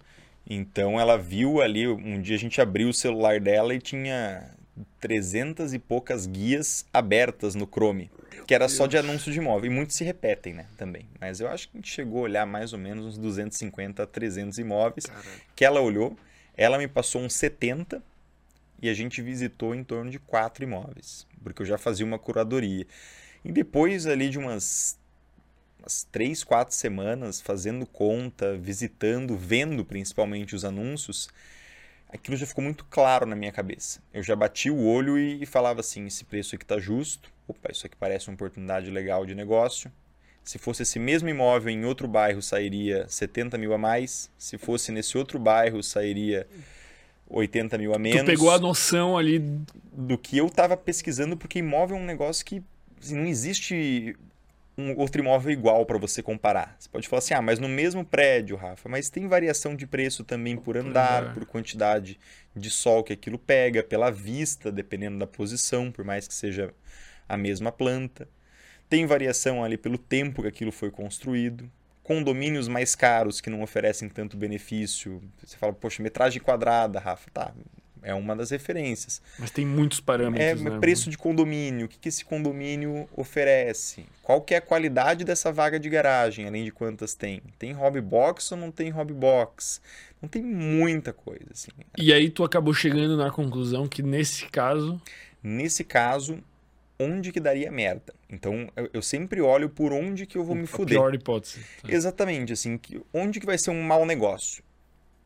Então 0.48 1.00
ela 1.00 1.16
viu 1.16 1.62
ali, 1.62 1.86
um 1.86 2.20
dia 2.20 2.36
a 2.36 2.38
gente 2.38 2.60
abriu 2.60 2.88
o 2.88 2.92
celular 2.92 3.40
dela 3.40 3.74
e 3.74 3.78
tinha 3.78 4.50
300 5.00 5.72
e 5.72 5.78
poucas 5.78 6.26
guias 6.26 6.84
abertas 6.92 7.54
no 7.54 7.66
Chrome, 7.66 8.10
que 8.46 8.54
era 8.54 8.68
só 8.68 8.86
de 8.86 8.98
anúncio 8.98 9.32
de 9.32 9.38
imóvel. 9.38 9.70
E 9.70 9.74
muitos 9.74 9.96
se 9.96 10.04
repetem, 10.04 10.52
né, 10.52 10.66
também. 10.76 11.06
Mas 11.20 11.40
eu 11.40 11.48
acho 11.48 11.68
que 11.68 11.76
a 11.76 11.78
gente 11.78 11.90
chegou 11.90 12.20
a 12.20 12.22
olhar 12.22 12.46
mais 12.46 12.72
ou 12.72 12.78
menos 12.78 13.06
uns 13.06 13.18
250 13.18 14.02
a 14.02 14.06
300 14.06 14.58
imóveis, 14.58 15.06
Caramba. 15.06 15.28
que 15.54 15.64
ela 15.64 15.80
olhou. 15.80 16.16
Ela 16.56 16.78
me 16.78 16.86
passou 16.86 17.22
uns 17.22 17.34
70 17.34 18.02
e 18.84 18.88
a 18.90 18.92
gente 18.92 19.22
visitou 19.22 19.74
em 19.74 19.82
torno 19.82 20.10
de 20.10 20.18
quatro 20.18 20.62
imóveis, 20.62 21.26
porque 21.42 21.62
eu 21.62 21.66
já 21.66 21.78
fazia 21.78 22.04
uma 22.04 22.18
curadoria. 22.18 22.86
E 23.42 23.50
depois 23.50 24.06
ali 24.06 24.28
de 24.28 24.38
umas 24.38 24.98
umas 25.78 26.04
três, 26.12 26.44
quatro 26.44 26.74
semanas 26.74 27.40
fazendo 27.40 27.86
conta, 27.86 28.58
visitando, 28.58 29.38
vendo 29.38 29.86
principalmente 29.86 30.54
os 30.54 30.66
anúncios, 30.66 31.30
aquilo 32.10 32.36
já 32.36 32.46
ficou 32.46 32.62
muito 32.62 32.84
claro 32.84 33.24
na 33.24 33.34
minha 33.34 33.50
cabeça. 33.50 34.02
Eu 34.12 34.22
já 34.22 34.36
bati 34.36 34.70
o 34.70 34.84
olho 34.84 35.16
e 35.18 35.46
falava 35.46 35.80
assim: 35.80 36.06
esse 36.06 36.22
preço 36.22 36.54
aqui 36.54 36.64
está 36.64 36.78
justo, 36.78 37.32
opa, 37.48 37.72
isso 37.72 37.86
aqui 37.86 37.96
parece 37.96 38.28
uma 38.28 38.34
oportunidade 38.34 38.90
legal 38.90 39.24
de 39.24 39.34
negócio. 39.34 39.90
Se 40.42 40.58
fosse 40.58 40.82
esse 40.82 40.98
mesmo 40.98 41.30
imóvel 41.30 41.70
em 41.70 41.86
outro 41.86 42.06
bairro, 42.06 42.42
sairia 42.42 43.08
70 43.08 43.56
mil 43.56 43.72
a 43.72 43.78
mais. 43.78 44.30
Se 44.36 44.58
fosse 44.58 44.92
nesse 44.92 45.16
outro 45.16 45.38
bairro, 45.38 45.82
sairia 45.82 46.46
80 47.28 47.78
mil 47.78 47.94
a 47.94 47.98
menos. 47.98 48.22
Tu 48.22 48.26
pegou 48.26 48.50
a 48.50 48.58
noção 48.58 49.16
ali 49.16 49.38
do 49.92 50.16
que 50.18 50.38
eu 50.38 50.46
estava 50.46 50.76
pesquisando, 50.76 51.36
porque 51.36 51.58
imóvel 51.58 51.96
é 51.96 52.00
um 52.00 52.04
negócio 52.04 52.44
que 52.44 52.62
assim, 53.00 53.16
não 53.16 53.26
existe 53.26 54.16
um 54.76 54.96
outro 54.98 55.20
imóvel 55.20 55.52
igual 55.52 55.86
para 55.86 55.98
você 55.98 56.22
comparar. 56.22 56.76
Você 56.78 56.88
pode 56.88 57.08
falar 57.08 57.18
assim, 57.18 57.34
ah, 57.34 57.42
mas 57.42 57.58
no 57.58 57.68
mesmo 57.68 58.04
prédio, 58.04 58.56
Rafa, 58.56 58.88
mas 58.88 59.08
tem 59.08 59.28
variação 59.28 59.76
de 59.76 59.86
preço 59.86 60.24
também 60.24 60.56
por 60.56 60.76
andar, 60.76 61.32
por 61.32 61.46
quantidade 61.46 62.18
de 62.54 62.70
sol 62.70 63.04
que 63.04 63.12
aquilo 63.12 63.38
pega, 63.38 63.82
pela 63.82 64.10
vista, 64.10 64.72
dependendo 64.72 65.18
da 65.18 65.26
posição, 65.26 65.92
por 65.92 66.04
mais 66.04 66.26
que 66.26 66.34
seja 66.34 66.74
a 67.28 67.36
mesma 67.36 67.70
planta. 67.70 68.28
Tem 68.88 69.06
variação 69.06 69.62
ali 69.62 69.76
pelo 69.76 69.96
tempo 69.96 70.42
que 70.42 70.48
aquilo 70.48 70.72
foi 70.72 70.90
construído. 70.90 71.70
Condomínios 72.04 72.68
mais 72.68 72.94
caros 72.94 73.40
que 73.40 73.50
não 73.50 73.62
oferecem 73.62 74.08
tanto 74.08 74.36
benefício. 74.36 75.20
Você 75.42 75.56
fala, 75.56 75.72
poxa, 75.72 76.02
metragem 76.02 76.40
quadrada, 76.40 77.00
Rafa, 77.00 77.28
tá, 77.32 77.52
é 78.04 78.14
uma 78.14 78.36
das 78.36 78.50
referências. 78.50 79.20
Mas 79.38 79.50
tem 79.50 79.64
muitos 79.64 79.98
parâmetros. 79.98 80.60
É 80.60 80.70
né? 80.70 80.78
preço 80.78 81.08
de 81.08 81.16
condomínio, 81.16 81.86
o 81.86 81.88
que, 81.88 81.98
que 81.98 82.08
esse 82.08 82.24
condomínio 82.24 83.08
oferece? 83.16 84.04
Qual 84.22 84.42
que 84.42 84.54
é 84.54 84.58
a 84.58 84.60
qualidade 84.60 85.24
dessa 85.24 85.50
vaga 85.50 85.80
de 85.80 85.88
garagem, 85.88 86.46
além 86.46 86.64
de 86.64 86.70
quantas 86.70 87.14
tem? 87.14 87.40
Tem 87.58 87.72
hobby 87.72 88.02
box 88.02 88.52
ou 88.52 88.58
não 88.58 88.70
tem 88.70 88.90
hobby 88.90 89.14
box? 89.14 89.80
Não 90.20 90.28
tem 90.28 90.42
muita 90.42 91.12
coisa. 91.12 91.46
Assim. 91.50 91.70
E 91.96 92.12
aí 92.12 92.28
tu 92.28 92.44
acabou 92.44 92.74
chegando 92.74 93.16
na 93.16 93.30
conclusão 93.30 93.88
que 93.88 94.02
nesse 94.02 94.46
caso. 94.46 95.00
Nesse 95.42 95.82
caso, 95.82 96.38
onde 96.98 97.32
que 97.32 97.40
daria 97.40 97.70
merda. 97.70 98.14
Então, 98.28 98.68
eu, 98.76 98.90
eu, 98.92 99.02
sempre 99.02 99.40
olho 99.40 99.68
por 99.68 99.92
onde 99.92 100.26
que 100.26 100.38
eu 100.38 100.44
vou 100.44 100.54
me 100.54 100.66
fuder. 100.66 100.98
pior 100.98 101.14
hipótese. 101.14 101.60
Tá. 101.82 101.92
Exatamente, 101.92 102.52
assim, 102.52 102.78
que, 102.78 103.00
onde 103.12 103.40
que 103.40 103.46
vai 103.46 103.58
ser 103.58 103.70
um 103.70 103.82
mau 103.82 104.06
negócio. 104.06 104.62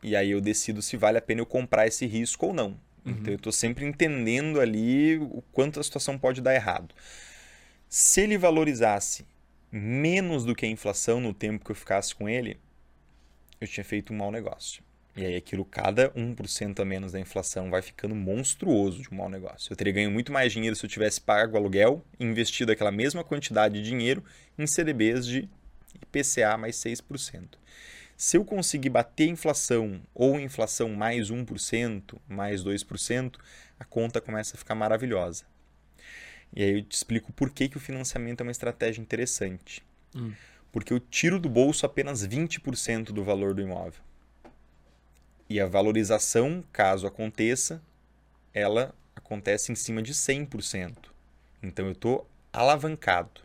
E 0.02 0.14
aí 0.14 0.30
eu 0.30 0.40
decido 0.40 0.80
se 0.80 0.96
vale 0.96 1.18
a 1.18 1.22
pena 1.22 1.40
eu 1.40 1.46
comprar 1.46 1.86
esse 1.86 2.06
risco 2.06 2.46
ou 2.46 2.54
não. 2.54 2.78
Uhum. 3.04 3.12
Então 3.12 3.32
eu 3.32 3.36
estou 3.36 3.52
sempre 3.52 3.84
entendendo 3.84 4.60
ali 4.60 5.16
o 5.16 5.42
quanto 5.52 5.80
a 5.80 5.82
situação 5.82 6.18
pode 6.18 6.40
dar 6.40 6.54
errado. 6.54 6.94
Se 7.88 8.20
ele 8.20 8.38
valorizasse 8.38 9.26
menos 9.70 10.44
do 10.44 10.54
que 10.54 10.66
a 10.66 10.68
inflação 10.68 11.20
no 11.20 11.34
tempo 11.34 11.64
que 11.64 11.70
eu 11.70 11.76
ficasse 11.76 12.14
com 12.14 12.28
ele, 12.28 12.58
eu 13.60 13.66
tinha 13.66 13.84
feito 13.84 14.12
um 14.12 14.16
mau 14.16 14.30
negócio. 14.30 14.82
E 15.18 15.26
aí 15.26 15.34
aquilo, 15.34 15.64
cada 15.64 16.10
1% 16.10 16.78
a 16.78 16.84
menos 16.84 17.10
da 17.10 17.18
inflação 17.18 17.68
vai 17.70 17.82
ficando 17.82 18.14
monstruoso 18.14 19.02
de 19.02 19.08
um 19.12 19.16
mau 19.16 19.28
negócio. 19.28 19.72
Eu 19.72 19.76
teria 19.76 19.92
ganho 19.92 20.12
muito 20.12 20.30
mais 20.30 20.52
dinheiro 20.52 20.76
se 20.76 20.86
eu 20.86 20.88
tivesse 20.88 21.20
pago 21.20 21.56
aluguel 21.56 22.04
e 22.20 22.24
investido 22.24 22.70
aquela 22.70 22.92
mesma 22.92 23.24
quantidade 23.24 23.74
de 23.74 23.82
dinheiro 23.82 24.22
em 24.56 24.64
CDBs 24.64 25.26
de 25.26 25.48
IPCA 26.02 26.56
mais 26.56 26.76
6%. 26.76 27.58
Se 28.16 28.36
eu 28.36 28.44
conseguir 28.44 28.90
bater 28.90 29.24
a 29.24 29.32
inflação 29.32 30.00
ou 30.14 30.38
inflação 30.38 30.90
mais 30.90 31.32
1%, 31.32 32.16
mais 32.28 32.62
2%, 32.62 33.38
a 33.76 33.84
conta 33.84 34.20
começa 34.20 34.54
a 34.54 34.58
ficar 34.58 34.76
maravilhosa. 34.76 35.42
E 36.54 36.62
aí 36.62 36.78
eu 36.78 36.82
te 36.84 36.94
explico 36.94 37.32
por 37.32 37.50
que, 37.50 37.68
que 37.68 37.76
o 37.76 37.80
financiamento 37.80 38.42
é 38.42 38.44
uma 38.44 38.52
estratégia 38.52 39.02
interessante. 39.02 39.84
Hum. 40.14 40.32
Porque 40.70 40.92
eu 40.92 41.00
tiro 41.00 41.40
do 41.40 41.48
bolso 41.48 41.84
apenas 41.84 42.24
20% 42.24 43.06
do 43.06 43.24
valor 43.24 43.52
do 43.52 43.60
imóvel. 43.60 44.06
E 45.48 45.60
a 45.60 45.66
valorização, 45.66 46.62
caso 46.72 47.06
aconteça, 47.06 47.82
ela 48.52 48.94
acontece 49.16 49.72
em 49.72 49.74
cima 49.74 50.02
de 50.02 50.12
100%. 50.12 50.94
Então 51.62 51.86
eu 51.86 51.92
estou 51.92 52.28
alavancado. 52.52 53.40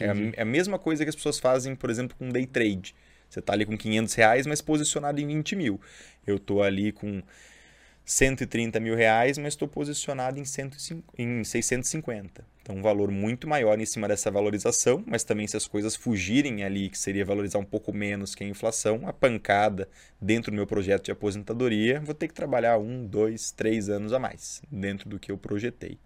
É 0.00 0.08
a, 0.08 0.14
é 0.36 0.42
a, 0.42 0.44
mesma 0.44 0.78
coisa 0.78 1.04
que 1.04 1.08
as 1.08 1.14
pessoas 1.14 1.38
fazem, 1.38 1.74
por 1.74 1.88
exemplo, 1.88 2.16
com 2.18 2.28
day 2.28 2.46
trade. 2.46 2.94
Você 3.28 3.40
está 3.40 3.52
ali 3.52 3.64
com 3.64 3.76
500 3.76 4.14
reais, 4.14 4.46
mas 4.46 4.60
posicionado 4.60 5.20
em 5.20 5.26
20 5.26 5.54
mil. 5.54 5.80
Eu 6.26 6.36
estou 6.36 6.62
ali 6.62 6.92
com 6.92 7.22
130 8.08 8.80
mil 8.80 8.96
reais, 8.96 9.36
mas 9.36 9.48
estou 9.48 9.68
posicionado 9.68 10.40
em, 10.40 10.44
105, 10.44 11.12
em 11.18 11.44
650. 11.44 12.42
Então, 12.62 12.76
um 12.76 12.80
valor 12.80 13.10
muito 13.10 13.46
maior 13.46 13.78
em 13.78 13.84
cima 13.84 14.08
dessa 14.08 14.30
valorização, 14.30 15.04
mas 15.06 15.24
também 15.24 15.46
se 15.46 15.58
as 15.58 15.66
coisas 15.66 15.94
fugirem 15.94 16.64
ali, 16.64 16.88
que 16.88 16.98
seria 16.98 17.22
valorizar 17.22 17.58
um 17.58 17.66
pouco 17.66 17.92
menos 17.92 18.34
que 18.34 18.42
a 18.42 18.46
inflação, 18.46 19.06
a 19.06 19.12
pancada 19.12 19.90
dentro 20.18 20.50
do 20.50 20.54
meu 20.54 20.66
projeto 20.66 21.04
de 21.04 21.10
aposentadoria, 21.10 22.00
vou 22.00 22.14
ter 22.14 22.28
que 22.28 22.34
trabalhar 22.34 22.78
um, 22.78 23.06
dois, 23.06 23.50
três 23.50 23.90
anos 23.90 24.14
a 24.14 24.18
mais 24.18 24.62
dentro 24.72 25.06
do 25.06 25.18
que 25.18 25.30
eu 25.30 25.36
projetei. 25.36 25.98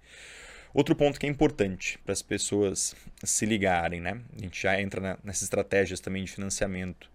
Outro 0.74 0.96
ponto 0.96 1.20
que 1.20 1.26
é 1.26 1.28
importante 1.28 2.00
para 2.04 2.12
as 2.12 2.22
pessoas 2.22 2.96
se 3.22 3.46
ligarem, 3.46 4.00
né? 4.00 4.20
A 4.36 4.42
gente 4.42 4.60
já 4.60 4.80
entra 4.80 5.20
nessas 5.22 5.42
estratégias 5.44 6.00
também 6.00 6.24
de 6.24 6.32
financiamento 6.32 7.11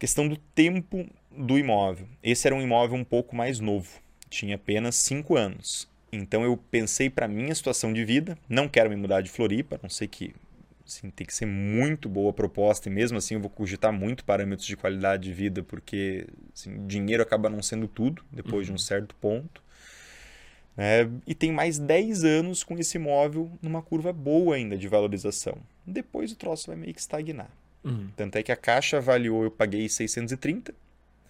Questão 0.00 0.26
do 0.26 0.38
tempo 0.38 1.06
do 1.30 1.58
imóvel. 1.58 2.08
Esse 2.22 2.48
era 2.48 2.56
um 2.56 2.62
imóvel 2.62 2.96
um 2.96 3.04
pouco 3.04 3.36
mais 3.36 3.60
novo, 3.60 4.00
tinha 4.30 4.56
apenas 4.56 4.94
5 4.94 5.36
anos. 5.36 5.86
Então 6.10 6.42
eu 6.42 6.56
pensei 6.56 7.10
para 7.10 7.28
minha 7.28 7.54
situação 7.54 7.92
de 7.92 8.02
vida, 8.02 8.38
não 8.48 8.66
quero 8.66 8.88
me 8.88 8.96
mudar 8.96 9.20
de 9.20 9.28
Floripa, 9.28 9.78
não 9.82 9.90
sei 9.90 10.08
que 10.08 10.34
assim, 10.86 11.10
tem 11.10 11.26
que 11.26 11.34
ser 11.34 11.44
muito 11.44 12.08
boa 12.08 12.30
a 12.30 12.32
proposta 12.32 12.88
e 12.88 12.92
mesmo 12.92 13.18
assim 13.18 13.34
eu 13.34 13.40
vou 13.40 13.50
cogitar 13.50 13.92
muito 13.92 14.24
parâmetros 14.24 14.66
de 14.66 14.74
qualidade 14.74 15.24
de 15.24 15.34
vida 15.34 15.62
porque 15.62 16.26
assim, 16.54 16.86
dinheiro 16.86 17.22
acaba 17.22 17.50
não 17.50 17.60
sendo 17.62 17.86
tudo 17.86 18.24
depois 18.32 18.54
uhum. 18.54 18.62
de 18.62 18.70
um 18.70 18.72
uhum. 18.72 18.78
certo 18.78 19.14
ponto. 19.16 19.62
É, 20.78 21.06
e 21.26 21.34
tem 21.34 21.52
mais 21.52 21.78
10 21.78 22.24
anos 22.24 22.64
com 22.64 22.78
esse 22.78 22.96
imóvel 22.96 23.52
numa 23.60 23.82
curva 23.82 24.14
boa 24.14 24.56
ainda 24.56 24.78
de 24.78 24.88
valorização. 24.88 25.58
Depois 25.86 26.32
o 26.32 26.36
troço 26.36 26.68
vai 26.68 26.76
meio 26.76 26.94
que 26.94 27.00
estagnar. 27.00 27.50
Uhum. 27.82 28.08
Tanto 28.16 28.36
é 28.36 28.42
que 28.42 28.52
a 28.52 28.56
caixa 28.56 28.98
avaliou, 28.98 29.44
eu 29.44 29.50
paguei 29.50 29.88
630, 29.88 30.74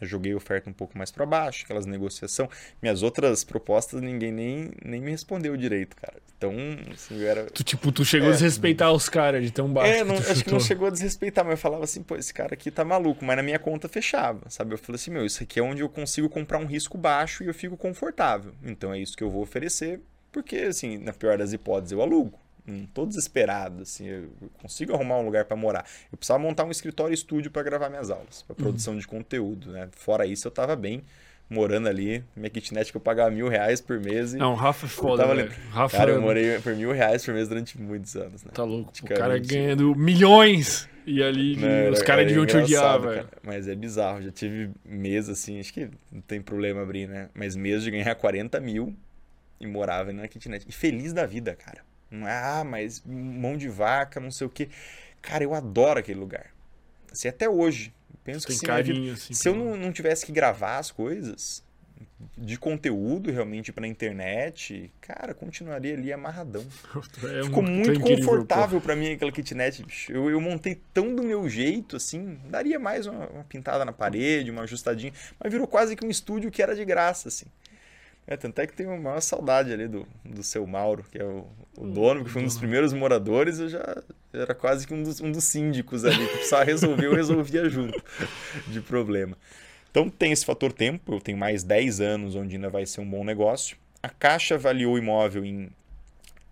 joguei 0.03 0.33
a 0.33 0.37
oferta 0.37 0.69
um 0.71 0.73
pouco 0.73 0.97
mais 0.97 1.11
para 1.11 1.27
baixo, 1.27 1.65
aquelas 1.65 1.87
negociação. 1.87 2.49
Minhas 2.81 3.03
outras 3.03 3.45
propostas 3.45 4.01
ninguém 4.01 4.33
nem, 4.33 4.71
nem 4.85 5.01
me 5.01 5.11
respondeu 5.11 5.57
direito, 5.57 5.97
cara. 5.97 6.17
Então, 6.37 6.55
assim, 6.93 7.21
eu 7.21 7.29
era. 7.29 7.45
Tu, 7.47 7.63
tipo, 7.63 7.93
tu 7.93 8.05
chegou 8.05 8.29
é, 8.29 8.31
a 8.31 8.33
desrespeitar 8.33 8.93
os 8.93 9.09
caras 9.09 9.45
de 9.45 9.51
tão 9.51 9.71
baixo. 9.71 9.93
É, 9.93 10.05
não, 10.05 10.21
que 10.21 10.31
acho 10.31 10.45
que 10.45 10.51
não 10.51 10.61
chegou 10.61 10.89
a 10.89 10.91
desrespeitar, 10.91 11.45
mas 11.45 11.53
eu 11.53 11.59
falava 11.59 11.85
assim, 11.85 12.03
pô, 12.03 12.17
esse 12.17 12.33
cara 12.33 12.55
aqui 12.55 12.71
tá 12.71 12.85
maluco, 12.85 13.25
mas 13.25 13.37
na 13.37 13.43
minha 13.43 13.59
conta 13.59 13.89
fechava, 13.89 14.49
sabe? 14.49 14.73
Eu 14.73 14.79
falei 14.79 14.97
assim, 14.97 15.11
meu, 15.11 15.27
isso 15.27 15.43
aqui 15.43 15.61
é 15.61 15.63
onde 15.63 15.83
eu 15.83 15.89
consigo 15.89 16.29
comprar 16.29 16.59
um 16.59 16.67
risco 16.67 16.97
baixo 16.97 17.45
e 17.45 17.47
eu 17.47 17.55
fico 17.55 17.77
confortável. 17.77 18.55
Então 18.65 18.93
é 18.93 18.99
isso 18.99 19.17
que 19.17 19.23
eu 19.23 19.31
vou 19.31 19.43
oferecer, 19.43 20.01
porque, 20.33 20.57
assim, 20.57 20.97
na 20.97 21.13
pior 21.13 21.37
das 21.37 21.53
hipóteses, 21.53 21.93
eu 21.93 22.01
alugo 22.01 22.39
não 22.71 22.87
tô 22.87 23.07
desesperado, 23.07 23.83
assim, 23.83 24.07
eu 24.07 24.31
consigo 24.61 24.95
arrumar 24.95 25.19
um 25.19 25.25
lugar 25.25 25.45
para 25.45 25.57
morar. 25.57 25.85
Eu 26.11 26.17
precisava 26.17 26.39
montar 26.39 26.65
um 26.65 26.71
escritório 26.71 27.13
e 27.13 27.15
estúdio 27.15 27.51
para 27.51 27.63
gravar 27.63 27.89
minhas 27.89 28.11
aulas, 28.11 28.43
para 28.43 28.55
produção 28.55 28.95
uhum. 28.95 29.01
de 29.01 29.07
conteúdo, 29.07 29.73
né? 29.73 29.89
Fora 29.93 30.27
isso, 30.27 30.47
eu 30.47 30.53
tava 30.53 30.77
bem 30.77 31.03
morando 31.51 31.89
ali. 31.89 32.25
Minha 32.37 32.49
kitnet 32.49 32.91
que 32.91 32.97
eu 32.97 33.01
pagava 33.01 33.31
mil 33.31 33.49
reais 33.49 33.81
por 33.81 33.99
mês. 33.99 34.33
E 34.33 34.37
não, 34.37 34.55
Rafa 34.55 34.87
é 34.87 34.89
foda, 34.89 35.25
tava 35.25 35.35
velho. 35.35 35.53
Rafa 35.71 35.97
cara, 35.97 36.13
eu 36.13 36.17
é 36.17 36.21
morei 36.21 36.59
por 36.61 36.75
mil 36.77 36.93
reais 36.93 37.25
por 37.25 37.35
mês 37.35 37.49
durante 37.49 37.79
muitos 37.79 38.15
anos, 38.17 38.45
né? 38.45 38.53
Tá 38.55 38.63
louco, 38.63 38.93
o 39.03 39.07
cara 39.07 39.37
ganhando 39.39 39.95
milhões 39.97 40.89
e 41.07 41.23
ali 41.23 41.57
não, 41.57 41.91
os 41.91 42.03
caras 42.03 42.27
deviam 42.27 42.47
te 42.47 42.57
odiar, 42.57 43.01
velho. 43.01 43.29
Mas 43.43 43.67
é 43.67 43.75
bizarro, 43.75 44.23
já 44.23 44.31
tive 44.31 44.71
mês 44.85 45.29
assim, 45.29 45.59
acho 45.59 45.73
que 45.73 45.91
não 46.13 46.21
tem 46.21 46.41
problema 46.41 46.83
abrir, 46.83 47.09
né? 47.09 47.29
Mas 47.35 47.57
mês 47.57 47.83
de 47.83 47.91
ganhar 47.91 48.15
40 48.15 48.61
mil 48.61 48.95
e 49.61 49.67
morava 49.67 50.13
na 50.13 50.29
kitnet. 50.29 50.65
E 50.69 50.73
feliz 50.73 51.13
da 51.13 51.27
vida, 51.27 51.55
cara. 51.55 51.83
É, 52.13 52.31
ah, 52.31 52.65
mas 52.65 53.03
mão 53.07 53.57
de 53.57 53.69
vaca, 53.69 54.21
não 54.21 54.31
sei 54.31 54.47
o 54.47 54.51
quê. 54.51 54.69
Cara, 55.23 55.45
eu 55.45 55.55
adoro 55.55 56.01
aquele 56.01 56.19
lugar. 56.19 56.47
Assim, 57.11 57.29
até 57.29 57.49
hoje. 57.49 57.93
Penso 58.25 58.47
que 58.47 58.53
assim, 58.53 58.67
carinho, 58.67 59.15
assim, 59.15 59.33
se 59.33 59.49
eu 59.49 59.55
não, 59.55 59.77
não 59.77 59.93
tivesse 59.93 60.27
que 60.27 60.33
gravar 60.33 60.79
as 60.79 60.91
coisas 60.91 61.65
de 62.37 62.59
conteúdo 62.59 63.31
realmente 63.31 63.73
pra 63.73 63.87
internet, 63.87 64.91
cara, 65.01 65.35
continuaria 65.35 65.95
ali 65.95 66.13
amarradão. 66.13 66.65
É 67.25 67.45
Ficou 67.45 67.63
muito 67.63 68.01
confortável 68.01 68.81
para 68.81 68.95
mim 68.95 69.13
aquela 69.13 69.33
kitnet. 69.33 69.85
Eu, 70.09 70.31
eu 70.31 70.41
montei 70.41 70.81
tão 70.93 71.15
do 71.15 71.23
meu 71.23 71.49
jeito, 71.49 71.97
assim, 71.97 72.39
daria 72.49 72.79
mais 72.79 73.07
uma, 73.07 73.27
uma 73.29 73.45
pintada 73.45 73.85
na 73.85 73.93
parede, 73.93 74.51
uma 74.51 74.63
ajustadinha, 74.63 75.13
mas 75.39 75.51
virou 75.51 75.67
quase 75.67 75.97
que 75.97 76.05
um 76.05 76.11
estúdio 76.11 76.51
que 76.51 76.63
era 76.63 76.75
de 76.75 76.85
graça, 76.85 77.29
assim. 77.29 77.47
É, 78.27 78.37
tanto 78.37 78.61
é 78.61 78.67
que 78.67 78.75
tenho 78.75 78.91
uma 78.91 78.99
maior 78.99 79.21
saudade 79.21 79.73
ali 79.73 79.89
do, 79.89 80.07
do 80.25 80.43
seu 80.43 80.67
Mauro, 80.67 81.05
que 81.11 81.19
é 81.19 81.25
o, 81.25 81.47
o 81.77 81.87
dono, 81.87 82.25
que 82.25 82.31
foi 82.31 82.43
um 82.43 82.45
dos 82.45 82.59
primeiros 82.59 82.93
moradores, 82.93 83.59
eu 83.59 83.69
já 83.69 84.03
era 84.33 84.55
quase 84.55 84.87
que 84.87 84.95
um 84.95 85.03
dos, 85.03 85.21
um 85.21 85.33
dos 85.33 85.45
síndicos 85.45 86.05
ali, 86.05 86.27
que 86.27 86.35
precisava 86.35 86.65
resolver, 86.65 87.07
eu 87.07 87.15
resolvia 87.15 87.69
junto 87.69 88.01
de 88.69 88.81
problema. 88.81 89.37
Então 89.91 90.09
tem 90.09 90.31
esse 90.31 90.45
fator 90.45 90.73
tempo, 90.73 91.15
eu 91.15 91.21
tenho 91.21 91.37
mais 91.37 91.65
10 91.65 92.01
anos 92.01 92.37
onde 92.37 92.55
ainda 92.55 92.69
vai 92.69 92.87
ser 92.87 93.01
um 93.01 93.11
bom 93.11 93.25
negócio. 93.25 93.77
A 94.03 94.09
Caixa 94.09 94.55
avaliou 94.55 94.95
o 94.95 94.99
imóvel 94.99 95.45
em, 95.45 95.69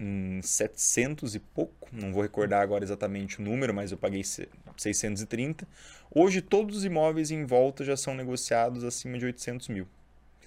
em 0.01 0.43
700 0.43 1.37
e 1.37 1.39
pouco, 1.39 1.89
não 1.93 2.13
vou 2.13 2.23
recordar 2.23 2.61
agora 2.61 2.83
exatamente 2.83 3.41
o 3.41 3.43
número, 3.43 3.73
mas 3.73 3.93
eu 3.93 3.97
paguei 3.97 4.25
630. 4.25 5.67
Hoje 6.11 6.43
todos 6.43 6.79
os 6.79 6.85
imóveis 6.85 7.31
em 7.31 7.45
volta 7.45 7.85
já 7.85 7.97
são 7.97 8.15
negociados 8.15 8.83
acima 8.83 9.17
de 9.19 9.27
800 9.27 9.69
mil. 9.69 9.87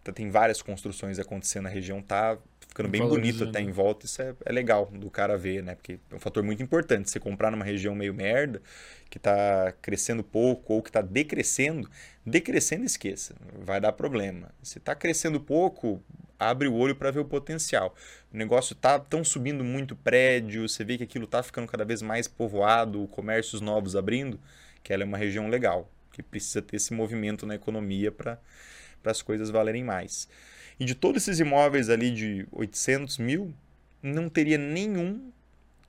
Tá, 0.03 0.11
tem 0.11 0.29
várias 0.29 0.61
construções 0.61 1.19
acontecendo 1.19 1.63
na 1.63 1.69
região, 1.69 2.01
tá 2.01 2.37
ficando 2.67 2.89
bem 2.89 3.07
bonito 3.07 3.43
até 3.43 3.61
em 3.61 3.69
volta, 3.69 4.05
isso 4.05 4.21
é, 4.21 4.33
é, 4.45 4.51
legal 4.51 4.87
do 4.87 5.11
cara 5.11 5.37
ver, 5.37 5.61
né? 5.61 5.75
Porque 5.75 5.99
é 6.09 6.15
um 6.15 6.19
fator 6.19 6.41
muito 6.41 6.63
importante. 6.63 7.09
Você 7.09 7.19
comprar 7.19 7.51
numa 7.51 7.65
região 7.65 7.93
meio 7.93 8.13
merda, 8.13 8.61
que 9.09 9.17
está 9.17 9.73
crescendo 9.81 10.23
pouco 10.23 10.73
ou 10.73 10.81
que 10.81 10.89
está 10.89 11.01
decrescendo, 11.01 11.87
decrescendo 12.25 12.85
esqueça, 12.85 13.35
vai 13.59 13.79
dar 13.79 13.91
problema. 13.91 14.49
Se 14.63 14.79
está 14.79 14.95
crescendo 14.95 15.39
pouco, 15.39 16.01
abre 16.39 16.67
o 16.67 16.73
olho 16.73 16.95
para 16.95 17.11
ver 17.11 17.19
o 17.19 17.25
potencial. 17.25 17.93
O 18.33 18.37
negócio 18.37 18.73
tá 18.73 18.97
tão 18.97 19.23
subindo 19.23 19.63
muito 19.63 19.95
prédio, 19.95 20.67
você 20.67 20.83
vê 20.83 20.97
que 20.97 21.03
aquilo 21.03 21.27
tá 21.27 21.43
ficando 21.43 21.67
cada 21.67 21.85
vez 21.85 22.01
mais 22.01 22.27
povoado, 22.27 23.07
comércios 23.09 23.61
novos 23.61 23.95
abrindo, 23.95 24.39
que 24.81 24.91
ela 24.91 25.03
é 25.03 25.05
uma 25.05 25.17
região 25.17 25.47
legal, 25.47 25.91
que 26.11 26.23
precisa 26.23 26.61
ter 26.61 26.77
esse 26.77 26.91
movimento 26.91 27.45
na 27.45 27.53
economia 27.53 28.11
para 28.11 28.39
para 29.01 29.11
as 29.11 29.21
coisas 29.21 29.49
valerem 29.49 29.83
mais. 29.83 30.27
E 30.79 30.85
de 30.85 30.95
todos 30.95 31.23
esses 31.23 31.39
imóveis 31.39 31.89
ali 31.89 32.11
de 32.11 32.47
800 32.51 33.17
mil, 33.17 33.53
não 34.01 34.29
teria 34.29 34.57
nenhum 34.57 35.31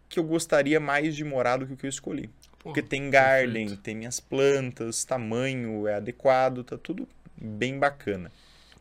que 0.09 0.19
eu 0.19 0.25
gostaria 0.25 0.79
mais 0.79 1.17
de 1.17 1.25
morar 1.25 1.57
do 1.57 1.67
que 1.67 1.73
o 1.73 1.77
que 1.77 1.87
eu 1.87 1.91
escolhi. 1.91 2.29
Porque 2.59 2.83
tem 2.83 3.11
garden, 3.11 3.65
perfeito. 3.65 3.83
tem 3.83 3.97
minhas 3.97 4.21
plantas, 4.21 5.05
tamanho 5.05 5.89
é 5.89 5.95
adequado, 5.95 6.63
tá 6.63 6.77
tudo 6.77 7.09
bem 7.37 7.79
bacana. 7.79 8.31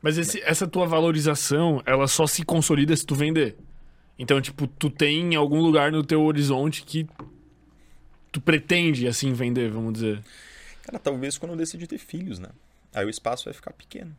Mas 0.01 0.17
esse, 0.17 0.41
essa 0.41 0.67
tua 0.67 0.85
valorização, 0.85 1.81
ela 1.85 2.07
só 2.07 2.27
se 2.27 2.43
consolida 2.43 2.95
se 2.95 3.05
tu 3.05 3.15
vender. 3.15 3.55
Então, 4.19 4.41
tipo, 4.41 4.67
tu 4.67 4.89
tem 4.89 5.35
algum 5.35 5.61
lugar 5.61 5.91
no 5.91 6.03
teu 6.03 6.21
horizonte 6.21 6.83
que 6.83 7.07
tu 8.31 8.39
pretende, 8.41 9.07
assim, 9.07 9.33
vender, 9.33 9.69
vamos 9.69 9.93
dizer. 9.93 10.23
Cara, 10.83 10.99
talvez 10.99 11.37
quando 11.37 11.51
eu 11.51 11.57
decidir 11.57 11.87
ter 11.87 11.97
filhos, 11.97 12.37
né? 12.37 12.49
Aí 12.93 13.05
o 13.05 13.09
espaço 13.09 13.45
vai 13.45 13.53
ficar 13.53 13.71
pequeno. 13.73 14.15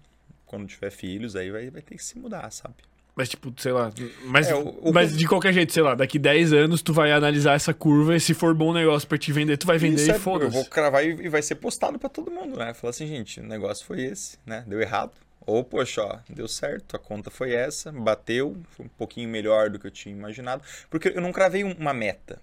Quando 0.46 0.66
tiver 0.66 0.90
filhos, 0.90 1.36
aí 1.36 1.50
vai, 1.50 1.70
vai 1.70 1.82
ter 1.82 1.96
que 1.96 2.04
se 2.04 2.18
mudar, 2.18 2.50
sabe? 2.50 2.76
Mas, 3.14 3.28
tipo, 3.28 3.52
sei 3.58 3.72
lá. 3.72 3.92
Mas, 4.24 4.48
é, 4.48 4.54
o, 4.54 4.68
o... 4.68 4.92
mas 4.92 5.16
de 5.16 5.26
qualquer 5.26 5.52
jeito, 5.52 5.72
sei 5.72 5.82
lá, 5.82 5.94
daqui 5.94 6.18
10 6.18 6.52
anos 6.54 6.80
tu 6.80 6.94
vai 6.94 7.12
analisar 7.12 7.54
essa 7.54 7.74
curva 7.74 8.16
e 8.16 8.20
se 8.20 8.32
for 8.32 8.54
bom 8.54 8.72
negócio 8.72 9.06
pra 9.06 9.18
te 9.18 9.30
vender, 9.32 9.58
tu 9.58 9.66
vai 9.66 9.76
vender 9.76 9.96
Isso 9.96 10.10
e 10.10 10.14
é, 10.14 10.18
foda-se. 10.18 10.46
Eu 10.46 10.50
vou 10.50 10.64
cravar 10.64 11.04
e, 11.04 11.28
vai 11.28 11.42
ser 11.42 11.56
postado 11.56 11.98
para 11.98 12.08
todo 12.08 12.30
mundo, 12.30 12.56
né? 12.56 12.72
Falar 12.72 12.90
assim, 12.90 13.06
gente, 13.06 13.40
o 13.40 13.42
negócio 13.42 13.84
foi 13.84 14.02
esse, 14.02 14.38
né? 14.46 14.64
Deu 14.66 14.80
errado. 14.80 15.12
Ou, 15.44 15.62
poxa, 15.62 16.02
ó, 16.02 16.18
deu 16.28 16.48
certo, 16.48 16.96
a 16.96 16.98
conta 16.98 17.30
foi 17.30 17.52
essa, 17.52 17.92
bateu, 17.92 18.56
foi 18.70 18.86
um 18.86 18.90
pouquinho 18.90 19.28
melhor 19.28 19.68
do 19.68 19.78
que 19.78 19.86
eu 19.86 19.90
tinha 19.90 20.14
imaginado. 20.14 20.62
Porque 20.88 21.08
eu 21.08 21.20
não 21.20 21.32
cravei 21.32 21.64
uma 21.64 21.92
meta, 21.92 22.40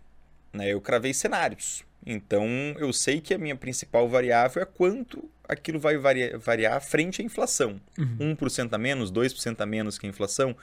né? 0.53 0.72
Eu 0.72 0.82
cravei 0.82 1.14
cenários. 1.14 1.83
Então, 2.06 2.45
eu 2.77 2.93
sei 2.93 3.22
que 3.22 3.33
a 3.33 3.38
minha 3.38 3.56
principal 3.56 4.08
variável 4.08 4.61
é 4.61 4.66
quanto 4.66 5.27
aquilo 5.50 5.80
vai 5.80 5.98
variar, 5.98 6.40
variar 6.40 6.82
frente 6.82 7.22
à 7.22 7.26
inflação. 7.26 7.82
Uhum. 7.98 8.36
1% 8.36 8.72
a 8.72 8.78
menos, 8.78 9.11
2% 9.11 9.60
a 9.60 9.66
menos 9.66 9.98
que 9.98 10.06
a 10.06 10.10
inflação, 10.10 10.56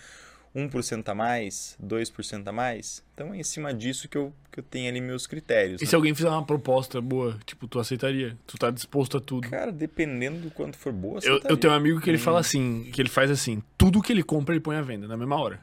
1% 0.54 1.08
a 1.08 1.14
mais, 1.14 1.76
2% 1.82 2.46
a 2.46 2.52
mais. 2.52 3.04
Então 3.12 3.34
é 3.34 3.38
em 3.38 3.42
cima 3.42 3.74
disso 3.74 4.08
que 4.08 4.16
eu, 4.16 4.32
que 4.50 4.60
eu 4.60 4.64
tenho 4.64 4.88
ali 4.88 5.00
meus 5.00 5.26
critérios. 5.26 5.82
E 5.82 5.84
né? 5.84 5.90
se 5.90 5.94
alguém 5.94 6.14
fizer 6.14 6.30
uma 6.30 6.44
proposta 6.44 7.00
boa, 7.00 7.38
tipo, 7.44 7.66
tu 7.66 7.78
aceitaria? 7.78 8.38
Tu 8.46 8.56
tá 8.56 8.70
disposto 8.70 9.18
a 9.18 9.20
tudo? 9.20 9.48
Cara, 9.48 9.72
dependendo 9.72 10.38
do 10.38 10.50
quanto 10.50 10.78
for 10.78 10.92
boa, 10.92 11.20
eu, 11.22 11.40
eu 11.44 11.56
tenho 11.56 11.72
um 11.72 11.76
amigo 11.76 12.00
que 12.00 12.08
ele 12.08 12.16
hum. 12.16 12.22
fala 12.22 12.40
assim, 12.40 12.88
que 12.92 13.02
ele 13.02 13.10
faz 13.10 13.30
assim, 13.30 13.62
tudo 13.76 14.00
que 14.00 14.12
ele 14.12 14.22
compra 14.22 14.54
ele 14.54 14.62
põe 14.62 14.76
à 14.76 14.82
venda 14.82 15.08
na 15.08 15.16
mesma 15.16 15.36
hora. 15.36 15.60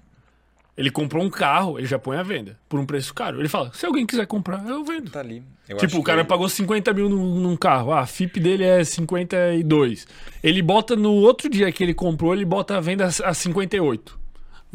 Ele 0.76 0.90
comprou 0.90 1.24
um 1.24 1.30
carro, 1.30 1.78
ele 1.78 1.86
já 1.86 2.00
põe 2.00 2.18
à 2.18 2.24
venda 2.24 2.58
por 2.68 2.80
um 2.80 2.86
preço 2.86 3.14
caro. 3.14 3.40
Ele 3.40 3.48
fala: 3.48 3.72
se 3.74 3.86
alguém 3.86 4.06
quiser 4.06 4.26
comprar, 4.26 4.66
eu 4.68 4.84
vendo. 4.84 5.12
Tá 5.12 5.20
ali. 5.20 5.44
Eu 5.70 5.78
tipo, 5.78 6.00
o 6.00 6.04
cara 6.04 6.22
ele... 6.22 6.28
pagou 6.28 6.50
50 6.50 6.94
mil 6.94 7.10
num, 7.10 7.40
num, 7.40 7.56
carro. 7.56 7.92
Ah, 7.92 8.02
a 8.02 8.06
FIP 8.08 8.40
dele 8.40 8.64
é 8.64 8.84
52. 8.84 10.08
Ele 10.44 10.62
bota 10.62 10.96
no 10.96 11.14
outro 11.14 11.48
dia 11.48 11.72
que 11.72 11.84
ele 11.84 11.94
comprou, 11.94 12.34
ele 12.34 12.46
bota 12.46 12.76
a 12.76 12.82
venda 12.82 13.06
a 13.06 13.34
58. 13.34 14.23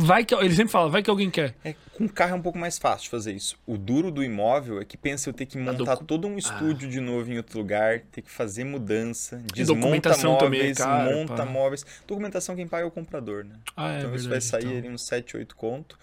Vai 0.00 0.24
que 0.24 0.32
ele 0.32 0.54
sempre 0.54 0.70
fala, 0.70 0.88
vai 0.88 1.02
que 1.02 1.10
alguém 1.10 1.28
quer. 1.28 1.56
É, 1.64 1.74
com 1.92 2.08
carro 2.08 2.30
é 2.30 2.34
um 2.36 2.40
pouco 2.40 2.56
mais 2.56 2.78
fácil 2.78 3.02
de 3.02 3.10
fazer 3.10 3.32
isso. 3.32 3.58
O 3.66 3.76
duro 3.76 4.12
do 4.12 4.22
imóvel 4.22 4.80
é 4.80 4.84
que 4.84 4.96
pensa 4.96 5.28
eu 5.28 5.32
ter 5.32 5.44
que 5.44 5.58
montar 5.58 5.96
docu... 5.96 6.04
todo 6.04 6.28
um 6.28 6.38
estúdio 6.38 6.86
ah. 6.86 6.90
de 6.92 7.00
novo 7.00 7.28
em 7.32 7.36
outro 7.36 7.58
lugar, 7.58 8.00
ter 8.12 8.22
que 8.22 8.30
fazer 8.30 8.62
mudança, 8.62 9.42
desmonta 9.52 10.10
é 10.10 10.24
móveis, 10.24 10.78
é 10.78 10.86
monta 10.86 11.34
pá. 11.34 11.44
móveis. 11.44 11.84
Documentação 12.06 12.54
quem 12.54 12.68
paga 12.68 12.84
é 12.84 12.86
o 12.86 12.92
comprador, 12.92 13.44
né? 13.44 13.56
Ah, 13.76 13.94
é 13.94 13.98
então 13.98 14.10
verdade, 14.10 14.20
isso 14.20 14.28
vai 14.28 14.40
sair 14.40 14.66
então. 14.66 14.78
ali 14.78 14.88
uns 14.88 15.04
7, 15.04 15.36
8 15.36 15.56
conto. 15.56 15.98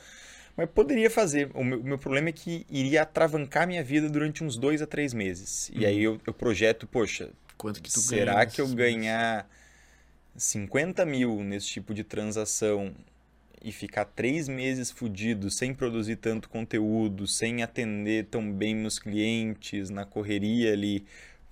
Mas 0.57 0.69
poderia 0.69 1.09
fazer. 1.09 1.49
O 1.53 1.63
meu, 1.63 1.79
o 1.79 1.83
meu, 1.83 1.97
problema 1.97 2.29
é 2.29 2.31
que 2.33 2.65
iria 2.69 3.03
atravancar 3.03 3.65
minha 3.65 3.83
vida 3.83 4.09
durante 4.09 4.43
uns 4.43 4.57
dois 4.57 4.81
a 4.81 4.87
três 4.87 5.13
meses. 5.13 5.69
Uhum. 5.69 5.81
E 5.81 5.85
aí 5.85 6.03
eu, 6.03 6.19
eu, 6.27 6.33
projeto, 6.33 6.85
poxa, 6.85 7.29
Quanto 7.57 7.81
que 7.81 7.91
tu 7.91 7.99
será 7.99 8.33
ganha 8.33 8.45
que 8.45 8.61
eu 8.61 8.67
ganhar 8.67 9.49
50 10.35 11.05
mil 11.05 11.41
nesse 11.43 11.67
tipo 11.67 11.93
de 11.93 12.03
transação 12.03 12.93
e 13.65 13.71
ficar 13.71 14.05
três 14.05 14.47
meses 14.47 14.91
fudido, 14.91 15.49
sem 15.49 15.73
produzir 15.73 16.17
tanto 16.17 16.47
conteúdo, 16.47 17.25
sem 17.25 17.63
atender 17.63 18.25
tão 18.25 18.53
bem 18.53 18.75
meus 18.75 18.99
clientes, 18.99 19.89
na 19.89 20.05
correria 20.05 20.71
ali, 20.71 21.03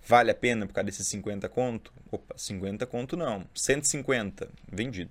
vale 0.07 0.29
a 0.29 0.35
pena 0.35 0.67
por 0.67 0.73
causa 0.73 0.85
desses 0.85 1.07
50 1.07 1.49
conto? 1.49 1.91
Opa, 2.11 2.35
50 2.37 2.85
conto 2.85 3.17
não. 3.17 3.47
150, 3.55 4.47
vendido. 4.71 5.09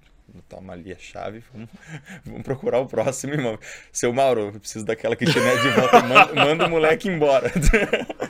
Toma 0.49 0.73
ali 0.73 0.93
a 0.93 0.97
chave, 0.99 1.43
vamos, 1.52 1.69
vamos 2.25 2.43
procurar 2.43 2.78
o 2.81 2.86
próximo 2.86 3.35
imóvel. 3.35 3.59
Seu 3.93 4.12
Mauro, 4.12 4.52
eu 4.55 4.61
preciso 4.61 4.85
daquela 4.85 5.15
kitnet 5.17 5.61
de 5.62 5.69
volta, 5.70 6.01
manda, 6.02 6.35
manda 6.35 6.67
o 6.67 6.70
moleque 6.70 7.09
embora. 7.09 7.51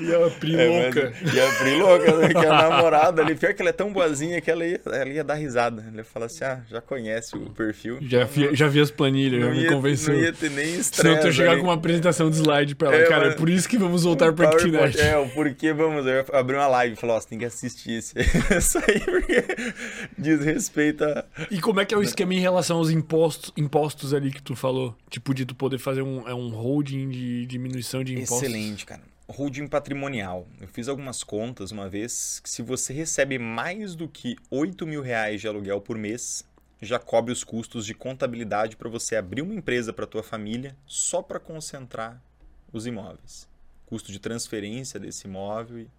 E 0.01 0.15
a 0.15 0.31
Pri 0.31 0.57
é, 0.61 0.69
louca. 0.69 1.13
e 1.35 1.41
a 1.41 1.53
Pri 1.59 1.75
louca, 1.77 2.17
né, 2.17 2.29
que 2.29 2.37
é 2.37 2.49
a 2.49 2.69
namorada 2.69 3.23
ali. 3.23 3.35
Pior 3.35 3.55
que 3.55 3.63
ela 3.63 3.71
é 3.71 3.73
tão 3.73 3.93
boazinha 3.93 4.41
que 4.41 4.51
ela 4.51 4.65
ia, 4.65 4.81
ela 4.87 5.09
ia 5.09 5.25
dar 5.25 5.35
risada. 5.35 5.85
Ela 5.87 5.99
ia 5.99 6.05
falar 6.05 6.27
assim, 6.27 6.45
ah, 6.45 6.61
já 6.69 6.81
conhece 6.81 7.37
o 7.37 7.51
perfil. 7.51 7.99
Já 8.03 8.25
vi, 8.25 8.55
já 8.55 8.67
vi 8.69 8.81
as 8.81 8.91
planilhas, 8.91 9.41
já 9.43 9.51
me 9.51 9.67
convenceu. 9.69 10.15
Não 10.15 10.21
ia 10.21 10.33
ter 10.33 10.51
nem 10.51 10.65
estresse. 10.77 11.03
Senão 11.03 11.21
tu 11.21 11.27
ia 11.27 11.33
chegar 11.33 11.57
com 11.57 11.65
uma 11.65 11.75
apresentação 11.75 12.31
de 12.31 12.37
slide 12.37 12.75
pra 12.75 12.89
ela. 12.89 12.97
É, 12.97 13.07
cara, 13.09 13.25
mas- 13.27 13.35
é 13.35 13.37
por 13.37 13.49
isso 13.49 13.69
que 13.69 13.79
vamos 13.79 14.03
voltar 14.05 14.33
pra 14.33 14.51
kitnet. 14.57 15.01
É, 15.01 15.17
o 15.17 15.29
porquê, 15.29 15.73
vamos, 15.73 16.07
eu 16.07 16.13
ia 16.15 16.25
abrir 16.33 16.57
uma 16.57 16.67
live 16.69 16.95
e 16.95 16.97
falar, 16.97 17.15
ó, 17.15 17.21
você 17.21 17.29
tem 17.29 17.39
que 17.39 17.45
assistir 17.45 17.99
isso 17.99 18.15
aí, 18.19 19.01
porque 19.01 19.45
diz 20.19 20.45
respeito 20.45 21.05
a... 21.05 21.25
E 21.51 21.61
como 21.61 21.81
é 21.81 21.85
que 21.85 21.92
é 21.95 21.97
o 21.97 22.03
esquema 22.03 22.35
em 22.35 22.41
relação 22.41 22.79
aos 22.79 22.91
impostos, 22.91 23.53
impostos 23.57 24.15
ali 24.15 24.31
que 24.31 24.43
tu 24.43 24.55
falou? 24.55 24.97
Tipo, 25.09 25.35
de 25.35 25.45
tu 25.45 25.55
poder 25.55 25.79
fazer 25.79 26.03
um, 26.03 26.29
é 26.29 26.35
um 26.35 26.51
holding 26.51 27.09
de 27.09 27.47
diminuição 27.47 28.03
de 28.03 28.15
impostos. 28.15 28.43
Excelente, 28.43 28.87
cara. 28.87 29.03
Holding 29.29 29.67
patrimonial. 29.67 30.47
Eu 30.61 30.69
fiz 30.69 30.89
algumas 30.89 31.23
contas 31.23 31.71
uma 31.71 31.89
vez 31.89 32.41
que 32.41 32.51
se 32.51 32.63
você 32.63 32.93
recebe 32.93 33.39
mais 33.39 33.95
do 33.95 34.09
que 34.09 34.37
8 34.51 34.87
mil 34.87 35.01
reais 35.01 35.41
de 35.41 35.49
aluguel 35.49 35.81
por 35.81 35.97
mês, 35.97 36.45
já 36.81 36.99
cobre 36.99 37.33
os 37.33 37.45
custos 37.45 37.87
de 37.87 37.95
contabilidade 37.95 38.77
para 38.77 38.89
você 38.89 39.17
abrir 39.17 39.41
uma 39.41 39.55
empresa 39.55 39.93
para 39.93 40.07
tua 40.07 40.23
família 40.23 40.77
só 40.85 41.23
para 41.23 41.39
concentrar 41.39 42.21
os 42.73 42.87
imóveis. 42.87 43.49
Custo 43.87 44.11
de 44.11 44.19
transferência 44.19 44.99
desse 44.99 45.27
imóvel 45.27 45.81
e 45.81 45.91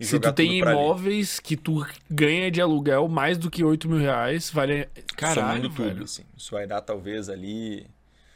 Se 0.00 0.18
tu 0.18 0.32
tem 0.32 0.58
imóveis 0.58 1.38
que 1.38 1.56
tu 1.56 1.86
ganha 2.10 2.50
de 2.50 2.60
aluguel 2.60 3.08
mais 3.08 3.38
do 3.38 3.50
que 3.50 3.62
8 3.62 3.88
mil 3.88 3.98
reais, 3.98 4.50
vale. 4.50 4.88
Caralho, 5.16 5.62
Somando 5.62 5.70
tudo, 5.70 6.04
assim. 6.04 6.24
Isso 6.36 6.50
vai 6.50 6.66
dar 6.66 6.80
talvez 6.80 7.28
ali 7.28 7.86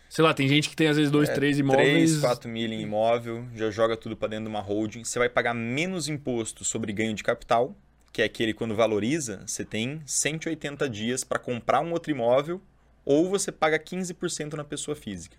Sei 0.08 0.24
lá, 0.24 0.32
tem 0.32 0.48
gente 0.48 0.70
que 0.70 0.76
tem 0.76 0.86
às 0.88 0.96
vezes 0.96 1.10
dois, 1.10 1.28
É, 1.28 1.34
três 1.34 1.58
imóveis. 1.58 2.10
3, 2.12 2.20
4 2.20 2.48
mil 2.48 2.72
em 2.72 2.80
imóvel, 2.80 3.46
já 3.54 3.70
joga 3.70 3.96
tudo 3.96 4.16
para 4.16 4.28
dentro 4.28 4.44
de 4.44 4.50
uma 4.50 4.60
holding. 4.60 5.04
Você 5.04 5.18
vai 5.18 5.28
pagar 5.28 5.52
menos 5.52 6.08
imposto 6.08 6.64
sobre 6.64 6.92
ganho 6.92 7.12
de 7.12 7.22
capital, 7.22 7.76
que 8.12 8.22
é 8.22 8.24
aquele 8.24 8.54
quando 8.54 8.74
valoriza, 8.74 9.42
você 9.46 9.64
tem 9.64 10.00
180 10.06 10.88
dias 10.88 11.22
para 11.22 11.38
comprar 11.38 11.80
um 11.80 11.92
outro 11.92 12.10
imóvel, 12.10 12.62
ou 13.04 13.28
você 13.28 13.52
paga 13.52 13.78
15% 13.78 14.54
na 14.54 14.64
pessoa 14.64 14.96
física. 14.96 15.36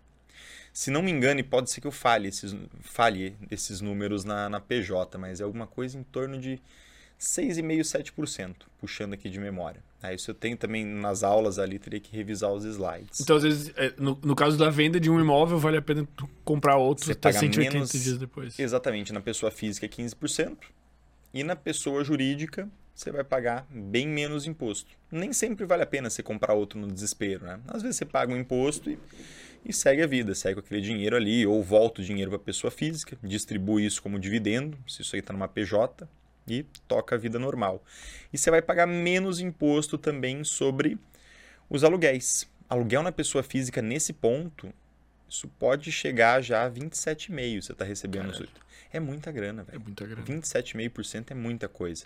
Se 0.77 0.91
não 0.91 1.01
me 1.01 1.09
engano, 1.09 1.39
e 1.39 1.43
pode 1.43 1.71
ser 1.71 1.81
que 1.81 1.87
eu 1.87 1.91
falhe 1.91 2.27
esses, 2.27 2.55
falhe 2.81 3.35
esses 3.49 3.81
números 3.81 4.23
na, 4.23 4.47
na 4.47 4.59
PJ, 4.59 5.17
mas 5.17 5.41
é 5.41 5.43
alguma 5.43 5.65
coisa 5.65 5.97
em 5.97 6.03
torno 6.03 6.39
de 6.39 6.61
6,5%, 7.19 8.13
7%, 8.13 8.55
puxando 8.79 9.13
aqui 9.13 9.27
de 9.27 9.39
memória. 9.39 9.83
Aí 10.03 10.15
isso 10.15 10.29
eu 10.29 10.35
tenho 10.35 10.55
também 10.55 10.85
nas 10.85 11.23
aulas 11.23 11.57
ali, 11.57 11.79
teria 11.79 11.99
que 11.99 12.15
revisar 12.15 12.51
os 12.53 12.63
slides. 12.63 13.19
Então, 13.19 13.37
às 13.37 13.41
vezes, 13.41 13.73
é, 13.75 13.91
no, 13.97 14.19
no 14.23 14.35
caso 14.35 14.55
da 14.55 14.69
venda 14.69 14.99
de 14.99 15.09
um 15.09 15.19
imóvel, 15.19 15.57
vale 15.57 15.77
a 15.77 15.81
pena 15.81 16.07
tu 16.15 16.29
comprar 16.45 16.75
outro 16.75 17.05
Você 17.05 17.13
até 17.13 17.29
paga 17.29 17.39
180 17.39 17.73
menos- 17.73 17.91
dias 17.91 18.17
depois. 18.19 18.59
Exatamente, 18.59 19.11
na 19.11 19.19
pessoa 19.19 19.51
física 19.51 19.87
é 19.87 19.89
15% 19.89 20.57
e 21.33 21.43
na 21.43 21.55
pessoa 21.55 22.03
jurídica 22.03 22.69
você 22.93 23.11
vai 23.11 23.23
pagar 23.23 23.65
bem 23.71 24.07
menos 24.07 24.45
imposto. 24.45 24.91
Nem 25.11 25.33
sempre 25.33 25.65
vale 25.65 25.81
a 25.81 25.87
pena 25.87 26.07
você 26.07 26.21
comprar 26.21 26.53
outro 26.53 26.79
no 26.79 26.87
desespero, 26.87 27.45
né? 27.45 27.59
Às 27.67 27.81
vezes 27.81 27.97
você 27.97 28.05
paga 28.05 28.31
um 28.31 28.37
imposto 28.37 28.91
e, 28.91 28.99
e 29.67 29.73
segue 29.73 30.01
a 30.01 30.07
vida, 30.07 30.33
segue 30.33 30.55
com 30.55 30.59
aquele 30.65 30.79
dinheiro 30.81 31.15
ali, 31.15 31.45
ou 31.45 31.61
volta 31.61 32.01
o 32.01 32.03
dinheiro 32.03 32.31
para 32.31 32.37
a 32.37 32.43
pessoa 32.43 32.71
física, 32.71 33.17
distribui 33.21 33.85
isso 33.85 34.01
como 34.01 34.17
dividendo, 34.17 34.77
se 34.87 35.01
isso 35.01 35.15
aí 35.15 35.19
está 35.19 35.33
numa 35.33 35.47
PJ, 35.47 36.07
e 36.47 36.63
toca 36.87 37.15
a 37.15 37.17
vida 37.17 37.37
normal. 37.37 37.83
E 38.31 38.37
você 38.37 38.49
vai 38.49 38.61
pagar 38.61 38.87
menos 38.87 39.39
imposto 39.41 39.97
também 39.97 40.43
sobre 40.45 40.97
os 41.69 41.83
aluguéis. 41.83 42.47
Aluguel 42.69 43.03
na 43.03 43.11
pessoa 43.11 43.43
física 43.43 43.81
nesse 43.81 44.13
ponto, 44.13 44.73
isso 45.27 45.47
pode 45.59 45.91
chegar 45.91 46.41
já 46.41 46.65
a 46.65 46.71
27,5% 46.71 47.61
você 47.61 47.71
está 47.73 47.83
recebendo 47.83 48.27
os 48.29 48.37
Caralho. 48.37 48.49
8. 48.55 48.67
É 48.93 48.99
muita 49.01 49.31
grana, 49.33 49.63
É 49.63 49.71
velho. 49.71 49.81
muita 49.83 50.05
grana. 50.05 50.23
27,5% 50.23 51.31
é 51.31 51.33
muita 51.33 51.67
coisa. 51.67 52.05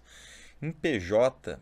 Em 0.59 0.71
PJ, 0.71 1.59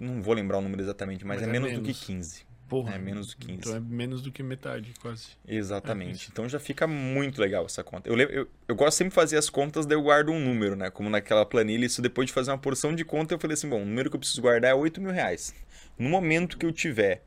não 0.00 0.22
vou 0.22 0.32
lembrar 0.32 0.56
o 0.56 0.60
número 0.62 0.80
exatamente, 0.82 1.26
mas, 1.26 1.40
Mas 1.40 1.46
é, 1.46 1.50
é 1.50 1.52
menos, 1.52 1.70
do 1.72 1.82
menos. 1.82 1.98
que 2.00 2.06
15. 2.06 2.47
Porra. 2.68 2.94
É 2.94 2.98
menos 2.98 3.28
do 3.28 3.36
que 3.36 3.46
15. 3.46 3.58
Então 3.58 3.76
é 3.76 3.80
menos 3.80 4.20
do 4.20 4.30
que 4.30 4.42
metade, 4.42 4.92
quase. 5.00 5.28
Exatamente. 5.46 6.28
Então 6.30 6.46
já 6.48 6.58
fica 6.58 6.86
muito 6.86 7.40
legal 7.40 7.64
essa 7.64 7.82
conta. 7.82 8.08
Eu, 8.08 8.18
eu, 8.18 8.48
eu 8.68 8.74
gosto 8.76 8.98
sempre 8.98 9.10
de 9.10 9.14
fazer 9.14 9.38
as 9.38 9.48
contas, 9.48 9.86
daí 9.86 9.96
eu 9.96 10.02
guardo 10.02 10.30
um 10.30 10.38
número, 10.38 10.76
né? 10.76 10.90
Como 10.90 11.08
naquela 11.08 11.46
planilha, 11.46 11.86
isso 11.86 12.02
depois 12.02 12.26
de 12.26 12.32
fazer 12.32 12.50
uma 12.50 12.58
porção 12.58 12.94
de 12.94 13.04
conta, 13.04 13.34
eu 13.34 13.38
falei 13.38 13.54
assim, 13.54 13.68
bom, 13.68 13.82
o 13.82 13.86
número 13.86 14.10
que 14.10 14.16
eu 14.16 14.20
preciso 14.20 14.42
guardar 14.42 14.72
é 14.72 14.74
8 14.74 15.00
mil 15.00 15.10
reais. 15.10 15.54
No 15.98 16.10
momento 16.10 16.58
que 16.58 16.66
eu 16.66 16.72
tiver 16.72 17.24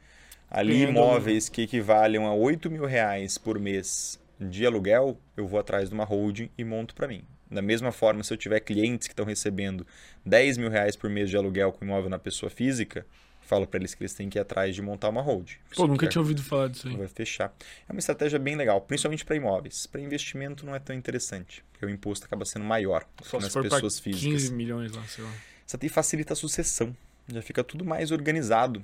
ali 0.49 0.83
imóveis 0.83 1.49
que 1.49 1.63
equivalem 1.63 2.23
a 2.23 2.33
8 2.33 2.69
mil 2.69 2.85
reais 2.85 3.37
por 3.37 3.57
mês 3.57 4.19
de 4.39 4.65
aluguel, 4.65 5.17
eu 5.35 5.47
vou 5.47 5.59
atrás 5.59 5.89
de 5.89 5.95
uma 5.95 6.03
holding 6.03 6.49
e 6.57 6.63
monto 6.63 6.93
para 6.93 7.07
mim. 7.07 7.23
Da 7.49 7.61
mesma 7.61 7.91
forma, 7.91 8.23
se 8.23 8.33
eu 8.33 8.37
tiver 8.37 8.59
clientes 8.59 9.07
que 9.07 9.13
estão 9.13 9.25
recebendo 9.25 9.85
10 10.25 10.57
mil 10.57 10.69
reais 10.69 10.95
por 10.95 11.09
mês 11.09 11.29
de 11.29 11.35
aluguel 11.35 11.71
com 11.71 11.83
imóvel 11.83 12.09
na 12.09 12.19
pessoa 12.19 12.49
física, 12.49 13.05
falo 13.41 13.67
para 13.67 13.79
eles 13.79 13.93
que 13.93 14.01
eles 14.01 14.13
têm 14.13 14.29
que 14.29 14.37
ir 14.37 14.41
atrás 14.41 14.73
de 14.73 14.81
montar 14.81 15.09
uma 15.09 15.21
holding. 15.21 15.55
Pô, 15.75 15.87
nunca 15.87 16.07
tinha 16.07 16.21
ouvido 16.21 16.41
falar 16.41 16.69
disso 16.69 16.87
aí. 16.87 16.95
vai 16.95 17.07
fechar. 17.07 17.53
É 17.87 17.91
uma 17.91 17.99
estratégia 17.99 18.39
bem 18.39 18.55
legal, 18.55 18.79
principalmente 18.81 19.25
para 19.25 19.35
imóveis. 19.35 19.85
Para 19.85 20.01
investimento 20.01 20.65
não 20.65 20.75
é 20.75 20.79
tão 20.79 20.95
interessante, 20.95 21.63
porque 21.71 21.85
o 21.85 21.89
imposto 21.89 22.25
acaba 22.25 22.45
sendo 22.45 22.65
maior 22.65 23.05
Só 23.23 23.39
nas 23.39 23.53
pessoas 23.53 23.99
físicas. 23.99 24.43
15 24.43 24.53
milhões 24.53 24.91
lá, 24.93 25.03
sei 25.03 25.23
lá. 25.23 25.33
Isso 25.65 25.75
até 25.75 25.89
facilita 25.89 26.33
a 26.33 26.35
sucessão. 26.35 26.95
Já 27.27 27.41
fica 27.41 27.63
tudo 27.63 27.85
mais 27.85 28.11
organizado 28.11 28.83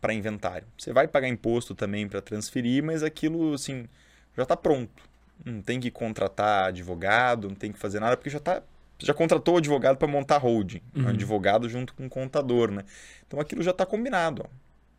para 0.00 0.14
inventário. 0.14 0.66
Você 0.78 0.92
vai 0.92 1.08
pagar 1.08 1.28
imposto 1.28 1.74
também 1.74 2.08
para 2.08 2.20
transferir, 2.20 2.82
mas 2.82 3.02
aquilo 3.02 3.54
assim 3.54 3.88
já 4.36 4.42
está 4.42 4.56
pronto. 4.56 5.02
Não 5.44 5.62
tem 5.62 5.80
que 5.80 5.90
contratar 5.90 6.68
advogado, 6.68 7.48
não 7.48 7.54
tem 7.54 7.72
que 7.72 7.78
fazer 7.78 7.98
nada, 7.98 8.16
porque 8.16 8.30
já 8.30 8.38
tá 8.38 8.62
já 9.02 9.14
contratou 9.14 9.54
o 9.54 9.58
advogado 9.58 9.96
para 9.96 10.08
montar 10.08 10.38
holding, 10.38 10.80
um 10.94 11.02
Uhum. 11.02 11.08
advogado 11.08 11.68
junto 11.68 11.94
com 11.94 12.06
o 12.06 12.08
contador, 12.10 12.70
né? 12.70 12.84
Então 13.26 13.40
aquilo 13.40 13.62
já 13.62 13.70
está 13.70 13.84
combinado. 13.86 14.42
Ó. 14.44 14.48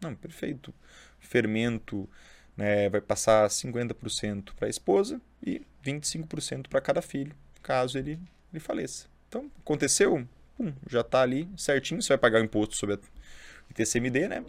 Não, 0.02 0.16
perfeito. 0.16 0.74
Fermento 1.20 2.10
né, 2.58 2.90
vai 2.90 3.00
passar 3.02 3.50
50% 3.50 4.54
para 4.56 4.68
a 4.68 4.70
esposa 4.70 5.22
e 5.46 5.62
25% 5.86 6.68
para 6.70 6.82
cada 6.82 7.02
filho, 7.02 7.36
caso 7.62 7.98
ele, 7.98 8.20
ele 8.52 8.60
faleça. 8.60 9.08
Então, 9.30 9.50
aconteceu, 9.60 10.28
pum, 10.58 10.74
já 10.90 11.02
está 11.02 11.22
ali 11.22 11.48
certinho, 11.56 12.02
você 12.02 12.10
vai 12.10 12.18
pagar 12.18 12.42
o 12.42 12.44
imposto 12.44 12.76
sobre 12.76 12.96
a 12.96 13.00
ITCMD, 13.70 14.28
né? 14.28 14.44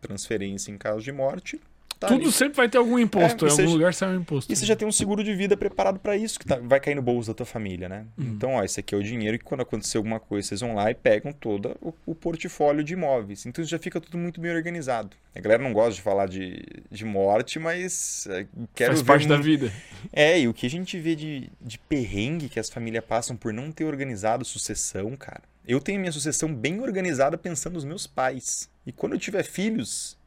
Transferência 0.00 0.70
em 0.70 0.76
caso 0.78 1.00
de 1.02 1.10
morte. 1.12 1.60
Tá 2.00 2.06
Tudo 2.06 2.22
ali. 2.22 2.32
sempre 2.32 2.56
vai 2.56 2.68
ter 2.68 2.78
algum 2.78 2.96
imposto. 2.98 3.44
É, 3.44 3.48
em 3.48 3.50
algum 3.50 3.62
seja- 3.62 3.72
lugar 3.74 3.92
sai 3.94 4.16
um 4.16 4.20
imposto. 4.20 4.52
E 4.52 4.54
você 4.54 4.64
já 4.64 4.76
tem 4.76 4.86
um 4.86 4.92
seguro 4.92 5.24
de 5.24 5.34
vida 5.34 5.56
preparado 5.56 5.98
para 5.98 6.16
isso, 6.16 6.38
que 6.38 6.46
tá- 6.46 6.60
vai 6.62 6.78
cair 6.78 6.94
no 6.94 7.02
bolso 7.02 7.30
da 7.30 7.34
tua 7.34 7.46
família, 7.46 7.88
né? 7.88 8.06
Uhum. 8.16 8.24
Então, 8.26 8.54
ó, 8.54 8.62
esse 8.62 8.78
aqui 8.78 8.94
é 8.94 8.98
o 8.98 9.02
dinheiro 9.02 9.36
que 9.36 9.44
quando 9.44 9.62
acontecer 9.62 9.96
alguma 9.96 10.20
coisa, 10.20 10.46
vocês 10.46 10.60
vão 10.60 10.74
lá 10.76 10.90
e 10.90 10.94
pegam 10.94 11.32
todo 11.32 11.76
o, 11.82 11.92
o 12.06 12.14
portfólio 12.14 12.84
de 12.84 12.92
imóveis. 12.92 13.46
Então, 13.46 13.64
já 13.64 13.78
fica 13.80 14.00
tudo 14.00 14.16
muito 14.16 14.40
bem 14.40 14.52
organizado. 14.54 15.16
A 15.34 15.40
galera 15.40 15.62
não 15.62 15.72
gosta 15.72 15.94
de 15.94 16.02
falar 16.02 16.26
de, 16.26 16.62
de 16.90 17.04
morte, 17.04 17.58
mas 17.58 18.26
é, 18.30 18.46
quero 18.74 18.90
Faz 18.92 19.00
ver 19.00 19.06
parte 19.06 19.26
da 19.28 19.36
vida. 19.36 19.72
É, 20.12 20.38
e 20.40 20.46
o 20.48 20.54
que 20.54 20.66
a 20.66 20.70
gente 20.70 20.98
vê 21.00 21.14
de, 21.16 21.50
de 21.60 21.78
perrengue 21.80 22.48
que 22.48 22.60
as 22.60 22.68
famílias 22.70 23.04
passam 23.04 23.36
por 23.36 23.52
não 23.52 23.70
ter 23.72 23.84
organizado 23.84 24.44
sucessão, 24.44 25.16
cara. 25.16 25.42
Eu 25.66 25.80
tenho 25.80 26.00
minha 26.00 26.10
sucessão 26.12 26.52
bem 26.52 26.80
organizada 26.80 27.36
pensando 27.36 27.74
nos 27.74 27.84
meus 27.84 28.06
pais. 28.06 28.68
E 28.86 28.90
quando 28.92 29.12
eu 29.12 29.18
tiver 29.18 29.42
filhos, 29.44 30.17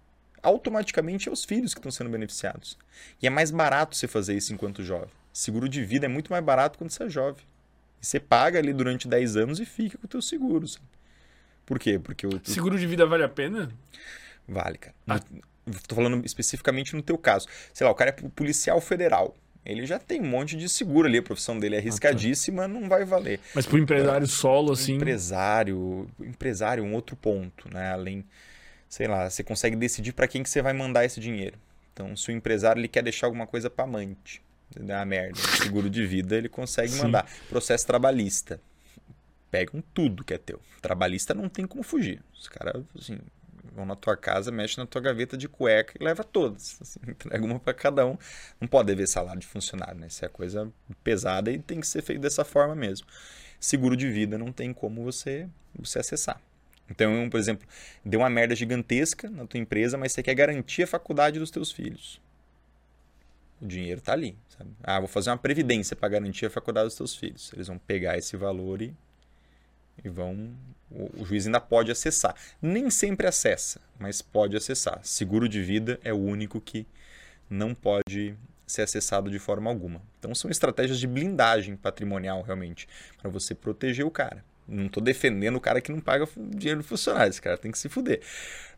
automaticamente 0.41 1.29
é 1.29 1.31
os 1.31 1.43
filhos 1.43 1.73
que 1.73 1.79
estão 1.79 1.91
sendo 1.91 2.09
beneficiados. 2.09 2.77
E 3.21 3.27
é 3.27 3.29
mais 3.29 3.51
barato 3.51 3.95
você 3.95 4.07
fazer 4.07 4.35
isso 4.35 4.53
enquanto 4.53 4.83
jovem. 4.83 5.09
Seguro 5.33 5.69
de 5.69 5.83
vida 5.83 6.05
é 6.05 6.09
muito 6.09 6.31
mais 6.31 6.43
barato 6.43 6.77
quando 6.77 6.89
você 6.89 7.03
é 7.03 7.09
jovem. 7.09 7.43
E 8.01 8.05
você 8.05 8.19
paga 8.19 8.59
ali 8.59 8.73
durante 8.73 9.07
10 9.07 9.37
anos 9.37 9.59
e 9.59 9.65
fica 9.65 9.97
com 9.97 10.05
o 10.05 10.09
teu 10.09 10.21
seguro. 10.21 10.67
sabe? 10.67 10.85
Por 11.65 11.79
quê? 11.79 11.99
Porque 11.99 12.27
o, 12.27 12.41
Seguro 12.43 12.77
de 12.77 12.85
vida 12.85 13.05
vale 13.05 13.23
a 13.23 13.29
pena? 13.29 13.71
Vale, 14.47 14.77
cara. 14.77 14.95
Ah. 15.07 15.19
Tô 15.87 15.95
falando 15.95 16.25
especificamente 16.25 16.95
no 16.95 17.01
teu 17.01 17.17
caso. 17.17 17.47
Sei 17.73 17.85
lá, 17.85 17.91
o 17.91 17.95
cara 17.95 18.09
é 18.09 18.13
policial 18.29 18.81
federal. 18.81 19.37
Ele 19.63 19.85
já 19.85 19.99
tem 19.99 20.19
um 20.19 20.27
monte 20.27 20.57
de 20.57 20.67
seguro 20.67 21.07
ali, 21.07 21.19
a 21.19 21.23
profissão 21.23 21.59
dele 21.59 21.75
é 21.75 21.77
arriscadíssima, 21.77 22.67
não 22.67 22.89
vai 22.89 23.05
valer. 23.05 23.39
Mas 23.53 23.67
pro 23.67 23.77
empresário 23.77 24.25
solo, 24.25 24.73
assim. 24.73 24.95
Empresário, 24.95 26.09
empresário, 26.19 26.83
um 26.83 26.93
outro 26.95 27.15
ponto, 27.15 27.71
né? 27.71 27.91
Além, 27.91 28.25
sei 28.91 29.07
lá, 29.07 29.29
você 29.29 29.41
consegue 29.41 29.77
decidir 29.77 30.11
para 30.11 30.27
quem 30.27 30.43
que 30.43 30.49
você 30.49 30.61
vai 30.61 30.73
mandar 30.73 31.05
esse 31.05 31.17
dinheiro. 31.17 31.57
Então, 31.93 32.13
se 32.13 32.29
o 32.29 32.33
empresário 32.33 32.81
ele 32.81 32.89
quer 32.89 33.01
deixar 33.01 33.25
alguma 33.25 33.47
coisa 33.47 33.69
para 33.69 33.85
amante, 33.85 34.41
dá 34.77 34.97
uma 34.97 35.05
merda, 35.05 35.39
seguro 35.63 35.89
de 35.89 36.05
vida, 36.05 36.35
ele 36.35 36.49
consegue 36.49 36.89
Sim. 36.91 37.03
mandar. 37.03 37.25
Processo 37.47 37.87
trabalhista. 37.87 38.59
Pegam 39.49 39.81
tudo 39.93 40.25
que 40.25 40.33
é 40.33 40.37
teu. 40.37 40.59
Trabalhista 40.81 41.33
não 41.33 41.47
tem 41.47 41.65
como 41.65 41.83
fugir. 41.83 42.21
Os 42.37 42.49
caras, 42.49 42.83
assim, 42.99 43.17
vão 43.73 43.85
na 43.85 43.95
tua 43.95 44.17
casa, 44.17 44.51
mexem 44.51 44.83
na 44.83 44.85
tua 44.85 45.01
gaveta 45.01 45.37
de 45.37 45.47
cueca 45.47 45.93
e 45.97 46.03
leva 46.03 46.21
todas. 46.21 46.77
Assim, 46.81 46.99
entrega 47.07 47.45
uma 47.45 47.61
para 47.61 47.73
cada 47.73 48.05
um. 48.05 48.17
Não 48.59 48.67
pode 48.67 48.87
dever 48.87 49.07
salário 49.07 49.39
de 49.39 49.47
funcionário, 49.47 50.01
né? 50.01 50.07
Isso 50.07 50.25
é 50.25 50.27
coisa 50.27 50.69
pesada 51.01 51.49
e 51.49 51.59
tem 51.59 51.79
que 51.79 51.87
ser 51.87 52.01
feito 52.01 52.19
dessa 52.19 52.43
forma 52.43 52.75
mesmo. 52.75 53.07
Seguro 53.57 53.95
de 53.95 54.09
vida 54.09 54.37
não 54.37 54.51
tem 54.51 54.73
como 54.73 55.01
você, 55.01 55.47
você 55.79 55.99
acessar. 55.99 56.41
Então, 56.91 57.29
por 57.29 57.39
exemplo, 57.39 57.65
deu 58.03 58.19
uma 58.19 58.29
merda 58.29 58.53
gigantesca 58.53 59.29
na 59.29 59.47
tua 59.47 59.59
empresa, 59.59 59.97
mas 59.97 60.11
você 60.11 60.21
quer 60.21 60.35
garantir 60.35 60.83
a 60.83 60.87
faculdade 60.87 61.39
dos 61.39 61.49
teus 61.49 61.71
filhos. 61.71 62.21
O 63.61 63.65
dinheiro 63.65 63.99
está 63.99 64.11
ali. 64.11 64.37
Sabe? 64.49 64.71
Ah, 64.83 64.99
vou 64.99 65.07
fazer 65.07 65.29
uma 65.29 65.37
previdência 65.37 65.95
para 65.95 66.09
garantir 66.09 66.45
a 66.45 66.49
faculdade 66.49 66.87
dos 66.87 66.95
teus 66.95 67.15
filhos. 67.15 67.51
Eles 67.53 67.67
vão 67.67 67.77
pegar 67.77 68.17
esse 68.17 68.35
valor 68.35 68.81
e, 68.81 68.93
e 70.03 70.09
vão. 70.09 70.53
O, 70.89 71.21
o 71.21 71.25
juiz 71.25 71.45
ainda 71.45 71.61
pode 71.61 71.91
acessar. 71.91 72.35
Nem 72.61 72.89
sempre 72.89 73.25
acessa, 73.25 73.79
mas 73.97 74.21
pode 74.21 74.57
acessar. 74.57 74.99
Seguro 75.03 75.47
de 75.47 75.63
vida 75.63 75.97
é 76.03 76.11
o 76.11 76.19
único 76.19 76.59
que 76.59 76.85
não 77.49 77.73
pode 77.73 78.35
ser 78.67 78.81
acessado 78.81 79.29
de 79.29 79.39
forma 79.39 79.69
alguma. 79.69 80.01
Então 80.19 80.35
são 80.35 80.51
estratégias 80.51 80.99
de 80.99 81.07
blindagem 81.07 81.77
patrimonial 81.77 82.41
realmente 82.41 82.87
para 83.21 83.29
você 83.29 83.55
proteger 83.55 84.05
o 84.05 84.11
cara. 84.11 84.43
Não 84.67 84.85
estou 84.85 85.01
defendendo 85.03 85.55
o 85.55 85.59
cara 85.61 85.81
que 85.81 85.91
não 85.91 85.99
paga 85.99 86.27
dinheiro 86.37 86.81
do 86.81 86.85
funcionário, 86.87 87.29
esse 87.29 87.41
cara 87.41 87.57
tem 87.57 87.71
que 87.71 87.77
se 87.79 87.89
fuder. 87.89 88.21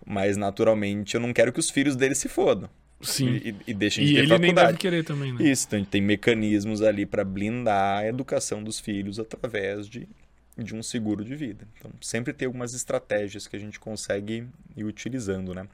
Mas 0.05 0.37
naturalmente 0.37 1.15
eu 1.15 1.21
não 1.21 1.31
quero 1.33 1.51
que 1.53 1.59
os 1.59 1.69
filhos 1.69 1.95
dele 1.95 2.15
se 2.15 2.27
fodam. 2.27 2.69
Sim. 3.01 3.35
E, 3.35 3.55
e 3.67 3.73
deixem 3.73 4.05
de 4.05 4.11
E 4.11 4.13
ter 4.15 4.19
ele 4.21 4.27
faculdade. 4.29 4.55
nem 4.55 4.65
deve 4.67 4.77
querer 4.77 5.03
também, 5.03 5.33
né? 5.33 5.43
Isso, 5.43 5.65
então 5.67 5.77
a 5.77 5.79
gente 5.81 5.89
tem 5.91 6.01
mecanismos 6.01 6.81
ali 6.81 7.05
para 7.05 7.23
blindar 7.25 7.99
a 7.99 8.07
educação 8.07 8.63
dos 8.63 8.79
filhos 8.79 9.19
através 9.19 9.87
de, 9.89 10.07
de 10.57 10.73
um 10.73 10.81
seguro 10.81 11.23
de 11.23 11.35
vida. 11.35 11.67
Então, 11.77 11.91
sempre 12.01 12.31
tem 12.31 12.45
algumas 12.45 12.73
estratégias 12.73 13.45
que 13.47 13.55
a 13.57 13.59
gente 13.59 13.77
consegue 13.79 14.47
ir 14.75 14.85
utilizando, 14.85 15.53
né? 15.53 15.67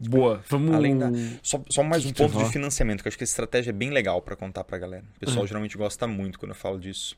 Boa. 0.00 0.42
Vamos. 0.48 0.74
Além 0.74 0.98
da- 0.98 1.10
Só, 1.42 1.62
só 1.70 1.82
mais 1.84 2.04
um 2.04 2.12
ponto 2.12 2.36
de 2.44 2.50
financiamento, 2.50 3.02
que 3.02 3.06
eu 3.06 3.10
acho 3.10 3.16
que 3.18 3.22
essa 3.24 3.32
estratégia 3.32 3.70
é 3.70 3.72
bem 3.72 3.90
legal 3.90 4.20
para 4.20 4.34
contar 4.34 4.64
para 4.64 4.76
a 4.76 4.80
galera. 4.80 5.04
O 5.16 5.20
pessoal 5.20 5.42
Uhum. 5.42 5.46
geralmente 5.46 5.76
gosta 5.78 6.06
muito 6.08 6.38
quando 6.40 6.50
eu 6.50 6.56
falo 6.56 6.78
disso. 6.78 7.16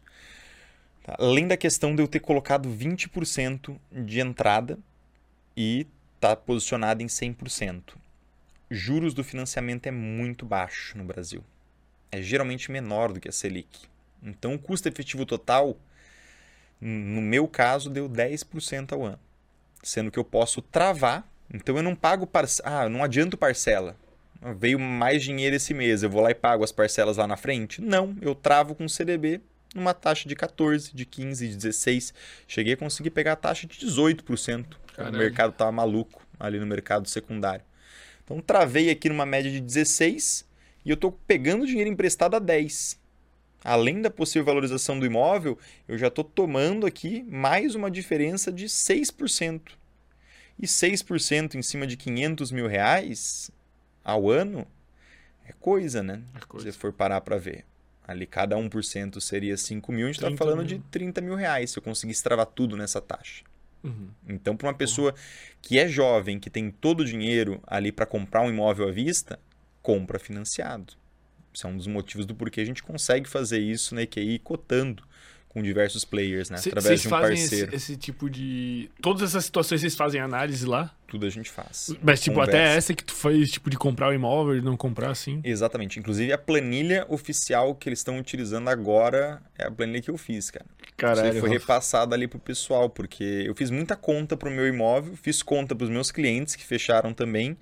Tá? 1.06 1.14
Além 1.20 1.46
da 1.46 1.56
questão 1.56 1.94
de 1.94 2.02
eu 2.02 2.08
ter 2.08 2.18
colocado 2.18 2.68
20% 2.68 3.78
de 3.92 4.18
entrada 4.18 4.76
e 5.56 5.86
tá 6.18 6.34
posicionado 6.34 7.00
em 7.00 7.06
100%. 7.06 7.94
Juros 8.68 9.14
do 9.14 9.22
financiamento 9.22 9.86
é 9.86 9.92
muito 9.92 10.44
baixo 10.44 10.98
no 10.98 11.04
Brasil. 11.04 11.44
É 12.10 12.20
geralmente 12.20 12.72
menor 12.72 13.12
do 13.12 13.20
que 13.20 13.28
a 13.28 13.32
Selic. 13.32 13.86
Então 14.20 14.54
o 14.54 14.58
custo 14.58 14.88
efetivo 14.88 15.24
total, 15.24 15.76
no 16.80 17.22
meu 17.22 17.46
caso, 17.46 17.88
deu 17.88 18.08
10% 18.08 18.92
ao 18.92 19.04
ano. 19.04 19.20
Sendo 19.84 20.10
que 20.10 20.18
eu 20.18 20.24
posso 20.24 20.60
travar, 20.60 21.24
então 21.54 21.76
eu 21.76 21.84
não 21.84 21.94
pago 21.94 22.26
parcela. 22.26 22.80
Ah, 22.80 22.84
eu 22.86 22.90
não 22.90 23.04
adianto 23.04 23.36
parcela. 23.36 23.96
Veio 24.58 24.80
mais 24.80 25.22
dinheiro 25.22 25.54
esse 25.54 25.72
mês, 25.72 26.02
eu 26.02 26.10
vou 26.10 26.20
lá 26.20 26.32
e 26.32 26.34
pago 26.34 26.64
as 26.64 26.72
parcelas 26.72 27.16
lá 27.16 27.28
na 27.28 27.36
frente? 27.36 27.80
Não, 27.80 28.16
eu 28.20 28.34
travo 28.34 28.74
com 28.74 28.88
CDB 28.88 29.40
numa 29.74 29.92
taxa 29.94 30.28
de 30.28 30.34
14, 30.34 30.94
de 30.94 31.04
15, 31.04 31.48
de 31.48 31.56
16. 31.56 32.14
Cheguei 32.46 32.74
a 32.74 32.76
conseguir 32.76 33.10
pegar 33.10 33.32
a 33.32 33.36
taxa 33.36 33.66
de 33.66 33.74
18%. 33.78 34.66
O 34.98 35.12
mercado 35.18 35.52
tava 35.52 35.70
maluco 35.72 36.26
ali 36.38 36.58
no 36.58 36.66
mercado 36.66 37.08
secundário. 37.08 37.64
Então 38.24 38.40
travei 38.40 38.90
aqui 38.90 39.08
numa 39.08 39.26
média 39.26 39.50
de 39.50 39.60
16 39.60 40.44
e 40.84 40.90
eu 40.90 40.94
estou 40.94 41.12
pegando 41.12 41.66
dinheiro 41.66 41.90
emprestado 41.90 42.34
a 42.34 42.38
10. 42.38 42.98
Além 43.64 44.00
da 44.00 44.10
possível 44.10 44.44
valorização 44.44 44.98
do 44.98 45.04
imóvel, 45.06 45.58
eu 45.88 45.98
já 45.98 46.06
estou 46.06 46.24
tomando 46.24 46.86
aqui 46.86 47.24
mais 47.28 47.74
uma 47.74 47.90
diferença 47.90 48.52
de 48.52 48.66
6%. 48.66 49.60
E 50.58 50.66
6% 50.66 51.54
em 51.56 51.62
cima 51.62 51.86
de 51.86 51.96
500 51.96 52.50
mil 52.50 52.66
reais 52.66 53.50
ao 54.04 54.30
ano 54.30 54.66
é 55.46 55.52
coisa, 55.52 56.02
né? 56.02 56.22
É 56.34 56.40
Se 56.40 56.46
coisa. 56.46 56.66
você 56.66 56.78
for 56.78 56.92
parar 56.92 57.20
para 57.20 57.36
ver. 57.36 57.64
Ali 58.06 58.26
cada 58.26 58.56
1% 58.56 59.20
seria 59.20 59.56
5 59.56 59.90
mil, 59.92 60.06
a 60.06 60.08
gente 60.08 60.16
está 60.16 60.28
30 60.28 60.38
falando 60.38 60.58
mil. 60.58 60.66
de 60.66 60.78
30 60.90 61.20
mil 61.20 61.34
reais 61.34 61.70
se 61.70 61.78
eu 61.78 61.82
conseguisse 61.82 62.22
travar 62.22 62.46
tudo 62.46 62.76
nessa 62.76 63.00
taxa. 63.00 63.42
Uhum. 63.82 64.08
Então, 64.28 64.56
para 64.56 64.68
uma 64.68 64.74
pessoa 64.74 65.14
que 65.60 65.78
é 65.78 65.88
jovem, 65.88 66.38
que 66.38 66.50
tem 66.50 66.70
todo 66.70 67.00
o 67.00 67.04
dinheiro 67.04 67.60
ali 67.66 67.90
para 67.90 68.06
comprar 68.06 68.42
um 68.42 68.48
imóvel 68.48 68.88
à 68.88 68.92
vista, 68.92 69.38
compra 69.82 70.18
financiado. 70.18 70.94
Isso 71.52 71.66
é 71.66 71.70
um 71.70 71.76
dos 71.76 71.86
motivos 71.86 72.26
do 72.26 72.34
porquê 72.34 72.60
a 72.60 72.64
gente 72.64 72.82
consegue 72.82 73.28
fazer 73.28 73.58
isso 73.58 73.94
na 73.94 74.02
EQI 74.02 74.38
cotando 74.38 75.02
com 75.56 75.62
diversos 75.62 76.04
players, 76.04 76.50
né? 76.50 76.58
Cê- 76.58 76.68
Através 76.68 77.00
de 77.00 77.06
um 77.06 77.10
fazem 77.10 77.34
esse, 77.34 77.48
parceiro. 77.48 77.74
esse 77.74 77.96
tipo 77.96 78.28
de. 78.28 78.90
Todas 79.00 79.22
essas 79.22 79.46
situações 79.46 79.80
vocês 79.80 79.94
fazem 79.96 80.20
análise 80.20 80.66
lá? 80.66 80.94
Tudo 81.08 81.24
a 81.24 81.30
gente 81.30 81.50
faz. 81.50 81.94
Mas, 82.02 82.20
tipo, 82.20 82.34
Conversa. 82.36 82.58
até 82.58 82.76
essa 82.76 82.92
que 82.94 83.02
tu 83.02 83.14
fez, 83.14 83.48
tipo, 83.50 83.70
de 83.70 83.78
comprar 83.78 84.10
o 84.10 84.12
imóvel 84.12 84.54
e 84.58 84.60
não 84.60 84.76
comprar 84.76 85.10
assim. 85.10 85.40
Exatamente. 85.42 85.98
Inclusive, 85.98 86.30
a 86.30 86.36
planilha 86.36 87.06
oficial 87.08 87.74
que 87.74 87.88
eles 87.88 88.00
estão 88.00 88.18
utilizando 88.18 88.68
agora 88.68 89.40
é 89.58 89.64
a 89.66 89.70
planilha 89.70 90.02
que 90.02 90.10
eu 90.10 90.18
fiz, 90.18 90.50
cara. 90.50 90.66
Isso 91.12 91.22
aí 91.22 91.40
foi 91.40 91.48
repassada 91.48 92.14
ali 92.14 92.28
pro 92.28 92.38
pessoal, 92.38 92.90
porque 92.90 93.24
eu 93.46 93.54
fiz 93.54 93.70
muita 93.70 93.96
conta 93.96 94.36
pro 94.36 94.50
meu 94.50 94.66
imóvel, 94.68 95.16
fiz 95.16 95.42
conta 95.42 95.74
pros 95.74 95.88
meus 95.88 96.10
clientes 96.10 96.54
que 96.54 96.64
fecharam 96.66 97.14
também. 97.14 97.56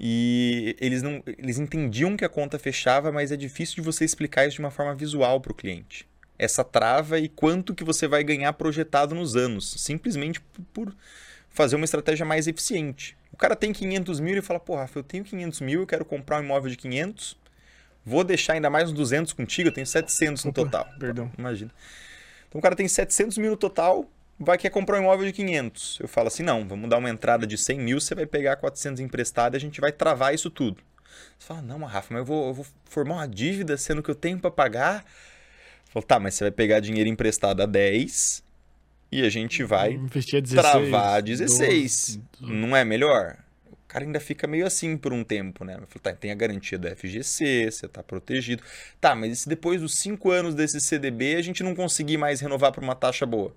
E 0.00 0.76
eles 0.80 1.02
não, 1.02 1.22
eles 1.38 1.58
entendiam 1.58 2.16
que 2.16 2.24
a 2.24 2.28
conta 2.28 2.58
fechava, 2.58 3.10
mas 3.10 3.32
é 3.32 3.36
difícil 3.36 3.76
de 3.76 3.80
você 3.80 4.04
explicar 4.04 4.46
isso 4.46 4.56
de 4.56 4.60
uma 4.60 4.70
forma 4.70 4.94
visual 4.94 5.40
pro 5.40 5.54
cliente. 5.54 6.06
Essa 6.38 6.62
trava 6.62 7.18
e 7.18 7.28
quanto 7.28 7.74
que 7.74 7.82
você 7.82 8.06
vai 8.06 8.22
ganhar 8.22 8.52
projetado 8.52 9.14
nos 9.14 9.34
anos, 9.36 9.74
simplesmente 9.78 10.40
por- 10.72 10.94
fazer 11.50 11.76
uma 11.76 11.84
estratégia 11.84 12.24
mais 12.24 12.46
eficiente. 12.46 13.16
O 13.32 13.36
cara 13.36 13.56
tem 13.56 13.72
500 13.72 14.20
mil 14.20 14.36
e 14.36 14.42
fala, 14.42 14.60
pô, 14.60 14.76
Rafa, 14.76 14.98
eu 14.98 15.02
tenho 15.02 15.24
500 15.24 15.60
mil, 15.60 15.80
eu 15.80 15.86
quero 15.86 16.04
comprar 16.04 16.40
um 16.40 16.44
imóvel 16.44 16.70
de 16.70 16.76
500, 16.76 17.36
vou 18.04 18.22
deixar 18.22 18.52
ainda 18.54 18.70
mais 18.70 18.88
uns 18.90 18.94
200 18.94 19.32
contigo, 19.32 19.68
eu 19.68 19.72
tenho 19.72 19.86
700 19.86 20.44
no 20.44 20.50
Opa, 20.50 20.64
total. 20.64 20.88
perdão. 20.98 21.30
Imagina. 21.36 21.70
Então 22.48 22.58
o 22.58 22.62
cara 22.62 22.76
tem 22.76 22.86
700 22.86 23.36
mil 23.38 23.50
no 23.50 23.56
total, 23.56 24.08
vai 24.38 24.56
querer 24.56 24.72
comprar 24.72 24.98
um 24.98 25.02
imóvel 25.02 25.26
de 25.26 25.32
500. 25.32 25.98
Eu 26.00 26.08
falo 26.08 26.28
assim, 26.28 26.42
não, 26.42 26.66
vamos 26.66 26.88
dar 26.88 26.98
uma 26.98 27.10
entrada 27.10 27.46
de 27.46 27.58
100 27.58 27.80
mil, 27.80 28.00
você 28.00 28.14
vai 28.14 28.26
pegar 28.26 28.56
400 28.56 29.00
emprestado 29.00 29.54
e 29.54 29.56
a 29.56 29.60
gente 29.60 29.80
vai 29.80 29.90
travar 29.92 30.32
isso 30.34 30.48
tudo. 30.48 30.80
Você 31.38 31.46
fala, 31.46 31.62
não, 31.62 31.80
Rafa, 31.80 32.14
mas 32.14 32.20
eu 32.20 32.24
vou, 32.24 32.48
eu 32.48 32.54
vou 32.54 32.66
formar 32.84 33.16
uma 33.16 33.28
dívida 33.28 33.76
sendo 33.76 34.02
que 34.02 34.10
eu 34.10 34.14
tenho 34.14 34.38
para 34.38 34.50
pagar. 34.50 35.04
Eu 35.88 35.92
falo, 35.92 36.06
tá, 36.06 36.20
mas 36.20 36.34
você 36.34 36.44
vai 36.44 36.50
pegar 36.50 36.80
dinheiro 36.80 37.08
emprestado 37.08 37.62
a 37.62 37.66
10 37.66 38.42
e 39.10 39.24
a 39.24 39.30
gente 39.30 39.64
vai 39.64 39.92
Investir 39.92 40.38
a 40.38 40.40
16. 40.40 40.60
travar 40.60 41.22
16. 41.22 42.20
12. 42.40 42.52
Não 42.52 42.76
é 42.76 42.84
melhor? 42.84 43.38
O 43.72 43.76
cara 43.88 44.04
ainda 44.04 44.20
fica 44.20 44.46
meio 44.46 44.66
assim 44.66 44.98
por 44.98 45.14
um 45.14 45.24
tempo, 45.24 45.64
né? 45.64 45.74
Eu 45.74 45.86
falo, 45.86 46.00
tá, 46.02 46.12
tem 46.12 46.30
a 46.30 46.34
garantia 46.34 46.78
do 46.78 46.94
FGC, 46.94 47.70
você 47.70 47.88
tá 47.88 48.02
protegido. 48.02 48.62
Tá, 49.00 49.14
mas 49.14 49.32
e 49.32 49.36
se 49.36 49.48
depois 49.48 49.80
dos 49.80 49.96
5 49.96 50.30
anos 50.30 50.54
desse 50.54 50.78
CDB 50.78 51.36
a 51.36 51.42
gente 51.42 51.62
não 51.62 51.74
conseguir 51.74 52.18
mais 52.18 52.40
renovar 52.40 52.70
por 52.70 52.82
uma 52.82 52.94
taxa 52.94 53.24
boa? 53.24 53.56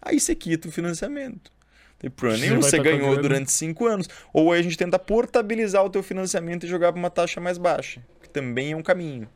Aí 0.00 0.20
você 0.20 0.36
quita 0.36 0.68
o 0.68 0.70
financiamento. 0.72 1.50
Tem 1.98 2.08
problema 2.08 2.38
Você 2.38 2.48
nenhum, 2.48 2.62
você 2.62 2.76
a 2.76 2.82
ganhou 2.82 3.20
durante 3.20 3.50
5 3.50 3.84
anos. 3.84 4.08
Ou 4.32 4.52
aí 4.52 4.60
a 4.60 4.62
gente 4.62 4.76
tenta 4.76 4.96
portabilizar 4.96 5.84
o 5.84 5.90
teu 5.90 6.04
financiamento 6.04 6.64
e 6.64 6.68
jogar 6.68 6.92
para 6.92 6.98
uma 7.00 7.10
taxa 7.10 7.40
mais 7.40 7.58
baixa, 7.58 8.00
que 8.22 8.30
também 8.30 8.70
é 8.70 8.76
um 8.76 8.82
caminho. 8.82 9.28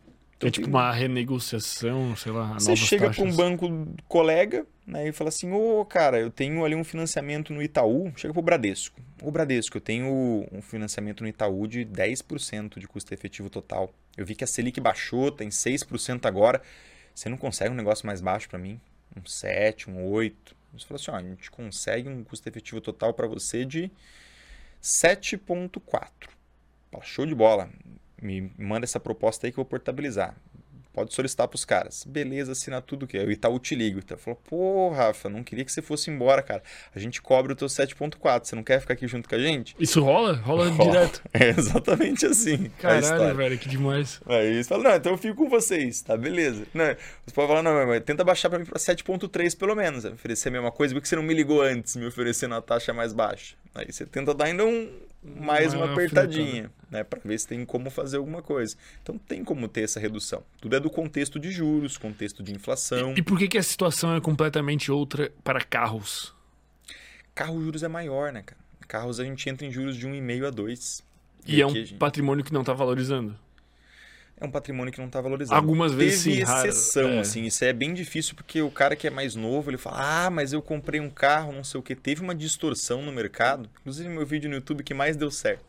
É 0.42 0.50
tipo 0.50 0.68
uma 0.68 0.90
renegociação, 0.92 2.16
sei 2.16 2.32
lá, 2.32 2.54
Você 2.54 2.74
chega 2.74 3.10
para 3.10 3.22
um 3.22 3.34
banco 3.34 3.68
colega 4.08 4.66
né, 4.86 5.08
e 5.08 5.12
fala 5.12 5.28
assim: 5.28 5.52
Ô, 5.52 5.84
cara, 5.84 6.18
eu 6.18 6.30
tenho 6.30 6.64
ali 6.64 6.74
um 6.74 6.84
financiamento 6.84 7.52
no 7.52 7.62
Itaú. 7.62 8.12
Chega 8.16 8.32
para 8.32 8.40
o 8.40 8.42
Bradesco. 8.42 9.00
Ô, 9.22 9.30
Bradesco, 9.30 9.76
eu 9.76 9.80
tenho 9.80 10.46
um 10.52 10.60
financiamento 10.60 11.22
no 11.22 11.28
Itaú 11.28 11.66
de 11.66 11.84
10% 11.84 12.78
de 12.78 12.88
custo 12.88 13.14
efetivo 13.14 13.48
total. 13.48 13.92
Eu 14.16 14.26
vi 14.26 14.34
que 14.34 14.44
a 14.44 14.46
Selic 14.46 14.80
baixou, 14.80 15.30
tem 15.30 15.48
6% 15.48 16.26
agora. 16.26 16.60
Você 17.14 17.28
não 17.28 17.36
consegue 17.36 17.70
um 17.70 17.76
negócio 17.76 18.06
mais 18.06 18.20
baixo 18.20 18.48
para 18.48 18.58
mim? 18.58 18.80
Um 19.16 19.24
7, 19.24 19.90
um 19.90 20.04
8. 20.10 20.56
Você 20.72 20.86
fala 20.86 21.00
assim: 21.00 21.10
ó, 21.10 21.16
a 21.16 21.22
gente 21.22 21.50
consegue 21.50 22.08
um 22.08 22.24
custo 22.24 22.48
efetivo 22.48 22.80
total 22.80 23.14
para 23.14 23.26
você 23.26 23.64
de 23.64 23.90
7,4. 24.82 26.10
Fala, 26.90 27.04
Show 27.04 27.26
de 27.26 27.34
bola. 27.34 27.70
Me 28.22 28.52
manda 28.56 28.84
essa 28.84 29.00
proposta 29.00 29.46
aí 29.46 29.52
que 29.52 29.58
eu 29.58 29.64
vou 29.64 29.68
portabilizar. 29.68 30.34
Pode 30.92 31.14
solicitar 31.14 31.48
para 31.48 31.56
os 31.56 31.64
caras. 31.64 32.04
Beleza, 32.04 32.52
assina 32.52 32.78
tudo 32.82 33.06
que 33.06 33.16
é. 33.16 33.24
O 33.24 33.30
Itaú 33.30 33.58
te 33.58 33.74
liga. 33.74 33.98
Itaú 33.98 34.18
falou, 34.18 34.38
pô, 34.44 34.90
Rafa, 34.90 35.30
não 35.30 35.42
queria 35.42 35.64
que 35.64 35.72
você 35.72 35.80
fosse 35.80 36.10
embora, 36.10 36.42
cara. 36.42 36.62
A 36.94 36.98
gente 36.98 37.22
cobre 37.22 37.50
o 37.50 37.56
teu 37.56 37.66
7.4. 37.66 38.44
Você 38.44 38.54
não 38.54 38.62
quer 38.62 38.78
ficar 38.78 38.92
aqui 38.92 39.08
junto 39.08 39.26
com 39.26 39.34
a 39.34 39.38
gente? 39.38 39.74
Isso 39.80 40.02
rola? 40.02 40.34
Rola 40.34 40.68
Rola. 40.68 40.90
direto. 40.90 41.22
É 41.32 41.48
exatamente 41.48 42.26
assim. 42.26 42.70
a 42.78 42.82
Caralho, 42.82 43.34
velho, 43.34 43.58
que 43.58 43.70
demais. 43.70 44.20
Aí 44.26 44.48
eles 44.48 44.68
falam, 44.68 44.84
não, 44.84 44.94
então 44.94 45.12
eu 45.12 45.18
fico 45.18 45.34
com 45.34 45.48
vocês, 45.48 46.02
tá? 46.02 46.14
Beleza. 46.14 46.66
Não, 46.74 46.84
você 46.84 47.34
pode 47.34 47.48
falar, 47.48 47.62
não, 47.62 47.86
mas 47.86 48.04
tenta 48.04 48.22
baixar 48.22 48.50
pra 48.50 48.58
mim 48.58 48.66
pra 48.66 48.78
7.3 48.78 49.56
pelo 49.56 49.74
menos. 49.74 50.04
Oferecer 50.04 50.50
a 50.50 50.52
mesma 50.52 50.70
coisa, 50.70 50.92
porque 50.94 51.08
você 51.08 51.16
não 51.16 51.22
me 51.22 51.32
ligou 51.32 51.62
antes, 51.62 51.96
me 51.96 52.04
oferecendo 52.04 52.54
a 52.54 52.60
taxa 52.60 52.92
mais 52.92 53.14
baixa. 53.14 53.56
Aí 53.74 53.90
você 53.90 54.04
tenta 54.04 54.34
dar 54.34 54.44
ainda 54.44 54.66
um, 54.66 54.90
mais 55.24 55.72
uma 55.74 55.84
Uma 55.84 55.92
apertadinha, 55.92 56.70
né? 56.90 57.04
Pra 57.04 57.20
ver 57.24 57.38
se 57.38 57.46
tem 57.46 57.64
como 57.64 57.90
fazer 57.90 58.16
alguma 58.16 58.42
coisa. 58.42 58.76
Então 59.02 59.16
tem 59.18 59.44
como 59.44 59.68
ter 59.68 59.82
essa 59.82 60.00
redução. 60.00 60.42
Tudo 60.60 60.74
é 60.76 60.80
do 60.80 60.90
contexto 60.90 61.38
de 61.38 61.50
juros, 61.50 61.96
contexto 61.96 62.42
de 62.42 62.52
inflação. 62.52 63.14
E 63.16 63.22
por 63.22 63.38
que, 63.38 63.48
que 63.48 63.58
a 63.58 63.62
situação 63.62 64.14
é 64.16 64.20
completamente 64.20 64.90
outra 64.90 65.32
para 65.44 65.60
carros? 65.62 66.34
Carro 67.34 67.62
juros 67.62 67.82
é 67.82 67.88
maior, 67.88 68.32
né, 68.32 68.42
cara? 68.42 68.60
Carros 68.88 69.18
a 69.20 69.24
gente 69.24 69.48
entra 69.48 69.66
em 69.66 69.70
juros 69.70 69.96
de 69.96 70.06
1,5 70.06 70.46
a 70.46 70.50
2. 70.50 71.02
E, 71.46 71.60
é 71.62 71.66
um 71.66 71.70
gente- 71.70 71.94
patrimônio 71.94 72.44
que 72.44 72.52
não 72.52 72.62
tá 72.62 72.72
valorizando. 72.72 73.36
É 74.42 74.46
um 74.46 74.50
patrimônio 74.50 74.92
que 74.92 74.98
não 74.98 75.06
está 75.06 75.20
valorizado. 75.20 75.58
Algumas 75.60 75.92
vezes 75.92 76.24
Teve 76.24 76.36
sim, 76.36 76.42
raro, 76.42 76.68
exceção, 76.68 77.08
é. 77.10 77.18
assim, 77.20 77.44
isso 77.44 77.64
é 77.64 77.72
bem 77.72 77.94
difícil 77.94 78.34
porque 78.34 78.60
o 78.60 78.70
cara 78.70 78.96
que 78.96 79.06
é 79.06 79.10
mais 79.10 79.34
novo, 79.34 79.70
ele 79.70 79.78
fala, 79.78 80.26
ah, 80.26 80.30
mas 80.30 80.52
eu 80.52 80.60
comprei 80.60 81.00
um 81.00 81.10
carro, 81.10 81.52
não 81.52 81.64
sei 81.64 81.78
o 81.80 81.82
que, 81.82 81.94
teve 81.94 82.20
uma 82.22 82.34
distorção 82.34 83.02
no 83.02 83.12
mercado, 83.12 83.68
inclusive 83.80 84.08
meu 84.08 84.26
vídeo 84.26 84.48
no 84.50 84.56
YouTube 84.56 84.82
que 84.82 84.92
mais 84.94 85.16
deu 85.16 85.30
certo, 85.30 85.64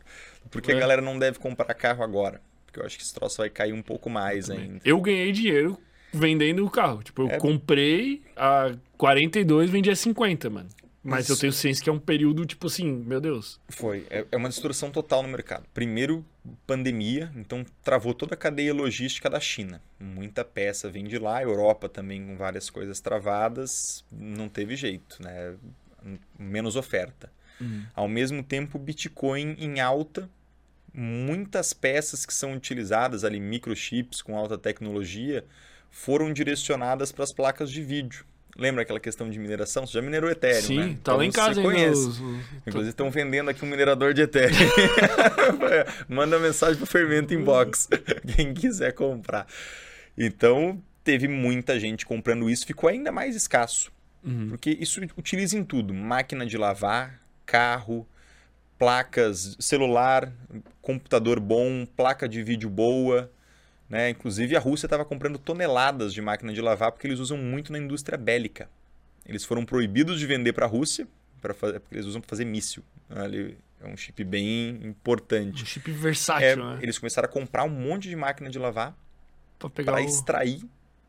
porque 0.50 0.72
É. 0.72 0.76
a 0.76 0.78
galera 0.80 1.00
não 1.02 1.18
deve 1.18 1.38
comprar 1.38 1.72
carro 1.74 2.02
agora, 2.02 2.40
porque 2.66 2.80
eu 2.80 2.84
acho 2.84 2.96
que 2.96 3.02
esse 3.02 3.14
troço 3.14 3.38
vai 3.38 3.48
cair 3.50 3.72
um 3.72 3.82
pouco 3.82 4.10
mais 4.10 4.50
ainda. 4.50 4.80
Eu 4.84 5.00
ganhei 5.00 5.30
dinheiro 5.32 5.78
vendendo 6.12 6.64
o 6.64 6.70
carro. 6.70 7.02
Tipo, 7.02 7.22
eu 7.22 7.28
É. 7.30 7.38
comprei 7.38 8.22
a 8.36 8.72
42, 8.96 9.68
vendi 9.70 9.90
a 9.90 9.96
50, 9.96 10.48
mano. 10.50 10.68
Mas 11.02 11.28
eu 11.28 11.34
Isso. 11.34 11.40
tenho 11.42 11.52
ciência 11.52 11.84
que 11.84 11.90
é 11.90 11.92
um 11.92 11.98
período, 11.98 12.46
tipo 12.46 12.66
assim, 12.66 12.90
meu 12.90 13.20
Deus. 13.20 13.60
Foi, 13.68 14.06
é, 14.08 14.24
é 14.32 14.36
uma 14.36 14.48
distorção 14.48 14.90
total 14.90 15.22
no 15.22 15.28
mercado. 15.28 15.64
Primeiro, 15.74 16.24
pandemia, 16.66 17.32
então 17.36 17.64
travou 17.82 18.12
toda 18.12 18.34
a 18.34 18.36
cadeia 18.36 18.74
logística 18.74 19.30
da 19.30 19.40
China. 19.40 19.82
Muita 19.98 20.44
peça 20.44 20.90
vem 20.90 21.04
de 21.04 21.18
lá, 21.18 21.42
Europa 21.42 21.88
também 21.88 22.24
com 22.24 22.36
várias 22.36 22.68
coisas 22.68 23.00
travadas, 23.00 24.04
não 24.10 24.48
teve 24.48 24.76
jeito, 24.76 25.22
né? 25.22 25.56
Menos 26.38 26.76
oferta. 26.76 27.32
Ao 27.94 28.08
mesmo 28.08 28.42
tempo, 28.42 28.78
Bitcoin 28.78 29.56
em 29.58 29.80
alta, 29.80 30.28
muitas 30.92 31.72
peças 31.72 32.26
que 32.26 32.34
são 32.34 32.52
utilizadas 32.52 33.24
ali, 33.24 33.40
microchips 33.40 34.20
com 34.20 34.36
alta 34.36 34.58
tecnologia, 34.58 35.44
foram 35.90 36.32
direcionadas 36.32 37.10
para 37.10 37.24
as 37.24 37.32
placas 37.32 37.70
de 37.70 37.82
vídeo. 37.82 38.26
Lembra 38.56 38.82
aquela 38.82 39.00
questão 39.00 39.28
de 39.28 39.38
mineração? 39.38 39.84
Você 39.86 39.94
já 39.94 40.02
minerou 40.02 40.30
Ethereum, 40.30 40.62
Sim, 40.62 40.78
né? 40.78 40.96
tá 41.02 41.14
lá 41.16 41.24
em 41.24 41.28
Então 41.28 41.44
casa 41.46 41.60
ainda. 41.60 41.90
os- 41.90 42.18
Inclusive 42.66 42.90
estão 42.90 43.10
vendendo 43.10 43.50
aqui 43.50 43.64
um 43.64 43.68
minerador 43.68 44.14
de 44.14 44.22
Ethereum. 44.22 44.54
Manda 46.08 46.38
mensagem 46.38 46.76
pro 46.76 46.86
Fermento 46.86 47.34
Inbox, 47.34 47.88
quem 48.36 48.54
quiser 48.54 48.92
comprar. 48.92 49.46
Então, 50.16 50.80
teve 51.02 51.26
muita 51.26 51.78
gente 51.80 52.06
comprando 52.06 52.48
isso, 52.48 52.64
ficou 52.66 52.88
ainda 52.88 53.10
mais 53.10 53.34
escasso. 53.34 53.92
Uhum. 54.22 54.50
Porque 54.50 54.70
isso 54.80 55.00
utiliza 55.18 55.58
em 55.58 55.64
tudo: 55.64 55.92
máquina 55.92 56.46
de 56.46 56.56
lavar, 56.56 57.20
carro, 57.44 58.06
placas, 58.78 59.56
celular, 59.60 60.32
computador 60.80 61.40
bom, 61.40 61.84
placa 61.96 62.28
de 62.28 62.42
vídeo 62.42 62.70
boa. 62.70 63.30
Né? 63.88 64.10
Inclusive, 64.10 64.56
a 64.56 64.60
Rússia 64.60 64.86
estava 64.86 65.04
comprando 65.04 65.38
toneladas 65.38 66.12
de 66.14 66.20
máquina 66.22 66.52
de 66.52 66.60
lavar 66.60 66.90
porque 66.92 67.06
eles 67.06 67.18
usam 67.20 67.36
muito 67.36 67.70
na 67.72 67.78
indústria 67.78 68.16
bélica. 68.16 68.68
Eles 69.26 69.44
foram 69.44 69.64
proibidos 69.64 70.18
de 70.18 70.26
vender 70.26 70.52
para 70.52 70.66
a 70.66 70.68
Rússia, 70.68 71.06
pra 71.40 71.54
fazer, 71.54 71.80
porque 71.80 71.94
eles 71.94 72.06
usam 72.06 72.20
para 72.20 72.28
fazer 72.28 72.44
míssil. 72.44 72.82
Ali 73.10 73.56
é 73.82 73.86
um 73.86 73.96
chip 73.96 74.22
bem 74.24 74.80
Um 74.82 74.88
importante. 74.88 75.64
chip 75.66 75.90
É, 75.90 75.94
versátil, 75.94 76.64
né? 76.64 76.78
Eles 76.82 76.98
começaram 76.98 77.26
a 77.26 77.30
comprar 77.30 77.64
um 77.64 77.68
monte 77.70 78.08
de 78.08 78.16
máquina 78.16 78.50
de 78.50 78.58
lavar 78.58 78.96
para 79.58 79.96
o... 79.96 80.04
extrair 80.04 80.62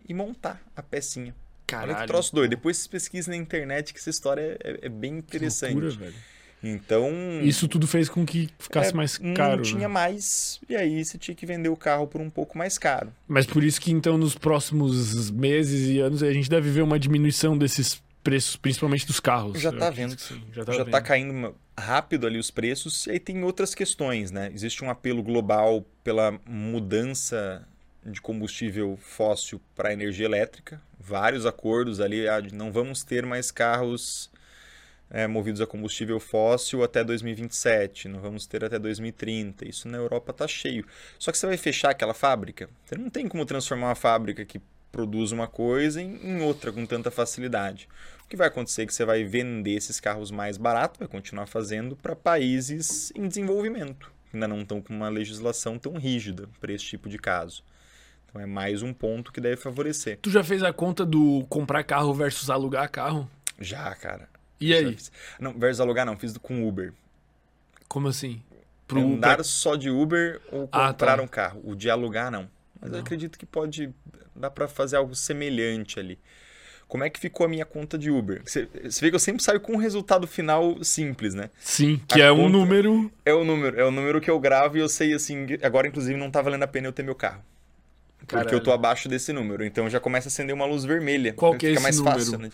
e 0.08 0.14
montar 0.14 0.62
a 0.76 0.84
pecinha. 0.84 1.34
Olha 1.72 1.88
Caralho. 1.88 2.00
que 2.02 2.08
troço 2.08 2.36
doido. 2.36 2.52
Depois 2.52 2.78
vocês 2.78 2.88
pesquisem 2.88 3.36
na 3.36 3.42
internet 3.42 3.94
que 3.94 4.00
essa 4.00 4.10
história 4.10 4.58
é, 4.64 4.86
é 4.86 4.90
bem 4.90 5.14
que 5.22 5.36
interessante. 5.36 5.74
loucura, 5.74 5.95
velho. 5.95 6.16
Então. 6.64 7.11
Isso 7.43 7.67
tudo 7.67 7.85
fez 7.88 8.09
com 8.09 8.25
que 8.25 8.50
ficasse 8.58 8.92
é, 8.92 8.93
mais 8.93 9.19
Não 9.19 9.34
caro. 9.34 9.61
tinha 9.61 9.82
né? 9.82 9.88
mais. 9.88 10.59
E 10.67 10.75
aí 10.75 11.03
você 11.03 11.17
tinha 11.17 11.35
que 11.35 11.45
vender 11.45 11.69
o 11.69 11.77
carro 11.77 12.08
por 12.08 12.22
um 12.22 12.30
pouco 12.30 12.58
mais 12.58 12.77
caro. 12.77 13.14
Mas 13.27 13.45
por 13.45 13.64
isso 13.64 13.80
que 13.80 13.92
então 13.92 14.17
nos 14.17 14.35
próximos 14.35 15.30
meses 15.30 15.90
e 15.90 16.00
anos 16.00 16.24
a 16.24 16.32
gente 16.34 16.50
deve 16.50 16.69
ver 16.69 16.82
uma 16.82 16.98
diminuição 17.00 17.58
desses 17.58 18.01
preços, 18.24 18.56
principalmente 18.56 19.06
dos 19.06 19.19
carros. 19.19 19.61
Já 19.61 19.72
tá 19.72 19.90
acredito 19.90 19.95
vendo. 20.09 20.16
que 20.16 20.24
sim, 20.24 20.42
já 20.51 20.66
tá 20.66 20.72
Já 20.72 20.77
vendo. 20.80 20.88
está 20.88 21.01
caindo 21.01 21.56
rápido 21.77 22.25
ali 22.25 22.40
os 22.40 22.50
preços. 22.50 23.06
E 23.06 23.11
aí 23.11 23.19
tem 23.19 23.43
outras 23.43 23.75
questões, 23.75 24.32
né? 24.32 24.51
Existe 24.53 24.84
um 24.84 24.90
apelo 24.90 25.22
global 25.22 25.85
pela 26.03 26.40
mudança 26.48 27.67
de 28.03 28.19
combustível 28.22 28.98
fóssil 29.01 29.61
para 29.75 29.93
energia 29.93 30.25
elétrica. 30.25 30.82
Vários 31.00 31.45
acordos 31.45 32.00
ali. 32.00 32.27
ah, 32.27 32.42
não 32.51 32.72
vamos 32.72 33.03
ter 33.03 33.25
mais 33.25 33.51
carros 33.51 34.32
é, 35.16 35.27
movidos 35.27 35.61
a 35.61 35.66
combustível 35.66 36.19
fóssil 36.19 36.84
até 36.84 37.02
2027. 37.02 38.10
Não 38.10 38.19
vamos 38.19 38.45
ter 38.45 38.66
até 38.66 38.77
2030. 38.77 39.66
Isso 39.66 39.88
na 39.88 39.98
Europa 39.98 40.34
tá 40.34 40.45
cheio. 40.45 40.85
Só 41.18 41.32
que 41.32 41.38
você 41.38 41.48
vai 41.48 41.56
fechar 41.56 41.92
aquela 41.92 42.14
fábrica. 42.14 42.69
Você 42.85 42.98
não 42.98 43.10
tem 43.10 43.26
como 43.26 43.45
transformar 43.45 43.88
uma 43.88 43.95
fábrica 43.95 44.44
que 44.44 44.60
produz 44.92 45.32
uma 45.32 45.48
coisa 45.48 46.02
em, 46.02 46.18
em 46.22 46.42
outra 46.42 46.69
com 46.69 46.85
tanta 46.85 47.10
facilidade. 47.10 47.88
O 48.26 48.27
que 48.27 48.35
vai 48.35 48.50
acontecer 48.50 48.82
é 48.82 48.85
que 48.85 48.94
você 48.94 49.06
vai 49.06 49.24
vender 49.24 49.76
esses 49.76 50.02
carros 50.02 50.32
mais 50.32 50.58
barato, 50.58 51.00
vai 51.00 51.08
continuar 51.08 51.45
fazendo 51.45 51.95
para 51.95 52.14
países 52.14 53.14
em 53.16 53.26
desenvolvimento, 53.26 54.11
que 54.30 54.35
ainda 54.35 54.50
não 54.50 54.60
estão 54.60 54.82
com 54.82 54.94
uma 54.94 55.08
legislação 55.08 55.80
tão 55.80 55.94
rígida 55.94 56.50
para 56.60 56.74
esse 56.74 56.84
tipo 56.84 57.08
de 57.08 57.18
caso. 57.18 57.64
Então 58.27 58.42
é 58.42 58.45
mais 58.45 58.82
um 58.82 58.92
ponto 58.92 59.32
que 59.32 59.40
deve 59.40 59.56
favorecer. 59.56 60.19
Tu 60.22 60.30
já 60.30 60.44
fez 60.44 60.61
a 60.61 60.74
conta 60.74 61.06
do 61.06 61.45
comprar 61.48 61.85
carro 61.85 62.14
versus 62.14 62.50
alugar 62.50 62.92
carro? 62.92 63.30
Já, 63.61 63.95
cara. 63.95 64.35
E 64.59 64.74
aí? 64.74 64.98
Não, 65.40 65.53
versus 65.53 65.80
alugar 65.82 66.06
não, 66.06 66.17
fiz 66.17 66.38
com 66.38 66.67
Uber. 66.67 66.93
Como 67.88 68.08
assim? 68.08 68.42
Pro, 68.88 69.00
Andar 69.00 69.35
pra- 69.35 69.43
só 69.43 69.75
de 69.75 69.90
Uber 69.90 70.40
ou 70.51 70.69
Ah, 70.72 70.88
comprar 70.90 71.17
tá. 71.17 71.24
um 71.24 71.27
carro. 71.27 71.61
O 71.64 71.75
de 71.75 71.90
alugar 71.90 72.32
não. 72.32 72.50
Mas 72.80 72.92
eu 72.92 72.98
Não. 72.98 73.03
acredito 73.03 73.38
que 73.38 73.45
pode 73.45 73.92
dá 74.35 74.50
para 74.50 74.67
fazer 74.67 74.98
algo 74.98 75.16
semelhante 75.16 76.00
ali. 76.00 76.19
Como 76.88 77.03
é 77.03 77.09
que 77.09 77.19
ficou 77.19 77.45
a 77.45 77.50
minha 77.50 77.66
conta 77.66 77.98
de 77.98 78.11
Uber? 78.11 78.42
Você, 78.45 78.67
você 78.84 79.01
vê 79.01 79.09
que 79.09 79.16
eu 79.16 79.19
sempre 79.19 79.42
saio 79.43 79.59
com 79.59 79.74
um 79.74 79.77
resultado 79.77 80.27
final 80.27 80.84
simples, 80.84 81.34
né? 81.34 81.50
Sim, 81.59 82.00
que 82.08 82.22
A 82.22 82.25
é 82.25 82.32
um 82.32 82.48
número. 82.48 83.11
É 83.25 83.34
o 83.34 83.43
número, 83.43 83.80
é 83.80 83.84
o 83.84 83.90
número 83.90 84.22
que 84.22 84.30
eu 84.30 84.40
gravo 84.40 84.77
e 84.77 84.82
eu 84.82 84.88
sei 84.90 85.14
assim, 85.14 85.48
agora 85.64 85.88
inclusive 85.88 86.17
não 86.19 86.30
tá 86.30 86.42
valendo 86.43 86.61
a 86.64 86.67
pena 86.67 86.88
eu 86.88 86.92
ter 86.93 87.01
meu 87.01 87.16
carro. 87.16 87.43
Porque 88.19 88.35
Caralho. 88.35 88.56
eu 88.56 88.61
tô 88.61 88.72
abaixo 88.72 89.09
desse 89.09 89.34
número, 89.34 89.66
então 89.66 89.90
já 89.90 90.00
começa 90.00 90.27
a 90.27 90.30
acender 90.30 90.53
uma 90.53 90.66
luz 90.66 90.84
vermelha. 90.84 91.34
Qual 91.34 91.56
que 91.58 91.66
é 91.66 91.69
Fica 91.69 91.80
esse 91.80 91.84
mais 91.84 91.98
número? 91.98 92.17
fácil, 92.19 92.38
né? 92.38 92.50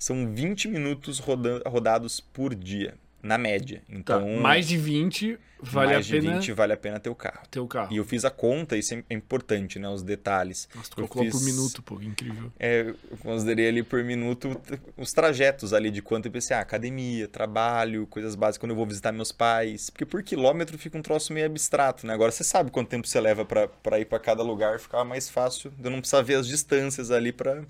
São 0.00 0.34
20 0.34 0.66
minutos 0.66 1.18
roda- 1.18 1.62
rodados 1.66 2.18
por 2.20 2.54
dia, 2.54 2.94
na 3.22 3.36
média. 3.36 3.82
Tá, 3.86 3.94
Então, 3.94 4.36
mais 4.40 4.66
de 4.66 4.78
20 4.78 5.38
vale 5.62 5.92
mais 5.92 6.06
a 6.06 6.10
pena 6.10 6.22
de 6.22 6.28
20 6.38 6.52
vale 6.52 6.72
a 6.72 6.76
pena 6.78 6.98
ter 6.98 7.10
o 7.10 7.14
carro. 7.14 7.42
ter 7.50 7.60
o 7.60 7.66
carro. 7.68 7.92
E 7.92 7.98
eu 7.98 8.04
fiz 8.06 8.24
a 8.24 8.30
conta, 8.30 8.78
isso 8.78 8.94
é 8.94 9.04
importante, 9.14 9.78
né? 9.78 9.86
Os 9.90 10.02
detalhes. 10.02 10.66
Nossa, 10.74 10.88
tu 10.90 11.02
eu 11.02 11.04
calculou 11.06 11.30
por 11.30 11.36
fiz- 11.38 11.44
minuto, 11.54 11.82
pô, 11.82 12.00
incrível. 12.00 12.50
É, 12.58 12.94
eu 13.10 13.16
considerei 13.18 13.68
ali 13.68 13.82
por 13.82 14.02
minuto 14.02 14.58
os 14.96 15.12
trajetos 15.12 15.74
ali 15.74 15.90
de 15.90 16.00
quanto 16.00 16.24
eu 16.26 16.32
pensei, 16.32 16.56
ah, 16.56 16.60
academia, 16.60 17.28
trabalho, 17.28 18.06
coisas 18.06 18.34
básicas, 18.34 18.56
quando 18.62 18.70
eu 18.70 18.76
vou 18.76 18.86
visitar 18.86 19.12
meus 19.12 19.32
pais. 19.32 19.90
Porque 19.90 20.06
por 20.06 20.22
quilômetro 20.22 20.78
fica 20.78 20.96
um 20.96 21.02
troço 21.02 21.30
meio 21.34 21.44
abstrato, 21.44 22.06
né? 22.06 22.14
Agora 22.14 22.32
você 22.32 22.42
sabe 22.42 22.70
quanto 22.70 22.88
tempo 22.88 23.06
você 23.06 23.20
leva 23.20 23.44
pra 23.44 23.68
pra 23.68 24.00
ir 24.00 24.06
pra 24.06 24.18
cada 24.18 24.42
lugar, 24.42 24.80
ficava 24.80 25.04
mais 25.04 25.28
fácil. 25.28 25.70
Eu 25.84 25.90
não 25.90 25.98
precisava 26.00 26.22
ver 26.22 26.36
as 26.36 26.46
distâncias 26.48 27.10
ali 27.10 27.32
pra 27.32 27.62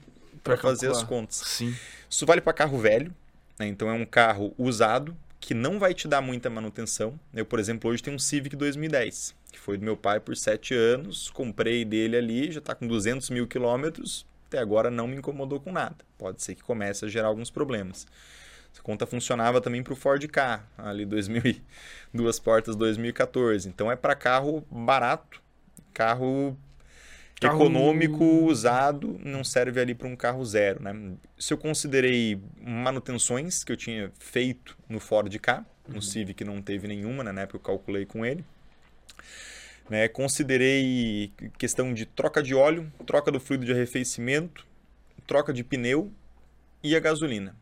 Pra 0.43 0.57
fazer 0.57 0.91
as 0.91 1.03
contas. 1.03 1.37
Sim. 1.37 1.75
Isso 2.09 2.27
vale 2.27 2.41
para 2.41 2.53
carro 2.53 2.79
velho, 2.79 3.15
né? 3.59 3.67
então 3.67 3.89
é 3.89 3.93
um 3.93 4.05
carro 4.07 4.55
usado 4.59 5.17
que 5.39 5.55
não 5.55 5.79
vai 5.79 5.95
te 5.95 6.07
dar 6.07 6.21
muita 6.21 6.51
manutenção. 6.51 7.19
Eu, 7.33 7.47
por 7.47 7.59
exemplo, 7.59 7.91
hoje 7.91 8.03
tenho 8.03 8.17
um 8.17 8.19
Civic 8.19 8.55
2010, 8.57 9.35
que 9.51 9.59
foi 9.59 9.79
do 9.79 9.85
meu 9.85 9.97
pai 9.97 10.21
por 10.21 10.37
7 10.37 10.75
anos, 10.75 11.31
comprei 11.31 11.85
dele 11.85 12.17
ali, 12.17 12.53
já 12.53 12.59
está 12.59 12.75
com 12.75 12.87
200 12.87 13.31
mil 13.31 13.47
quilômetros, 13.47 14.27
até 14.47 14.59
agora 14.59 14.91
não 14.91 15.07
me 15.07 15.17
incomodou 15.17 15.59
com 15.61 15.73
nada. 15.73 15.97
Pode 16.19 16.43
ser 16.43 16.55
que 16.55 16.63
comece 16.63 17.05
a 17.05 17.09
gerar 17.09 17.29
alguns 17.29 17.51
problemas. 17.51 18.07
Essa 18.73 18.83
conta 18.83 19.07
funcionava 19.07 19.61
também 19.61 19.83
para 19.83 19.93
o 19.93 19.97
Ford 19.97 20.25
K, 20.29 20.63
ali 20.77 21.05
2000, 21.07 21.43
e- 21.45 21.63
duas 22.13 22.39
portas 22.39 22.77
2014. 22.77 23.69
Então 23.69 23.91
é 23.91 23.97
para 23.97 24.15
carro 24.15 24.65
barato, 24.71 25.43
carro 25.93 26.57
Carro- 27.41 27.63
econômico, 27.63 28.25
usado, 28.47 29.19
não 29.25 29.43
serve 29.43 29.81
ali 29.81 29.95
para 29.95 30.07
um 30.09 30.17
carro 30.17 30.45
zero, 30.45 30.83
né? 30.83 30.93
Se 31.39 31.53
eu 31.53 31.59
considerei 31.59 32.41
manutenções 32.61 33.65
que 33.65 33.73
eu 33.73 33.77
tinha 33.77 34.13
feito 34.19 34.77
no 34.89 35.01
Ford 35.01 35.35
K, 35.39 35.65
no 35.89 36.01
Civic 36.03 36.45
não 36.45 36.61
teve 36.63 36.87
nenhuma, 36.87 37.25
né? 37.25 37.33
Na 37.33 37.41
época 37.43 37.57
eu 37.57 37.63
calculei 37.63 38.05
com 38.05 38.25
ele. 38.25 38.45
Né? 39.89 40.07
Considerei 40.07 41.33
questão 41.59 41.93
de 41.93 42.07
troca 42.07 42.43
de 42.43 42.55
óleo, 42.55 42.93
troca 43.07 43.33
do 43.33 43.41
fluido 43.41 43.65
de 43.65 43.73
arrefecimento, 43.73 44.65
troca 45.27 45.53
de 45.53 45.65
pneu 45.65 46.13
e 46.83 46.95
a 46.95 47.01
gasolina. 47.01 47.57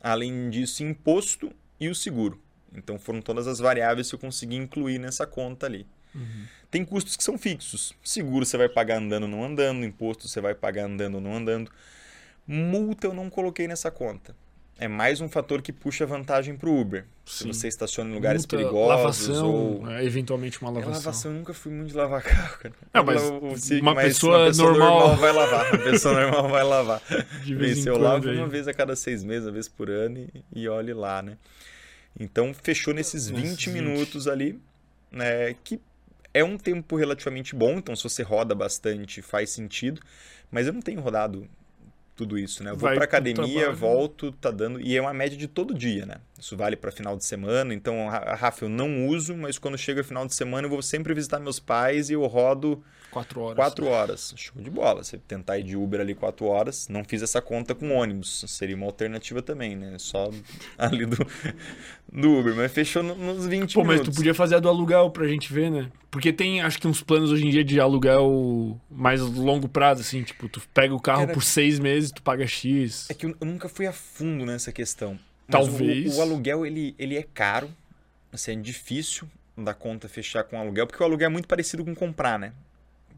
Além 0.00 0.50
disso, 0.50 0.84
imposto 0.84 1.50
e 1.80 1.88
o 1.88 1.94
seguro. 1.94 2.40
Então 2.72 2.98
foram 2.98 3.20
todas 3.20 3.48
as 3.48 3.58
variáveis 3.58 4.08
que 4.08 4.14
eu 4.14 4.18
consegui 4.18 4.54
incluir 4.54 4.98
nessa 4.98 5.26
conta 5.26 5.66
ali. 5.66 5.84
Tem 6.70 6.84
custos 6.84 7.16
que 7.16 7.24
são 7.24 7.38
fixos. 7.38 7.94
Seguro 8.04 8.44
você 8.44 8.56
vai 8.58 8.68
pagar 8.68 8.98
andando 8.98 9.22
ou 9.24 9.28
não 9.28 9.44
andando, 9.44 9.84
imposto 9.84 10.28
você 10.28 10.40
vai 10.40 10.54
pagar 10.54 10.84
andando 10.84 11.14
ou 11.16 11.20
não 11.20 11.34
andando. 11.34 11.70
Multa 12.46 13.06
eu 13.06 13.14
não 13.14 13.28
coloquei 13.30 13.66
nessa 13.66 13.90
conta. 13.90 14.34
É 14.80 14.86
mais 14.86 15.20
um 15.20 15.28
fator 15.28 15.60
que 15.60 15.72
puxa 15.72 16.06
vantagem 16.06 16.54
para 16.56 16.68
o 16.68 16.80
Uber. 16.80 17.04
Se 17.26 17.42
Sim. 17.42 17.52
você 17.52 17.66
estaciona 17.66 18.10
em 18.10 18.14
lugares 18.14 18.42
Multa, 18.42 18.56
perigosos 18.56 18.88
lavação, 19.28 19.50
ou 19.50 19.90
é, 19.90 20.04
eventualmente 20.04 20.60
uma 20.62 20.70
é, 20.70 20.74
lavação. 20.74 20.92
lavação, 20.98 21.32
eu 21.32 21.38
nunca 21.38 21.52
fui 21.52 21.72
muito 21.72 21.88
de 21.88 21.96
lavar 21.96 22.22
carro, 22.22 22.58
cara. 22.58 22.74
Não, 22.94 23.02
mas 23.04 23.22
Eu 23.22 23.56
sei 23.56 23.78
que 23.78 23.82
uma 23.82 23.94
mais- 23.94 24.08
pessoa 24.14 24.52
normal- 24.52 25.16
vai 25.18 25.32
lavar. 25.32 25.74
Uma 25.74 25.82
pessoa 25.82 26.14
normal 26.20 26.48
vai 26.48 26.62
lavar. 26.64 27.02
De 27.44 27.54
vez 27.56 27.78
se 27.80 27.88
eu 27.88 27.98
lavo 27.98 28.28
aí. 28.28 28.36
uma 28.36 28.46
vez 28.46 28.68
a 28.68 28.74
cada 28.74 28.94
seis 28.94 29.24
meses, 29.24 29.46
uma 29.46 29.52
vez 29.52 29.68
por 29.68 29.90
ano 29.90 30.18
e, 30.18 30.44
e 30.62 30.68
olhe 30.68 30.92
lá, 30.94 31.22
né? 31.22 31.36
Então, 32.18 32.54
fechou 32.54 32.94
nesses 32.94 33.28
Nesses 33.30 33.48
20 33.50 33.70
20. 33.70 33.82
minutos 33.82 34.28
ali, 34.28 34.60
né? 35.10 35.54
Que 35.64 35.80
É 36.38 36.44
um 36.44 36.56
tempo 36.56 36.96
relativamente 36.96 37.54
bom, 37.54 37.78
então 37.78 37.96
se 37.96 38.02
você 38.04 38.22
roda 38.22 38.54
bastante, 38.54 39.20
faz 39.20 39.50
sentido. 39.50 40.00
Mas 40.50 40.66
eu 40.66 40.72
não 40.72 40.80
tenho 40.80 41.00
rodado 41.00 41.48
tudo 42.14 42.38
isso, 42.38 42.62
né? 42.62 42.70
Eu 42.70 42.76
vou 42.76 42.90
pro 42.90 43.02
academia, 43.02 43.44
trabalho. 43.44 43.76
volto, 43.76 44.32
tá 44.32 44.50
dando. 44.50 44.80
E 44.80 44.96
é 44.96 45.00
uma 45.00 45.12
média 45.12 45.36
de 45.36 45.48
todo 45.48 45.74
dia, 45.74 46.06
né? 46.06 46.16
Isso 46.38 46.56
vale 46.56 46.76
para 46.76 46.92
final 46.92 47.16
de 47.16 47.24
semana. 47.24 47.74
Então, 47.74 48.08
a 48.08 48.34
Rafa, 48.34 48.64
eu 48.64 48.68
não 48.68 49.08
uso, 49.08 49.36
mas 49.36 49.58
quando 49.58 49.76
chega 49.76 50.04
final 50.04 50.24
de 50.24 50.34
semana, 50.34 50.66
eu 50.66 50.70
vou 50.70 50.80
sempre 50.80 51.12
visitar 51.12 51.40
meus 51.40 51.58
pais 51.58 52.10
e 52.10 52.12
eu 52.12 52.24
rodo 52.26 52.80
Quatro 53.10 53.40
horas. 53.40 53.56
quatro 53.56 53.86
horas. 53.86 54.34
Show 54.36 54.62
de 54.62 54.70
bola. 54.70 55.02
Você 55.02 55.18
tentar 55.18 55.58
ir 55.58 55.64
de 55.64 55.76
Uber 55.76 56.00
ali 56.00 56.14
quatro 56.14 56.46
horas. 56.46 56.86
Não 56.88 57.02
fiz 57.04 57.22
essa 57.22 57.40
conta 57.42 57.74
com 57.74 57.90
ônibus. 57.96 58.44
Seria 58.46 58.76
uma 58.76 58.86
alternativa 58.86 59.42
também, 59.42 59.74
né? 59.74 59.96
Só 59.98 60.30
ali 60.78 61.06
do, 61.06 61.16
do 62.12 62.38
Uber. 62.38 62.54
Mas 62.54 62.70
fechou 62.70 63.02
no- 63.02 63.16
nos 63.16 63.46
20 63.46 63.74
Pô, 63.74 63.80
mas 63.80 63.94
minutos. 63.96 64.14
tu 64.14 64.16
podia 64.16 64.34
fazer 64.34 64.56
a 64.56 64.60
do 64.60 64.68
aluguel 64.68 65.10
pra 65.10 65.26
gente 65.26 65.52
ver, 65.52 65.70
né? 65.72 65.90
Porque 66.10 66.32
tem, 66.32 66.60
acho 66.60 66.78
que 66.78 66.86
uns 66.86 67.02
planos 67.02 67.32
hoje 67.32 67.46
em 67.46 67.50
dia 67.50 67.64
de 67.64 67.80
aluguel 67.80 68.80
mais 68.90 69.20
longo 69.20 69.68
prazo, 69.68 70.02
assim. 70.02 70.22
Tipo, 70.22 70.48
tu 70.48 70.60
pega 70.72 70.94
o 70.94 71.00
carro 71.00 71.22
Cara, 71.22 71.32
por 71.32 71.42
seis 71.42 71.78
meses, 71.80 72.12
tu 72.12 72.22
paga 72.22 72.46
X. 72.46 73.08
É 73.10 73.14
que 73.14 73.26
eu 73.26 73.34
nunca 73.40 73.68
fui 73.68 73.86
a 73.86 73.92
fundo 73.92 74.46
nessa 74.46 74.70
questão. 74.70 75.18
Talvez. 75.50 76.14
O, 76.16 76.18
o 76.18 76.22
aluguel, 76.22 76.64
ele, 76.66 76.94
ele 76.98 77.16
é 77.16 77.22
caro. 77.22 77.70
Assim, 78.32 78.52
é 78.52 78.54
difícil 78.56 79.28
da 79.56 79.74
conta 79.74 80.08
fechar 80.08 80.44
com 80.44 80.58
aluguel, 80.60 80.86
porque 80.86 81.02
o 81.02 81.06
aluguel 81.06 81.26
é 81.26 81.30
muito 81.30 81.48
parecido 81.48 81.84
com 81.84 81.94
comprar, 81.94 82.38
né? 82.38 82.52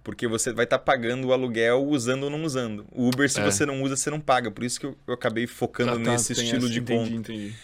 Porque 0.02 0.26
você 0.26 0.52
vai 0.52 0.64
estar 0.64 0.78
pagando 0.78 1.26
o 1.28 1.32
aluguel 1.32 1.84
usando 1.86 2.22
ou 2.24 2.30
não 2.30 2.42
usando. 2.44 2.86
O 2.92 3.08
Uber, 3.08 3.28
se 3.30 3.38
É. 3.40 3.44
você 3.44 3.66
não 3.66 3.82
usa, 3.82 3.96
você 3.96 4.08
não 4.08 4.18
paga. 4.20 4.50
Por 4.50 4.64
isso 4.64 4.80
que 4.80 4.86
eu, 4.86 4.96
eu 5.06 5.12
acabei 5.12 5.46
focando 5.46 5.92
Ah, 5.92 5.94
tá, 6.02 6.12
nesse 6.12 6.32
estilo 6.32 6.64
essa, 6.64 6.70
de 6.70 6.78
entendi, 6.80 7.10
conta. 7.16 7.32
Entendi. 7.32 7.54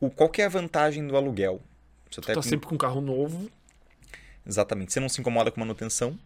O, 0.00 0.10
qual 0.10 0.30
é 0.38 0.42
a 0.44 0.48
vantagem 0.48 1.06
do 1.06 1.16
aluguel? 1.16 1.60
Você 2.10 2.20
Tu 2.20 2.26
tá 2.26 2.26
tá 2.28 2.34
com- 2.34 2.42
sempre 2.42 2.66
com 2.66 2.74
um 2.74 2.78
carro 2.78 3.00
novo. 3.00 3.48
Exatamente. 4.46 4.92
Você 4.92 4.98
não 5.00 5.08
se 5.08 5.20
incomoda 5.20 5.50
com 5.50 5.60
manutenção. 5.60 6.18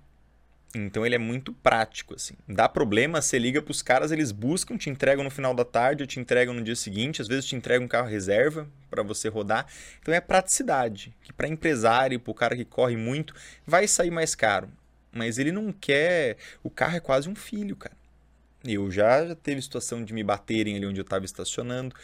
Então 0.74 1.04
ele 1.04 1.14
é 1.14 1.18
muito 1.18 1.52
prático, 1.52 2.14
assim. 2.14 2.34
Dá 2.48 2.66
problema, 2.68 3.20
você 3.20 3.38
liga 3.38 3.60
pros 3.60 3.82
caras, 3.82 4.10
eles 4.10 4.32
buscam, 4.32 4.76
te 4.78 4.88
entregam 4.88 5.22
no 5.22 5.30
final 5.30 5.54
da 5.54 5.64
tarde, 5.64 6.02
ou 6.02 6.06
te 6.06 6.18
entregam 6.18 6.54
no 6.54 6.62
dia 6.62 6.74
seguinte, 6.74 7.20
às 7.20 7.28
vezes 7.28 7.44
te 7.44 7.54
entregam 7.54 7.84
um 7.84 7.88
carro 7.88 8.08
reserva 8.08 8.66
para 8.90 9.02
você 9.02 9.28
rodar. 9.28 9.66
Então 10.00 10.14
é 10.14 10.20
praticidade, 10.20 11.14
que 11.22 11.32
para 11.32 11.46
empresário, 11.46 12.18
pro 12.18 12.32
cara 12.32 12.56
que 12.56 12.64
corre 12.64 12.96
muito, 12.96 13.34
vai 13.66 13.86
sair 13.86 14.10
mais 14.10 14.34
caro. 14.34 14.70
Mas 15.12 15.36
ele 15.36 15.52
não 15.52 15.72
quer, 15.72 16.38
o 16.62 16.70
carro 16.70 16.96
é 16.96 17.00
quase 17.00 17.28
um 17.28 17.34
filho, 17.34 17.76
cara. 17.76 17.94
Eu 18.64 18.90
já, 18.90 19.26
já 19.26 19.34
teve 19.34 19.60
situação 19.60 20.02
de 20.02 20.14
me 20.14 20.22
baterem 20.22 20.76
ali 20.76 20.86
onde 20.86 21.00
eu 21.00 21.04
estava 21.04 21.24
estacionando. 21.24 21.94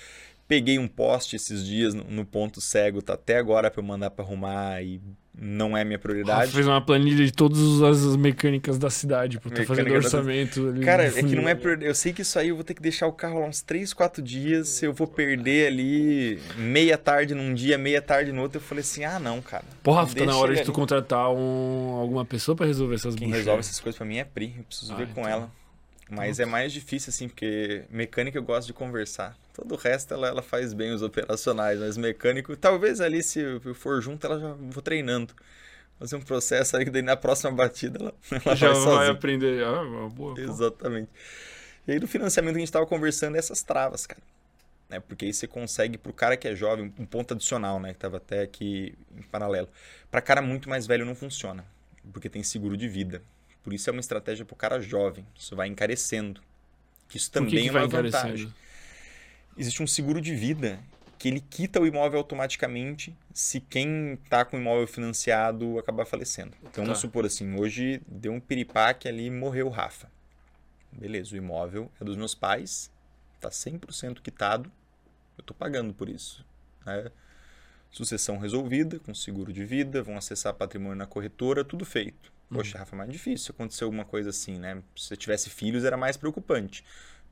Peguei 0.46 0.78
um 0.78 0.88
poste 0.88 1.36
esses 1.36 1.64
dias 1.64 1.94
no, 1.94 2.04
no 2.04 2.24
ponto 2.26 2.60
cego, 2.60 3.00
tá 3.00 3.14
até 3.14 3.38
agora 3.38 3.70
para 3.70 3.80
eu 3.80 3.86
mandar 3.86 4.10
para 4.10 4.24
arrumar 4.24 4.82
e 4.82 5.00
não 5.40 5.76
é 5.76 5.84
minha 5.84 5.96
Rafa 5.96 6.02
prioridade. 6.02 6.52
fez 6.52 6.66
uma 6.66 6.80
planilha 6.80 7.24
de 7.24 7.32
todas 7.32 7.80
as 7.82 8.16
mecânicas 8.16 8.76
da 8.78 8.90
cidade, 8.90 9.38
pô. 9.38 9.48
Tá 9.50 9.62
fazendo 9.64 9.88
da- 9.88 9.94
orçamento. 9.94 10.68
ali 10.68 10.84
Cara, 10.84 11.04
é 11.06 11.22
que 11.22 11.34
não 11.36 11.48
é. 11.48 11.54
per- 11.54 11.82
Eu 11.82 11.94
sei 11.94 12.12
que 12.12 12.22
isso 12.22 12.38
aí 12.38 12.48
eu 12.48 12.54
vou 12.56 12.64
ter 12.64 12.74
que 12.74 12.82
deixar 12.82 13.06
o 13.06 13.12
carro 13.12 13.40
lá 13.40 13.46
uns 13.46 13.62
3, 13.62 13.92
4 13.92 14.20
dias. 14.22 14.82
Eu 14.82 14.92
vou 14.92 15.06
perder 15.06 15.68
ali 15.68 16.38
meia 16.56 16.98
tarde 16.98 17.34
num 17.34 17.54
dia, 17.54 17.78
meia 17.78 18.02
tarde 18.02 18.32
no 18.32 18.42
outro. 18.42 18.58
Eu 18.58 18.62
falei 18.62 18.82
assim: 18.82 19.04
ah, 19.04 19.18
não, 19.18 19.40
cara. 19.40 19.64
Pô, 19.82 19.92
Rafa, 19.92 20.14
tá 20.14 20.24
na 20.24 20.36
hora 20.36 20.54
de 20.54 20.62
tu 20.62 20.70
ali. 20.70 20.74
contratar 20.74 21.30
um, 21.30 21.94
alguma 22.00 22.24
pessoa 22.24 22.56
pra 22.56 22.66
resolver 22.66 22.96
essas 22.96 23.14
Quem 23.14 23.28
buchas. 23.28 23.38
resolve 23.44 23.60
essas 23.60 23.78
coisas 23.80 23.96
pra 23.96 24.06
mim 24.06 24.16
é 24.18 24.24
Pri. 24.24 24.54
Eu 24.58 24.64
preciso 24.64 24.92
Ah, 24.92 24.96
ver 24.96 25.06
com 25.08 25.20
então. 25.20 25.28
ela. 25.32 25.50
Mas 26.10 26.40
é 26.40 26.46
mais 26.46 26.72
difícil, 26.72 27.10
assim, 27.10 27.28
porque 27.28 27.82
mecânica 27.90 28.38
eu 28.38 28.42
gosto 28.42 28.66
de 28.66 28.72
conversar. 28.72 29.36
Todo 29.58 29.72
o 29.74 29.76
resto 29.76 30.14
ela, 30.14 30.28
ela 30.28 30.40
faz 30.40 30.72
bem 30.72 30.92
os 30.92 31.02
operacionais, 31.02 31.80
mas 31.80 31.96
mecânico, 31.96 32.56
talvez 32.56 33.00
ali 33.00 33.24
se 33.24 33.40
eu 33.40 33.74
for 33.74 34.00
junto, 34.00 34.24
ela 34.24 34.38
já 34.38 34.52
vou 34.52 34.80
treinando. 34.80 35.34
Fazer 35.98 36.14
um 36.14 36.20
processo 36.20 36.76
aí 36.76 36.84
que 36.84 36.92
daí 36.92 37.02
na 37.02 37.16
próxima 37.16 37.50
batida 37.50 37.98
ela, 37.98 38.14
ela 38.44 38.54
Já 38.54 38.72
vai 38.72 38.84
vai 38.84 39.08
aprender. 39.08 39.64
Ah, 39.64 39.82
uma 39.82 40.08
boa. 40.08 40.40
Exatamente. 40.40 41.10
E 41.88 41.90
aí 41.90 41.98
do 41.98 42.06
financiamento 42.06 42.52
que 42.52 42.58
a 42.58 42.60
gente 42.60 42.68
estava 42.68 42.86
conversando 42.86 43.34
é 43.34 43.40
essas 43.40 43.60
travas, 43.60 44.06
cara. 44.06 44.22
Né? 44.88 45.00
Porque 45.00 45.24
aí 45.24 45.34
você 45.34 45.48
consegue, 45.48 45.98
pro 45.98 46.12
cara 46.12 46.36
que 46.36 46.46
é 46.46 46.54
jovem, 46.54 46.94
um 46.96 47.04
ponto 47.04 47.34
adicional, 47.34 47.80
né? 47.80 47.92
Que 47.92 47.98
tava 47.98 48.18
até 48.18 48.42
aqui 48.42 48.94
em 49.16 49.22
paralelo. 49.22 49.68
Para 50.08 50.20
cara 50.20 50.40
muito 50.40 50.68
mais 50.68 50.86
velho 50.86 51.04
não 51.04 51.16
funciona, 51.16 51.64
porque 52.12 52.28
tem 52.28 52.44
seguro 52.44 52.76
de 52.76 52.86
vida. 52.86 53.20
Por 53.64 53.72
isso 53.74 53.90
é 53.90 53.92
uma 53.92 54.00
estratégia 54.00 54.44
pro 54.44 54.54
cara 54.54 54.80
jovem. 54.80 55.26
Isso 55.36 55.56
vai 55.56 55.66
encarecendo. 55.66 56.40
Que 57.08 57.16
isso 57.16 57.28
também 57.28 57.50
que, 57.50 57.60
que 57.60 57.68
é 57.68 57.72
vai 57.72 57.82
uma 57.82 57.88
vantagem. 57.88 58.54
Existe 59.58 59.82
um 59.82 59.86
seguro 59.86 60.20
de 60.20 60.34
vida 60.34 60.78
que 61.18 61.26
ele 61.28 61.40
quita 61.40 61.80
o 61.80 61.86
imóvel 61.86 62.18
automaticamente 62.20 63.14
se 63.34 63.60
quem 63.60 64.12
está 64.14 64.44
com 64.44 64.56
o 64.56 64.60
imóvel 64.60 64.86
financiado 64.86 65.76
acabar 65.78 66.04
falecendo. 66.06 66.52
Então, 66.62 66.84
vamos 66.84 66.98
Tá. 66.98 67.02
supor 67.02 67.26
assim, 67.26 67.58
hoje 67.58 68.00
deu 68.06 68.32
um 68.32 68.38
piripaque 68.40 69.08
ali 69.08 69.26
e 69.26 69.30
morreu 69.30 69.66
o 69.66 69.70
Rafa. 69.70 70.08
Beleza, 70.92 71.34
o 71.34 71.36
imóvel 71.36 71.90
é 72.00 72.04
dos 72.04 72.16
meus 72.16 72.34
pais, 72.36 72.90
tá 73.40 73.50
100% 73.50 74.20
quitado, 74.22 74.70
eu 75.36 75.42
tô 75.44 75.52
pagando 75.52 75.92
por 75.92 76.08
isso. 76.08 76.44
né? 76.86 77.10
Sucessão 77.90 78.38
resolvida, 78.38 78.98
com 79.00 79.14
seguro 79.14 79.52
de 79.52 79.64
vida, 79.64 80.02
vão 80.02 80.16
acessar 80.16 80.54
patrimônio 80.54 80.96
na 80.96 81.06
corretora, 81.06 81.64
tudo 81.64 81.84
feito. 81.84 82.32
Poxa, 82.50 82.78
Rafa, 82.78 82.94
mais 82.96 83.10
difícil 83.10 83.52
acontecer 83.54 83.84
alguma 83.84 84.04
coisa 84.04 84.30
assim, 84.30 84.58
né? 84.58 84.82
Se 84.96 85.12
eu 85.12 85.16
tivesse 85.18 85.50
filhos 85.50 85.84
era 85.84 85.96
mais 85.96 86.16
preocupante. 86.16 86.82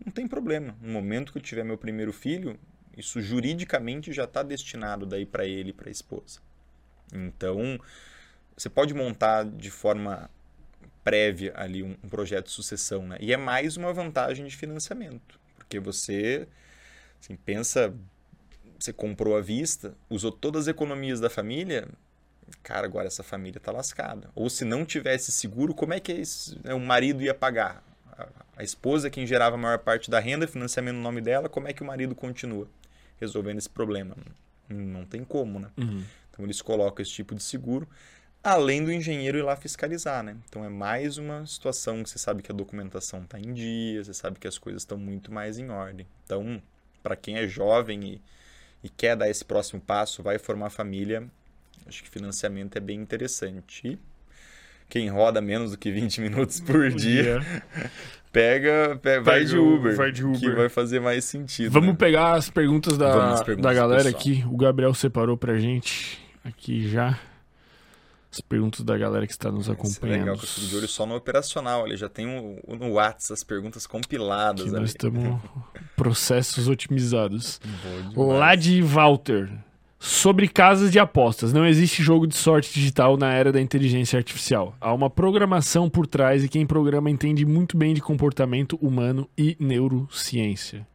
Não 0.04 0.12
tem 0.12 0.26
problema. 0.26 0.76
No 0.80 0.92
momento 0.92 1.32
que 1.32 1.38
eu 1.38 1.42
tiver 1.42 1.64
meu 1.64 1.78
primeiro 1.78 2.12
filho, 2.12 2.58
isso 2.96 3.20
juridicamente 3.20 4.12
já 4.12 4.24
está 4.24 4.42
destinado 4.42 5.04
daí 5.04 5.26
para 5.26 5.46
ele 5.46 5.70
e 5.70 5.72
para 5.72 5.88
a 5.88 5.92
esposa. 5.92 6.40
Então, 7.12 7.78
você 8.56 8.68
pode 8.68 8.94
montar 8.94 9.44
de 9.44 9.70
forma 9.70 10.30
prévia 11.04 11.52
ali 11.54 11.82
um, 11.82 11.96
um 12.02 12.08
projeto 12.08 12.46
de 12.46 12.52
sucessão, 12.52 13.06
né? 13.06 13.16
E 13.20 13.32
é 13.32 13.36
mais 13.36 13.76
uma 13.76 13.92
vantagem 13.92 14.44
de 14.46 14.56
financiamento, 14.56 15.38
porque 15.56 15.78
você 15.78 16.48
assim, 17.20 17.36
pensa, 17.36 17.94
você 18.78 18.92
comprou 18.92 19.36
à 19.36 19.40
vista, 19.40 19.94
usou 20.10 20.32
todas 20.32 20.62
as 20.62 20.68
economias 20.68 21.20
da 21.20 21.30
família, 21.30 21.88
cara, 22.62 22.86
agora 22.86 23.06
essa 23.06 23.22
família 23.22 23.58
está 23.58 23.70
lascada. 23.70 24.30
Ou 24.34 24.50
se 24.50 24.64
não 24.64 24.84
tivesse 24.84 25.30
seguro, 25.30 25.74
como 25.74 25.94
é 25.94 26.00
que 26.00 26.22
né, 26.64 26.74
o 26.74 26.80
marido 26.80 27.22
ia 27.22 27.34
pagar? 27.34 27.84
A, 28.56 28.64
esposa 28.64 29.08
é 29.08 29.10
quem 29.10 29.26
gerava 29.26 29.56
a 29.56 29.58
maior 29.58 29.78
parte 29.78 30.10
da 30.10 30.18
renda, 30.18 30.48
financiamento 30.48 30.96
no 30.96 31.02
nome 31.02 31.20
dela, 31.20 31.48
como 31.48 31.68
é 31.68 31.72
que 31.72 31.82
o 31.82 31.86
marido 31.86 32.14
continua 32.14 32.68
resolvendo 33.20 33.58
esse 33.58 33.70
problema? 33.70 34.16
Não, 34.68 34.78
não 34.78 35.04
tem 35.04 35.22
como, 35.22 35.60
né? 35.60 35.70
Uhum. 35.76 36.02
Então 36.30 36.44
eles 36.44 36.60
colocam 36.60 37.02
esse 37.02 37.12
tipo 37.12 37.34
de 37.34 37.42
seguro, 37.42 37.88
além 38.42 38.84
do 38.84 38.92
engenheiro 38.92 39.38
ir 39.38 39.42
lá 39.42 39.56
fiscalizar, 39.56 40.22
né? 40.22 40.36
Então 40.48 40.64
é 40.64 40.68
mais 40.68 41.18
uma 41.18 41.44
situação 41.46 42.02
que 42.02 42.10
você 42.10 42.18
sabe 42.18 42.42
que 42.42 42.50
a 42.50 42.54
documentação 42.54 43.22
está 43.22 43.38
em 43.38 43.52
dia, 43.52 44.02
você 44.02 44.14
sabe 44.14 44.38
que 44.38 44.46
as 44.46 44.58
coisas 44.58 44.82
estão 44.82 44.98
muito 44.98 45.32
mais 45.32 45.58
em 45.58 45.70
ordem. 45.70 46.06
Então, 46.24 46.62
para 47.02 47.16
quem 47.16 47.36
é 47.36 47.46
jovem 47.46 48.04
e, 48.04 48.22
e 48.82 48.88
quer 48.88 49.16
dar 49.16 49.28
esse 49.28 49.44
próximo 49.44 49.80
passo, 49.80 50.22
vai 50.22 50.38
formar 50.38 50.70
família, 50.70 51.28
acho 51.86 52.02
que 52.02 52.08
financiamento 52.08 52.76
é 52.76 52.80
bem 52.80 53.00
interessante. 53.00 53.86
E 53.86 53.98
quem 54.88 55.08
roda 55.08 55.40
menos 55.40 55.72
do 55.72 55.78
que 55.78 55.90
20 55.90 56.20
minutos 56.20 56.60
por 56.60 56.90
dia, 56.90 57.40
pega, 58.32 58.98
pe- 59.02 59.20
vai 59.20 59.40
Pega 59.40 59.46
de 59.46 59.58
Uber, 59.58 59.96
vai 59.96 60.12
de 60.12 60.22
que 60.22 60.28
Uber. 60.46 60.56
vai 60.56 60.68
fazer 60.68 61.00
mais 61.00 61.24
sentido. 61.24 61.70
Vamos 61.72 61.90
né? 61.90 61.96
pegar 61.98 62.34
as 62.34 62.50
perguntas 62.50 62.96
da, 62.98 63.32
às 63.34 63.42
perguntas 63.42 63.70
da 63.70 63.74
galera 63.74 64.04
pessoal. 64.04 64.20
aqui. 64.20 64.44
O 64.50 64.56
Gabriel 64.56 64.94
separou 64.94 65.36
pra 65.36 65.58
gente 65.58 66.18
aqui 66.44 66.88
já 66.88 67.18
as 68.30 68.40
perguntas 68.42 68.84
da 68.84 68.98
galera 68.98 69.26
que 69.26 69.32
está 69.32 69.50
nos 69.50 69.62
Isso 69.62 69.70
é 69.70 69.72
acompanhando. 69.74 70.18
legal 70.20 70.36
que 70.36 70.44
eu 70.44 70.48
fico 70.48 70.66
de 70.66 70.76
olho 70.76 70.88
só 70.88 71.06
no 71.06 71.14
operacional. 71.16 71.86
Ele 71.86 71.96
já 71.96 72.08
tem 72.08 72.26
o- 72.26 72.76
no 72.76 72.90
WhatsApp 72.92 73.32
as 73.32 73.42
perguntas 73.42 73.86
compiladas 73.86 74.62
que 74.64 74.68
ali. 74.68 74.78
nós 74.80 74.90
estamos 74.90 75.40
processos 75.96 76.68
otimizados. 76.68 77.58
Lá 78.14 78.54
de 78.54 78.82
Walter. 78.82 79.50
Sobre 79.98 80.46
casas 80.46 80.92
de 80.92 80.98
apostas, 80.98 81.52
não 81.52 81.66
existe 81.66 82.02
jogo 82.02 82.26
de 82.26 82.34
sorte 82.34 82.72
digital 82.72 83.16
na 83.16 83.32
era 83.32 83.50
da 83.50 83.60
inteligência 83.60 84.18
artificial. 84.18 84.76
Há 84.80 84.92
uma 84.92 85.08
programação 85.08 85.88
por 85.88 86.06
trás 86.06 86.44
e 86.44 86.48
quem 86.48 86.66
programa 86.66 87.10
entende 87.10 87.46
muito 87.46 87.76
bem 87.76 87.94
de 87.94 88.02
comportamento 88.02 88.76
humano 88.76 89.28
e 89.36 89.56
neurociência. 89.58 90.86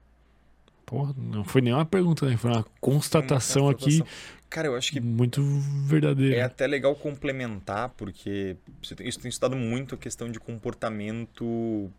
Porra, 0.85 1.15
não 1.17 1.43
foi 1.43 1.61
nenhuma 1.61 1.85
pergunta, 1.85 2.27
né? 2.27 2.38
Foi 2.38 2.51
uma 2.51 2.65
constatação 2.80 3.63
Uma 3.63 3.71
aqui 3.71 3.99
constatação. 3.99 4.41
Cara, 4.51 4.67
eu 4.67 4.75
acho 4.75 4.91
que 4.91 4.99
muito 4.99 5.39
é 5.39 5.88
verdadeira. 5.88 6.45
até 6.45 6.67
legal 6.67 6.93
complementar, 6.93 7.88
porque 7.95 8.57
isso 8.81 9.19
tem 9.21 9.30
estudado 9.30 9.55
muito 9.55 9.95
a 9.95 9.97
questão 9.97 10.30
de 10.30 10.41
comportamento. 10.41 11.89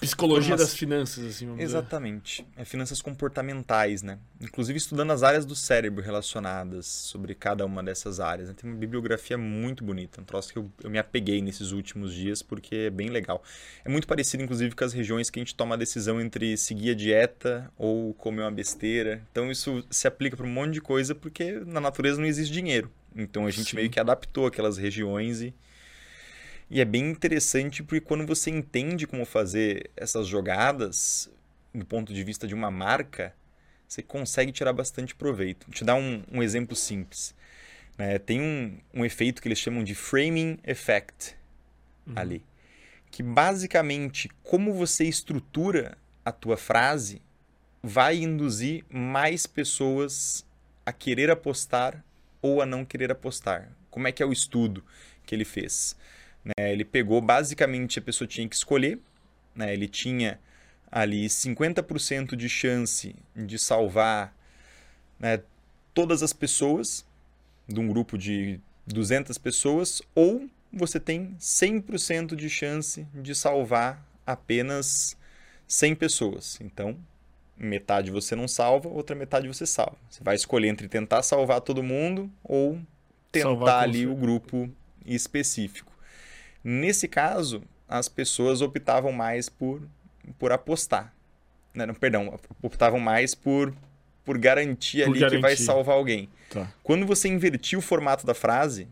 Psicologia 0.00 0.56
das 0.56 0.74
finanças, 0.74 1.24
assim, 1.24 1.46
vamos 1.46 1.60
dizer. 1.60 1.76
Exatamente. 1.76 2.46
É 2.56 2.64
finanças 2.64 3.02
comportamentais, 3.02 4.02
né? 4.02 4.18
Inclusive 4.40 4.78
estudando 4.78 5.10
as 5.10 5.22
áreas 5.22 5.44
do 5.44 5.56
cérebro 5.56 6.02
relacionadas 6.02 6.86
sobre 6.86 7.34
cada 7.34 7.66
uma 7.66 7.82
dessas 7.82 8.20
áreas. 8.20 8.48
né? 8.48 8.54
Tem 8.56 8.70
uma 8.70 8.78
bibliografia 8.78 9.36
muito 9.36 9.82
bonita, 9.84 10.20
um 10.20 10.24
troço 10.24 10.52
que 10.52 10.58
eu, 10.58 10.70
eu 10.82 10.90
me 10.90 10.98
apeguei 10.98 11.42
nesses 11.42 11.72
últimos 11.72 12.14
dias 12.14 12.40
porque 12.40 12.74
é 12.74 12.90
bem 12.90 13.08
legal. 13.08 13.42
É 13.84 13.88
muito 13.88 14.06
parecido, 14.06 14.44
inclusive, 14.44 14.74
com 14.74 14.84
as 14.84 14.92
regiões 14.92 15.28
que 15.28 15.40
a 15.40 15.42
gente 15.42 15.54
toma 15.54 15.74
a 15.74 15.78
decisão 15.78 16.20
entre 16.20 16.56
seguir 16.56 16.90
a 16.90 16.94
dieta 16.94 17.70
ou 17.76 18.14
comer 18.14 18.42
uma 18.42 18.52
besteira. 18.52 19.22
Então 19.32 19.50
isso 19.50 19.84
se 19.90 20.06
aplica 20.06 20.36
para 20.36 20.46
um 20.46 20.50
monte 20.50 20.74
de 20.74 20.80
coisa 20.80 21.14
porque 21.14 21.60
na 21.66 21.80
natureza 21.80 22.20
não 22.20 22.26
existe 22.26 22.52
dinheiro. 22.52 22.90
Então 23.14 23.46
a 23.46 23.50
gente 23.50 23.70
Sim. 23.70 23.76
meio 23.76 23.90
que 23.90 23.98
adaptou 23.98 24.46
aquelas 24.46 24.78
regiões 24.78 25.42
e. 25.42 25.54
E 26.72 26.80
é 26.80 26.86
bem 26.86 27.10
interessante 27.10 27.82
porque 27.82 28.00
quando 28.00 28.26
você 28.26 28.48
entende 28.48 29.06
como 29.06 29.26
fazer 29.26 29.90
essas 29.94 30.26
jogadas, 30.26 31.30
do 31.74 31.84
ponto 31.84 32.14
de 32.14 32.24
vista 32.24 32.48
de 32.48 32.54
uma 32.54 32.70
marca, 32.70 33.34
você 33.86 34.00
consegue 34.00 34.50
tirar 34.50 34.72
bastante 34.72 35.14
proveito. 35.14 35.66
Vou 35.66 35.74
te 35.74 35.84
dar 35.84 35.96
um, 35.96 36.22
um 36.32 36.42
exemplo 36.42 36.74
simples. 36.74 37.34
né? 37.98 38.18
tem 38.18 38.40
um, 38.40 38.78
um 38.94 39.04
efeito 39.04 39.42
que 39.42 39.48
eles 39.48 39.58
chamam 39.58 39.84
de 39.84 39.94
framing 39.94 40.58
effect 40.64 41.36
ali. 42.16 42.42
Que 43.10 43.22
basicamente, 43.22 44.30
como 44.42 44.72
você 44.72 45.04
estrutura 45.04 45.98
a 46.24 46.32
tua 46.32 46.56
frase, 46.56 47.20
vai 47.82 48.16
induzir 48.16 48.82
mais 48.88 49.46
pessoas 49.46 50.42
a 50.86 50.92
querer 50.92 51.30
apostar 51.30 52.02
ou 52.40 52.62
a 52.62 52.66
não 52.66 52.82
querer 52.82 53.12
apostar. 53.12 53.70
Como 53.90 54.08
é 54.08 54.12
que 54.12 54.22
é 54.22 54.26
o 54.26 54.32
estudo 54.32 54.82
que 55.26 55.34
ele 55.34 55.44
fez? 55.44 55.94
Né, 56.44 56.72
ele 56.72 56.84
pegou, 56.84 57.20
basicamente, 57.20 57.98
a 57.98 58.02
pessoa 58.02 58.26
tinha 58.26 58.48
que 58.48 58.56
escolher, 58.56 58.98
né, 59.54 59.72
ele 59.72 59.88
tinha 59.88 60.40
ali 60.90 61.26
50% 61.26 62.36
de 62.36 62.48
chance 62.48 63.14
de 63.34 63.58
salvar 63.58 64.34
né, 65.18 65.40
todas 65.94 66.22
as 66.22 66.32
pessoas 66.32 67.04
de 67.66 67.80
um 67.80 67.88
grupo 67.88 68.18
de 68.18 68.60
200 68.86 69.38
pessoas, 69.38 70.02
ou 70.14 70.48
você 70.72 70.98
tem 70.98 71.36
100% 71.38 72.34
de 72.34 72.50
chance 72.50 73.06
de 73.14 73.34
salvar 73.34 74.04
apenas 74.26 75.16
100 75.68 75.94
pessoas. 75.94 76.58
Então, 76.60 76.96
metade 77.56 78.10
você 78.10 78.34
não 78.34 78.48
salva, 78.48 78.88
outra 78.88 79.14
metade 79.14 79.46
você 79.46 79.66
salva. 79.66 79.96
Você 80.10 80.22
vai 80.22 80.34
escolher 80.34 80.68
entre 80.68 80.88
tentar 80.88 81.22
salvar 81.22 81.60
todo 81.60 81.82
mundo 81.82 82.30
ou 82.42 82.80
tentar 83.30 83.80
ali 83.80 84.06
o 84.06 84.14
grupo 84.14 84.68
específico. 85.06 85.91
Nesse 86.64 87.08
caso, 87.08 87.62
as 87.88 88.08
pessoas 88.08 88.60
optavam 88.60 89.12
mais 89.12 89.48
por, 89.48 89.82
por 90.38 90.52
apostar. 90.52 91.14
Né, 91.74 91.86
Não, 91.86 91.94
perdão, 91.94 92.38
optavam 92.62 93.00
mais 93.00 93.34
por, 93.34 93.74
por 94.24 94.38
garantir 94.38 95.04
Por 95.04 95.10
ali 95.10 95.18
que 95.18 95.30
vai 95.30 95.40
garantir. 95.40 95.64
salvar 95.64 95.96
alguém. 95.96 96.28
Tá. 96.50 96.72
Quando 96.82 97.06
você 97.06 97.28
invertia 97.28 97.78
o 97.78 97.82
formato 97.82 98.26
da 98.26 98.34
frase, 98.34 98.86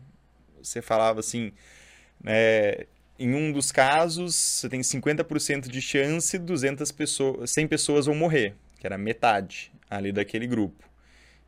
você 0.61 0.81
falava 0.81 1.19
assim, 1.19 1.51
é, 2.25 2.85
em 3.17 3.33
um 3.33 3.51
dos 3.51 3.71
casos, 3.71 4.35
você 4.35 4.69
tem 4.69 4.81
50% 4.81 5.67
de 5.69 5.81
chance, 5.81 6.37
200 6.37 6.91
pessoas, 6.91 7.51
100 7.51 7.67
pessoas 7.67 8.05
vão 8.07 8.15
morrer, 8.15 8.55
que 8.79 8.85
era 8.85 8.97
metade 8.97 9.71
ali 9.89 10.11
daquele 10.11 10.47
grupo. 10.47 10.83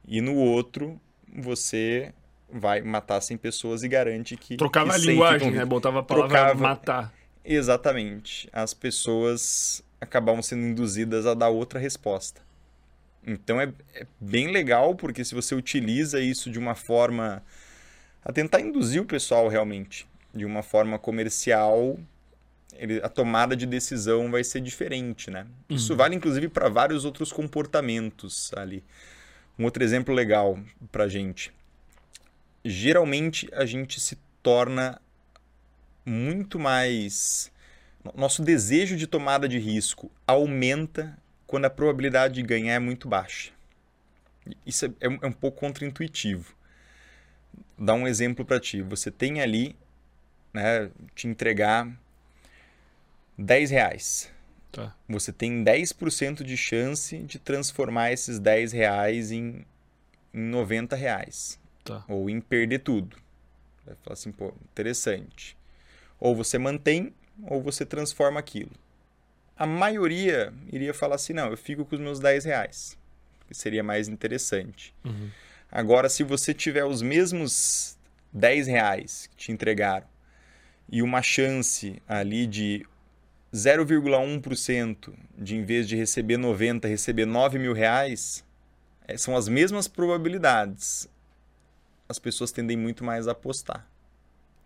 E 0.05 0.21
no 0.21 0.35
outro, 0.35 0.99
você 1.35 2.13
vai 2.53 2.82
matar 2.82 3.19
100 3.22 3.38
pessoas 3.38 3.83
e 3.83 3.88
garante 3.88 4.38
que 4.38 4.56
Trocava 4.57 4.91
que 4.91 4.95
a 4.95 4.99
100 4.99 5.09
linguagem, 5.09 5.51
né? 5.51 5.65
Botava 5.65 5.99
a 5.99 6.03
palavra 6.03 6.30
Trocava. 6.30 6.59
matar. 6.61 7.14
Exatamente. 7.43 8.48
As 8.53 8.73
pessoas 8.73 9.83
acabavam 9.99 10.41
sendo 10.41 10.64
induzidas 10.65 11.25
a 11.25 11.33
dar 11.33 11.49
outra 11.49 11.80
resposta. 11.80 12.41
Então 13.25 13.59
é, 13.59 13.72
é 13.95 14.06
bem 14.19 14.51
legal, 14.51 14.95
porque 14.95 15.23
se 15.23 15.33
você 15.33 15.56
utiliza 15.56 16.19
isso 16.19 16.49
de 16.51 16.59
uma 16.59 16.75
forma 16.75 17.41
a 18.23 18.32
tentar 18.32 18.59
induzir 18.61 19.01
o 19.01 19.06
pessoal 19.06 19.48
realmente, 19.48 20.06
de 20.33 20.45
uma 20.45 20.61
forma 20.61 20.99
comercial, 20.99 21.98
ele- 22.75 23.01
a 23.01 23.07
tomada 23.09 23.56
de 23.56 23.65
decisão 23.65 24.30
vai 24.30 24.43
ser 24.43 24.59
diferente, 24.61 25.32
né? 25.32 25.45
Isso 25.69 25.95
vale 25.95 26.15
inclusive 26.15 26.49
para 26.49 26.67
vários 26.69 27.06
outros 27.06 27.32
comportamentos 27.32 28.51
ali. 28.56 28.83
Um 29.57 29.64
outro 29.65 29.83
exemplo 29.83 30.14
legal 30.14 30.59
pra 30.91 31.07
gente. 31.07 31.53
Geralmente 32.64 33.50
a 33.53 33.66
gente 33.66 34.00
se 34.00 34.17
torna 34.42 35.01
muito 36.06 36.59
mais. 36.59 37.51
no- 38.03 38.14
Nosso 38.16 38.42
desejo 38.43 38.95
de 38.98 39.08
tomada 39.08 39.48
de 39.48 39.58
risco 39.59 40.11
aumenta 40.27 41.17
quando 41.48 41.66
a 41.66 41.69
probabilidade 41.69 42.35
de 42.35 42.43
ganhar 42.43 42.74
é 42.74 42.80
muito 42.80 43.08
baixa. 43.08 43.51
Isso 44.66 44.85
é, 44.85 44.92
é 45.01 45.09
um- 45.09 45.19
é 45.22 45.27
um 45.27 45.32
pouco 45.32 45.59
contraintuitivo. 45.59 46.53
Dá 47.77 47.93
um 47.93 48.08
exemplo 48.08 48.43
para 48.43 48.59
ti. 48.59 48.82
Você 48.82 49.09
tem 49.11 49.42
ali, 49.42 49.75
né, 50.53 50.90
te 51.16 51.27
entregar 51.27 51.90
10 53.38 53.72
reais. 53.72 54.30
Tá. 54.72 54.95
Você 55.08 55.32
tem 55.32 55.64
10% 55.64 56.43
de 56.43 56.58
chance 56.58 57.17
de 57.19 57.40
transformar 57.40 58.11
esses 58.11 58.40
10 58.40 58.72
reais 58.72 59.32
em, 59.32 59.66
em 60.33 60.40
90 60.42 60.95
reais 60.95 61.59
Tá. 61.83 62.03
ou 62.07 62.29
em 62.29 62.39
perder 62.39 62.79
tudo. 62.79 63.17
Vai 63.85 63.95
falar 64.03 64.13
assim, 64.13 64.31
pô, 64.31 64.53
interessante. 64.71 65.57
Ou 66.19 66.35
você 66.35 66.57
mantém, 66.57 67.13
ou 67.43 67.61
você 67.61 67.85
transforma 67.85 68.39
aquilo. 68.39 68.71
A 69.57 69.65
maioria 69.65 70.53
iria 70.71 70.93
falar 70.93 71.15
assim, 71.15 71.33
não, 71.33 71.49
eu 71.49 71.57
fico 71.57 71.85
com 71.85 71.95
os 71.95 72.01
meus 72.01 72.19
10 72.19 72.45
reais, 72.45 72.97
que 73.47 73.53
seria 73.53 73.83
mais 73.83 74.07
interessante. 74.07 74.93
Uhum. 75.03 75.29
Agora, 75.71 76.09
se 76.09 76.23
você 76.23 76.53
tiver 76.53 76.85
os 76.85 77.01
mesmos 77.01 77.97
10 78.31 78.67
reais 78.67 79.27
que 79.27 79.35
te 79.35 79.51
entregaram 79.51 80.07
e 80.89 81.01
uma 81.01 81.21
chance 81.21 82.01
ali 82.07 82.47
de 82.47 82.85
0,1% 83.53 85.13
de, 85.37 85.55
em 85.55 85.63
vez 85.63 85.87
de 85.87 85.95
receber 85.95 86.37
90, 86.37 86.87
receber 86.87 87.25
9 87.25 87.59
mil 87.59 87.73
reais, 87.73 88.43
eh, 89.07 89.17
são 89.17 89.35
as 89.35 89.47
mesmas 89.47 89.87
probabilidades. 89.87 91.07
As 92.14 92.19
pessoas 92.19 92.51
tendem 92.51 92.77
muito 92.77 93.03
mais 93.03 93.27
a 93.27 93.32
apostar. 93.32 93.88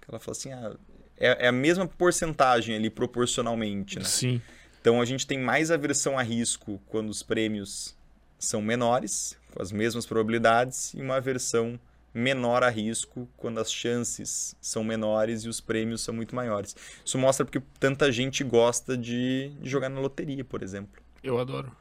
Ela 0.05 0.19
fala 0.19 0.35
assim, 0.37 0.51
ah, 0.51 0.75
é, 1.17 1.45
é 1.45 1.47
a 1.47 1.51
mesma 1.53 1.87
porcentagem 1.87 2.75
ali 2.75 2.89
proporcionalmente, 2.89 3.97
né? 3.97 4.03
Sim. 4.03 4.41
Então 4.81 4.99
a 4.99 5.05
gente 5.05 5.25
tem 5.25 5.39
mais 5.39 5.71
aversão 5.71 6.19
a 6.19 6.21
risco 6.21 6.77
quando 6.87 7.09
os 7.09 7.23
prêmios 7.23 7.95
são 8.37 8.61
menores, 8.61 9.37
com 9.53 9.61
as 9.61 9.71
mesmas 9.71 10.05
probabilidades, 10.05 10.93
e 10.93 11.01
uma 11.01 11.15
aversão 11.15 11.79
menor 12.13 12.63
a 12.63 12.69
risco 12.69 13.29
quando 13.37 13.61
as 13.61 13.71
chances 13.71 14.53
são 14.59 14.83
menores 14.83 15.45
e 15.45 15.47
os 15.47 15.61
prêmios 15.61 16.01
são 16.01 16.13
muito 16.13 16.35
maiores. 16.35 16.75
Isso 17.05 17.17
mostra 17.17 17.45
porque 17.45 17.61
tanta 17.79 18.11
gente 18.11 18.43
gosta 18.43 18.97
de, 18.97 19.53
de 19.61 19.69
jogar 19.69 19.87
na 19.87 20.01
loteria, 20.01 20.43
por 20.43 20.61
exemplo. 20.61 21.01
Eu 21.23 21.39
adoro. 21.39 21.71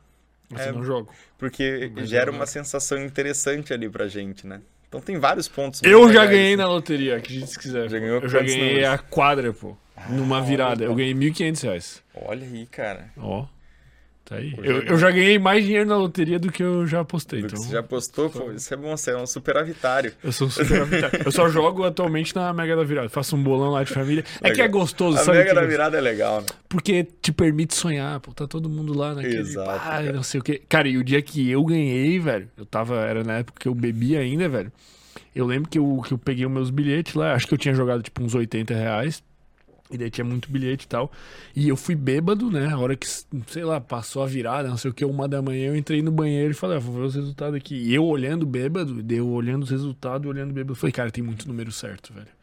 Mas 0.48 0.62
É, 0.62 0.68
eu 0.68 0.74
não 0.74 0.84
jogo. 0.84 1.12
Porque 1.36 1.90
gera 2.04 2.30
uma 2.30 2.46
sensação 2.46 3.04
interessante 3.04 3.72
ali 3.72 3.90
pra 3.90 4.06
gente, 4.06 4.46
né? 4.46 4.62
Então 4.88 5.00
tem 5.00 5.18
vários 5.18 5.48
pontos. 5.48 5.82
Eu 5.82 6.12
já 6.12 6.24
ganhei 6.24 6.56
né? 6.56 6.62
na 6.62 6.68
loteria, 6.68 7.16
acredite 7.16 7.50
se 7.50 7.58
quiser. 7.58 7.88
Já 7.88 7.98
ganhou 7.98 8.20
eu 8.20 8.28
já 8.28 8.40
ganhei 8.40 8.84
a 8.84 8.96
quadra, 8.98 9.52
pô. 9.52 9.76
Numa 10.08 10.36
olha, 10.36 10.44
virada. 10.44 10.84
Eu 10.84 10.90
pô. 10.90 10.96
ganhei 10.96 11.14
1.500 11.14 11.62
reais. 11.62 12.02
Olha 12.14 12.46
aí, 12.46 12.66
cara. 12.66 13.10
Ó. 13.16 13.46
Tá 14.28 14.34
aí. 14.36 14.52
Eu, 14.60 14.82
já- 14.82 14.86
eu 14.88 14.98
já 14.98 15.10
ganhei 15.12 15.38
mais 15.38 15.64
dinheiro 15.64 15.88
na 15.88 15.96
loteria 15.96 16.36
do 16.36 16.50
que 16.50 16.60
eu 16.60 16.84
já 16.84 16.98
apostei. 17.00 17.42
Do 17.42 17.46
Então, 17.46 17.62
Você 17.62 17.70
já 17.70 17.80
postou? 17.82 18.28
Pô, 18.28 18.50
isso 18.50 18.74
é 18.74 18.76
bom, 18.76 18.96
você 18.96 19.12
é 19.12 19.16
um 19.16 19.24
superavitário. 19.24 20.12
eu 20.24 20.32
sou 20.32 20.50
super 20.50 20.82
habitável. 20.82 21.20
Eu 21.24 21.30
só 21.30 21.46
jogo 21.48 21.84
atualmente 21.84 22.34
na 22.34 22.52
Mega 22.52 22.74
da 22.74 22.82
Virada. 22.82 23.08
Faço 23.08 23.36
um 23.36 23.42
bolão 23.42 23.70
lá 23.70 23.84
de 23.84 23.92
família. 23.92 24.24
É 24.42 24.50
que 24.50 24.60
é 24.60 24.64
Legal. 24.64 24.80
gostoso, 24.80 25.16
A 25.16 25.20
sabe? 25.20 25.38
mega 25.38 25.50
que- 25.50 25.54
da 25.54 25.64
virada 25.64 25.96
é 25.96 26.00
legal, 26.00 26.40
né? 26.40 26.46
Porque 26.68 27.04
te 27.22 27.30
permite 27.32 27.76
sonhar, 27.76 28.18
pô. 28.18 28.32
Tá 28.34 28.48
todo 28.48 28.68
mundo 28.68 28.98
lá 28.98 29.14
naquele. 29.14 29.38
Exato, 29.38 29.78
cara. 29.80 30.12
não 30.12 30.24
sei 30.24 30.40
o 30.40 30.42
quê. 30.42 30.60
Cara, 30.68 30.88
e 30.88 30.98
o 30.98 31.04
dia 31.04 31.22
que 31.22 31.48
eu 31.48 31.64
ganhei, 31.64 32.18
velho, 32.18 32.48
eu 32.58 32.66
tava. 32.66 32.96
Era 33.06 33.22
na 33.22 33.34
época 33.38 33.60
que 33.60 33.68
eu 33.68 33.74
bebia 33.76 34.18
ainda, 34.18 34.48
velho. 34.48 34.72
Eu 35.34 35.46
lembro 35.46 35.70
que 35.70 35.78
eu, 35.78 36.02
que 36.04 36.12
eu 36.12 36.18
peguei 36.18 36.44
os 36.44 36.50
meus 36.52 36.70
bilhetes 36.70 37.14
lá. 37.14 37.32
Acho 37.34 37.46
que 37.46 37.54
eu 37.54 37.58
tinha 37.58 37.74
jogado 37.74 38.02
tipo 38.02 38.24
uns 38.24 38.34
80 38.34 38.74
reais. 38.74 39.22
E 39.90 39.96
daí 39.96 40.10
tinha 40.10 40.24
muito 40.24 40.50
bilhete 40.50 40.84
e 40.84 40.88
tal. 40.88 41.12
E 41.54 41.68
eu 41.68 41.76
fui 41.76 41.94
bêbado, 41.94 42.50
né? 42.50 42.68
A 42.68 42.78
hora 42.78 42.96
que, 42.96 43.06
sei 43.06 43.64
lá, 43.64 43.80
passou 43.80 44.22
a 44.22 44.26
virada, 44.26 44.68
não 44.68 44.76
sei 44.76 44.90
o 44.90 44.94
que, 44.94 45.04
uma 45.04 45.28
da 45.28 45.40
manhã, 45.40 45.68
eu 45.68 45.76
entrei 45.76 46.02
no 46.02 46.10
banheiro 46.10 46.50
e 46.50 46.54
falei, 46.54 46.76
ah, 46.76 46.80
vou 46.80 46.94
ver 46.96 47.02
os 47.02 47.14
resultados 47.14 47.54
aqui. 47.54 47.76
E 47.76 47.94
eu 47.94 48.04
olhando 48.04 48.44
bêbado, 48.44 49.02
daí 49.02 49.18
eu 49.18 49.28
olhando 49.28 49.62
os 49.62 49.70
resultados, 49.70 50.28
olhando 50.28 50.52
bêbado, 50.52 50.72
eu 50.72 50.76
falei, 50.76 50.92
cara, 50.92 51.10
tem 51.10 51.22
muito 51.22 51.46
número 51.46 51.70
certo, 51.70 52.12
velho. 52.12 52.36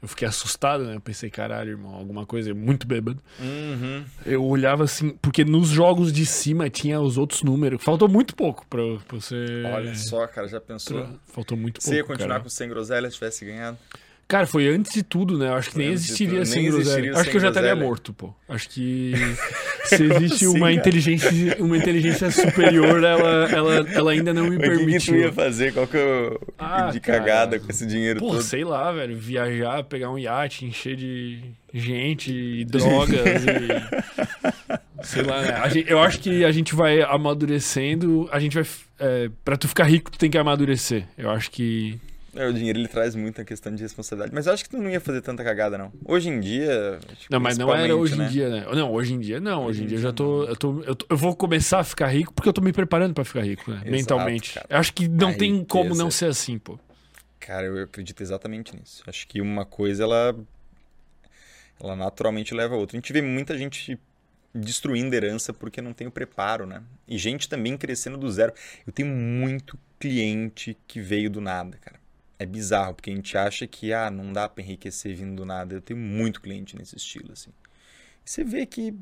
Eu 0.00 0.06
fiquei 0.06 0.28
assustado, 0.28 0.84
né? 0.84 0.94
Eu 0.94 1.00
pensei, 1.00 1.28
caralho, 1.28 1.70
irmão, 1.70 1.92
alguma 1.92 2.24
coisa 2.24 2.54
muito 2.54 2.86
bêbado. 2.86 3.20
Uhum. 3.40 4.04
Eu 4.24 4.44
olhava 4.44 4.84
assim, 4.84 5.10
porque 5.20 5.44
nos 5.44 5.68
jogos 5.68 6.12
de 6.12 6.24
cima 6.24 6.70
tinha 6.70 7.00
os 7.00 7.18
outros 7.18 7.42
números. 7.42 7.82
Faltou 7.82 8.08
muito 8.08 8.36
pouco 8.36 8.64
pra, 8.68 8.80
pra 9.08 9.18
você. 9.18 9.64
Olha 9.66 9.92
só, 9.96 10.24
cara, 10.28 10.46
já 10.46 10.60
pensou? 10.60 11.08
Faltou 11.26 11.58
muito 11.58 11.80
pouco. 11.80 11.90
Você 11.90 11.96
ia 11.96 12.04
continuar 12.04 12.34
cara. 12.34 12.42
com 12.44 12.48
sem 12.48 12.68
groselha 12.68 13.10
se 13.10 13.16
tivesse 13.16 13.44
ganhado? 13.44 13.76
Cara, 14.28 14.46
foi 14.46 14.68
antes 14.68 14.92
de 14.92 15.02
tudo, 15.02 15.38
né? 15.38 15.48
Eu 15.48 15.54
acho 15.54 15.70
que 15.70 15.78
nem 15.78 15.88
existiria 15.88 16.44
sem 16.44 16.64
Nem 16.64 16.78
existiria 16.78 17.16
Acho 17.16 17.30
que 17.30 17.36
eu 17.38 17.40
já 17.40 17.48
estaria 17.48 17.74
morto, 17.74 18.12
pô. 18.12 18.34
Acho 18.46 18.68
que 18.68 19.14
se 19.86 20.04
existe 20.04 20.44
Como 20.44 20.58
uma 20.58 20.66
cara? 20.66 20.72
inteligência, 20.74 21.56
uma 21.58 21.76
inteligência 21.78 22.30
superior, 22.30 23.02
ela, 23.02 23.48
ela, 23.50 23.74
ela 23.90 24.10
ainda 24.12 24.34
não 24.34 24.44
me 24.44 24.58
Mas 24.58 24.58
o 24.58 24.60
que, 24.60 24.68
tu 24.70 24.76
permitiu. 24.76 25.16
ia 25.16 25.32
fazer? 25.32 25.72
Qual 25.72 25.86
que 25.86 25.96
é 25.96 26.04
o 26.30 26.38
Ah, 26.58 26.90
de 26.92 27.00
cara. 27.00 27.20
cagada 27.20 27.58
com 27.58 27.70
esse 27.70 27.86
dinheiro 27.86 28.20
Pô, 28.20 28.32
todo? 28.32 28.42
sei 28.42 28.64
lá, 28.64 28.92
velho, 28.92 29.16
viajar, 29.16 29.82
pegar 29.84 30.10
um 30.10 30.18
iate, 30.18 30.66
encher 30.66 30.94
de 30.94 31.38
gente 31.72 32.30
e 32.60 32.64
drogas 32.66 33.16
e. 33.46 35.06
Sei 35.06 35.22
lá, 35.22 35.40
né? 35.40 35.70
Gente- 35.70 35.90
eu 35.90 36.00
acho 36.02 36.20
que 36.20 36.44
a 36.44 36.52
gente 36.52 36.74
vai 36.74 37.00
amadurecendo, 37.00 38.28
a 38.30 38.38
gente 38.38 38.54
vai. 38.54 38.66
É, 39.00 39.30
pra 39.44 39.56
tu 39.56 39.66
ficar 39.68 39.84
rico, 39.84 40.10
tu 40.10 40.18
tem 40.18 40.28
que 40.30 40.36
amadurecer. 40.36 41.04
Eu 41.16 41.30
acho 41.30 41.50
que. 41.50 41.98
É, 42.34 42.46
o 42.46 42.52
dinheiro 42.52 42.78
ele 42.78 42.88
traz 42.88 43.14
muita 43.14 43.44
questão 43.44 43.74
de 43.74 43.82
responsabilidade. 43.82 44.34
Mas 44.34 44.46
eu 44.46 44.52
acho 44.52 44.64
que 44.64 44.70
tu 44.70 44.76
não 44.76 44.90
ia 44.90 45.00
fazer 45.00 45.22
tanta 45.22 45.42
cagada, 45.42 45.78
não. 45.78 45.92
Hoje 46.04 46.28
em 46.28 46.38
dia. 46.40 46.98
Não, 47.30 47.40
mas 47.40 47.56
não 47.56 47.74
era 47.74 47.96
hoje 47.96 48.16
né? 48.16 48.26
em 48.26 48.28
dia, 48.28 48.48
né? 48.50 48.66
Não, 48.74 48.92
hoje 48.92 49.14
em 49.14 49.18
dia 49.18 49.40
não. 49.40 49.64
Hoje, 49.64 49.68
hoje 49.68 49.84
em 49.84 49.86
dia 49.86 49.98
eu 49.98 50.02
já 50.02 50.12
tô 50.12 50.44
eu, 50.44 50.56
tô, 50.56 50.82
eu 50.82 50.94
tô, 50.94 51.06
eu. 51.08 51.16
vou 51.16 51.34
começar 51.34 51.80
a 51.80 51.84
ficar 51.84 52.08
rico 52.08 52.32
porque 52.32 52.48
eu 52.48 52.52
tô 52.52 52.60
me 52.60 52.72
preparando 52.72 53.14
para 53.14 53.24
ficar 53.24 53.42
rico, 53.42 53.70
né? 53.70 53.78
Exato, 53.78 53.90
Mentalmente. 53.90 54.54
Cara. 54.54 54.66
Eu 54.68 54.78
acho 54.78 54.92
que 54.92 55.08
não 55.08 55.30
a 55.30 55.34
tem 55.34 55.52
riqueza. 55.52 55.68
como 55.68 55.94
não 55.94 56.10
ser 56.10 56.26
assim, 56.26 56.58
pô. 56.58 56.78
Cara, 57.40 57.66
eu 57.66 57.82
acredito 57.82 58.20
exatamente 58.22 58.76
nisso. 58.76 59.02
Acho 59.06 59.26
que 59.26 59.40
uma 59.40 59.64
coisa, 59.64 60.02
ela. 60.02 60.36
Ela 61.80 61.96
naturalmente 61.96 62.52
leva 62.54 62.74
a 62.74 62.78
outra. 62.78 62.96
A 62.96 62.98
gente 62.98 63.12
vê 63.12 63.22
muita 63.22 63.56
gente 63.56 63.98
destruindo 64.54 65.14
herança 65.14 65.52
porque 65.52 65.80
não 65.80 65.92
tem 65.92 66.06
o 66.06 66.10
preparo, 66.10 66.66
né? 66.66 66.82
E 67.06 67.16
gente 67.16 67.48
também 67.48 67.76
crescendo 67.76 68.18
do 68.18 68.30
zero. 68.30 68.52
Eu 68.86 68.92
tenho 68.92 69.08
muito 69.08 69.78
cliente 69.98 70.76
que 70.86 71.00
veio 71.00 71.30
do 71.30 71.40
nada, 71.40 71.78
cara 71.80 71.97
é 72.38 72.46
bizarro, 72.46 72.94
porque 72.94 73.10
a 73.10 73.14
gente 73.14 73.36
acha 73.36 73.66
que 73.66 73.92
ah, 73.92 74.10
não 74.10 74.32
dá 74.32 74.48
para 74.48 74.62
enriquecer 74.62 75.14
vindo 75.16 75.36
do 75.36 75.44
nada. 75.44 75.74
Eu 75.74 75.82
tenho 75.82 75.98
muito 75.98 76.40
cliente 76.40 76.76
nesse 76.76 76.96
estilo, 76.96 77.32
assim. 77.32 77.50
Você 78.24 78.44
vê 78.44 78.66
que 78.66 78.94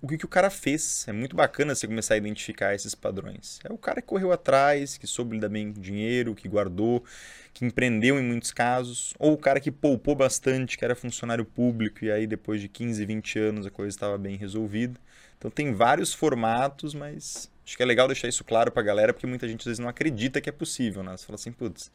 o 0.00 0.08
que, 0.08 0.16
que 0.18 0.24
o 0.24 0.28
cara 0.28 0.48
fez. 0.50 1.06
É 1.06 1.12
muito 1.12 1.36
bacana 1.36 1.74
você 1.74 1.86
começar 1.86 2.14
a 2.14 2.16
identificar 2.16 2.74
esses 2.74 2.94
padrões. 2.94 3.60
É 3.62 3.72
o 3.72 3.76
cara 3.76 4.00
que 4.00 4.08
correu 4.08 4.32
atrás, 4.32 4.96
que 4.96 5.06
soube 5.06 5.34
lidar 5.34 5.48
bem 5.48 5.72
com 5.72 5.80
dinheiro, 5.80 6.34
que 6.34 6.48
guardou, 6.48 7.04
que 7.52 7.64
empreendeu 7.64 8.18
em 8.18 8.22
muitos 8.22 8.52
casos. 8.52 9.14
Ou 9.18 9.34
o 9.34 9.38
cara 9.38 9.60
que 9.60 9.70
poupou 9.70 10.14
bastante, 10.14 10.78
que 10.78 10.84
era 10.84 10.94
funcionário 10.94 11.44
público, 11.44 12.04
e 12.04 12.10
aí 12.10 12.26
depois 12.26 12.60
de 12.60 12.68
15, 12.68 13.04
20 13.04 13.38
anos 13.38 13.66
a 13.66 13.70
coisa 13.70 13.90
estava 13.90 14.16
bem 14.16 14.36
resolvida. 14.36 14.98
Então 15.38 15.50
tem 15.50 15.74
vários 15.74 16.14
formatos, 16.14 16.94
mas 16.94 17.50
acho 17.64 17.76
que 17.76 17.82
é 17.82 17.86
legal 17.86 18.06
deixar 18.06 18.28
isso 18.28 18.44
claro 18.44 18.70
pra 18.70 18.82
galera, 18.82 19.12
porque 19.12 19.26
muita 19.26 19.46
gente 19.46 19.60
às 19.60 19.66
vezes 19.66 19.78
não 19.78 19.88
acredita 19.88 20.40
que 20.40 20.48
é 20.48 20.52
possível, 20.52 21.02
né? 21.02 21.16
Você 21.16 21.26
fala 21.26 21.34
assim, 21.34 21.52
putz, 21.52 21.90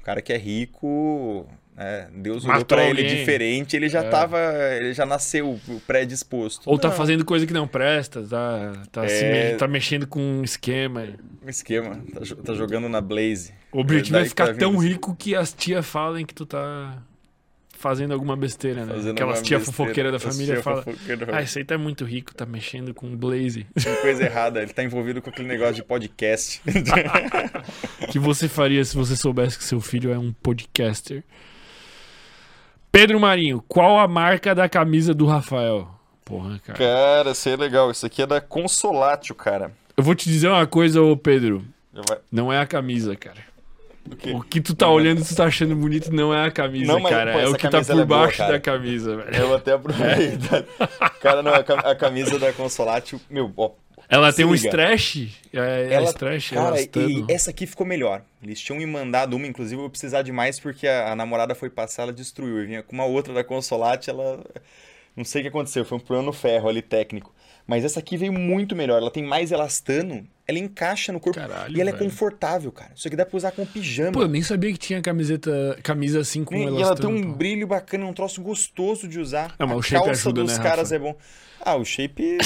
o 0.00 0.04
cara 0.04 0.22
que 0.22 0.32
é 0.32 0.36
rico, 0.36 1.46
né? 1.76 2.08
Deus 2.14 2.44
olhou 2.44 2.64
pra 2.64 2.84
ele 2.84 3.02
diferente, 3.02 3.74
ele 3.74 3.88
já 3.88 4.00
é. 4.00 4.08
tava. 4.08 4.38
Ele 4.76 4.92
já 4.92 5.06
nasceu 5.06 5.58
predisposto. 5.86 6.68
Ou 6.68 6.78
tá 6.78 6.88
não. 6.88 6.92
tá 6.92 6.96
fazendo 6.98 7.24
coisa 7.24 7.46
que 7.46 7.54
não 7.54 7.66
presta, 7.66 8.22
tá, 8.22 8.72
tá, 8.92 9.06
é... 9.06 9.54
tá 9.56 9.66
mexendo 9.66 10.06
com 10.06 10.20
um 10.20 10.44
esquema. 10.44 11.06
Um 11.42 11.48
esquema, 11.48 12.02
tá, 12.12 12.20
tá 12.44 12.54
jogando 12.54 12.88
na 12.88 13.00
Blaze. 13.00 13.54
O 13.72 13.80
objetivo 13.80 14.18
é, 14.18 14.22
é 14.22 14.24
ficar 14.26 14.48
tá 14.48 14.54
tão 14.54 14.76
rico 14.76 15.16
que 15.16 15.34
as 15.34 15.52
tias 15.52 15.86
falem 15.86 16.26
que 16.26 16.34
tu 16.34 16.44
tá 16.44 17.02
fazendo 17.80 18.12
alguma 18.12 18.36
besteira, 18.36 18.84
né? 18.84 18.92
Fazendo 18.92 19.12
Aquelas 19.12 19.40
tia 19.40 19.58
fofoqueira 19.58 20.12
da 20.12 20.18
família 20.18 20.62
fala. 20.62 20.84
Ah, 21.32 21.42
esse 21.42 21.58
aí 21.58 21.64
tá 21.64 21.78
muito 21.78 22.04
rico, 22.04 22.34
tá 22.34 22.44
mexendo 22.44 22.92
com 22.92 23.16
Blaze. 23.16 23.66
Tem 23.82 23.96
coisa 24.02 24.22
errada, 24.22 24.60
ele 24.60 24.72
tá 24.72 24.84
envolvido 24.84 25.22
com 25.22 25.30
aquele 25.30 25.48
negócio 25.48 25.76
de 25.76 25.82
podcast. 25.82 26.60
que 28.12 28.18
você 28.18 28.48
faria 28.48 28.84
se 28.84 28.94
você 28.94 29.16
soubesse 29.16 29.56
que 29.56 29.64
seu 29.64 29.80
filho 29.80 30.12
é 30.12 30.18
um 30.18 30.30
podcaster? 30.30 31.24
Pedro 32.92 33.18
Marinho, 33.18 33.64
qual 33.66 33.98
a 33.98 34.06
marca 34.06 34.54
da 34.54 34.68
camisa 34.68 35.14
do 35.14 35.24
Rafael? 35.24 35.88
Porra, 36.22 36.60
cara. 36.62 36.78
Cara, 36.78 37.30
isso 37.30 37.48
é 37.48 37.56
legal. 37.56 37.90
Isso 37.90 38.04
aqui 38.04 38.20
é 38.20 38.26
da 38.26 38.42
Consolatio, 38.42 39.34
cara. 39.34 39.72
Eu 39.96 40.04
vou 40.04 40.14
te 40.14 40.28
dizer 40.28 40.48
uma 40.48 40.66
coisa, 40.66 41.00
ô 41.00 41.16
Pedro. 41.16 41.64
Não 42.30 42.52
é 42.52 42.58
a 42.58 42.66
camisa, 42.66 43.16
cara. 43.16 43.38
O 44.34 44.42
que 44.42 44.60
tu 44.60 44.74
tá 44.74 44.88
olhando 44.88 45.20
e 45.20 45.24
tu 45.24 45.34
tá 45.34 45.44
achando 45.44 45.76
bonito 45.76 46.12
não 46.12 46.34
é 46.34 46.46
a 46.46 46.50
camisa, 46.50 46.92
não, 46.92 47.00
mas, 47.00 47.12
cara. 47.12 47.32
Pô, 47.32 47.38
é 47.38 47.48
o 47.48 47.54
que 47.54 47.68
tá 47.68 47.84
por 47.84 48.00
é 48.00 48.04
baixo 48.04 48.38
boa, 48.38 48.52
da 48.52 48.60
camisa, 48.60 49.16
velho. 49.16 49.36
Eu 49.36 49.54
até 49.54 49.72
aproveito. 49.72 50.48
É. 50.80 51.08
Cara, 51.20 51.42
não, 51.42 51.52
a 51.54 51.94
camisa 51.94 52.38
da 52.38 52.52
Consolatio, 52.52 53.20
meu, 53.28 53.52
ó, 53.56 53.72
ela 54.10 54.32
tem 54.32 54.44
um 54.44 54.54
stretch. 54.54 55.28
É, 55.52 55.58
é, 55.88 55.92
ela, 55.92 56.06
stretch, 56.06 56.52
cara, 56.52 56.80
e 56.80 57.24
essa 57.28 57.50
aqui 57.50 57.64
ficou 57.64 57.86
melhor. 57.86 58.22
Eles 58.42 58.60
tinham 58.60 58.76
me 58.76 58.84
mandado 58.84 59.36
uma, 59.36 59.46
inclusive 59.46 59.76
eu 59.76 59.82
vou 59.82 59.90
precisar 59.90 60.22
de 60.22 60.32
mais 60.32 60.58
porque 60.58 60.88
a, 60.88 61.12
a 61.12 61.16
namorada 61.16 61.54
foi 61.54 61.70
passar, 61.70 62.02
ela 62.02 62.12
destruiu. 62.12 62.58
Eu 62.58 62.66
vinha 62.66 62.82
com 62.82 62.92
uma 62.92 63.04
outra 63.04 63.32
da 63.32 63.44
Consolate, 63.44 64.10
ela. 64.10 64.44
Não 65.16 65.24
sei 65.24 65.42
o 65.42 65.44
que 65.44 65.48
aconteceu, 65.48 65.84
foi 65.84 65.98
um 65.98 66.00
problema 66.00 66.26
no 66.26 66.32
ferro 66.32 66.68
ali 66.68 66.82
técnico. 66.82 67.32
Mas 67.66 67.84
essa 67.84 68.00
aqui 68.00 68.16
veio 68.16 68.32
muito 68.32 68.74
melhor. 68.74 69.00
Ela 69.00 69.12
tem 69.12 69.22
mais 69.22 69.52
elastano, 69.52 70.26
ela 70.50 70.58
encaixa 70.58 71.12
no 71.12 71.20
corpo 71.20 71.38
Caralho, 71.38 71.76
e 71.76 71.80
ela 71.80 71.90
é 71.90 71.92
velho. 71.92 72.04
é 72.04 72.08
confortável, 72.08 72.70
cara. 72.70 72.92
Isso 72.94 73.06
aqui 73.06 73.16
dá 73.16 73.24
pra 73.24 73.36
usar 73.36 73.52
com 73.52 73.64
pijama. 73.64 74.12
Pô, 74.12 74.22
eu 74.22 74.28
nem 74.28 74.42
sabia 74.42 74.72
que 74.72 74.78
tinha 74.78 75.00
camiseta, 75.00 75.78
camisa 75.82 76.20
assim 76.20 76.44
com 76.44 76.54
e, 76.54 76.62
elastano. 76.62 76.80
E 76.80 76.82
ela 76.82 76.96
tem 76.96 77.08
um 77.08 77.30
pô. 77.30 77.36
brilho 77.38 77.66
bacana, 77.66 78.04
um 78.04 78.12
troço 78.12 78.42
gostoso 78.42 79.08
de 79.08 79.18
usar. 79.18 79.54
Não, 79.58 79.66
mas 79.66 79.76
a 79.76 79.78
o 79.78 79.82
shape 79.82 80.04
calça 80.04 80.20
ajuda, 80.28 80.44
dos 80.44 80.58
né, 80.58 80.62
caras 80.62 80.90
Rafa? 80.90 80.94
é 80.96 80.98
bom. 80.98 81.16
Ah, 81.62 81.76
o 81.76 81.84
shape 81.84 82.38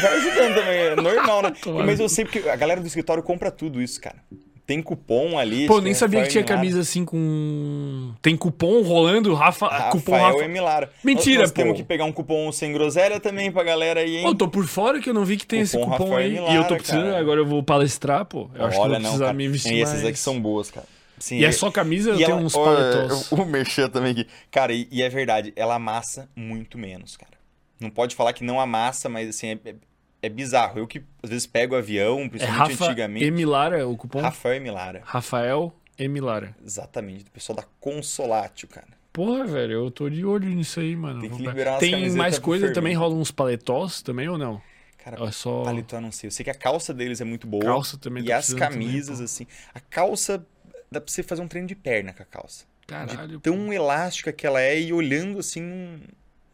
vai 0.00 0.16
ajudando 0.16 0.54
também, 0.54 0.76
é 0.78 0.96
normal, 0.96 1.42
né? 1.42 1.52
Mas 1.84 1.98
eu 1.98 2.08
sei 2.08 2.24
porque 2.24 2.48
a 2.48 2.54
galera 2.54 2.80
do 2.80 2.86
escritório 2.86 3.20
compra 3.20 3.50
tudo 3.50 3.82
isso, 3.82 4.00
cara. 4.00 4.22
Tem 4.70 4.80
cupom 4.80 5.36
ali. 5.36 5.66
Pô, 5.66 5.80
nem 5.80 5.92
sabia 5.92 6.22
que 6.22 6.28
tinha 6.28 6.44
camisa 6.44 6.82
assim 6.82 7.04
com. 7.04 8.12
Tem 8.22 8.36
cupom 8.36 8.82
rolando, 8.82 9.34
Rafa. 9.34 9.66
Rafael 9.66 9.90
cupom 9.90 10.12
Rafa. 10.12 10.44
Emilara. 10.44 10.92
Mentira, 11.02 11.40
nós, 11.40 11.50
pô. 11.50 11.56
temos 11.56 11.76
que 11.76 11.82
pegar 11.82 12.04
um 12.04 12.12
cupom 12.12 12.52
sem 12.52 12.72
groselha 12.72 13.18
também 13.18 13.50
pra 13.50 13.64
galera 13.64 13.98
aí, 13.98 14.18
hein? 14.18 14.24
Eu 14.24 14.32
tô 14.32 14.46
por 14.46 14.64
fora 14.68 15.00
que 15.00 15.10
eu 15.10 15.14
não 15.14 15.24
vi 15.24 15.36
que 15.36 15.44
tem 15.44 15.64
cupom 15.64 15.64
esse 15.64 15.76
cupom 15.76 16.04
Rafael 16.04 16.16
aí. 16.18 16.52
E 16.52 16.54
eu 16.54 16.68
tô 16.68 16.76
precisando, 16.76 17.06
cara. 17.06 17.18
agora 17.18 17.40
eu 17.40 17.46
vou 17.46 17.64
palestrar, 17.64 18.24
pô. 18.26 18.48
Eu 18.54 18.66
acho 18.66 18.78
Olha, 18.78 18.90
que 18.90 18.96
eu 18.98 19.00
vou 19.00 19.10
precisar 19.10 19.32
me 19.32 19.48
vestir. 19.48 19.74
E 19.74 19.80
esses 19.80 20.04
aqui 20.04 20.18
são 20.20 20.40
boas, 20.40 20.70
cara. 20.70 20.86
Sim, 21.18 21.38
e 21.38 21.44
é 21.44 21.50
só 21.50 21.68
camisa, 21.72 22.14
tenho 22.14 22.30
ela, 22.30 22.40
uns 22.40 22.52
paletós. 22.52 23.32
O 23.32 23.44
mexer 23.44 23.88
também 23.88 24.12
aqui. 24.12 24.28
Cara, 24.52 24.72
e, 24.72 24.86
e, 24.88 25.02
é 25.02 25.08
verdade, 25.08 25.52
ela 25.56 25.74
amassa 25.74 26.30
muito 26.36 26.78
menos, 26.78 27.16
cara. 27.16 27.32
Não 27.80 27.90
pode 27.90 28.14
falar 28.14 28.32
que 28.34 28.44
não 28.44 28.60
amassa, 28.60 29.08
mas 29.08 29.30
assim, 29.30 29.48
é, 29.48 29.74
é 30.22 30.26
é 30.26 30.28
bizarro. 30.28 30.78
Eu 30.78 30.86
que 30.86 31.02
às 31.22 31.30
vezes 31.30 31.46
pego 31.46 31.74
avião, 31.74 32.28
principalmente 32.28 32.70
é 32.70 32.72
Rafa 32.72 32.84
antigamente. 32.86 33.24
Emilara, 33.24 33.86
o 33.88 33.96
cupom? 33.96 34.20
Rafael 34.20 34.56
Emilara. 34.56 35.02
Rafael 35.04 35.74
Emilara. 35.98 36.56
Exatamente, 36.64 37.24
do 37.24 37.30
pessoal 37.30 37.56
da 37.56 37.64
Consolatio, 37.78 38.68
cara. 38.68 38.88
Porra, 39.12 39.44
velho, 39.44 39.72
eu 39.72 39.90
tô 39.90 40.08
de 40.08 40.24
olho 40.24 40.48
nisso 40.48 40.78
aí, 40.78 40.94
mano. 40.94 41.20
Tem 41.20 41.30
que 41.30 41.42
liberar 41.42 41.72
umas 41.72 41.80
Tem 41.80 42.10
mais 42.12 42.38
coisa 42.38 42.72
também? 42.72 42.94
Rola 42.94 43.14
uns 43.14 43.30
paletós 43.30 44.02
também 44.02 44.28
ou 44.28 44.38
não? 44.38 44.62
Cara, 44.98 45.22
é 45.24 45.32
só... 45.32 45.62
paletó 45.64 46.00
não 46.00 46.12
sei. 46.12 46.28
Eu 46.28 46.30
sei 46.30 46.44
que 46.44 46.50
a 46.50 46.54
calça 46.54 46.94
deles 46.94 47.20
é 47.20 47.24
muito 47.24 47.46
boa. 47.46 47.64
Calça 47.64 47.98
também. 47.98 48.24
E 48.24 48.32
as 48.32 48.54
camisas, 48.54 49.16
também, 49.16 49.24
assim. 49.24 49.46
A 49.74 49.80
calça, 49.80 50.46
dá 50.90 51.00
pra 51.00 51.10
você 51.10 51.22
fazer 51.22 51.42
um 51.42 51.48
treino 51.48 51.66
de 51.66 51.74
perna 51.74 52.12
com 52.12 52.22
a 52.22 52.26
calça. 52.26 52.64
Caralho. 52.86 53.38
De 53.38 53.38
tão 53.38 53.66
pô. 53.66 53.72
elástica 53.72 54.32
que 54.32 54.46
ela 54.46 54.60
é 54.60 54.80
e 54.80 54.92
olhando 54.92 55.38
assim, 55.38 56.00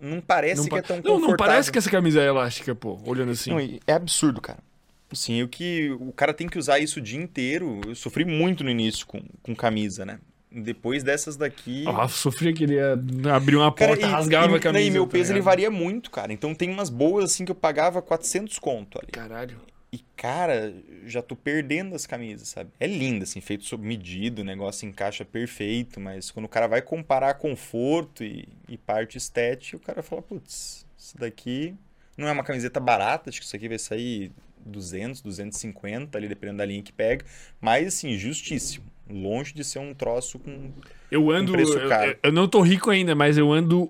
não 0.01 0.21
parece 0.21 0.63
não 0.63 0.69
que 0.69 0.75
é 0.77 0.83
tão 0.83 0.97
confortável. 0.97 1.21
Não, 1.21 1.29
não 1.29 1.37
parece 1.37 1.73
que 1.73 1.79
essa 1.79 1.91
camisa 1.91 2.21
é 2.21 2.27
elástica, 2.27 2.75
pô, 2.75 2.99
olhando 3.05 3.33
assim. 3.33 3.51
Não, 3.51 3.59
é 3.59 3.93
absurdo, 3.93 4.41
cara. 4.41 4.59
Sim, 5.13 5.43
o 5.43 5.49
que 5.49 5.91
o 6.01 6.13
cara 6.13 6.35
tem 6.35 6.49
que 6.49 6.59
usar 6.59 6.79
isso 6.79 6.99
o 6.99 7.03
dia 7.03 7.21
inteiro. 7.21 7.81
Eu 7.87 7.95
sofri 7.95 8.25
muito 8.25 8.65
no 8.65 8.71
início 8.71 9.07
com, 9.07 9.23
com 9.43 9.55
camisa, 9.55 10.05
né? 10.05 10.19
Depois 10.51 11.03
dessas 11.03 11.37
daqui. 11.37 11.85
Ah, 11.87 12.09
sofria, 12.09 12.53
queria 12.53 12.93
abrir 13.33 13.57
uma 13.57 13.71
porta, 13.71 13.97
cara, 13.97 14.09
e, 14.09 14.13
rasgava 14.13 14.53
e, 14.53 14.57
a 14.57 14.61
camisa. 14.61 14.85
E 14.85 14.91
meu 14.91 15.07
tá 15.07 15.13
peso 15.13 15.33
ele 15.33 15.41
varia 15.41 15.71
muito, 15.71 16.11
cara. 16.11 16.33
Então 16.33 16.55
tem 16.55 16.71
umas 16.71 16.91
boas 16.91 17.27
assim 17.27 17.45
que 17.45 17.51
eu 17.51 17.55
pagava 17.55 18.03
400 18.03 18.59
conto 18.59 18.99
ali. 19.01 19.13
Caralho. 19.13 19.61
E, 19.93 20.01
cara, 20.17 20.75
já 21.07 21.23
tô 21.23 21.37
perdendo 21.37 21.95
as 21.95 22.07
camisas, 22.07 22.49
sabe? 22.49 22.71
É 22.79 22.87
linda, 22.87 23.25
assim, 23.25 23.41
feito 23.41 23.65
sob 23.65 23.87
medida, 23.87 24.43
o 24.43 24.45
negócio 24.45 24.87
encaixa 24.87 25.25
perfeito, 25.25 26.01
mas 26.01 26.31
quando 26.31 26.47
o 26.47 26.49
cara 26.49 26.67
vai 26.67 26.83
comparar 26.83 27.35
conforto 27.35 28.25
e, 28.25 28.49
e 28.69 28.77
parte 28.77 29.17
estética, 29.17 29.77
o 29.77 29.81
cara 29.81 30.03
fala, 30.03 30.23
putz, 30.23 30.85
isso 30.99 31.17
daqui 31.17 31.75
não 32.17 32.27
é 32.27 32.33
uma 32.33 32.43
camiseta 32.43 32.81
barata, 32.81 33.31
acho 33.31 33.41
que 33.41 33.47
isso 33.47 33.55
aqui 33.55 33.69
vai 33.69 33.79
sair 33.79 34.33
200, 34.65 35.21
250, 35.21 36.19
ali 36.19 36.29
dependendo 36.29 36.59
da 36.59 36.65
linha 36.65 36.83
que 36.83 36.93
pega, 36.93 37.25
mas, 37.61 37.87
assim, 37.89 38.17
justíssimo. 38.19 38.85
Longe 39.09 39.55
de 39.55 39.63
ser 39.63 39.79
um 39.79 39.95
troço 39.95 40.37
com 40.37 40.73
eu 41.13 41.31
ando, 41.31 41.53
um 41.53 41.55
preço 41.55 41.89
caro. 41.89 42.11
Eu, 42.11 42.19
eu 42.25 42.33
não 42.33 42.49
tô 42.49 42.61
rico 42.61 42.91
ainda, 42.91 43.15
mas 43.15 43.39
eu 43.39 43.53
ando 43.53 43.89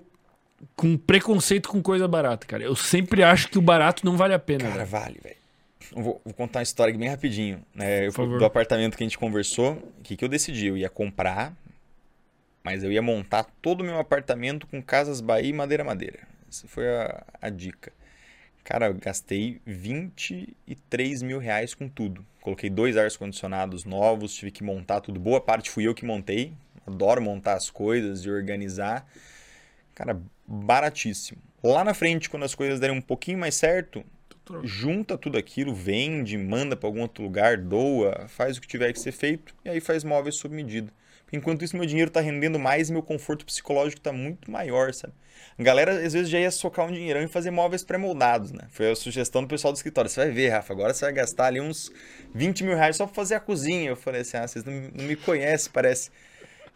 com 0.75 0.95
preconceito 0.95 1.69
com 1.69 1.81
coisa 1.81 2.07
barata, 2.07 2.45
cara. 2.45 2.63
Eu 2.63 2.75
sempre 2.75 3.23
acho 3.23 3.49
que 3.49 3.57
o 3.57 3.61
barato 3.61 4.05
não 4.05 4.15
vale 4.15 4.35
a 4.35 4.39
pena. 4.39 4.69
Cara, 4.69 4.85
vale, 4.85 5.19
velho. 5.23 5.36
Vou, 5.99 6.21
vou, 6.23 6.33
contar 6.35 6.59
uma 6.59 6.63
história 6.63 6.95
bem 6.95 7.09
rapidinho. 7.09 7.65
Né? 7.73 8.05
Eu, 8.05 8.11
do 8.11 8.45
apartamento 8.45 8.95
que 8.95 9.03
a 9.03 9.05
gente 9.05 9.17
conversou, 9.17 9.73
o 9.97 10.03
que, 10.03 10.15
que 10.15 10.23
eu 10.23 10.29
decidi? 10.29 10.67
Eu 10.67 10.77
ia 10.77 10.89
comprar, 10.89 11.55
mas 12.63 12.83
eu 12.83 12.91
ia 12.91 13.01
montar 13.01 13.45
todo 13.63 13.81
o 13.81 13.83
meu 13.83 13.97
apartamento 13.97 14.67
com 14.67 14.79
casas 14.81 15.21
Bahia 15.21 15.49
e 15.49 15.53
madeira 15.53 15.83
madeira. 15.83 16.19
Essa 16.47 16.67
foi 16.67 16.87
a, 16.87 17.23
a 17.41 17.49
dica. 17.49 17.91
Cara, 18.63 18.87
eu 18.87 18.93
gastei 18.93 19.59
23 19.65 21.23
mil 21.23 21.39
reais 21.39 21.73
com 21.73 21.89
tudo. 21.89 22.23
Coloquei 22.41 22.69
dois 22.69 22.95
ar-condicionados 22.95 23.83
novos, 23.83 24.35
tive 24.35 24.51
que 24.51 24.63
montar 24.63 25.01
tudo. 25.01 25.19
Boa 25.19 25.41
parte 25.41 25.71
fui 25.71 25.87
eu 25.87 25.95
que 25.95 26.05
montei. 26.05 26.53
Adoro 26.85 27.21
montar 27.21 27.55
as 27.55 27.71
coisas 27.71 28.23
e 28.23 28.29
organizar. 28.29 29.09
Cara, 29.95 30.21
baratíssimo. 30.45 31.41
Lá 31.63 31.83
na 31.83 31.95
frente, 31.95 32.29
quando 32.29 32.43
as 32.43 32.53
coisas 32.53 32.79
derem 32.79 32.95
um 32.95 33.01
pouquinho 33.01 33.39
mais 33.39 33.55
certo, 33.55 34.05
junta 34.63 35.17
tudo 35.17 35.37
aquilo, 35.37 35.73
vende, 35.73 36.37
manda 36.37 36.75
para 36.75 36.87
algum 36.87 37.01
outro 37.01 37.23
lugar, 37.23 37.57
doa, 37.57 38.27
faz 38.27 38.57
o 38.57 38.61
que 38.61 38.67
tiver 38.67 38.91
que 38.93 38.99
ser 38.99 39.11
feito 39.11 39.55
e 39.63 39.69
aí 39.69 39.79
faz 39.79 40.03
móveis 40.03 40.35
sob 40.35 40.55
medida. 40.55 40.91
Enquanto 41.31 41.63
isso, 41.63 41.75
meu 41.75 41.85
dinheiro 41.85 42.07
está 42.07 42.21
rendendo 42.21 42.57
mais 42.57 42.89
e 42.89 42.93
meu 42.93 43.03
conforto 43.03 43.45
psicológico 43.45 43.99
está 43.99 44.13
muito 44.13 44.49
maior, 44.49 44.93
sabe? 44.93 45.13
A 45.59 45.63
galera 45.63 45.91
às 46.05 46.13
vezes 46.13 46.29
já 46.29 46.39
ia 46.39 46.49
socar 46.49 46.85
um 46.85 46.91
dinheirão 46.91 47.21
e 47.21 47.27
fazer 47.27 47.51
móveis 47.51 47.83
pré-moldados, 47.83 48.51
né? 48.51 48.61
Foi 48.69 48.89
a 48.91 48.95
sugestão 48.95 49.41
do 49.41 49.47
pessoal 49.47 49.73
do 49.73 49.75
escritório. 49.75 50.09
Você 50.09 50.21
vai 50.21 50.31
ver, 50.31 50.49
Rafa, 50.49 50.71
agora 50.71 50.93
você 50.93 51.05
vai 51.05 51.13
gastar 51.13 51.47
ali 51.47 51.59
uns 51.59 51.91
20 52.33 52.63
mil 52.63 52.75
reais 52.75 52.95
só 52.95 53.05
para 53.05 53.15
fazer 53.15 53.35
a 53.35 53.39
cozinha. 53.39 53.89
Eu 53.89 53.95
falei 53.95 54.21
assim, 54.21 54.37
ah, 54.37 54.47
vocês 54.47 54.63
não, 54.63 54.73
não 54.93 55.05
me 55.05 55.15
conhecem, 55.15 55.69
parece. 55.71 56.09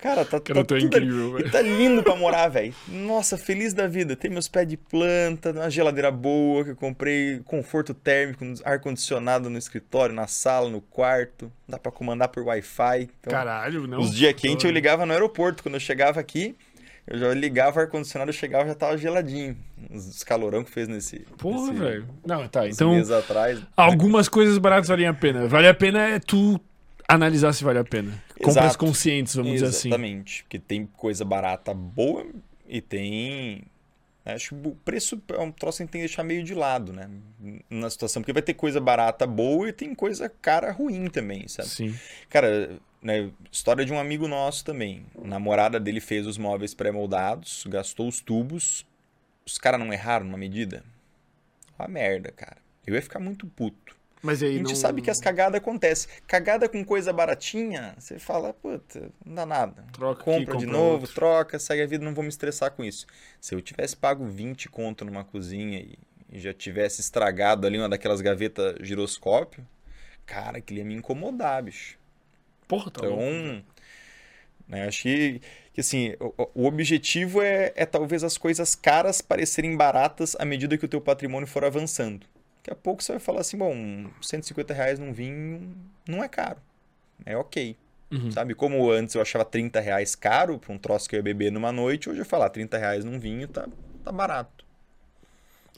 Cara, 0.02 0.26
tá, 0.26 0.40
Cara, 0.40 0.66
tá 0.66 0.80
incrível, 0.80 1.34
velho. 1.34 1.48
E 1.48 1.52
tá 1.52 1.62
lindo 1.62 2.02
pra 2.02 2.16
morar, 2.16 2.48
velho. 2.48 2.74
Nossa, 2.88 3.38
feliz 3.38 3.72
da 3.72 3.88
vida. 3.88 4.16
Tem 4.16 4.32
meus 4.32 4.48
pés 4.48 4.68
de 4.68 4.76
planta, 4.76 5.52
uma 5.52 5.70
geladeira 5.70 6.10
boa 6.10 6.64
que 6.64 6.72
eu 6.72 6.76
comprei, 6.76 7.40
conforto 7.46 7.94
térmico, 7.94 8.44
ar-condicionado 8.66 9.48
no 9.48 9.60
escritório, 9.60 10.16
na 10.16 10.26
sala, 10.26 10.70
no 10.70 10.82
quarto. 10.82 11.52
Dá 11.70 11.78
pra 11.78 11.92
comandar 11.92 12.30
por 12.30 12.42
Wi-Fi. 12.44 13.10
Então, 13.20 13.32
Caralho, 13.32 13.86
não. 13.86 14.00
os 14.00 14.14
dias 14.14 14.34
quentes 14.34 14.66
eu 14.66 14.72
ligava 14.72 15.06
no 15.06 15.14
aeroporto. 15.14 15.62
Quando 15.62 15.76
eu 15.76 15.80
chegava 15.80 16.20
aqui, 16.20 16.56
eu 17.06 17.20
já 17.20 17.32
ligava 17.36 17.78
o 17.80 17.84
ar-condicionado, 17.84 18.30
eu 18.30 18.34
chegava 18.34 18.68
já 18.68 18.74
tava 18.74 18.98
geladinho. 18.98 19.56
Os 19.92 20.24
calorão 20.24 20.64
que 20.64 20.72
fez 20.72 20.88
nesse. 20.88 21.20
Porra, 21.38 21.74
velho. 21.74 22.08
Não, 22.26 22.48
tá. 22.48 22.68
Então, 22.68 22.92
mês 22.94 23.12
atrás. 23.12 23.60
algumas 23.78 24.28
coisas 24.28 24.58
baratas 24.58 24.88
valem 24.88 25.08
a 25.08 25.14
pena. 25.14 25.48
Vale 25.48 25.68
a 25.68 25.74
pena 25.76 26.08
é 26.08 26.20
tu 26.20 26.60
analisar 27.14 27.54
se 27.54 27.64
vale 27.64 27.80
a 27.80 27.84
pena. 27.84 28.12
Compras 28.36 28.58
Exato. 28.58 28.78
conscientes, 28.78 29.36
vamos 29.36 29.54
dizer 29.54 29.68
assim. 29.68 29.90
Exatamente. 29.90 30.44
Porque 30.44 30.60
tem 30.60 30.86
coisa 30.86 31.24
barata 31.24 31.74
boa 31.74 32.26
e 32.68 32.82
tem. 32.82 33.64
Acho 34.24 34.56
que 34.56 34.68
o 34.68 34.72
preço 34.86 35.22
é 35.30 35.40
um 35.40 35.52
troço 35.52 35.78
que 35.78 35.84
a 35.84 35.86
gente 35.86 35.92
tem 35.92 36.02
que 36.02 36.08
deixar 36.08 36.24
meio 36.24 36.44
de 36.44 36.54
lado, 36.54 36.94
né? 36.94 37.10
Na 37.70 37.90
situação. 37.90 38.22
Porque 38.22 38.34
vai 38.34 38.42
ter 38.42 38.54
coisa 38.54 38.80
barata 38.80 39.26
boa 39.26 39.70
e 39.70 39.74
tem 39.74 39.96
coisa 39.96 40.30
cara 40.30 40.72
ruim 40.72 41.08
também, 41.08 41.48
sabe? 41.48 41.70
Sim. 41.70 41.96
Cara, 42.30 42.80
né, 43.02 43.32
história 43.52 43.84
de 43.84 43.92
um 43.92 44.00
amigo 44.00 44.28
nosso 44.28 44.64
também. 44.64 45.06
A 45.24 45.28
namorada 45.28 45.80
dele 45.80 46.00
fez 46.00 46.28
os 46.28 46.38
móveis 46.38 46.74
pré-moldados, 46.74 47.66
gastou 47.68 48.08
os 48.08 48.20
tubos. 48.22 48.86
Os 49.46 49.58
caras 49.58 49.80
não 49.80 49.92
erraram 49.92 50.26
numa 50.26 50.38
medida? 50.38 50.84
Uma 51.80 51.88
merda, 51.88 52.32
cara. 52.32 52.58
Eu 52.86 52.94
ia 52.94 53.02
ficar 53.02 53.20
muito 53.20 53.48
puto. 53.48 53.96
Mas 54.22 54.44
A 54.44 54.48
aí 54.48 54.58
gente 54.58 54.76
não... 54.76 54.76
sabe 54.76 55.02
que 55.02 55.10
as 55.10 55.20
cagadas 55.20 55.60
acontecem. 55.60 56.10
Cagada 56.28 56.70
com 56.70 56.84
coisa 56.86 57.12
baratinha, 57.14 57.96
você 57.98 58.20
fala, 58.20 58.54
puta, 58.54 59.12
não 59.26 59.36
dá 59.36 59.46
nada. 59.46 59.86
Troca 59.92 60.26
aqui, 60.26 60.46
compra 60.46 60.56
de 60.56 60.66
compra 60.66 60.80
novo, 60.80 60.92
outro. 60.92 61.14
troca, 61.14 61.60
segue 61.60 61.82
a 61.84 61.88
vida, 61.88 62.06
não 62.06 62.14
vou 62.14 62.24
me 62.24 62.30
estressar 62.30 62.72
com 62.72 62.84
isso. 62.84 63.06
Se 63.40 63.56
eu 63.56 63.62
tivesse 63.62 63.96
pago 63.98 64.26
20 64.28 64.70
conto 64.70 65.04
numa 65.06 65.24
cozinha 65.24 65.80
e, 65.80 65.98
e 66.30 66.40
já 66.40 66.54
tivesse 66.54 67.02
estragado 67.02 67.66
ali 67.68 67.78
uma 67.78 67.90
daquelas 67.90 68.22
gavetas 68.22 68.76
giroscópio, 68.82 69.68
cara, 70.26 70.60
aquilo 70.60 70.80
ia 70.80 70.86
me 70.86 70.94
incomodar, 70.96 71.64
bicho. 71.64 71.98
Porra, 72.68 72.92
tá 72.92 73.02
Então, 73.02 73.10
louco. 73.10 73.32
né, 74.68 74.88
acho 74.88 75.04
que, 75.04 75.42
que 75.74 75.82
assim, 75.82 76.16
o, 76.20 76.64
o 76.64 76.66
objetivo 76.66 77.42
é, 77.42 77.74
é 77.76 77.86
talvez 77.86 78.24
as 78.24 78.38
coisas 78.38 78.76
caras 78.76 79.22
parecerem 79.22 79.76
baratas 79.76 80.36
à 80.40 80.46
medida 80.46 80.78
que 80.78 80.86
o 80.86 80.90
teu 80.90 81.02
patrimônio 81.02 81.48
for 81.48 81.64
avançando. 81.66 82.26
Daqui 82.62 82.72
a 82.72 82.76
pouco 82.76 83.02
você 83.02 83.14
vai 83.14 83.20
falar 83.20 83.42
assim, 83.42 83.58
bom, 83.58 84.06
150 84.22 84.72
reais 84.72 85.00
num 85.00 85.12
vinho 85.12 85.76
não 86.08 86.24
é 86.24 86.28
caro. 86.28 86.58
É 87.26 87.36
ok. 87.36 87.76
Uhum. 88.12 88.32
Sabe? 88.32 88.54
Como 88.54 88.92
antes 88.92 89.16
eu 89.16 89.22
achava 89.22 89.44
30 89.44 89.80
reais 89.80 90.14
caro 90.16 90.60
para 90.60 90.72
um 90.72 90.78
troço 90.78 91.10
que 91.10 91.16
eu 91.16 91.18
ia 91.18 91.24
beber 91.24 91.52
numa 91.52 91.72
noite, 91.72 92.08
hoje 92.08 92.20
eu 92.20 92.26
falar 92.26 92.50
30 92.50 92.78
reais 92.78 93.04
num 93.04 93.18
vinho 93.18 93.48
tá, 93.48 93.68
tá 94.04 94.12
barato. 94.12 94.64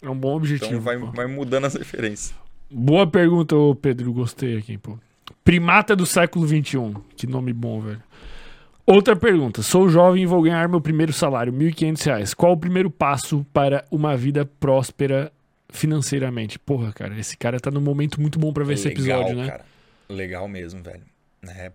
É 0.02 0.10
um 0.10 0.18
bom 0.18 0.36
objetivo. 0.36 0.72
Então 0.72 0.82
vai, 0.82 1.00
pô. 1.00 1.12
vai 1.12 1.26
mudando 1.26 1.66
as 1.66 1.76
referências. 1.76 2.36
Boa 2.70 3.08
pergunta, 3.08 3.56
ô 3.56 3.74
Pedro. 3.74 4.12
Gostei 4.12 4.58
aqui, 4.58 4.78
pô. 4.78 5.00
Primata 5.46 5.96
do 5.96 6.06
século 6.06 6.46
XXI. 6.46 6.96
Que 7.16 7.26
nome 7.26 7.54
bom, 7.54 7.80
velho. 7.80 8.04
Outra 8.86 9.16
pergunta. 9.16 9.62
Sou 9.62 9.88
jovem 9.88 10.24
e 10.24 10.26
vou 10.26 10.42
ganhar 10.42 10.68
meu 10.68 10.82
primeiro 10.82 11.14
salário, 11.14 11.54
1.500 11.54 12.06
reais. 12.06 12.34
Qual 12.34 12.52
o 12.52 12.58
primeiro 12.58 12.90
passo 12.90 13.46
para 13.54 13.86
uma 13.90 14.18
vida 14.18 14.46
próspera 14.46 15.32
financeiramente? 15.74 16.58
Porra, 16.58 16.94
cara, 16.94 17.20
esse 17.20 17.36
cara 17.36 17.60
tá 17.60 17.70
num 17.70 17.82
momento 17.82 18.22
muito 18.22 18.40
bom 18.40 18.54
pra 18.54 18.64
ver 18.64 18.76
esse 18.76 18.88
Legal, 18.88 19.22
episódio, 19.22 19.36
né? 19.42 19.48
cara. 19.50 19.66
Legal 20.08 20.48
mesmo, 20.48 20.82
velho. 20.82 21.04
É. 21.50 21.72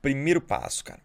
Primeiro 0.00 0.40
passo, 0.40 0.84
cara. 0.84 1.00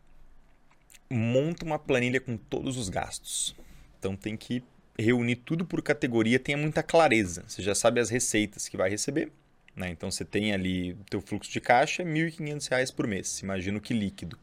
Monta 1.10 1.66
uma 1.66 1.80
planilha 1.80 2.22
com 2.22 2.38
todos 2.38 2.78
os 2.78 2.90
gastos. 2.90 3.56
Então 3.98 4.16
tem 4.16 4.38
que 4.38 4.64
reunir 5.00 5.38
tudo 5.38 5.66
por 5.66 5.82
categoria, 5.82 6.38
tenha 6.38 6.58
muita 6.58 6.84
clareza. 6.84 7.44
Você 7.48 7.62
já 7.62 7.74
sabe 7.74 8.00
as 8.00 8.10
receitas 8.10 8.68
que 8.68 8.78
vai 8.78 8.90
receber. 8.90 9.32
Né? 9.76 9.90
Então 9.90 10.12
você 10.12 10.26
tem 10.26 10.54
ali 10.54 10.94
o 10.94 11.04
teu 11.10 11.22
fluxo 11.22 11.52
de 11.52 11.62
caixa, 11.62 12.04
1.500 12.04 12.70
reais 12.70 12.92
por 12.92 13.08
mês. 13.08 13.40
Imagino 13.40 13.80
que 13.80 13.94
líquido. 13.94 14.38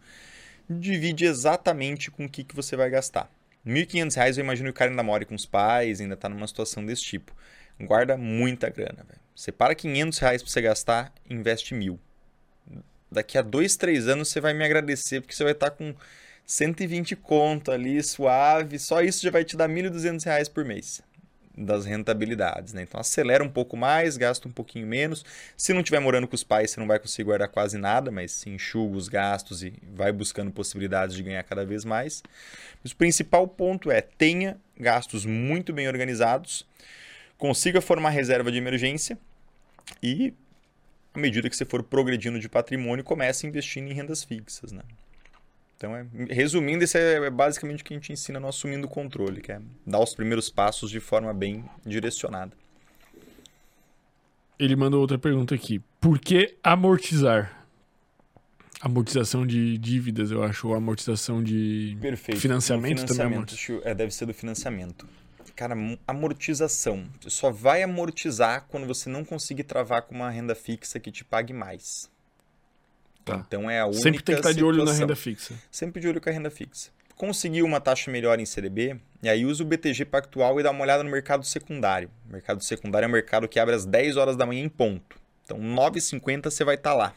Divide 0.69 1.25
exatamente 1.25 2.11
com 2.11 2.25
o 2.25 2.29
que, 2.29 2.45
que 2.45 2.57
você 2.57 2.77
vai 2.77 2.91
gastar. 2.91 3.31
1.500 3.67 4.15
reais 4.17 4.39
eu 4.39 4.45
imagino 4.45 4.69
que 4.69 4.71
o 4.71 4.75
cara 4.75 4.91
ainda 4.91 5.03
mora 5.03 5.25
com 5.25 5.35
os 5.35 5.47
pais, 5.47 6.01
ainda 6.01 6.15
está 6.15 6.29
numa 6.29 6.47
situação 6.47 6.85
desse 6.85 7.03
tipo. 7.03 7.35
Guarda 7.81 8.17
muita 8.17 8.69
grana, 8.69 9.05
velho. 9.07 9.21
Separa 9.35 9.75
500 9.75 10.19
reais 10.19 10.43
para 10.43 10.51
você 10.51 10.61
gastar, 10.61 11.13
investe 11.29 11.75
mil. 11.75 11.99
Daqui 13.11 13.39
a 13.39 13.43
dois, 13.43 13.77
três 13.77 14.09
anos 14.09 14.29
você 14.29 14.41
vai 14.41 14.53
me 14.53 14.65
agradecer 14.65 15.21
porque 15.21 15.35
você 15.35 15.45
vai 15.45 15.53
estar 15.53 15.71
com 15.71 15.95
120 16.45 17.15
conto 17.17 17.71
ali, 17.71 18.03
suave. 18.03 18.79
Só 18.79 19.01
isso 19.01 19.23
já 19.23 19.31
vai 19.31 19.45
te 19.45 19.57
dar 19.57 19.69
1.200 19.69 20.25
reais 20.25 20.49
por 20.49 20.65
mês 20.65 21.03
das 21.59 21.85
rentabilidades, 21.85 22.73
né? 22.73 22.83
Então 22.83 23.01
acelera 23.01 23.43
um 23.43 23.49
pouco 23.49 23.77
mais, 23.77 24.17
gasta 24.17 24.47
um 24.47 24.51
pouquinho 24.51 24.87
menos. 24.87 25.25
Se 25.57 25.73
não 25.73 25.81
estiver 25.81 25.99
morando 25.99 26.29
com 26.29 26.35
os 26.35 26.45
pais, 26.45 26.71
você 26.71 26.81
não 26.81 26.87
vai 26.87 26.99
conseguir 26.99 27.25
guardar 27.25 27.49
quase 27.49 27.77
nada, 27.77 28.11
mas 28.11 28.31
se 28.33 28.49
enxuga 28.49 28.97
os 28.97 29.09
gastos 29.09 29.63
e 29.63 29.73
vai 29.95 30.13
buscando 30.13 30.51
possibilidades 30.51 31.17
de 31.17 31.23
ganhar 31.23 31.43
cada 31.43 31.65
vez 31.67 31.85
mais. 31.85 32.23
Mas 32.83 32.93
o 32.93 32.97
principal 32.97 33.47
ponto 33.49 33.91
é 33.91 34.01
tenha 34.01 34.57
gastos 34.79 35.27
muito 35.27 35.73
bem 35.73 35.89
organizados, 35.89 36.65
consiga 37.39 37.81
formar 37.81 38.11
reserva 38.11 38.53
de 38.53 38.59
emergência 38.59 39.19
e 40.03 40.35
à 41.15 41.19
medida 41.19 41.49
que 41.49 41.57
você 41.57 41.65
for 41.65 41.83
progredindo 41.83 42.39
de 42.39 42.49
patrimônio, 42.49 43.05
comece 43.05 43.47
investindo 43.47 43.91
em 43.91 43.95
rendas 43.95 44.23
fixas, 44.23 44.73
né? 44.73 44.83
Então, 45.77 45.95
é, 45.95 46.07
resumindo, 46.31 46.83
esse 46.83 46.99
é 46.99 47.31
basicamente 47.31 47.83
o 47.83 47.85
que 47.85 47.95
a 47.95 47.97
gente 47.97 48.13
ensina 48.13 48.41
no 48.41 48.49
Assumindo 48.49 48.87
o 48.87 48.91
Controle, 48.91 49.41
que 49.41 49.53
é 49.53 49.61
dar 49.87 50.01
os 50.01 50.15
primeiros 50.15 50.51
passos 50.51 50.91
de 50.91 50.99
forma 50.99 51.33
bem 51.33 51.65
direcionada. 51.87 52.53
Ele 54.59 54.75
mandou 54.75 55.01
outra 55.01 55.17
pergunta 55.17 55.55
aqui. 55.55 55.81
Por 56.01 56.19
que 56.19 56.57
amortizar? 56.65 57.65
Amortização 58.81 59.47
de 59.47 59.79
dívidas, 59.79 60.33
eu 60.33 60.43
acho, 60.43 60.69
ou 60.69 60.75
amortização 60.75 61.43
de 61.43 61.97
Perfeito. 62.01 62.41
financiamento, 62.41 63.05
também 63.07 63.15
é 63.15 63.47
financiamento, 63.47 63.57
que, 63.57 63.89
é, 63.89 63.95
deve 63.95 64.13
ser 64.13 64.27
do 64.27 64.35
financiamento. 64.35 65.07
Cara, 65.59 65.75
mo- 65.75 65.99
amortização. 66.07 67.05
Você 67.21 67.31
só 67.31 67.51
vai 67.51 67.83
amortizar 67.83 68.67
quando 68.69 68.87
você 68.87 69.11
não 69.11 69.25
conseguir 69.25 69.65
travar 69.65 70.03
com 70.03 70.15
uma 70.15 70.31
renda 70.31 70.55
fixa 70.55 71.01
que 71.01 71.11
te 71.11 71.25
pague 71.25 71.53
mais. 71.53 72.09
Tá. 73.25 73.43
Então 73.45 73.69
é 73.69 73.81
a 73.81 73.87
única 73.87 74.01
Sempre 74.01 74.23
tem 74.23 74.37
que 74.37 74.41
estar 74.41 74.53
de 74.53 74.63
olho 74.63 74.77
na 74.79 74.93
situação. 74.93 75.01
renda 75.01 75.17
fixa. 75.17 75.55
Sempre 75.69 76.01
de 76.01 76.07
olho 76.07 76.21
com 76.21 76.29
a 76.31 76.33
renda 76.33 76.49
fixa. 76.49 76.91
Conseguiu 77.17 77.67
uma 77.67 77.81
taxa 77.81 78.09
melhor 78.09 78.39
em 78.39 78.47
CDB, 78.47 79.01
e 79.21 79.29
aí 79.29 79.45
usa 79.45 79.65
o 79.65 79.67
BTG 79.67 80.05
Pactual 80.05 80.61
e 80.61 80.63
dá 80.63 80.71
uma 80.71 80.83
olhada 80.83 81.03
no 81.03 81.11
mercado 81.11 81.45
secundário. 81.45 82.09
O 82.29 82.33
mercado 82.33 82.63
secundário 82.63 83.07
é 83.07 83.09
um 83.09 83.13
mercado 83.13 83.49
que 83.49 83.59
abre 83.59 83.75
às 83.75 83.85
10 83.85 84.17
horas 84.17 84.37
da 84.37 84.47
manhã 84.47 84.63
em 84.63 84.69
ponto. 84.69 85.19
Então, 85.45 85.59
9h50 85.59 86.45
você 86.53 86.63
vai 86.63 86.77
estar 86.77 86.95
lá. 86.95 87.13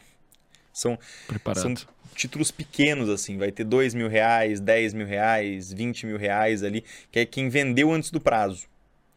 São, 0.72 0.98
Preparado. 1.26 1.62
são 1.62 1.74
títulos 2.14 2.50
pequenos, 2.50 3.08
assim. 3.08 3.36
Vai 3.36 3.52
ter 3.52 3.64
2 3.64 3.94
mil 3.94 4.08
reais, 4.08 4.60
10 4.60 4.94
mil 4.94 5.06
reais, 5.06 5.72
20 5.72 6.06
mil 6.06 6.16
reais 6.16 6.62
ali, 6.62 6.84
que 7.10 7.18
é 7.18 7.26
quem 7.26 7.48
vendeu 7.48 7.92
antes 7.92 8.10
do 8.10 8.20
prazo. 8.20 8.66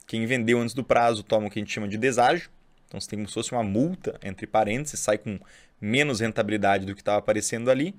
Quem 0.07 0.25
vendeu 0.25 0.59
antes 0.59 0.75
do 0.75 0.83
prazo 0.83 1.23
toma 1.23 1.47
o 1.47 1.49
que 1.49 1.59
a 1.59 1.61
gente 1.61 1.73
chama 1.73 1.87
de 1.87 1.97
deságio. 1.97 2.49
Então, 2.87 2.99
você 2.99 3.09
tem 3.09 3.19
como 3.19 3.27
se 3.27 3.33
fosse 3.33 3.51
uma 3.51 3.63
multa, 3.63 4.19
entre 4.23 4.45
parênteses, 4.45 4.99
sai 4.99 5.17
com 5.17 5.39
menos 5.81 6.19
rentabilidade 6.19 6.85
do 6.85 6.93
que 6.93 7.01
estava 7.01 7.17
aparecendo 7.17 7.71
ali. 7.71 7.95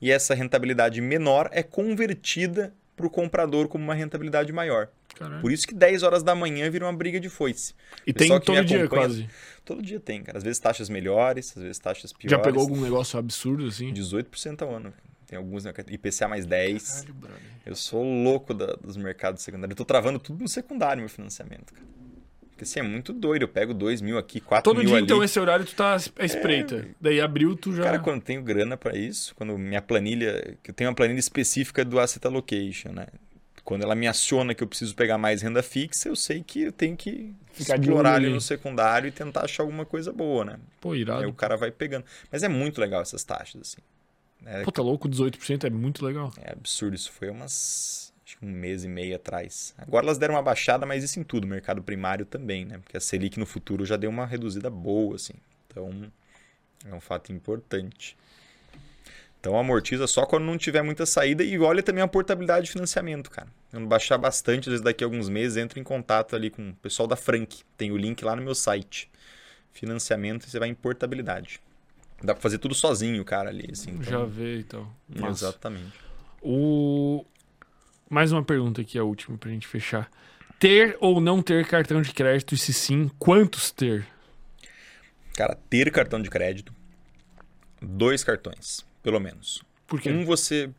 E 0.00 0.10
essa 0.10 0.34
rentabilidade 0.34 1.00
menor 1.00 1.48
é 1.52 1.62
convertida 1.62 2.74
para 2.96 3.06
o 3.06 3.10
comprador 3.10 3.68
como 3.68 3.82
uma 3.84 3.94
rentabilidade 3.94 4.52
maior. 4.52 4.88
Por 5.40 5.52
isso 5.52 5.66
que 5.66 5.74
10 5.74 6.02
horas 6.02 6.22
da 6.22 6.34
manhã 6.34 6.68
vira 6.70 6.84
uma 6.84 6.92
briga 6.92 7.20
de 7.20 7.28
foice. 7.28 7.74
E 8.06 8.12
tem 8.12 8.26
pessoal 8.28 8.40
todo 8.40 8.64
dia, 8.64 8.88
quase. 8.88 9.28
Todo 9.64 9.82
dia 9.82 10.00
tem, 10.00 10.22
cara. 10.22 10.38
Às 10.38 10.44
vezes 10.44 10.58
taxas 10.58 10.88
melhores, 10.88 11.52
às 11.56 11.62
vezes 11.62 11.78
taxas 11.78 12.12
piores. 12.12 12.30
Já 12.30 12.38
pegou 12.38 12.60
algum 12.62 12.80
negócio 12.80 13.18
absurdo, 13.18 13.66
assim? 13.66 13.92
18% 13.92 14.62
ao 14.62 14.74
ano. 14.74 14.92
Tem 15.26 15.38
alguns, 15.38 15.64
né, 15.64 15.72
IPCA 15.88 16.28
mais 16.28 16.44
10. 16.46 17.06
Caralho. 17.20 17.40
Eu 17.64 17.74
sou 17.74 18.02
louco 18.02 18.52
da- 18.52 18.74
dos 18.74 18.96
mercados 18.96 19.42
secundários. 19.42 19.70
Eu 19.72 19.76
tô 19.76 19.84
travando 19.84 20.18
tudo 20.18 20.42
no 20.42 20.48
secundário, 20.48 21.00
meu 21.00 21.08
financiamento, 21.08 21.72
cara. 21.72 21.86
Porque 22.64 22.80
assim, 22.80 22.80
é 22.80 22.82
muito 22.82 23.12
doido. 23.12 23.42
Eu 23.42 23.48
pego 23.48 23.72
2 23.74 24.00
mil 24.00 24.18
aqui, 24.18 24.40
4 24.40 24.62
Todo 24.62 24.78
mil 24.78 24.86
dia, 24.86 24.96
ali. 24.96 25.04
então, 25.04 25.22
esse 25.22 25.38
horário 25.38 25.64
tu 25.64 25.74
tá 25.74 25.94
à 26.18 26.24
espreita. 26.24 26.86
Daí 27.00 27.20
abriu, 27.20 27.54
tu 27.54 27.74
já... 27.74 27.84
Cara, 27.84 27.98
quando 27.98 28.16
eu 28.16 28.22
tenho 28.22 28.42
grana 28.42 28.76
pra 28.76 28.96
isso, 28.96 29.34
quando 29.34 29.56
minha 29.58 29.82
planilha, 29.82 30.56
que 30.62 30.70
eu 30.70 30.74
tenho 30.74 30.90
uma 30.90 30.96
planilha 30.96 31.18
específica 31.18 31.84
do 31.84 31.98
asset 31.98 32.26
allocation, 32.26 32.90
né? 32.92 33.06
Quando 33.62 33.82
ela 33.82 33.94
me 33.94 34.06
aciona 34.06 34.54
que 34.54 34.62
eu 34.62 34.66
preciso 34.66 34.94
pegar 34.94 35.16
mais 35.16 35.40
renda 35.40 35.62
fixa, 35.62 36.08
eu 36.08 36.16
sei 36.16 36.42
que 36.42 36.62
eu 36.64 36.72
tenho 36.72 36.96
que 36.96 37.34
Ficar 37.52 37.76
de 37.78 37.86
explorar 37.88 38.14
ali 38.16 38.28
no 38.28 38.40
secundário 38.40 39.08
e 39.08 39.10
tentar 39.10 39.44
achar 39.44 39.62
alguma 39.62 39.86
coisa 39.86 40.12
boa, 40.12 40.44
né? 40.44 40.58
Pô, 40.80 40.92
Aí 40.92 41.00
irado. 41.00 41.28
o 41.28 41.32
cara 41.32 41.56
vai 41.56 41.70
pegando. 41.70 42.04
Mas 42.30 42.42
é 42.42 42.48
muito 42.48 42.78
legal 42.80 43.00
essas 43.00 43.24
taxas, 43.24 43.60
assim. 43.62 43.78
É, 44.44 44.62
Pô, 44.62 44.70
tá 44.70 44.82
louco? 44.82 45.08
18% 45.08 45.64
é 45.64 45.70
muito 45.70 46.04
legal. 46.04 46.30
é 46.42 46.52
absurdo. 46.52 46.94
Isso 46.94 47.10
foi 47.10 47.30
umas. 47.30 48.12
Acho 48.34 48.38
que 48.38 48.44
um 48.46 48.50
mês 48.50 48.84
e 48.84 48.88
meio 48.88 49.14
atrás. 49.14 49.74
Agora 49.78 50.04
elas 50.04 50.18
deram 50.18 50.34
uma 50.34 50.42
baixada, 50.42 50.84
mas 50.84 51.04
isso 51.04 51.20
em 51.20 51.22
tudo. 51.22 51.46
Mercado 51.46 51.82
primário 51.82 52.26
também, 52.26 52.64
né? 52.64 52.78
Porque 52.78 52.96
a 52.96 53.00
Selic 53.00 53.38
no 53.38 53.46
futuro 53.46 53.86
já 53.86 53.96
deu 53.96 54.10
uma 54.10 54.26
reduzida 54.26 54.68
boa, 54.68 55.16
assim. 55.16 55.34
Então, 55.66 56.10
é 56.86 56.94
um 56.94 57.00
fato 57.00 57.32
importante. 57.32 58.16
Então 59.40 59.58
amortiza 59.58 60.06
só 60.06 60.24
quando 60.24 60.44
não 60.44 60.56
tiver 60.56 60.80
muita 60.80 61.04
saída 61.04 61.44
e 61.44 61.58
olha 61.58 61.82
também 61.82 62.02
a 62.02 62.08
portabilidade 62.08 62.64
de 62.64 62.72
financiamento, 62.72 63.30
cara. 63.30 63.48
Quando 63.70 63.86
baixar 63.86 64.16
bastante, 64.16 64.60
às 64.60 64.72
vezes 64.72 64.80
daqui 64.80 65.04
a 65.04 65.06
alguns 65.06 65.28
meses, 65.28 65.58
entra 65.58 65.78
em 65.78 65.82
contato 65.82 66.34
ali 66.34 66.48
com 66.48 66.70
o 66.70 66.74
pessoal 66.76 67.06
da 67.06 67.14
Frank. 67.14 67.62
Tem 67.76 67.92
o 67.92 67.96
link 67.96 68.24
lá 68.24 68.34
no 68.34 68.40
meu 68.40 68.54
site. 68.54 69.10
Financiamento 69.70 70.46
e 70.46 70.50
você 70.50 70.58
vai 70.58 70.68
em 70.68 70.74
portabilidade. 70.74 71.60
Dá 72.22 72.32
pra 72.32 72.40
fazer 72.40 72.56
tudo 72.56 72.74
sozinho, 72.74 73.22
cara, 73.22 73.50
ali. 73.50 73.68
Assim, 73.70 73.90
então... 73.90 74.04
Já 74.04 74.24
vê 74.24 74.60
então. 74.60 74.90
Massa. 75.08 75.44
Exatamente. 75.44 75.92
O... 76.40 77.26
Mais 78.08 78.32
uma 78.32 78.42
pergunta 78.42 78.80
aqui, 78.80 78.98
a 78.98 79.04
última 79.04 79.38
pra 79.38 79.50
gente 79.50 79.66
fechar. 79.66 80.10
Ter 80.58 80.96
ou 81.00 81.20
não 81.20 81.42
ter 81.42 81.66
cartão 81.66 82.02
de 82.02 82.12
crédito? 82.12 82.54
E 82.54 82.58
se 82.58 82.72
sim, 82.72 83.10
quantos 83.18 83.70
ter? 83.70 84.06
Cara, 85.34 85.58
ter 85.68 85.90
cartão 85.90 86.20
de 86.20 86.30
crédito. 86.30 86.72
Dois 87.80 88.22
cartões, 88.22 88.86
pelo 89.02 89.18
menos. 89.18 89.62
Por 89.86 90.00
quê? 90.00 90.10
Um 90.10 90.24
você. 90.24 90.70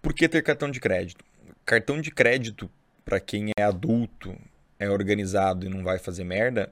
Por 0.00 0.12
que 0.12 0.28
ter 0.28 0.42
cartão 0.42 0.70
de 0.70 0.80
crédito? 0.80 1.24
Cartão 1.64 2.00
de 2.00 2.10
crédito, 2.10 2.70
para 3.04 3.18
quem 3.18 3.50
é 3.56 3.62
adulto, 3.62 4.36
é 4.78 4.88
organizado 4.88 5.66
e 5.66 5.68
não 5.68 5.82
vai 5.82 5.98
fazer 5.98 6.24
merda, 6.24 6.70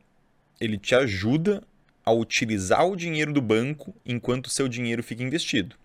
ele 0.61 0.77
te 0.77 0.95
ajuda 0.95 1.63
a 2.05 2.13
utilizar 2.13 2.87
o 2.87 2.97
dinheiro 2.97 3.33
do 3.33 3.41
banco 3.41 3.95
enquanto 4.05 4.47
o 4.47 4.51
seu 4.51 4.69
dinheiro 4.69 5.03
fica 5.03 5.23
investido. 5.23 5.77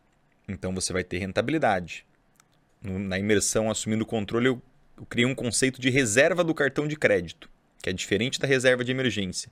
Então 0.48 0.74
você 0.74 0.92
vai 0.92 1.04
ter 1.04 1.18
rentabilidade. 1.20 2.06
Na 2.86 3.18
imersão 3.18 3.70
assumindo 3.70 4.04
o 4.04 4.08
controle, 4.08 4.48
eu, 4.48 4.62
eu 4.98 5.06
criei 5.06 5.26
um 5.26 5.36
conceito 5.36 5.82
de 5.82 5.90
reserva 5.90 6.44
do 6.44 6.54
cartão 6.54 6.88
de 6.88 6.96
crédito, 6.96 7.50
que 7.82 7.90
é 7.90 7.94
diferente 7.94 8.40
da 8.40 8.48
reserva 8.48 8.84
de 8.84 8.92
emergência. 8.92 9.52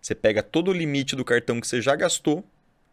Você 0.00 0.14
pega 0.14 0.42
todo 0.42 0.70
o 0.70 0.74
limite 0.74 1.16
do 1.16 1.24
cartão 1.24 1.60
que 1.60 1.66
você 1.66 1.82
já 1.82 1.96
gastou 1.96 2.44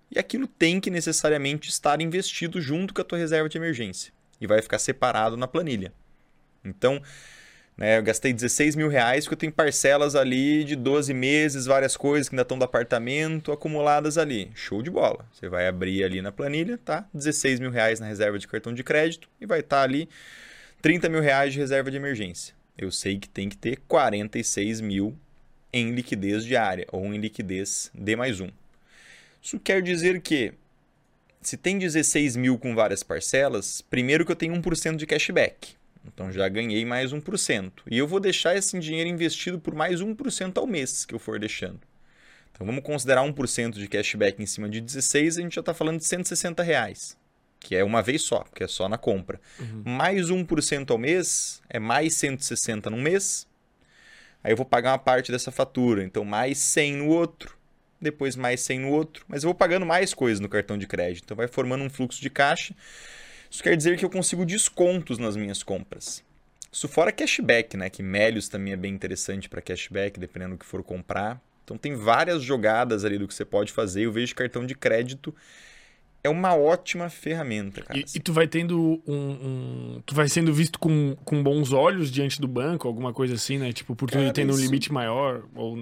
e 0.10 0.18
aquilo 0.18 0.48
tem 0.48 0.80
que 0.80 0.90
necessariamente 0.90 1.70
estar 1.70 2.02
investido 2.02 2.60
junto 2.60 2.94
com 2.94 3.02
a 3.02 3.06
tua 3.06 3.18
reserva 3.18 3.48
de 3.48 3.58
emergência 3.58 4.12
e 4.42 4.48
vai 4.48 4.62
ficar 4.62 4.80
separado 4.80 5.38
na 5.38 5.48
planilha. 5.48 5.94
Então, 6.64 7.02
né, 7.78 7.98
eu 7.98 8.04
gastei 8.04 8.32
16 8.32 8.76
mil 8.76 8.88
reais 8.88 9.26
porque 9.26 9.34
eu 9.34 9.40
tenho 9.40 9.52
parcelas 9.52 10.16
ali 10.16 10.64
de 10.64 10.76
12 10.76 11.14
meses, 11.14 11.66
várias 11.66 11.98
coisas 11.98 12.30
que 12.30 12.36
ainda 12.36 12.44
estão 12.44 12.58
do 12.58 12.64
apartamento 12.64 13.52
acumuladas 13.52 14.18
ali. 14.18 14.50
Show 14.56 14.82
de 14.82 14.90
bola. 14.90 15.26
Você 15.34 15.50
vai 15.50 15.68
abrir 15.68 16.04
ali 16.04 16.22
na 16.22 16.32
planilha, 16.32 16.78
tá? 16.78 17.08
16 17.14 17.60
mil 17.60 17.72
reais 17.72 18.00
na 18.00 18.08
reserva 18.08 18.40
de 18.40 18.48
cartão 18.48 18.74
de 18.74 18.84
crédito 18.84 19.28
e 19.42 19.46
vai 19.46 19.60
estar 19.60 19.78
tá 19.78 19.84
ali 19.84 20.08
30 20.82 21.10
mil 21.10 21.22
reais 21.22 21.52
de 21.52 21.60
reserva 21.60 21.92
de 21.92 21.98
emergência. 21.98 22.56
Eu 22.78 22.92
sei 22.92 23.18
que 23.18 23.28
tem 23.28 23.50
que 23.50 23.58
ter 23.58 23.78
46 23.88 24.80
mil 24.82 25.18
em 25.74 25.92
liquidez 25.92 26.46
diária 26.46 26.88
ou 26.92 27.06
em 27.14 27.18
liquidez 27.18 27.92
D 27.94 28.16
mais 28.16 28.40
um. 28.40 28.50
Isso 29.42 29.60
quer 29.60 29.82
dizer 29.82 30.22
que 30.22 30.54
se 31.42 31.58
tem 31.58 31.78
16 31.78 32.38
mil 32.38 32.58
com 32.58 32.74
várias 32.74 33.04
parcelas, 33.04 33.82
primeiro 33.82 34.26
que 34.26 34.32
eu 34.32 34.36
tenho 34.36 34.56
1% 34.56 34.96
de 34.96 35.06
cashback. 35.06 35.76
Então 36.08 36.32
já 36.32 36.48
ganhei 36.48 36.86
mais 36.86 37.12
1%. 37.12 37.72
E 37.90 37.98
eu 37.98 38.08
vou 38.08 38.20
deixar 38.20 38.56
esse 38.56 38.78
dinheiro 38.80 39.10
investido 39.10 39.60
por 39.60 39.74
mais 39.76 40.02
1% 40.02 40.58
ao 40.58 40.68
mês 40.68 41.06
que 41.06 41.16
eu 41.16 41.20
for 41.20 41.40
deixando. 41.40 41.82
Então 42.52 42.66
vamos 42.66 42.84
considerar 42.84 43.22
1% 43.22 43.72
de 43.72 43.88
cashback 43.88 44.42
em 44.42 44.46
cima 44.46 44.70
de 44.70 44.80
16, 44.80 45.38
a 45.38 45.42
gente 45.42 45.56
já 45.56 45.60
está 45.60 45.74
falando 45.74 46.00
de 46.00 46.06
160 46.06 46.64
reais. 46.64 47.18
Que 47.60 47.76
é 47.76 47.84
uma 47.84 48.02
vez 48.02 48.22
só, 48.22 48.40
porque 48.40 48.64
é 48.64 48.68
só 48.68 48.88
na 48.88 48.98
compra. 48.98 49.42
Uhum. 49.60 49.84
Mais 49.86 50.28
1% 50.28 50.90
ao 50.90 50.98
mês 50.98 51.62
é 51.70 51.80
mais 51.80 52.14
160 52.14 52.90
no 52.90 52.98
mês. 52.98 53.48
Aí 54.44 54.52
eu 54.52 54.58
vou 54.58 54.66
pagar 54.66 54.92
uma 54.92 55.00
parte 55.00 55.32
dessa 55.32 55.52
fatura. 55.52 56.04
Então 56.04 56.24
mais 56.24 56.58
100 56.60 56.98
no 56.98 57.08
outro. 57.08 57.58
Depois 58.00 58.36
mais 58.36 58.62
100 58.62 58.80
no 58.80 58.90
outro. 58.90 59.26
Mas 59.28 59.44
eu 59.44 59.48
vou 59.48 59.56
pagando 59.56 59.86
mais 59.86 60.14
coisas 60.14 60.40
no 60.40 60.48
cartão 60.48 60.78
de 60.78 60.86
crédito. 60.86 61.24
Então 61.26 61.36
vai 61.36 61.48
formando 61.48 61.84
um 61.84 61.90
fluxo 61.90 62.22
de 62.22 62.30
caixa 62.30 62.76
isso 63.50 63.64
quer 63.64 63.76
dizer 63.76 63.98
que 63.98 64.06
eu 64.06 64.10
consigo 64.10 64.46
descontos 64.46 65.18
nas 65.18 65.36
minhas 65.36 65.64
compras. 65.64 66.24
Isso 66.72 66.88
fora 66.88 67.12
cashback, 67.12 67.78
né? 67.78 67.90
Que 67.90 68.04
Melios 68.04 68.50
também 68.50 68.74
é 68.74 68.76
bem 68.76 68.94
interessante 68.94 69.48
para 69.48 69.62
cashback, 69.62 70.20
dependendo 70.20 70.56
do 70.56 70.60
que 70.60 70.66
for 70.66 70.84
comprar. 70.84 71.42
Então 71.64 71.78
tem 71.78 71.96
várias 71.96 72.44
jogadas 72.44 73.06
ali 73.06 73.18
do 73.18 73.28
que 73.28 73.34
você 73.34 73.46
pode 73.46 73.72
fazer. 73.72 74.02
Eu 74.02 74.12
vejo 74.12 74.36
cartão 74.36 74.66
de 74.66 74.76
crédito 74.76 75.34
é 76.26 76.30
uma 76.30 76.56
ótima 76.56 77.08
ferramenta, 77.08 77.84
cara. 77.84 78.00
E, 78.00 78.04
e 78.16 78.20
tu 78.20 78.34
vai 78.34 78.48
tendo 78.48 79.00
um, 79.06 79.16
um, 79.16 80.02
Tu 80.04 80.16
vai 80.16 80.28
sendo 80.28 80.52
visto 80.52 80.80
com, 80.80 81.16
com 81.24 81.44
bons 81.44 81.72
olhos 81.72 82.12
diante 82.12 82.42
do 82.42 82.48
banco, 82.48 82.88
alguma 82.88 83.14
coisa 83.14 83.36
assim, 83.36 83.60
né? 83.60 83.72
Tipo, 83.72 83.96
por 83.96 84.10
tu 84.10 84.18
cara, 84.18 84.34
tendo 84.34 84.50
isso... 84.50 84.60
um 84.60 84.64
limite 84.64 84.92
maior. 84.92 85.44
Ou... 85.54 85.78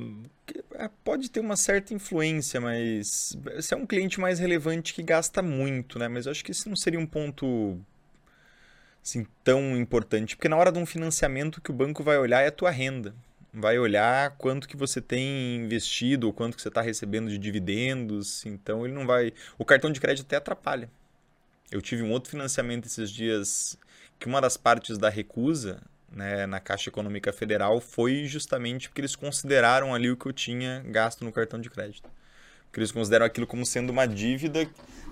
É, 0.75 0.89
pode 1.01 1.31
ter 1.31 1.39
uma 1.39 1.55
certa 1.55 1.93
influência, 1.93 2.59
mas 2.59 3.37
você 3.55 3.73
é 3.73 3.77
um 3.77 3.85
cliente 3.85 4.19
mais 4.19 4.37
relevante 4.37 4.93
que 4.93 5.01
gasta 5.01 5.41
muito, 5.41 5.97
né? 5.97 6.09
Mas 6.09 6.25
eu 6.25 6.33
acho 6.33 6.43
que 6.43 6.51
esse 6.51 6.67
não 6.67 6.75
seria 6.75 6.99
um 6.99 7.05
ponto 7.05 7.79
assim, 9.01 9.25
tão 9.45 9.77
importante. 9.77 10.35
Porque 10.35 10.49
na 10.49 10.57
hora 10.57 10.73
de 10.73 10.79
um 10.79 10.85
financiamento, 10.85 11.57
o 11.57 11.61
que 11.61 11.71
o 11.71 11.73
banco 11.73 12.03
vai 12.03 12.17
olhar 12.17 12.41
é 12.41 12.47
a 12.47 12.51
tua 12.51 12.69
renda 12.69 13.15
vai 13.53 13.77
olhar 13.77 14.31
quanto 14.37 14.67
que 14.67 14.75
você 14.75 14.99
tem 14.99 15.57
investido 15.57 16.25
ou 16.27 16.33
quanto 16.33 16.55
que 16.55 16.61
você 16.61 16.69
está 16.69 16.81
recebendo 16.81 17.29
de 17.29 17.37
dividendos. 17.37 18.45
Então 18.45 18.83
ele 18.83 18.93
não 18.93 19.05
vai. 19.05 19.31
O 19.57 19.63
cartão 19.63 19.91
de 19.91 19.99
crédito 19.99 20.25
até 20.25 20.37
atrapalha. 20.37 20.89
Eu 21.71 21.81
tive 21.81 22.01
um 22.01 22.11
outro 22.11 22.31
financiamento 22.31 22.85
esses 22.85 23.11
dias 23.11 23.77
que 24.19 24.27
uma 24.27 24.41
das 24.41 24.57
partes 24.57 24.97
da 24.97 25.09
recusa 25.09 25.81
né, 26.11 26.45
na 26.45 26.59
Caixa 26.59 26.89
Econômica 26.89 27.33
Federal 27.33 27.79
foi 27.79 28.25
justamente 28.25 28.87
porque 28.87 29.01
eles 29.01 29.15
consideraram 29.15 29.93
ali 29.93 30.09
o 30.09 30.17
que 30.17 30.25
eu 30.25 30.33
tinha 30.33 30.83
gasto 30.87 31.23
no 31.23 31.31
cartão 31.31 31.59
de 31.59 31.69
crédito. 31.69 32.09
Porque 32.65 32.79
eles 32.79 32.91
consideram 32.91 33.25
aquilo 33.25 33.45
como 33.45 33.65
sendo 33.65 33.91
uma 33.91 34.07
dívida, 34.07 34.67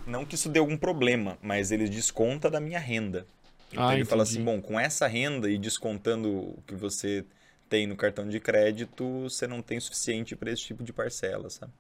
não 0.08 0.26
que 0.26 0.36
isso 0.36 0.50
dê 0.50 0.60
algum 0.60 0.78
problema, 0.78 1.38
mas 1.42 1.72
eles 1.72 1.90
desconta 1.90 2.50
da 2.50 2.60
minha 2.60 2.80
renda. 2.80 3.26
Então 3.72 3.84
ah, 3.84 3.88
ele 3.94 4.02
entendi. 4.02 4.10
fala 4.10 4.24
assim, 4.24 4.44
bom, 4.44 4.62
com 4.62 4.80
essa 4.80 5.08
renda 5.08 5.50
e 5.50 5.58
descontando 5.58 6.30
o 6.30 6.64
que 6.68 6.76
você 6.76 7.24
tem 7.72 7.88
no 7.88 7.96
cartão 7.96 8.28
de 8.28 8.38
crédito, 8.38 9.22
você 9.22 9.48
não 9.48 9.62
tem 9.62 9.80
suficiente 9.80 10.36
para 10.36 10.52
esse 10.52 10.62
tipo 10.62 10.84
de 10.84 10.92
parcela, 10.92 11.50
sabe? 11.50 11.72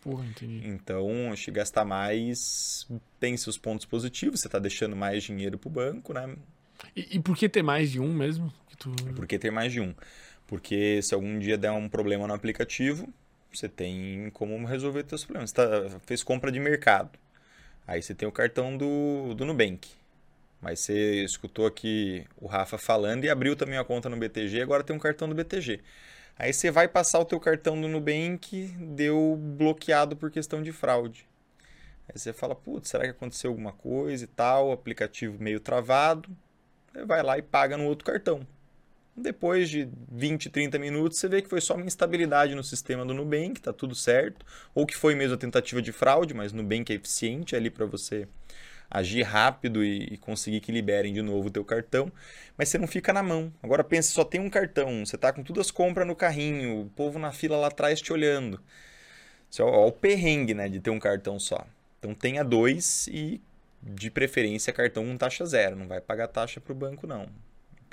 Porra, 0.00 0.24
entendi. 0.24 0.66
Então, 0.66 1.30
acho 1.30 1.44
que 1.44 1.50
gastar 1.50 1.84
mais 1.84 2.88
tem 3.20 3.36
seus 3.36 3.58
pontos 3.58 3.84
positivos, 3.84 4.40
você 4.40 4.48
está 4.48 4.58
deixando 4.58 4.96
mais 4.96 5.22
dinheiro 5.22 5.58
para 5.58 5.68
o 5.68 5.70
banco, 5.70 6.14
né? 6.14 6.34
E, 6.96 7.16
e, 7.16 7.20
por 7.20 7.36
que 7.36 7.46
ter 7.46 7.62
mais 7.62 7.90
de 7.90 8.00
um 8.00 8.12
mesmo? 8.12 8.50
Tu... 8.78 8.90
Por 9.14 9.26
que 9.26 9.38
ter 9.38 9.50
mais 9.50 9.70
de 9.70 9.82
um? 9.82 9.94
Porque 10.46 11.02
se 11.02 11.14
algum 11.14 11.38
dia 11.38 11.58
der 11.58 11.72
um 11.72 11.90
problema 11.90 12.26
no 12.26 12.32
aplicativo, 12.32 13.06
você 13.52 13.68
tem 13.68 14.30
como 14.30 14.66
resolver 14.66 15.04
seus 15.06 15.24
problemas. 15.24 15.50
Você 15.50 15.56
tá, 15.56 16.00
fez 16.06 16.22
compra 16.22 16.50
de 16.50 16.58
mercado. 16.58 17.18
Aí 17.86 18.02
você 18.02 18.14
tem 18.14 18.26
o 18.26 18.32
cartão 18.32 18.76
do, 18.76 19.34
do 19.34 19.44
Nubank. 19.44 19.88
Mas 20.64 20.80
você 20.80 21.22
escutou 21.22 21.66
aqui 21.66 22.24
o 22.40 22.46
Rafa 22.46 22.78
falando 22.78 23.26
e 23.26 23.28
abriu 23.28 23.54
também 23.54 23.76
a 23.76 23.84
conta 23.84 24.08
no 24.08 24.16
BTG, 24.16 24.62
agora 24.62 24.82
tem 24.82 24.96
um 24.96 24.98
cartão 24.98 25.28
do 25.28 25.34
BTG. 25.34 25.82
Aí 26.38 26.54
você 26.54 26.70
vai 26.70 26.88
passar 26.88 27.18
o 27.18 27.24
teu 27.26 27.38
cartão 27.38 27.78
do 27.78 27.86
Nubank, 27.86 28.74
deu 28.80 29.38
bloqueado 29.38 30.16
por 30.16 30.30
questão 30.30 30.62
de 30.62 30.72
fraude. 30.72 31.28
Aí 32.08 32.18
você 32.18 32.32
fala, 32.32 32.54
putz, 32.54 32.88
será 32.88 33.04
que 33.04 33.10
aconteceu 33.10 33.50
alguma 33.50 33.72
coisa 33.72 34.24
e 34.24 34.26
tal? 34.26 34.72
Aplicativo 34.72 35.36
meio 35.38 35.60
travado. 35.60 36.34
Aí 36.94 37.04
vai 37.04 37.22
lá 37.22 37.36
e 37.36 37.42
paga 37.42 37.76
no 37.76 37.84
outro 37.84 38.06
cartão. 38.06 38.40
Depois 39.14 39.68
de 39.68 39.86
20, 40.10 40.48
30 40.48 40.78
minutos, 40.78 41.18
você 41.18 41.28
vê 41.28 41.42
que 41.42 41.48
foi 41.48 41.60
só 41.60 41.74
uma 41.74 41.84
instabilidade 41.84 42.54
no 42.54 42.64
sistema 42.64 43.04
do 43.04 43.12
Nubank, 43.12 43.60
tá 43.60 43.72
tudo 43.72 43.94
certo. 43.94 44.46
Ou 44.74 44.86
que 44.86 44.96
foi 44.96 45.14
mesmo 45.14 45.34
a 45.34 45.38
tentativa 45.38 45.82
de 45.82 45.92
fraude, 45.92 46.32
mas 46.32 46.54
Nubank 46.54 46.90
é 46.90 46.96
eficiente 46.96 47.54
ali 47.54 47.68
para 47.68 47.84
você 47.84 48.26
agir 48.90 49.22
rápido 49.22 49.84
e, 49.84 50.14
e, 50.14 50.16
conseguir 50.18 50.60
que 50.60 50.70
liberem 50.70 51.12
de 51.12 51.22
novo 51.22 51.48
o 51.48 51.50
teu 51.50 51.64
cartão, 51.64 52.10
mas 52.56 52.68
você 52.68 52.78
não 52.78 52.86
fica 52.86 53.12
na 53.12 53.22
mão. 53.22 53.52
Agora 53.62 53.82
pense, 53.82 54.12
só 54.12 54.24
tem 54.24 54.40
um 54.40 54.50
cartão, 54.50 55.04
você 55.04 55.16
está 55.16 55.32
com 55.32 55.42
todas 55.42 55.66
as 55.66 55.70
compras 55.70 56.06
no 56.06 56.14
carrinho, 56.14 56.82
o 56.82 56.86
povo 56.90 57.18
na 57.18 57.32
fila 57.32 57.56
lá 57.56 57.68
atrás 57.68 58.00
te 58.00 58.12
olhando. 58.12 58.60
Isso 59.50 59.62
é 59.62 59.64
o, 59.64 59.86
o 59.88 59.92
perrengue, 59.92 60.54
né, 60.54 60.68
de 60.68 60.80
ter 60.80 60.90
um 60.90 60.98
cartão 60.98 61.38
só. 61.38 61.66
Então 61.98 62.14
tenha 62.14 62.44
dois 62.44 63.06
e 63.08 63.40
de 63.82 64.10
preferência 64.10 64.72
cartão 64.72 65.04
com 65.04 65.16
taxa 65.16 65.44
zero, 65.44 65.76
não 65.76 65.86
vai 65.86 66.00
pagar 66.00 66.28
taxa 66.28 66.60
para 66.60 66.72
o 66.72 66.76
banco 66.76 67.06
não. 67.06 67.28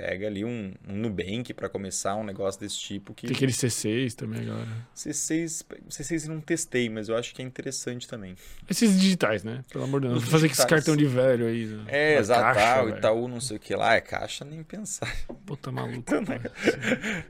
Pega 0.01 0.25
ali 0.25 0.43
um, 0.43 0.73
um 0.89 0.95
Nubank 0.95 1.53
para 1.53 1.69
começar 1.69 2.15
um 2.15 2.23
negócio 2.23 2.59
desse 2.59 2.80
tipo. 2.80 3.13
Que... 3.13 3.27
Tem 3.27 3.35
aquele 3.35 3.51
C6 3.51 4.15
também 4.15 4.41
agora. 4.41 4.67
C6, 4.95 5.63
C6 5.88 6.27
eu 6.27 6.33
não 6.33 6.41
testei, 6.41 6.89
mas 6.89 7.07
eu 7.07 7.15
acho 7.15 7.35
que 7.35 7.41
é 7.43 7.45
interessante 7.45 8.07
também. 8.07 8.35
Esses 8.67 8.99
digitais, 8.99 9.43
né? 9.43 9.63
Pelo 9.71 9.83
amor 9.83 10.01
de 10.01 10.07
Deus. 10.07 10.23
Fazer 10.23 10.47
com 10.47 10.53
esse 10.53 10.65
cartão 10.65 10.97
de 10.97 11.05
velho 11.05 11.45
aí. 11.45 11.67
Né? 11.67 11.83
É, 11.88 12.17
exato. 12.17 12.41
Caixa, 12.41 12.97
Itaú, 12.97 13.27
não 13.27 13.39
sei 13.39 13.57
o 13.57 13.59
que 13.59 13.75
lá. 13.75 13.93
É 13.93 14.01
caixa, 14.01 14.43
nem 14.43 14.63
pensar. 14.63 15.15
Puta 15.45 15.69
tá 15.69 15.71
maluco. 15.71 16.03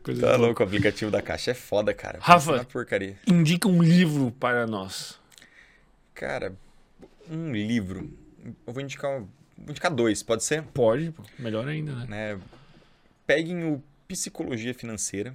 Coisa 0.01 0.21
tá 0.21 0.37
louco, 0.37 0.63
o 0.63 0.65
aplicativo 0.65 1.11
da 1.11 1.21
caixa 1.21 1.51
é 1.51 1.53
foda, 1.53 1.93
cara. 1.93 2.19
Rafa, 2.21 2.63
porcaria. 2.63 3.17
indica 3.27 3.67
um 3.67 3.83
livro 3.83 4.31
para 4.39 4.65
nós. 4.65 5.19
Cara, 6.13 6.55
um 7.29 7.51
livro. 7.51 8.17
Eu 8.65 8.71
vou 8.71 8.81
indicar, 8.81 9.19
vou 9.57 9.71
indicar 9.71 9.93
dois, 9.93 10.23
pode 10.23 10.45
ser? 10.45 10.63
Pode, 10.63 11.13
melhor 11.37 11.67
ainda, 11.67 11.93
né? 11.95 12.05
né? 12.07 12.39
Peguem 13.31 13.63
o 13.63 13.81
Psicologia 14.09 14.73
Financeira, 14.73 15.33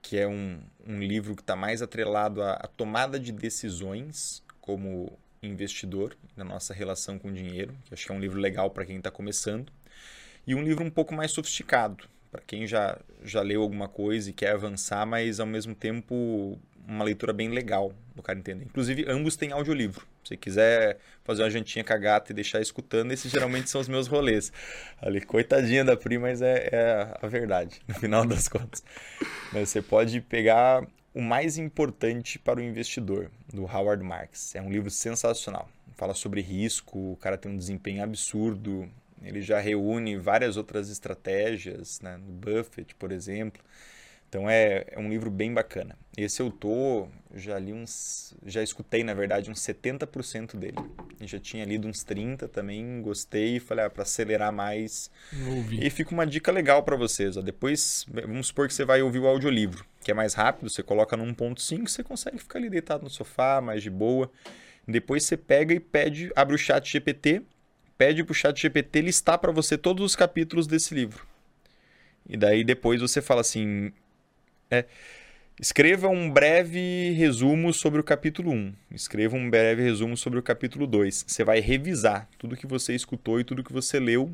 que 0.00 0.16
é 0.16 0.28
um, 0.28 0.60
um 0.86 1.00
livro 1.00 1.34
que 1.34 1.42
está 1.42 1.56
mais 1.56 1.82
atrelado 1.82 2.40
à, 2.40 2.52
à, 2.52 2.68
tomada 2.68 3.18
de 3.18 3.32
decisões, 3.32 4.40
como 4.60 5.18
investidor, 5.42 6.16
na 6.36 6.44
nossa 6.44 6.72
relação 6.72 7.18
com 7.18 7.26
o 7.26 7.32
dinheiro, 7.32 7.76
que 7.84 7.92
acho 7.92 8.06
que 8.06 8.12
é 8.12 8.14
um 8.14 8.20
livro 8.20 8.38
legal 8.38 8.70
para 8.70 8.86
quem 8.86 8.98
está 8.98 9.10
começando, 9.10 9.72
e 10.46 10.54
um 10.54 10.62
livro 10.62 10.84
um 10.84 10.90
pouco 10.90 11.12
mais 11.12 11.32
sofisticado, 11.32 12.08
para 12.30 12.40
quem 12.46 12.68
já, 12.68 13.00
já 13.24 13.42
leu 13.42 13.60
alguma 13.60 13.88
coisa 13.88 14.30
e 14.30 14.32
quer 14.32 14.52
avançar, 14.52 15.04
mas 15.04 15.40
ao 15.40 15.46
mesmo 15.48 15.74
tempo 15.74 16.56
uma 16.86 17.04
leitura 17.04 17.32
bem 17.32 17.48
legal 17.48 17.92
do 18.14 18.22
cara 18.22 18.38
entender. 18.38 18.64
Inclusive, 18.64 19.04
ambos 19.08 19.36
têm 19.36 19.52
audiolivro. 19.52 20.06
Se 20.24 20.36
quiser 20.36 20.98
fazer 21.24 21.42
uma 21.42 21.50
jantinha 21.50 21.84
com 21.84 21.92
a 21.92 21.96
gata 21.96 22.32
e 22.32 22.34
deixar 22.34 22.60
escutando, 22.60 23.12
esses 23.12 23.30
geralmente 23.30 23.68
são 23.68 23.80
os 23.80 23.88
meus 23.88 24.06
rolês. 24.06 24.52
Ali, 25.00 25.20
coitadinha 25.20 25.84
da 25.84 25.96
Pri, 25.96 26.18
mas 26.18 26.40
é, 26.40 26.68
é 26.72 27.18
a 27.20 27.26
verdade, 27.26 27.80
no 27.86 27.94
final 27.94 28.24
das 28.26 28.48
contas. 28.48 28.82
Mas 29.52 29.68
você 29.68 29.82
pode 29.82 30.20
pegar 30.20 30.86
o 31.14 31.22
mais 31.22 31.58
importante 31.58 32.38
para 32.38 32.58
o 32.58 32.62
investidor, 32.62 33.30
do 33.52 33.64
Howard 33.64 34.02
Marks. 34.02 34.54
É 34.54 34.62
um 34.62 34.70
livro 34.70 34.90
sensacional. 34.90 35.68
Fala 35.96 36.14
sobre 36.14 36.40
risco, 36.40 37.12
o 37.12 37.16
cara 37.16 37.38
tem 37.38 37.52
um 37.52 37.56
desempenho 37.56 38.02
absurdo, 38.02 38.88
ele 39.22 39.40
já 39.40 39.58
reúne 39.58 40.16
várias 40.16 40.56
outras 40.56 40.90
estratégias, 40.90 42.00
né? 42.00 42.16
no 42.16 42.32
Buffett, 42.32 42.94
por 42.96 43.12
exemplo. 43.12 43.62
Então 44.34 44.50
é, 44.50 44.84
é 44.90 44.98
um 44.98 45.08
livro 45.08 45.30
bem 45.30 45.54
bacana. 45.54 45.96
Esse 46.16 46.42
eu 46.42 46.50
tô, 46.50 47.06
já 47.36 47.56
li 47.56 47.72
uns, 47.72 48.34
já 48.44 48.64
escutei 48.64 49.04
na 49.04 49.14
verdade 49.14 49.48
uns 49.48 49.60
70% 49.60 50.56
dele. 50.56 50.76
E 51.20 51.26
já 51.28 51.38
tinha 51.38 51.64
lido 51.64 51.86
uns 51.86 52.02
30 52.02 52.48
também, 52.48 53.00
gostei, 53.00 53.60
falei, 53.60 53.84
ah, 53.84 53.90
para 53.90 54.02
acelerar 54.02 54.52
mais. 54.52 55.08
E 55.80 55.88
fica 55.88 56.10
uma 56.10 56.26
dica 56.26 56.50
legal 56.50 56.82
para 56.82 56.96
vocês, 56.96 57.36
ó. 57.36 57.42
Depois, 57.42 58.06
vamos 58.08 58.48
supor 58.48 58.66
que 58.66 58.74
você 58.74 58.84
vai 58.84 59.02
ouvir 59.02 59.20
o 59.20 59.28
audiolivro, 59.28 59.86
que 60.00 60.10
é 60.10 60.14
mais 60.14 60.34
rápido, 60.34 60.68
você 60.68 60.82
coloca 60.82 61.16
no 61.16 61.24
1.5, 61.26 61.86
você 61.86 62.02
consegue 62.02 62.38
ficar 62.38 62.58
ali 62.58 62.68
deitado 62.68 63.04
no 63.04 63.10
sofá, 63.10 63.60
mais 63.60 63.84
de 63.84 63.90
boa. 63.90 64.28
Depois 64.86 65.22
você 65.22 65.36
pega 65.36 65.72
e 65.72 65.78
pede, 65.78 66.32
abre 66.34 66.56
o 66.56 66.58
chat 66.58 66.90
GPT, 66.90 67.40
pede 67.96 68.24
pro 68.24 68.34
chat 68.34 68.60
GPT 68.60 69.00
listar 69.00 69.38
para 69.38 69.52
você 69.52 69.78
todos 69.78 70.04
os 70.04 70.16
capítulos 70.16 70.66
desse 70.66 70.92
livro. 70.92 71.24
E 72.28 72.36
daí 72.36 72.64
depois 72.64 73.00
você 73.00 73.22
fala 73.22 73.42
assim, 73.42 73.92
é, 74.70 74.84
escreva 75.60 76.08
um 76.08 76.30
breve 76.30 77.10
resumo 77.12 77.72
sobre 77.72 78.00
o 78.00 78.04
capítulo 78.04 78.50
1. 78.50 78.72
Escreva 78.92 79.36
um 79.36 79.48
breve 79.48 79.82
resumo 79.82 80.16
sobre 80.16 80.38
o 80.38 80.42
capítulo 80.42 80.86
2. 80.86 81.24
Você 81.26 81.44
vai 81.44 81.60
revisar 81.60 82.28
tudo 82.38 82.56
que 82.56 82.66
você 82.66 82.94
escutou 82.94 83.40
e 83.40 83.44
tudo 83.44 83.62
que 83.62 83.72
você 83.72 84.00
leu 84.00 84.32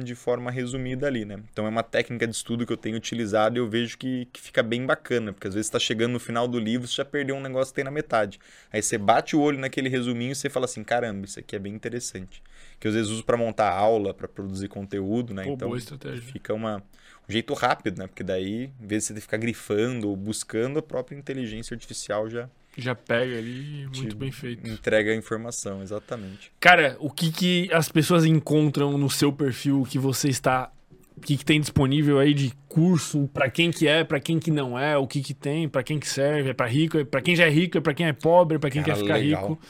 de 0.00 0.14
forma 0.14 0.50
resumida 0.50 1.06
ali, 1.06 1.24
né? 1.24 1.42
Então 1.52 1.66
é 1.66 1.68
uma 1.68 1.82
técnica 1.82 2.26
de 2.26 2.34
estudo 2.34 2.66
que 2.66 2.72
eu 2.72 2.76
tenho 2.76 2.96
utilizado 2.96 3.58
e 3.58 3.60
eu 3.60 3.68
vejo 3.68 3.98
que, 3.98 4.26
que 4.32 4.40
fica 4.40 4.62
bem 4.62 4.86
bacana, 4.86 5.32
porque 5.32 5.46
às 5.46 5.54
vezes 5.54 5.66
está 5.66 5.78
chegando 5.78 6.12
no 6.12 6.20
final 6.20 6.48
do 6.48 6.58
livro 6.58 6.86
você 6.86 6.94
já 6.94 7.04
perdeu 7.04 7.36
um 7.36 7.40
negócio 7.40 7.72
que 7.72 7.76
tem 7.76 7.84
na 7.84 7.90
metade. 7.90 8.38
Aí 8.72 8.82
você 8.82 8.96
bate 8.96 9.36
o 9.36 9.40
olho 9.40 9.58
naquele 9.58 9.88
resuminho 9.88 10.32
e 10.32 10.34
você 10.34 10.48
fala 10.48 10.64
assim, 10.64 10.82
caramba, 10.82 11.26
isso 11.26 11.38
aqui 11.38 11.54
é 11.54 11.58
bem 11.58 11.74
interessante. 11.74 12.42
Que 12.80 12.86
eu 12.86 12.90
às 12.90 12.94
vezes 12.94 13.10
uso 13.10 13.24
para 13.24 13.36
montar 13.36 13.70
aula, 13.70 14.14
para 14.14 14.26
produzir 14.26 14.68
conteúdo, 14.68 15.34
né? 15.34 15.44
Pô, 15.44 15.52
então 15.52 15.68
boa 15.68 15.78
estratégia. 15.78 16.22
fica 16.22 16.54
uma 16.54 16.82
um 17.28 17.32
jeito 17.32 17.54
rápido, 17.54 17.98
né? 17.98 18.06
Porque 18.06 18.22
daí, 18.22 18.70
em 18.80 18.86
vez 18.86 19.06
de 19.06 19.14
você 19.14 19.20
ficar 19.20 19.36
grifando 19.36 20.08
ou 20.08 20.16
buscando, 20.16 20.78
a 20.78 20.82
própria 20.82 21.16
inteligência 21.16 21.74
artificial 21.74 22.28
já 22.28 22.48
já 22.76 22.94
pega 22.94 23.36
ali, 23.36 23.86
muito 23.94 24.16
bem 24.16 24.32
feito. 24.32 24.66
Entrega 24.66 25.12
a 25.12 25.14
informação, 25.14 25.82
exatamente. 25.82 26.50
Cara, 26.58 26.96
o 27.00 27.10
que, 27.10 27.30
que 27.30 27.70
as 27.72 27.90
pessoas 27.90 28.24
encontram 28.24 28.96
no 28.96 29.10
seu 29.10 29.32
perfil 29.32 29.86
que 29.88 29.98
você 29.98 30.28
está. 30.28 30.72
O 31.14 31.20
que, 31.20 31.36
que 31.36 31.44
tem 31.44 31.60
disponível 31.60 32.18
aí 32.18 32.32
de 32.32 32.50
curso? 32.68 33.28
para 33.34 33.50
quem 33.50 33.70
que 33.70 33.86
é, 33.86 34.02
para 34.02 34.18
quem 34.18 34.40
que 34.40 34.50
não 34.50 34.78
é? 34.78 34.96
O 34.96 35.06
que 35.06 35.20
que 35.20 35.34
tem? 35.34 35.68
para 35.68 35.82
quem 35.82 36.00
que 36.00 36.08
serve? 36.08 36.50
É 36.50 36.54
para 36.54 36.66
rico? 36.66 36.96
É 36.98 37.04
para 37.04 37.20
quem 37.20 37.36
já 37.36 37.44
é 37.44 37.50
rico? 37.50 37.76
É 37.76 37.80
para 37.82 37.92
quem 37.92 38.06
é 38.06 38.12
pobre? 38.14 38.56
É 38.56 38.58
para 38.58 38.70
quem 38.70 38.82
Cara, 38.82 38.94
quer 38.94 39.02
ficar 39.02 39.16
legal. 39.16 39.50
rico? 39.50 39.60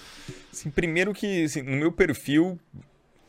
Assim, 0.52 0.70
primeiro 0.70 1.12
que 1.12 1.44
assim, 1.44 1.62
no 1.62 1.76
meu 1.76 1.90
perfil 1.90 2.58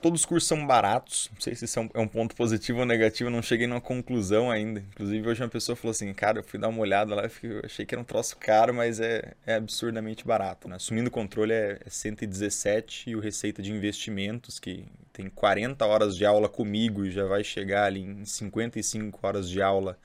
Todos 0.03 0.19
os 0.19 0.25
cursos 0.25 0.49
são 0.49 0.67
baratos. 0.67 1.29
Não 1.33 1.39
sei 1.39 1.55
se 1.55 1.63
isso 1.63 1.79
é 1.79 1.99
um, 2.01 2.07
ponto 2.09 2.35
positivo 2.35 2.79
ou 2.79 2.85
negativo, 2.85 3.29
não 3.29 3.41
cheguei 3.41 3.65
numa 3.67 3.79
conclusão 3.79 4.51
ainda. 4.51 4.81
Inclusive, 4.81 5.29
hoje 5.29 5.41
uma 5.41 5.47
pessoa 5.47 5.77
falou 5.77 5.91
assim: 5.91 6.13
Cara, 6.13 6.39
eu 6.39 6.43
fui 6.43 6.59
dar 6.59 6.67
uma 6.67 6.81
olhada 6.81 7.15
lá, 7.15 7.23
eu 7.41 7.61
achei 7.63 7.85
que 7.85 7.95
era 7.95 8.01
um 8.01 8.03
troço 8.03 8.35
caro, 8.35 8.73
mas 8.73 8.99
é, 8.99 9.31
é 9.45 9.55
absurdamente 9.55 10.27
barato. 10.27 10.67
Né? 10.67 10.75
Assumindo 10.75 11.07
o 11.07 11.11
controle 11.11 11.53
é, 11.53 11.79
é 11.85 11.89
117 11.89 13.11
e 13.11 13.15
o 13.15 13.21
Receita 13.21 13.61
de 13.61 13.71
Investimentos, 13.71 14.59
que 14.59 14.85
tem 15.13 15.29
40 15.29 15.85
horas 15.85 16.17
de 16.17 16.25
aula 16.25 16.49
comigo 16.49 17.05
e 17.05 17.09
já 17.09 17.23
vai 17.23 17.41
chegar 17.41 17.85
ali 17.85 18.01
em 18.01 18.25
55 18.25 19.25
horas 19.25 19.49
de 19.49 19.61
aula 19.61 19.97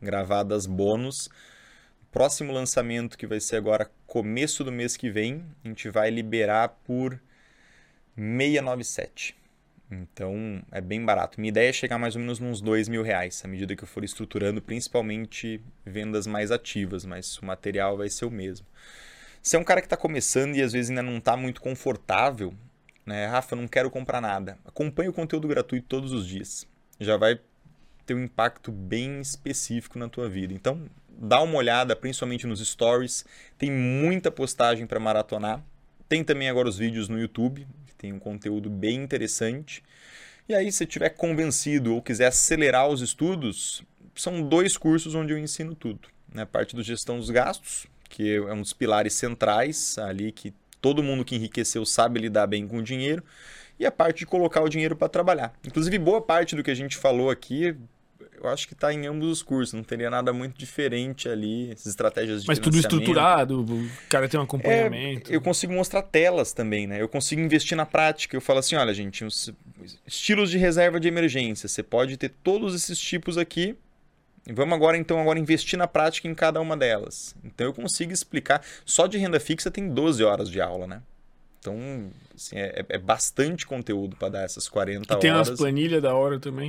gravadas 0.00 0.64
bônus. 0.64 1.28
Próximo 2.10 2.54
lançamento, 2.54 3.18
que 3.18 3.26
vai 3.26 3.38
ser 3.38 3.56
agora 3.56 3.90
começo 4.06 4.64
do 4.64 4.72
mês 4.72 4.96
que 4.96 5.10
vem, 5.10 5.44
a 5.62 5.68
gente 5.68 5.90
vai 5.90 6.08
liberar 6.08 6.70
por 6.86 7.20
697. 8.16 9.41
Então 9.92 10.62
é 10.72 10.80
bem 10.80 11.04
barato. 11.04 11.38
Minha 11.38 11.50
ideia 11.50 11.68
é 11.68 11.72
chegar 11.72 11.98
mais 11.98 12.16
ou 12.16 12.20
menos 12.20 12.38
nos 12.38 12.62
dois 12.62 12.88
mil 12.88 13.02
reais 13.02 13.42
à 13.44 13.48
medida 13.48 13.76
que 13.76 13.84
eu 13.84 13.88
for 13.88 14.02
estruturando, 14.02 14.62
principalmente 14.62 15.60
vendas 15.84 16.26
mais 16.26 16.50
ativas, 16.50 17.04
mas 17.04 17.36
o 17.38 17.44
material 17.44 17.96
vai 17.96 18.08
ser 18.08 18.24
o 18.24 18.30
mesmo. 18.30 18.66
Se 19.42 19.56
é 19.56 19.58
um 19.58 19.64
cara 19.64 19.80
que 19.80 19.86
está 19.86 19.96
começando 19.96 20.54
e 20.56 20.62
às 20.62 20.72
vezes 20.72 20.90
ainda 20.90 21.02
não 21.02 21.18
está 21.18 21.36
muito 21.36 21.60
confortável, 21.60 22.54
né? 23.04 23.26
Rafa, 23.26 23.54
não 23.54 23.68
quero 23.68 23.90
comprar 23.90 24.20
nada. 24.20 24.56
Acompanhe 24.64 25.10
o 25.10 25.12
conteúdo 25.12 25.46
gratuito 25.48 25.86
todos 25.88 26.12
os 26.12 26.26
dias. 26.26 26.66
Já 26.98 27.16
vai 27.16 27.38
ter 28.06 28.14
um 28.14 28.22
impacto 28.22 28.72
bem 28.72 29.20
específico 29.20 29.98
na 29.98 30.08
tua 30.08 30.28
vida. 30.28 30.54
Então, 30.54 30.88
dá 31.08 31.42
uma 31.42 31.56
olhada, 31.56 31.94
principalmente 31.94 32.46
nos 32.46 32.66
stories. 32.66 33.26
Tem 33.58 33.70
muita 33.70 34.30
postagem 34.30 34.86
para 34.86 35.00
maratonar. 35.00 35.62
Tem 36.08 36.22
também 36.22 36.48
agora 36.48 36.68
os 36.68 36.78
vídeos 36.78 37.08
no 37.08 37.18
YouTube, 37.18 37.66
tem 38.02 38.12
um 38.12 38.18
conteúdo 38.18 38.68
bem 38.68 38.96
interessante. 38.96 39.80
E 40.48 40.54
aí, 40.54 40.72
se 40.72 40.82
estiver 40.82 41.10
convencido 41.10 41.94
ou 41.94 42.02
quiser 42.02 42.26
acelerar 42.26 42.88
os 42.88 43.00
estudos, 43.00 43.84
são 44.16 44.42
dois 44.42 44.76
cursos 44.76 45.14
onde 45.14 45.32
eu 45.32 45.38
ensino 45.38 45.72
tudo. 45.76 46.08
Né? 46.34 46.44
Parte 46.44 46.74
do 46.74 46.82
gestão 46.82 47.16
dos 47.16 47.30
gastos, 47.30 47.86
que 48.08 48.34
é 48.34 48.52
um 48.52 48.60
dos 48.60 48.72
pilares 48.72 49.12
centrais 49.12 49.96
ali 49.98 50.32
que 50.32 50.52
todo 50.80 51.00
mundo 51.00 51.24
que 51.24 51.36
enriqueceu 51.36 51.86
sabe 51.86 52.18
lidar 52.18 52.48
bem 52.48 52.66
com 52.66 52.78
o 52.78 52.82
dinheiro, 52.82 53.22
e 53.78 53.86
a 53.86 53.92
parte 53.92 54.18
de 54.18 54.26
colocar 54.26 54.62
o 54.62 54.68
dinheiro 54.68 54.96
para 54.96 55.08
trabalhar. 55.08 55.54
Inclusive, 55.64 55.96
boa 55.96 56.20
parte 56.20 56.56
do 56.56 56.62
que 56.62 56.72
a 56.72 56.74
gente 56.74 56.96
falou 56.96 57.30
aqui 57.30 57.76
eu 58.40 58.48
acho 58.48 58.66
que 58.66 58.74
está 58.74 58.92
em 58.92 59.06
ambos 59.06 59.28
os 59.28 59.42
cursos, 59.42 59.72
não 59.72 59.82
teria 59.82 60.10
nada 60.10 60.32
muito 60.32 60.58
diferente 60.58 61.28
ali, 61.28 61.70
essas 61.70 61.86
estratégias 61.86 62.42
de 62.42 62.48
Mas 62.48 62.58
tudo 62.58 62.76
estruturado, 62.76 63.62
o 63.62 63.88
cara 64.08 64.28
tem 64.28 64.38
um 64.38 64.42
acompanhamento. 64.42 65.30
É, 65.30 65.36
eu 65.36 65.40
consigo 65.40 65.72
mostrar 65.72 66.02
telas 66.02 66.52
também, 66.52 66.86
né? 66.86 67.00
Eu 67.00 67.08
consigo 67.08 67.40
investir 67.40 67.76
na 67.76 67.86
prática. 67.86 68.36
Eu 68.36 68.40
falo 68.40 68.58
assim, 68.58 68.74
olha, 68.74 68.92
gente, 68.92 69.24
os 69.24 69.52
estilos 70.06 70.50
de 70.50 70.58
reserva 70.58 70.98
de 70.98 71.08
emergência, 71.08 71.68
você 71.68 71.82
pode 71.82 72.16
ter 72.16 72.30
todos 72.42 72.74
esses 72.74 72.98
tipos 72.98 73.38
aqui. 73.38 73.76
Vamos 74.52 74.74
agora 74.74 74.96
então 74.96 75.20
agora 75.20 75.38
investir 75.38 75.78
na 75.78 75.86
prática 75.86 76.26
em 76.26 76.34
cada 76.34 76.60
uma 76.60 76.76
delas. 76.76 77.36
Então 77.44 77.66
eu 77.66 77.72
consigo 77.72 78.12
explicar. 78.12 78.60
Só 78.84 79.06
de 79.06 79.18
renda 79.18 79.38
fixa 79.38 79.70
tem 79.70 79.88
12 79.88 80.24
horas 80.24 80.50
de 80.50 80.60
aula, 80.60 80.86
né? 80.86 81.02
Então, 81.62 82.10
assim, 82.34 82.56
é, 82.56 82.84
é 82.88 82.98
bastante 82.98 83.64
conteúdo 83.64 84.16
para 84.16 84.30
dar 84.30 84.42
essas 84.42 84.68
40 84.68 84.96
e 84.96 85.14
horas. 85.14 85.16
E 85.16 85.20
tem 85.20 85.30
umas 85.30 85.50
planilhas 85.50 86.02
da 86.02 86.12
hora 86.12 86.40
também. 86.40 86.68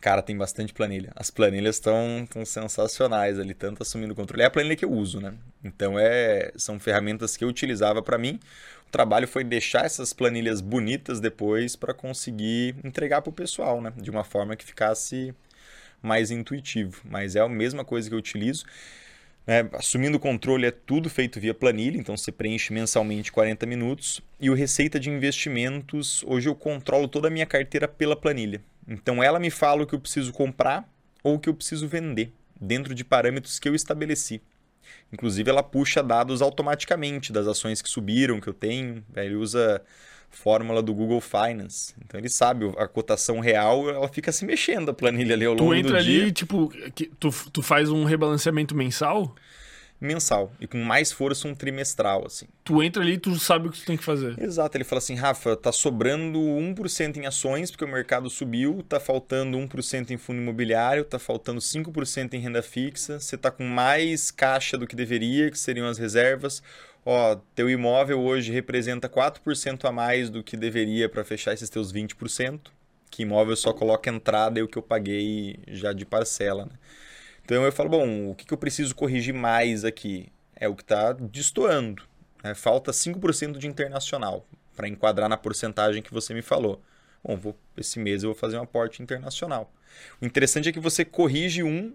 Cara, 0.00 0.22
tem 0.22 0.36
bastante 0.36 0.72
planilha. 0.72 1.10
As 1.16 1.28
planilhas 1.28 1.74
estão 1.74 2.24
sensacionais 2.46 3.36
ali, 3.40 3.52
tanto 3.52 3.82
assumindo 3.82 4.12
o 4.12 4.16
controle. 4.16 4.44
É 4.44 4.46
a 4.46 4.50
planilha 4.50 4.76
que 4.76 4.84
eu 4.84 4.92
uso, 4.92 5.20
né? 5.20 5.34
Então, 5.64 5.98
é, 5.98 6.52
são 6.54 6.78
ferramentas 6.78 7.36
que 7.36 7.42
eu 7.42 7.48
utilizava 7.48 8.00
para 8.00 8.16
mim. 8.16 8.38
O 8.86 8.92
trabalho 8.92 9.26
foi 9.26 9.42
deixar 9.42 9.84
essas 9.84 10.12
planilhas 10.12 10.60
bonitas 10.60 11.18
depois 11.18 11.74
para 11.74 11.92
conseguir 11.92 12.76
entregar 12.84 13.22
para 13.22 13.30
o 13.30 13.32
pessoal, 13.32 13.80
né? 13.80 13.92
De 13.96 14.08
uma 14.08 14.22
forma 14.22 14.54
que 14.54 14.64
ficasse 14.64 15.34
mais 16.00 16.30
intuitivo. 16.30 17.00
Mas 17.04 17.34
é 17.34 17.40
a 17.40 17.48
mesma 17.48 17.84
coisa 17.84 18.08
que 18.08 18.14
eu 18.14 18.20
utilizo. 18.20 18.64
Né? 19.48 19.66
Assumindo 19.72 20.18
o 20.18 20.20
controle 20.20 20.66
é 20.66 20.70
tudo 20.70 21.08
feito 21.08 21.40
via 21.40 21.54
planilha, 21.54 21.96
então 21.96 22.14
você 22.14 22.30
preenche 22.30 22.70
mensalmente 22.70 23.32
40 23.32 23.64
minutos. 23.64 24.20
E 24.38 24.50
o 24.50 24.54
Receita 24.54 25.00
de 25.00 25.08
Investimentos, 25.08 26.22
hoje 26.26 26.50
eu 26.50 26.54
controlo 26.54 27.08
toda 27.08 27.28
a 27.28 27.30
minha 27.30 27.46
carteira 27.46 27.88
pela 27.88 28.14
planilha. 28.14 28.60
Então 28.86 29.22
ela 29.22 29.40
me 29.40 29.48
fala 29.48 29.82
o 29.84 29.86
que 29.86 29.94
eu 29.94 30.00
preciso 30.00 30.34
comprar 30.34 30.86
ou 31.24 31.36
o 31.36 31.38
que 31.38 31.48
eu 31.48 31.54
preciso 31.54 31.88
vender, 31.88 32.30
dentro 32.60 32.94
de 32.94 33.02
parâmetros 33.02 33.58
que 33.58 33.66
eu 33.66 33.74
estabeleci. 33.74 34.42
Inclusive 35.10 35.48
ela 35.48 35.62
puxa 35.62 36.02
dados 36.02 36.42
automaticamente 36.42 37.32
das 37.32 37.46
ações 37.46 37.80
que 37.80 37.88
subiram, 37.88 38.42
que 38.42 38.48
eu 38.48 38.54
tenho. 38.54 39.02
Ele 39.16 39.34
usa 39.34 39.80
fórmula 40.30 40.82
do 40.82 40.94
Google 40.94 41.20
Finance. 41.20 41.94
Então 42.04 42.18
ele 42.18 42.28
sabe 42.28 42.72
a 42.76 42.86
cotação 42.86 43.40
real, 43.40 43.88
ela 43.88 44.08
fica 44.08 44.30
se 44.32 44.44
mexendo 44.44 44.90
a 44.90 44.94
planilha 44.94 45.34
ali 45.34 45.44
ao 45.44 45.54
longo 45.54 45.64
do 45.64 45.74
dia. 45.74 45.82
Tu 45.82 45.88
entra 45.88 45.98
ali, 45.98 46.32
tipo, 46.32 46.72
tu, 47.18 47.30
tu 47.52 47.62
faz 47.62 47.90
um 47.90 48.04
rebalanceamento 48.04 48.74
mensal? 48.74 49.34
mensal 50.00 50.52
e 50.60 50.66
com 50.66 50.78
mais 50.78 51.10
força 51.10 51.48
um 51.48 51.54
trimestral, 51.54 52.26
assim. 52.26 52.46
Tu 52.64 52.82
entra 52.82 53.02
ali 53.02 53.14
e 53.14 53.18
tu 53.18 53.38
sabe 53.38 53.68
o 53.68 53.72
que 53.72 53.80
tu 53.80 53.84
tem 53.84 53.96
que 53.96 54.04
fazer. 54.04 54.40
Exato, 54.40 54.76
ele 54.76 54.84
fala 54.84 54.98
assim, 54.98 55.14
Rafa, 55.14 55.56
tá 55.56 55.72
sobrando 55.72 56.38
1% 56.38 57.16
em 57.16 57.26
ações 57.26 57.70
porque 57.70 57.84
o 57.84 57.88
mercado 57.88 58.30
subiu, 58.30 58.84
tá 58.88 59.00
faltando 59.00 59.58
1% 59.58 60.10
em 60.10 60.16
fundo 60.16 60.40
imobiliário, 60.40 61.04
tá 61.04 61.18
faltando 61.18 61.60
5% 61.60 62.34
em 62.34 62.38
renda 62.38 62.62
fixa, 62.62 63.18
você 63.18 63.36
tá 63.36 63.50
com 63.50 63.64
mais 63.64 64.30
caixa 64.30 64.78
do 64.78 64.86
que 64.86 64.94
deveria, 64.94 65.50
que 65.50 65.58
seriam 65.58 65.88
as 65.88 65.98
reservas, 65.98 66.62
ó, 67.04 67.36
teu 67.54 67.68
imóvel 67.68 68.20
hoje 68.20 68.52
representa 68.52 69.08
4% 69.08 69.84
a 69.84 69.92
mais 69.92 70.30
do 70.30 70.42
que 70.42 70.56
deveria 70.56 71.08
para 71.08 71.24
fechar 71.24 71.52
esses 71.52 71.70
teus 71.70 71.92
20%, 71.92 72.60
que 73.10 73.22
imóvel 73.22 73.56
só 73.56 73.72
coloca 73.72 74.10
entrada 74.10 74.60
e 74.60 74.62
o 74.62 74.68
que 74.68 74.78
eu 74.78 74.82
paguei 74.82 75.58
já 75.68 75.92
de 75.92 76.04
parcela, 76.04 76.66
né? 76.66 76.72
Então 77.44 77.64
eu 77.64 77.72
falo, 77.72 77.88
bom, 77.88 78.30
o 78.30 78.34
que, 78.34 78.44
que 78.44 78.52
eu 78.52 78.58
preciso 78.58 78.94
corrigir 78.94 79.32
mais 79.32 79.82
aqui? 79.82 80.30
É 80.54 80.68
o 80.68 80.76
que 80.76 80.82
está 80.82 81.14
destoando. 81.14 82.02
Né? 82.44 82.54
Falta 82.54 82.90
5% 82.90 83.56
de 83.56 83.66
internacional 83.66 84.46
para 84.76 84.86
enquadrar 84.86 85.30
na 85.30 85.36
porcentagem 85.36 86.02
que 86.02 86.12
você 86.12 86.34
me 86.34 86.42
falou. 86.42 86.82
Bom, 87.24 87.36
vou, 87.36 87.58
esse 87.76 87.98
mês 87.98 88.22
eu 88.22 88.30
vou 88.30 88.38
fazer 88.38 88.58
um 88.58 88.62
aporte 88.62 89.02
internacional. 89.02 89.72
O 90.20 90.26
interessante 90.26 90.68
é 90.68 90.72
que 90.72 90.78
você 90.78 91.06
corrige 91.06 91.62
um, 91.62 91.94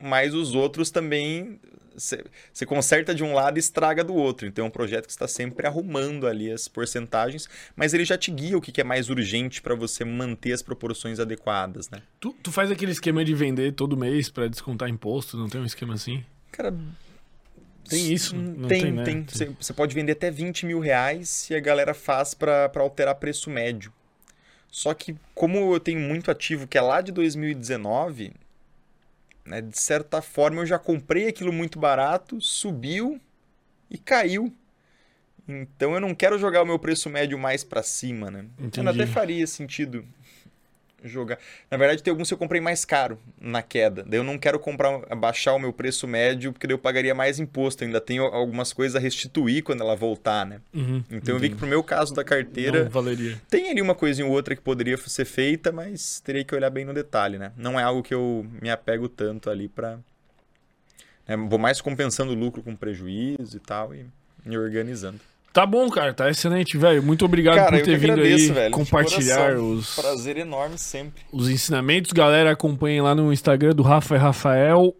mas 0.00 0.34
os 0.34 0.54
outros 0.54 0.90
também 0.90 1.60
você 1.98 2.66
conserta 2.66 3.14
de 3.14 3.22
um 3.22 3.34
lado 3.34 3.58
e 3.58 3.60
estraga 3.60 4.02
do 4.02 4.14
outro. 4.14 4.46
Então 4.46 4.64
é 4.64 4.68
um 4.68 4.70
projeto 4.70 5.06
que 5.06 5.12
está 5.12 5.28
sempre 5.28 5.66
arrumando 5.66 6.26
ali 6.26 6.50
as 6.50 6.68
porcentagens, 6.68 7.48
mas 7.76 7.92
ele 7.92 8.04
já 8.04 8.16
te 8.16 8.30
guia 8.30 8.56
o 8.56 8.60
que 8.60 8.80
é 8.80 8.84
mais 8.84 9.10
urgente 9.10 9.60
para 9.60 9.74
você 9.74 10.04
manter 10.04 10.52
as 10.52 10.62
proporções 10.62 11.18
adequadas, 11.18 11.90
né? 11.90 12.02
Tu, 12.20 12.34
tu 12.42 12.52
faz 12.52 12.70
aquele 12.70 12.92
esquema 12.92 13.24
de 13.24 13.34
vender 13.34 13.72
todo 13.72 13.96
mês 13.96 14.30
para 14.30 14.48
descontar 14.48 14.88
imposto, 14.88 15.36
não 15.36 15.48
tem 15.48 15.60
um 15.60 15.66
esquema 15.66 15.94
assim? 15.94 16.24
Cara, 16.52 16.74
tem 17.88 18.12
isso? 18.12 18.36
Não 18.36 18.68
tem, 18.68 18.82
tem. 18.82 18.92
Né? 18.92 19.04
tem. 19.04 19.26
Você, 19.26 19.46
você 19.58 19.72
pode 19.72 19.94
vender 19.94 20.12
até 20.12 20.30
20 20.30 20.66
mil 20.66 20.78
reais 20.78 21.48
e 21.50 21.54
a 21.54 21.60
galera 21.60 21.94
faz 21.94 22.34
para 22.34 22.70
alterar 22.76 23.14
preço 23.14 23.50
médio. 23.50 23.92
Só 24.70 24.92
que, 24.92 25.16
como 25.34 25.74
eu 25.74 25.80
tenho 25.80 25.98
muito 25.98 26.30
ativo 26.30 26.66
que 26.66 26.76
é 26.76 26.80
lá 26.80 27.00
de 27.00 27.10
2019, 27.10 28.32
né, 29.48 29.60
de 29.60 29.78
certa 29.78 30.22
forma 30.22 30.60
eu 30.60 30.66
já 30.66 30.78
comprei 30.78 31.28
aquilo 31.28 31.52
muito 31.52 31.78
barato, 31.78 32.40
subiu 32.40 33.20
e 33.90 33.98
caiu. 33.98 34.52
Então 35.48 35.94
eu 35.94 36.00
não 36.00 36.14
quero 36.14 36.38
jogar 36.38 36.62
o 36.62 36.66
meu 36.66 36.78
preço 36.78 37.08
médio 37.08 37.38
mais 37.38 37.64
para 37.64 37.82
cima, 37.82 38.30
né? 38.30 38.44
Entendi. 38.58 38.86
Até 38.86 39.06
faria 39.06 39.46
sentido 39.46 40.04
jogar. 41.04 41.38
Na 41.70 41.76
verdade, 41.76 42.02
tem 42.02 42.10
alguns 42.10 42.28
que 42.28 42.34
eu 42.34 42.38
comprei 42.38 42.60
mais 42.60 42.84
caro 42.84 43.18
na 43.40 43.62
queda. 43.62 44.04
Daí 44.06 44.18
eu 44.18 44.24
não 44.24 44.38
quero 44.38 44.58
comprar, 44.58 45.00
baixar 45.16 45.54
o 45.54 45.58
meu 45.58 45.72
preço 45.72 46.06
médio, 46.06 46.52
porque 46.52 46.66
daí 46.66 46.74
eu 46.74 46.78
pagaria 46.78 47.14
mais 47.14 47.38
imposto. 47.38 47.82
Eu 47.82 47.86
ainda 47.86 48.00
tenho 48.00 48.24
algumas 48.24 48.72
coisas 48.72 48.96
a 48.96 48.98
restituir 48.98 49.62
quando 49.62 49.82
ela 49.82 49.96
voltar, 49.96 50.44
né? 50.46 50.60
Uhum, 50.74 51.02
então 51.10 51.34
eu 51.34 51.40
vi 51.40 51.50
que 51.50 51.56
pro 51.56 51.66
meu 51.66 51.82
caso 51.82 52.14
da 52.14 52.24
carteira. 52.24 52.84
Não 52.84 52.90
valeria. 52.90 53.40
Tem 53.48 53.70
ali 53.70 53.80
uma 53.80 53.94
coisinha 53.94 54.26
ou 54.26 54.32
outra 54.32 54.54
que 54.54 54.62
poderia 54.62 54.96
ser 54.96 55.24
feita, 55.24 55.70
mas 55.72 56.20
teria 56.20 56.44
que 56.44 56.54
olhar 56.54 56.70
bem 56.70 56.84
no 56.84 56.92
detalhe, 56.92 57.38
né? 57.38 57.52
Não 57.56 57.78
é 57.78 57.82
algo 57.82 58.02
que 58.02 58.14
eu 58.14 58.46
me 58.60 58.70
apego 58.70 59.08
tanto 59.08 59.50
ali 59.50 59.68
para 59.68 59.98
né? 61.28 61.36
Vou 61.36 61.58
mais 61.58 61.80
compensando 61.80 62.32
o 62.32 62.34
lucro 62.34 62.62
com 62.62 62.74
prejuízo 62.74 63.58
e 63.58 63.60
tal 63.60 63.94
e 63.94 64.06
me 64.44 64.56
organizando. 64.56 65.20
Tá 65.58 65.66
bom, 65.66 65.90
cara, 65.90 66.14
tá 66.14 66.30
excelente, 66.30 66.78
velho. 66.78 67.02
Muito 67.02 67.24
obrigado 67.24 67.56
cara, 67.56 67.78
por 67.78 67.84
ter 67.84 67.98
vindo 67.98 68.12
agradeço, 68.12 68.50
aí 68.50 68.52
velho, 68.52 68.70
compartilhar 68.70 69.56
os. 69.56 69.96
Prazer 69.96 70.36
enorme 70.36 70.78
sempre. 70.78 71.24
Os 71.32 71.48
ensinamentos, 71.48 72.12
galera, 72.12 72.52
acompanhem 72.52 73.00
lá 73.00 73.12
no 73.12 73.32
Instagram 73.32 73.74
do 73.74 73.82
Rafa 73.82 74.14
e 74.14 74.18
Rafael. 74.18 74.94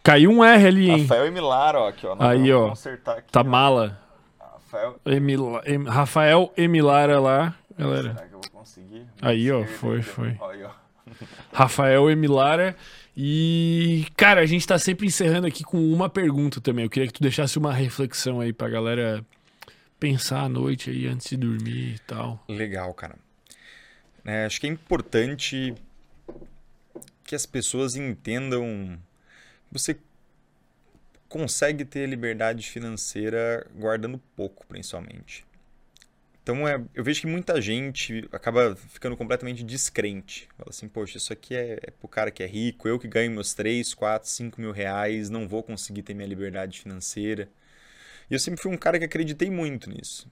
Caiu 0.00 0.30
um 0.30 0.44
R 0.44 0.64
ali, 0.64 0.90
hein? 0.90 1.02
Rafael 1.02 1.26
Emilar, 1.26 1.74
ó, 1.74 1.88
aqui, 1.88 2.06
ó. 2.06 2.14
aí, 2.20 2.52
ó. 2.52 2.68
Aqui, 2.70 3.32
tá 3.32 3.40
ó. 3.40 3.44
mala. 3.44 3.98
Rafael. 4.38 5.00
Emila... 5.04 5.60
Em... 5.66 5.82
Rafael 5.82 6.52
Emilara 6.56 7.18
lá, 7.18 7.52
galera. 7.76 8.14
Será 8.14 8.26
que 8.28 8.34
eu 8.34 8.40
vou 8.40 8.60
conseguir? 8.60 9.06
Aí, 9.20 9.50
ó, 9.50 9.64
foi, 9.64 10.02
foi. 10.02 10.28
Aí, 10.28 10.62
ó. 10.62 10.70
Rafael 11.52 12.08
Emilara. 12.08 12.76
E, 13.16 14.06
cara, 14.16 14.40
a 14.40 14.46
gente 14.46 14.64
tá 14.68 14.78
sempre 14.78 15.08
encerrando 15.08 15.48
aqui 15.48 15.64
com 15.64 15.78
uma 15.92 16.08
pergunta 16.08 16.60
também. 16.60 16.84
Eu 16.84 16.90
queria 16.90 17.08
que 17.08 17.14
tu 17.14 17.22
deixasse 17.22 17.58
uma 17.58 17.72
reflexão 17.72 18.40
aí 18.40 18.52
pra 18.52 18.68
galera 18.68 19.24
pensar 20.04 20.42
à 20.42 20.48
noite 20.50 20.90
aí 20.90 21.06
antes 21.06 21.30
de 21.30 21.38
dormir 21.38 21.94
e 21.94 21.98
tal. 22.00 22.44
Legal, 22.46 22.92
cara. 22.92 23.16
É, 24.22 24.44
acho 24.44 24.60
que 24.60 24.66
é 24.66 24.70
importante 24.70 25.74
que 27.24 27.34
as 27.34 27.46
pessoas 27.46 27.96
entendam 27.96 28.98
que 29.66 29.72
você 29.72 29.96
consegue 31.26 31.86
ter 31.86 32.06
liberdade 32.06 32.68
financeira 32.68 33.66
guardando 33.74 34.20
pouco, 34.36 34.66
principalmente. 34.66 35.46
Então, 36.42 36.68
é, 36.68 36.78
eu 36.94 37.02
vejo 37.02 37.22
que 37.22 37.26
muita 37.26 37.58
gente 37.62 38.28
acaba 38.30 38.76
ficando 38.76 39.16
completamente 39.16 39.64
descrente. 39.64 40.50
Fala 40.58 40.68
assim, 40.68 40.86
poxa, 40.86 41.16
isso 41.16 41.32
aqui 41.32 41.54
é, 41.54 41.78
é 41.82 41.90
pro 41.90 42.08
cara 42.08 42.30
que 42.30 42.42
é 42.42 42.46
rico, 42.46 42.86
eu 42.86 42.98
que 42.98 43.08
ganho 43.08 43.30
meus 43.30 43.54
3, 43.54 43.94
4, 43.94 44.28
5 44.28 44.60
mil 44.60 44.70
reais, 44.70 45.30
não 45.30 45.48
vou 45.48 45.62
conseguir 45.62 46.02
ter 46.02 46.12
minha 46.12 46.28
liberdade 46.28 46.78
financeira. 46.78 47.48
E 48.30 48.34
eu 48.34 48.38
sempre 48.38 48.60
fui 48.60 48.72
um 48.72 48.76
cara 48.76 48.98
que 48.98 49.04
acreditei 49.04 49.50
muito 49.50 49.90
nisso. 49.90 50.28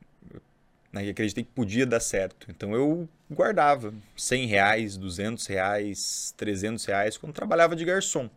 Né, 0.93 1.05
que 1.05 1.11
acreditei 1.11 1.45
que 1.45 1.51
podia 1.51 1.87
dar 1.87 2.01
certo. 2.01 2.47
Então 2.51 2.75
eu 2.75 3.09
guardava 3.31 3.95
100 4.17 4.47
reais, 4.47 4.97
200 4.97 5.47
reais, 5.47 6.35
300 6.37 6.85
reais 6.85 7.17
quando 7.17 7.33
trabalhava 7.33 7.75
de 7.75 7.85
garçom. 7.85 8.29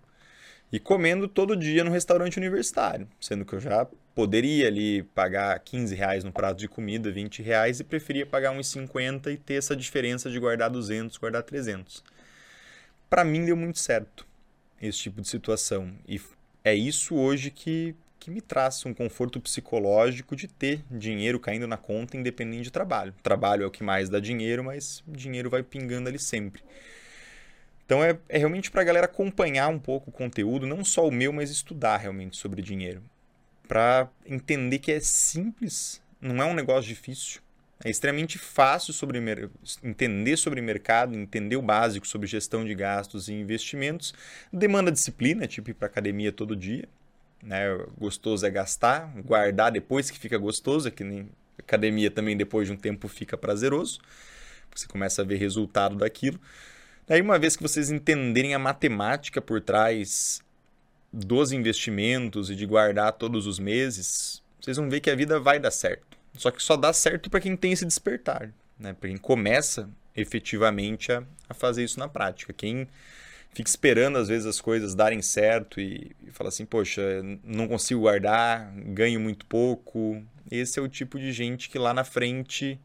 E 0.72 0.80
comendo 0.80 1.28
todo 1.28 1.56
dia 1.56 1.84
no 1.84 1.92
restaurante 1.92 2.38
universitário. 2.38 3.08
Sendo 3.20 3.46
que 3.46 3.54
eu 3.54 3.60
já 3.60 3.86
poderia 4.16 4.68
ali 4.68 5.04
pagar 5.04 5.60
15 5.60 5.94
reais 5.94 6.24
no 6.24 6.32
prato 6.32 6.58
de 6.58 6.70
comida, 6.70 7.12
20 7.12 7.42
reais, 7.44 7.82
e 7.82 7.84
preferia 7.84 8.26
pagar 8.26 8.52
uns 8.52 8.68
50 8.68 9.32
e 9.32 9.38
ter 9.38 9.56
essa 9.56 9.76
diferença 9.76 10.30
de 10.32 10.40
guardar 10.40 10.70
200, 10.70 11.18
guardar 11.18 11.44
300. 11.44 12.02
Para 13.10 13.26
mim 13.26 13.46
deu 13.46 13.58
muito 13.58 13.80
certo 13.80 14.26
esse 14.82 15.00
tipo 15.00 15.22
de 15.22 15.28
situação. 15.28 15.94
E 16.08 16.20
é 16.64 16.74
isso 16.74 17.16
hoje 17.16 17.52
que 17.52 17.94
que 18.26 18.32
me 18.32 18.42
traz 18.42 18.84
um 18.88 18.94
conforto 18.94 19.40
psicológico 19.40 20.36
de 20.36 20.48
ter 20.48 20.84
dinheiro 20.90 21.40
caindo 21.40 21.68
na 21.68 21.78
conta 21.78 22.18
independente 22.18 22.64
de 22.64 22.72
trabalho. 22.72 23.14
Trabalho 23.22 23.64
é 23.64 23.68
o 23.68 23.72
que 23.72 23.84
mais 23.84 24.10
dá 24.10 24.20
dinheiro, 24.20 24.64
mas 24.64 25.04
dinheiro 25.08 25.48
vai 25.48 25.62
pingando 25.62 26.10
ali 26.10 26.18
sempre. 26.18 26.64
Então 27.86 28.04
é, 28.04 28.18
é 28.28 28.40
realmente 28.40 28.72
para 28.72 28.82
a 28.82 28.84
galera 28.84 29.06
acompanhar 29.06 29.68
um 29.68 29.78
pouco 29.78 30.10
o 30.10 30.14
conteúdo, 30.14 30.66
não 30.66 30.84
só 30.84 31.08
o 31.08 31.12
meu, 31.12 31.32
mas 31.32 31.52
estudar 31.52 31.98
realmente 31.98 32.36
sobre 32.36 32.64
dinheiro. 32.64 33.04
Para 33.68 34.10
entender 34.26 34.80
que 34.80 34.92
é 34.92 35.00
simples, 35.00 36.02
não 36.20 36.42
é 36.42 36.46
um 36.48 36.56
negócio 36.56 36.88
difícil. 36.90 37.42
É 37.84 37.92
extremamente 37.92 38.40
fácil 38.40 38.92
sobre 38.92 39.22
entender 39.84 40.36
sobre 40.38 40.62
mercado, 40.62 41.16
entender 41.16 41.58
o 41.58 41.62
básico 41.62 42.08
sobre 42.08 42.26
gestão 42.26 42.66
de 42.66 42.74
gastos 42.74 43.30
e 43.30 43.34
investimentos. 43.34 44.16
Demanda 44.52 44.92
disciplina, 44.92 45.46
tipo 45.46 45.70
ir 45.70 45.76
para 45.76 45.86
academia 45.86 46.32
todo 46.32 46.56
dia, 46.56 46.90
né? 47.42 47.66
Gostoso 47.98 48.46
é 48.46 48.50
gastar, 48.50 49.12
guardar 49.24 49.72
depois 49.72 50.10
que 50.10 50.20
fica 50.20 50.38
gostoso, 50.38 50.88
é 50.88 50.92
que 50.92 51.04
nem 51.04 51.30
academia 51.58 52.12
também 52.12 52.36
depois 52.36 52.68
de 52.68 52.74
um 52.74 52.78
tempo 52.78 53.08
fica 53.08 53.38
prazeroso. 53.38 54.00
Você 54.74 54.88
começa 54.88 55.22
a 55.22 55.26
ver 55.26 55.38
resultado 55.38 55.96
daquilo. 55.96 56.40
Daí 57.08 57.22
uma 57.22 57.40
vez 57.40 57.56
que 57.56 57.64
vocês 57.64 57.92
entenderem 57.92 58.54
a 58.54 58.60
matemática 58.60 59.42
por 59.42 59.62
trás 59.62 60.42
dos 61.14 61.52
investimentos 61.52 62.50
e 62.50 62.56
de 62.56 62.66
guardar 62.66 63.14
todos 63.14 63.48
os 63.48 63.58
meses, 63.58 64.44
vocês 64.60 64.76
vão 64.76 64.90
ver 64.90 65.00
que 65.00 65.10
a 65.10 65.16
vida 65.16 65.40
vai 65.40 65.60
dar 65.60 65.72
certo. 65.72 66.18
Só 66.34 66.52
que 66.52 66.62
só 66.62 66.76
dá 66.76 66.92
certo 66.92 67.30
para 67.30 67.40
quem 67.40 67.56
tem 67.56 67.72
esse 67.72 67.86
despertar, 67.86 68.52
né? 68.78 68.94
Para 68.94 69.08
quem 69.10 69.18
começa 69.18 69.90
efetivamente 70.16 71.12
a, 71.12 71.24
a 71.48 71.54
fazer 71.54 71.84
isso 71.84 72.00
na 72.00 72.10
prática. 72.10 72.52
Quem 72.52 72.88
fica 73.56 73.70
esperando 73.70 74.18
às 74.18 74.28
vezes 74.28 74.46
as 74.46 74.60
coisas 74.60 74.94
darem 74.94 75.22
certo 75.22 75.80
e, 75.80 76.12
e 76.22 76.30
fala 76.30 76.50
assim, 76.50 76.66
poxa, 76.66 77.02
não 77.42 77.70
consigo 77.70 78.02
guardar, 78.02 78.70
ganho 78.88 79.20
muito 79.20 79.46
pouco. 79.46 80.22
Esse 80.52 80.78
é 80.78 80.82
o 80.82 80.90
tipo 80.90 81.18
de 81.18 81.32
gente 81.32 81.70
que 81.70 81.80
lá 81.80 81.94
na 81.94 82.04
frente 82.04 82.78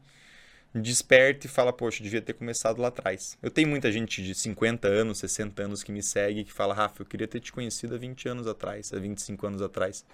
desperta 0.73 1.47
e 1.47 1.49
fala, 1.49 1.73
poxa, 1.73 2.01
devia 2.01 2.21
ter 2.21 2.33
começado 2.33 2.81
lá 2.81 2.87
atrás. 2.87 3.37
Eu 3.41 3.51
tenho 3.51 3.67
muita 3.67 3.91
gente 3.91 4.23
de 4.23 4.33
50 4.33 4.87
anos, 4.87 5.17
60 5.19 5.63
anos 5.63 5.83
que 5.83 5.91
me 5.91 6.01
segue 6.01 6.43
que 6.43 6.53
fala, 6.53 6.73
Rafa, 6.73 7.01
eu 7.01 7.05
queria 7.05 7.27
ter 7.27 7.39
te 7.39 7.51
conhecido 7.51 7.95
há 7.95 7.97
20 7.97 8.29
anos 8.29 8.47
atrás, 8.47 8.93
há 8.93 8.99
25 8.99 9.47
anos 9.47 9.61
atrás. 9.61 10.05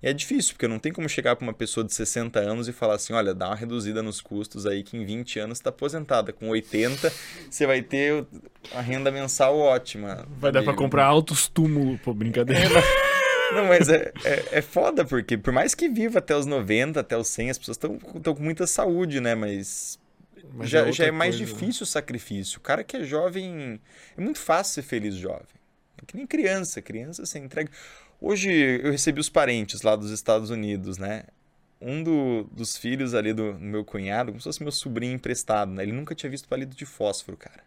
E 0.00 0.08
é 0.08 0.12
difícil, 0.12 0.54
porque 0.54 0.68
não 0.68 0.78
tem 0.78 0.92
como 0.92 1.08
chegar 1.08 1.34
para 1.34 1.44
uma 1.44 1.52
pessoa 1.52 1.84
de 1.84 1.92
60 1.92 2.38
anos 2.38 2.68
e 2.68 2.72
falar 2.72 2.94
assim: 2.94 3.12
olha, 3.12 3.34
dá 3.34 3.48
uma 3.48 3.56
reduzida 3.56 4.00
nos 4.00 4.20
custos 4.20 4.64
aí, 4.64 4.84
que 4.84 4.96
em 4.96 5.04
20 5.04 5.40
anos 5.40 5.58
está 5.58 5.70
aposentada. 5.70 6.32
Com 6.32 6.48
80, 6.50 7.12
você 7.50 7.66
vai 7.66 7.82
ter 7.82 8.24
a 8.72 8.80
renda 8.80 9.10
mensal 9.10 9.58
ótima. 9.58 10.24
Vai 10.38 10.52
dar 10.52 10.62
para 10.62 10.74
comprar 10.74 11.04
altos 11.04 11.48
túmulos, 11.48 12.00
pô, 12.00 12.14
brincadeira. 12.14 12.78
É, 12.78 13.18
não, 13.52 13.66
mas 13.66 13.88
é, 13.88 14.12
é, 14.24 14.58
é, 14.58 14.62
foda, 14.62 15.04
porque 15.04 15.36
por 15.36 15.52
mais 15.52 15.74
que 15.74 15.88
viva 15.88 16.18
até 16.18 16.36
os 16.36 16.46
90, 16.46 17.00
até 17.00 17.16
os 17.16 17.28
100, 17.28 17.50
as 17.50 17.58
pessoas 17.58 17.76
estão 17.76 17.98
com 17.98 18.42
muita 18.42 18.66
saúde, 18.66 19.20
né? 19.20 19.34
Mas, 19.34 19.98
mas 20.52 20.68
já, 20.68 20.86
é, 20.86 20.92
já 20.92 21.06
é 21.06 21.10
mais 21.10 21.36
coisa, 21.36 21.44
né? 21.44 21.58
difícil 21.58 21.82
né? 21.82 21.84
o 21.84 21.86
sacrifício. 21.86 22.58
O 22.58 22.60
cara 22.60 22.84
que 22.84 22.96
é 22.96 23.04
jovem. 23.04 23.80
É 24.16 24.20
muito 24.20 24.38
fácil 24.38 24.74
ser 24.74 24.82
feliz 24.82 25.14
jovem. 25.14 25.46
É 26.02 26.06
que 26.06 26.16
nem 26.16 26.26
criança. 26.26 26.82
Criança 26.82 27.24
você 27.24 27.38
entrega. 27.38 27.70
Hoje 28.20 28.50
eu 28.50 28.90
recebi 28.90 29.20
os 29.20 29.30
parentes 29.30 29.82
lá 29.82 29.94
dos 29.94 30.10
Estados 30.10 30.50
Unidos, 30.50 30.98
né? 30.98 31.24
Um 31.80 32.02
do, 32.02 32.44
dos 32.50 32.76
filhos 32.76 33.14
ali 33.14 33.32
do, 33.32 33.52
do, 33.52 33.60
meu 33.60 33.84
cunhado, 33.84 34.32
como 34.32 34.40
se 34.40 34.44
fosse 34.44 34.62
meu 34.62 34.72
sobrinho 34.72 35.14
emprestado, 35.14 35.70
né? 35.70 35.84
Ele 35.84 35.92
nunca 35.92 36.14
tinha 36.14 36.28
visto 36.28 36.48
palito 36.48 36.76
de 36.76 36.84
fósforo, 36.84 37.36
cara. 37.36 37.62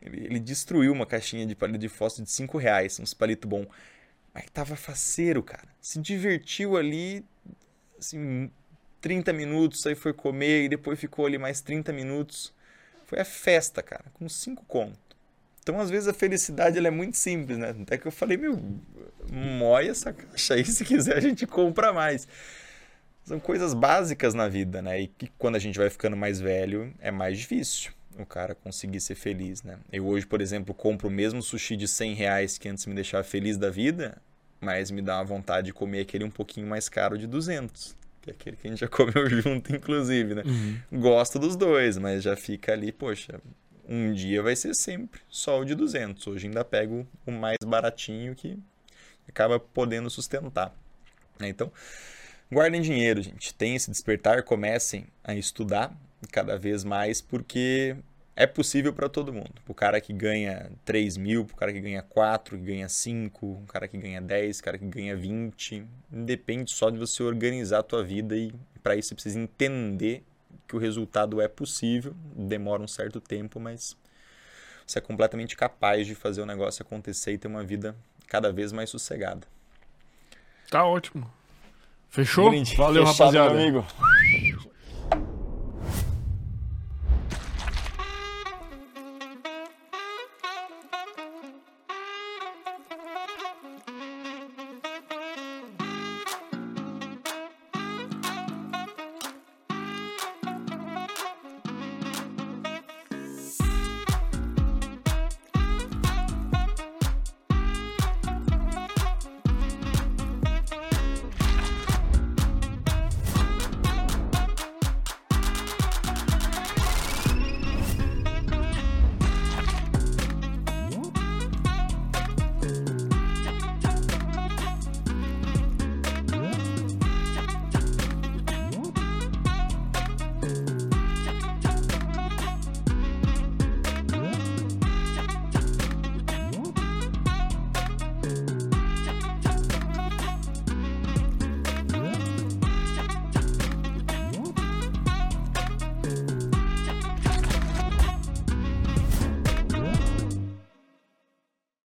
Ele, 0.00 0.24
ele 0.24 0.38
destruiu 0.38 0.92
uma 0.92 1.04
caixinha 1.04 1.44
de 1.44 1.56
palito 1.56 1.80
de 1.80 1.88
fósforo 1.88 2.24
de 2.24 2.30
5 2.30 2.56
reais, 2.58 3.00
uns 3.00 3.12
palito 3.12 3.48
bom. 3.48 3.66
Mas 4.36 4.44
tava 4.52 4.76
faceiro, 4.76 5.42
cara. 5.42 5.66
Se 5.80 5.98
divertiu 5.98 6.76
ali 6.76 7.24
assim, 7.98 8.50
30 9.00 9.32
minutos, 9.32 9.86
aí 9.86 9.94
foi 9.94 10.12
comer 10.12 10.64
e 10.64 10.68
depois 10.68 11.00
ficou 11.00 11.24
ali 11.24 11.38
mais 11.38 11.62
30 11.62 11.90
minutos. 11.90 12.52
Foi 13.06 13.18
a 13.18 13.24
festa, 13.24 13.82
cara, 13.82 14.04
com 14.12 14.28
cinco 14.28 14.62
contos. 14.66 15.00
Então, 15.62 15.80
às 15.80 15.88
vezes, 15.88 16.06
a 16.06 16.12
felicidade 16.12 16.76
ela 16.76 16.88
é 16.88 16.90
muito 16.90 17.16
simples, 17.16 17.56
né? 17.56 17.70
Até 17.70 17.96
que 17.96 18.06
eu 18.06 18.12
falei, 18.12 18.36
meu, 18.36 18.60
moia 19.32 19.90
essa 19.90 20.12
caixa 20.12 20.52
aí, 20.52 20.64
se 20.66 20.84
quiser 20.84 21.16
a 21.16 21.20
gente 21.20 21.46
compra 21.46 21.90
mais. 21.90 22.28
São 23.24 23.40
coisas 23.40 23.72
básicas 23.72 24.34
na 24.34 24.48
vida, 24.48 24.82
né? 24.82 25.00
E 25.00 25.06
que 25.06 25.32
quando 25.38 25.56
a 25.56 25.58
gente 25.58 25.78
vai 25.78 25.88
ficando 25.88 26.14
mais 26.14 26.38
velho, 26.38 26.92
é 26.98 27.10
mais 27.10 27.38
difícil 27.38 27.95
o 28.22 28.26
cara 28.26 28.54
conseguir 28.54 29.00
ser 29.00 29.14
feliz, 29.14 29.62
né? 29.62 29.78
Eu 29.92 30.06
hoje, 30.06 30.26
por 30.26 30.40
exemplo, 30.40 30.74
compro 30.74 31.08
o 31.08 31.10
mesmo 31.10 31.42
sushi 31.42 31.76
de 31.76 31.88
100 31.88 32.14
reais 32.14 32.58
que 32.58 32.68
antes 32.68 32.86
me 32.86 32.94
deixava 32.94 33.24
feliz 33.24 33.56
da 33.56 33.70
vida, 33.70 34.20
mas 34.60 34.90
me 34.90 35.02
dá 35.02 35.18
uma 35.18 35.24
vontade 35.24 35.66
de 35.66 35.72
comer 35.72 36.00
aquele 36.00 36.24
um 36.24 36.30
pouquinho 36.30 36.66
mais 36.66 36.88
caro 36.88 37.18
de 37.18 37.26
200 37.26 37.96
que 38.26 38.30
é 38.30 38.32
aquele 38.32 38.56
que 38.56 38.66
a 38.66 38.70
gente 38.70 38.80
já 38.80 38.88
comeu 38.88 39.28
junto, 39.30 39.74
inclusive, 39.74 40.34
né? 40.34 40.42
Uhum. 40.44 41.00
Gosto 41.00 41.38
dos 41.38 41.54
dois, 41.54 41.96
mas 41.96 42.22
já 42.22 42.34
fica 42.34 42.72
ali, 42.72 42.90
poxa, 42.90 43.40
um 43.88 44.12
dia 44.12 44.42
vai 44.42 44.56
ser 44.56 44.74
sempre 44.74 45.20
só 45.28 45.60
o 45.60 45.64
de 45.64 45.74
200. 45.74 46.26
Hoje 46.26 46.46
ainda 46.46 46.64
pego 46.64 47.06
o 47.24 47.30
mais 47.30 47.58
baratinho 47.64 48.34
que 48.34 48.58
acaba 49.28 49.60
podendo 49.60 50.10
sustentar. 50.10 50.74
Né? 51.38 51.48
Então, 51.48 51.70
guardem 52.50 52.80
dinheiro, 52.80 53.22
gente. 53.22 53.54
Tem 53.54 53.76
esse 53.76 53.90
despertar, 53.90 54.42
comecem 54.42 55.06
a 55.22 55.34
estudar 55.34 55.96
cada 56.26 56.58
vez 56.58 56.84
mais, 56.84 57.20
porque 57.20 57.96
é 58.34 58.46
possível 58.46 58.92
para 58.92 59.08
todo 59.08 59.32
mundo. 59.32 59.54
O 59.66 59.74
cara 59.74 60.00
que 60.00 60.12
ganha 60.12 60.70
3 60.84 61.16
mil, 61.16 61.42
o 61.42 61.56
cara 61.56 61.72
que 61.72 61.80
ganha 61.80 62.02
4, 62.02 62.58
que 62.58 62.64
ganha 62.64 62.88
5, 62.88 63.46
o 63.46 63.64
cara 63.66 63.88
que 63.88 63.96
ganha 63.96 64.20
10, 64.20 64.58
o 64.58 64.62
cara 64.62 64.78
que 64.78 64.84
ganha 64.86 65.16
20. 65.16 65.86
Depende 66.10 66.70
só 66.70 66.90
de 66.90 66.98
você 66.98 67.22
organizar 67.22 67.78
a 67.78 67.82
tua 67.82 68.04
vida 68.04 68.36
e 68.36 68.52
para 68.82 68.94
isso 68.94 69.08
você 69.08 69.14
precisa 69.14 69.40
entender 69.40 70.22
que 70.68 70.76
o 70.76 70.78
resultado 70.78 71.40
é 71.40 71.48
possível, 71.48 72.14
demora 72.34 72.82
um 72.82 72.88
certo 72.88 73.20
tempo, 73.20 73.58
mas 73.58 73.96
você 74.86 74.98
é 74.98 75.00
completamente 75.00 75.56
capaz 75.56 76.06
de 76.06 76.14
fazer 76.14 76.40
o 76.42 76.46
negócio 76.46 76.82
acontecer 76.82 77.32
e 77.32 77.38
ter 77.38 77.48
uma 77.48 77.64
vida 77.64 77.96
cada 78.26 78.52
vez 78.52 78.72
mais 78.72 78.90
sossegada. 78.90 79.46
Tá 80.70 80.84
ótimo. 80.84 81.30
Fechou? 82.10 82.50
Valeu, 82.76 83.06
Fechado, 83.06 83.36
rapaziada. 83.36 83.50
amigo. 83.54 83.86